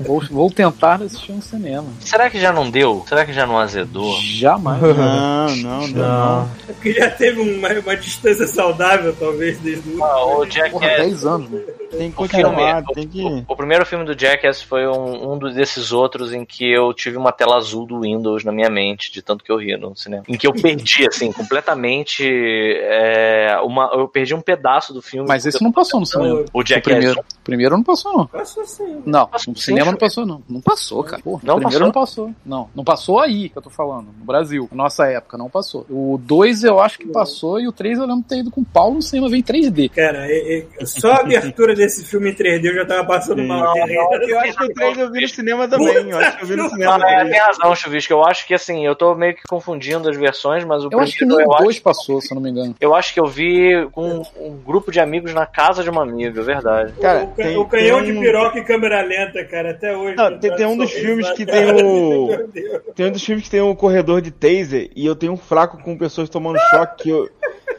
Vou, 0.00 0.22
vou 0.30 0.50
tentar 0.50 1.02
assistir 1.02 1.32
no 1.32 1.42
cinema. 1.42 1.86
será 2.00 2.30
que 2.30 2.38
já 2.40 2.52
não 2.52 2.70
deu? 2.70 3.04
Será 3.08 3.24
que 3.24 3.32
já 3.32 3.46
não 3.46 3.58
azedou? 3.58 4.14
Jamais. 4.20 4.78
Não, 4.96 5.56
não, 5.62 5.88
não. 5.88 5.88
Não. 5.88 6.50
É 6.68 6.72
porque 6.72 6.92
já 6.92 7.10
teve 7.10 7.40
uma, 7.40 7.68
uma 7.68 7.96
distância 7.96 8.46
saudável, 8.46 9.14
talvez, 9.18 9.58
desde 9.58 9.88
o. 9.90 10.04
Ah, 10.04 10.38
o 10.38 10.44
Jackass. 10.44 10.72
Porra, 10.72 10.88
10 10.96 11.26
anos, 11.26 11.50
mano. 11.50 11.64
Tem 11.90 12.10
que 12.10 12.22
O 12.22 12.28
filme, 12.28 12.62
o, 12.88 12.92
tem 12.94 13.08
que. 13.08 13.22
o- 13.24 13.44
o 13.48 13.56
primeiro 13.56 13.84
filme 13.86 14.04
do 14.04 14.18
Jackass 14.18 14.62
foi 14.62 14.86
um, 14.86 15.32
um 15.32 15.38
dos- 15.38 15.54
desses 15.54 15.90
outros 15.90 16.32
em 16.32 16.44
que 16.44 16.70
eu 16.70 16.92
tive 16.92 17.16
uma 17.16 17.32
tela 17.32 17.56
azul 17.56 17.86
do 17.86 18.00
Windows 18.00 18.44
na 18.44 18.52
minha 18.52 18.68
mente, 18.68 19.10
de 19.10 19.22
tanto 19.22 19.42
que 19.42 19.50
eu 19.50 19.56
ria 19.56 19.78
no 19.78 19.96
cinema. 19.96 20.22
Em 20.28 20.36
que 20.36 20.46
eu 20.46 20.52
perdi, 20.52 21.06
assim, 21.08 21.32
completamente. 21.32 22.24
é, 22.28 23.58
uma, 23.62 23.90
eu 23.94 24.08
perdi 24.08 24.34
um 24.34 24.40
pedaço 24.40 24.92
do 24.92 25.00
filme. 25.02 25.26
Mas 25.28 25.46
esse 25.46 25.62
não 25.62 25.72
passou 25.72 26.00
no 26.00 26.06
cinema. 26.06 26.44
O 26.52 26.60
O 26.60 26.64
Jackass. 26.66 26.82
primeiro. 26.84 27.20
O 27.20 27.44
primeiro 27.44 27.76
não 27.76 27.82
passou, 27.84 28.12
não. 28.12 28.26
Passou 28.26 28.62
assim. 28.62 29.02
Não, 29.06 29.26
Passou 29.26 29.52
no 29.52 29.58
sim, 29.58 29.64
cinema 29.66 29.90
não 29.90 29.98
passou, 29.98 30.26
não. 30.26 30.42
Não 30.48 30.60
passou, 30.60 31.02
cara. 31.04 31.22
Porra, 31.22 31.40
Não 31.44 31.56
o 31.56 31.58
primeiro 31.60 31.84
não 31.86 31.92
passou. 31.92 32.30
Não, 32.44 32.68
não 32.74 32.84
passou 32.84 33.20
aí 33.20 33.48
que 33.48 33.56
eu 33.56 33.62
tô 33.62 33.70
falando. 33.70 34.08
No 34.18 34.24
Brasil. 34.24 34.68
Na 34.70 34.84
nossa 34.84 35.06
época, 35.06 35.38
não 35.38 35.48
passou. 35.48 35.86
O 35.88 36.18
2 36.22 36.64
eu 36.64 36.78
acho 36.80 36.98
que 36.98 37.06
passou 37.06 37.58
e 37.60 37.66
o 37.66 37.72
3 37.72 37.98
eu 37.98 38.04
lembro 38.06 38.22
de 38.22 38.28
ter 38.28 38.38
ido 38.40 38.50
com 38.50 38.60
o 38.60 38.64
Paulo 38.64 38.96
no 38.96 39.02
cinema, 39.02 39.28
vem 39.28 39.42
3D. 39.42 39.88
Cara, 39.90 40.26
é- 40.30 40.66
é- 40.80 40.84
só 40.86 41.12
a 41.12 41.20
abertura 41.20 41.74
desse 41.78 42.04
filme 42.04 42.30
em 42.30 42.34
3D 42.34 42.64
eu 42.66 42.74
já 42.74 42.84
tava 42.84 43.04
passando 43.06 43.40
Sim. 43.40 43.46
mal. 43.48 43.74
Eu 43.76 44.38
acho 44.40 44.56
que 44.58 44.64
o 44.64 44.74
3 44.74 44.98
eu 44.98 45.10
vi 45.12 45.20
no 45.22 45.28
cinema 45.28 45.66
também. 45.68 46.10
Eu 46.10 46.18
acho 46.18 46.36
que 46.36 46.42
eu 46.44 46.46
vi 46.48 46.56
no 46.56 46.68
cinema 46.68 46.98
Ah, 47.02 47.10
é, 47.10 47.16
também. 47.18 47.32
tem 47.32 47.40
razão, 47.40 47.74
Chuvisco. 47.74 48.12
Eu 48.12 48.24
acho 48.24 48.46
que 48.46 48.52
assim, 48.54 48.84
eu 48.86 48.94
tô 48.94 49.14
meio 49.14 49.34
que 49.34 49.42
confundindo 49.48 50.08
as 50.10 50.16
versões, 50.16 50.64
mas 50.64 50.84
o 50.84 50.88
Eu 50.92 51.00
acho 51.00 51.16
que 51.16 51.24
nem 51.24 51.40
eu 51.40 51.46
o 51.48 51.54
acho 51.54 51.64
2 51.64 51.78
passou, 51.80 52.20
se 52.20 52.30
eu 52.30 52.34
não 52.34 52.42
me 52.42 52.50
engano. 52.50 52.74
Eu 52.80 52.94
acho 52.94 53.14
que 53.14 53.20
eu 53.20 53.26
vi 53.26 53.88
com 53.92 54.22
um 54.38 54.56
grupo 54.64 54.90
de 54.92 55.00
amigos 55.00 55.32
na 55.32 55.46
casa 55.46 55.82
de 55.82 55.90
uma 55.90 56.02
amiga, 56.02 56.40
é 56.40 56.44
verdade. 56.44 56.92
Cara, 57.00 57.24
o, 57.24 57.26
tem- 57.28 57.56
o 57.56 57.64
canhão 57.66 58.02
tem 58.02 58.12
de 58.12 58.18
um- 58.18 58.20
piroca 58.20 58.58
e 58.58 58.64
câmera 58.64 59.00
lenta, 59.02 59.44
cara, 59.44 59.70
até 59.70 59.96
hoje. 59.96 60.16
Não, 60.16 60.38
tem- 60.38 60.54
tem 60.54 60.66
um 60.66 60.76
dos 60.76 60.90
filmes 60.92 61.30
que 61.32 61.46
cara, 61.46 61.74
tem 61.74 61.84
o-. 61.84 62.48
Tem 62.94 63.06
um 63.06 63.10
dos 63.12 63.22
filmes 63.24 63.44
que 63.44 63.50
tem 63.50 63.60
um 63.62 63.74
corredor 63.74 64.20
de 64.20 64.30
taser 64.30 64.90
e 64.94 65.06
eu 65.06 65.14
tenho 65.14 65.32
um 65.32 65.36
fraco 65.36 65.80
com 65.82 65.96
pessoas 65.96 66.28
tomando 66.28 66.58
choque 66.70 67.04
que 67.04 67.10
eu- 67.10 67.28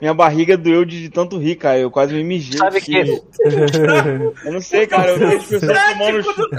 minha 0.02 0.14
barriga 0.14 0.58
doeu 0.58 0.86
de, 0.86 1.02
de 1.04 1.10
tanto 1.10 1.38
rir, 1.38 1.56
cara. 1.56 1.78
Eu 1.80 1.92
quase 1.92 2.14
me 2.14 2.24
mijei. 2.24 2.58
Sabe 2.58 2.78
assim. 2.78 2.92
que 2.92 4.46
Eu 4.46 4.54
não 4.54 4.62
sei, 4.62 4.88
cara. 4.88 5.12
Eu 5.12 5.18
vejo 5.20 5.48
pessoas 5.48 5.78
tomando 5.94 6.24
choque. 6.24 6.56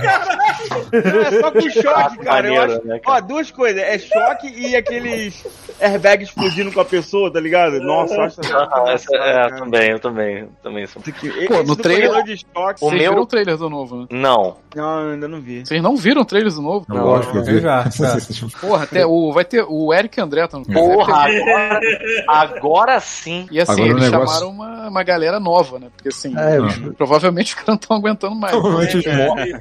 É 0.97 1.41
só 1.41 1.51
com 1.51 1.61
choque, 1.71 2.19
cara. 2.25 2.49
Eu 2.49 2.63
acho... 2.63 2.87
né, 2.87 2.99
cara? 2.99 3.17
Ó, 3.17 3.21
duas 3.21 3.51
coisas. 3.51 3.81
É 3.83 3.99
choque 3.99 4.49
e 4.49 4.77
aqueles 4.77 5.45
airbags 5.81 6.29
explodindo 6.29 6.73
com 6.73 6.81
a 6.81 6.85
pessoa, 6.85 7.33
tá 7.33 7.41
ligado? 7.41 7.81
Nossa, 7.81 8.15
eu 8.15 8.23
acho 8.23 8.41
Ah, 8.53 8.85
essa, 8.89 9.15
é, 9.15 9.19
cara. 9.33 9.57
também, 9.57 9.91
eu 9.91 9.99
também, 10.01 10.39
eu 10.41 10.49
também 10.63 10.87
sou. 10.87 11.01
Pô, 11.03 11.09
esse 11.11 11.65
no 11.67 11.77
trailer- 11.77 12.25
de 12.25 12.37
choque. 12.39 12.85
O 12.85 12.89
Vocês 12.89 13.01
meu- 13.03 13.11
viram 13.11 13.23
o 13.23 13.27
trailer 13.27 13.57
do 13.57 13.71
novo, 13.71 13.97
né? 14.03 14.07
Não. 14.11 14.57
Não, 14.75 15.01
eu 15.07 15.13
ainda 15.15 15.27
não 15.29 15.41
vi. 15.41 15.65
Vocês 15.67 15.83
não 15.83 15.97
viram 15.97 16.23
o 16.23 16.25
trailer 16.25 16.53
do 16.53 16.63
novo? 16.63 16.87
Não, 16.89 17.05
lógico 17.05 17.33
que 17.33 17.39
eu 17.39 17.45
vi. 17.45 17.61
já, 17.61 17.85
já. 17.91 18.17
Porra, 18.61 18.85
até 18.85 19.05
o, 19.07 19.33
vai 19.33 19.45
ter 19.45 19.65
o 19.69 19.93
Eric 19.93 20.21
André 20.21 20.47
tá 20.47 20.59
no 20.59 20.65
Porra, 20.65 21.25
agora, 21.27 21.81
agora 22.29 23.01
sim. 23.01 23.20
E 23.51 23.61
assim, 23.61 23.73
Agora 23.73 23.89
eles 23.89 24.03
negócio- 24.11 24.35
chamaram 24.39 24.51
uma, 24.51 24.89
uma 24.89 25.03
galera 25.03 25.39
nova, 25.41 25.79
né? 25.79 25.89
Porque 25.95 26.09
assim, 26.09 26.33
É, 26.39 26.57
eu- 26.59 26.65
Não. 26.81 26.93
provavelmente 26.95 27.49
os 27.49 27.55
caras 27.55 27.69
não 27.69 27.75
estão 27.75 27.97
aguentando 27.97 28.35
mais. 28.35 28.53
Provavelmente 28.53 28.97
eles 28.97 29.17
morrem. 29.17 29.53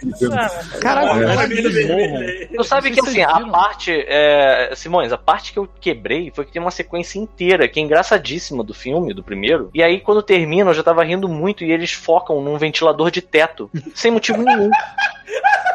Caralho, 0.82 1.24
É. 1.24 1.36
antes 1.36 1.48
que 1.60 1.68
eles 1.68 1.88
morram. 1.88 2.48
Tu 2.58 2.64
sabe 2.64 2.92
que 2.92 3.00
assim, 3.00 3.22
a 3.22 3.40
parte. 3.48 3.92
É, 4.08 4.72
Simões, 4.76 5.12
a 5.12 5.18
parte 5.18 5.52
que 5.54 5.60
eu 5.60 5.68
quebrei 5.80 6.32
foi 6.34 6.46
que 6.46 6.52
tem 6.52 6.62
uma 6.62 6.72
sequência 6.72 7.20
inteira, 7.20 7.68
que 7.68 7.80
é 7.80 7.84
engraçadíssima 7.84 8.64
do 8.64 8.74
filme, 8.74 9.14
do 9.14 9.24
primeiro. 9.24 9.70
E 9.74 9.82
aí, 9.84 10.00
quando 10.00 10.22
termina, 10.22 10.70
eu 10.70 10.74
já 10.74 10.84
tava 10.84 11.04
rindo 11.04 11.28
muito 11.28 11.64
e 11.64 11.72
eles 11.72 11.92
focam 11.92 12.42
num 12.42 12.58
ventilador 12.58 13.12
de 13.12 13.22
teto. 13.22 13.70
Sem 13.96 14.12
motivo 14.12 14.42
nenhum. 14.42 14.70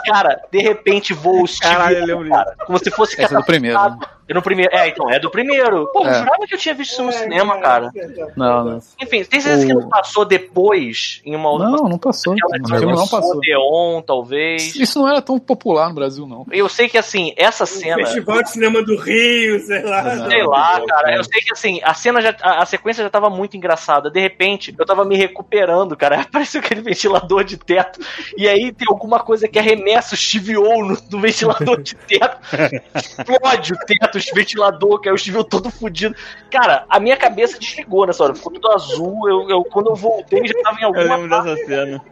Cara, 0.06 0.40
de 0.52 0.58
repente 0.60 1.14
voa 1.14 1.42
o 1.42 1.46
Steve, 1.46 1.74
Caralho, 1.74 1.98
eu 1.98 2.06
lembro 2.06 2.28
cara, 2.30 2.54
como 2.66 2.78
se 2.78 2.90
fosse 2.90 3.20
Esse 3.20 3.34
é 3.34 3.38
do 3.38 3.44
primeiro. 3.44 3.78
né? 3.78 3.96
No 4.30 4.40
primeiro. 4.40 4.74
É, 4.74 4.88
então, 4.88 5.10
é 5.10 5.18
do 5.18 5.30
primeiro. 5.30 5.86
Pô, 5.92 6.02
eu 6.02 6.08
É. 6.10 6.14
jurava 6.14 6.46
que 6.46 6.54
eu 6.54 6.58
tinha 6.58 6.74
visto 6.74 6.92
isso 6.92 7.02
no 7.02 7.12
cinema, 7.12 7.58
cara. 7.58 7.90
Não, 8.34 8.64
não. 8.64 8.78
Enfim, 9.00 9.22
tem 9.22 9.38
certeza 9.40 9.66
que 9.66 9.72
O- 9.74 9.80
não 9.82 9.88
passou 9.90 10.24
depois 10.24 11.20
em 11.26 11.36
uma 11.36 11.50
outra. 11.50 11.68
Não, 11.68 11.88
não 11.90 11.98
passou. 11.98 12.32
Aquela 12.32 12.76
O 12.76 12.78
filme 12.80 12.94
não 12.96 13.06
passou. 13.06 13.36
Odeon, 13.36 14.00
talvez. 14.00 14.74
Isso 14.76 14.98
não 14.98 15.08
era 15.08 15.20
tão 15.20 15.38
popular 15.38 15.90
no 15.90 15.94
Brasil, 15.94 16.26
não. 16.26 16.46
Eu 16.50 16.70
sei 16.70 16.88
que 16.88 16.96
assim, 16.96 17.34
essa 17.36 17.66
cena. 17.66 17.96
Festival 17.96 18.42
de 18.42 18.50
Cinema 18.50 18.82
do 18.82 18.96
Rio, 18.96 19.60
sei 19.60 19.82
lá. 19.82 20.26
Sei 20.26 20.42
lá, 20.42 20.80
cara. 20.86 21.16
Eu 21.16 21.24
sei 21.24 21.42
que 21.42 21.52
assim, 21.52 21.80
a 21.82 21.92
cena 21.92 22.22
já. 22.22 22.34
A, 22.40 22.62
a 22.62 22.66
sequência 22.66 23.04
já 23.04 23.10
tava 23.10 23.28
muito 23.28 23.58
engraçada. 23.58 24.10
De 24.10 24.20
repente, 24.20 24.74
eu 24.78 24.86
tava 24.86 25.04
me 25.04 25.16
recuperando, 25.16 25.94
cara. 25.94 26.20
Apareceu 26.22 26.60
aquele 26.62 26.80
ventilador 26.80 27.44
de 27.44 27.58
teto. 27.58 28.00
E 28.38 28.48
aí 28.48 28.72
tem 28.72 28.88
alguma 28.88 29.20
coisa 29.20 29.43
que 29.48 29.58
arremessa 29.58 30.14
o 30.14 30.18
Steve 30.18 30.56
O 30.56 30.84
no, 30.84 30.98
no 31.10 31.20
ventilador 31.20 31.80
de 31.82 31.94
teto. 31.94 32.36
Explode 32.94 33.72
o 33.72 33.76
teto, 33.86 34.18
o 34.18 34.34
ventilador, 34.34 35.00
que 35.00 35.08
aí 35.08 35.14
o 35.14 35.18
Steve 35.18 35.38
O 35.38 35.44
todo 35.44 35.70
fudido. 35.70 36.14
Cara, 36.50 36.84
a 36.88 36.98
minha 37.00 37.16
cabeça 37.16 37.58
desligou 37.58 38.06
nessa 38.06 38.24
hora. 38.24 38.34
Ficou 38.34 38.52
tudo 38.52 38.70
azul. 38.72 39.28
Eu, 39.28 39.48
eu- 39.50 39.64
quando 39.64 39.90
eu 39.90 39.94
voltei, 39.96 40.46
já 40.46 40.54
tava 40.62 40.78
em 40.78 40.82
Eu 40.82 40.88
alguma 40.88 41.16
lembro 41.16 41.42
dessa 41.44 41.64
cena. 41.66 42.02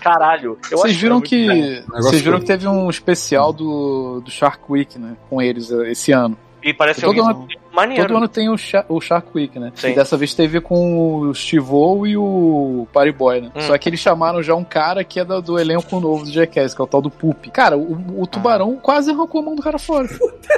Caralho. 0.00 0.58
Eu 0.70 0.78
Vocês 0.78 0.96
viram 0.96 1.20
que. 1.20 1.46
Negócio 1.46 2.02
Vocês 2.02 2.22
viram 2.22 2.38
que 2.40 2.46
teve 2.46 2.66
um 2.66 2.88
especial 2.90 3.52
do, 3.52 4.20
do 4.24 4.30
Shark 4.30 4.62
Week, 4.68 4.98
né? 4.98 5.16
Com 5.28 5.40
eles 5.42 5.70
eh, 5.70 5.90
esse 5.92 6.12
ano. 6.12 6.36
E 6.62 6.74
parece 6.74 7.04
um 7.06 7.10
ano- 7.10 7.48
maneiro. 7.72 8.06
Todo 8.06 8.16
ano 8.18 8.28
tem 8.28 8.48
o, 8.48 8.56
Sha- 8.58 8.84
o 8.88 9.00
Shark 9.00 9.28
Week, 9.34 9.58
né? 9.58 9.72
Sim. 9.74 9.90
E 9.90 9.94
dessa 9.94 10.16
vez 10.16 10.34
teve 10.34 10.60
com 10.60 11.20
o 11.28 11.34
Steve-O 11.34 12.06
e 12.06 12.16
o 12.16 12.86
Party 12.92 13.12
Boy, 13.12 13.40
né? 13.42 13.50
Hum. 13.54 13.60
Só 13.62 13.76
que 13.78 13.88
eles 13.88 14.00
chamaram 14.00 14.42
já 14.42 14.54
um 14.54 14.64
cara 14.64 15.02
que 15.04 15.20
é 15.20 15.24
do, 15.24 15.40
do 15.40 15.58
elenco 15.58 15.98
novo 16.00 16.24
do 16.24 16.30
Jackass, 16.32 16.74
que 16.74 16.80
é 16.80 16.84
o 16.84 16.86
tal 16.86 17.00
do 17.02 17.10
Poop. 17.10 17.50
Cara, 17.50 17.76
o, 17.76 18.22
o 18.22 18.26
tubarão 18.26 18.76
quase 18.76 19.10
arrancou 19.10 19.40
a 19.40 19.44
mão 19.44 19.54
do 19.54 19.62
cara 19.62 19.78
fora. 19.78 20.08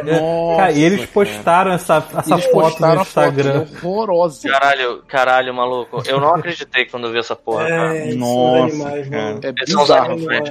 Cara, 0.56 0.72
e 0.72 0.82
eles 0.82 1.06
postaram 1.06 1.72
essa, 1.72 2.04
essa 2.16 2.34
eles 2.34 2.44
foto 2.46 2.52
postaram 2.70 2.98
no 3.00 3.04
foto, 3.04 3.28
Instagram. 3.28 3.66
é 3.82 3.86
horrorosa. 3.86 4.48
Caralho, 4.48 5.02
caralho, 5.06 5.54
maluco. 5.54 6.02
Eu 6.06 6.18
não 6.20 6.34
acreditei 6.34 6.86
quando 6.86 7.06
eu 7.06 7.12
vi 7.12 7.18
essa 7.18 7.36
porra, 7.36 7.68
cara. 7.68 7.96
É, 7.98 8.14
Nossa, 8.14 8.64
animais, 8.64 9.08
cara. 9.08 9.22
mano. 9.24 9.40
É 9.42 9.52
bizarro. 9.52 10.12
animais. 10.12 10.50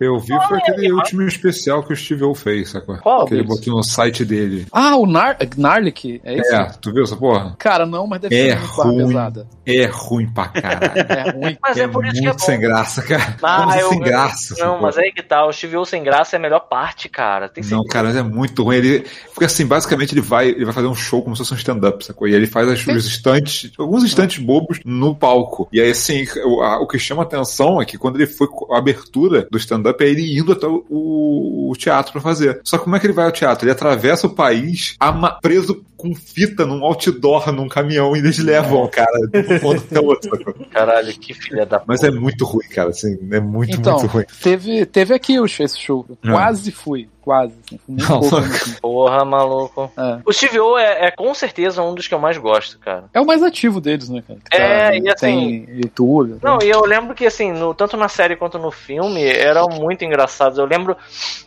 Eu 0.00 0.18
vi 0.18 0.34
foi 0.48 0.58
aquele 0.58 0.92
último 0.92 1.22
especial 1.22 1.82
que 1.82 1.92
o 1.92 1.96
Steve 1.96 2.24
O 2.24 2.34
fez, 2.34 2.70
sacou? 2.70 2.96
Qual 2.98 3.26
Que 3.26 3.34
ele 3.34 3.42
botou 3.42 3.74
no 3.76 3.82
site 3.82 4.24
dele. 4.24 4.66
Ah, 4.72 4.96
o 4.96 5.06
Nar 5.06 5.36
Gnarlic, 5.56 6.20
é 6.24 6.34
isso? 6.38 6.54
É, 6.54 6.64
tu 6.80 6.92
viu 6.92 7.04
essa 7.04 7.16
porra? 7.16 7.54
Cara, 7.58 7.84
não, 7.86 8.06
mas 8.06 8.20
deve 8.20 8.34
É 8.36 8.50
ser 8.52 8.58
muito 8.60 8.82
ruim. 8.82 9.06
pesada. 9.06 9.46
É 9.66 9.84
ruim 9.86 10.28
pra 10.32 10.48
caralho. 10.48 10.92
É 11.08 11.30
ruim. 11.30 11.58
Mas 11.62 11.76
é, 11.76 11.88
por 11.88 12.04
isso 12.06 12.14
que 12.14 12.20
é 12.20 12.22
muito 12.22 12.38
bom. 12.40 12.44
sem 12.46 12.60
graça, 12.60 13.02
cara. 13.02 13.36
Ah, 13.42 13.60
Como 13.62 13.74
eu- 13.74 13.88
sem 13.88 13.98
eu- 13.98 14.04
graça. 14.04 14.54
Não, 14.58 14.80
mas 14.80 14.96
aí 14.98 15.12
que 15.12 15.22
tá, 15.22 15.46
o 15.46 15.52
Steve 15.52 15.76
sem 15.86 16.02
graça 16.02 16.36
é 16.36 16.38
a 16.38 16.40
melhor 16.40 16.60
parte, 16.60 17.08
cara. 17.08 17.48
Tem 17.48 17.64
Não, 17.64 17.84
cara, 17.84 18.08
mas 18.08 18.16
é 18.16 18.22
muito 18.22 18.62
ruim. 18.62 18.76
Ele, 18.76 19.04
porque 19.32 19.44
assim, 19.44 19.66
basicamente 19.66 20.12
ele 20.14 20.20
vai, 20.20 20.48
ele 20.48 20.64
vai 20.64 20.74
fazer 20.74 20.86
um 20.86 20.94
show 20.94 21.22
como 21.22 21.34
se 21.36 21.40
fosse 21.40 21.54
um 21.54 21.56
stand-up, 21.56 22.04
sacou? 22.04 22.26
E 22.28 22.30
aí 22.32 22.36
ele 22.36 22.46
faz 22.46 22.68
as- 22.68 22.86
os 22.86 23.06
instantes, 23.06 23.70
alguns 23.78 24.04
instantes 24.04 24.38
bobos 24.42 24.80
no 24.84 25.14
palco. 25.14 25.68
E 25.72 25.80
aí, 25.80 25.90
assim, 25.90 26.26
o, 26.44 26.60
a- 26.62 26.80
o 26.80 26.86
que 26.86 26.98
chama 26.98 27.22
atenção 27.22 27.80
é 27.80 27.84
que 27.84 27.98
quando 27.98 28.16
ele 28.16 28.26
foi 28.26 28.46
com 28.46 28.72
a 28.74 28.78
abertura 28.78 29.46
do 29.50 29.58
stand-up, 29.58 30.02
é 30.02 30.08
ele 30.08 30.38
indo 30.38 30.52
até 30.52 30.66
o, 30.66 30.84
o- 30.88 31.70
o 31.70 31.76
teatro 31.76 32.12
pra 32.12 32.20
fazer. 32.20 32.60
Só 32.64 32.78
que 32.78 32.84
como 32.84 32.96
é 32.96 33.00
que 33.00 33.06
ele 33.06 33.12
vai 33.12 33.26
ao 33.26 33.32
teatro? 33.32 33.64
Ele 33.64 33.72
atravessa 33.72 34.26
o 34.26 34.30
país 34.34 34.96
ama- 35.00 35.37
preso 35.40 35.84
com 35.96 36.14
fita 36.14 36.64
num 36.64 36.84
outdoor, 36.84 37.50
num 37.52 37.68
caminhão, 37.68 38.14
e 38.14 38.20
eles 38.20 38.38
levam 38.38 38.84
o 38.84 38.88
cara 38.88 39.10
de 39.32 39.38
um 39.54 39.58
ponto 39.58 39.82
até 39.82 40.00
outro? 40.00 40.54
Caralho, 40.70 41.12
que 41.18 41.34
filha 41.34 41.66
da 41.66 41.82
Mas 41.86 42.02
é 42.04 42.10
muito 42.10 42.44
ruim, 42.44 42.68
cara, 42.68 42.90
assim, 42.90 43.18
é 43.32 43.40
muito, 43.40 43.76
Então, 43.76 43.98
muito 43.98 44.06
ruim. 44.12 44.24
teve, 44.42 44.86
teve 44.86 45.14
aqui 45.14 45.38
o- 45.40 45.46
esse 45.46 45.78
show. 45.78 46.06
Ah. 46.22 46.32
Quase 46.32 46.70
fui. 46.70 47.08
Quase. 47.28 47.52
assim, 47.66 47.78
Não, 47.86 48.20
pouco, 48.20 48.36
assim. 48.38 48.72
porra, 48.80 49.22
maluco. 49.22 49.92
É. 49.98 50.18
O 50.24 50.32
Steve 50.32 50.58
O 50.60 50.78
é, 50.78 51.08
é 51.08 51.10
com 51.10 51.34
certeza 51.34 51.82
um 51.82 51.94
dos 51.94 52.08
que 52.08 52.14
eu 52.14 52.18
mais 52.18 52.38
gosto, 52.38 52.78
cara. 52.78 53.04
É 53.12 53.20
o 53.20 53.26
mais 53.26 53.42
ativo 53.42 53.82
deles, 53.82 54.08
né, 54.08 54.22
cara? 54.26 54.40
Que 54.50 54.56
É, 54.56 54.88
tá- 54.88 54.94
e 54.96 55.08
assim- 55.10 55.66
Tem 55.66 55.76
YouTube. 55.82 56.30
né? 56.32 56.38
Não, 56.42 56.58
e 56.62 56.70
eu 56.70 56.80
lembro 56.86 57.14
que, 57.14 57.26
assim, 57.26 57.52
no- 57.52 57.74
tanto 57.74 57.98
na 57.98 58.08
série 58.08 58.34
quanto 58.34 58.58
no 58.58 58.70
filme, 58.70 59.22
eram 59.22 59.68
muito 59.68 60.06
engraçados. 60.06 60.56
Eu 60.58 60.64
lembro. 60.64 60.96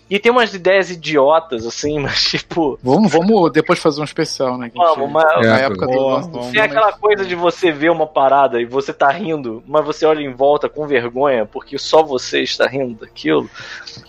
E 0.08 0.20
tem 0.20 0.30
umas 0.30 0.54
ideias 0.54 0.92
idiotas, 0.92 1.66
assim, 1.66 1.98
mas 2.04 2.22
tipo. 2.26 2.78
Vamos, 2.84 3.12
vamos 3.12 3.52
depois 3.52 3.80
fazer 3.80 4.02
um 4.02 4.04
especial, 4.04 4.58
né? 4.58 4.70
Vamos, 4.76 5.10
mas. 5.10 5.24
Na 5.48 5.60
É, 5.62 5.64
época 5.66 5.88
do, 5.88 5.94
nosso- 5.94 6.52
Tem 6.52 6.62
aquela 6.62 6.92
coisa 6.92 7.26
de 7.26 7.34
você 7.34 7.72
ver 7.72 7.90
uma 7.90 8.06
parada 8.06 8.62
e 8.62 8.66
você 8.66 8.94
tá 8.94 9.10
rindo, 9.10 9.64
mas 9.66 9.84
você 9.86 10.06
olha 10.06 10.20
em 10.22 10.32
volta 10.34 10.70
com 10.70 10.86
vergonha, 10.86 11.46
porque 11.46 11.78
só 11.80 12.04
você 12.04 12.42
está 12.42 12.68
rindo 12.68 13.00
daquilo. 13.00 13.50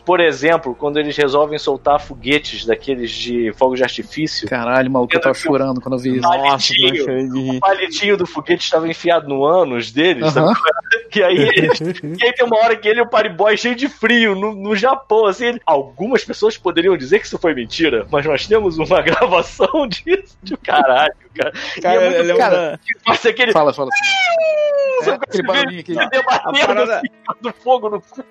Por 0.05 0.19
exemplo, 0.21 0.75
quando 0.75 0.99
eles 0.99 1.17
resolvem 1.17 1.57
soltar 1.63 2.01
foguetes 2.01 2.67
daqueles 2.67 3.11
de 3.11 3.53
fogo 3.55 3.75
de 3.75 3.83
artifício, 3.83 4.49
Caralho, 4.49 4.91
maluco, 4.91 5.15
eu 5.15 5.21
tava 5.21 5.35
chorando 5.35 5.81
quando 5.81 5.95
eu 5.95 5.99
vi 6.01 6.11
isso. 6.19 6.21
Nossa, 6.23 6.73
eu 6.75 6.89
Palitinho. 6.89 6.97
chorei 7.05 7.29
de 7.29 7.41
rir. 7.41 7.57
o 7.57 7.61
palitinho 7.61 8.17
do 8.17 8.27
foguete 8.27 8.65
estava 8.65 8.89
enfiado 8.89 9.29
no 9.29 9.45
ânus 9.45 9.91
deles, 9.93 10.25
Aham. 10.37 10.55
sabe? 10.55 10.61
E 11.15 11.23
aí, 11.23 11.37
e 12.19 12.25
aí 12.25 12.33
tem 12.33 12.47
uma 12.47 12.57
hora 12.57 12.75
que 12.75 12.89
ele 12.89 13.01
e 13.01 13.03
o 13.03 13.07
Pariboy 13.07 13.55
cheio 13.59 13.75
de 13.75 13.87
frio 13.87 14.35
no, 14.35 14.55
no 14.55 14.75
Japão, 14.75 15.27
assim, 15.27 15.45
ele- 15.47 15.61
algumas 15.67 16.25
pessoas 16.25 16.57
poderiam 16.57 16.97
dizer 16.97 17.19
que 17.19 17.27
isso 17.27 17.39
foi 17.39 17.55
mentira, 17.55 18.07
mas 18.11 18.25
nós 18.25 18.47
temos 18.47 18.79
uma 18.79 19.01
gravação 19.03 19.87
disso, 19.87 20.37
de 20.43 20.57
caralho, 20.57 21.13
cara. 21.35 21.53
Cara, 21.83 22.03
e 22.03 22.15
é 22.15 22.23
muito 22.23 22.37
cara, 22.39 22.81
fácil 23.07 23.31
aquele 23.31 23.53
Fala, 23.53 23.75
fala. 23.75 23.91
assim. 23.93 25.05
Sabe 25.05 25.19
aquele 25.29 25.43
barulhinho 25.43 25.81
aqui. 25.81 25.95
debatendo 25.95 26.63
A 26.63 26.67
parada- 26.67 26.97
assim, 26.97 27.09
do 27.43 27.53
fogo 27.63 27.91
no 27.91 28.01
cu. 28.01 28.25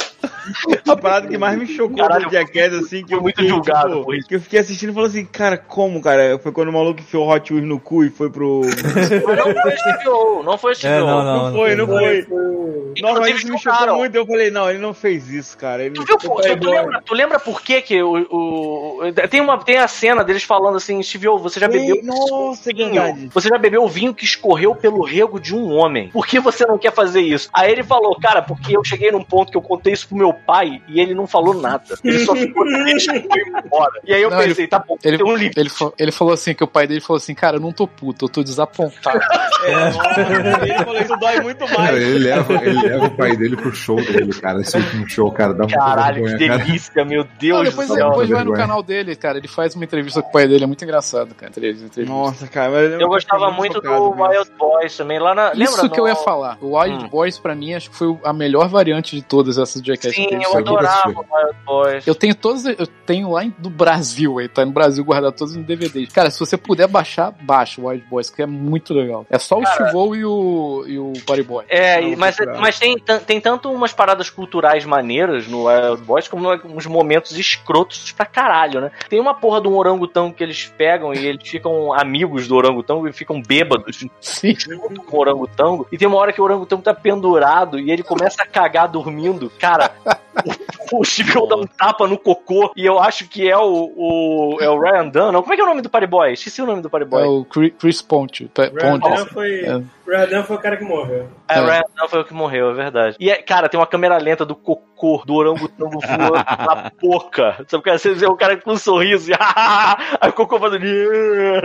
A 0.89 0.95
parada 0.95 1.27
que 1.27 1.37
mais 1.37 1.57
me 1.59 1.67
chocou 1.67 1.97
Caralho, 1.97 2.25
do 2.29 2.31
Jackass, 2.31 2.73
assim, 2.73 3.03
que 3.05 3.13
eu 3.13 3.20
muito 3.21 3.47
julgado 3.47 3.89
tipo, 3.93 4.03
por 4.05 4.15
isso. 4.15 4.27
que 4.27 4.35
eu 4.35 4.41
fiquei 4.41 4.59
assistindo 4.59 4.89
e 4.91 4.93
falei 4.93 5.09
assim, 5.09 5.25
cara, 5.25 5.57
como, 5.57 6.01
cara? 6.01 6.39
Foi 6.39 6.51
quando 6.51 6.69
o 6.69 6.73
maluco 6.73 6.99
enfiou 6.99 7.25
o 7.27 7.31
Hot 7.33 7.53
Wheels 7.53 7.67
no 7.67 7.79
cu 7.79 8.03
e 8.03 8.09
foi 8.09 8.29
pro... 8.29 8.61
Não 8.61 9.61
foi 9.61 9.77
Steve 9.77 10.09
O, 10.09 10.43
não 10.43 10.57
foi 10.57 10.75
Steve 10.75 10.93
É, 10.93 11.01
O. 11.01 11.05
não, 11.05 11.23
não. 11.23 11.43
Não 11.45 11.53
foi, 11.53 11.75
não 11.75 11.87
foi. 11.87 12.21
Foi- 12.23 12.93
Nossa, 13.01 13.29
isso 13.29 13.47
me 13.51 13.57
chocou 13.57 13.95
muito. 13.97 14.15
Eu 14.15 14.25
falei, 14.25 14.51
não, 14.51 14.69
ele 14.69 14.79
não 14.79 14.93
fez 14.93 15.29
isso, 15.29 15.57
cara. 15.57 15.83
Ele... 15.83 15.95
Tu, 15.95 16.03
viu, 16.05 16.17
pô, 16.17 16.41
tu, 16.41 16.69
lembra, 16.69 17.01
tu 17.05 17.13
lembra 17.13 17.39
por 17.39 17.61
que 17.61 17.81
que 17.81 18.01
o, 18.01 18.17
o- 18.29 18.99
tem, 19.29 19.39
uma, 19.41 19.57
tem 19.63 19.77
a 19.77 19.87
cena 19.87 20.23
deles 20.23 20.43
falando 20.43 20.77
assim, 20.77 21.01
Steve 21.01 21.27
O, 21.27 21.37
você 21.37 21.59
já 21.59 21.67
bebeu 21.67 21.99
Nossa, 22.03 22.69
é 22.69 22.73
vinho, 22.73 22.93
verdade. 22.93 23.29
você 23.33 23.47
já 23.49 23.57
bebeu 23.57 23.83
o 23.83 23.87
vinho 23.87 24.13
que 24.13 24.25
escorreu 24.25 24.75
pelo 24.75 25.03
rego 25.03 25.39
de 25.39 25.55
um 25.55 25.71
homem. 25.71 26.09
Por 26.09 26.25
que 26.27 26.39
você 26.39 26.65
não 26.65 26.77
quer 26.77 26.91
fazer 26.93 27.21
isso? 27.21 27.49
Aí 27.53 27.71
ele 27.71 27.83
falou, 27.83 28.17
cara, 28.19 28.41
porque 28.41 28.75
eu 28.75 28.83
cheguei 28.83 29.11
num 29.11 29.23
ponto 29.23 29.51
que 29.51 29.57
eu 29.57 29.61
contei 29.61 29.93
isso 29.93 30.07
pro 30.07 30.17
meu 30.17 30.33
pai 30.33 30.81
e 30.87 30.99
ele 30.99 31.13
não 31.13 31.27
falou 31.27 31.53
nada. 31.53 31.83
Ele 32.03 32.19
só 32.19 32.35
ficou 32.35 32.65
triste 32.65 33.10
foi 33.19 33.61
embora. 33.65 33.91
E 34.05 34.13
aí 34.13 34.21
eu 34.21 34.29
Não, 34.29 34.37
pensei, 34.37 34.67
tá 34.67 34.79
bom, 34.79 34.97
Ele, 35.03 35.17
tem 35.17 35.25
um 35.25 35.35
livro. 35.35 35.59
ele, 35.59 35.69
ele 35.99 36.11
falou 36.11 36.33
assim, 36.33 36.53
que 36.53 36.63
o 36.63 36.67
pai 36.67 36.87
dele 36.87 37.01
falou 37.01 37.17
assim, 37.17 37.33
cara, 37.35 37.57
eu 37.57 37.61
não 37.61 37.71
tô 37.71 37.87
puto, 37.87 38.25
eu 38.25 38.29
tô 38.29 38.43
desapontado. 38.43 39.19
É, 39.63 39.73
ele 40.65 40.73
falou, 40.83 40.99
isso 40.99 41.15
dói 41.17 41.39
muito 41.41 41.69
mais. 41.71 41.95
ele 41.95 42.17
leva, 42.17 42.53
ele 42.65 42.81
leva 42.81 43.05
o 43.05 43.11
pai 43.15 43.37
dele 43.37 43.55
pro 43.55 43.71
show 43.71 43.95
dele, 43.97 44.33
cara. 44.33 44.59
Esse 44.61 44.75
último 44.75 45.07
show, 45.07 45.31
cara, 45.31 45.53
dá 45.53 45.67
Caralho, 45.67 46.15
que 46.15 46.21
vergonha, 46.29 46.47
cara. 46.49 46.63
delícia, 46.65 47.05
meu 47.05 47.23
Deus 47.39 47.57
Não, 47.59 47.63
depois 47.65 47.87
do 47.87 47.93
céu. 47.93 48.09
depois 48.09 48.29
vai 48.29 48.43
no 48.43 48.53
canal 48.53 48.81
dele, 48.81 49.15
cara, 49.15 49.37
ele 49.37 49.47
faz 49.47 49.75
uma 49.75 49.83
entrevista 49.83 50.19
com 50.23 50.29
o 50.29 50.31
pai 50.31 50.47
dele, 50.47 50.63
é 50.63 50.67
muito 50.67 50.83
engraçado, 50.83 51.35
cara. 51.35 51.51
entrevista- 51.51 51.85
entrevista. 51.85 52.11
Nossa, 52.15 52.47
cara, 52.47 52.71
mas 52.71 52.99
Eu 53.01 53.07
gostava 53.07 53.51
muito 53.51 53.79
do 53.79 54.09
Wild 54.11 54.51
Boys 54.57 54.97
também, 54.97 55.19
lá 55.19 55.35
na... 55.35 55.51
Isso 55.53 55.57
lembra 55.75 55.89
que 55.89 55.99
eu 55.99 56.07
ia 56.07 56.15
falar. 56.15 56.57
O 56.59 56.75
Wild 56.79 57.05
Hum. 57.05 57.09
Boys, 57.09 57.37
pra 57.37 57.53
mim, 57.53 57.75
acho 57.75 57.91
que 57.91 57.95
foi 57.95 58.17
a 58.23 58.33
melhor 58.33 58.67
variante 58.67 59.15
de 59.15 59.21
todas 59.21 59.59
essas 59.59 59.81
Jackass 59.83 60.15
Sim, 60.15 60.25
que 60.27 60.33
eu 60.35 60.41
Isso 60.41 60.57
adorava 60.57 61.07
o 61.09 61.19
Wild 61.19 61.57
Boys. 61.65 62.07
Eu 62.07 62.15
tenho 62.15 62.33
todos, 62.33 62.65
eu 62.65 62.87
tenho 63.05 63.31
lá 63.31 63.43
em- 63.43 63.53
do 63.57 63.69
Brasil, 63.69 64.39
aí 64.39 64.47
tá 64.47 64.65
no 64.65 64.71
Brasil 64.71 65.03
guardado 65.03 65.33
todos 65.33 65.55
os 65.55 65.63
DVDs. 65.63 66.11
Cara, 66.13 66.29
se 66.29 66.39
você 66.39 66.57
puder 66.57 66.87
baixar, 66.87 67.31
baixa 67.41 67.81
o 67.81 67.87
Wild 67.87 68.05
Boys, 68.09 68.29
que 68.29 68.41
é 68.41 68.45
muito 68.45 68.93
legal. 68.93 69.25
É 69.29 69.37
só 69.37 69.59
o 69.59 69.65
Steve 69.65 69.89
e 70.17 70.25
o, 70.25 70.83
e 70.87 70.99
o 70.99 71.13
Party 71.25 71.43
Boy. 71.43 71.65
É, 71.67 72.15
mas, 72.15 72.37
mas 72.59 72.79
tem, 72.79 72.97
tem 73.25 73.41
tanto 73.41 73.71
umas 73.71 73.93
paradas 73.93 74.29
culturais 74.29 74.85
maneiras 74.85 75.47
no 75.47 75.67
Wild 75.67 76.01
Boys, 76.03 76.27
como 76.27 76.49
uns 76.65 76.85
momentos 76.85 77.37
escrotos 77.37 78.11
pra 78.11 78.25
caralho, 78.25 78.81
né? 78.81 78.91
Tem 79.09 79.19
uma 79.19 79.33
porra 79.33 79.61
de 79.61 79.67
um 79.67 79.75
orangotango 79.75 80.33
que 80.33 80.43
eles 80.43 80.71
pegam 80.77 81.13
e 81.13 81.25
eles 81.25 81.47
ficam 81.47 81.93
amigos 81.93 82.47
do 82.47 82.55
orangotango 82.55 83.07
e 83.07 83.13
ficam 83.13 83.41
bêbados 83.41 84.05
Sim. 84.19 84.55
junto 84.57 85.01
com 85.01 85.17
o 85.17 85.19
orangotango. 85.19 85.87
E 85.91 85.97
tem 85.97 86.07
uma 86.07 86.17
hora 86.17 86.31
que 86.31 86.41
o 86.41 86.43
orangotango 86.43 86.81
tá 86.81 86.93
pendurado 86.93 87.79
e 87.79 87.91
ele 87.91 88.03
começa 88.03 88.43
a 88.43 88.45
cagar 88.45 88.87
dormindo. 88.87 89.51
Cara, 89.59 89.91
o, 90.91 90.99
o 90.99 91.03
Steve 91.05 91.33
dá 91.47 91.55
um 91.55 91.65
tapa 91.65 92.07
no 92.07 92.17
cocô 92.17 92.71
e 92.81 92.85
eu 92.85 92.99
acho 92.99 93.27
que 93.27 93.49
é 93.49 93.57
o, 93.57 93.91
o, 93.95 94.57
é 94.61 94.69
o 94.69 94.79
Ryan 94.79 95.07
Dunn. 95.09 95.31
Não, 95.31 95.41
como 95.41 95.53
é 95.53 95.55
que 95.55 95.61
é 95.61 95.65
o 95.65 95.67
nome 95.67 95.81
do 95.81 95.89
Party 95.89 96.07
Boy? 96.07 96.33
Esqueci 96.33 96.61
o 96.61 96.65
nome 96.65 96.81
do 96.81 96.89
Party 96.89 97.05
É 97.05 97.09
Boy. 97.09 97.23
o 97.27 97.45
Cri- 97.45 97.71
Chris 97.71 98.01
Ponte. 98.01 98.49
Ponte. 98.53 99.07
Ryan 99.07 99.25
foi, 99.27 99.59
É. 99.61 99.81
Ryan 100.11 100.43
foi 100.43 100.55
o 100.55 100.59
cara 100.59 100.77
que 100.77 100.83
morreu. 100.83 101.27
É, 101.49 101.57
É. 101.57 101.61
o 101.61 101.65
Ryan 101.65 101.83
foi 102.09 102.21
o 102.21 102.25
que 102.25 102.33
morreu, 102.33 102.69
é 102.71 102.73
verdade. 102.73 103.15
E, 103.19 103.29
é, 103.29 103.41
cara, 103.41 103.67
tem 103.69 103.79
uma 103.79 103.87
câmera 103.87 104.17
lenta 104.17 104.45
do 104.45 104.55
cocô 104.55 105.23
do 105.25 105.33
orangotango 105.33 105.99
voando 105.99 106.33
na 106.45 106.91
boca. 107.01 107.63
Sabe, 107.67 107.83
cara, 107.83 107.97
você 107.97 108.13
vê 108.13 108.25
o 108.27 108.35
cara 108.35 108.55
com 108.57 108.71
um 108.71 108.77
sorriso 108.77 109.31
e 109.31 109.33
aí 110.21 110.29
o 110.29 110.33
cocô 110.33 110.59
fazendo 110.59 110.85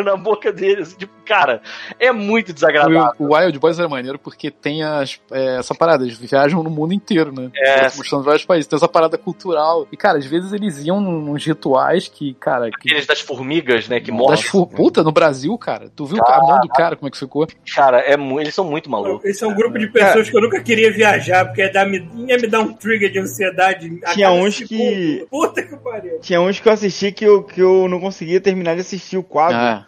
na 0.05 0.17
boca 0.17 0.53
dele. 0.53 0.83
assim, 0.83 0.97
tipo, 0.97 1.13
cara, 1.25 1.61
é 1.99 2.11
muito 2.13 2.53
desagradável. 2.53 3.13
O, 3.19 3.27
o 3.29 3.35
Wild 3.37 3.59
Boys 3.59 3.79
era 3.79 3.89
maneiro 3.89 4.19
porque 4.19 4.51
tem 4.51 4.83
as, 4.83 5.21
é, 5.31 5.57
essa 5.59 5.75
parada, 5.75 6.05
eles 6.05 6.17
viajam 6.19 6.63
no 6.63 6.71
mundo 6.71 6.93
inteiro, 6.95 7.33
né? 7.33 7.51
É, 7.57 7.83
mostrando 7.85 8.25
vários 8.25 8.45
países. 8.45 8.67
Tem 8.67 8.77
essa 8.77 8.89
parada 8.89 9.19
cultural. 9.19 9.87
E, 9.93 9.97
cara, 9.97 10.19
às 10.19 10.27
vezes 10.27 10.53
eles 10.53 10.85
iam 10.85 11.01
nos 11.01 11.45
rituais 11.45 12.09
que, 12.09 12.35
cara. 12.35 12.71
Que, 12.71 12.89
Aqueles 12.91 13.07
das 13.07 13.21
formigas, 13.21 13.89
né, 13.89 14.01
que 14.01 14.11
das 14.11 14.19
mordem. 14.19 14.43
fu- 14.43 14.67
Puta, 14.67 15.03
no 15.03 15.13
Brasil, 15.13 15.57
cara. 15.59 15.91
Tu 15.95 16.05
viu 16.07 16.23
a 16.25 16.41
mão 16.41 16.61
do 16.61 16.69
cara, 16.69 16.97
como 16.97 17.09
é 17.09 17.11
que 17.11 17.19
ficou? 17.19 17.47
Cara, 17.75 17.99
é 18.01 18.17
mu- 18.17 18.36
eles 18.41 18.55
são 18.55 18.65
muito 18.65 18.91
malucos. 18.91 19.25
Esse 19.25 19.45
é 19.45 19.47
um 19.47 19.55
grupo 19.55 19.79
de 19.79 19.87
pessoas 19.89 20.29
que 20.31 20.37
eu 20.37 20.41
nunca 20.41 20.61
queria 20.63 20.91
viajar, 20.93 21.45
porque 21.47 21.61
ia, 21.63 21.73
dar, 21.73 21.87
me, 21.87 21.99
ia 22.29 22.37
me 22.37 22.47
dar 22.47 22.61
um 22.61 22.73
trigger 22.73 23.11
de 23.11 23.19
ansiedade. 23.19 24.01
Tinha 24.13 24.31
uns 24.31 24.59
que- 24.61 25.27
Puta 25.31 25.63
que 25.63 25.77
pariu. 25.77 26.19
Tinha 26.21 26.41
uns 26.41 26.61
que 26.61 26.69
eu 26.69 26.73
assisti 26.73 27.13
que 27.13 27.25
eu, 27.25 27.43
que 27.43 27.61
eu 27.61 27.89
não 27.89 28.01
conseguia 28.01 28.41
terminar 28.41 28.75
de 28.75 28.81
assistir 28.81 29.17
o 29.17 29.23
quadro. 29.23 29.57
Ah, 29.57 29.87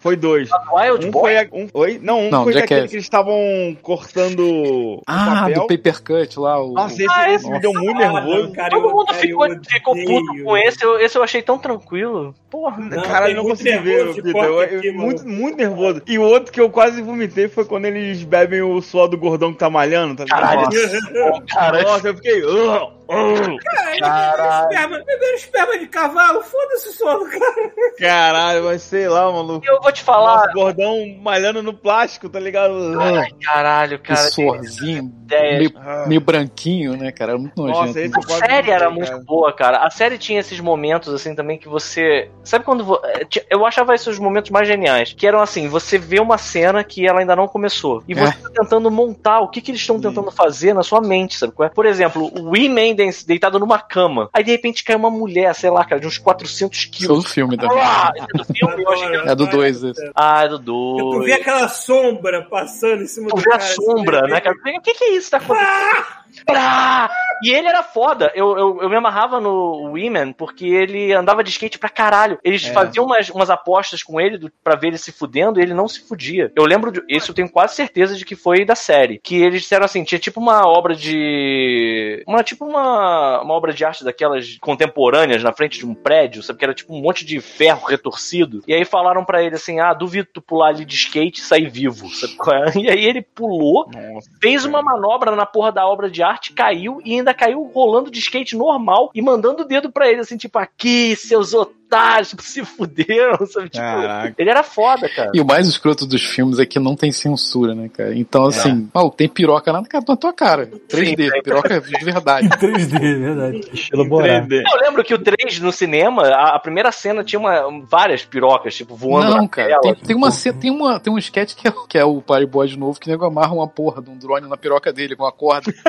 Foi 0.00 0.16
dois. 0.16 0.48
Wild 0.72 1.06
Um 1.06 1.10
Boy? 1.10 1.20
foi. 1.22 1.38
a- 1.38 1.48
Um, 1.52 1.68
oi? 1.74 2.00
Não, 2.02 2.20
um 2.26 2.30
Não, 2.30 2.44
foi 2.44 2.54
daquele 2.54 2.88
que 2.88 2.94
eles 2.96 3.04
estavam 3.04 3.76
cortando 3.82 5.02
ah 5.06 5.42
papel. 5.42 5.60
do 5.60 5.66
paper 5.66 6.02
cut 6.02 6.38
lá. 6.40 6.60
O, 6.62 6.72
Nossa, 6.72 6.94
esse, 6.94 7.06
Ah, 7.10 7.30
esse 7.32 7.50
me 7.50 7.58
deu 7.60 7.72
muito 7.72 7.98
nervoso. 7.98 8.52
cara, 8.52 8.70
Todo 8.70 8.86
eu- 8.88 8.92
mundo 8.94 9.06
cara, 9.06 9.18
ficou, 9.18 9.46
eu 9.46 9.60
ficou 9.64 9.94
puto 9.94 10.44
com 10.44 10.56
esse. 10.56 10.84
Eu, 10.84 10.98
esse 11.00 11.16
eu 11.18 11.22
achei 11.22 11.42
tão 11.42 11.58
tranquilo. 11.58 12.34
Porra. 12.50 12.78
Não, 12.78 13.02
Caralho, 13.02 13.26
tem 13.26 13.34
não 13.36 13.44
consegui 13.44 13.78
ver, 13.78 14.14
Peter. 14.14 14.36
Eu, 14.36 14.62
eu- 14.62 14.78
aqui, 14.78 14.90
muito, 14.92 15.26
muito 15.28 15.56
nervoso. 15.56 16.02
E 16.06 16.18
o 16.18 16.22
outro 16.22 16.52
que 16.52 16.60
eu 16.60 16.70
quase 16.70 17.00
vomitei 17.02 17.48
foi 17.48 17.64
quando 17.64 17.84
eles 17.86 18.22
bebem 18.22 18.62
o 18.62 18.80
suor 18.82 19.08
do 19.08 19.16
gordão 19.16 19.52
que 19.52 19.58
tá 19.58 19.70
malhando, 19.70 20.16
tá 20.16 20.24
ligado? 20.24 20.40
Caralho. 20.40 20.60
Nossa, 20.70 21.42
Cara, 21.46 21.82
Nossa, 21.82 22.08
eu 22.08 22.14
fiquei. 22.14 22.42
"Ugh, 22.44 22.90
ugh". 23.10 23.56
Caralho. 24.00 24.62
Esperma, 24.70 24.98
beberam 25.04 25.34
esperma 25.36 25.78
de 25.78 25.86
cavalo, 25.88 26.42
foda-se 26.42 26.88
o 26.88 26.92
sono, 26.92 27.30
cara. 27.30 27.70
Caralho, 27.98 28.64
mas 28.64 28.82
sei 28.82 29.08
lá, 29.08 29.30
maluco. 29.30 29.64
eu 29.66 29.80
vou 29.80 29.92
te 29.92 30.02
falar. 30.02 30.36
Nossa, 30.36 30.52
gordão 30.52 30.96
malhando 31.20 31.62
no 31.62 31.74
plástico, 31.74 32.28
tá 32.28 32.40
ligado? 32.40 32.98
Ai, 33.00 33.30
caralho, 33.42 33.98
que 33.98 34.08
cara. 34.08 34.20
suorzinho, 34.30 35.12
ideia. 35.24 35.58
meio, 35.58 35.72
Ah. 35.76 36.04
meio 36.06 36.20
branquinho, 36.20 36.96
né, 36.96 37.10
cara? 37.12 37.32
Era 37.32 37.38
muito 37.38 37.54
nojento. 37.60 37.86
Nossa, 37.86 38.00
esse 38.00 38.14
eu 38.14 38.20
A 38.36 38.38
série 38.38 38.70
era 38.70 38.84
vomitei, 38.86 38.90
muito 38.90 39.10
cara. 39.10 39.24
boa, 39.24 39.52
cara. 39.52 39.78
A 39.86 39.90
série 39.90 40.18
tinha 40.18 40.40
esses 40.40 40.58
momentos, 40.60 41.12
assim, 41.12 41.34
também 41.34 41.58
que 41.58 41.68
você. 41.68 42.30
Sabe 42.44 42.64
quando. 42.64 43.00
eh, 43.04 43.26
Eu 43.50 43.66
achava 43.66 43.94
esses 43.94 44.18
momentos 44.18 44.50
mais 44.50 44.66
geniais. 44.66 45.12
Que 45.12 45.26
eram 45.26 45.40
assim: 45.40 45.68
você 45.68 45.98
vê 45.98 46.20
uma 46.20 46.38
cena 46.38 46.82
que 46.82 47.06
ela 47.06 47.20
ainda 47.20 47.36
não 47.36 47.46
começou. 47.48 48.02
E 48.08 48.14
você 48.14 48.34
É. 48.36 48.42
tá 48.42 48.50
tentando 48.62 48.90
montar 48.90 49.40
o 49.40 49.48
que, 49.48 49.60
que 49.60 49.70
eles 49.70 49.80
estão 49.80 50.00
tentando 50.00 50.30
fazer 50.30 50.72
na 50.74 50.82
sua 50.82 51.00
mente, 51.00 51.36
sabe? 51.36 51.52
qual 51.52 51.66
é? 51.66 51.70
Por 51.70 51.84
exemplo, 51.86 52.30
o 52.34 52.50
den- 52.52 52.99
deitado 53.26 53.58
numa 53.58 53.78
cama. 53.78 54.28
Aí 54.32 54.42
de 54.44 54.50
repente 54.50 54.84
cai 54.84 54.96
uma 54.96 55.10
mulher, 55.10 55.54
sei 55.54 55.70
lá, 55.70 55.84
cara, 55.84 56.00
de 56.00 56.06
uns 56.06 56.18
400 56.18 56.78
Isso 56.78 56.88
é 56.88 56.90
quilos. 56.90 57.24
do 57.24 57.30
filme 57.30 57.56
também. 57.56 57.78
Ah, 57.80 58.12
é 58.16 58.26
do 58.38 58.44
filme, 58.44 58.82
eu 58.82 58.90
achei 58.92 59.08
que 59.08 59.16
era- 59.16 59.30
É 59.32 59.34
do 59.34 59.46
2 59.46 59.82
esse. 59.84 60.10
Ah, 60.14 60.44
é 60.44 60.48
do 60.48 60.58
Tu 60.58 60.64
2. 61.12 61.24
vê 61.26 61.32
aquela 61.34 61.68
sombra 61.68 62.42
passando 62.42 63.02
em 63.02 63.06
cima 63.06 63.28
Tu 63.28 63.36
do 63.36 63.42
vê 63.42 63.48
a 63.50 63.58
cara, 63.58 63.62
sombra, 63.74 64.20
assim, 64.22 64.30
né, 64.32 64.40
cara? 64.40 64.56
O 64.56 64.82
que, 64.82 64.94
que 64.94 65.04
é 65.04 65.12
isso 65.16 65.26
que 65.26 65.30
tá 65.30 65.36
acontecendo? 65.38 66.19
Prá! 66.44 67.10
E 67.42 67.50
ele 67.50 67.68
era 67.68 67.82
foda. 67.82 68.30
Eu, 68.34 68.56
eu, 68.58 68.82
eu 68.82 68.90
me 68.90 68.96
amarrava 68.96 69.40
no 69.40 69.88
Women 69.92 70.32
porque 70.32 70.66
ele 70.66 71.12
andava 71.12 71.42
de 71.42 71.50
skate 71.50 71.78
pra 71.78 71.88
caralho. 71.88 72.38
Eles 72.44 72.66
É. 72.66 72.72
faziam 72.72 73.06
umas, 73.06 73.30
umas 73.30 73.50
apostas 73.50 74.02
com 74.02 74.20
ele 74.20 74.36
do, 74.38 74.50
pra 74.62 74.76
ver 74.76 74.88
ele 74.88 74.98
se 74.98 75.10
fudendo 75.12 75.58
e 75.58 75.62
ele 75.62 75.72
não 75.74 75.88
se 75.88 76.06
fudia. 76.06 76.52
Eu 76.54 76.64
lembro 76.64 76.92
de. 76.92 77.02
Isso 77.08 77.30
eu 77.30 77.34
tenho 77.34 77.50
quase 77.50 77.74
certeza 77.74 78.14
de 78.14 78.24
que 78.24 78.36
foi 78.36 78.64
da 78.64 78.74
série. 78.74 79.18
Que 79.22 79.36
eles 79.42 79.62
disseram 79.62 79.84
assim: 79.84 80.04
tinha 80.04 80.18
tipo 80.18 80.40
uma 80.40 80.66
obra 80.68 80.94
de. 80.94 82.22
Uma, 82.26 82.42
tipo 82.42 82.64
uma, 82.64 83.40
uma 83.42 83.54
obra 83.54 83.72
de 83.72 83.84
arte 83.84 84.04
daquelas 84.04 84.58
contemporâneas 84.60 85.42
na 85.42 85.52
frente 85.52 85.78
de 85.78 85.86
um 85.86 85.94
prédio, 85.94 86.42
sabe? 86.42 86.58
Que 86.58 86.64
era 86.64 86.74
tipo 86.74 86.94
um 86.94 87.00
monte 87.00 87.24
de 87.24 87.40
ferro 87.40 87.86
retorcido. 87.86 88.62
E 88.66 88.74
aí 88.74 88.84
falaram 88.84 89.24
pra 89.24 89.42
ele 89.42 89.54
assim: 89.56 89.80
ah, 89.80 89.94
duvido 89.94 90.28
tu 90.32 90.42
pular 90.42 90.68
ali 90.68 90.84
de 90.84 90.94
skate 90.94 91.40
e 91.40 91.44
sair 91.44 91.68
vivo. 91.68 92.08
Sabe 92.10 92.34
é? 92.76 92.80
E 92.80 92.88
aí 92.88 93.04
ele 93.04 93.22
pulou 93.22 93.88
Nossa, 93.90 94.30
fez 94.40 94.64
uma 94.64 94.82
manobra 94.82 95.34
na 95.36 95.44
porra 95.44 95.70
da 95.72 95.86
obra 95.86 96.10
de 96.10 96.22
arte, 96.22 96.29
caiu 96.38 97.00
e 97.04 97.14
ainda 97.14 97.34
caiu 97.34 97.62
rolando 97.62 98.10
de 98.10 98.18
skate 98.18 98.56
normal 98.56 99.10
e 99.14 99.22
mandando 99.22 99.62
o 99.62 99.66
dedo 99.66 99.90
pra 99.90 100.08
ele, 100.08 100.20
assim, 100.20 100.36
tipo, 100.36 100.58
aqui, 100.58 101.16
seus 101.16 101.54
otários, 101.54 101.79
tipo, 102.28 102.42
se 102.42 102.64
fuderam, 102.64 103.44
sabe? 103.46 103.68
Tipo, 103.68 103.84
Caraca. 103.84 104.34
ele 104.38 104.50
era 104.50 104.62
foda, 104.62 105.08
cara. 105.08 105.30
E 105.34 105.40
o 105.40 105.44
mais 105.44 105.66
escroto 105.66 106.06
dos 106.06 106.22
filmes 106.22 106.58
é 106.58 106.66
que 106.66 106.78
não 106.78 106.94
tem 106.94 107.10
censura, 107.12 107.74
né, 107.74 107.88
cara? 107.88 108.16
Então, 108.16 108.46
assim, 108.46 108.88
maluco, 108.94 109.16
tem 109.16 109.28
piroca 109.28 109.72
na, 109.72 109.80
na 109.80 110.16
tua 110.16 110.32
cara. 110.32 110.66
3D, 110.88 111.30
Sim, 111.30 111.42
piroca 111.42 111.80
de 111.80 112.04
verdade. 112.04 112.48
3D, 112.58 112.94
é 112.96 113.18
verdade. 113.18 113.70
Estilo 113.72 114.08
Borá. 114.08 114.42
3D. 114.42 114.62
Eu 114.72 114.80
lembro 114.80 115.04
que 115.04 115.14
o 115.14 115.18
3 115.18 115.60
no 115.60 115.72
cinema, 115.72 116.22
a, 116.28 116.56
a 116.56 116.58
primeira 116.58 116.92
cena 116.92 117.24
tinha 117.24 117.38
uma, 117.38 117.84
várias 117.86 118.24
pirocas, 118.24 118.74
tipo, 118.74 118.94
voando 118.94 119.30
Não, 119.30 119.42
na 119.42 119.48
cara, 119.48 119.68
tela. 119.68 119.82
tem, 119.82 119.94
tem 119.94 120.16
uma, 120.16 120.30
tem, 120.30 120.70
uma, 120.70 121.00
tem 121.00 121.12
um 121.12 121.18
sketch 121.18 121.54
que 121.54 121.68
é, 121.68 121.72
que 121.88 121.98
é 121.98 122.04
o 122.04 122.20
Party 122.20 122.46
Boy 122.46 122.68
de 122.68 122.78
novo, 122.78 122.98
que 122.98 123.08
o 123.08 123.10
nego 123.10 123.24
amarra 123.24 123.52
uma 123.52 123.68
porra 123.68 124.02
de 124.02 124.10
um 124.10 124.16
drone 124.16 124.48
na 124.48 124.56
piroca 124.56 124.92
dele 124.92 125.16
com 125.16 125.24
uma 125.24 125.32
corda. 125.32 125.72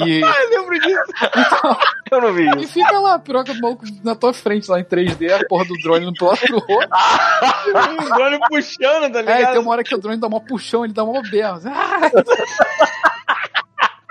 e, 0.00 0.20
Eu 0.24 0.50
lembro 0.50 0.80
disso. 0.80 1.12
Eu 2.10 2.20
não 2.20 2.32
vi 2.34 2.42
e 2.44 2.62
isso. 2.64 2.72
fica 2.74 2.98
lá, 2.98 3.14
a 3.14 3.18
piroca 3.18 3.54
do 3.54 3.60
maluco 3.60 3.84
na 4.04 4.14
tua 4.14 4.34
frente, 4.34 4.70
lá 4.70 4.78
em 4.78 4.84
3D, 4.84 5.30
a 5.32 5.46
porra 5.48 5.64
do 5.64 5.74
drone 5.82 6.04
no 6.06 6.12
lado 6.26 6.46
do 6.46 6.56
outro. 6.56 6.88
Um 8.02 8.08
drone 8.14 8.38
puxando, 8.48 9.10
tá 9.12 9.18
É, 9.20 9.22
e 9.22 9.24
tem 9.24 9.36
ligado? 9.38 9.60
uma 9.60 9.70
hora 9.72 9.82
que 9.84 9.94
o 9.94 9.98
drone 9.98 10.18
dá 10.18 10.26
uma 10.26 10.40
puxão, 10.40 10.84
ele 10.84 10.92
dá 10.92 11.04
uma 11.04 11.22
berra. 11.22 11.60
Ah, 13.24 13.31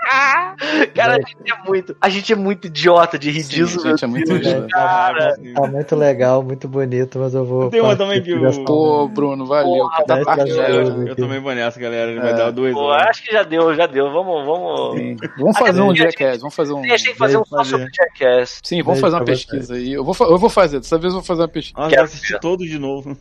Cara, 0.94 1.12
a 1.14 1.16
gente 1.16 1.52
é 1.52 1.68
muito. 1.68 1.96
A 2.00 2.08
gente 2.08 2.32
é 2.32 2.36
muito 2.36 2.66
idiota 2.66 3.18
de 3.18 3.30
rir 3.30 3.44
disso, 3.44 3.80
a 3.86 3.90
gente 3.90 4.04
é 4.04 4.06
muito 4.06 4.26
Deus, 4.28 4.40
idiota. 4.40 4.66
Cara, 4.68 5.36
Tá 5.54 5.66
muito 5.66 5.96
legal, 5.96 6.42
muito 6.42 6.68
bonito, 6.68 7.18
mas 7.18 7.34
eu 7.34 7.44
vou. 7.44 7.70
Tem 7.70 7.80
uma 7.80 7.96
também 7.96 8.20
o- 8.20 8.64
Pô, 8.64 9.08
Bruno, 9.08 9.46
valeu. 9.46 9.84
Porra, 9.84 10.04
Tá 10.04 10.44
zero. 10.46 10.74
Eu, 10.74 11.06
eu 11.08 11.16
também 11.16 11.40
vou 11.40 11.54
nessa, 11.54 11.78
galera. 11.80 12.10
Ele 12.10 12.20
vai 12.20 12.32
É. 12.32 12.34
dar 12.36 12.50
dois. 12.50 12.74
pô, 12.74 12.90
né? 12.94 13.04
acho 13.08 13.22
que 13.22 13.32
já 13.32 13.42
deu, 13.42 13.74
já 13.74 13.86
deu. 13.86 14.10
Vamos, 14.10 14.44
vamos. 14.44 14.96
Sim. 14.98 15.16
Vamos 15.38 15.58
fazer 15.58 15.80
um 15.80 15.94
Jackass, 15.94 16.40
vamos 16.40 16.54
fazer 16.54 16.72
um. 16.72 16.80
A 16.92 16.96
gente 16.96 17.14
fazer 17.14 17.36
um 17.36 17.44
só 17.44 17.64
sobre 17.64 17.88
Jackass. 17.94 18.60
Sim, 18.62 18.82
vamos 18.82 19.00
fazer 19.00 19.16
uma 19.16 19.24
pesquisa 19.24 19.74
aí. 19.74 19.92
Eu 19.92 20.04
vou, 20.04 20.14
eu 20.28 20.38
vou 20.38 20.50
fazer, 20.50 20.80
dessa 20.80 20.98
vez 20.98 21.12
eu 21.12 21.20
vou 21.20 21.26
fazer 21.26 21.42
uma 21.42 21.48
pesquisa. 21.48 21.88
Quero 21.88 22.02
assistir 22.04 22.38
todos 22.40 22.68
de 22.68 22.78
novo. 22.78 23.16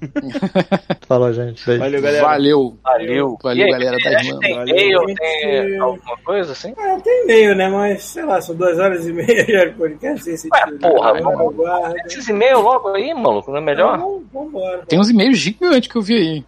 Falou, 1.07 1.31
gente. 1.33 1.63
Valeu, 1.77 2.01
galera. 2.01 2.23
Valeu. 2.25 2.77
Valeu. 2.83 3.37
Valeu, 3.41 3.69
galera. 3.69 3.97
Tá 4.01 4.11
e-mail, 4.65 5.05
tem 5.15 5.77
alguma 5.79 6.17
coisa 6.23 6.51
assim? 6.53 6.73
Ah, 6.83 6.99
tem 7.03 7.23
e-mail, 7.23 7.55
né? 7.55 7.69
Mas, 7.69 8.03
sei 8.03 8.23
lá, 8.25 8.41
são 8.41 8.55
duas 8.55 8.77
horas 8.79 9.05
e 9.07 9.13
meia 9.13 9.45
já 9.45 9.65
de 9.65 9.73
podcast 9.73 10.23
sem 10.23 10.37
sentido. 10.37 10.83
Ué, 10.83 10.91
porra, 10.91 11.13
Né? 11.13 11.21
vamos- 11.21 11.55
Guarda. 11.55 11.95
Esses 12.05 12.27
e-mails 12.27 12.63
logo 12.63 12.89
aí, 12.89 13.13
maluco, 13.13 13.51
não 13.51 13.57
é 13.57 13.61
melhor? 13.61 13.97
Vamos- 13.97 14.21
Vambora. 14.33 14.83
Tem 14.87 14.97
uns 14.99 15.09
e-mails 15.09 15.37
gigantes 15.37 15.89
que 15.91 15.97
eu 15.97 16.01
vi 16.01 16.15
aí. 16.15 16.45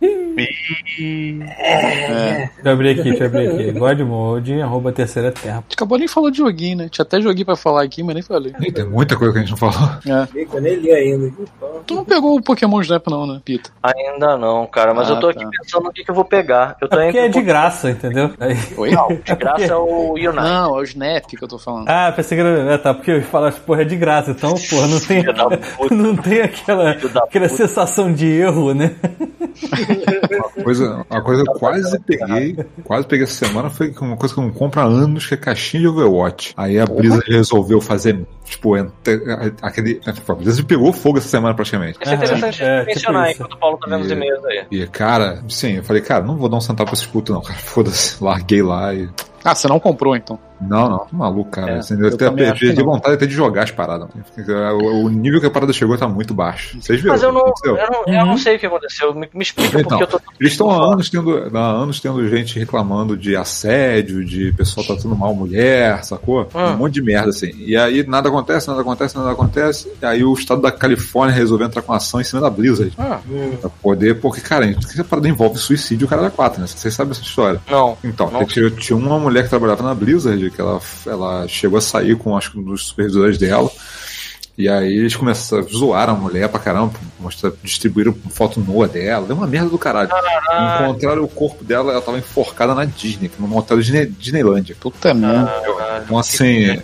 É. 1.60 2.38
Deixa 2.38 2.52
eu 2.64 2.72
abrir 2.72 2.90
aqui, 2.92 3.04
deixa 3.04 3.24
eu 3.24 3.28
abrir 3.28 3.48
aqui. 3.50 3.72
Godmode, 3.74 4.62
arroba 4.62 4.92
terceira 4.92 5.32
terra. 5.32 5.58
A 5.58 5.62
gente 5.62 5.74
acabou 5.74 5.98
nem 5.98 6.08
falando 6.08 6.32
de 6.32 6.38
joguinho, 6.40 6.78
né? 6.78 6.90
Tinha 6.90 7.04
até 7.04 7.20
joguinho 7.22 7.46
pra 7.46 7.56
falar 7.56 7.84
aqui, 7.84 8.02
mas 8.04 8.14
nem 8.16 8.24
falei. 8.24 8.54
Ih, 8.62 8.72
tem 8.72 8.86
muita 8.86 9.16
coisa 9.18 9.34
que 9.34 9.40
a 9.40 9.42
gente 9.42 9.52
não 9.52 9.58
falou. 9.58 9.90
É. 10.08 10.26
Fica, 10.28 10.58
eu 10.58 10.62
nem 10.62 10.76
li 10.76 10.92
ainda. 10.92 11.32
Tu 11.86 11.94
não 11.96 12.06
pegou 12.06 12.38
o 12.38 12.42
Pokémon 12.42 12.80
Snap, 12.82 13.06
não, 13.08 13.28
né, 13.28 13.42
Pita? 13.44 13.70
Ainda 13.84 14.38
não, 14.38 14.66
cara, 14.66 14.94
mas 14.94 15.10
Ah, 15.10 15.14
eu 15.14 15.20
tô 15.20 15.28
aqui 15.30 15.44
tá. 15.44 15.50
pensando 15.62 15.84
no 15.84 15.92
que, 15.92 16.04
que 16.04 16.10
eu 16.12 16.16
vou 16.16 16.26
pegar. 16.26 16.78
Eu 16.82 16.88
É 16.88 16.90
tô 16.90 16.98
porque 16.98 17.18
é 17.18 17.28
de 17.28 17.42
graça, 17.42 17.90
entendeu? 17.92 18.32
Aí- 18.40 18.58
Oi? 18.78 18.92
Não, 18.92 19.08
de 19.10 19.36
graça 19.36 19.66
é 19.66 19.76
o 19.76 20.13
Unite. 20.14 20.36
Não, 20.36 20.78
é 20.78 20.80
o 20.80 20.84
Snap 20.84 21.26
que 21.26 21.44
eu 21.44 21.48
tô 21.48 21.58
falando. 21.60 21.88
Ah, 21.90 22.12
pensei 22.16 22.38
que 22.38 22.44
era. 22.44 22.74
É, 22.74 22.78
tá, 22.78 22.94
porque 22.94 23.12
eu 23.12 23.16
ia 23.18 23.24
falar, 23.24 23.52
porra, 23.54 23.82
é 23.82 23.86
de 23.86 23.96
graça, 23.96 24.32
então, 24.32 24.54
porra, 24.70 24.88
não 24.88 25.00
tem. 25.00 25.24
Não 25.92 26.16
tem 26.16 26.42
aquela, 26.42 26.92
aquela 26.92 27.50
sensação 27.50 28.12
de 28.14 28.26
erro, 28.28 28.74
né? 28.74 28.96
Uma 30.32 30.64
coisa, 30.64 31.06
uma 31.10 31.22
coisa 31.22 31.44
que 31.44 31.50
eu 31.50 31.54
quase 31.56 32.00
peguei, 32.00 32.58
quase 32.84 33.08
peguei 33.08 33.24
essa 33.26 33.46
semana 33.46 33.70
foi 33.70 33.94
uma 34.02 34.18
coisa 34.18 34.34
que 34.34 34.40
eu 34.40 34.46
não 34.46 34.52
compro 34.54 34.80
há 34.82 34.84
anos, 34.84 35.26
que 35.28 35.34
é 35.34 35.38
caixinha 35.38 35.82
de 35.82 35.88
Overwatch. 35.88 36.54
Aí 36.58 36.80
a 36.80 36.86
Blizzard 36.86 37.26
resolveu 37.32 37.80
fazer, 37.82 38.26
tipo, 38.46 38.76
entre- 38.78 39.22
aquele. 39.62 39.96
tipo, 39.96 40.32
A 40.32 40.36
Blizzard 40.36 40.66
pegou 40.66 40.92
fogo 40.94 41.18
essa 41.18 41.28
semana 41.28 41.54
praticamente. 41.56 41.98
Isso 42.02 42.12
é 42.12 42.16
interessante 42.16 42.64
É, 42.64 42.80
tipo 42.80 42.88
mencionar 42.94 43.30
isso. 43.30 43.36
enquanto 43.40 43.54
o 43.54 43.58
Paulo 43.60 43.78
tá 43.78 43.88
vendo 43.90 44.02
os 44.02 44.12
e-mails 44.12 44.46
aí. 44.46 44.66
E, 44.72 44.88
cara, 44.88 45.44
sim, 45.50 45.78
eu 45.78 45.84
falei, 45.84 46.02
cara, 46.02 46.24
não 46.24 46.38
vou 46.38 46.50
dar 46.50 46.58
um 46.58 46.62
centavo 46.62 46.90
pra 46.90 46.98
esse 46.98 47.08
puto, 47.08 47.34
não, 47.34 47.42
cara. 47.42 47.60
Foda-se, 47.60 48.24
larguei 48.24 48.62
lá 48.62 48.94
e. 48.94 49.08
Ah, 49.44 49.54
você 49.54 49.68
não 49.68 49.80
comprou, 49.80 50.16
então. 50.16 50.40
Não, 50.68 50.90
não, 50.90 51.00
tô 51.00 51.16
maluco, 51.16 51.52
cara. 51.52 51.72
É, 51.74 51.78
Assim, 51.78 52.00
eu 52.00 52.08
até 52.08 52.30
perdi 52.32 52.74
não. 52.74 52.86
vontade 52.86 53.16
até 53.16 53.26
de 53.26 53.34
jogar 53.34 53.64
as 53.64 53.72
paradas. 53.72 54.08
O, 54.38 55.06
o 55.06 55.10
nível 55.10 55.40
que 55.40 55.48
a 55.48 55.52
parada 55.52 55.74
chegou 55.74 55.98
tá 55.98 56.08
muito 56.08 56.34
baixo. 56.34 56.78
Vocês 56.82 57.00
viram? 57.00 57.14
Mas 57.14 57.24
eu 57.24 57.32
não, 57.32 57.54
eu 57.66 57.76
não, 57.76 58.14
eu 58.14 58.26
não 58.26 58.38
sei 58.38 58.56
o 58.56 58.60
que 58.60 58.66
aconteceu. 58.66 59.14
Me, 59.14 59.30
me 59.34 59.44
explica 59.44 59.80
Então, 59.82 59.98
porque 60.00 60.04
eu 60.16 60.20
tô. 60.20 60.22
Eles 60.40 60.54
estão 60.54 60.70
há 60.72 60.94
anos 60.94 61.10
tendo, 61.10 61.52
há 61.58 61.60
anos 61.72 62.00
tendo 62.00 62.28
gente 62.28 62.58
reclamando 62.60 63.16
de 63.18 63.36
assédio, 63.36 64.24
de 64.26 64.52
pessoal 64.54 64.86
tratando 64.86 65.16
mal 65.16 65.34
mulher, 65.34 66.04
sacou? 66.04 66.48
Ah. 66.54 66.72
Um 66.72 66.78
monte 66.78 66.94
de 66.94 67.02
merda 67.02 67.30
assim. 67.30 67.52
E 67.58 67.76
aí 67.78 68.06
nada 68.08 68.30
acontece, 68.30 68.68
nada 68.68 68.82
acontece, 68.82 69.18
nada 69.18 69.32
acontece. 69.32 69.92
E 70.02 70.06
aí 70.06 70.24
o 70.24 70.34
estado 70.34 70.62
da 70.62 70.72
Califórnia 70.72 71.36
resolveu 71.36 71.68
entrar 71.68 71.82
com 71.82 71.94
ação 71.94 72.20
em 72.22 72.24
cima 72.24 72.42
da 72.42 72.50
Blizzard. 72.50 72.94
Ah, 72.98 73.20
Pra 73.62 73.70
poder, 73.82 74.20
porque, 74.20 74.42
cara, 74.42 74.66
essa 74.70 75.04
parada 75.04 75.28
envolve 75.28 75.58
suicídio, 75.58 76.06
o 76.06 76.10
cara 76.10 76.22
da 76.22 76.30
4, 76.30 76.62
né? 76.62 76.68
Vocês 76.68 76.94
sabem 76.94 77.12
essa 77.12 77.22
história. 77.22 77.60
Não. 77.70 77.98
Então, 78.04 78.30
Não. 78.32 78.46
tinha, 78.46 78.70
tinha 78.72 78.98
uma 78.98 79.18
mulher 79.20 79.44
que 79.44 79.50
trabalhava 79.50 79.84
na 79.84 79.94
Blizzard 79.94 80.50
que 80.54 80.62
ela, 80.62 80.80
ela 81.06 81.48
chegou 81.48 81.78
a 81.78 81.82
sair 81.82 82.16
com 82.16 82.38
acho 82.38 82.52
que 82.52 82.60
um 82.60 82.64
dos 82.64 82.88
supervisores 82.88 83.38
dela. 83.38 83.70
E 84.56 84.70
aí 84.70 84.94
eles 85.00 85.16
começaram 85.16 85.64
a 85.64 85.68
zoar 85.68 86.10
a 86.10 86.14
mulher 86.14 86.48
pra 86.48 86.60
caramba, 86.60 86.94
mostrar, 87.20 87.52
distribuíram 87.64 88.16
foto 88.30 88.60
nua 88.60 88.88
dela, 88.88 89.26
deu 89.26 89.36
uma 89.36 89.48
merda 89.48 89.70
do 89.70 89.80
caralho. 89.80 90.10
Encontraram 90.84 91.24
o 91.24 91.28
corpo 91.28 91.64
dela, 91.64 91.92
ela 91.92 92.02
tava 92.02 92.20
enforcada 92.20 92.76
na 92.76 92.86
Disney, 92.86 93.32
num 93.40 93.58
hotel 93.58 93.78
de 93.78 93.86
Disney- 93.86 94.06
Disneylândia. 94.06 94.76
Puta 94.80 95.12
merda. 95.12 95.52
Então 96.06 96.20
assim, 96.20 96.80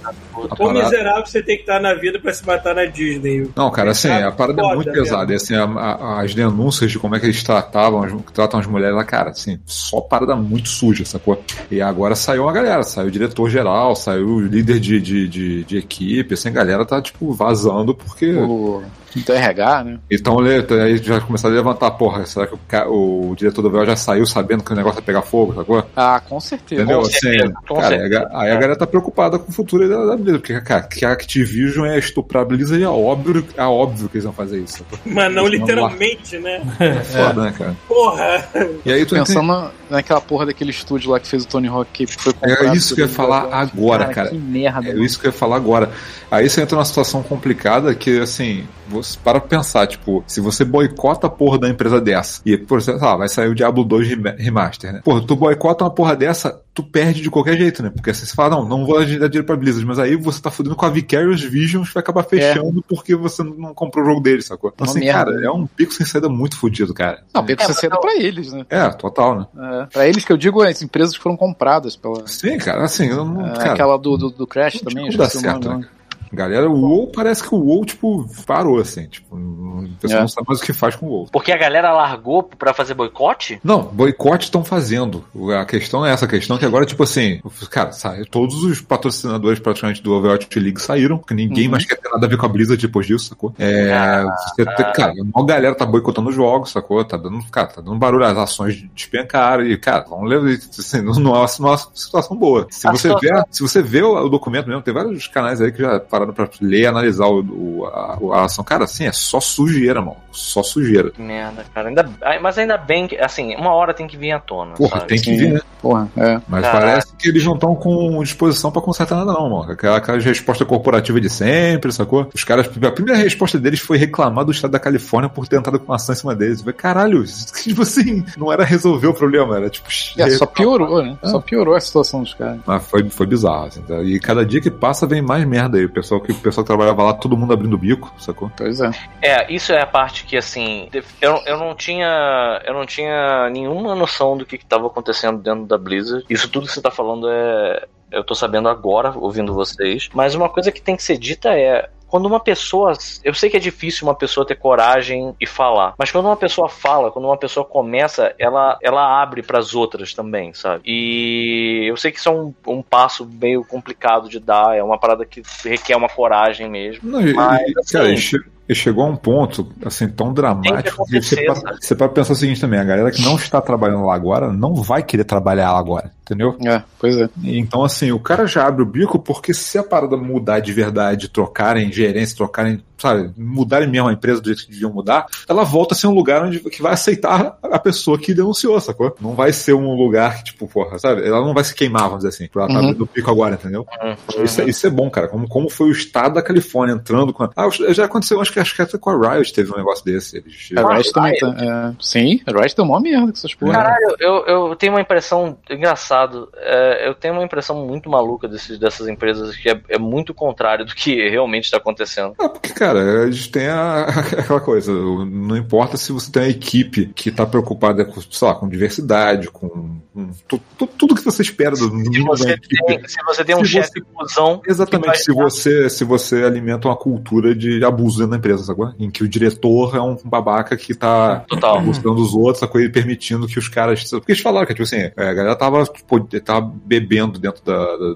Quão 0.47 0.73
parada- 0.73 0.83
miserável 0.85 1.25
você 1.25 1.41
tem 1.43 1.55
que 1.57 1.63
estar 1.63 1.79
na 1.79 1.93
vida 1.93 2.19
pra 2.19 2.33
se 2.33 2.45
matar 2.45 2.73
na 2.75 2.85
Disney. 2.85 3.49
Não, 3.55 3.69
cara, 3.71 3.91
assim, 3.91 4.09
a 4.09 4.31
parada 4.31 4.61
é 4.61 4.63
Foda 4.63 4.75
muito 4.75 4.87
mesmo. 4.89 5.03
pesada. 5.03 5.33
E, 5.33 5.35
assim, 5.35 5.55
a- 5.55 5.63
a- 5.65 6.21
as 6.21 6.33
denúncias 6.33 6.91
de 6.91 6.99
como 6.99 7.15
é 7.15 7.19
que 7.19 7.25
eles 7.25 7.43
tratavam, 7.43 8.03
as- 8.03 8.13
tratam 8.33 8.59
as 8.59 8.67
mulheres 8.67 8.95
lá, 8.95 9.03
cara, 9.03 9.31
assim, 9.31 9.59
só 9.65 9.99
parada 10.01 10.35
muito 10.35 10.69
suja, 10.69 11.03
sacou? 11.05 11.41
E 11.69 11.81
agora 11.81 12.15
saiu 12.15 12.43
uma 12.43 12.51
galera, 12.53 12.83
saiu 12.83 13.07
o 13.07 13.11
diretor-geral, 13.11 13.95
saiu 13.95 14.27
o 14.27 14.39
líder 14.39 14.79
de, 14.79 14.99
de, 14.99 15.27
de, 15.27 15.63
de 15.63 15.77
equipe, 15.77 16.33
assim, 16.33 16.49
a 16.49 16.51
galera 16.51 16.85
tá, 16.85 17.01
tipo, 17.01 17.31
vazando 17.33 17.93
porque... 17.93 18.31
O 18.33 18.81
do 19.15 19.33
RH, 19.33 19.83
né? 19.83 19.99
Então, 20.11 20.39
le- 20.39 20.65
aí 20.81 20.97
já 20.97 21.19
começaram 21.21 21.53
a 21.55 21.57
levantar, 21.57 21.91
porra, 21.91 22.25
será 22.25 22.47
que 22.47 22.55
o, 22.87 23.29
o 23.31 23.35
diretor 23.35 23.61
do 23.61 23.69
véu 23.71 23.85
já 23.85 23.95
saiu 23.95 24.25
sabendo 24.25 24.63
que 24.63 24.71
o 24.71 24.75
negócio 24.75 24.99
ia 24.99 25.03
pegar 25.03 25.21
fogo, 25.21 25.53
sacou? 25.55 25.83
Ah, 25.95 26.21
com 26.27 26.39
certeza. 26.39 26.81
Entendeu? 26.83 27.01
Com 27.01 27.07
Assim, 27.07 27.19
certeza, 27.19 27.53
com 27.67 27.75
cara, 27.75 27.87
certeza. 27.89 28.19
aí 28.19 28.25
a- 28.25 28.41
aí 28.41 28.51
a 28.51 28.55
galera 28.55 28.75
tá 28.77 28.87
preocupada 28.87 29.39
com 29.39 29.49
o 29.49 29.53
futuro 29.53 29.87
da, 29.89 30.05
da 30.05 30.15
Blizzard, 30.15 30.39
porque, 30.39 30.61
cara, 30.61 30.81
que 30.83 31.05
a 31.05 31.11
Activision 31.11 31.85
é 31.85 31.97
estuprar 31.97 32.43
a 32.43 32.45
Blizzard, 32.45 32.83
é 32.83 32.87
óbvio, 32.87 33.45
é 33.57 33.63
óbvio 33.63 34.09
que 34.09 34.17
eles 34.17 34.23
vão 34.25 34.33
fazer 34.33 34.59
isso. 34.59 34.79
sacou? 34.79 34.99
Mas 35.05 35.33
não 35.33 35.45
Eles 35.47 35.59
literalmente, 35.59 36.37
né? 36.37 36.61
É 36.79 36.93
foda, 37.03 37.41
né, 37.43 37.53
cara? 37.57 37.75
Porra! 37.87 38.47
E 38.85 38.91
aí 38.91 39.05
tu 39.05 39.15
Pensando 39.15 39.71
naquela 39.89 40.21
porra 40.21 40.45
daquele 40.45 40.71
estúdio 40.71 41.11
lá 41.11 41.19
que 41.19 41.27
fez 41.27 41.43
o 41.43 41.47
Tony 41.47 41.67
Hawk 41.67 41.89
que 41.91 42.07
foi 42.07 42.31
comprado. 42.33 42.67
É 42.67 42.73
isso 42.75 42.95
que 42.95 43.01
eu 43.01 43.05
ia 43.07 43.11
falar 43.11 43.43
Microsoft. 43.43 43.73
agora, 43.73 44.05
cara. 44.07 44.29
Que 44.29 44.37
merda. 44.37 44.87
É 44.89 44.93
mano. 44.93 45.03
isso 45.05 45.19
que 45.19 45.25
eu 45.27 45.29
ia 45.31 45.37
falar 45.37 45.55
agora. 45.55 45.89
Aí 46.31 46.49
você 46.49 46.61
entra 46.61 46.75
numa 46.75 46.85
situação 46.85 47.23
complicada 47.23 47.93
que, 47.95 48.19
assim, 48.19 48.65
você 48.89 49.17
para 49.23 49.39
pra 49.39 49.49
pensar, 49.49 49.87
tipo, 49.87 50.23
se 50.27 50.41
você 50.41 50.63
boicota 50.65 51.27
a 51.27 51.29
porra 51.29 51.57
da 51.57 51.69
empresa 51.69 51.99
dessa, 52.01 52.41
e, 52.45 52.57
por 52.57 52.79
exemplo, 52.79 53.05
ah, 53.05 53.15
vai 53.17 53.29
sair 53.29 53.47
o 53.49 53.55
Diablo 53.55 53.83
2 53.83 54.07
rem- 54.07 54.35
Remaster, 54.37 54.93
né? 54.93 55.01
Porra, 55.03 55.21
tu 55.25 55.35
boicota 55.35 55.83
uma 55.83 55.89
porra 55.91 56.15
dessa, 56.15 56.61
tu 56.73 56.83
perde 56.83 57.21
de 57.21 57.29
qualquer 57.29 57.57
jeito, 57.57 57.81
né? 57.83 57.89
Porque 57.89 58.09
assim, 58.09 58.25
você 58.25 58.33
fala, 58.35 58.51
não, 58.57 58.65
não 58.67 58.85
vou 58.85 58.97
dar 58.99 59.05
dinheiro 59.05 59.43
pra 59.43 59.55
Blizzard, 59.55 59.85
mas 59.85 59.99
aí 59.99 60.15
você 60.15 60.41
tá 60.41 60.49
fudendo 60.51 60.75
com 60.75 60.85
a 60.85 60.89
Vicarious 60.89 61.41
Visions, 61.41 61.91
vai 61.93 62.01
acabar 62.01 62.23
fechando 62.23 62.83
porque 62.87 63.15
você 63.15 63.43
não- 63.43 63.73
comprou 63.73 64.03
o 64.03 64.07
jogo 64.09 64.21
deles, 64.21 64.45
sacou? 64.45 64.71
Então, 64.73 64.85
assim, 64.87 64.99
merda, 64.99 65.31
cara, 65.31 65.45
é 65.45 65.51
um 65.51 65.65
pico 65.67 65.93
sem 65.93 66.05
saída 66.05 66.29
muito 66.29 66.57
fudido, 66.57 66.93
cara. 66.93 67.23
Não, 67.33 67.43
Beco 67.43 67.63
60 67.65 67.97
pra 67.99 68.15
eles, 68.15 68.51
né? 68.51 68.65
É, 68.69 68.89
total, 68.89 69.39
né? 69.39 69.81
É. 69.83 69.85
Pra 69.85 70.07
eles 70.07 70.23
que 70.25 70.31
eu 70.31 70.37
digo, 70.37 70.61
as 70.61 70.81
empresas 70.81 71.15
que 71.15 71.21
foram 71.21 71.37
compradas 71.37 71.95
pela. 71.95 72.25
Sim, 72.27 72.57
cara, 72.57 72.83
assim, 72.83 73.07
eu 73.07 73.25
não. 73.25 73.45
é, 73.47 73.53
cara, 73.53 73.73
aquela 73.73 73.97
do, 73.97 74.17
do, 74.17 74.29
do 74.29 74.47
Crash 74.47 74.79
também, 74.81 75.09
o 75.09 75.29
certo, 75.29 75.69
nome. 75.69 75.81
né? 75.83 75.87
Galera, 76.31 76.69
o 76.69 76.79
WoW 76.79 77.07
parece 77.07 77.41
que 77.43 77.53
o 77.53 77.57
WoW, 77.57 77.85
tipo, 77.85 78.29
parou, 78.45 78.79
assim. 78.79 79.07
Tipo, 79.07 79.35
o 79.35 79.89
pessoal 79.99 80.19
É. 80.19 80.21
não 80.21 80.27
sabe 80.27 80.47
mais 80.47 80.59
o 80.59 80.63
que 80.63 80.73
faz 80.73 80.95
com 80.95 81.05
o 81.05 81.09
WoW. 81.09 81.27
Porque 81.31 81.51
a 81.51 81.57
galera 81.57 81.91
largou 81.91 82.43
pra 82.43 82.73
fazer 82.73 82.93
boicote? 82.93 83.59
Não, 83.63 83.83
boicote 83.83 84.45
estão 84.45 84.63
fazendo. 84.63 85.23
A 85.59 85.65
questão 85.65 86.05
é 86.05 86.11
essa, 86.11 86.25
a 86.25 86.27
questão 86.27 86.55
é 86.55 86.59
que 86.59 86.65
agora, 86.65 86.85
tipo 86.85 87.01
assim, 87.03 87.41
cara, 87.69 87.91
sabe, 87.91 88.25
todos 88.29 88.63
os 88.63 88.81
patrocinadores 88.81 89.59
praticamente 89.59 90.01
do 90.03 90.13
Overwatch 90.13 90.59
League 90.59 90.81
saíram, 90.81 91.17
porque 91.17 91.33
ninguém 91.33 91.65
Uhum. 91.65 91.71
mais 91.71 91.85
quer 91.85 91.95
ter 91.95 92.09
nada 92.09 92.25
a 92.25 92.29
ver 92.29 92.37
com 92.37 92.45
a 92.45 92.49
Blizzard 92.49 92.81
depois 92.85 93.07
disso, 93.07 93.25
sacou? 93.29 93.53
É, 93.57 94.23
você 94.23 94.65
tem- 94.65 94.91
cara, 94.93 95.13
a 95.35 95.43
galera 95.43 95.75
tá 95.75 95.85
boicotando 95.85 96.29
os 96.29 96.35
jogos, 96.35 96.71
sacou? 96.71 97.03
Tá 97.03 97.17
dando, 97.17 97.43
cara, 97.51 97.67
tá 97.67 97.81
dando 97.81 97.97
barulho, 97.97 98.25
as 98.25 98.37
ações 98.37 98.83
despencaram 98.95 99.65
e, 99.65 99.77
cara, 99.77 100.05
vamos 100.09 100.29
levar, 100.29 100.47
assim, 100.49 101.01
não, 101.01 101.13
não, 101.13 101.35
é 101.35 101.39
uma, 101.39 101.47
não 101.59 101.67
é 101.69 101.71
uma 101.71 101.77
situação 101.93 102.37
boa. 102.37 102.67
Se 102.69 102.87
A 102.87 102.91
você 102.91 103.07
situação- 103.09 103.41
vê, 103.43 103.43
se 103.51 103.61
você 103.61 103.81
vê 103.81 104.01
o 104.03 104.29
documento 104.29 104.67
mesmo, 104.67 104.81
tem 104.81 104.93
vários 104.93 105.27
canais 105.27 105.61
aí 105.61 105.71
que 105.71 105.81
já 105.81 105.99
pararam 106.19 106.33
pra 106.33 106.49
ler 106.61 106.81
e 106.81 106.85
analisar 106.85 107.25
o, 107.27 107.39
o- 107.41 107.85
a, 107.85 108.17
a 108.39 108.45
ação. 108.45 108.63
Cara, 108.63 108.83
assim, 108.83 109.05
é 109.05 109.11
só 109.11 109.39
sujeira, 109.39 110.01
mano. 110.01 110.17
Só 110.31 110.61
sujeira. 110.61 111.11
Que 111.11 111.21
merda, 111.21 111.65
cara. 111.73 111.89
Ainda, 111.89 112.09
ai, 112.21 112.39
mas 112.39 112.57
ainda 112.57 112.77
bem 112.77 113.07
que, 113.07 113.17
assim, 113.17 113.55
uma 113.55 113.73
hora 113.73 113.93
tem 113.93 114.07
que 114.07 114.15
vir 114.17 114.31
à 114.31 114.39
tona. 114.39 114.73
Porra, 114.75 114.97
sabe? 114.99 115.07
tem 115.07 115.17
que 115.17 115.23
Sim. 115.31 115.37
vir, 115.37 115.53
né? 115.53 115.59
Porra, 115.81 116.09
é. 116.15 116.39
Mas 116.47 116.61
Caralho. 116.61 116.85
parece 116.85 117.15
que 117.15 117.27
eles 117.29 117.43
não 117.45 117.53
estão 117.55 117.75
com 117.75 118.21
disposição 118.23 118.71
pra 118.71 118.81
consertar 118.81 119.15
nada, 119.17 119.33
não, 119.33 119.49
mano. 119.49 119.71
Aquela, 119.71 119.97
aquela 119.97 120.19
resposta 120.19 120.65
corporativa 120.65 121.19
de 121.19 121.29
sempre, 121.29 121.91
sacou? 121.91 122.29
Os 122.33 122.43
caras, 122.43 122.67
a 122.67 122.91
primeira 122.91 123.19
resposta 123.19 123.57
deles 123.59 123.79
foi 123.79 123.97
reclamar 123.97 124.45
do 124.45 124.51
estado 124.51 124.71
da 124.71 124.79
Califórnia 124.79 125.29
por 125.29 125.47
ter 125.47 125.57
entrado 125.57 125.79
com 125.79 125.91
ação 125.93 126.13
em 126.13 126.17
cima 126.17 126.35
deles. 126.35 126.59
Falei, 126.61 126.73
caralho, 126.75 127.23
tipo 127.63 127.81
assim, 127.81 128.23
não 128.37 128.51
era 128.51 128.63
resolver 128.63 129.07
o 129.07 129.13
problema, 129.13 129.57
era 129.57 129.69
tipo. 129.69 129.89
É, 130.17 130.29
só 130.31 130.45
piorou, 130.45 131.01
né? 131.03 131.17
Ah. 131.21 131.29
Só 131.29 131.39
piorou 131.39 131.75
a 131.75 131.79
situação 131.79 132.21
dos 132.21 132.33
caras. 132.33 132.59
Mas 132.65 132.83
foi, 132.85 133.09
foi 133.09 133.25
bizarro, 133.25 133.65
assim, 133.65 133.81
tá? 133.81 134.01
E 134.03 134.19
cada 134.19 134.45
dia 134.45 134.61
que 134.61 134.69
passa 134.71 135.07
vem 135.07 135.21
mais 135.21 135.45
merda 135.45 135.77
aí. 135.77 135.85
O 135.85 135.89
pessoal 136.09 136.21
que, 136.21 136.31
o 136.31 136.35
pessoal 136.35 136.63
que 136.63 136.67
trabalhava 136.67 137.03
lá, 137.03 137.13
todo 137.13 137.37
mundo 137.37 137.53
abrindo 137.53 137.73
o 137.73 137.77
bico, 137.77 138.11
sacou? 138.17 138.51
Pois 138.57 138.81
é. 138.81 138.89
É, 139.21 139.53
isso 139.53 139.71
é 139.71 139.81
a 139.81 139.85
parte 139.85 140.25
que, 140.25 140.35
assim, 140.35 140.89
eu, 141.21 141.41
eu 141.45 141.57
não 141.57 141.75
tinha. 141.75 142.61
Eu 142.65 142.73
não 142.73 142.85
tinha 142.85 143.49
nenhuma 143.49 143.95
noção 143.95 144.35
do 144.37 144.45
que 144.45 144.55
estava 144.55 144.87
acontecendo 144.87 145.39
dentro 145.39 145.65
da 145.65 145.77
Blizzard. 145.77 146.25
Isso 146.29 146.49
tudo 146.49 146.67
que 146.67 146.73
você 146.73 146.81
tá 146.81 146.91
falando 146.91 147.29
é. 147.29 147.85
Eu 148.11 148.23
tô 148.23 148.33
sabendo 148.33 148.67
agora, 148.67 149.13
ouvindo 149.15 149.53
vocês. 149.53 150.09
Mas 150.13 150.33
uma 150.33 150.49
coisa 150.49 150.71
que 150.71 150.81
tem 150.81 150.95
que 150.95 151.03
ser 151.03 151.17
dita 151.17 151.49
é. 151.49 151.89
Quando 152.09 152.25
uma 152.25 152.39
pessoa. 152.39 152.93
Eu 153.23 153.33
sei 153.33 153.49
que 153.49 153.57
é 153.57 153.59
difícil 153.59 154.07
uma 154.07 154.15
pessoa 154.15 154.45
ter 154.45 154.55
coragem 154.55 155.33
e 155.39 155.45
falar. 155.45 155.93
Mas 155.97 156.11
quando 156.11 156.25
uma 156.25 156.35
pessoa 156.35 156.67
fala, 156.67 157.11
quando 157.11 157.25
uma 157.25 157.37
pessoa 157.37 157.65
começa, 157.65 158.33
ela, 158.39 158.77
ela 158.81 159.21
abre 159.21 159.41
pras 159.43 159.73
outras 159.75 160.13
também, 160.13 160.53
sabe? 160.53 160.81
E 160.85 161.85
eu 161.89 161.95
sei 161.97 162.11
que 162.11 162.19
isso 162.19 162.29
é 162.29 162.31
um, 162.31 162.53
um 162.67 162.81
passo 162.81 163.25
meio 163.25 163.63
complicado 163.63 164.27
de 164.29 164.39
dar. 164.39 164.75
É 164.75 164.83
uma 164.83 164.97
parada 164.97 165.25
que 165.25 165.41
requer 165.63 165.95
uma 165.95 166.09
coragem 166.09 166.69
mesmo. 166.69 167.09
Não, 167.09 167.21
e, 167.21 167.33
Mas, 167.33 167.61
e, 167.69 167.73
cara, 167.91 168.05
assim- 168.05 168.17
che- 168.17 168.39
e 168.67 168.75
chegou 168.75 169.03
a 169.03 169.07
um 169.07 169.15
ponto, 169.15 169.67
assim, 169.83 170.07
tão 170.07 170.31
dramático 170.31 171.03
que 171.07 171.19
você, 171.19 171.43
você 171.81 171.95
pode 171.95 172.13
pensar 172.13 172.33
o 172.33 172.35
seguinte 172.35 172.61
também, 172.61 172.79
a 172.79 172.83
galera 172.83 173.09
que 173.09 173.21
não 173.23 173.33
está 173.37 173.59
trabalhando 173.59 174.05
lá 174.05 174.13
agora 174.13 174.53
não 174.53 174.75
vai 174.75 175.01
querer 175.01 175.23
trabalhar 175.23 175.71
lá 175.73 175.79
agora, 175.79 176.11
entendeu? 176.21 176.55
É, 176.63 176.83
pois 176.99 177.17
é. 177.17 177.27
Então, 177.43 177.83
assim, 177.83 178.11
o 178.11 178.19
cara 178.19 178.45
já 178.45 178.67
abre 178.67 178.83
o 178.83 178.85
bico 178.85 179.17
porque 179.17 179.55
se 179.55 179.79
a 179.79 179.83
parada 179.83 180.15
mudar 180.15 180.59
de 180.59 180.71
verdade, 180.71 181.29
trocarem 181.29 181.89
gerência, 181.99 182.35
trocarem, 182.35 182.83
sabe, 182.99 183.31
mudarem 183.37 183.87
mesmo 183.89 184.07
a 184.09 184.13
empresa 184.13 184.41
do 184.41 184.45
jeito 184.47 184.65
que 184.65 184.71
deviam 184.71 184.91
mudar, 184.93 185.25
ela 185.47 185.63
volta 185.63 185.93
a 185.93 185.97
ser 185.97 186.07
um 186.07 186.13
lugar 186.13 186.43
onde 186.43 186.59
que 186.59 186.81
vai 186.81 186.93
aceitar 186.93 187.57
a 187.63 187.79
pessoa 187.79 188.17
que 188.19 188.33
denunciou, 188.33 188.79
sacou? 188.79 189.15
Não 189.19 189.33
vai 189.33 189.51
ser 189.53 189.73
um 189.73 189.93
lugar 189.95 190.37
que, 190.37 190.45
tipo, 190.45 190.67
porra, 190.67 190.99
sabe? 190.99 191.25
Ela 191.25 191.39
não 191.41 191.53
vai 191.53 191.63
se 191.63 191.73
queimar, 191.73 192.03
vamos 192.03 192.17
dizer 192.19 192.29
assim, 192.29 192.47
por 192.47 192.59
ela 192.59 192.67
tá 192.67 192.75
Uhum. 192.75 192.85
abrindo 192.85 193.01
o 193.03 193.09
bico 193.13 193.31
agora, 193.31 193.55
entendeu? 193.55 193.85
Uhum. 194.03 194.43
Isso, 194.43 194.61
é- 194.61 194.65
isso 194.65 194.85
é 194.87 194.89
bom, 194.89 195.09
cara. 195.09 195.27
Como, 195.27 195.47
como 195.47 195.69
foi 195.69 195.87
o 195.87 195.91
estado 195.91 196.33
da 196.35 196.41
Califórnia 196.41 196.93
entrando 196.93 197.33
com. 197.33 197.43
a- 197.43 197.49
Ah, 197.55 197.69
já 197.93 198.05
aconteceu, 198.05 198.39
acho 198.41 198.51
que, 198.53 198.59
acho 198.59 198.75
que 198.75 198.81
até 198.81 198.97
com 198.97 199.09
a 199.09 199.33
Riot 199.35 199.53
teve 199.53 199.71
um 199.73 199.77
negócio 199.77 200.03
desse. 200.05 200.37
Eles, 200.37 200.69
A 200.77 200.93
Riot 200.93 201.11
também 201.11 201.37
tá. 201.39 201.47
É, 201.59 201.95
sim, 201.99 202.39
a 202.45 202.51
Riot 202.51 202.75
deu 202.75 202.85
mó 202.85 202.99
merda 202.99 203.27
com 203.27 203.37
essas 203.37 203.53
porra. 203.55 203.73
Caralho, 203.73 204.15
eu, 204.19 204.45
eu 204.45 204.75
tenho 204.75 204.93
uma 204.93 205.01
impressão 205.01 205.57
engraçado. 205.69 206.49
é, 206.57 207.07
eu 207.07 207.13
tenho 207.15 207.33
uma 207.33 207.43
impressão 207.43 207.85
muito 207.85 208.09
maluca 208.09 208.47
desses, 208.47 208.77
dessas 208.77 209.07
empresas 209.07 209.55
que 209.55 209.69
é, 209.69 209.79
é 209.89 209.97
muito 209.97 210.33
contrário 210.33 210.85
do 210.85 210.93
que 210.93 211.29
realmente 211.29 211.65
está 211.65 211.77
acontecendo. 211.77 212.33
Ah, 212.39 212.49
porque, 212.49 212.69
cara, 212.73 212.88
a 212.97 213.29
gente 213.31 213.51
tem 213.51 213.67
a- 213.67 214.03
aquela 214.37 214.59
coisa, 214.59 214.91
não 214.91 215.55
importa 215.57 215.97
se 215.97 216.11
você 216.11 216.31
tem 216.31 216.43
uma 216.43 216.49
equipe 216.49 217.07
que 217.15 217.31
tá 217.31 217.45
preocupada 217.45 218.05
com, 218.05 218.19
sei 218.21 218.47
lá, 218.47 218.55
com 218.55 218.67
diversidade, 218.69 219.49
com, 219.49 219.67
com 220.13 220.29
tu- 220.47 220.61
tu- 220.77 220.87
tudo 220.87 221.15
que 221.15 221.23
você 221.23 221.41
espera 221.41 221.71
do 221.75 221.89
Se 222.13 222.21
você 222.23 222.57
tem, 222.57 223.07
se 223.07 223.23
você 223.23 223.43
tem 223.45 223.55
um 223.55 223.63
Se 223.65 223.71
chefe 223.71 224.01
cuzão. 224.13 224.61
Exatamente, 224.67 225.19
se 225.19 225.31
você, 225.33 225.89
se 225.89 226.03
você 226.03 226.43
alimenta 226.43 226.87
uma 226.87 226.95
cultura 226.95 227.53
de 227.55 227.83
abuso 227.83 228.17
dentro 228.17 228.31
da 228.31 228.37
empresa, 228.37 228.63
sacou? 228.63 228.93
Em 228.99 229.09
que 229.09 229.23
o 229.23 229.27
diretor 229.27 229.95
é 229.95 230.01
um 230.01 230.17
babaca 230.23 230.75
que 230.77 230.93
tá 230.93 231.41
Total. 231.47 231.77
abusando 231.77 232.15
dos 232.15 232.33
outros, 232.33 232.59
sacou? 232.59 232.81
E 232.81 232.89
permitindo 232.89 233.47
que 233.47 233.59
os 233.59 233.67
caras. 233.67 234.09
Porque 234.09 234.31
eles 234.31 234.41
falaram 234.41 234.65
que, 234.67 234.73
tipo 234.73 234.83
assim, 234.83 234.97
é, 234.97 235.11
a 235.17 235.33
galera 235.33 235.55
tava, 235.55 235.83
tipo, 235.85 236.19
tava 236.41 236.71
bebendo 236.85 237.39
dentro 237.39 237.63
da. 237.63 237.73
da, 237.75 238.13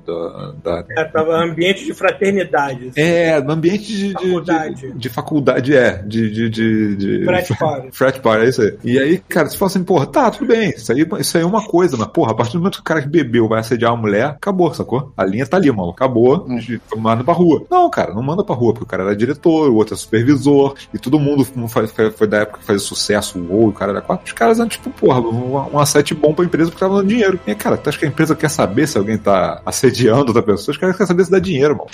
da- 0.63 0.81
da- 0.81 0.85
É, 0.97 1.03
tava 1.05 1.35
ambiente 1.43 1.85
de 1.85 1.93
fraternidade. 1.93 2.89
assim. 2.89 3.01
É, 3.01 3.41
no 3.41 3.51
ambiente 3.53 3.85
de, 3.93 4.13
de, 4.13 4.41
Faculdade. 4.63 4.93
de, 4.93 4.99
de 4.99 5.09
faculdade, 5.09 5.75
é. 5.75 5.97
De. 6.03 6.31
de, 6.31 6.49
de, 6.49 6.95
de 6.95 7.25
Frat 7.25 7.57
party. 7.57 7.87
Frat 7.91 8.19
party, 8.19 8.45
é 8.45 8.49
isso 8.49 8.61
aí. 8.61 8.77
E 8.83 8.99
aí, 8.99 9.17
cara, 9.17 9.49
você 9.49 9.57
fala 9.57 9.69
assim, 9.71 9.83
porra, 9.83 10.05
tá, 10.05 10.31
tudo 10.31 10.47
bem, 10.47 10.69
isso 10.69 10.91
aí, 10.91 11.05
isso 11.19 11.37
aí 11.37 11.43
é 11.43 11.45
uma 11.45 11.65
coisa, 11.65 11.97
mas, 11.97 12.07
porra, 12.07 12.31
a 12.31 12.35
partir 12.35 12.53
do 12.53 12.59
momento 12.59 12.75
que 12.75 12.81
o 12.81 12.83
cara 12.83 13.01
que 13.01 13.07
bebeu 13.07 13.47
vai 13.47 13.59
assediar 13.59 13.91
uma 13.91 14.01
mulher, 14.01 14.25
acabou, 14.25 14.73
sacou? 14.73 15.11
A 15.17 15.25
linha 15.25 15.45
tá 15.45 15.57
ali, 15.57 15.71
mano, 15.71 15.89
acabou, 15.89 16.47
manda 16.95 17.23
pra 17.23 17.33
rua. 17.33 17.65
Não, 17.69 17.89
cara, 17.89 18.13
não 18.13 18.23
manda 18.23 18.43
pra 18.43 18.55
rua, 18.55 18.73
porque 18.73 18.83
o 18.83 18.87
cara 18.87 19.03
era 19.03 19.15
diretor, 19.15 19.69
o 19.69 19.75
outro 19.75 19.93
é 19.93 19.97
supervisor, 19.97 20.75
e 20.93 20.97
todo 20.97 21.19
mundo 21.19 21.45
foi, 21.67 21.87
foi, 21.87 22.11
foi 22.11 22.27
da 22.27 22.39
época 22.39 22.59
que 22.59 22.65
fazia 22.65 22.79
sucesso, 22.79 23.39
o 23.39 23.53
WoW, 23.53 23.69
o 23.69 23.73
cara 23.73 23.91
era 23.91 24.01
quatro, 24.01 24.25
os 24.25 24.33
caras 24.33 24.59
eram, 24.59 24.69
tipo, 24.69 24.89
porra, 24.89 25.19
um, 25.19 25.55
um 25.73 25.79
asset 25.79 26.13
bom 26.13 26.33
pra 26.33 26.45
empresa 26.45 26.69
porque 26.69 26.79
tava 26.79 26.97
dando 26.97 27.07
dinheiro. 27.07 27.39
E, 27.45 27.55
cara, 27.55 27.77
tu 27.77 27.89
acha 27.89 27.97
que 27.97 28.05
a 28.05 28.07
empresa 28.07 28.35
quer 28.35 28.49
saber 28.49 28.87
se 28.87 28.97
alguém 28.97 29.17
tá 29.17 29.61
assediando 29.65 30.27
outra 30.27 30.43
pessoa? 30.43 30.73
Os 30.73 30.77
caras 30.77 30.95
querem 30.95 31.07
saber 31.07 31.25
se 31.25 31.31
dá 31.31 31.39
dinheiro, 31.39 31.77
mano. 31.77 31.89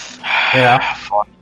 É. 0.53 0.79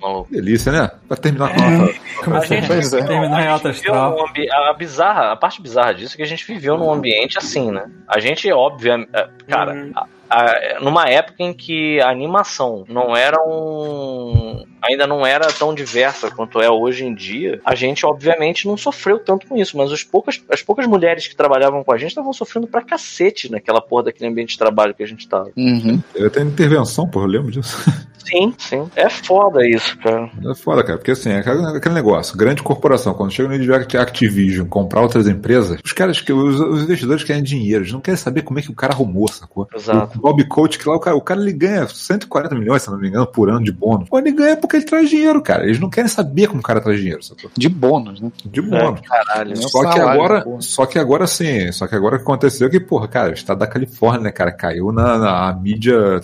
maluco. 0.01 0.31
Delícia, 0.31 0.71
né? 0.71 0.91
Pra 1.19 1.23
terminar 1.23 1.53
com 1.56 1.61
uma... 1.61 1.94
Como 2.23 2.35
A 2.38 2.39
gente 2.45 2.68
Pois 2.68 2.94
é. 2.94 3.03
Terminar 3.03 3.44
em 3.44 3.48
alta 3.48 3.72
viveu 3.72 3.94
astral. 3.94 4.11
num 4.18 4.27
ambi- 4.27 4.52
a 4.52 4.73
bizarra, 4.73 5.31
a 5.31 5.35
parte 5.35 5.61
bizarra 5.61 5.94
disso 5.94 6.15
é 6.15 6.18
que 6.18 6.23
a 6.23 6.27
gente 6.27 6.45
viveu 6.45 6.77
num 6.77 6.91
ambiente 6.91 7.38
assim, 7.38 7.72
né? 7.72 7.89
A 8.07 8.19
gente, 8.19 8.52
óbvio, 8.52 8.94
é- 8.94 9.07
é- 9.14 9.27
cara, 9.48 9.73
Uhum. 9.73 9.91
a- 9.95 10.06
a- 10.30 10.80
numa 10.81 11.06
época 11.07 11.35
em 11.44 11.53
que 11.53 12.02
a 12.02 12.10
animação 12.10 12.84
não 12.89 13.15
era 13.15 13.38
um. 13.45 14.65
ainda 14.81 15.06
não 15.07 15.26
era 15.26 15.48
tão 15.53 15.73
diversa 15.73 16.30
quanto 16.31 16.61
é 16.61 16.69
hoje 16.69 17.06
em 17.06 17.14
dia, 17.14 17.60
a 17.65 17.76
gente 17.76 18.06
obviamente 18.06 18.68
não 18.68 18.77
sofreu 18.77 19.19
tanto 19.19 19.45
com 19.48 19.57
isso, 19.57 19.76
mas 19.77 19.91
os 19.91 20.03
poucas, 20.03 20.41
as 20.52 20.61
poucas 20.61 20.85
mulheres 20.88 21.27
que 21.27 21.35
trabalhavam 21.35 21.84
com 21.84 21.91
a 21.91 21.98
gente 21.98 22.10
estavam 22.10 22.31
sofrendo 22.34 22.68
pra 22.68 22.81
cacete 22.81 23.52
naquela 23.52 23.81
porra 23.81 24.03
daquele 24.03 24.30
ambiente 24.30 24.52
de 24.52 24.57
trabalho 24.57 24.94
que 24.94 25.03
a 25.03 25.07
gente 25.07 25.27
tava. 25.27 25.52
Uhum. 25.57 26.02
Eu 26.15 26.30
tenho 26.30 26.48
intervenção, 26.48 27.07
porra, 27.07 27.26
eu 27.26 27.30
lembro 27.31 27.52
disso. 27.52 27.77
Sim, 28.27 28.53
sim. 28.57 28.89
É 28.95 29.09
foda 29.09 29.67
isso, 29.67 29.97
cara. 29.99 30.29
É 30.49 30.55
foda, 30.55 30.83
cara, 30.83 30.97
porque 30.97 31.11
assim, 31.11 31.29
é 31.29 31.39
aquele 31.39 31.95
negócio, 31.95 32.37
grande 32.37 32.61
corporação, 32.63 33.13
quando 33.13 33.31
chega 33.31 33.49
no 33.49 33.55
nível 33.57 33.79
de 33.85 33.97
Activision 33.97 34.67
comprar 34.67 35.01
outras 35.01 35.27
empresas, 35.27 35.79
os 35.83 35.91
caras 35.93 36.19
que 36.21 36.31
os, 36.33 36.59
os 36.59 36.83
investidores 36.83 37.23
querem 37.23 37.43
dinheiro, 37.43 37.83
eles 37.83 37.93
não 37.93 38.01
querem 38.01 38.17
saber 38.17 38.41
como 38.41 38.59
é 38.59 38.61
que 38.61 38.71
o 38.71 38.75
cara 38.75 38.93
arrumou, 38.93 39.27
sacou? 39.27 39.67
Exato. 39.73 40.17
O 40.17 40.21
Bob 40.21 40.43
Coach, 40.47 40.77
que 40.79 40.87
lá 40.89 40.95
o 40.95 40.99
cara, 40.99 41.15
o 41.15 41.21
cara 41.21 41.39
ele 41.41 41.53
ganha 41.53 41.87
140 41.87 42.55
milhões, 42.55 42.81
se 42.81 42.89
não 42.91 42.97
me 42.97 43.07
engano, 43.07 43.27
por 43.27 43.49
ano 43.49 43.63
de 43.63 43.71
bônus. 43.71 44.09
Pô, 44.09 44.17
ele 44.19 44.31
ganha 44.31 44.57
porque 44.57 44.77
ele 44.77 44.85
traz 44.85 45.09
dinheiro, 45.09 45.41
cara. 45.41 45.63
Eles 45.65 45.79
não 45.79 45.89
querem 45.89 46.09
saber 46.09 46.47
como 46.47 46.59
o 46.59 46.63
cara 46.63 46.81
traz 46.81 46.99
dinheiro, 46.99 47.21
sacou? 47.23 47.49
De 47.57 47.69
bônus, 47.69 48.19
né? 48.19 48.31
De 48.45 48.61
bônus. 48.61 49.01
Caralho. 49.01 49.57
Meu 49.57 49.69
Só 49.69 49.79
que 49.83 49.97
salário, 49.97 50.21
agora, 50.21 50.41
pô. 50.41 50.61
só 50.61 50.85
que 50.85 50.99
agora 50.99 51.27
sim, 51.27 51.71
só 51.71 51.87
que 51.87 51.95
agora 51.95 52.15
o 52.15 52.17
que 52.19 52.23
aconteceu 52.23 52.67
é 52.67 52.69
que, 52.69 52.79
porra, 52.79 53.07
cara, 53.07 53.29
o 53.29 53.33
estado 53.33 53.59
da 53.59 53.67
Califórnia, 53.67 54.21
né, 54.21 54.31
cara, 54.31 54.51
caiu 54.51 54.91
na, 54.91 55.17
na 55.17 55.53
mídia 55.53 56.19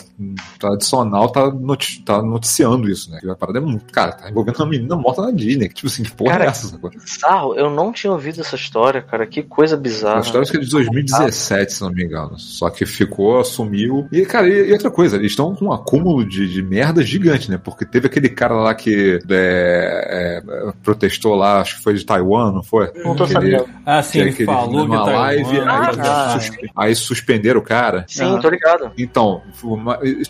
tradicional, 0.59 1.29
tá, 1.29 1.49
noti- 1.51 1.92
tá 2.01 2.21
noticiando 2.21 2.89
isso, 2.89 3.11
né? 3.11 3.19
Que 3.21 3.29
a 3.29 3.35
parada 3.35 3.59
é 3.59 3.61
muito, 3.61 3.91
cara, 3.91 4.11
tá 4.13 4.29
envolvendo 4.29 4.57
uma 4.57 4.65
menina 4.67 4.95
morta 4.95 5.21
na 5.21 5.31
Disney, 5.31 5.67
que, 5.69 5.75
tipo 5.75 5.87
assim, 5.87 6.03
que 6.03 6.11
porra 6.11 6.31
Cara, 6.31 6.45
é 6.45 6.47
essa, 6.47 6.67
sacou? 6.67 6.89
Bizarro, 6.89 7.55
eu 7.55 7.69
não 7.69 7.91
tinha 7.91 8.11
ouvido 8.11 8.41
essa 8.41 8.55
história, 8.55 9.01
cara. 9.01 9.25
Que 9.27 9.43
coisa 9.43 9.75
bizarra. 9.77 10.17
A 10.17 10.21
história 10.21 10.41
acho 10.41 10.51
que 10.51 10.57
é 10.57 10.61
de 10.61 10.69
2017, 10.69 11.73
se 11.73 11.81
não 11.81 11.91
me 11.91 12.03
engano. 12.03 12.37
Só 12.39 12.69
que 12.69 12.85
ficou, 12.85 13.39
assumiu. 13.39 14.07
E, 14.11 14.25
cara, 14.25 14.47
e, 14.47 14.69
e 14.69 14.73
outra 14.73 14.89
coisa, 14.91 15.17
eles 15.17 15.31
estão 15.31 15.55
com 15.55 15.65
um 15.65 15.71
acúmulo 15.73 16.25
de, 16.25 16.47
de 16.51 16.61
merda 16.61 17.03
gigante, 17.03 17.49
né? 17.51 17.57
Porque 17.63 17.85
teve 17.85 18.07
aquele 18.07 18.29
cara 18.29 18.55
lá 18.55 18.73
que 18.73 19.19
é, 19.29 20.41
é, 20.41 20.73
protestou 20.83 21.35
lá, 21.35 21.61
acho 21.61 21.77
que 21.77 21.83
foi 21.83 21.93
de 21.93 22.05
Taiwan, 22.05 22.51
não 22.51 22.63
foi? 22.63 22.91
Não 23.03 23.15
tô 23.15 23.23
Aquele- 23.23 23.57
sabendo. 23.57 23.69
Ah, 23.85 24.01
sim, 24.01 24.19
que 24.31 24.43
ele 24.43 24.45
falou 24.45 24.69
que 24.69 24.75
numa 24.91 25.05
tá 25.05 25.11
live, 25.11 25.59
Ah, 25.59 25.89
aí, 25.89 25.95
cara. 25.97 26.39
suspe- 26.39 26.71
aí 26.75 26.95
suspenderam 26.95 27.59
o 27.59 27.63
cara. 27.63 28.05
Sim, 28.07 28.39
tô 28.39 28.49
ligado. 28.49 28.91
Então, 28.97 29.41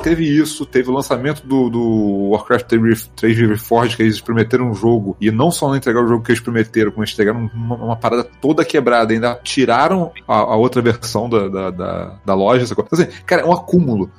teve 0.02 0.26
isso, 0.26 0.66
teve 0.66 0.90
o 0.90 0.94
lançamento 0.94 1.46
do, 1.46 1.53
do 1.70 2.30
Warcraft 2.32 2.66
3 2.68 3.12
3 3.16 3.38
Reforged, 3.50 3.96
que 3.98 4.04
eles 4.04 4.20
prometeram 4.22 4.70
um 4.70 4.74
jogo, 4.74 5.16
e 5.20 5.32
não 5.32 5.52
só 5.52 5.68
não 5.70 5.76
entregaram 5.76 6.06
o 6.06 6.10
jogo 6.10 6.24
que 6.24 6.32
eles 6.32 6.42
prometeram, 6.42 6.92
como 6.92 7.04
eles 7.04 7.14
entregaram 7.14 7.50
uma, 7.54 7.76
uma 7.76 7.96
parada 7.96 8.24
toda 8.42 8.64
quebrada, 8.66 9.14
ainda 9.14 9.40
tiraram 9.44 10.12
a, 10.28 10.36
a 10.38 10.56
outra 10.56 10.82
versão 10.82 11.30
da, 11.30 11.48
da, 11.48 11.70
da, 11.72 12.16
da 12.26 12.34
loja, 12.34 12.66
sacou? 12.66 12.84
Então, 12.86 13.00
assim, 13.00 13.12
cara, 13.26 13.42
é 13.42 13.46
um 13.46 13.52
acúmulo. 13.54 14.10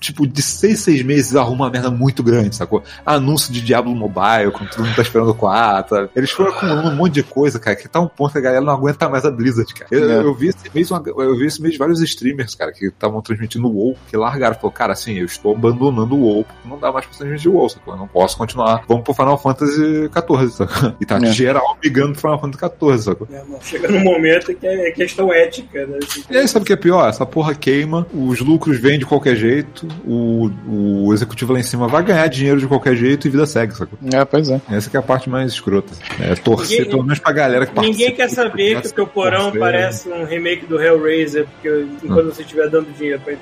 Tipo, 0.00 0.26
de 0.26 0.40
seis, 0.40 0.80
seis 0.80 1.02
meses 1.02 1.36
arruma 1.36 1.66
uma 1.66 1.70
merda 1.70 1.90
muito 1.90 2.22
grande, 2.22 2.56
sacou? 2.56 2.82
Anúncio 3.04 3.52
de 3.52 3.60
Diablo 3.60 3.94
Mobile, 3.94 4.50
quando 4.50 4.70
todo 4.70 4.84
mundo 4.86 4.96
tá 4.96 5.02
esperando 5.02 5.30
o 5.30 5.34
4, 5.34 5.94
sabe? 5.96 6.10
Eles 6.16 6.30
foram 6.30 6.52
acumulando 6.52 6.88
um 6.88 6.96
monte 6.96 7.14
de 7.14 7.22
coisa, 7.22 7.58
cara, 7.58 7.76
que 7.76 7.86
tá 7.86 8.00
um 8.00 8.08
ponto 8.08 8.32
que 8.32 8.38
a 8.38 8.40
galera 8.40 8.64
não 8.64 8.72
aguenta 8.72 9.08
mais 9.10 9.26
a 9.26 9.30
Blizzard, 9.30 9.72
cara. 9.74 9.88
Eu, 9.90 10.10
É. 10.10 10.22
eu 10.22 10.34
vi 10.34 10.48
esse 10.48 10.70
mês, 10.74 10.90
uma- 10.90 11.02
eu 11.06 11.36
vi 11.36 11.46
esse 11.46 11.60
mês 11.60 11.76
vários 11.76 12.00
streamers, 12.00 12.54
cara, 12.54 12.72
que 12.72 12.86
estavam 12.86 13.20
transmitindo 13.20 13.68
o 13.68 13.72
WoW, 13.72 13.96
que 14.08 14.16
largaram. 14.16 14.54
Falou, 14.54 14.72
cara, 14.72 14.94
assim, 14.94 15.18
eu 15.18 15.26
estou 15.26 15.54
abandonando 15.54 16.14
o 16.16 16.20
WoW, 16.22 16.44
porque 16.44 16.68
não 16.78 16.80
dá 16.80 16.92
mais 16.92 17.04
pra 17.06 17.26
o 17.26 17.52
WoW, 17.52 17.68
sacou? 17.68 17.94
Eu 17.94 17.98
não 17.98 18.08
posso 18.08 18.36
continuar. 18.38 18.84
Vamos 18.88 19.04
pro 19.04 19.14
Final 19.14 19.36
Fantasy 19.38 20.08
XIV, 20.08 20.50
sacou? 20.50 20.92
E 21.00 21.04
tá 21.06 21.16
É. 21.18 21.26
geral 21.26 21.76
migrando 21.82 22.12
pro 22.12 22.20
Final 22.20 22.40
Fantasy 22.40 22.74
XIV, 22.78 22.98
sacou? 23.02 23.28
É, 23.32 23.42
Chega 23.62 23.88
num 23.88 24.00
momento 24.00 24.54
que 24.54 24.66
é 24.66 24.90
questão 24.92 25.32
ética, 25.32 25.86
né? 25.86 25.98
Assim, 26.02 26.24
E 26.30 26.36
aí, 26.36 26.48
sabe 26.48 26.62
o 26.62 26.66
que 26.66 26.72
é 26.72 26.76
pior? 26.76 27.08
Essa 27.08 27.26
porra 27.26 27.54
queima, 27.54 28.06
os 28.14 28.40
lucros 28.40 28.78
vêm 28.78 28.98
de 28.98 29.04
qualquer 29.06 29.36
jeito, 29.36 29.86
o, 30.06 30.50
o 30.68 31.12
executivo 31.14 31.52
lá 31.52 31.60
em 31.60 31.62
cima 31.62 31.88
vai 31.88 32.02
ganhar 32.02 32.26
dinheiro 32.28 32.60
de 32.60 32.66
qualquer 32.66 32.94
jeito 32.96 33.26
e 33.26 33.30
vida 33.30 33.46
segue, 33.46 33.74
sacou? 33.74 33.98
É, 34.12 34.24
pois 34.24 34.48
é. 34.50 34.60
Essa 34.70 34.88
que 34.90 34.96
é 34.96 35.00
a 35.00 35.02
parte 35.02 35.28
mais 35.28 35.52
escrota. 35.52 35.92
É 36.20 36.34
torcer, 36.34 36.78
Ninguém- 36.78 36.90
pelo 36.90 37.02
menos 37.02 37.18
pra 37.18 37.32
galera 37.32 37.66
que 37.66 37.72
Ninguém 37.74 37.90
participa 37.92 38.16
quer 38.16 38.26
do 38.28 38.34
saber 38.34 38.72
processo, 38.72 38.94
que 38.94 39.00
o 39.00 39.04
teu 39.04 39.06
porão 39.06 39.42
torcer. 39.44 39.60
parece 39.60 40.08
um 40.08 40.24
remake 40.24 40.66
do 40.66 40.80
Hellraiser, 40.80 41.46
porque 41.46 41.86
enquanto 42.02 42.26
você 42.34 42.42
estiver 42.42 42.68
dando 42.68 42.92
dinheiro 42.96 43.20
pra 43.20 43.32
ele. 43.32 43.40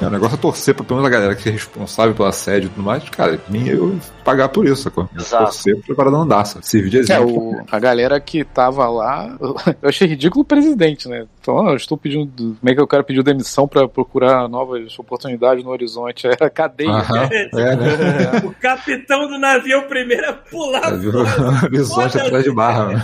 É, 0.00 0.06
o 0.06 0.10
negócio 0.10 0.36
é 0.36 0.38
torcer 0.38 0.74
pra 0.74 0.84
pelo 0.84 1.00
menos 1.00 1.12
a 1.12 1.14
galera 1.14 1.34
que 1.34 1.48
é 1.48 1.52
responsável 1.52 2.14
pelo 2.14 2.28
assédio 2.28 2.67
e 2.68 2.74
tudo 2.74 2.82
mais, 2.84 3.08
cara, 3.08 3.40
mim 3.48 3.66
eu 3.68 3.98
pagar 4.24 4.48
por 4.48 4.66
isso, 4.66 4.82
sacou? 4.82 5.08
Exato. 5.16 5.44
Torcer 5.44 5.76
pra 5.86 5.94
parada 5.94 6.16
não 6.16 6.26
dar, 6.26 6.44
sabe? 6.44 6.66
Servir 6.66 6.90
de 6.90 6.96
É, 6.98 7.00
exemplo. 7.00 7.50
o, 7.52 7.62
a 7.70 7.78
galera 7.78 8.20
que 8.20 8.44
tava 8.44 8.88
lá, 8.88 9.36
eu 9.82 9.88
achei 9.88 10.06
ridículo 10.06 10.42
o 10.42 10.44
presidente, 10.44 11.08
né? 11.08 11.26
Então, 11.40 11.66
ah, 11.66 11.70
eu 11.70 11.76
estou 11.76 11.96
pedindo. 11.96 12.56
Como 12.60 12.70
é 12.70 12.74
que 12.74 12.80
o 12.82 12.86
cara 12.86 13.02
pediu 13.02 13.22
demissão 13.22 13.66
pra 13.66 13.88
procurar 13.88 14.48
novas 14.48 14.98
oportunidades 14.98 15.64
no 15.64 15.70
horizonte? 15.70 16.26
Era 16.28 16.50
cadeia. 16.50 16.90
Aham, 16.90 17.22
é, 17.32 17.76
né? 17.76 18.40
O 18.44 18.50
capitão 18.60 19.26
do 19.26 19.38
navio 19.38 19.72
é 19.74 19.78
o 19.78 19.88
primeiro 19.88 20.28
a 20.28 20.32
pular 20.34 20.92
É. 20.92 21.64
Horizonte 21.66 22.18
atrás 22.18 22.44
de 22.44 22.52
barra. 22.52 22.86
né? 22.88 23.02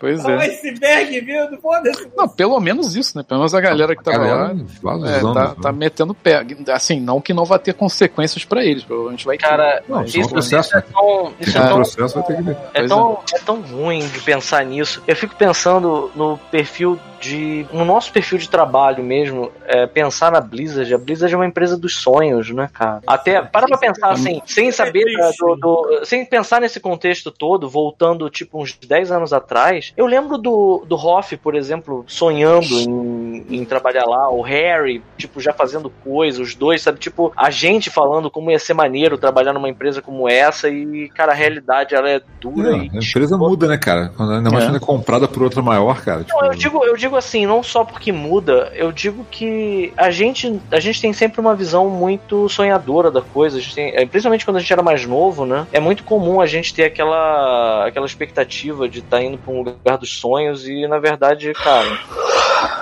Pois 0.00 0.24
Olha 0.24 0.38
o 0.38 0.40
é. 0.40 0.46
iceberg, 0.46 1.20
viu? 1.20 1.60
Foda-se. 1.60 2.08
Não, 2.16 2.28
pelo 2.28 2.58
menos 2.60 2.96
isso, 2.96 3.16
né? 3.16 3.22
Pelo 3.22 3.40
menos 3.40 3.54
a 3.54 3.60
galera 3.60 3.94
que 3.94 4.02
tava 4.02 4.18
lá. 4.18 4.24
Galera, 4.26 4.56
vários 4.82 5.04
É, 5.10 5.18
anos, 5.20 5.34
tá, 5.34 5.48
né? 5.48 5.54
tá 5.62 5.72
metendo 5.72 6.14
pé. 6.14 6.44
Assim, 6.72 6.98
não 7.00 7.20
que 7.20 7.32
não 7.32 7.44
vai 7.44 7.58
ter 7.58 7.74
consequências 7.74 8.44
pra 8.44 8.64
eles, 8.64 8.82
provavelmente 9.04 9.24
vai 9.26 9.36
ter. 9.38 9.44
Cara, 9.46 9.82
Não, 9.88 10.02
isso 10.04 10.16
é 10.16 10.20
isso, 10.20 10.30
processo, 10.30 10.76
é 10.76 10.80
tão. 10.80 11.32
Isso 11.40 11.58
é 11.58 11.60
tão 11.60 11.74
processo, 11.76 12.14
vai 12.14 12.22
ter 12.24 12.36
que 12.36 12.42
ver. 12.42 12.56
É 12.74 12.86
tão, 12.86 13.18
é 13.34 13.38
tão 13.38 13.60
ruim 13.60 14.06
de 14.08 14.20
pensar 14.20 14.64
nisso. 14.64 15.02
Eu 15.06 15.16
fico 15.16 15.34
pensando 15.36 16.10
no 16.14 16.38
perfil 16.50 16.98
de. 17.20 17.66
No 17.72 17.84
nosso 17.84 18.12
perfil 18.12 18.38
de 18.38 18.48
trabalho 18.48 19.02
mesmo, 19.02 19.50
é, 19.66 19.86
pensar 19.86 20.30
na 20.32 20.40
Blizzard. 20.40 20.92
A 20.94 20.98
Blizzard 20.98 21.32
é 21.32 21.36
uma 21.36 21.46
empresa 21.46 21.76
dos 21.76 21.96
sonhos, 21.96 22.50
né, 22.50 22.68
cara? 22.72 23.00
Até. 23.06 23.40
Para 23.42 23.66
pra 23.66 23.78
pensar 23.78 24.10
assim, 24.10 24.40
sem 24.46 24.70
saber. 24.70 25.04
da- 25.16 25.30
do, 25.38 25.56
do- 25.56 26.00
sem 26.04 26.24
pensar 26.24 26.60
nesse 26.60 26.80
contexto 26.80 27.30
todo, 27.30 27.68
voltando 27.68 28.28
tipo 28.30 28.60
uns 28.62 28.72
10 28.74 29.10
anos 29.10 29.32
atrás. 29.32 29.92
Eu 29.96 30.06
lembro 30.06 30.38
do, 30.38 30.84
do 30.86 30.96
Hoff, 30.96 31.36
por 31.36 31.54
exemplo, 31.54 32.04
sonhando 32.06 32.66
em, 32.78 33.44
em 33.50 33.64
trabalhar 33.64 34.04
lá. 34.04 34.30
O 34.30 34.40
Harry, 34.42 35.02
tipo, 35.16 35.40
já 35.40 35.52
fazendo 35.52 35.90
coisa. 36.02 36.42
Os 36.42 36.54
dois, 36.54 36.82
sabe? 36.82 36.98
Tipo, 36.98 37.32
a 37.36 37.50
gente 37.50 37.90
falando 37.90 38.30
como 38.30 38.50
ia 38.50 38.58
ser 38.58 38.74
maneiro 38.74 38.93
trabalhar 39.18 39.52
numa 39.52 39.68
empresa 39.68 40.00
como 40.02 40.28
essa. 40.28 40.68
E, 40.68 41.08
cara, 41.10 41.32
a 41.32 41.34
realidade 41.34 41.94
ela 41.94 42.08
é 42.08 42.20
dura 42.40 42.70
É, 42.70 42.76
e 42.76 42.90
a 42.94 42.98
empresa 43.00 43.36
muda, 43.36 43.66
né, 43.66 43.76
cara? 43.76 44.12
Quando 44.16 44.32
ainda 44.32 44.50
mais 44.50 44.64
É. 44.64 44.66
quando 44.68 44.76
é 44.76 44.80
comprada 44.80 45.26
por 45.28 45.42
outra 45.42 45.62
maior, 45.62 46.00
cara. 46.02 46.24
Tipo, 46.24 46.38
Não, 46.40 46.46
eu 46.46 46.54
digo, 46.54 46.84
eu 46.84 46.96
digo 46.96 47.16
assim, 47.16 47.46
não 47.46 47.62
só 47.62 47.84
porque 47.84 48.12
muda, 48.12 48.72
eu 48.74 48.90
digo 48.92 49.26
que 49.30 49.92
a 49.96 50.10
gente, 50.10 50.60
a 50.70 50.80
gente 50.80 51.00
tem 51.00 51.12
sempre 51.12 51.40
uma 51.40 51.54
visão 51.54 51.88
muito 51.88 52.48
sonhadora 52.48 53.10
da 53.10 53.20
coisa. 53.22 53.58
A 53.58 53.60
gente 53.60 53.74
tem- 53.74 53.92
é, 53.94 54.04
principalmente 54.06 54.44
quando 54.44 54.56
a 54.56 54.60
gente 54.60 54.72
era 54.72 54.82
mais 54.82 55.04
novo, 55.06 55.44
né? 55.46 55.66
É 55.72 55.80
muito 55.80 56.04
comum 56.04 56.40
a 56.40 56.46
gente 56.46 56.72
ter 56.74 56.84
aquela, 56.84 57.86
aquela 57.86 58.06
expectativa 58.06 58.88
de 58.88 59.00
estar 59.00 59.22
indo 59.22 59.38
para 59.38 59.52
um 59.52 59.62
lugar 59.62 59.98
dos 59.98 60.18
sonhos 60.18 60.68
e, 60.68 60.86
na 60.86 60.98
verdade, 60.98 61.52
cara, 61.54 61.98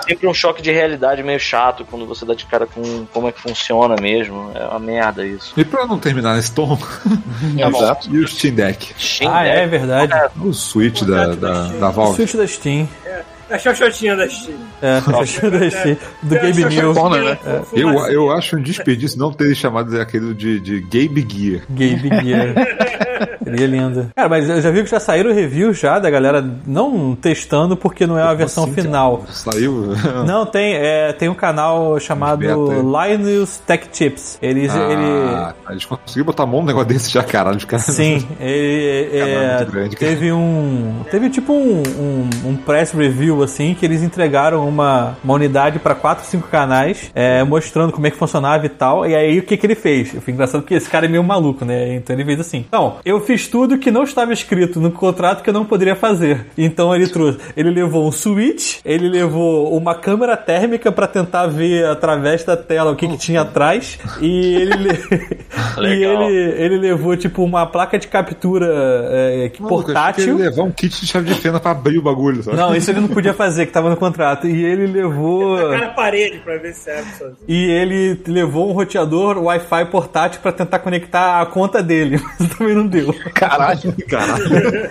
sempre 0.06 0.26
um 0.26 0.34
choque 0.34 0.60
de 0.62 0.70
realidade 0.70 1.22
meio 1.22 1.40
chato 1.40 1.84
quando 1.89 2.06
você 2.06 2.24
dá 2.24 2.34
de 2.34 2.44
cara 2.47 2.66
com 2.66 3.06
como 3.12 3.28
é 3.28 3.32
que 3.32 3.40
funciona 3.40 3.97
mesmo. 4.01 4.51
É 4.55 4.64
uma 4.66 4.78
merda 4.78 5.24
isso. 5.26 5.52
E 5.56 5.64
pra 5.64 5.86
não 5.86 5.98
terminar 6.02 6.36
nesse 6.36 6.52
tom, 6.52 6.76
Exato. 7.56 8.08
e 8.14 8.18
o 8.18 8.28
Steam 8.28 8.54
Deck? 8.54 8.94
Steam 8.98 9.30
Ah, 9.32 9.44
é 9.44 9.60
Deck, 9.66 9.68
verdade. 9.70 10.12
O 10.40 10.52
Switch 10.52 11.02
da, 11.02 11.28
da, 11.34 11.68
da 11.68 11.88
O 11.88 11.92
Valve. 11.92 12.16
Switch 12.16 12.34
da 12.34 12.46
Steam. 12.46 12.88
A 13.52 13.58
xoxotinha 13.58 14.16
da 14.16 14.28
Steam. 14.28 14.56
É, 14.80 15.00
Switch 15.00 15.40
da 15.40 15.70
Steam. 15.70 15.96
Do 16.22 16.34
Gabe 16.34 16.64
New. 16.64 16.94
Corner, 16.94 17.22
né? 17.22 17.38
Eu, 17.72 17.90
eu 18.06 18.30
acho 18.32 18.56
um 18.56 18.62
desperdício 18.62 19.18
não 19.18 19.32
ter 19.32 19.54
chamado 19.54 20.00
aquele 20.00 20.32
de, 20.34 20.58
de 20.60 20.80
Gabe 20.80 21.26
Gear. 21.28 21.62
Gabe 21.68 22.08
Gear. 22.24 22.54
Seria 23.44 23.66
lindo. 23.66 24.10
Cara, 24.16 24.28
mas 24.28 24.48
eu 24.48 24.60
já 24.60 24.70
vi 24.70 24.82
que 24.84 24.90
já 24.90 25.00
saíram 25.00 25.32
reviews 25.34 25.78
já 25.78 25.98
da 25.98 26.08
galera 26.08 26.44
não 26.66 27.14
testando 27.14 27.76
porque 27.76 28.06
não 28.06 28.18
é 28.18 28.22
a 28.22 28.32
versão 28.34 28.64
Assim, 28.64 28.74
final. 28.74 29.24
Saiu. 29.30 29.94
Não, 30.26 30.46
tem, 30.46 30.74
é, 30.74 31.12
tem 31.12 31.28
um 31.28 31.34
canal 31.34 31.98
chamado 32.00 32.44
é. 32.44 33.14
Linus 33.16 33.58
Tech 33.66 33.88
Tips. 33.90 34.38
Eles, 34.40 34.72
Ah, 34.74 35.54
ele, 35.66 35.72
Eles 35.74 35.84
conseguiram 35.84 36.26
botar 36.26 36.44
a 36.44 36.46
mão 36.46 36.60
num 36.60 36.66
negócio 36.66 36.88
desse 36.88 37.10
já, 37.10 37.22
caralho. 37.22 37.56
Os 37.58 37.64
caras. 37.64 37.84
Sim, 37.86 38.26
ele 38.40 39.18
é, 39.18 39.56
muito 39.58 39.72
grande, 39.72 39.96
teve 39.96 40.32
um. 40.32 41.02
Teve 41.10 41.28
tipo 41.30 41.52
um, 41.52 41.82
um, 41.82 42.30
um 42.50 42.56
press 42.56 42.92
review 42.92 43.41
assim 43.43 43.74
que 43.74 43.85
eles 43.85 44.02
entregaram 44.02 44.69
uma, 44.69 45.16
uma 45.23 45.35
unidade 45.35 45.78
para 45.78 45.94
4, 45.94 46.24
5 46.27 46.48
canais, 46.48 47.10
é, 47.14 47.43
mostrando 47.44 47.93
como 47.93 48.06
é 48.06 48.10
que 48.10 48.16
funcionava 48.16 48.64
e 48.66 48.69
tal. 48.69 49.06
E 49.06 49.14
aí 49.14 49.39
o 49.39 49.43
que, 49.43 49.56
que 49.56 49.66
ele 49.66 49.74
fez? 49.74 50.10
Foi 50.10 50.32
engraçado 50.32 50.62
porque 50.62 50.74
esse 50.74 50.89
cara 50.89 51.06
é 51.06 51.09
meio 51.09 51.23
maluco, 51.24 51.64
né? 51.64 51.94
Então 51.94 52.14
ele 52.14 52.24
fez 52.24 52.40
assim: 52.40 52.64
Não, 52.70 52.97
eu 53.05 53.20
fiz 53.20 53.47
tudo 53.48 53.78
que 53.78 53.90
não 53.90 54.02
estava 54.05 54.32
escrito 54.32 54.81
no 54.81 54.90
contrato 54.90 55.43
que 55.43 55.51
eu 55.51 55.55
não 55.55 55.64
poderia 55.64 55.97
fazer. 55.97 56.47
Então 56.56 56.94
ele 56.94 57.06
trouxe, 57.09 57.39
ele 57.56 57.70
levou 57.70 58.06
um 58.06 58.12
switch, 58.12 58.78
ele 58.85 59.09
levou 59.09 59.77
uma 59.77 59.94
câmera 59.94 60.36
térmica 60.36 60.90
pra 60.93 61.06
tentar 61.06 61.47
ver 61.47 61.86
através 61.86 62.44
da 62.44 62.56
tela 62.56 62.90
o 62.93 62.97
que, 62.97 63.06
que 63.09 63.16
tinha 63.16 63.43
atrás 63.43 63.98
e 64.20 64.55
ele 64.55 64.74
le- 64.77 64.98
e 65.98 66.05
ele, 66.05 66.35
ele 66.64 66.78
levou 66.78 67.16
tipo 67.16 67.43
uma 67.43 67.66
placa 67.66 67.98
de 67.98 68.06
captura 68.09 68.66
é, 69.10 69.47
eu 69.47 69.51
que 69.51 69.62
portátil. 69.62 70.35
ele 70.35 70.43
levar 70.44 70.62
um 70.62 70.70
kit 70.70 71.01
de 71.01 71.06
chave 71.06 71.27
de 71.32 71.35
fenda 71.35 71.59
pra 71.60 71.70
abrir 71.73 71.98
o 71.98 72.02
bagulho, 72.02 72.43
sabe? 72.43 72.56
Não, 72.56 72.74
isso 72.74 72.90
ele 72.90 73.01
não 73.01 73.09
podia 73.09 73.31
fazer, 73.34 73.66
que 73.66 73.72
tava 73.72 73.90
no 73.90 73.96
contrato. 73.96 74.46
E 74.46 74.64
ele 74.64 74.86
levou. 74.86 75.56
Tacar 75.70 75.80
na 75.80 75.88
parede 75.90 76.38
pra 76.38 76.56
ver 76.56 76.74
se 76.74 76.90
abre 76.90 77.10
sozinho. 77.12 77.36
E 77.46 77.70
ele 77.70 78.20
levou 78.26 78.68
um 78.68 78.72
roteador 78.72 79.38
Wi-Fi 79.38 79.84
portátil 79.86 80.40
pra 80.40 80.52
tentar 80.52 80.78
conectar 80.80 81.40
a 81.40 81.46
conta 81.46 81.82
dele, 81.82 82.20
mas 82.38 82.48
também 82.54 82.74
não 82.74 82.86
deu. 82.86 83.14
Caralho. 83.34 83.94
Caralho. 84.09 84.90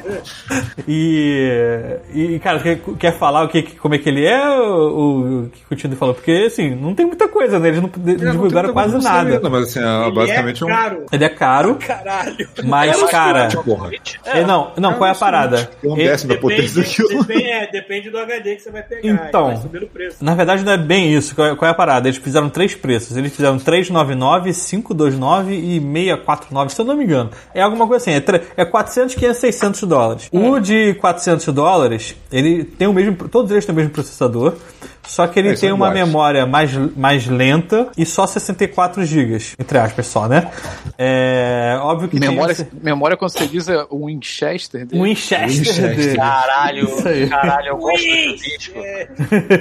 E, 0.88 1.97
e 2.13 2.39
cara, 2.39 2.59
quer, 2.59 2.80
quer 2.97 3.18
falar 3.18 3.43
o 3.43 3.47
que, 3.47 3.63
como 3.63 3.95
é 3.95 3.97
que 3.97 4.09
ele 4.09 4.26
é, 4.26 4.49
o, 4.49 5.43
o 5.45 5.49
que 5.49 5.73
o 5.73 5.76
Tinder 5.76 5.97
falou? 5.97 6.13
Porque, 6.13 6.45
assim, 6.47 6.76
não 6.76 6.93
tem 6.93 7.05
muita 7.05 7.27
coisa, 7.27 7.59
né? 7.59 7.69
Eles 7.69 7.81
não 7.81 7.89
Ele 8.05 8.23
não 8.23 8.31
divulgaram 8.31 8.73
quase 8.73 8.97
nada. 9.01 9.39
Mas 9.49 9.69
assim, 9.69 9.80
é, 9.80 10.05
Ele 10.07 10.15
basicamente 10.15 10.63
é 10.63 10.65
um. 10.65 10.69
caro. 10.69 11.05
Ele 11.11 11.23
é 11.23 11.30
caro, 11.30 11.76
Caralho. 11.76 12.49
mas, 12.63 13.03
cara... 13.03 13.47
Porra. 13.63 13.91
É, 14.26 14.43
não, 14.43 14.72
não, 14.77 14.93
qual 14.93 15.07
é 15.07 15.11
a 15.11 15.15
parada? 15.15 15.69
É 15.84 15.88
um 15.88 15.95
décimo 15.95 16.34
da 16.34 16.39
potência 16.39 16.81
Depende, 16.81 16.97
daquilo. 16.97 17.23
depende, 17.23 17.49
é, 17.49 17.72
depende 17.72 18.09
do 18.09 18.18
HD 18.32 18.56
que 18.56 18.62
você 18.62 18.72
vai 18.72 18.84
pegar. 18.84 19.08
Então. 19.08 19.48
Vai 19.48 19.58
subir 19.58 19.84
o 19.84 19.88
preço. 19.88 20.24
Na 20.24 20.36
verdade 20.36 20.64
não 20.64 20.72
é 20.72 20.78
bem 20.78 21.14
isso. 21.14 21.36
Qual 21.36 21.48
é, 21.48 21.56
qual 21.56 21.68
é 21.68 21.72
a 21.72 21.76
parada? 21.76 22.08
Eles 22.08 22.20
fizeram 22.20 22.49
três 22.49 22.76
preços. 22.76 23.16
Eles 23.18 23.36
fizeram 23.36 23.58
399, 23.58 24.52
529 24.53 25.53
e 25.53 25.80
649, 25.80 26.74
se 26.74 26.82
eu 26.82 26.86
não 26.86 26.95
me 26.95 27.03
engano. 27.03 27.30
É 27.53 27.62
alguma 27.62 27.88
coisa 27.88 28.03
assim. 28.03 28.12
É, 28.58 28.62
é 28.62 28.66
400, 28.66 29.16
500, 29.16 29.38
600 29.38 29.84
dólares. 29.84 30.30
O 30.32 30.60
de 30.60 30.94
400 30.95 31.53
dólares, 31.53 32.16
ele 32.32 32.64
tem 32.64 32.88
o 32.88 32.94
mesmo... 32.94 33.16
Todos 33.30 33.52
eles 33.52 33.66
têm 33.66 33.74
o 33.74 33.76
mesmo 33.76 33.91
processador. 33.91 34.56
Só 35.03 35.28
que 35.28 35.40
ele 35.40 35.49
É, 35.49 35.53
tem 35.56 35.72
uma 35.72 35.90
memória 35.91 36.45
mais, 36.45 36.72
mais 36.95 37.26
lenta 37.28 37.90
e 37.98 38.06
só 38.06 38.26
64 38.28 39.03
GB, 39.03 39.38
entre 39.60 39.78
aspas 39.78 40.07
só, 40.07 40.28
né? 40.28 40.49
É 40.98 41.78
óbvio 41.82 42.07
que 42.07 42.19
Memória, 42.19 42.56
tem 42.56 42.65
esse- 42.68 42.76
memória, 42.86 43.18
quando 43.18 43.32
você 43.32 43.48
diz, 43.48 43.68
é 43.68 43.86
o 43.90 44.06
Winchester 44.06 44.86
dele. 44.86 45.02
um 45.02 45.03
Winchester, 45.06 45.48
Winchester. 45.49 45.95
dele. 45.95 46.15
Caralho, 46.18 46.88
caralho, 47.30 47.68
eu 47.69 47.78
gosto 47.78 48.06
do 48.06 48.38
chuvisco. 48.38 48.80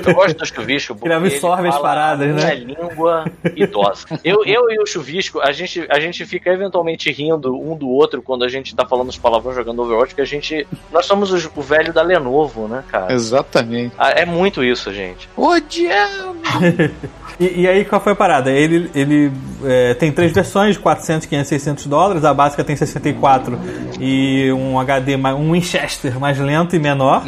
Eu 0.06 0.14
gosto 0.14 0.36
do 0.38 0.46
chuvisco. 0.46 0.96
Ele 1.02 1.14
absorve 1.14 1.62
ele 1.62 1.68
as 1.74 1.78
paradas, 1.78 2.34
né? 2.34 2.54
língua 2.56 3.24
idosa. 3.56 4.06
Eu, 4.22 4.44
eu 4.44 4.70
e 4.70 4.78
o 4.80 4.86
chuvisco, 4.86 5.40
a 5.40 5.52
gente, 5.52 5.86
a 5.90 5.98
gente 5.98 6.24
fica 6.26 6.50
eventualmente 6.50 7.10
rindo 7.10 7.54
um 7.58 7.74
do 7.76 7.88
outro 7.88 8.20
quando 8.22 8.44
a 8.44 8.48
gente 8.48 8.74
tá 8.76 8.86
falando 8.86 9.08
os 9.08 9.18
palavrões 9.18 9.56
jogando 9.56 9.82
Overwatch, 9.82 10.14
que 10.14 10.20
a 10.20 10.24
gente. 10.26 10.66
Nós 10.92 11.06
somos 11.06 11.32
os- 11.32 11.48
o 11.56 11.62
velho 11.62 11.92
da 11.92 12.02
Lenovo, 12.02 12.68
né, 12.68 12.84
cara? 12.88 13.12
Exatamente. 13.12 13.94
Ah, 13.98 14.10
É 14.10 14.26
muito 14.26 14.62
isso, 14.62 14.92
gente. 14.92 15.29
Odiando! 15.36 16.40
E, 17.40 17.62
e 17.62 17.66
aí, 17.66 17.86
qual 17.86 17.98
foi 18.02 18.12
a 18.12 18.16
parada? 18.16 18.50
Ele, 18.50 18.90
ele 18.94 19.32
é, 19.64 19.94
tem 19.94 20.12
três 20.12 20.30
versões, 20.30 20.76
400, 20.76 21.26
500, 21.26 21.48
600 21.48 21.86
dólares. 21.86 22.22
A 22.22 22.34
básica 22.34 22.62
tem 22.62 22.76
64 22.76 23.58
e 23.98 24.52
um 24.52 24.78
HD, 24.78 25.16
um 25.16 25.52
Winchester 25.52 26.20
mais 26.20 26.38
lento 26.38 26.76
e 26.76 26.78
menor. 26.78 27.24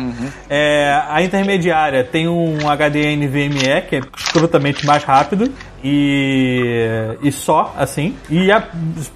É, 0.51 1.03
a 1.09 1.23
intermediária 1.23 2.05
tem 2.05 2.29
um 2.29 2.69
HD 2.69 3.17
NVMe, 3.17 3.83
que 3.89 3.97
é 3.97 4.01
escrotamente 4.19 4.85
mais 4.85 5.03
rápido. 5.03 5.51
E, 5.83 7.17
e 7.23 7.33
só, 7.33 7.75
assim. 7.77 8.15
E 8.29 8.53
a 8.53 8.63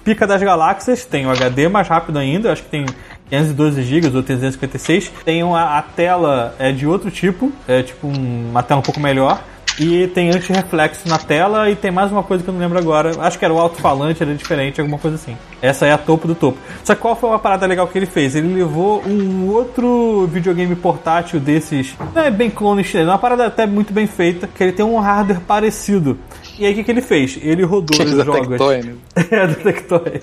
pica 0.03 0.25
das 0.25 0.41
galáxias 0.41 1.05
tem 1.05 1.27
o 1.27 1.29
HD 1.29 1.69
mais 1.69 1.87
rápido 1.87 2.17
ainda, 2.17 2.51
acho 2.51 2.63
que 2.63 2.69
tem 2.69 2.85
512 3.29 3.81
GB 3.83 4.15
ou 4.15 4.23
356. 4.23 5.11
Tem 5.25 5.43
uma, 5.43 5.77
a 5.77 5.81
tela 5.81 6.55
é 6.59 6.71
de 6.71 6.85
outro 6.87 7.11
tipo, 7.11 7.51
é 7.67 7.83
tipo 7.83 8.07
um- 8.07 8.49
uma 8.51 8.63
tela 8.63 8.79
um 8.79 8.83
pouco 8.83 8.99
melhor. 8.99 9.41
E 9.79 10.07
tem 10.07 10.31
anti-reflexo 10.31 11.07
na 11.07 11.19
tela 11.19 11.69
e 11.69 11.75
tem 11.75 11.91
mais 11.91 12.11
uma 12.11 12.23
coisa 12.23 12.43
que 12.43 12.49
eu 12.49 12.53
não 12.53 12.59
lembro 12.59 12.79
agora. 12.79 13.11
Acho 13.21 13.37
que 13.37 13.45
era 13.45 13.53
o 13.53 13.59
alto-falante, 13.59 14.23
era 14.23 14.33
diferente, 14.33 14.81
alguma 14.81 14.97
coisa 14.97 15.17
assim. 15.17 15.37
Essa 15.61 15.85
é 15.85 15.91
a 15.91 15.99
topo 15.99 16.27
do 16.27 16.33
topo. 16.33 16.57
Só 16.83 16.95
que 16.95 17.01
qual 17.01 17.15
foi 17.15 17.29
uma 17.29 17.37
parada 17.37 17.67
legal 17.67 17.87
que 17.87 17.95
ele 17.95 18.07
fez? 18.07 18.35
Ele 18.35 18.51
levou 18.55 19.03
um 19.05 19.47
outro 19.49 20.27
videogame 20.33 20.75
portátil 20.75 21.39
desses. 21.39 21.93
Não 22.15 22.23
é 22.23 22.31
bem 22.31 22.49
clone 22.49 22.83
chinês, 22.83 23.07
é 23.07 23.11
uma 23.11 23.19
parada 23.19 23.45
até 23.45 23.67
muito 23.67 23.93
bem 23.93 24.07
feita, 24.07 24.47
que 24.47 24.63
ele 24.63 24.71
tem 24.71 24.83
um 24.83 24.97
hardware 24.97 25.41
parecido. 25.41 26.17
E 26.59 26.65
aí 26.65 26.73
o 26.73 26.75
que, 26.75 26.83
que 26.83 26.91
ele 26.91 27.01
fez? 27.01 27.37
Ele 27.41 27.63
rodou 27.63 27.97
os 28.03 28.11
Da 28.15 28.23
jogos. 28.23 28.47
Tectoy? 28.47 28.95
É, 29.29 29.47
do 29.47 29.55
Tectoy. 29.55 30.21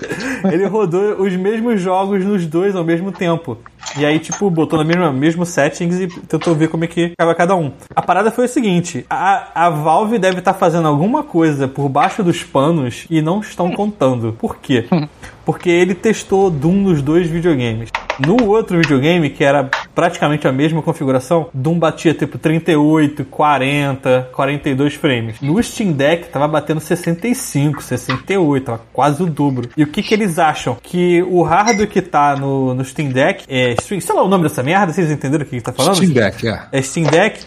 Ele 0.51 0.65
rodou 0.65 1.21
os 1.21 1.35
mesmos 1.35 1.81
jogos 1.81 2.23
nos 2.23 2.45
dois 2.45 2.75
ao 2.75 2.83
mesmo 2.83 3.11
tempo. 3.11 3.57
E 3.97 4.05
aí, 4.05 4.19
tipo, 4.19 4.49
botou 4.49 4.79
no 4.79 4.85
mesmo, 4.85 5.13
mesmo 5.13 5.45
settings 5.45 5.99
e 5.99 6.07
tentou 6.07 6.55
ver 6.55 6.69
como 6.69 6.85
é 6.85 6.87
que 6.87 7.09
ficava 7.09 7.35
cada 7.35 7.55
um. 7.55 7.71
A 7.95 8.01
parada 8.01 8.31
foi 8.31 8.45
o 8.45 8.47
seguinte: 8.47 9.05
a, 9.09 9.65
a 9.65 9.69
Valve 9.69 10.17
deve 10.17 10.39
estar 10.39 10.53
fazendo 10.53 10.87
alguma 10.87 11.23
coisa 11.23 11.67
por 11.67 11.87
baixo 11.89 12.23
dos 12.23 12.41
panos 12.43 13.05
e 13.09 13.21
não 13.21 13.41
estão 13.41 13.71
contando. 13.71 14.33
Por 14.33 14.57
quê? 14.57 14.85
Porque 15.45 15.69
ele 15.69 15.93
testou 15.93 16.49
Doom 16.49 16.73
nos 16.73 17.01
dois 17.01 17.27
videogames. 17.29 17.89
No 18.25 18.45
outro 18.47 18.77
videogame, 18.77 19.29
que 19.29 19.43
era 19.43 19.69
praticamente 19.93 20.47
a 20.47 20.51
mesma 20.51 20.81
configuração, 20.81 21.49
Doom 21.53 21.77
batia 21.77 22.13
tipo 22.13 22.37
38, 22.37 23.25
40, 23.25 24.29
42 24.33 24.93
frames. 24.95 25.39
No 25.41 25.61
Steam 25.61 25.91
Deck 25.91 26.29
tava 26.29 26.47
batendo 26.47 26.79
65, 26.79 27.83
68, 27.83 28.63
tava 28.65 28.81
quase 28.93 29.21
o 29.21 29.25
dobro. 29.25 29.69
E 29.77 29.83
o 29.83 29.87
que 29.87 30.01
que 30.01 30.13
eles 30.13 30.39
acham? 30.39 30.77
Que 30.81 31.21
o 31.23 31.43
hardware 31.43 31.87
que 31.89 32.01
tá 32.01 32.35
no, 32.35 32.73
no 32.73 32.83
Steam 32.83 33.09
Deck, 33.09 33.43
é, 33.47 33.75
Steam- 33.81 34.01
sei 34.01 34.15
lá 34.15 34.23
o 34.23 34.27
nome 34.27 34.43
dessa 34.43 34.63
merda, 34.63 34.91
vocês 34.93 35.11
entenderam 35.11 35.43
o 35.45 35.47
que 35.47 35.57
que 35.57 35.61
tá 35.63 35.71
falando? 35.73 35.95
Steam 35.95 36.11
Deck, 36.11 36.47
é. 36.47 36.61
É 36.71 36.81
Steam 36.81 37.05
Deck. 37.07 37.39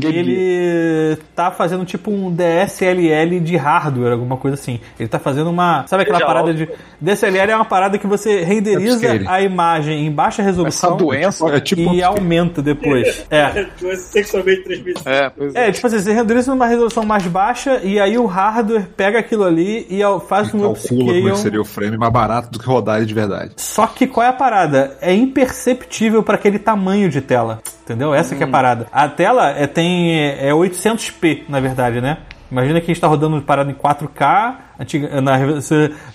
Ele 0.00 1.16
tá 1.34 1.50
fazendo 1.50 1.84
tipo 1.84 2.10
um 2.10 2.32
DSLL 2.32 3.40
de 3.40 3.56
hardware, 3.56 4.12
alguma 4.12 4.36
coisa 4.36 4.54
assim. 4.54 4.80
Ele 4.98 5.08
tá 5.08 5.18
fazendo 5.18 5.50
uma. 5.50 5.86
Sabe 5.86 6.02
aquela 6.02 6.20
parada 6.20 6.54
de. 6.54 6.68
DSLL 7.00 7.50
é 7.50 7.56
uma 7.56 7.64
parada 7.64 7.98
que 7.98 8.06
você 8.06 8.42
renderiza 8.42 8.96
Upscaling. 8.96 9.26
a 9.26 9.40
imagem 9.40 10.06
em 10.06 10.10
baixa 10.10 10.42
Essa 10.42 10.50
resolução 10.50 10.96
doença. 10.96 11.46
É 11.48 11.60
tipo 11.60 11.94
e 11.94 12.02
aumenta 12.02 12.62
depois. 12.62 13.20
É. 13.30 13.66
Doença 13.80 14.02
sexualmente. 14.02 14.84
É, 15.04 15.30
pois 15.30 15.54
é. 15.54 15.68
É, 15.68 15.72
tipo 15.72 15.86
assim, 15.86 15.98
você 15.98 16.12
renderiza 16.12 16.50
numa 16.50 16.66
resolução 16.66 17.04
mais 17.04 17.26
baixa 17.26 17.80
e 17.82 17.98
aí 17.98 18.18
o 18.18 18.26
hardware 18.26 18.86
pega 18.96 19.18
aquilo 19.18 19.44
ali 19.44 19.86
e 19.88 20.00
faz 20.26 20.52
um 20.52 20.60
calcula 20.60 21.14
como 21.14 21.28
é 21.28 21.34
seria 21.36 21.60
o 21.60 21.64
frame 21.64 21.96
mais 21.96 22.12
barato 22.12 22.50
do 22.50 22.58
que 22.58 22.66
rodar 22.66 22.98
ele 22.98 23.06
de 23.06 23.14
verdade. 23.14 23.52
Só 23.56 23.86
que 23.86 24.06
qual 24.06 24.26
é 24.26 24.30
a 24.30 24.32
parada? 24.32 24.96
É 25.00 25.14
imperceptível 25.14 26.22
para 26.22 26.34
aquele 26.34 26.58
tamanho 26.58 27.08
de 27.08 27.20
tela. 27.20 27.60
Entendeu? 27.90 28.14
Essa 28.14 28.36
que 28.36 28.42
é 28.42 28.46
a 28.46 28.48
parada. 28.48 28.86
A 28.92 29.08
tela 29.08 29.50
é, 29.50 29.66
tem 29.66 29.79
é 29.80 30.50
800p, 30.52 31.42
na 31.48 31.60
verdade, 31.60 32.00
né? 32.00 32.18
Imagina 32.50 32.80
que 32.80 32.86
a 32.90 32.92
gente 32.94 33.00
tá 33.00 33.06
rodando 33.06 33.40
parado 33.42 33.70
em 33.70 33.74
4K, 33.74 34.56
antiga, 34.80 35.20
na, 35.20 35.38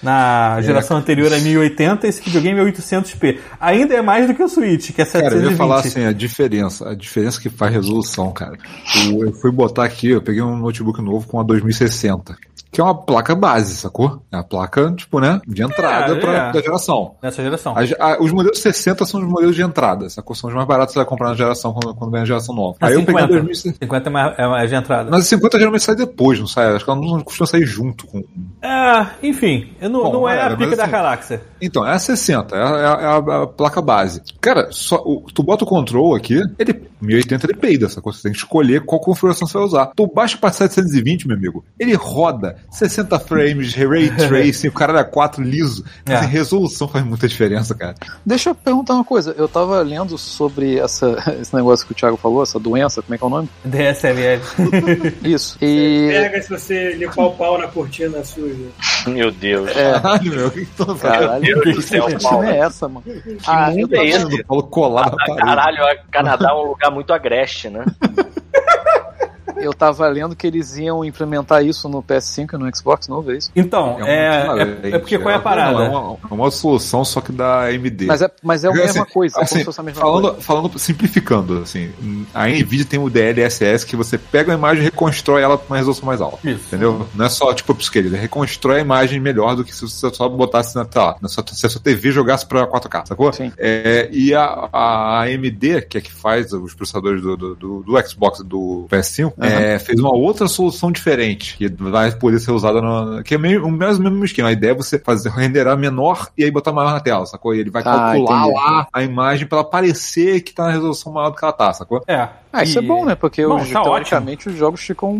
na 0.03 0.61
geração 0.61 0.97
anterior 0.97 1.31
é 1.31 1.39
1080, 1.39 2.05
esse 2.07 2.21
videogame 2.21 2.59
é 2.59 2.63
800p. 2.63 3.37
Ainda 3.57 3.93
é 3.95 4.01
mais 4.01 4.27
do 4.27 4.33
que 4.33 4.43
o 4.43 4.49
Switch, 4.49 4.91
que 4.91 5.01
é 5.01 5.05
720. 5.05 5.29
Cara, 5.31 5.35
eu 5.45 5.51
ia 5.51 5.55
falar 5.57 5.79
assim, 5.79 6.05
a 6.05 6.11
diferença, 6.11 6.89
a 6.89 6.93
diferença 6.93 7.39
que 7.39 7.49
faz 7.49 7.73
resolução, 7.73 8.31
cara. 8.33 8.57
O- 9.13 9.23
Eu 9.23 9.31
fui 9.31 9.49
botar 9.49 9.85
aqui, 9.85 10.09
eu 10.09 10.21
peguei 10.21 10.41
um 10.41 10.57
notebook 10.57 11.01
novo 11.01 11.25
com 11.25 11.39
a 11.39 11.43
2060. 11.43 12.35
Que 12.75 12.81
é 12.81 12.83
uma 12.83 12.93
placa 12.93 13.33
base, 13.33 13.73
sacou? 13.75 14.21
É 14.29 14.35
a 14.37 14.43
placa, 14.43 14.91
tipo, 14.97 15.21
né? 15.21 15.39
De 15.47 15.63
entrada 15.63 16.13
É, 16.13 16.19
pra, 16.19 16.33
é. 16.33 16.51
da 16.51 16.61
geração. 16.61 17.15
Nessa 17.23 17.41
geração. 17.41 17.73
As- 17.77 17.93
a- 17.97 18.17
os 18.21 18.31
modelos 18.33 18.59
60 18.59 19.05
são 19.05 19.21
os 19.21 19.27
modelos 19.27 19.55
de 19.55 19.61
entrada, 19.61 20.09
sacou? 20.09 20.35
São 20.35 20.49
os 20.49 20.55
mais 20.55 20.67
baratos 20.67 20.91
que 20.91 20.93
você 20.95 20.99
vai 20.99 21.05
comprar 21.07 21.29
na 21.29 21.35
geração 21.35 21.71
quando, 21.73 21.95
quando 21.95 22.11
vem 22.11 22.21
a 22.21 22.25
geração 22.25 22.53
nova. 22.53 22.77
Ah, 22.81 22.87
Aí 22.87 22.93
eu 22.95 23.05
peguei 23.05 23.15
a 23.21 23.27
50. 23.27 23.33
2060. 23.33 23.77
50 23.81 24.09
é, 24.09 24.11
mais, 24.11 24.39
é 24.39 24.47
mais 24.47 24.69
de 24.69 24.75
entrada. 24.75 25.09
Mas 25.09 25.21
a 25.21 25.23
50 25.23 25.57
geralmente 25.57 25.83
sai 25.85 25.95
depois, 25.95 26.37
não 26.37 26.47
sai? 26.47 26.75
Acho 26.75 26.83
que 26.83 26.91
ela 26.91 26.99
não 26.99 27.21
costuma 27.21 27.47
sair 27.47 27.65
junto 27.65 28.05
com. 28.07 28.21
É, 28.61 29.05
enfim, 29.23 29.71
eu 29.79 29.89
não, 29.89 30.03
Bom, 30.03 30.11
não 30.13 30.29
é, 30.29 30.37
é, 30.37 30.41
a 30.41 30.57
pica 30.57 30.75
da 30.75 30.83
assim- 30.83 30.91
galáxia. 30.91 31.41
Então, 31.61 31.85
é 31.87 31.91
a 31.93 31.99
60, 31.99 32.55
é 32.55 32.61
a, 32.61 32.65
é 32.65 32.85
a- 32.85 33.01
é 33.01 33.05
a- 33.05 33.43
a 33.43 33.47
placa 33.47 33.81
base. 33.81 34.21
Cara, 34.41 34.67
só, 34.71 34.97
o- 34.97 35.23
tu 35.33 35.41
bota 35.43 35.63
o 35.63 35.67
control 35.67 36.13
aqui, 36.13 36.41
ele 36.59 36.83
1080 37.01 37.45
ele 37.45 37.55
peida, 37.57 37.87
sacou? 37.87 38.11
Você 38.11 38.23
tem 38.23 38.31
que 38.33 38.37
escolher 38.37 38.83
qual 38.85 38.99
configuração 38.99 39.47
você 39.47 39.57
vai 39.57 39.65
usar. 39.67 39.91
Tu 39.95 40.11
baixa 40.13 40.37
pra 40.37 40.51
720, 40.51 41.27
meu 41.27 41.37
amigo, 41.37 41.63
ele 41.79 41.93
roda 41.93 42.57
60 42.71 43.19
frames, 43.19 43.73
ray 43.75 44.09
tracing, 44.15 44.67
o 44.67 44.71
cara 44.71 44.93
era 44.93 45.03
4 45.03 45.43
liso. 45.43 45.83
É. 46.05 46.15
Assim, 46.15 46.27
resolução 46.27 46.87
faz 46.87 47.05
muita 47.05 47.27
diferença, 47.27 47.73
cara. 47.75 47.95
Deixa 48.25 48.49
eu 48.49 48.55
perguntar 48.55 48.93
uma 48.93 49.03
coisa. 49.03 49.33
Eu 49.37 49.47
tava 49.47 49.81
lendo 49.81 50.17
sobre 50.17 50.77
essa, 50.79 51.15
esse 51.41 51.55
negócio 51.55 51.85
que 51.85 51.91
o 51.91 51.95
Thiago 51.95 52.17
falou, 52.17 52.43
essa 52.43 52.59
doença, 52.59 53.01
como 53.01 53.15
é 53.15 53.17
que 53.17 53.23
é 53.23 53.27
o 53.27 53.29
nome? 53.29 53.49
DSLL. 53.63 54.41
Isso. 55.23 55.57
E. 55.61 56.09
Pega 56.11 56.41
se 56.41 56.49
você 56.49 56.93
limpar 56.93 57.25
o 57.25 57.31
pau 57.35 57.57
na 57.57 57.67
cortina 57.67 58.23
suja. 58.23 58.55
Meu 59.07 59.31
Deus. 59.31 59.69
É, 59.75 59.99
Caralho, 59.99 60.31
meu, 60.31 60.47
o 60.47 60.51
que 60.51 60.65
que 60.65 60.71
tu 60.75 60.85
tá 60.85 60.95
fazendo? 60.95 61.19
caralho, 61.19 61.41
Meu 61.43 61.57
que 61.59 61.63
Deus 61.65 61.75
do 61.77 61.81
céu, 61.81 62.01
cortina 62.03 62.29
Paulo. 62.29 62.45
é 62.45 62.57
essa, 62.57 62.87
mano? 62.87 63.05
Ah, 63.47 63.71
eu 63.71 63.77
mundo 63.77 63.95
é 63.95 64.05
esse? 64.07 64.25
O 64.25 64.45
Paulo 64.45 64.63
colado 64.63 65.15
Ah. 65.19 65.35
Caralho, 65.35 65.77
o 65.83 66.11
Canadá 66.11 66.49
é 66.49 66.53
um 66.53 66.67
lugar 66.67 66.91
muito 66.91 67.13
agreste, 67.13 67.69
né? 67.69 67.85
Eu 69.57 69.73
tava 69.73 70.07
lendo 70.07 70.35
que 70.35 70.45
eles 70.47 70.77
iam 70.77 71.03
implementar 71.03 71.63
isso 71.65 71.87
no 71.89 72.01
PS5 72.03 72.53
e 72.53 72.57
no 72.57 72.75
Xbox 72.75 73.07
novo, 73.07 73.31
é 73.31 73.37
isso? 73.37 73.51
Então, 73.55 73.97
é, 74.05 74.79
é, 74.83 74.89
é 74.91 74.99
porque 74.99 75.17
qual 75.17 75.31
é 75.33 75.35
a 75.37 75.39
parada? 75.39 75.83
É 75.85 75.89
uma, 75.89 76.17
é 76.29 76.33
uma 76.33 76.51
solução, 76.51 77.03
só 77.05 77.21
que 77.21 77.31
da 77.31 77.65
AMD. 77.65 78.05
Mas 78.05 78.21
é, 78.21 78.31
mas 78.43 78.63
é 78.63 78.67
a 78.67 78.71
mesma 78.73 79.03
assim, 79.03 79.13
coisa, 79.13 79.39
é 79.39 79.43
assim, 79.43 79.49
como 79.55 79.59
se 79.59 79.65
fosse 79.65 79.79
a 79.79 79.83
mesma 79.83 80.01
falando, 80.01 80.27
coisa. 80.29 80.41
falando, 80.41 80.79
simplificando, 80.79 81.59
assim, 81.61 81.91
a 82.33 82.47
NVIDIA 82.47 82.85
tem 82.85 82.99
o 82.99 83.09
DLSS 83.09 83.85
que 83.85 83.95
você 83.95 84.17
pega 84.17 84.51
a 84.51 84.55
imagem 84.55 84.81
e 84.81 84.85
reconstrói 84.85 85.41
ela 85.41 85.57
com 85.57 85.65
uma 85.67 85.77
resolução 85.77 86.05
mais 86.05 86.21
alta. 86.21 86.37
Isso. 86.49 86.65
Entendeu? 86.67 87.07
Não 87.15 87.25
é 87.25 87.29
só 87.29 87.53
tipo 87.53 87.71
upscale, 87.73 88.07
ele 88.07 88.17
reconstrói 88.17 88.77
a 88.77 88.81
imagem 88.81 89.19
melhor 89.19 89.55
do 89.55 89.63
que 89.63 89.73
se 89.75 89.81
você 89.81 90.09
só 90.13 90.27
botasse 90.29 90.75
na, 90.75 90.85
tá, 90.85 91.15
na 91.21 91.27
sua, 91.29 91.43
se 91.47 91.65
a 91.65 91.69
sua 91.69 91.81
TV 91.81 92.11
jogasse 92.11 92.45
pra 92.45 92.67
4K, 92.67 93.07
sacou? 93.07 93.31
Sim. 93.33 93.51
É, 93.57 94.09
e 94.11 94.33
a, 94.33 94.69
a 94.71 95.21
AMD, 95.23 95.81
que 95.89 95.97
é 95.97 96.01
que 96.01 96.11
faz 96.11 96.51
os 96.53 96.73
processadores 96.73 97.21
do, 97.21 97.35
do, 97.37 97.55
do- 97.55 97.83
do 97.83 98.07
Xbox 98.07 98.39
e 98.39 98.43
do 98.43 98.85
PS5, 98.89 99.33
é, 99.45 99.79
fez 99.79 99.99
uma 99.99 100.13
outra 100.13 100.47
solução 100.47 100.91
diferente, 100.91 101.57
que 101.57 101.67
vai 101.67 102.11
poder 102.11 102.39
ser 102.39 102.51
usada 102.51 102.81
no. 102.81 103.23
que 103.23 103.35
é 103.35 103.37
meio, 103.37 103.65
o 103.65 103.71
mesmo, 103.71 104.03
mesmo 104.03 104.25
esquema. 104.25 104.49
A 104.49 104.53
ideia 104.53 104.71
é 104.71 104.75
você 104.75 104.99
fazer 104.99 105.29
renderar 105.29 105.77
menor 105.77 106.29
e 106.37 106.43
aí 106.43 106.51
botar 106.51 106.71
maior 106.71 106.91
na 106.93 106.99
tela, 106.99 107.25
sacou? 107.25 107.53
E 107.55 107.59
ele 107.59 107.69
vai 107.69 107.81
Ah, 107.81 107.85
calcular 107.85 108.41
entendi. 108.41 108.55
lá 108.55 108.87
a 108.91 109.03
imagem 109.03 109.47
pra 109.47 109.59
ela 109.59 109.67
parecer 109.69 110.41
que 110.41 110.53
tá 110.53 110.65
na 110.65 110.71
resolução 110.71 111.11
maior 111.13 111.29
do 111.29 111.35
que 111.37 111.43
ela 111.43 111.53
tá, 111.53 111.73
sacou? 111.73 112.03
É. 112.07 112.27
Ah, 112.55 112.63
isso 112.63 112.79
E- 112.79 112.83
é 112.83 112.87
bom, 112.87 113.05
né? 113.05 113.15
Porque 113.15 113.45
Bom, 113.45 113.57
os, 113.57 113.69
tá 113.69 113.81
teoricamente 113.81 114.49
os 114.49 114.55
jogos 114.55 114.81
ficam 114.81 115.13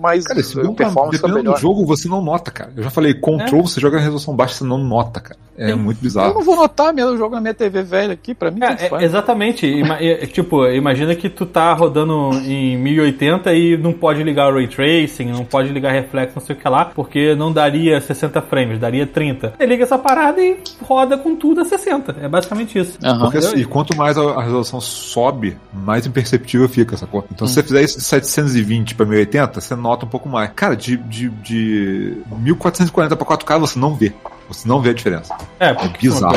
mais. 0.00 0.24
Cara, 0.24 0.40
esse 0.40 0.58
a 0.58 0.62
jogo, 0.62 0.74
performance 0.74 1.16
fica 1.16 1.28
dependendo 1.28 1.50
melhor. 1.50 1.54
do 1.56 1.60
jogo, 1.60 1.86
você 1.86 2.08
não 2.08 2.22
nota, 2.22 2.50
cara. 2.50 2.72
Eu 2.76 2.82
já 2.82 2.90
falei, 2.90 3.14
control, 3.14 3.66
você 3.66 3.80
joga 3.80 3.98
em 3.98 4.02
resolução 4.02 4.34
baixa, 4.36 4.54
você 4.54 4.64
não 4.64 4.78
nota, 4.78 5.20
cara. 5.20 5.40
É 5.56 5.68
Sim. 5.68 5.74
muito 5.76 5.98
Eu 5.98 6.02
bizarro. 6.02 6.34
não 6.34 6.42
vou 6.42 6.56
notar, 6.56 6.94
meu, 6.94 7.08
eu 7.08 7.18
jogo 7.18 7.34
na 7.34 7.40
minha 7.40 7.52
TV 7.52 7.82
velha 7.82 8.14
aqui, 8.14 8.34
pra 8.34 8.50
mim 8.50 8.60
É, 8.62 8.72
é, 8.72 8.88
faz. 8.88 9.02
exatamente. 9.02 9.66
Ima- 9.66 9.98
é, 10.02 10.26
tipo, 10.26 10.66
imagina 10.68 11.14
que 11.14 11.28
tu 11.28 11.44
tá 11.44 11.72
rodando 11.74 12.30
em 12.46 12.76
1080 12.78 13.52
e 13.54 13.76
não 13.76 13.92
pode 13.92 14.22
ligar 14.22 14.50
o 14.50 14.54
Ray 14.54 14.66
Tracing, 14.66 15.26
não 15.26 15.44
pode 15.44 15.68
ligar 15.70 15.92
reflexo, 15.92 16.32
não 16.36 16.42
sei 16.44 16.56
o 16.56 16.58
que 16.58 16.66
lá, 16.68 16.86
porque 16.86 17.34
não 17.34 17.52
daria 17.52 18.00
60 18.00 18.40
frames, 18.40 18.78
daria 18.80 19.06
30. 19.06 19.52
Você 19.58 19.66
liga 19.66 19.82
essa 19.84 19.98
parada 19.98 20.40
e 20.42 20.56
roda 20.82 21.18
com 21.18 21.36
tudo 21.36 21.60
a 21.60 21.64
60. 21.66 22.16
É 22.22 22.28
basicamente 22.28 22.78
isso. 22.78 22.98
Aham. 23.04 23.20
Porque 23.20 23.36
assim, 23.38 23.56
e 23.58 23.64
quanto 23.66 23.94
mais 23.94 24.16
a, 24.16 24.22
a 24.22 24.42
resolução 24.42 24.80
sobe, 24.80 25.56
mais 25.72 26.06
imperceptível 26.06 26.66
fica, 26.68 26.81
sacou? 26.96 27.24
Então 27.32 27.44
Hum. 27.44 27.48
se 27.48 27.54
você 27.54 27.62
fizer 27.62 27.82
isso 27.82 27.98
de 27.98 28.04
720 28.04 28.94
pra 28.94 29.06
1080, 29.06 29.60
você 29.60 29.74
nota 29.74 30.04
um 30.06 30.08
pouco 30.08 30.28
mais. 30.28 30.50
Cara, 30.54 30.76
de, 30.76 30.96
de, 30.96 31.28
de 31.28 32.16
1440 32.38 33.16
pra 33.16 33.26
4K 33.36 33.58
você 33.58 33.78
não 33.78 33.94
vê. 33.94 34.12
Você 34.48 34.68
não 34.68 34.80
vê 34.80 34.90
a 34.90 34.92
diferença. 34.92 35.34
É, 35.58 35.72
porque 35.72 36.08
bizarro. 36.08 36.36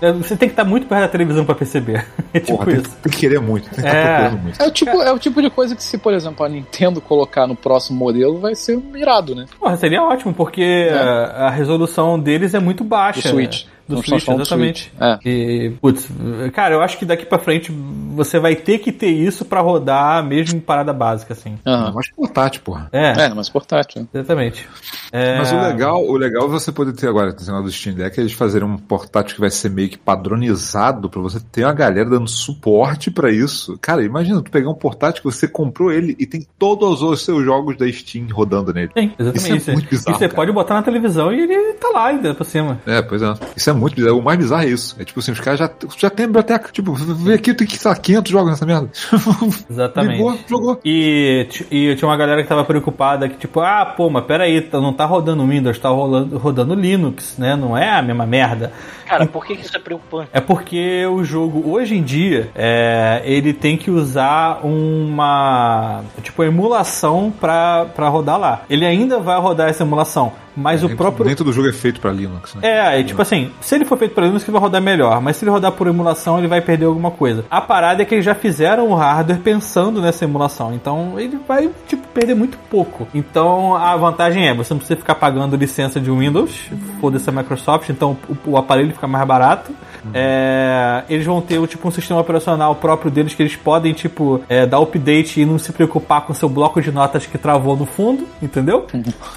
é, 0.00 0.12
Você 0.12 0.36
tem 0.36 0.48
que 0.48 0.54
estar 0.54 0.64
muito 0.64 0.86
perto 0.88 1.02
da 1.02 1.08
televisão 1.08 1.44
pra 1.44 1.54
perceber. 1.54 2.04
É 2.34 2.40
tipo 2.40 2.56
Porra, 2.58 2.72
tem, 2.72 2.80
isso. 2.80 2.90
tem 3.00 3.12
que 3.12 3.18
querer 3.18 3.40
muito, 3.40 3.70
tem 3.70 3.84
que 3.84 3.88
É. 3.90 4.28
muito. 4.30 4.60
É 4.60 4.66
o, 4.66 4.70
tipo, 4.72 4.90
é 5.02 5.12
o 5.12 5.18
tipo 5.20 5.40
de 5.40 5.48
coisa 5.50 5.76
que 5.76 5.84
se, 5.84 5.96
por 5.96 6.12
exemplo, 6.12 6.44
a 6.44 6.48
Nintendo 6.48 7.00
colocar 7.00 7.46
no 7.46 7.54
próximo 7.54 7.96
modelo, 7.96 8.40
vai 8.40 8.56
ser 8.56 8.76
irado, 8.96 9.36
né? 9.36 9.46
Porra, 9.60 9.76
seria 9.76 10.02
ótimo, 10.02 10.34
porque 10.34 10.88
a, 10.92 11.46
a 11.46 11.50
resolução 11.50 12.18
deles 12.18 12.52
é 12.52 12.58
muito 12.58 12.82
baixa. 12.82 13.20
Do 13.22 13.28
Switch. 13.28 13.66
Do 13.86 13.96
Não 13.96 14.02
Switch, 14.02 14.26
exatamente. 14.28 14.92
É. 15.00 15.18
E, 15.24 15.72
putz, 15.80 16.08
cara, 16.54 16.74
eu 16.74 16.80
acho 16.82 16.98
que 16.98 17.04
daqui 17.04 17.26
pra 17.26 17.38
frente 17.38 17.70
você 18.14 18.38
vai 18.38 18.56
ter 18.56 18.78
que 18.78 18.90
ter 18.90 19.08
isso 19.10 19.44
pra 19.44 19.60
rodar 19.60 20.24
mesmo 20.24 20.56
em 20.56 20.60
parada 20.60 20.92
básica, 20.92 21.34
assim. 21.34 21.58
Aham. 21.66 21.92
Mas 21.94 22.10
portátil, 22.10 22.62
porra. 22.62 22.88
É, 22.92 23.24
É, 23.24 23.34
mas 23.34 23.48
portátil. 23.50 24.08
exatamente. 24.14 24.66
É, 25.12 25.38
Mas 25.38 25.52
o 25.52 25.60
legal, 25.60 26.02
o 26.04 26.16
legal 26.16 26.46
é 26.46 26.48
você 26.48 26.72
poder 26.72 26.92
ter 26.94 27.08
agora, 27.08 27.26
negócio 27.26 27.62
do 27.62 27.70
Steam 27.70 27.94
Deck, 27.94 28.18
é 28.18 28.22
eles 28.22 28.32
fazerem 28.32 28.66
um 28.66 28.76
portátil 28.78 29.34
que 29.34 29.40
vai 29.40 29.50
ser 29.50 29.68
meio 29.70 29.88
que 29.88 29.98
padronizado 29.98 31.08
pra 31.08 31.20
você 31.20 31.38
ter 31.40 31.64
uma 31.64 31.72
galera 31.72 32.08
dando 32.08 32.28
suporte 32.28 33.10
pra 33.10 33.30
isso. 33.30 33.78
Cara, 33.80 34.02
imagina 34.02 34.42
tu 34.42 34.50
pegar 34.50 34.70
um 34.70 34.74
portátil 34.74 35.22
que 35.22 35.30
você 35.30 35.46
comprou 35.46 35.92
ele 35.92 36.16
e 36.18 36.26
tem 36.26 36.46
todos 36.58 37.02
os 37.02 37.22
seus 37.24 37.44
jogos 37.44 37.76
da 37.76 37.90
Steam 37.92 38.26
rodando 38.32 38.72
nele. 38.72 38.90
Sim, 38.96 39.12
exatamente. 39.18 39.56
Isso 39.58 39.70
é 39.70 39.74
muito 39.74 39.88
bizarro, 39.90 40.16
E 40.16 40.18
você 40.18 40.24
cara. 40.28 40.34
pode 40.34 40.52
botar 40.52 40.74
na 40.74 40.82
televisão 40.82 41.32
e 41.32 41.40
ele 41.40 41.74
tá 41.74 41.88
lá 41.90 42.06
ainda 42.06 42.34
por 42.34 42.44
cima. 42.44 42.80
É, 42.86 43.02
pois 43.02 43.22
é. 43.22 43.32
Isso 43.56 43.70
é 43.70 43.73
muito 43.74 43.94
bizarro. 43.96 44.18
O 44.18 44.22
mais 44.22 44.38
bizarro 44.38 44.62
é 44.62 44.68
isso. 44.68 44.96
É 44.98 45.04
tipo 45.04 45.20
assim, 45.20 45.32
os 45.32 45.40
caras 45.40 45.58
já, 45.58 45.70
já 45.96 46.10
tem 46.10 46.24
a 46.24 46.26
biblioteca. 46.26 46.70
Tipo, 46.72 46.92
vem 46.94 47.34
aqui, 47.34 47.52
tem 47.54 47.66
que 47.66 47.78
lá, 47.86 47.94
500 47.94 48.30
jogos 48.32 48.50
nessa 48.50 48.66
merda. 48.66 48.88
Exatamente. 49.70 50.16
Ligou, 50.16 50.38
jogou. 50.48 50.80
E, 50.84 51.46
e 51.70 51.94
tinha 51.96 52.08
uma 52.08 52.16
galera 52.16 52.42
que 52.42 52.48
tava 52.48 52.64
preocupada 52.64 53.28
que, 53.28 53.36
tipo, 53.36 53.60
ah, 53.60 53.84
pô, 53.96 54.08
mas 54.10 54.24
peraí, 54.24 54.60
tá- 54.60 54.80
não 54.80 54.92
tá 54.92 55.04
rodando 55.04 55.46
Windows, 55.46 55.78
tá 55.78 55.88
rolando, 55.88 56.38
rodando 56.38 56.74
Linux, 56.74 57.36
né? 57.38 57.56
Não 57.56 57.76
é 57.76 57.90
a 57.90 58.02
mesma 58.02 58.26
merda. 58.26 58.72
Cara, 59.06 59.26
por 59.26 59.44
que 59.44 59.54
que 59.56 59.66
isso 59.66 59.76
é 59.76 59.80
preocupante? 59.80 60.30
É 60.32 60.40
porque 60.40 61.04
o 61.06 61.22
jogo, 61.24 61.70
hoje 61.70 61.94
em 61.94 62.02
dia, 62.02 62.50
é, 62.54 63.20
ele 63.24 63.52
tem 63.52 63.76
que 63.76 63.90
usar 63.90 64.60
uma 64.64 66.02
tipo 66.22 66.42
emulação 66.42 67.32
pra, 67.38 67.86
pra 67.94 68.08
rodar 68.08 68.38
lá. 68.38 68.62
Ele 68.68 68.86
ainda 68.86 69.18
vai 69.18 69.38
rodar 69.38 69.68
essa 69.68 69.82
emulação, 69.82 70.32
mas 70.56 70.82
o 70.84 70.88
próprio. 70.96 71.26
Nem 71.26 71.34
todo 71.34 71.52
jogo 71.52 71.68
é 71.68 71.72
feito 71.72 72.00
pra 72.00 72.12
Linux, 72.12 72.54
né? 72.54 72.98
É, 72.98 73.02
tipo 73.02 73.20
assim, 73.20 73.50
se 73.60 73.74
ele 73.74 73.84
for 73.84 73.98
feito 73.98 74.14
por 74.14 74.22
Linux, 74.24 74.42
ele 74.42 74.52
vai 74.52 74.60
rodar 74.60 74.80
melhor, 74.80 75.20
mas 75.20 75.36
se 75.36 75.44
ele 75.44 75.50
rodar 75.50 75.72
por 75.72 75.86
emulação, 75.86 76.38
ele 76.38 76.48
vai 76.48 76.60
perder 76.60 76.86
alguma 76.86 77.10
coisa. 77.10 77.44
A 77.50 77.60
parada 77.60 78.02
é 78.02 78.04
que 78.04 78.14
eles 78.14 78.24
já 78.24 78.34
fizeram 78.34 78.88
o 78.88 78.94
hardware 78.94 79.40
pensando 79.40 80.00
nessa 80.00 80.24
emulação, 80.24 80.74
então 80.74 81.18
ele 81.18 81.38
vai, 81.46 81.70
tipo, 81.86 82.06
perder 82.08 82.34
muito 82.34 82.58
pouco. 82.70 83.06
Então 83.14 83.76
a 83.76 83.96
vantagem 83.96 84.48
é, 84.48 84.54
você 84.54 84.72
não 84.72 84.78
precisa 84.78 84.98
ficar 84.98 85.14
pagando 85.14 85.56
licença 85.56 86.00
de 86.00 86.10
Windows, 86.10 86.70
foda-se 87.00 87.28
a 87.28 87.32
Microsoft, 87.32 87.88
então 87.88 88.16
o, 88.28 88.50
o 88.52 88.56
aparelho 88.56 88.92
fica 88.92 89.06
mais 89.06 89.26
barato. 89.26 89.72
É, 90.12 91.02
eles 91.08 91.24
vão 91.24 91.40
ter 91.40 91.66
tipo 91.66 91.88
um 91.88 91.90
sistema 91.90 92.20
operacional 92.20 92.74
próprio 92.74 93.10
deles 93.10 93.34
que 93.34 93.42
eles 93.42 93.56
podem, 93.56 93.92
tipo, 93.92 94.42
é, 94.48 94.66
dar 94.66 94.78
update 94.78 95.40
e 95.40 95.46
não 95.46 95.58
se 95.58 95.72
preocupar 95.72 96.22
com 96.22 96.34
seu 96.34 96.48
bloco 96.48 96.80
de 96.82 96.92
notas 96.92 97.26
que 97.26 97.38
travou 97.38 97.76
no 97.76 97.86
fundo, 97.86 98.26
entendeu? 98.42 98.86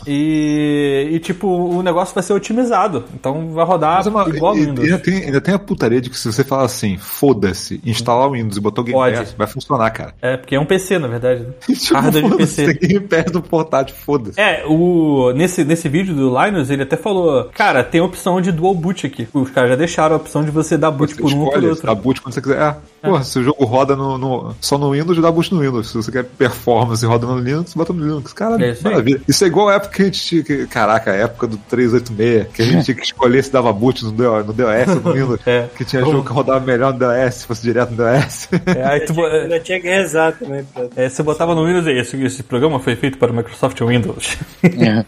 E, 0.06 1.07
e, 1.16 1.20
tipo, 1.20 1.48
o 1.48 1.82
negócio 1.82 2.14
vai 2.14 2.24
ser 2.24 2.34
otimizado. 2.34 3.06
Então 3.14 3.52
vai 3.54 3.66
rodar 3.66 4.06
é 4.06 4.10
uma- 4.10 4.28
igual 4.30 4.56
e- 4.58 4.66
Windows. 4.66 4.86
Ainda 4.86 5.00
tem, 5.00 5.24
ainda 5.24 5.42
tem 5.42 5.54
a 5.54 5.60
putaria 5.60 6.02
de 6.02 6.10
que 6.10 6.18
se 6.18 6.32
você 6.32 6.44
falar 6.44 6.64
assim, 6.66 6.98
foda-se, 6.98 7.82
instalar 7.86 8.28
o 8.28 8.32
Windows 8.32 8.58
e 8.58 8.62
botar 8.62 8.82
o 8.82 8.84
Game 8.84 8.98
Pode. 8.98 9.18
Pass, 9.18 9.36
vai 9.38 9.48
funcionar, 9.48 9.90
cara. 9.92 10.14
É, 10.22 10.38
porque 10.38 10.56
é 10.56 10.60
um 10.60 10.66
PC, 10.66 11.00
na 11.00 11.08
verdade. 11.08 11.42
né? 11.42 11.48
Tipo, 11.78 11.94
Hardware 12.00 12.30
de 12.30 12.38
PC. 12.38 12.74
tem 12.76 12.90
Game 12.90 13.08
Pass 13.08 13.32
no 13.34 13.42
portátil, 13.42 13.96
foda-se. 13.96 14.40
É, 14.40 14.64
o, 14.68 15.32
nesse, 15.36 15.64
nesse 15.64 15.88
vídeo 15.90 16.14
do 16.16 16.30
Linus, 16.42 16.70
ele 16.70 16.84
até 16.84 16.98
falou: 16.98 17.46
Cara, 17.54 17.84
tem 17.84 18.02
opção 18.02 18.40
de 18.42 18.52
dual 18.52 18.74
boot 18.76 19.06
aqui. 19.08 19.28
Os 19.34 19.50
caras 19.50 19.70
já 19.72 19.76
deixaram 19.76 20.16
a 20.16 20.18
opção 20.18 20.44
de 20.44 20.52
você 20.52 20.78
dar 20.78 20.92
boot 20.92 21.14
Você 21.14 21.22
por 21.22 21.32
um 21.34 21.40
ou 21.42 21.52
por 21.52 21.64
outro. 21.64 21.86
dá 21.86 21.96
boot 21.96 22.22
quando 22.22 22.34
você 22.34 22.42
quiser. 22.42 22.58
É, 22.62 22.76
porra, 23.02 23.24
se 23.24 23.40
o 23.40 23.44
jogo 23.44 23.64
roda 23.66 23.96
no, 23.96 24.18
no- 24.18 24.56
só 24.62 24.78
no 24.78 24.92
Windows, 24.92 25.22
dá 25.22 25.32
boot 25.32 25.54
no 25.54 25.62
Windows. 25.62 25.90
Se 25.90 25.96
você 25.96 26.12
quer 26.12 26.24
performance 26.24 27.04
e 27.04 27.08
roda 27.08 27.26
no 27.28 27.38
Linux, 27.40 27.74
bota 27.74 27.94
no 27.94 28.04
Linux. 28.04 28.34
Caralho, 28.34 28.64
É 28.64 28.76
maravilha. 28.82 29.22
Isso 29.28 29.44
é 29.44 29.48
igual 29.48 29.70
a 29.70 29.76
época 29.76 29.94
que 29.96 30.02
a 30.02 30.06
gente 30.06 30.22
tinha. 30.22 30.44
que- 30.44 30.68
Caraca, 30.68 31.12
a 31.12 31.16
época 31.16 31.48
do 31.48 31.58
386, 31.58 32.48
que 32.54 32.62
a 32.62 32.66
gente 32.66 32.84
tinha 32.86 32.96
que 32.96 33.04
escolher 33.04 33.44
se 33.44 33.52
dava 33.52 33.72
boot 33.74 34.04
no, 34.04 34.12
no 34.12 34.54
DOS 34.54 34.88
ou 34.90 34.96
no 35.02 35.14
Windows. 35.14 35.40
É. 35.48 35.68
Que 35.76 35.86
tinha 35.86 36.02
jogo 36.04 36.24
que 36.24 36.32
rodava 36.32 36.60
melhor 36.60 36.94
no 36.94 37.00
DOS, 37.00 37.36
se 37.36 37.46
fosse 37.48 37.62
direto 37.62 37.92
no 37.92 37.98
DOS. 37.98 38.50
É, 38.66 38.84
aí 38.84 39.00
tu, 39.06 39.14
Ainda 39.14 39.30
tinha, 39.30 39.42
ainda 39.44 39.60
tinha 39.60 39.80
que 39.82 39.88
rezar 39.88 40.34
também. 40.34 40.64
Pra... 40.64 40.88
é, 40.96 41.08
você 41.10 41.24
botava 41.24 41.56
no 41.56 41.66
Windows 41.66 41.86
e 41.86 41.92
esse, 41.92 42.22
esse 42.24 42.44
programa 42.44 42.80
foi 42.80 42.96
feito 42.96 43.18
para 43.18 43.32
o 43.32 43.36
Microsoft 43.36 43.80
Windows. 43.82 44.38
É. 44.64 45.06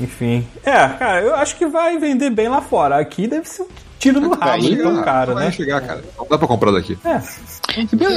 Enfim. 0.00 0.46
É, 0.64 0.72
cara, 0.88 1.20
eu 1.22 1.34
acho 1.36 1.56
que 1.56 1.66
vai 1.66 1.98
vender 1.98 2.30
bem 2.30 2.48
lá 2.48 2.60
fora. 2.60 2.96
Aqui 2.98 3.26
deve 3.26 3.48
ser 3.48 3.62
um 3.62 3.66
tiro 4.02 4.20
no 4.20 4.34
rabo 4.34 4.60
de 4.62 4.76
tão 4.76 5.00
caro, 5.02 5.34
vai 5.34 5.44
né? 5.46 5.52
chegar, 5.52 5.80
cara. 5.80 6.02
Não 6.18 6.26
dá 6.28 6.36
pra 6.36 6.48
comprar 6.48 6.72
daqui. 6.72 6.98
É. 7.04 7.20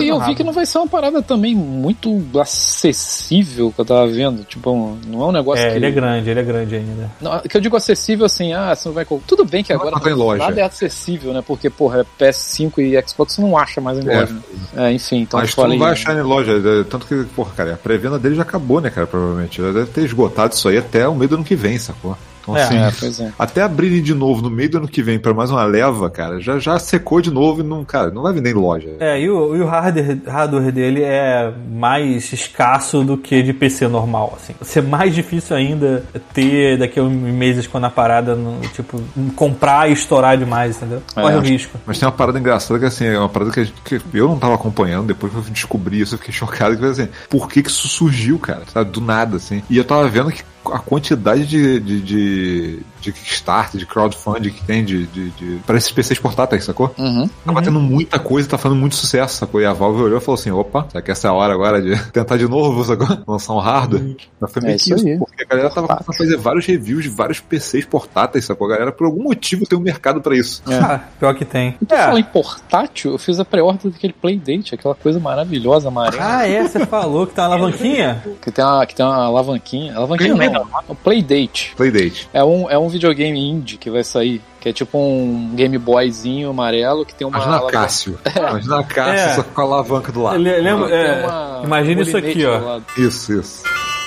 E 0.02 0.08
eu 0.08 0.20
vi 0.22 0.34
que 0.36 0.44
não 0.44 0.52
vai 0.52 0.66
ser 0.66 0.80
uma 0.80 0.88
parada 0.88 1.22
também 1.22 1.56
muito 1.56 2.10
acessível 2.42 3.72
que 3.72 3.80
eu 3.80 3.86
tava 3.86 4.08
vendo. 4.08 4.44
Tipo, 4.44 4.98
não 5.08 5.22
é 5.22 5.26
um 5.28 5.32
negócio 5.32 5.64
É, 5.66 5.70
que. 5.72 5.76
ele 5.78 5.86
é 5.86 5.92
grande, 5.92 6.30
ele 6.30 6.40
é 6.40 6.44
grande 6.44 6.76
ainda. 6.76 7.12
Não, 7.22 7.40
que 7.40 7.56
eu 7.56 7.62
digo 7.62 7.78
acessível 7.78 8.26
assim, 8.26 8.52
ah, 8.54 8.76
você 8.76 8.88
não 8.90 8.96
vai. 8.96 9.06
Tudo 9.28 9.46
bem 9.46 9.64
que 9.64 9.72
Não 9.72 9.80
agora 9.80 9.96
comprar 9.96 10.12
em 10.12 10.16
loja. 10.16 10.44
nada 10.44 10.60
é 10.60 10.64
acessível, 10.64 11.32
né? 11.34 11.44
Porque, 11.46 11.70
porra, 11.70 12.06
PS5 12.20 12.80
e 12.80 13.08
Xbox 13.08 13.36
você 13.36 13.42
não 13.42 13.58
acha 13.58 13.80
mais 13.80 13.98
em 14.00 14.10
É. 14.10 14.20
loja. 14.22 14.34
né? 14.34 14.42
É, 14.76 14.92
enfim, 14.92 15.20
então 15.22 15.40
Mas 15.40 15.52
tu 15.52 15.56
falei. 15.58 15.78
não 15.78 15.86
vai 15.86 15.94
achar 15.94 16.18
em 16.18 16.22
loja. 16.22 16.52
é, 16.52 16.84
Tanto 16.84 17.06
que, 17.06 17.24
porra, 17.36 17.52
cara, 17.56 17.74
a 17.76 17.78
pré-venda 17.78 18.18
dele 18.20 18.36
já 18.36 18.42
acabou, 18.42 18.82
né, 18.82 18.90
cara? 18.90 19.06
Provavelmente. 19.08 19.62
Já 19.62 19.72
deve 19.72 19.86
ter 19.92 20.04
esgotado 20.04 20.54
isso 20.54 20.68
aí 20.68 20.78
até 20.78 21.08
o 21.08 21.16
meio 21.16 21.30
do 21.30 21.36
ano 21.36 21.44
que 21.44 21.56
vem, 21.56 21.78
sacou? 21.78 22.18
Então, 22.46 22.56
É. 22.58 22.62
assim, 22.64 22.78
É, 22.78 22.92
pois 23.00 23.20
é. 23.20 23.32
até 23.40 23.62
abrirem 23.64 24.02
de 24.02 24.14
novo 24.14 24.42
no 24.42 24.50
meio 24.50 24.70
do 24.70 24.78
ano 24.78 24.88
que 24.88 25.02
vem 25.02 25.18
pra 25.20 25.34
mais 25.34 25.50
uma 25.50 25.64
leva, 25.64 26.10
cara, 26.10 26.40
já, 26.40 26.60
já 26.60 26.78
secou 26.78 27.20
de 27.22 27.32
novo 27.32 27.62
e 27.62 27.64
não, 27.64 27.84
cara, 27.84 28.12
não 28.12 28.22
vai 28.22 28.34
vender 28.34 28.52
em 28.52 28.54
loja. 28.54 28.90
É, 29.00 29.20
e 29.20 29.30
o, 29.30 29.56
e 29.56 29.62
o 29.62 29.66
hardware, 29.66 30.20
hardware 30.28 30.72
dele 30.72 31.02
é 31.04 31.52
mais 31.72 32.32
escasso 32.32 33.04
do 33.04 33.18
que 33.18 33.42
de 33.42 33.52
PC 33.54 33.88
normal, 33.88 34.34
assim. 34.36 34.54
Vai 34.60 34.70
ser 34.70 34.84
mais 34.84 35.14
difícil 35.16 35.56
ainda 35.56 36.04
ter 36.34 36.78
daqui 36.78 37.00
a 37.00 37.04
uns 37.04 37.12
meses 37.14 37.66
quando 37.68 37.86
a 37.86 37.90
parada, 37.90 38.36
no, 38.36 38.60
tipo, 38.70 39.02
comprar 39.36 39.90
e 39.90 39.94
estourar 39.94 40.38
demais, 40.38 40.78
entendeu? 40.78 41.02
Corre 41.14 41.34
É. 41.34 41.38
o 41.38 41.42
risco. 41.42 41.78
Mas 41.86 41.98
tem 42.00 42.06
uma 42.08 42.12
parada 42.12 42.38
engraçada 42.40 42.80
que 42.80 42.86
assim, 42.86 43.06
é 43.06 43.18
uma 43.18 43.30
parada 43.30 43.52
que, 43.52 43.64
gente- 43.64 43.82
que 43.84 44.02
eu 44.14 44.28
não 44.28 44.38
tava 44.38 44.56
acompanhando, 44.56 45.08
depois 45.08 45.32
que 45.32 45.40
eu 45.40 45.44
descobri 45.44 46.00
isso, 46.02 46.16
eu 46.16 46.20
fiquei 46.20 46.34
chocado, 46.36 46.78
que 46.78 46.86
assim, 46.86 47.08
por 47.30 47.50
que 47.50 47.64
que 47.64 47.70
isso 47.70 47.88
surgiu, 47.88 48.38
cara? 48.40 48.62
Sabe? 48.72 48.92
Do 48.92 49.02
nada, 49.02 49.38
assim. 49.38 49.64
E 49.70 49.78
eu 49.78 49.84
tava 49.84 50.08
vendo 50.08 50.32
que 50.32 50.44
a 50.74 50.80
quantidade 50.80 51.46
de, 51.46 51.80
de, 51.80 52.02
de, 52.02 52.80
de 53.02 53.12
Kickstarter, 53.12 53.80
de 53.80 53.86
crowdfunding 53.86 54.50
que 54.50 54.64
tem 54.64 54.84
de, 54.84 55.06
de, 55.08 55.30
de 55.32 55.60
para 55.66 55.78
esses 55.78 55.92
PCs 55.92 56.20
portáteis, 56.20 56.64
sacou? 56.66 56.94
Uhum. 56.98 57.30
Tava 57.46 57.62
tendo 57.62 57.80
muita 57.80 58.20
coisa 58.20 58.48
e 58.48 58.52
tá 58.52 58.58
fazendo 58.58 58.80
muito 58.80 58.96
sucesso, 58.96 59.38
sacou? 59.38 59.62
E 59.62 59.66
a 59.66 59.74
Valve 59.74 60.02
olhou 60.02 60.18
e 60.18 60.22
falou 60.22 60.40
assim: 60.40 60.52
opa, 60.52 60.88
será 60.90 61.02
que 61.02 61.12
essa 61.12 61.28
é 61.28 61.32
a 61.32 61.34
hora 61.34 61.54
agora 61.54 61.82
de 61.82 61.96
tentar 62.12 62.38
de 62.38 62.48
novo, 62.48 62.84
sacou? 62.84 63.08
Lançar 63.28 63.54
um 63.54 63.60
hardware? 63.60 64.16
Mas 64.40 64.52
foi 64.52 64.62
meio 64.62 64.76
É 64.76 64.78
que 64.78 64.84
isso 64.84 64.96
isso, 64.96 65.08
aí. 65.08 65.18
porque 65.18 65.44
a 65.44 65.48
galera 65.48 65.70
tava 65.70 65.88
começando 65.88 66.10
a 66.10 66.18
fazer 66.18 66.38
vários 66.38 66.66
reviews 66.66 67.04
de 67.04 67.10
vários 67.10 67.40
PCs 67.40 67.86
portáteis, 67.86 68.46
sacou? 68.46 68.68
A 68.68 68.72
galera, 68.72 68.92
por 68.92 69.06
algum 69.06 69.24
motivo, 69.24 69.66
tem 69.66 69.78
um 69.78 69.82
mercado 69.82 70.22
pra 70.22 70.36
isso. 70.36 70.62
Ah, 70.68 71.00
pior 71.20 71.34
que 71.36 71.46
tem. 71.46 71.76
Então, 71.82 71.98
falar 71.98 72.20
em 72.20 72.24
portátil, 72.24 73.12
eu 73.12 73.18
fiz 73.18 73.40
a 73.40 73.46
pré-order 73.46 73.92
daquele 73.92 74.14
Playdate, 74.14 74.76
aquela 74.76 74.96
coisa 74.96 75.20
maravilhosa, 75.20 75.88
amarela. 75.88 76.24
Ah, 76.40 76.48
é? 76.48 76.64
Você 76.64 76.86
falou 76.86 77.28
que 77.28 77.34
tá 77.34 77.48
uma 77.48 77.56
alavanquinha? 77.56 78.24
Que 78.42 78.52
tem 78.52 78.64
uma, 78.64 78.86
que 78.86 78.96
tem 78.96 79.06
uma 79.06 79.26
alavanquinha. 79.26 79.96
Alavanquinha 79.96 80.36
Playdate 80.36 80.55
não, 80.60 80.80
é 80.90 80.96
Playdate. 81.04 81.74
Playdate. 81.76 82.30
É 82.34 82.44
um, 82.44 82.70
é 82.70 82.78
um 82.78 82.88
videogame 82.90 83.40
indie 83.40 83.78
que 83.78 83.90
vai 83.90 84.04
sair. 84.04 84.42
Que 84.60 84.70
é 84.70 84.74
tipo 84.74 84.98
um 84.98 85.52
Game 85.56 85.78
Boyzinho 85.78 86.50
amarelo 86.50 87.06
que 87.06 87.14
tem 87.14 87.28
uma. 87.28 87.38
Imagina 87.38 87.56
alavanca- 87.58 87.80
Cássio. 87.80 88.20
Imagina 88.36 88.84
Cássio 88.84 89.14
É. 89.14 89.34
só 89.36 89.44
com 89.44 89.62
a 89.62 89.64
alavanca 89.64 90.12
do 90.12 90.22
lado. 90.24 90.38
Lembra- 90.40 90.88
Tem 90.88 90.98
é, 90.98 91.26
uma 91.26 91.62
imagina 91.64 92.02
isso 92.02 92.18
aqui, 92.18 92.46
ó. 92.46 92.80
Isso, 92.98 93.34
isso. 93.40 93.64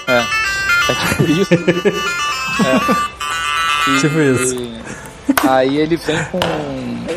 É. 0.08 0.18
É 0.90 0.94
tipo 0.94 1.22
isso. 1.30 1.54
é. 1.54 3.18
E- 3.88 4.00
Tipo 4.00 4.20
isso. 4.20 4.54
e- 4.56 5.07
Aí 5.46 5.76
ele 5.78 5.96
vem 5.96 6.24
com. 6.24 6.38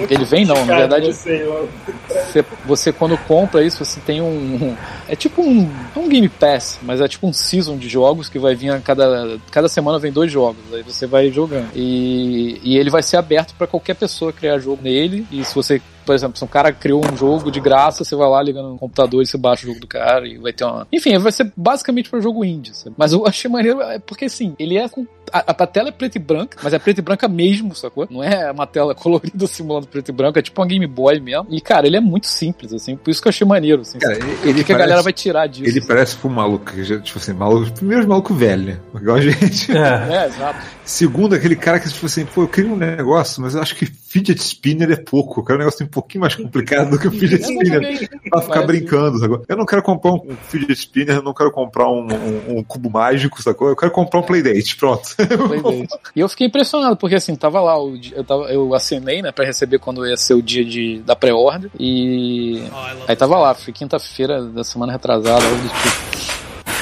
Ele 0.09 0.25
vem 0.25 0.45
não, 0.45 0.65
na 0.65 0.77
verdade. 0.77 1.07
Lá. 1.07 1.13
Você, 1.13 2.45
você 2.65 2.91
quando 2.91 3.17
compra 3.17 3.63
isso, 3.63 3.83
você 3.83 3.99
tem 3.99 4.21
um. 4.21 4.75
É 5.07 5.15
tipo 5.15 5.41
um. 5.41 5.69
É 5.95 5.99
um 5.99 6.07
Game 6.07 6.29
Pass, 6.29 6.79
mas 6.81 7.01
é 7.01 7.07
tipo 7.07 7.27
um 7.27 7.33
season 7.33 7.77
de 7.77 7.87
jogos 7.89 8.29
que 8.29 8.39
vai 8.39 8.55
vir 8.55 8.71
a 8.71 8.79
cada. 8.79 9.39
Cada 9.51 9.67
semana 9.67 9.99
vem 9.99 10.11
dois 10.11 10.31
jogos. 10.31 10.61
Aí 10.73 10.83
você 10.83 11.05
vai 11.05 11.31
jogando. 11.31 11.69
E, 11.75 12.59
e 12.63 12.77
ele 12.77 12.89
vai 12.89 13.03
ser 13.03 13.17
aberto 13.17 13.53
para 13.55 13.67
qualquer 13.67 13.95
pessoa 13.95 14.33
criar 14.33 14.59
jogo 14.59 14.81
nele. 14.81 15.25
E 15.31 15.43
se 15.43 15.53
você. 15.53 15.81
Por 16.03 16.15
exemplo, 16.15 16.35
se 16.35 16.43
um 16.43 16.47
cara 16.47 16.73
criou 16.73 17.05
um 17.05 17.15
jogo 17.15 17.51
de 17.51 17.59
graça, 17.59 18.03
você 18.03 18.15
vai 18.15 18.27
lá 18.27 18.41
ligando 18.41 18.69
no 18.69 18.77
computador 18.77 19.21
e 19.21 19.25
você 19.25 19.37
baixa 19.37 19.63
o 19.63 19.67
jogo 19.67 19.79
do 19.79 19.85
cara 19.87 20.27
e 20.27 20.37
vai 20.37 20.51
ter 20.51 20.63
uma. 20.65 20.87
Enfim, 20.91 21.17
vai 21.19 21.31
ser 21.31 21.51
basicamente 21.55 22.09
para 22.09 22.19
jogo 22.19 22.43
indie. 22.43 22.75
sabe? 22.75 22.95
Mas 22.97 23.13
eu 23.13 23.25
achei 23.27 23.49
maneiro 23.49 23.81
é 23.81 23.99
porque 23.99 24.25
assim, 24.25 24.55
ele 24.57 24.77
é 24.77 24.89
com. 24.89 25.05
A, 25.31 25.39
a 25.63 25.67
tela 25.67 25.89
é 25.89 25.91
preta 25.91 26.17
e 26.17 26.21
branca, 26.21 26.57
mas 26.61 26.73
é 26.73 26.79
preta 26.79 26.99
e 26.99 27.03
branca 27.03 27.27
mesmo, 27.27 27.73
sacou? 27.75 28.07
Não 28.09 28.23
é 28.23 28.51
uma 28.51 28.67
tela 28.67 28.93
colorida 28.95 29.47
simulando 29.47 29.87
preto 29.87 30.09
e 30.09 30.11
branco, 30.11 30.37
é 30.37 30.41
tipo 30.41 30.61
uma 30.61 30.67
Game 30.67 30.85
Boy 30.87 31.19
mesmo. 31.19 31.47
E, 31.49 31.61
cara, 31.61 31.87
ele 31.87 31.97
é 31.97 32.01
muito 32.01 32.27
simples, 32.27 32.73
assim, 32.73 32.95
por 32.95 33.09
isso 33.11 33.21
que 33.21 33.27
eu 33.27 33.31
achei 33.31 33.45
maneiro, 33.47 33.81
assim. 33.81 33.99
Cara, 33.99 34.13
o 34.15 34.17
ele 34.47 34.53
que, 34.59 34.63
que 34.65 34.71
a 34.73 34.75
parece- 34.75 34.77
galera 34.77 35.01
vai 35.01 35.13
tirar 35.13 35.47
disso? 35.47 35.69
Ele 35.69 35.81
parece 35.85 36.15
pro 36.17 36.29
maluco, 36.29 36.65
que 36.71 36.83
já, 36.83 36.99
tipo 36.99 37.17
assim, 37.19 37.33
maluco, 37.33 37.71
primeiro 37.71 38.07
maluco 38.07 38.33
velho, 38.33 38.63
né? 38.65 38.79
Igual 38.95 39.17
a 39.17 39.21
gente. 39.21 39.71
É. 39.71 40.23
É, 40.23 40.27
exato. 40.27 40.59
Segundo, 40.83 41.35
aquele 41.35 41.55
cara 41.55 41.79
que, 41.79 41.87
tipo 41.89 42.05
assim, 42.05 42.25
pô, 42.25 42.41
eu 42.43 42.47
queria 42.47 42.69
um 42.71 42.75
negócio, 42.75 43.41
mas 43.41 43.55
eu 43.55 43.61
acho 43.61 43.75
que 43.75 43.85
fidget 43.85 44.41
spinner 44.41 44.91
é 44.91 44.95
pouco. 44.97 45.39
Eu 45.39 45.43
quero 45.45 45.55
um 45.57 45.59
negócio 45.59 45.85
um 45.85 45.89
pouquinho 45.89 46.21
mais 46.21 46.35
complicado 46.35 46.89
do 46.89 46.99
que 46.99 47.07
o 47.07 47.11
fidget 47.11 47.41
spinner. 47.43 48.09
Pra 48.29 48.41
ficar 48.41 48.53
Parece- 48.61 48.67
brincando, 48.67 49.19
sacou? 49.19 49.43
Eu 49.47 49.55
não 49.57 49.65
quero 49.65 49.81
comprar 49.83 50.11
um 50.11 50.35
fidget 50.49 50.73
spinner, 50.77 51.15
eu 51.17 51.23
não 51.23 51.33
quero 51.33 51.51
comprar 51.51 51.87
um, 51.89 52.07
um- 52.11 52.57
um 52.57 52.63
cubo 52.63 52.89
mágico, 52.89 53.41
sacou? 53.41 53.69
Eu 53.69 53.75
quero 53.75 53.91
comprar 53.91 54.19
um 54.19 54.23
playdate, 54.23 54.75
pronto. 54.75 55.15
E 56.15 56.19
eu 56.19 56.29
fiquei 56.29 56.47
impressionado, 56.47 56.95
porque 56.95 57.15
assim, 57.15 57.35
tava 57.35 57.61
lá, 57.61 57.75
eu, 58.13 58.23
tava, 58.23 58.43
eu 58.51 58.73
assinei, 58.73 59.21
né, 59.21 59.31
pra 59.31 59.45
receber 59.45 59.79
quando 59.79 60.05
ia 60.05 60.17
ser 60.17 60.33
o 60.33 60.41
dia 60.41 60.63
de, 60.63 60.99
da 60.99 61.15
pré-order, 61.15 61.69
e 61.79 62.63
aí 63.07 63.15
tava 63.15 63.37
lá, 63.37 63.53
foi 63.53 63.73
quinta-feira 63.73 64.43
da 64.43 64.63
semana 64.63 64.91
retrasada, 64.91 65.43
algo 65.43 65.61
do 65.61 65.69
tipo. 65.69 66.31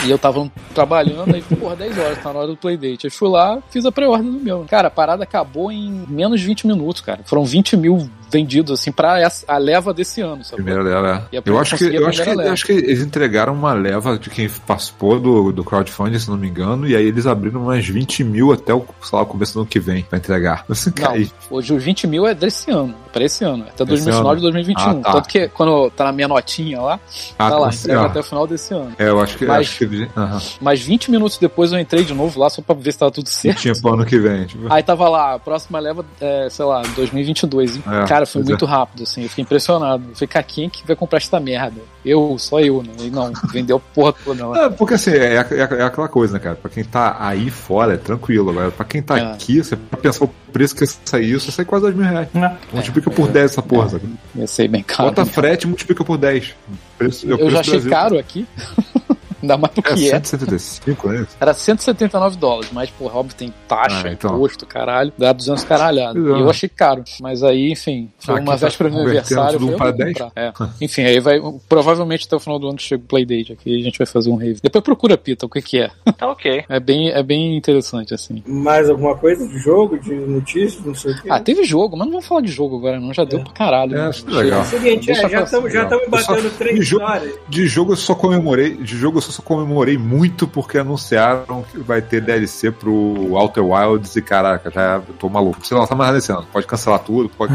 E 0.06 0.12
eu 0.12 0.18
tava 0.18 0.50
trabalhando, 0.74 1.36
aí, 1.36 1.42
porra, 1.42 1.76
10 1.76 1.98
horas, 1.98 2.24
tá 2.24 2.32
na 2.32 2.40
hora 2.40 2.48
do 2.48 2.56
Playdate. 2.56 3.08
Aí 3.08 3.12
fui 3.12 3.28
lá, 3.28 3.62
fiz 3.70 3.86
a 3.86 3.92
pré-order 3.92 4.32
do 4.32 4.40
meu. 4.40 4.66
Cara, 4.70 4.88
a 4.88 4.92
parada 4.92 5.24
acabou 5.24 5.70
em 5.72 6.06
menos 6.08 6.40
de 6.40 6.46
20 6.48 6.68
minutos, 6.68 7.02
cara. 7.02 7.20
Foram 7.26 7.44
20 7.44 7.76
mil 7.76 8.10
vendidos, 8.32 8.80
assim, 8.80 8.94
essa, 9.20 9.46
a 9.48 9.58
leva 9.58 9.94
desse 9.94 10.22
ano, 10.22 10.44
sabe? 10.44 10.64
Primeira 10.64 10.82
leva. 10.84 11.28
E 11.32 11.38
a 11.38 11.42
Eu 11.46 11.60
acho 11.60 11.78
que, 11.78 11.84
eu 11.86 12.08
acho 12.08 12.24
que, 12.24 12.30
eu 12.30 12.52
acho 12.52 12.66
que 12.66 12.72
eles 12.72 13.02
entregaram 13.02 13.54
uma 13.54 13.74
leva 13.74 14.18
de 14.18 14.30
quem 14.30 14.50
participou 14.68 15.20
do, 15.20 15.52
do 15.52 15.64
crowdfunding, 15.64 16.20
se 16.20 16.30
não 16.30 16.38
me 16.38 16.48
engano, 16.48 16.88
e 16.88 16.96
aí 16.96 17.06
eles 17.06 17.26
abriram 17.26 17.64
umas 17.64 17.86
20 17.88 18.24
mil 18.24 18.52
até 18.52 18.74
o, 18.74 18.86
sei 19.04 19.18
lá, 19.20 19.26
começo 19.26 19.54
do 19.54 19.60
ano 19.62 19.68
que 19.70 19.80
vem 19.80 20.04
pra 20.04 20.18
entregar. 20.18 20.66
Assim, 20.70 20.92
Não, 21.00 21.16
e- 21.18 21.32
hoje 21.50 21.74
os 21.74 21.84
20 21.84 22.08
mil 22.08 22.26
é 22.28 22.34
desse 22.34 22.70
ano, 22.72 22.94
pra 23.12 23.24
esse 23.24 23.44
ano, 23.44 23.66
até 23.68 23.84
2019 23.86 24.30
ano? 24.30 24.40
e 24.40 24.42
2021. 24.44 24.90
Ah, 24.90 24.96
tá. 24.96 25.12
Tanto 25.14 25.30
que 25.30 25.48
quando 25.50 25.90
tá 25.92 26.04
na 26.06 26.12
minha 26.12 26.28
notinha 26.28 26.82
lá, 26.82 27.00
Ah, 27.38 27.50
tá 27.50 27.58
lá, 27.58 27.68
assim, 27.70 27.80
entrega 27.90 28.06
até 28.06 28.20
o 28.20 28.24
final 28.24 28.46
desse 28.48 28.74
ano. 28.74 28.94
É, 28.98 29.10
eu 29.10 29.20
acho 29.20 29.38
que, 29.38 29.46
Mas- 29.46 29.68
acho 29.68 29.88
que 29.88 30.08
aham. 30.16 30.42
Mas 30.62 30.82
20 30.82 31.12
minutos 31.12 31.38
depois 31.38 31.72
eu 31.72 31.80
entrei 31.80 32.04
de 32.04 32.14
novo 32.14 32.40
lá 32.40 32.50
só 32.50 32.62
pra 32.62 32.76
ver 32.76 32.92
se 32.92 33.00
tava 33.00 33.12
tudo 33.12 33.28
certo. 33.30 33.60
Tinha 33.60 33.74
pro 33.74 33.94
ano 33.94 34.06
que 34.06 34.18
vem. 34.20 34.46
Tipo, 34.46 34.72
Aí 34.72 34.84
tava 34.84 35.08
lá, 35.10 35.34
a 35.36 35.40
próxima 35.40 35.80
leva, 35.80 36.06
é, 36.22 36.48
sei 36.50 36.66
lá, 36.66 36.82
2022. 36.96 37.78
hein? 37.78 37.84
É, 37.88 38.06
Cara, 38.08 38.19
foi 38.26 38.42
pois 38.42 38.50
muito 38.50 38.66
rápido, 38.66 39.04
assim, 39.04 39.24
eu 39.24 39.30
fiquei 39.30 39.44
impressionado. 39.44 40.04
Eu 40.10 40.16
falei, 40.16 40.28
cara, 40.28 40.44
quem 40.44 40.70
que 40.70 40.86
vai 40.86 40.96
comprar 40.96 41.18
essa 41.18 41.40
merda? 41.40 41.82
Eu, 42.04 42.36
só 42.40 42.60
eu, 42.60 42.82
né? 42.84 42.92
E 43.02 43.10
não, 43.10 43.32
vendeu 43.52 43.78
a 43.78 43.80
porra 43.80 44.14
toda 44.24 44.48
lá. 44.48 44.66
É, 44.66 44.70
porque 44.70 44.94
assim, 44.94 45.12
é, 45.12 45.36
é, 45.36 45.58
é 45.60 45.84
aquela 45.84 46.08
coisa, 46.08 46.34
né, 46.34 46.40
cara? 46.40 46.56
Pra 46.56 46.70
quem 46.70 46.84
tá 46.84 47.18
aí 47.20 47.50
fora 47.50 47.94
é 47.94 47.98
tranquilo. 47.98 48.50
Agora, 48.52 48.72
pra 48.72 48.86
quem 48.86 49.02
tá 49.02 49.18
É. 49.18 49.22
aqui, 49.32 49.64
você 49.64 49.76
pode 49.76 50.02
pensar 50.02 50.26
o 50.26 50.30
preço 50.52 50.76
que 50.76 50.86
sair 50.86 51.32
isso, 51.34 51.52
sai 51.52 51.66
quase 51.66 51.84
dois 51.84 51.96
mil 51.96 52.06
reais. 52.06 52.28
Né? 52.34 52.58
Multiplica 52.74 53.10
por 53.12 53.28
10 53.28 53.52
essa 53.52 53.62
porra, 53.62 53.90
sabe? 53.90 54.10
Ia 54.36 54.48
ser 54.48 54.68
bem 54.68 54.84
caro. 54.84 55.10
Bota 55.10 55.26
frete 55.26 55.64
e 55.66 55.68
multiplica 55.68 56.04
por 56.04 56.18
10. 56.18 56.56
Preço, 56.98 57.28
é 57.28 57.32
eu 57.34 57.38
preço 57.38 57.52
já 57.52 57.60
achei 57.60 57.74
Brasil. 57.74 57.92
caro 57.92 58.18
aqui. 58.20 58.48
Ainda 59.42 59.58
mais 59.58 59.74
do 59.74 59.80
É 59.80 59.82
que 59.84 60.08
é. 60.10 60.20
175, 60.20 61.08
né? 61.10 61.28
Era 61.40 61.54
179 61.54 62.38
dólares, 62.38 62.70
mas, 62.74 62.90
porra, 62.90 63.18
óbvio, 63.20 63.36
tem 63.36 63.54
taxa, 63.68 64.08
Ah, 64.08 64.12
então. 64.12 64.36
imposto, 64.36 64.66
caralho, 64.66 65.12
dá 65.18 65.32
200 65.34 65.64
caralhado. 65.64 66.20
Exato. 66.20 66.38
E 66.38 66.42
eu 66.42 66.50
achei 66.50 66.70
caro. 66.70 67.04
Mas 67.22 67.44
aí, 67.44 67.72
enfim, 67.72 68.10
foi 68.20 68.36
Aqui 68.36 68.44
uma 68.44 68.52
tá 68.58 68.66
véspera 68.66 68.90
do 68.90 68.96
meu 68.96 69.04
aniversário. 69.06 69.60
um 69.64 69.78
para 69.78 69.88
eu 69.90 69.94
10? 69.94 70.18
vou 70.18 70.28
comprar. 70.28 70.32
É. 70.44 70.54
Enfim, 70.82 71.02
aí 71.04 71.20
vai, 71.20 71.40
provavelmente 71.68 72.26
até 72.26 72.36
o 72.36 72.40
final 72.40 72.60
do 72.60 72.68
ano 72.70 72.80
chega 72.80 73.04
o 73.04 73.08
Playdate 73.08 73.54
aqui, 73.54 73.80
a 73.80 73.84
gente 73.84 73.98
vai 73.98 74.08
fazer 74.08 74.30
um 74.30 74.36
review. 74.36 74.60
Depois 74.62 74.84
procura, 74.84 75.18
Pita, 75.18 75.46
o 75.46 75.50
que 75.50 75.62
que 75.62 75.80
é. 75.80 75.90
Tá 76.18 76.30
ok. 76.30 76.64
É 76.70 76.80
bem, 76.80 77.10
é 77.10 77.22
bem 77.24 77.58
interessante, 77.58 78.14
assim. 78.14 78.44
Mais 78.48 78.90
alguma 78.90 79.16
coisa 79.18 79.46
de 79.48 79.58
jogo, 79.60 79.98
de 80.00 80.14
notícias, 80.14 80.84
não 80.86 80.94
sei 80.96 81.12
o 81.14 81.22
quê? 81.22 81.28
Ah, 81.32 81.40
teve 81.40 81.64
jogo, 81.64 81.96
mas 81.98 82.06
não 82.08 82.14
vamos 82.14 82.28
falar 82.28 82.42
de 82.42 82.52
jogo 82.52 82.78
agora, 82.78 83.00
não. 83.00 83.14
Já 83.14 83.24
deu 83.24 83.40
pra 83.44 83.52
caralho. 83.54 83.96
É, 83.96 84.04
né? 84.04 84.10
isso 84.10 84.26
é 84.30 84.32
legal. 84.34 84.60
É 84.60 84.64
o 84.64 84.66
seguinte, 84.66 85.12
é, 85.12 85.30
já 85.30 85.44
estamos 85.44 85.72
batendo 86.10 86.42
de 86.44 86.50
três 86.58 86.86
jogo- 86.88 87.04
horas. 87.04 87.34
De 87.50 87.68
jogo 87.68 87.92
eu 87.94 87.98
só 87.98 88.14
comemorei, 88.16 88.76
de 88.76 88.96
jogo 88.98 89.18
eu 89.30 89.34
só 89.34 89.42
comemorei 89.42 89.98
muito 89.98 90.48
porque 90.48 90.78
anunciaram 90.78 91.64
que 91.72 91.78
vai 91.80 92.02
ter 92.02 92.22
DLC 92.22 92.72
pro 92.72 93.36
Outer 93.36 93.64
Wilds 93.66 94.16
e 94.16 94.22
caraca, 94.22 94.70
já 94.72 95.02
tô 95.20 95.30
maluco. 95.30 95.66
Sei 95.66 95.78
lá, 95.78 95.86
tá 95.88 95.96
mais 95.96 96.08
nada 96.10 96.18
esse 96.18 96.32
ano. 96.32 96.46
Pode 96.52 96.66
cancelar 96.68 97.00
tudo, 97.00 97.30
pode 97.30 97.54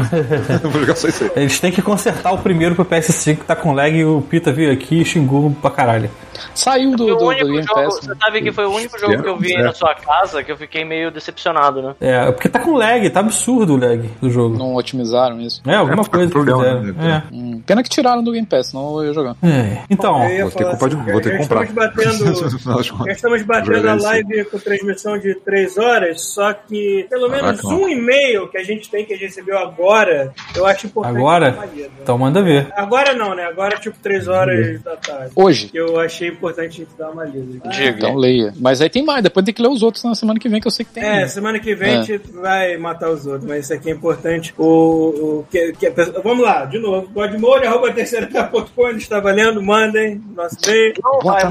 Eu 0.63 0.69
vou 0.69 0.81
jogar 0.81 0.95
só 0.95 1.07
isso 1.07 1.23
aí. 1.25 1.31
Eles 1.35 1.59
têm 1.59 1.71
que 1.71 1.81
consertar 1.81 2.31
o 2.33 2.37
primeiro 2.37 2.75
pro 2.75 2.85
PS5 2.85 3.37
que 3.37 3.43
tá 3.45 3.55
com 3.55 3.73
lag 3.73 3.95
e 3.95 4.05
o 4.05 4.21
Pita 4.21 4.51
veio 4.51 4.71
aqui 4.71 5.01
e 5.01 5.05
xingou 5.05 5.51
pra 5.61 5.69
caralho. 5.71 6.09
Saiu 6.53 6.91
do, 6.91 7.05
do, 7.05 7.15
do 7.17 7.29
Game 7.29 7.61
jogo, 7.63 7.73
Pass. 7.81 7.95
você 7.95 8.09
né? 8.09 8.15
sabe 8.21 8.41
que 8.41 8.51
foi 8.51 8.65
o 8.65 8.71
único 8.71 8.99
jogo 8.99 9.21
que 9.23 9.29
eu 9.29 9.37
vi 9.37 9.55
aí 9.55 9.63
na 9.63 9.73
sua 9.73 9.95
casa 9.95 10.43
que 10.43 10.51
eu 10.51 10.57
fiquei 10.57 10.83
meio 10.83 11.09
decepcionado, 11.09 11.81
né? 11.81 11.95
É, 12.01 12.31
porque 12.31 12.49
tá 12.49 12.59
com 12.59 12.75
lag, 12.75 13.09
tá 13.09 13.21
absurdo 13.21 13.73
o 13.73 13.77
lag 13.77 14.09
do 14.21 14.29
jogo. 14.29 14.57
Não 14.57 14.75
otimizaram 14.75 15.39
isso. 15.39 15.61
É, 15.65 15.75
alguma 15.75 16.03
É, 16.03 16.05
coisa 16.05 16.25
que 16.27 16.31
problema, 16.33 16.59
fizeram. 16.81 16.93
né? 16.93 17.23
Hum, 17.31 17.61
Pena 17.65 17.81
que 17.81 17.89
tiraram 17.89 18.21
do 18.23 18.31
Game 18.31 18.45
Pass, 18.45 18.67
senão 18.67 18.97
eu 19.01 19.07
ia 19.07 19.13
jogar. 19.13 19.35
É. 19.41 19.47
É. 19.65 19.81
Então, 19.89 20.23
Eu 20.25 20.29
ia 20.29 20.41
Vou 20.43 20.51
ter 20.51 20.57
que 20.57 20.63
falar 20.63 20.71
comprar 20.77 20.89
de- 20.89 21.11
vou 21.11 21.21
ter 21.21 21.31
que 21.31 21.37
comprar. 21.37 21.64
Estamos 21.65 21.73
batendo, 21.73 23.05
já 23.05 23.11
estamos 23.11 23.41
batendo 23.43 23.89
a 23.89 23.95
live 23.95 24.45
com 24.45 24.59
transmissão 24.59 25.17
de 25.17 25.35
três 25.35 25.77
horas, 25.77 26.21
só 26.21 26.53
que 26.53 27.05
pelo 27.09 27.29
menos 27.29 27.61
Caraca, 27.61 27.67
um 27.67 27.87
e-mail 27.89 28.47
que 28.47 28.57
a 28.57 28.63
gente 28.63 28.89
tem, 28.89 29.05
que 29.05 29.13
a 29.13 29.17
gente 29.17 29.27
recebeu 29.27 29.57
agora, 29.57 30.33
eu 30.55 30.65
acho 30.65 30.87
importante. 30.87 31.17
Agora? 31.17 31.51
dar 31.51 31.57
uma 31.57 31.65
lida. 31.65 31.89
então 32.01 32.17
manda 32.17 32.41
ver. 32.41 32.67
Agora 32.75 33.13
não, 33.13 33.35
né? 33.35 33.43
Agora 33.45 33.77
tipo 33.77 33.97
três 34.01 34.27
horas 34.27 34.81
da 34.81 34.95
tarde. 34.95 35.31
Hoje. 35.35 35.67
Que 35.67 35.77
eu 35.77 35.99
achei 35.99 36.29
importante 36.29 36.81
a 36.81 36.85
gente 36.85 36.97
dar 36.97 37.09
uma 37.11 37.23
lida. 37.25 37.69
Diga. 37.69 37.89
Então 37.97 38.15
leia. 38.15 38.53
Mas 38.59 38.81
aí 38.81 38.89
tem 38.89 39.03
mais, 39.03 39.23
depois 39.23 39.45
tem 39.45 39.53
que 39.53 39.61
ler 39.61 39.69
os 39.69 39.83
outros 39.83 40.03
na 40.03 40.15
semana 40.15 40.39
que 40.39 40.47
vem, 40.49 40.59
que 40.61 40.67
eu 40.67 40.71
sei 40.71 40.85
que 40.85 40.93
tem. 40.93 41.03
É, 41.03 41.27
semana 41.27 41.59
que 41.59 41.73
vem 41.75 41.95
É. 41.95 41.97
a 41.97 42.01
gente 42.03 42.31
vai 42.33 42.77
matar 42.77 43.09
os 43.09 43.25
outros, 43.25 43.45
mas 43.45 43.65
isso 43.65 43.73
aqui 43.73 43.89
é 43.89 43.93
importante. 43.93 44.53
O, 44.57 45.39
o 45.39 45.45
que, 45.49 45.73
que 45.73 45.89
pessoa- 45.91 46.21
vamos 46.21 46.43
lá, 46.43 46.65
de 46.65 46.79
novo. 46.79 47.07
Godmode, 47.09 47.65
arroba 47.65 47.91
terceira.com, 47.91 48.89
está 48.97 49.19
valendo, 49.19 49.61
mandem 49.61 50.21
nosso 50.35 50.57
e-mail. 50.67 50.93
Não 51.03 51.19
vai 51.19 51.43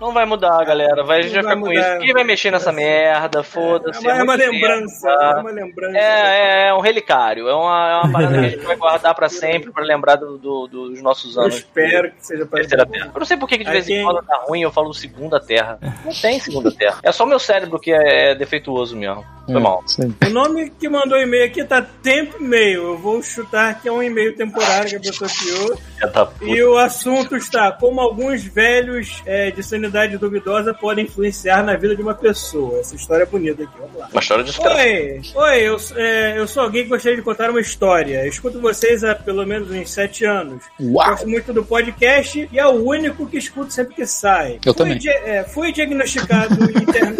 não 0.00 0.12
vai 0.12 0.24
mudar, 0.26 0.64
galera. 0.64 1.02
Vai 1.04 1.22
Não 1.22 1.28
já 1.28 1.42
vai 1.42 1.54
ficar 1.56 1.60
com 1.66 1.72
isso. 1.72 1.98
Quem 2.00 2.12
vai 2.12 2.24
mexer 2.24 2.50
nessa 2.50 2.72
merda? 2.72 3.40
É 3.40 3.42
Foda-se. 3.42 4.06
é 4.06 4.12
uma 4.22 4.24
muito 4.36 4.50
lembrança, 4.50 5.08
tempo, 5.08 5.18
tá? 5.20 5.34
é 5.36 5.40
uma 5.40 5.50
lembrança. 5.50 5.96
É, 5.98 6.02
é, 6.02 6.68
é 6.68 6.74
um 6.74 6.80
relicário. 6.80 7.48
É 7.48 7.54
uma, 7.54 7.90
é 7.90 7.96
uma 8.06 8.12
parada 8.12 8.38
que 8.38 8.44
a 8.46 8.48
gente 8.48 8.64
vai 8.66 8.76
guardar 8.76 9.14
pra 9.14 9.28
sempre, 9.28 9.70
pra 9.72 9.82
lembrar 9.84 10.16
do- 10.16 10.38
do- 10.38 10.66
dos 10.68 11.02
nossos 11.02 11.36
Eu 11.36 11.42
anos. 11.42 11.56
espero 11.56 12.10
que 12.10 12.26
seja 12.26 12.46
para 12.46 12.60
Terceira 12.60 12.86
Terra. 12.86 13.10
Eu 13.14 13.18
não 13.18 13.26
sei 13.26 13.36
por 13.36 13.48
que 13.48 13.58
de 13.58 13.64
vez 13.64 13.88
em 13.88 14.02
quando 14.04 14.22
tá 14.24 14.36
ruim 14.46 14.62
eu 14.62 14.70
falo 14.70 14.92
segunda 14.94 15.40
terra. 15.40 15.78
Não 16.04 16.12
tem 16.12 16.38
segunda 16.40 16.70
terra. 16.72 16.98
É 17.02 17.12
só 17.12 17.24
meu 17.26 17.38
cérebro 17.38 17.78
que 17.78 17.92
é 17.92 18.34
defeituoso 18.34 18.96
mesmo. 18.96 19.24
Foi 19.46 19.60
mal. 19.60 19.82
Isso 19.84 20.00
aí. 20.02 20.28
O 20.28 20.32
nome 20.32 20.70
que 20.70 20.88
mandou 20.88 21.18
e-mail 21.18 21.44
aqui 21.46 21.64
tá 21.64 21.82
tempo 21.82 22.36
e-mail. 22.40 22.84
Eu 22.84 22.98
vou 22.98 23.20
chutar 23.22 23.80
que 23.80 23.88
é 23.88 23.92
um 23.92 24.00
e-mail 24.02 24.36
temporário 24.36 24.90
que 24.90 24.96
a 24.96 25.00
pessoa 25.00 25.28
criou. 25.28 25.76
Tá. 26.12 26.28
E 26.42 26.62
o 26.62 26.78
assunto 26.78 27.36
está 27.36 27.72
como 27.72 28.00
alguns 28.00 28.44
velhos 28.44 29.22
é, 29.26 29.39
de 29.50 29.62
sanidade 29.62 30.18
duvidosa 30.18 30.74
podem 30.74 31.04
influenciar 31.04 31.62
na 31.62 31.76
vida 31.76 31.94
de 31.94 32.02
uma 32.02 32.14
pessoa. 32.14 32.80
Essa 32.80 32.96
história 32.96 33.22
é 33.22 33.26
bonita 33.26 33.62
aqui, 33.62 33.72
vamos 33.78 33.96
lá. 33.96 34.08
Uma 34.12 34.20
história 34.20 34.42
de 34.42 34.50
desgraça. 34.50 34.76
Oi, 34.76 35.20
oi, 35.36 35.60
eu, 35.62 35.76
é, 35.96 36.38
eu 36.38 36.48
sou 36.48 36.64
alguém 36.64 36.82
que 36.82 36.88
gostaria 36.88 37.16
de 37.16 37.22
contar 37.22 37.48
uma 37.50 37.60
história. 37.60 38.24
Eu 38.24 38.28
escuto 38.28 38.60
vocês 38.60 39.04
há 39.04 39.14
pelo 39.14 39.46
menos 39.46 39.70
uns 39.70 39.90
sete 39.92 40.24
anos. 40.24 40.64
Uau! 40.80 41.10
Gosto 41.10 41.28
muito 41.28 41.52
do 41.52 41.64
podcast 41.64 42.48
e 42.52 42.58
é 42.58 42.66
o 42.66 42.84
único 42.84 43.24
que 43.26 43.38
escuto 43.38 43.72
sempre 43.72 43.94
que 43.94 44.06
sai. 44.06 44.54
Eu 44.66 44.74
fui 44.74 44.74
também. 44.74 44.98
di- 44.98 45.08
é, 45.08 45.44
fui 45.44 45.70
diagnosticado 45.72 46.54
interna... 46.74 47.16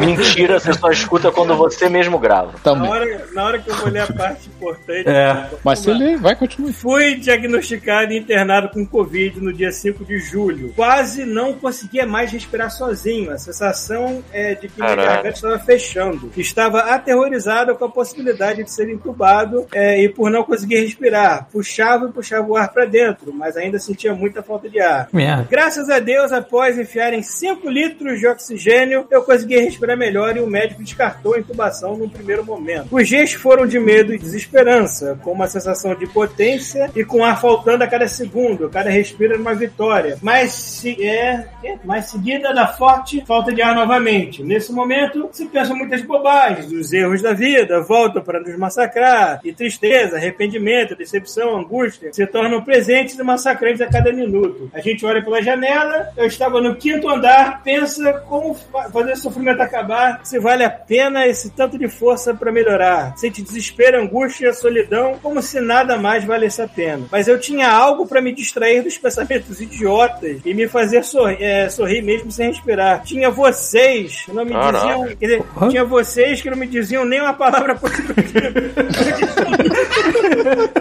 Mentira, 0.00 0.58
você 0.58 0.72
só 0.72 0.90
escuta 0.90 1.30
quando 1.30 1.56
você 1.56 1.88
mesmo 1.88 2.18
grava. 2.18 2.52
na, 2.52 2.58
Também. 2.58 2.88
hora, 2.90 3.26
na 3.32 3.44
hora 3.44 3.58
que 3.58 3.70
eu 3.70 3.76
vou 3.76 3.88
ler 3.90 4.02
a 4.02 4.06
parte 4.12 4.48
importante. 4.48 5.08
É. 5.08 5.50
Mas 5.64 5.80
se 5.80 5.90
ele 5.90 6.16
vai, 6.16 6.34
continue. 6.36 6.72
Fui 6.72 7.14
diagnosticado 7.16 8.12
e 8.12 8.18
internado 8.18 8.68
com 8.68 8.86
Covid 8.86 9.40
no 9.40 9.52
dia 9.52 9.70
5 9.72 10.04
de 10.04 10.18
julho. 10.18 10.63
Quase 10.74 11.24
não 11.24 11.54
conseguia 11.54 12.06
mais 12.06 12.30
respirar 12.30 12.70
sozinho. 12.70 13.30
A 13.30 13.38
sensação 13.38 14.22
é 14.32 14.54
de 14.54 14.68
que 14.68 14.80
minha 14.80 14.94
garganta 14.94 15.28
estava 15.28 15.58
fechando. 15.58 16.30
Estava 16.36 16.80
aterrorizado 16.80 17.74
com 17.76 17.84
a 17.84 17.90
possibilidade 17.90 18.62
de 18.62 18.70
ser 18.70 18.88
entubado 18.88 19.66
é, 19.72 20.02
e 20.02 20.08
por 20.08 20.30
não 20.30 20.44
conseguir 20.44 20.80
respirar. 20.80 21.48
Puxava 21.50 22.06
e 22.06 22.12
puxava 22.12 22.46
o 22.46 22.56
ar 22.56 22.72
para 22.72 22.84
dentro, 22.84 23.32
mas 23.32 23.56
ainda 23.56 23.78
sentia 23.78 24.14
muita 24.14 24.42
falta 24.42 24.68
de 24.68 24.80
ar. 24.80 25.08
Graças 25.50 25.90
a 25.90 25.98
Deus, 25.98 26.32
após 26.32 26.78
enfiarem 26.78 27.22
5 27.22 27.68
litros 27.68 28.20
de 28.20 28.26
oxigênio, 28.26 29.06
eu 29.10 29.22
consegui 29.22 29.58
respirar 29.58 29.96
melhor 29.96 30.36
e 30.36 30.40
o 30.40 30.46
médico 30.46 30.82
descartou 30.82 31.34
a 31.34 31.38
intubação 31.38 31.96
num 31.96 32.08
primeiro 32.08 32.44
momento. 32.44 32.88
Os 32.90 33.08
dias 33.08 33.32
foram 33.32 33.66
de 33.66 33.78
medo 33.78 34.14
e 34.14 34.18
desesperança, 34.18 35.18
com 35.22 35.32
uma 35.32 35.46
sensação 35.46 35.94
de 35.94 36.06
potência 36.06 36.90
e 36.94 37.04
com 37.04 37.24
ar 37.24 37.40
faltando 37.40 37.84
a 37.84 37.86
cada 37.86 38.08
segundo. 38.08 38.68
Cada 38.68 38.90
respiro 38.90 39.34
era 39.34 39.42
uma 39.42 39.54
vitória. 39.54 40.18
Mas 40.22 40.53
se 40.54 41.02
é, 41.06 41.46
é, 41.64 42.00
seguida 42.02 42.52
da 42.52 42.66
forte 42.68 43.24
falta 43.26 43.52
de 43.52 43.62
ar 43.62 43.74
novamente. 43.74 44.42
Nesse 44.42 44.72
momento, 44.72 45.28
se 45.32 45.46
pensa 45.46 45.74
muitas 45.74 46.02
bobagens, 46.02 46.70
os 46.70 46.92
erros 46.92 47.22
da 47.22 47.32
vida 47.32 47.80
voltam 47.80 48.22
para 48.22 48.40
nos 48.40 48.56
massacrar 48.58 49.40
e 49.44 49.52
tristeza, 49.52 50.16
arrependimento, 50.16 50.94
decepção, 50.96 51.56
angústia 51.56 52.12
se 52.12 52.26
tornam 52.26 52.62
presentes 52.62 53.18
e 53.18 53.22
massacrantes 53.22 53.80
a 53.80 53.86
cada 53.86 54.12
minuto. 54.12 54.70
A 54.74 54.80
gente 54.80 55.04
olha 55.06 55.22
pela 55.22 55.42
janela, 55.42 56.10
eu 56.16 56.26
estava 56.26 56.60
no 56.60 56.76
quinto 56.76 57.08
andar, 57.08 57.62
pensa 57.62 58.12
como 58.28 58.54
fa- 58.54 58.90
fazer 58.90 59.12
o 59.12 59.16
sofrimento 59.16 59.60
acabar, 59.60 60.20
se 60.24 60.38
vale 60.38 60.64
a 60.64 60.70
pena 60.70 61.26
esse 61.26 61.50
tanto 61.50 61.78
de 61.78 61.88
força 61.88 62.34
para 62.34 62.52
melhorar. 62.52 63.16
Sente 63.16 63.42
desespero, 63.42 64.00
angústia, 64.00 64.52
solidão, 64.52 65.18
como 65.22 65.40
se 65.40 65.60
nada 65.60 65.96
mais 65.96 66.24
valesse 66.24 66.60
a 66.60 66.68
pena. 66.68 67.06
Mas 67.10 67.28
eu 67.28 67.38
tinha 67.38 67.68
algo 67.70 68.06
para 68.06 68.20
me 68.20 68.32
distrair 68.32 68.82
dos 68.82 68.98
pensamentos 68.98 69.60
idiotas 69.60 70.43
e 70.44 70.52
me 70.52 70.68
fazer 70.68 71.02
sorrir, 71.02 71.42
é, 71.42 71.68
sorrir 71.70 72.02
mesmo 72.02 72.30
sem 72.30 72.48
respirar. 72.48 73.02
Tinha 73.02 73.30
vocês 73.30 74.24
que 74.24 74.32
não 74.32 74.44
me 74.44 74.52
Caraca. 74.52 74.78
diziam, 74.78 75.06
quer 75.16 75.26
dizer, 75.26 75.42
tinha 75.70 75.84
vocês 75.84 76.42
que 76.42 76.50
não 76.50 76.56
me 76.56 76.66
diziam 76.66 77.04
nem 77.04 77.20
uma 77.20 77.32
palavra 77.32 77.74
positiva. 77.74 78.14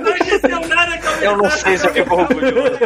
não 0.04 0.14
diziam 0.26 0.68
nada 0.68 0.98
que 0.98 1.08
Eu 1.08 1.13
não 1.38 1.50
sei 1.50 1.78
se 1.78 1.88
eu 1.88 1.94
fico 1.94 2.16
orgulhoso. 2.16 2.80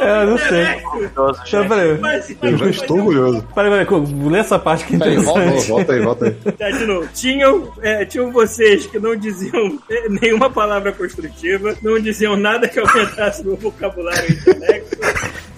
É, 0.00 0.22
eu 0.22 0.26
não 0.26 0.38
sei. 0.38 0.64
Então, 1.04 1.68
peraí. 1.68 1.98
Mas, 1.98 2.36
Eu 2.42 2.58
já 2.58 2.70
estou 2.70 2.98
orgulhoso. 2.98 3.46
Peraí, 3.54 3.86
peraí, 3.86 4.30
lê 4.30 4.38
essa 4.38 4.58
parte 4.58 4.84
que 4.84 4.96
é 4.96 4.98
Peraí, 4.98 5.16
volta, 5.16 5.40
interessante. 5.40 5.70
Volta 5.70 5.92
aí, 5.92 6.00
volta 6.00 6.24
aí. 6.26 6.52
Tá, 6.52 6.70
de 6.70 6.86
novo. 6.86 7.08
Tinham, 7.14 7.72
é, 7.82 8.04
tinham 8.04 8.30
vocês 8.30 8.86
que 8.86 8.98
não 8.98 9.16
diziam 9.16 9.78
é, 9.90 10.08
nenhuma 10.08 10.50
palavra 10.50 10.92
construtiva, 10.92 11.76
não 11.82 11.98
diziam 11.98 12.36
nada 12.36 12.68
que 12.68 12.78
aumentasse 12.78 13.44
meu 13.44 13.56
vocabulário 13.56 14.30
intelecto, 14.32 14.98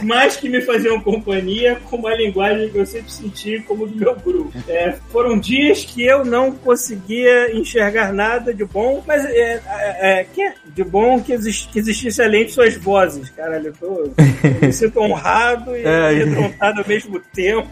mas 0.03 0.36
que 0.36 0.49
me 0.49 0.61
faziam 0.61 1.01
companhia 1.01 1.81
com 1.85 1.97
uma 1.97 2.15
linguagem 2.15 2.69
que 2.69 2.78
eu 2.78 2.86
sempre 2.86 3.11
senti 3.11 3.61
como 3.67 3.86
do 3.86 3.97
meu 3.97 4.15
grupo. 4.15 4.53
É, 4.69 4.95
foram 5.11 5.39
dias 5.39 5.85
que 5.85 6.05
eu 6.05 6.25
não 6.25 6.53
conseguia 6.53 7.55
enxergar 7.57 8.12
nada 8.12 8.53
de 8.53 8.65
bom, 8.65 9.03
mas 9.07 9.25
é, 9.25 9.62
é, 9.67 10.20
é, 10.20 10.25
que 10.25 10.53
de 10.67 10.85
bom 10.85 11.20
que, 11.20 11.33
exist, 11.33 11.70
que 11.70 11.78
existisse 11.78 12.06
de 12.10 12.52
suas 12.52 12.76
vozes. 12.76 13.31
Caralho, 13.31 13.68
eu, 13.68 13.73
tô, 13.73 13.86
eu 13.86 14.15
me 14.62 14.73
sinto 14.73 15.01
honrado 15.01 15.76
e 15.76 15.86
É, 15.97 16.09
amedrontado 16.10 16.81
ao 16.81 16.89
mesmo 16.89 17.20
tempo. 17.33 17.68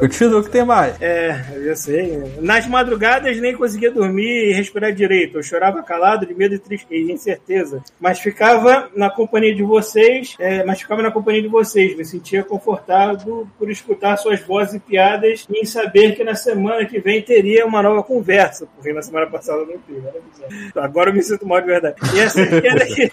Eu 0.00 0.08
te 0.08 0.26
dou 0.26 0.40
o 0.40 0.44
que 0.44 0.50
tem 0.50 0.64
mais. 0.64 1.00
É, 1.00 1.44
eu 1.54 1.76
sei. 1.76 2.22
Nas 2.40 2.66
madrugadas 2.66 3.38
nem 3.38 3.54
conseguia 3.54 3.90
dormir 3.90 4.50
e 4.50 4.52
respirar 4.52 4.92
direito. 4.92 5.38
Eu 5.38 5.42
chorava 5.42 5.82
calado 5.82 6.26
de 6.26 6.34
medo 6.34 6.54
e 6.54 6.58
tristeza 6.58 6.94
e 6.94 7.12
incerteza. 7.12 7.82
Mas 8.00 8.18
ficava 8.18 8.88
na 8.96 9.10
companhia 9.10 9.54
de 9.54 9.62
vocês, 9.62 10.34
é, 10.38 10.64
mas 10.64 10.80
ficava 10.80 11.02
na 11.02 11.10
companhia 11.10 11.42
de 11.42 11.48
vocês. 11.48 11.96
Me 11.96 12.04
sentia 12.04 12.42
confortável 12.42 13.46
por 13.58 13.70
escutar 13.70 14.16
suas 14.16 14.40
vozes 14.40 14.74
e 14.74 14.80
piadas 14.80 15.46
e 15.50 15.60
em 15.60 15.64
saber 15.64 16.16
que 16.16 16.24
na 16.24 16.34
semana 16.34 16.84
que 16.86 16.98
vem 16.98 17.22
teria 17.22 17.66
uma 17.66 17.82
nova 17.82 18.02
conversa. 18.02 18.66
Porque 18.74 18.92
na 18.92 19.02
semana 19.02 19.26
passada 19.26 19.60
não 19.60 19.78
teve. 19.78 20.00
Bizarro. 20.00 20.80
Agora 20.80 21.10
eu 21.10 21.14
me 21.14 21.22
sinto 21.22 21.46
mal 21.46 21.60
de 21.60 21.66
verdade. 21.66 21.96
E 22.14 22.20
a 22.20 22.28
certeza 22.28 22.86
que, 22.86 23.12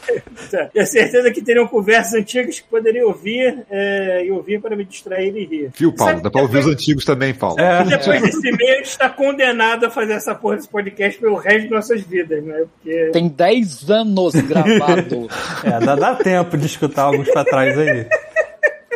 a 0.78 0.86
certeza 0.86 1.32
que 1.32 1.42
teriam 1.42 1.68
conversas 1.68 2.14
antigas 2.14 2.60
que 2.60 2.68
poderia 2.68 3.06
ouvir 3.06 3.66
é, 3.70 4.26
e 4.26 4.32
ouvir 4.32 4.62
para 4.62 4.76
me 4.76 4.84
distrair 4.84 5.36
e 5.36 5.45
rir. 5.45 5.72
Viu, 5.76 5.94
Paulo? 5.94 6.12
Sabe 6.12 6.24
Dá 6.24 6.32
pra 6.32 6.42
ouvir 6.42 6.60
os 6.60 6.68
antigos 6.68 7.06
também, 7.06 7.34
Paulo. 7.34 7.60
É. 7.60 7.82
e 7.82 7.86
depois 7.86 8.22
desse 8.22 8.48
e-mail, 8.48 8.74
a 8.74 8.78
gente 8.78 8.86
está 8.86 9.10
condenado 9.10 9.86
a 9.86 9.90
fazer 9.90 10.14
essa 10.14 10.36
porra 10.36 10.58
desse 10.58 10.70
podcast 10.70 11.20
pelo 11.20 11.36
resto 11.36 11.62
de 11.68 11.70
nossas 11.70 12.02
vidas, 12.02 12.44
né? 12.44 12.66
Porque. 12.74 13.10
Tem 13.12 13.28
10 13.28 13.90
anos 13.90 14.34
gravado. 14.34 15.28
É, 15.64 15.80
dá, 15.84 15.95
dá 15.95 16.16
tempo 16.16 16.58
de 16.58 16.66
escutar 16.66 17.04
alguns 17.04 17.30
pra 17.30 17.44
trás 17.44 17.78
aí. 17.78 18.06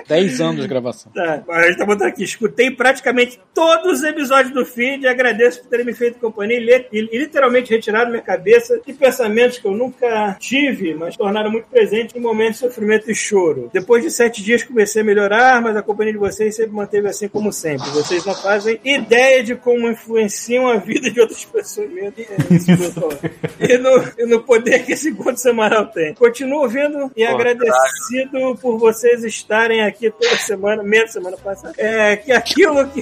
10 0.09 0.41
anos 0.41 0.61
de 0.61 0.67
gravação. 0.67 1.11
Tá, 1.13 1.43
a 1.49 1.67
gente 1.67 1.77
tá 1.77 1.85
botando 1.85 2.07
aqui. 2.07 2.23
Escutei 2.23 2.71
praticamente 2.71 3.39
todos 3.53 3.99
os 3.99 4.03
episódios 4.03 4.53
do 4.53 4.65
feed 4.65 5.03
e 5.03 5.07
agradeço 5.07 5.61
por 5.61 5.69
terem 5.69 5.85
me 5.85 5.93
feito 5.93 6.19
companhia 6.19 6.57
e, 6.57 6.59
li- 6.59 6.87
e 6.91 7.17
literalmente 7.17 7.71
retirado 7.71 8.09
minha 8.09 8.21
cabeça 8.21 8.79
de 8.85 8.93
pensamentos 8.93 9.57
que 9.59 9.65
eu 9.67 9.71
nunca 9.71 10.35
tive, 10.39 10.93
mas 10.95 11.15
tornaram 11.15 11.51
muito 11.51 11.65
presentes 11.67 12.15
em 12.15 12.19
momentos 12.19 12.55
de 12.59 12.67
sofrimento 12.67 13.09
e 13.09 13.15
choro. 13.15 13.69
Depois 13.73 14.03
de 14.03 14.11
sete 14.11 14.43
dias 14.43 14.63
comecei 14.63 15.01
a 15.01 15.05
melhorar, 15.05 15.61
mas 15.61 15.75
a 15.77 15.81
companhia 15.81 16.13
de 16.13 16.19
vocês 16.19 16.55
sempre 16.55 16.71
manteve 16.75 17.07
assim 17.07 17.27
como 17.27 17.53
sempre. 17.53 17.87
Vocês 17.91 18.25
não 18.25 18.33
fazem 18.35 18.79
ideia 18.83 19.43
de 19.43 19.55
como 19.55 19.87
influenciam 19.89 20.67
a 20.67 20.77
vida 20.77 21.09
de 21.11 21.19
outras 21.21 21.45
pessoas 21.45 21.89
mesmo. 21.91 22.13
É 22.17 22.53
isso 22.53 22.65
que 22.65 22.71
eu 22.71 22.93
tô 22.93 23.01
falando. 23.01 23.31
e, 23.59 23.77
no, 23.77 24.11
e 24.17 24.25
no 24.25 24.41
poder 24.43 24.85
que 24.85 24.93
esse 24.93 25.09
encontro 25.09 25.37
semanal 25.37 25.85
tem. 25.87 26.13
Continuo 26.15 26.61
ouvindo 26.61 27.11
e 27.15 27.25
Pô, 27.25 27.33
agradecido 27.35 28.55
por 28.61 28.77
vocês 28.77 29.23
estarem 29.23 29.81
aqui 29.81 29.98
toda 30.11 30.37
semana, 30.37 30.83
menos 30.83 31.11
semana 31.11 31.35
passada. 31.37 31.73
É, 31.77 32.15
que 32.15 32.31
aquilo 32.31 32.87
que, 32.87 33.01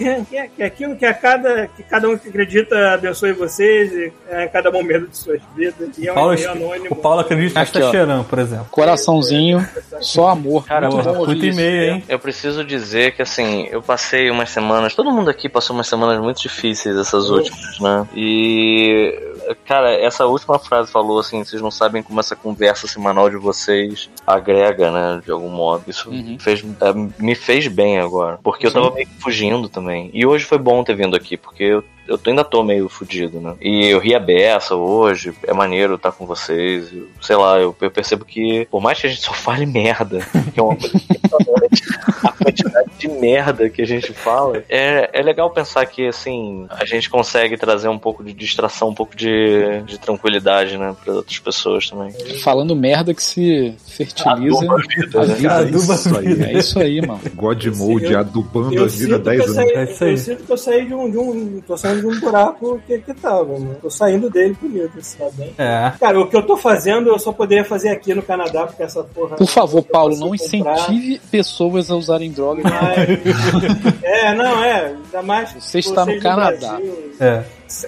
que, 0.55 0.63
aquilo 0.63 0.95
que 0.95 1.05
a 1.05 1.13
cada 1.13 1.67
que 1.67 1.83
cada 1.83 2.07
um 2.07 2.17
que 2.17 2.29
acredita 2.29 2.93
abençoe 2.93 3.33
vocês 3.33 3.91
e, 3.91 4.13
é, 4.29 4.45
em 4.45 4.49
cada 4.49 4.71
momento 4.71 5.07
de 5.07 5.17
suas 5.17 5.41
vidas. 5.55 5.97
E 5.97 6.07
é 6.07 6.11
um 6.11 6.15
Paulo, 6.15 6.33
e-mail 6.33 6.51
anônimo. 6.51 6.87
o 6.91 6.95
Paulo 6.95 7.19
acredita 7.19 7.53
que 7.53 7.59
Aqui, 7.59 7.77
está 7.77 7.91
cheirando, 7.91 8.23
por 8.23 8.39
exemplo. 8.39 8.67
Coraçãozinho, 8.71 9.67
só 9.99 10.29
amor. 10.29 10.65
Cara, 10.65 10.89
Muito 10.89 11.03
bom 11.03 11.25
puta 11.25 11.33
isso. 11.33 11.59
e-mail, 11.59 11.93
hein? 11.93 12.03
Eu 12.07 12.19
preciso 12.19 12.63
dizer 12.63 13.15
que, 13.15 13.21
assim, 13.21 13.67
eu 13.71 13.81
passei 13.81 14.29
umas 14.29 14.49
semanas, 14.49 14.95
todo 14.95 15.11
mundo 15.11 15.29
aqui 15.29 15.49
passou 15.49 15.75
umas 15.75 15.87
semanas 15.87 16.21
muito 16.21 16.41
difíceis, 16.41 16.95
essas 16.95 17.29
últimas, 17.29 17.79
né? 17.79 18.07
E, 18.15 19.36
cara, 19.65 19.93
essa 19.93 20.25
última 20.25 20.57
frase 20.59 20.91
falou 20.91 21.19
assim: 21.19 21.43
vocês 21.43 21.61
não 21.61 21.71
sabem 21.71 22.01
como 22.03 22.19
essa 22.19 22.35
conversa 22.35 22.87
semanal 22.87 23.29
de 23.29 23.37
vocês 23.37 24.09
agrega, 24.25 24.91
né, 24.91 25.21
de 25.23 25.31
algum 25.31 25.49
modo. 25.49 25.83
Isso 25.87 26.09
Uhum. 26.09 26.37
fez, 26.39 26.63
eh, 26.63 26.93
me 27.19 27.35
fez 27.35 27.67
bem 27.67 27.99
agora, 27.99 28.39
porque 28.43 28.67
eu 28.67 28.71
tava 28.73 28.91
meio 28.91 29.07
que 29.07 29.21
fugindo 29.21 29.67
também. 29.69 30.09
E 30.13 30.25
hoje 30.25 30.45
foi 30.45 30.57
bom 30.57 30.83
ter 30.83 30.95
vindo 30.95 31.15
aqui, 31.15 31.37
porque 31.37 31.63
eu 31.63 31.83
eu 32.07 32.19
ainda 32.27 32.43
tô 32.43 32.63
meio 32.63 32.87
fudido, 32.89 33.39
né? 33.39 33.53
E 33.61 33.87
eu 33.87 33.99
ri 33.99 34.15
a 34.15 34.19
beça 34.19 34.75
hoje, 34.75 35.33
é 35.45 35.53
maneiro 35.53 35.95
estar 35.95 36.11
com 36.11 36.25
vocês. 36.25 36.91
eu- 36.93 37.07
sei 37.21 37.35
lá, 37.35 37.57
eu, 37.59 37.75
eu 37.81 37.91
percebo 37.91 38.23
que, 38.25 38.65
por 38.71 38.81
mais 38.81 38.99
que 38.99 39.07
a 39.07 39.09
gente 39.09 39.21
só 39.21 39.33
fale 39.33 39.65
merda, 39.65 40.19
que 40.53 40.59
é 40.59 40.63
uma 40.63 40.75
coisa 40.75 40.95
impressionante, 40.95 41.83
a 42.23 42.31
quantidade 42.31 42.89
de 42.97 43.07
merda 43.09 43.69
que 43.69 43.81
a 43.81 43.85
gente 43.85 44.13
fala, 44.13 44.63
é, 44.69 45.09
é 45.13 45.21
legal 45.21 45.49
pensar 45.49 45.85
que, 45.85 46.07
assim, 46.07 46.65
a 46.69 46.85
gente 46.85 47.09
consegue 47.09 47.57
trazer 47.57 47.87
um 47.89 47.97
pouco 47.99 48.23
de 48.23 48.33
distração, 48.33 48.89
um 48.89 48.93
pouco 48.95 49.15
de, 49.15 49.81
de 49.85 49.99
tranquilidade, 49.99 50.77
né, 50.77 50.95
para 51.03 51.13
outras 51.15 51.39
pessoas 51.39 51.89
também. 51.89 52.11
Falando 52.41 52.75
merda 52.75 53.13
que 53.13 53.21
se 53.23 53.73
fertiliza 53.87 54.57
Aduba 54.59 54.75
a 54.75 54.77
vida, 54.77 55.21
a 55.21 55.25
né? 55.25 55.33
vida. 55.35 55.49
Cara, 55.49 55.61
Aduba 55.67 55.93
isso 55.95 56.15
a 56.15 56.19
aí. 56.19 56.25
vida. 56.27 56.45
É 56.47 56.53
isso 56.57 56.79
aí, 56.79 57.01
mano. 57.07 57.19
God 57.35 57.65
Mode 57.67 58.15
adubando 58.15 58.73
Eu 58.75 58.83
a 58.83 58.87
vida 58.87 59.15
há 59.15 59.17
sinto, 59.17 59.23
que 59.23 59.37
10 59.37 59.39
eu, 59.39 59.43
anos. 59.45 59.55
saí, 59.55 59.69
É 59.71 59.83
isso 59.83 60.03
aí. 60.03 60.11
eu 60.11 60.17
sinto 60.17 60.43
que 60.43 60.51
eu 60.51 60.57
saí 60.57 60.85
de 60.85 60.93
um, 60.93 61.09
de 61.11 61.17
um. 61.17 61.61
tô 61.67 61.77
saindo 61.77 61.96
de 61.99 62.07
um 62.07 62.19
buraco 62.19 62.79
que, 62.87 62.97
que 62.99 63.13
tava, 63.13 63.43
mano. 63.45 63.75
Tô 63.81 63.89
saindo 63.89 64.29
dele 64.29 64.55
bonito, 64.61 64.97
isso 64.99 65.17
tá 65.17 65.25
bem. 65.33 65.53
É. 65.57 65.91
Cara, 65.99 66.19
o 66.19 66.27
que 66.27 66.35
eu 66.35 66.43
tô 66.43 66.55
fazendo 66.57 67.09
eu 67.09 67.19
só 67.19 67.31
poderia 67.31 67.63
fazer 67.65 67.89
aqui 67.89 68.13
no 68.13 68.21
Canadá, 68.21 68.65
porque 68.65 68.83
essa 68.83 69.03
porra. 69.03 69.35
Por 69.35 69.47
favor, 69.47 69.83
Paulo, 69.83 70.15
não 70.17 70.31
comprar. 70.37 70.73
incentive 70.75 71.21
pessoas 71.31 71.89
a 71.91 71.95
usarem 71.95 72.31
drogas. 72.31 72.63
Mas- 72.63 73.93
é, 74.03 74.33
não, 74.33 74.63
é. 74.63 74.85
Ainda 74.87 75.21
mais 75.21 75.53
Você 75.53 75.79
está 75.79 76.05
no 76.05 76.19
Canadá. 76.19 76.73
Brasil. 76.77 77.13
É. 77.19 77.43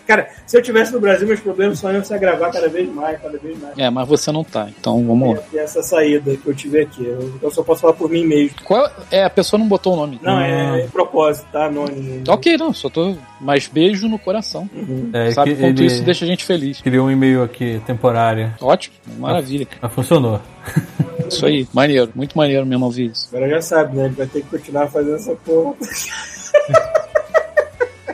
Cara, 0.06 0.30
se 0.46 0.58
eu 0.58 0.62
tivesse 0.62 0.92
no 0.92 1.00
Brasil, 1.00 1.28
meus 1.28 1.40
problemas 1.40 1.80
só 1.80 1.92
iam 1.92 2.04
se 2.04 2.14
agravar 2.14 2.52
cada 2.52 2.68
vez 2.68 2.92
mais, 2.94 3.20
cada 3.22 3.38
vez 3.38 3.60
mais. 3.60 3.78
É, 3.78 3.90
mas 3.90 4.08
você 4.08 4.32
não 4.32 4.44
tá, 4.44 4.70
então 4.70 5.06
vamos 5.06 5.38
lá. 5.38 5.44
E 5.54 5.58
essa 5.58 5.82
saída 5.82 6.36
que 6.36 6.48
eu 6.48 6.54
tive 6.54 6.82
aqui. 6.82 7.06
Eu, 7.06 7.34
eu 7.42 7.52
só 7.52 7.64
posso 7.64 7.82
falar 7.82 7.94
por 7.94 8.10
mim 8.10 8.26
mesmo. 8.26 8.58
Qual 8.64 8.90
é, 9.12 9.24
a 9.24 9.30
pessoa 9.30 9.60
não 9.60 9.68
botou 9.68 9.94
o 9.94 9.96
nome. 9.96 10.20
Não, 10.22 10.40
é, 10.40 10.82
é 10.82 10.88
propósito, 10.88 11.48
tá? 11.52 11.66
Anônimo. 11.66 12.24
Ok, 12.28 12.58
não, 12.58 12.74
só 12.74 12.90
tô. 12.90 13.16
Mas 13.40 13.68
beijo 13.68 14.08
no 14.08 14.20
coração. 14.20 14.70
É, 15.14 15.32
Sabe 15.32 15.54
que 15.54 15.62
quanto 15.62 15.80
ele 15.80 15.86
isso 15.86 16.04
deixa 16.04 16.26
a 16.26 16.28
gente 16.28 16.44
feliz. 16.44 16.82
Criou 16.82 17.08
um 17.08 17.12
e-mail 17.12 17.44
aqui 17.44 17.82
temporário. 17.86 18.54
Ótimo, 18.62 18.96
maravilha. 19.18 19.68
Mas 19.82 19.94
funcionou. 19.94 20.42
Isso 21.28 21.46
aí, 21.46 21.68
maneiro, 21.72 22.12
muito 22.16 22.36
maneiro 22.36 22.66
mesmo 22.66 22.86
ouvir 22.86 23.12
isso. 23.12 23.28
Agora 23.32 23.48
já 23.50 23.62
sabe, 23.62 23.96
né? 23.96 24.06
Ele 24.06 24.16
vai 24.16 24.26
ter 24.26 24.42
que 24.42 24.50
continuar 24.50 24.88
fazendo 24.88 25.16
essa 25.16 25.36
porra. 25.36 25.76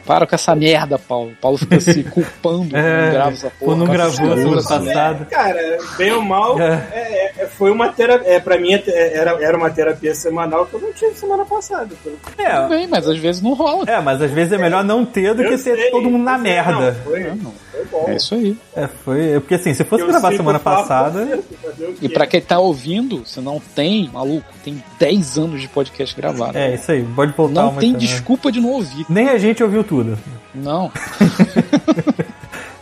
Para 0.06 0.28
com 0.28 0.36
essa 0.36 0.56
merda, 0.56 0.98
Paulo. 1.00 1.32
Paulo 1.42 1.58
fica 1.58 1.80
se 1.80 2.04
culpando 2.06 2.76
É, 2.76 3.06
não 3.06 3.12
grava 3.12 3.32
essa 3.32 3.50
porra. 3.50 3.56
Quando 3.60 3.80
não 3.80 3.94
gravou 3.94 4.28
essa 4.34 4.36
semana 4.42 4.62
passada. 4.64 5.26
Cara, 5.26 5.78
bem 5.98 6.12
ou 6.14 6.22
mal, 6.22 6.60
É. 6.62 6.88
é, 6.92 7.34
é, 7.44 7.46
foi 7.48 7.72
uma 7.72 7.90
terapia. 7.90 8.34
É, 8.34 8.40
pra 8.40 8.58
mim, 8.58 8.74
é, 8.74 9.18
era, 9.18 9.32
era 9.44 9.58
uma 9.58 9.70
terapia 9.70 10.14
semanal 10.14 10.66
que 10.66 10.74
eu 10.76 10.80
não 10.82 10.94
tive 10.94 11.16
semana 11.16 11.46
passada. 11.46 11.90
Tudo 12.04 12.18
É, 12.38 12.68
bem, 12.68 12.88
mas 12.88 13.08
às 13.08 13.18
vezes 13.18 13.42
não 13.42 13.54
rola. 13.54 13.84
é, 13.88 14.00
mas 14.00 14.22
às 14.22 14.32
vezes 14.32 14.54
é 14.54 14.58
melhor 14.58 14.84
não 14.84 15.06
ter 15.06 15.34
do 15.34 15.42
Eu 15.44 15.50
que 15.58 15.58
ter 15.64 15.76
sei, 15.76 15.90
todo 15.92 16.10
mundo 16.10 16.24
na 16.24 16.36
sei, 16.36 16.44
merda. 16.44 16.72
não, 16.92 16.94
foi, 17.04 17.24
Não, 17.24 17.36
não. 17.36 17.54
foi 17.72 17.86
bom. 17.86 18.06
É 18.08 18.16
isso 18.16 18.36
aí. 18.36 18.58
É, 18.76 18.88
foi. 18.88 19.32
é 19.32 19.40
Porque 19.40 19.56
assim, 19.56 19.74
se 19.74 19.84
fosse 19.84 20.04
Eu 20.04 20.08
gravar 20.08 20.32
semana 20.34 20.60
passada. 20.60 21.40
o 21.80 21.96
E 22.02 22.10
pra 22.10 22.28
quem 22.28 22.42
tá 22.42 22.60
ouvindo, 22.60 23.26
você 23.26 23.42
não 23.42 23.60
tem, 23.60 24.10
maluco, 24.14 24.46
tem 24.64 24.84
10 25.00 25.38
anos 25.38 25.62
de 25.62 25.68
podcast 25.68 26.16
gravado. 26.16 26.58
É, 26.58 26.76
isso 26.76 26.92
aí, 26.92 27.04
pode 27.16 27.32
voltar 27.34 27.54
não 27.64 27.72
tem 27.76 27.90
semana. 27.92 27.98
desculpa 28.00 28.52
de 28.52 28.60
não 28.62 28.70
ouvir. 28.72 29.06
Nem 29.10 29.30
a 29.30 29.38
gente 29.38 29.64
ouviu 29.64 29.84
tudo. 29.84 29.95
Não. 30.54 30.92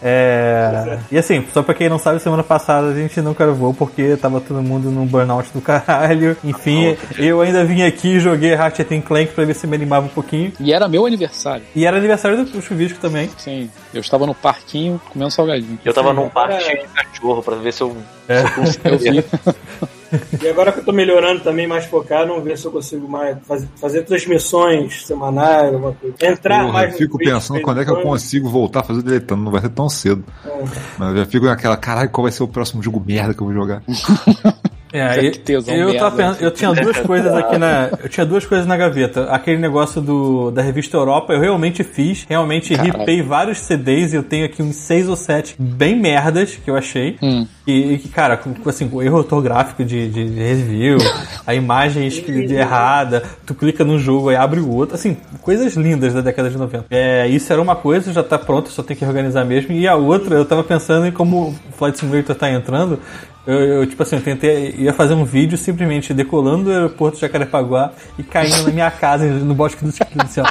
É... 0.06 1.00
E 1.10 1.18
assim, 1.18 1.46
só 1.54 1.64
pra 1.64 1.74
quem 1.74 1.88
não 1.88 1.98
sabe, 1.98 2.20
semana 2.20 2.44
passada 2.44 2.88
a 2.88 2.94
gente 2.94 3.22
não 3.22 3.32
gravou 3.32 3.74
porque 3.74 4.18
tava 4.18 4.42
todo 4.42 4.62
mundo 4.62 4.92
num 4.92 5.06
burnout 5.06 5.50
do 5.54 5.62
caralho. 5.62 6.36
Enfim, 6.44 6.98
eu 7.18 7.40
ainda 7.40 7.64
vim 7.64 7.84
aqui 7.84 8.18
e 8.18 8.20
joguei 8.20 8.54
Ratchet 8.54 9.02
Clank 9.02 9.32
pra 9.32 9.46
ver 9.46 9.54
se 9.56 9.66
me 9.66 9.76
animava 9.78 10.06
um 10.08 10.10
pouquinho. 10.10 10.52
E 10.60 10.74
era 10.74 10.90
meu 10.90 11.06
aniversário. 11.06 11.64
E 11.74 11.86
era 11.86 11.96
aniversário 11.96 12.44
do 12.44 12.62
Chuvisco 12.62 13.00
também. 13.00 13.30
Sim, 13.38 13.70
eu 13.94 14.02
estava 14.02 14.26
no 14.28 14.36
parquinho 14.36 15.00
comendo 15.10 15.32
salgadinho. 15.32 15.80
Eu 15.86 15.94
tava 15.94 16.12
num 16.12 16.26
Agora- 16.26 16.50
parque 16.50 16.64
cheio 16.66 16.82
de 16.82 16.88
cachorro 16.90 17.42
pra 17.42 17.56
ver 17.56 17.72
se 17.72 17.82
eu, 17.84 17.96
É. 18.28 18.40
se 18.40 18.46
eu 18.46 18.52
conseguia 18.56 18.92
Eu 18.92 18.98
vi. 19.00 19.24
E 20.42 20.48
agora 20.48 20.72
que 20.72 20.80
eu 20.80 20.86
tô 20.86 20.92
melhorando 20.92 21.42
também, 21.42 21.68
mais 21.68 21.86
focado, 21.86 22.30
vamos 22.30 22.44
ver 22.44 22.58
se 22.58 22.66
eu 22.66 22.72
consigo 22.72 23.08
mais 23.08 23.38
fazer, 23.48 23.68
fazer 23.76 24.04
transmissões 24.04 25.06
semanais, 25.06 25.74
alguma 25.74 25.94
coisa. 25.94 26.16
Entrar 26.22 26.62
Porra, 26.62 26.74
mais 26.74 26.92
eu 26.92 26.98
fico 26.98 27.18
pensando 27.18 27.62
quando 27.62 27.82
é 27.82 27.86
que 27.86 27.92
eu 27.92 28.02
consigo 28.02 28.50
voltar 28.50 28.82
a 28.82 28.84
fazer 28.84 29.02
deletando. 29.02 29.44
Não 29.44 29.52
vai 29.52 29.62
ser 29.62 29.70
tão 29.70 29.90
cedo. 29.90 30.24
Mas 30.98 31.10
eu 31.10 31.18
já 31.18 31.26
fico 31.26 31.46
naquela, 31.46 31.78
caralho, 31.78 32.10
qual 32.10 32.24
vai 32.24 32.32
ser 32.32 32.44
o 32.44 32.48
próximo 32.48 32.82
jogo 32.82 33.04
merda 33.06 33.34
que 33.34 33.42
eu 33.42 33.46
vou 33.46 33.54
jogar? 33.54 33.82
É, 34.94 35.32
tesão 35.32 35.74
eu, 35.74 35.92
pensando- 36.12 36.40
eu 36.40 36.52
tinha 36.52 36.72
duas 36.72 37.00
coisas 37.00 37.34
aqui 37.34 37.58
na. 37.58 37.90
Eu 38.04 38.08
tinha 38.10 38.26
duas 38.26 38.46
coisas 38.46 38.68
na 38.68 38.78
gaveta. 38.78 39.24
Aquele 39.32 39.58
negócio 39.58 40.00
do, 40.00 40.52
da 40.52 40.62
revista 40.62 40.96
Europa, 40.96 41.34
eu 41.34 41.40
realmente 41.40 41.84
fiz. 41.84 42.26
Realmente 42.30 42.76
Caralho. 42.76 43.00
ripei 43.00 43.22
vários 43.24 43.58
CDs 43.60 44.14
e 44.14 44.16
eu 44.16 44.24
tenho 44.24 44.46
aqui 44.46 44.62
uns 44.62 44.76
seis 44.76 45.10
ou 45.10 45.16
sete 45.16 45.56
bem 45.58 46.00
merdas 46.00 46.56
que 46.56 46.70
eu 46.70 46.76
achei. 46.76 47.18
Hum. 47.22 47.48
E, 47.66 47.98
que, 47.98 48.10
cara, 48.10 48.36
com, 48.38 48.54
assim, 48.70 48.88
com 48.90 49.02
erro 49.02 49.18
ortográfico 49.18 49.84
de, 49.86 50.10
de, 50.10 50.30
de 50.30 50.40
review, 50.40 50.98
a 51.48 51.56
imagem 51.56 52.08
de 52.10 52.54
errada, 52.54 53.24
tu 53.46 53.56
clica 53.56 53.84
num 53.84 53.98
jogo 53.98 54.32
e 54.32 54.36
abre 54.36 54.60
o 54.60 54.70
outro. 54.70 54.96
Assim, 54.96 55.18
coisas 55.42 55.74
lindas 55.76 56.14
da 56.14 56.22
década 56.22 56.50
de 56.50 56.58
90. 56.58 56.86
É, 56.92 57.28
isso 57.28 57.52
era 57.52 57.62
uma 57.62 57.76
coisa, 57.76 58.14
já 58.14 58.22
tá 58.22 58.38
pronto, 58.38 58.70
só 58.70 58.84
tem 58.84 58.96
que 58.96 59.06
organizar 59.06 59.44
mesmo. 59.46 59.74
E 59.74 59.88
a 59.88 59.96
outra, 59.96 60.36
eu 60.36 60.46
tava 60.46 60.64
pensando 60.64 61.08
em 61.08 61.12
como 61.12 61.48
o 61.48 61.56
Flight 61.78 61.98
Simulator 61.98 62.36
tá 62.36 62.52
entrando. 62.52 63.00
Eu, 63.46 63.60
eu, 63.60 63.86
tipo 63.86 64.02
assim, 64.02 64.16
eu 64.16 64.22
tentei, 64.22 64.74
ia 64.78 64.94
fazer 64.94 65.14
um 65.14 65.26
vídeo 65.26 65.58
simplesmente 65.58 66.14
decolando 66.14 66.66
do 66.66 66.72
aeroporto 66.72 67.16
de 67.16 67.22
Jacarepaguá 67.22 67.92
e 68.18 68.24
caindo 68.24 68.64
na 68.64 68.72
minha 68.72 68.90
casa, 68.90 69.26
no 69.26 69.54
bosque 69.54 69.84
do 69.84 69.92
Chiquinho, 69.92 70.24
assim, 70.24 70.40
ó. 70.42 70.46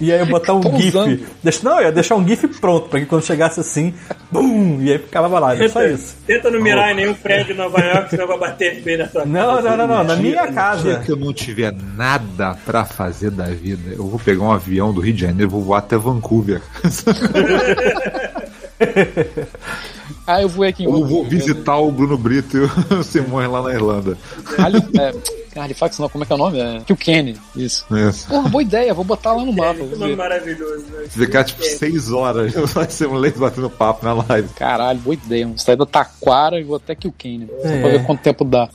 E 0.00 0.12
aí 0.12 0.18
eu 0.18 0.26
botar 0.26 0.52
um. 0.52 0.60
GIF. 0.76 1.24
Deixa, 1.42 1.60
não, 1.62 1.78
eu 1.78 1.84
ia 1.84 1.92
deixar 1.92 2.16
um 2.16 2.26
GIF 2.26 2.46
pronto, 2.60 2.88
pra 2.90 3.00
que 3.00 3.06
quando 3.06 3.24
chegasse 3.24 3.58
assim, 3.60 3.94
BUM! 4.30 4.82
E 4.82 4.92
aí 4.92 4.98
ficava 4.98 5.38
lá, 5.38 5.54
é 5.54 5.68
só 5.68 5.80
Tenta, 5.80 5.94
isso. 5.94 6.16
tenta 6.26 6.50
não 6.50 6.60
mirar 6.60 6.92
em 6.92 6.96
nenhum 6.96 7.14
prédio 7.14 7.54
em 7.54 7.56
Nova 7.56 7.80
York, 7.80 8.10
senão 8.10 8.26
vai 8.26 8.38
bater 8.38 8.82
bem 8.82 8.98
na 8.98 9.06
tua 9.06 9.24
Não, 9.24 9.62
não, 9.62 9.76
não, 9.76 9.86
não, 9.86 10.04
na 10.04 10.16
minha 10.16 10.42
dia 10.42 10.52
casa. 10.52 11.00
que 11.06 11.12
eu 11.12 11.16
não 11.16 11.32
tiver 11.32 11.72
nada 11.96 12.54
pra 12.66 12.84
fazer 12.84 13.30
da 13.30 13.44
vida, 13.46 13.92
eu 13.94 14.06
vou 14.06 14.18
pegar 14.18 14.42
um 14.44 14.52
avião 14.52 14.92
do 14.92 15.00
Rio 15.00 15.14
de 15.14 15.20
Janeiro 15.22 15.50
e 15.50 15.52
vou 15.52 15.62
voar 15.62 15.78
até 15.78 15.96
Vancouver. 15.96 16.60
Ah, 20.26 20.42
eu 20.42 20.48
vou 20.48 20.64
aqui 20.64 20.84
em 20.84 20.86
Ou 20.86 21.06
vou 21.06 21.24
visitar 21.24 21.76
o 21.76 21.90
Bruno 21.90 22.16
Brito 22.18 22.56
e 22.56 22.94
o 22.94 23.02
Simões 23.04 23.50
lá 23.50 23.62
na 23.62 23.72
Irlanda. 23.72 24.16
Ali, 24.58 24.78
é, 24.98 25.12
Halifax 25.60 25.98
não, 25.98 26.08
como 26.08 26.24
é 26.24 26.26
que 26.26 26.32
é 26.32 26.36
o 26.36 26.38
nome? 26.38 26.58
É 26.60 26.80
Kilkenny, 26.86 27.36
isso. 27.54 27.86
Isso. 27.94 28.28
Porra, 28.28 28.48
boa 28.48 28.62
ideia, 28.62 28.92
vou 28.92 29.04
botar 29.04 29.32
lá 29.32 29.44
no 29.44 29.52
mapa. 29.52 29.74
Que 29.74 29.84
vou 29.84 29.98
nome 29.98 30.16
maravilhoso, 30.16 30.84
né? 30.92 31.04
Ficar 31.08 31.44
tipo 31.44 31.62
seis 31.64 32.10
horas, 32.10 32.52
vai 32.74 32.88
ser 32.90 33.06
um 33.08 33.14
leite 33.14 33.38
batendo 33.38 33.70
papo 33.70 34.04
na 34.04 34.12
live. 34.12 34.48
Caralho, 34.56 34.98
boa 35.00 35.14
ideia. 35.14 35.46
Vou 35.46 35.58
sair 35.58 35.76
da 35.76 35.86
Taquara 35.86 36.60
e 36.60 36.64
vou 36.64 36.76
até 36.76 36.94
Kilkenny. 36.94 37.48
Só 37.62 37.68
É. 37.68 37.80
pra 37.80 37.90
ver 37.90 38.04
quanto 38.04 38.20
tempo 38.20 38.44
dá. 38.44 38.68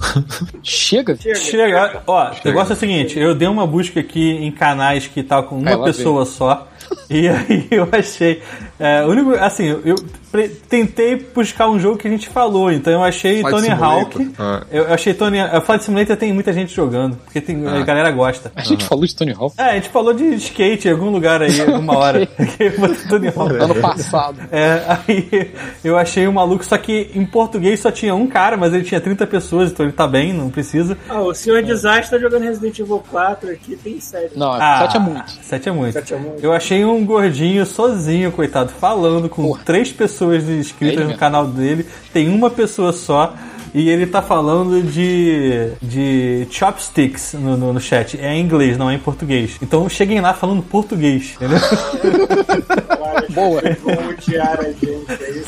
Chega? 0.63 1.17
Chega, 1.35 2.01
ó, 2.07 2.31
o 2.31 2.35
negócio 2.47 2.73
é 2.73 2.75
o 2.75 2.79
seguinte, 2.79 3.19
eu 3.19 3.35
dei 3.35 3.47
uma 3.47 3.67
busca 3.67 3.99
aqui 3.99 4.31
em 4.31 4.51
canais 4.51 5.07
que 5.07 5.21
tá 5.23 5.41
com 5.43 5.57
uma 5.57 5.83
pessoa 5.83 6.25
só. 6.25 6.67
E 7.09 7.27
aí 7.27 7.67
eu 7.71 7.87
achei. 7.91 8.41
É, 8.81 9.05
o 9.05 9.09
único, 9.09 9.35
assim, 9.35 9.67
eu 9.85 9.95
pre- 10.31 10.49
tentei 10.49 11.15
buscar 11.15 11.69
um 11.69 11.79
jogo 11.79 11.97
que 11.97 12.07
a 12.07 12.11
gente 12.11 12.27
falou, 12.29 12.71
então 12.71 12.91
eu 12.91 13.03
achei 13.03 13.41
Flight 13.41 13.55
Tony 13.55 13.67
Simulator. 13.69 14.21
Hawk. 14.21 14.33
Ah. 14.39 14.63
Eu 14.71 14.83
eu 14.85 14.93
achei 14.93 15.13
Tony. 15.13 15.39
A 15.39 15.61
Flight 15.61 15.83
Simulator 15.83 16.17
tem 16.17 16.33
muita 16.33 16.51
gente 16.51 16.73
jogando, 16.73 17.15
porque 17.17 17.39
tem, 17.39 17.65
a 17.67 17.81
galera 17.83 18.09
gosta. 18.11 18.51
A 18.55 18.61
gente 18.63 18.83
falou 18.85 19.05
de 19.05 19.15
Tony 19.15 19.33
Hawk 19.37 19.53
É, 19.57 19.63
a 19.63 19.73
gente 19.75 19.89
falou 19.89 20.13
de 20.13 20.23
skate 20.35 20.87
em 20.87 20.91
algum 20.91 21.11
lugar 21.11 21.41
aí, 21.41 21.61
alguma 21.61 21.95
hora. 21.97 22.25
Tony 23.07 23.27
Hawk. 23.27 23.55
ano 23.55 23.75
passado. 23.75 24.37
É, 24.51 24.81
aí 25.07 25.51
eu 25.83 25.97
achei 25.97 26.27
um 26.27 26.31
maluco, 26.33 26.65
só 26.65 26.77
que 26.77 27.09
em 27.13 27.25
português 27.25 27.79
só 27.79 27.91
tinha 27.91 28.13
um 28.15 28.25
cara, 28.27 28.57
mas 28.57 28.73
ele 28.73 28.83
tinha 28.83 28.99
30 28.99 29.25
pessoas, 29.27 29.71
então 29.71 29.85
ele 29.85 29.93
tá 29.93 30.07
bem, 30.07 30.33
não 30.33 30.49
precisa. 30.49 30.97
Ah, 31.07 31.21
o 31.21 31.33
Senhor 31.33 31.61
Desastre 31.63 32.09
tá 32.17 32.17
jogando 32.17 32.43
Resident 32.43 32.79
Evil 32.79 33.03
4 33.11 33.51
aqui, 33.51 33.75
tem 33.75 33.99
7. 33.99 34.37
Não, 34.37 34.51
Ah, 34.51 34.79
7 34.81 34.97
é 34.97 34.99
muito. 34.99 35.31
Sete 35.41 35.69
é 35.69 35.71
muito. 35.71 35.93
Sete 35.93 36.13
é 36.13 36.17
muito. 36.17 36.43
Eu 36.43 36.51
achei 36.51 36.83
um 36.83 37.05
gordinho 37.05 37.65
sozinho, 37.65 38.31
coitado, 38.31 38.70
falando 38.79 39.29
com 39.29 39.43
Porra. 39.43 39.61
três 39.65 39.91
pessoas 39.91 40.47
inscritas 40.47 41.03
É 41.05 41.07
no 41.11 41.17
canal 41.17 41.45
dele. 41.47 41.85
Tem 42.13 42.29
uma 42.29 42.49
pessoa 42.49 42.91
só. 42.93 43.33
E 43.73 43.89
ele 43.89 44.05
tá 44.05 44.21
falando 44.21 44.83
de, 44.83 45.71
de 45.81 46.45
chopsticks 46.51 47.33
no, 47.39 47.55
no, 47.55 47.71
no 47.71 47.79
chat. 47.79 48.19
É 48.19 48.33
em 48.33 48.41
inglês, 48.41 48.77
não 48.77 48.89
é 48.89 48.95
em 48.95 48.99
português. 48.99 49.57
Então 49.61 49.87
cheguem 49.87 50.19
lá 50.19 50.33
falando 50.33 50.61
português, 50.61 51.35
entendeu? 51.37 51.57
Boa. 53.33 53.61
Vão 53.81 54.03
mutear 54.03 54.59
a 54.59 54.63
gente. 54.63 54.89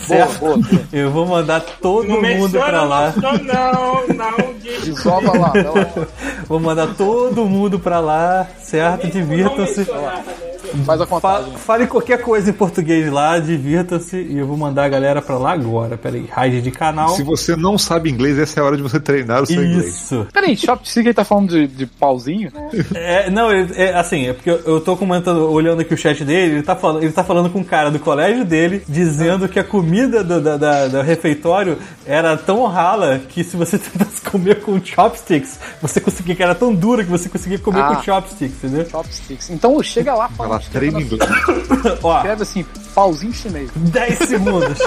É. 0.10 0.26
Boa, 0.26 0.28
boa. 0.40 0.60
Eu 0.94 1.12
vou 1.12 1.26
mandar 1.26 1.60
todo 1.82 2.08
Não 2.08 2.22
mundo 2.22 2.58
pra 2.60 2.84
lá. 2.84 3.14
Não, 3.18 4.08
não, 4.16 4.54
diz. 4.62 4.86
Desova 4.96 5.38
lá, 5.38 5.52
lá. 5.54 6.08
Vou 6.48 6.62
mandar 6.62 6.96
todo 6.96 7.46
mundo 7.46 7.78
pra 7.78 8.00
lá, 8.00 8.48
certo? 8.62 9.08
Divirtam-se. 9.08 9.82
né? 9.82 10.53
Faz 10.86 11.00
a 11.02 11.06
Fa 11.06 11.16
contagem. 11.16 11.58
fale 11.58 11.88
qualquer 11.88 12.22
coisa 12.22 12.50
em 12.50 12.54
português 12.54 13.12
lá, 13.12 13.40
divirtam-se 13.40 14.18
e 14.18 14.38
eu 14.38 14.48
vou 14.48 14.58
mandar 14.58 14.86
a 14.86 14.90
galera 14.90 15.22
pra 15.22 15.38
lá 15.38 15.52
agora. 15.54 15.98
Pera 15.98 16.16
aí, 16.16 16.26
raid 16.32 16.62
de 16.62 16.72
canal. 16.72 17.10
Se 17.10 17.24
você 17.24 17.56
não 17.56 17.78
sabe 17.78 18.10
inglês, 18.10 18.38
essa 18.40 18.60
é 18.60 18.64
a 18.64 18.66
hora 18.66 18.78
de 18.78 18.84
você 18.84 19.00
treinar 19.00 19.44
o 19.44 19.46
seu 19.46 19.64
inglês. 19.64 19.96
Isso. 20.04 20.28
Peraí, 20.34 20.56
Shopstick 20.58 21.06
ele 21.08 21.14
tá 21.14 21.24
falando 21.24 21.50
de, 21.50 21.68
de 21.68 21.86
pauzinho? 21.86 22.52
É, 22.96 23.30
não, 23.30 23.50
é, 23.52 23.94
assim, 23.96 24.28
é 24.28 24.34
porque 24.34 24.50
eu, 24.50 24.60
eu 24.66 24.82
tô 24.82 24.96
comentando, 24.96 25.50
olhando 25.52 25.82
aqui 25.82 25.94
o 25.94 25.98
chat 25.98 26.24
dele, 26.24 26.56
ele 26.56 26.64
tá, 26.64 26.76
falando, 26.76 27.04
ele 27.04 27.12
tá 27.12 27.24
falando 27.24 27.50
com 27.50 27.60
um 27.60 27.64
cara 27.64 27.90
do 27.92 28.00
colégio 28.00 28.46
dele, 28.46 28.84
dizendo 28.88 29.48
que 29.48 29.60
a 29.60 29.64
comida 29.64 30.24
do, 30.24 30.40
da, 30.42 30.58
da- 30.58 30.88
do 30.88 31.02
refeitório 31.02 31.78
era 32.06 32.36
tão 32.38 32.66
rala 32.68 33.20
que 33.30 33.44
se 33.44 33.56
você 33.58 33.78
tentasse 33.80 34.22
comer 34.22 34.62
com 34.62 34.84
chopsticks, 34.84 35.60
você 35.82 36.00
conseguia, 36.00 36.36
que 36.36 36.44
era 36.44 36.56
tão 36.56 36.74
dura 36.74 37.04
que 37.04 37.10
você 37.10 37.28
conseguia 37.30 37.58
comer 37.60 37.82
Ah. 37.82 37.96
com 37.96 38.04
chopsticks, 38.04 38.64
entendeu? 38.64 38.90
Chopsticks. 38.90 39.50
Então 39.50 39.82
chega 39.84 40.14
lá, 40.14 40.28
Vai 40.28 40.48
fala, 40.72 40.86
lá, 40.86 40.90
treina 40.90 41.02
inglês. 41.02 42.00
Ó, 42.04 42.18
escreve 42.18 42.44
assim, 42.44 42.66
pauzinho 42.94 43.34
chinês. 43.34 43.70
10 43.76 44.18
segundos. 44.20 44.80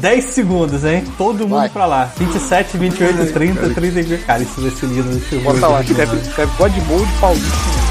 10 0.00 0.24
segundos, 0.24 0.84
hein? 0.84 1.04
Todo 1.16 1.40
mundo 1.40 1.58
Vai. 1.60 1.68
pra 1.68 1.86
lá. 1.86 2.12
27, 2.16 2.76
28, 2.76 3.32
30, 3.32 3.70
30. 3.70 4.18
Cara, 4.18 4.42
isso 4.42 4.60
vai 4.60 4.70
ser 4.70 4.86
lindo. 4.86 5.42
Bota 5.42 5.68
lá, 5.68 5.80
escreve, 5.80 6.16
escreve 6.16 6.52
God 6.58 6.72
Mode 6.88 7.12
pauzinho 7.20 7.46
chinês. 7.50 7.85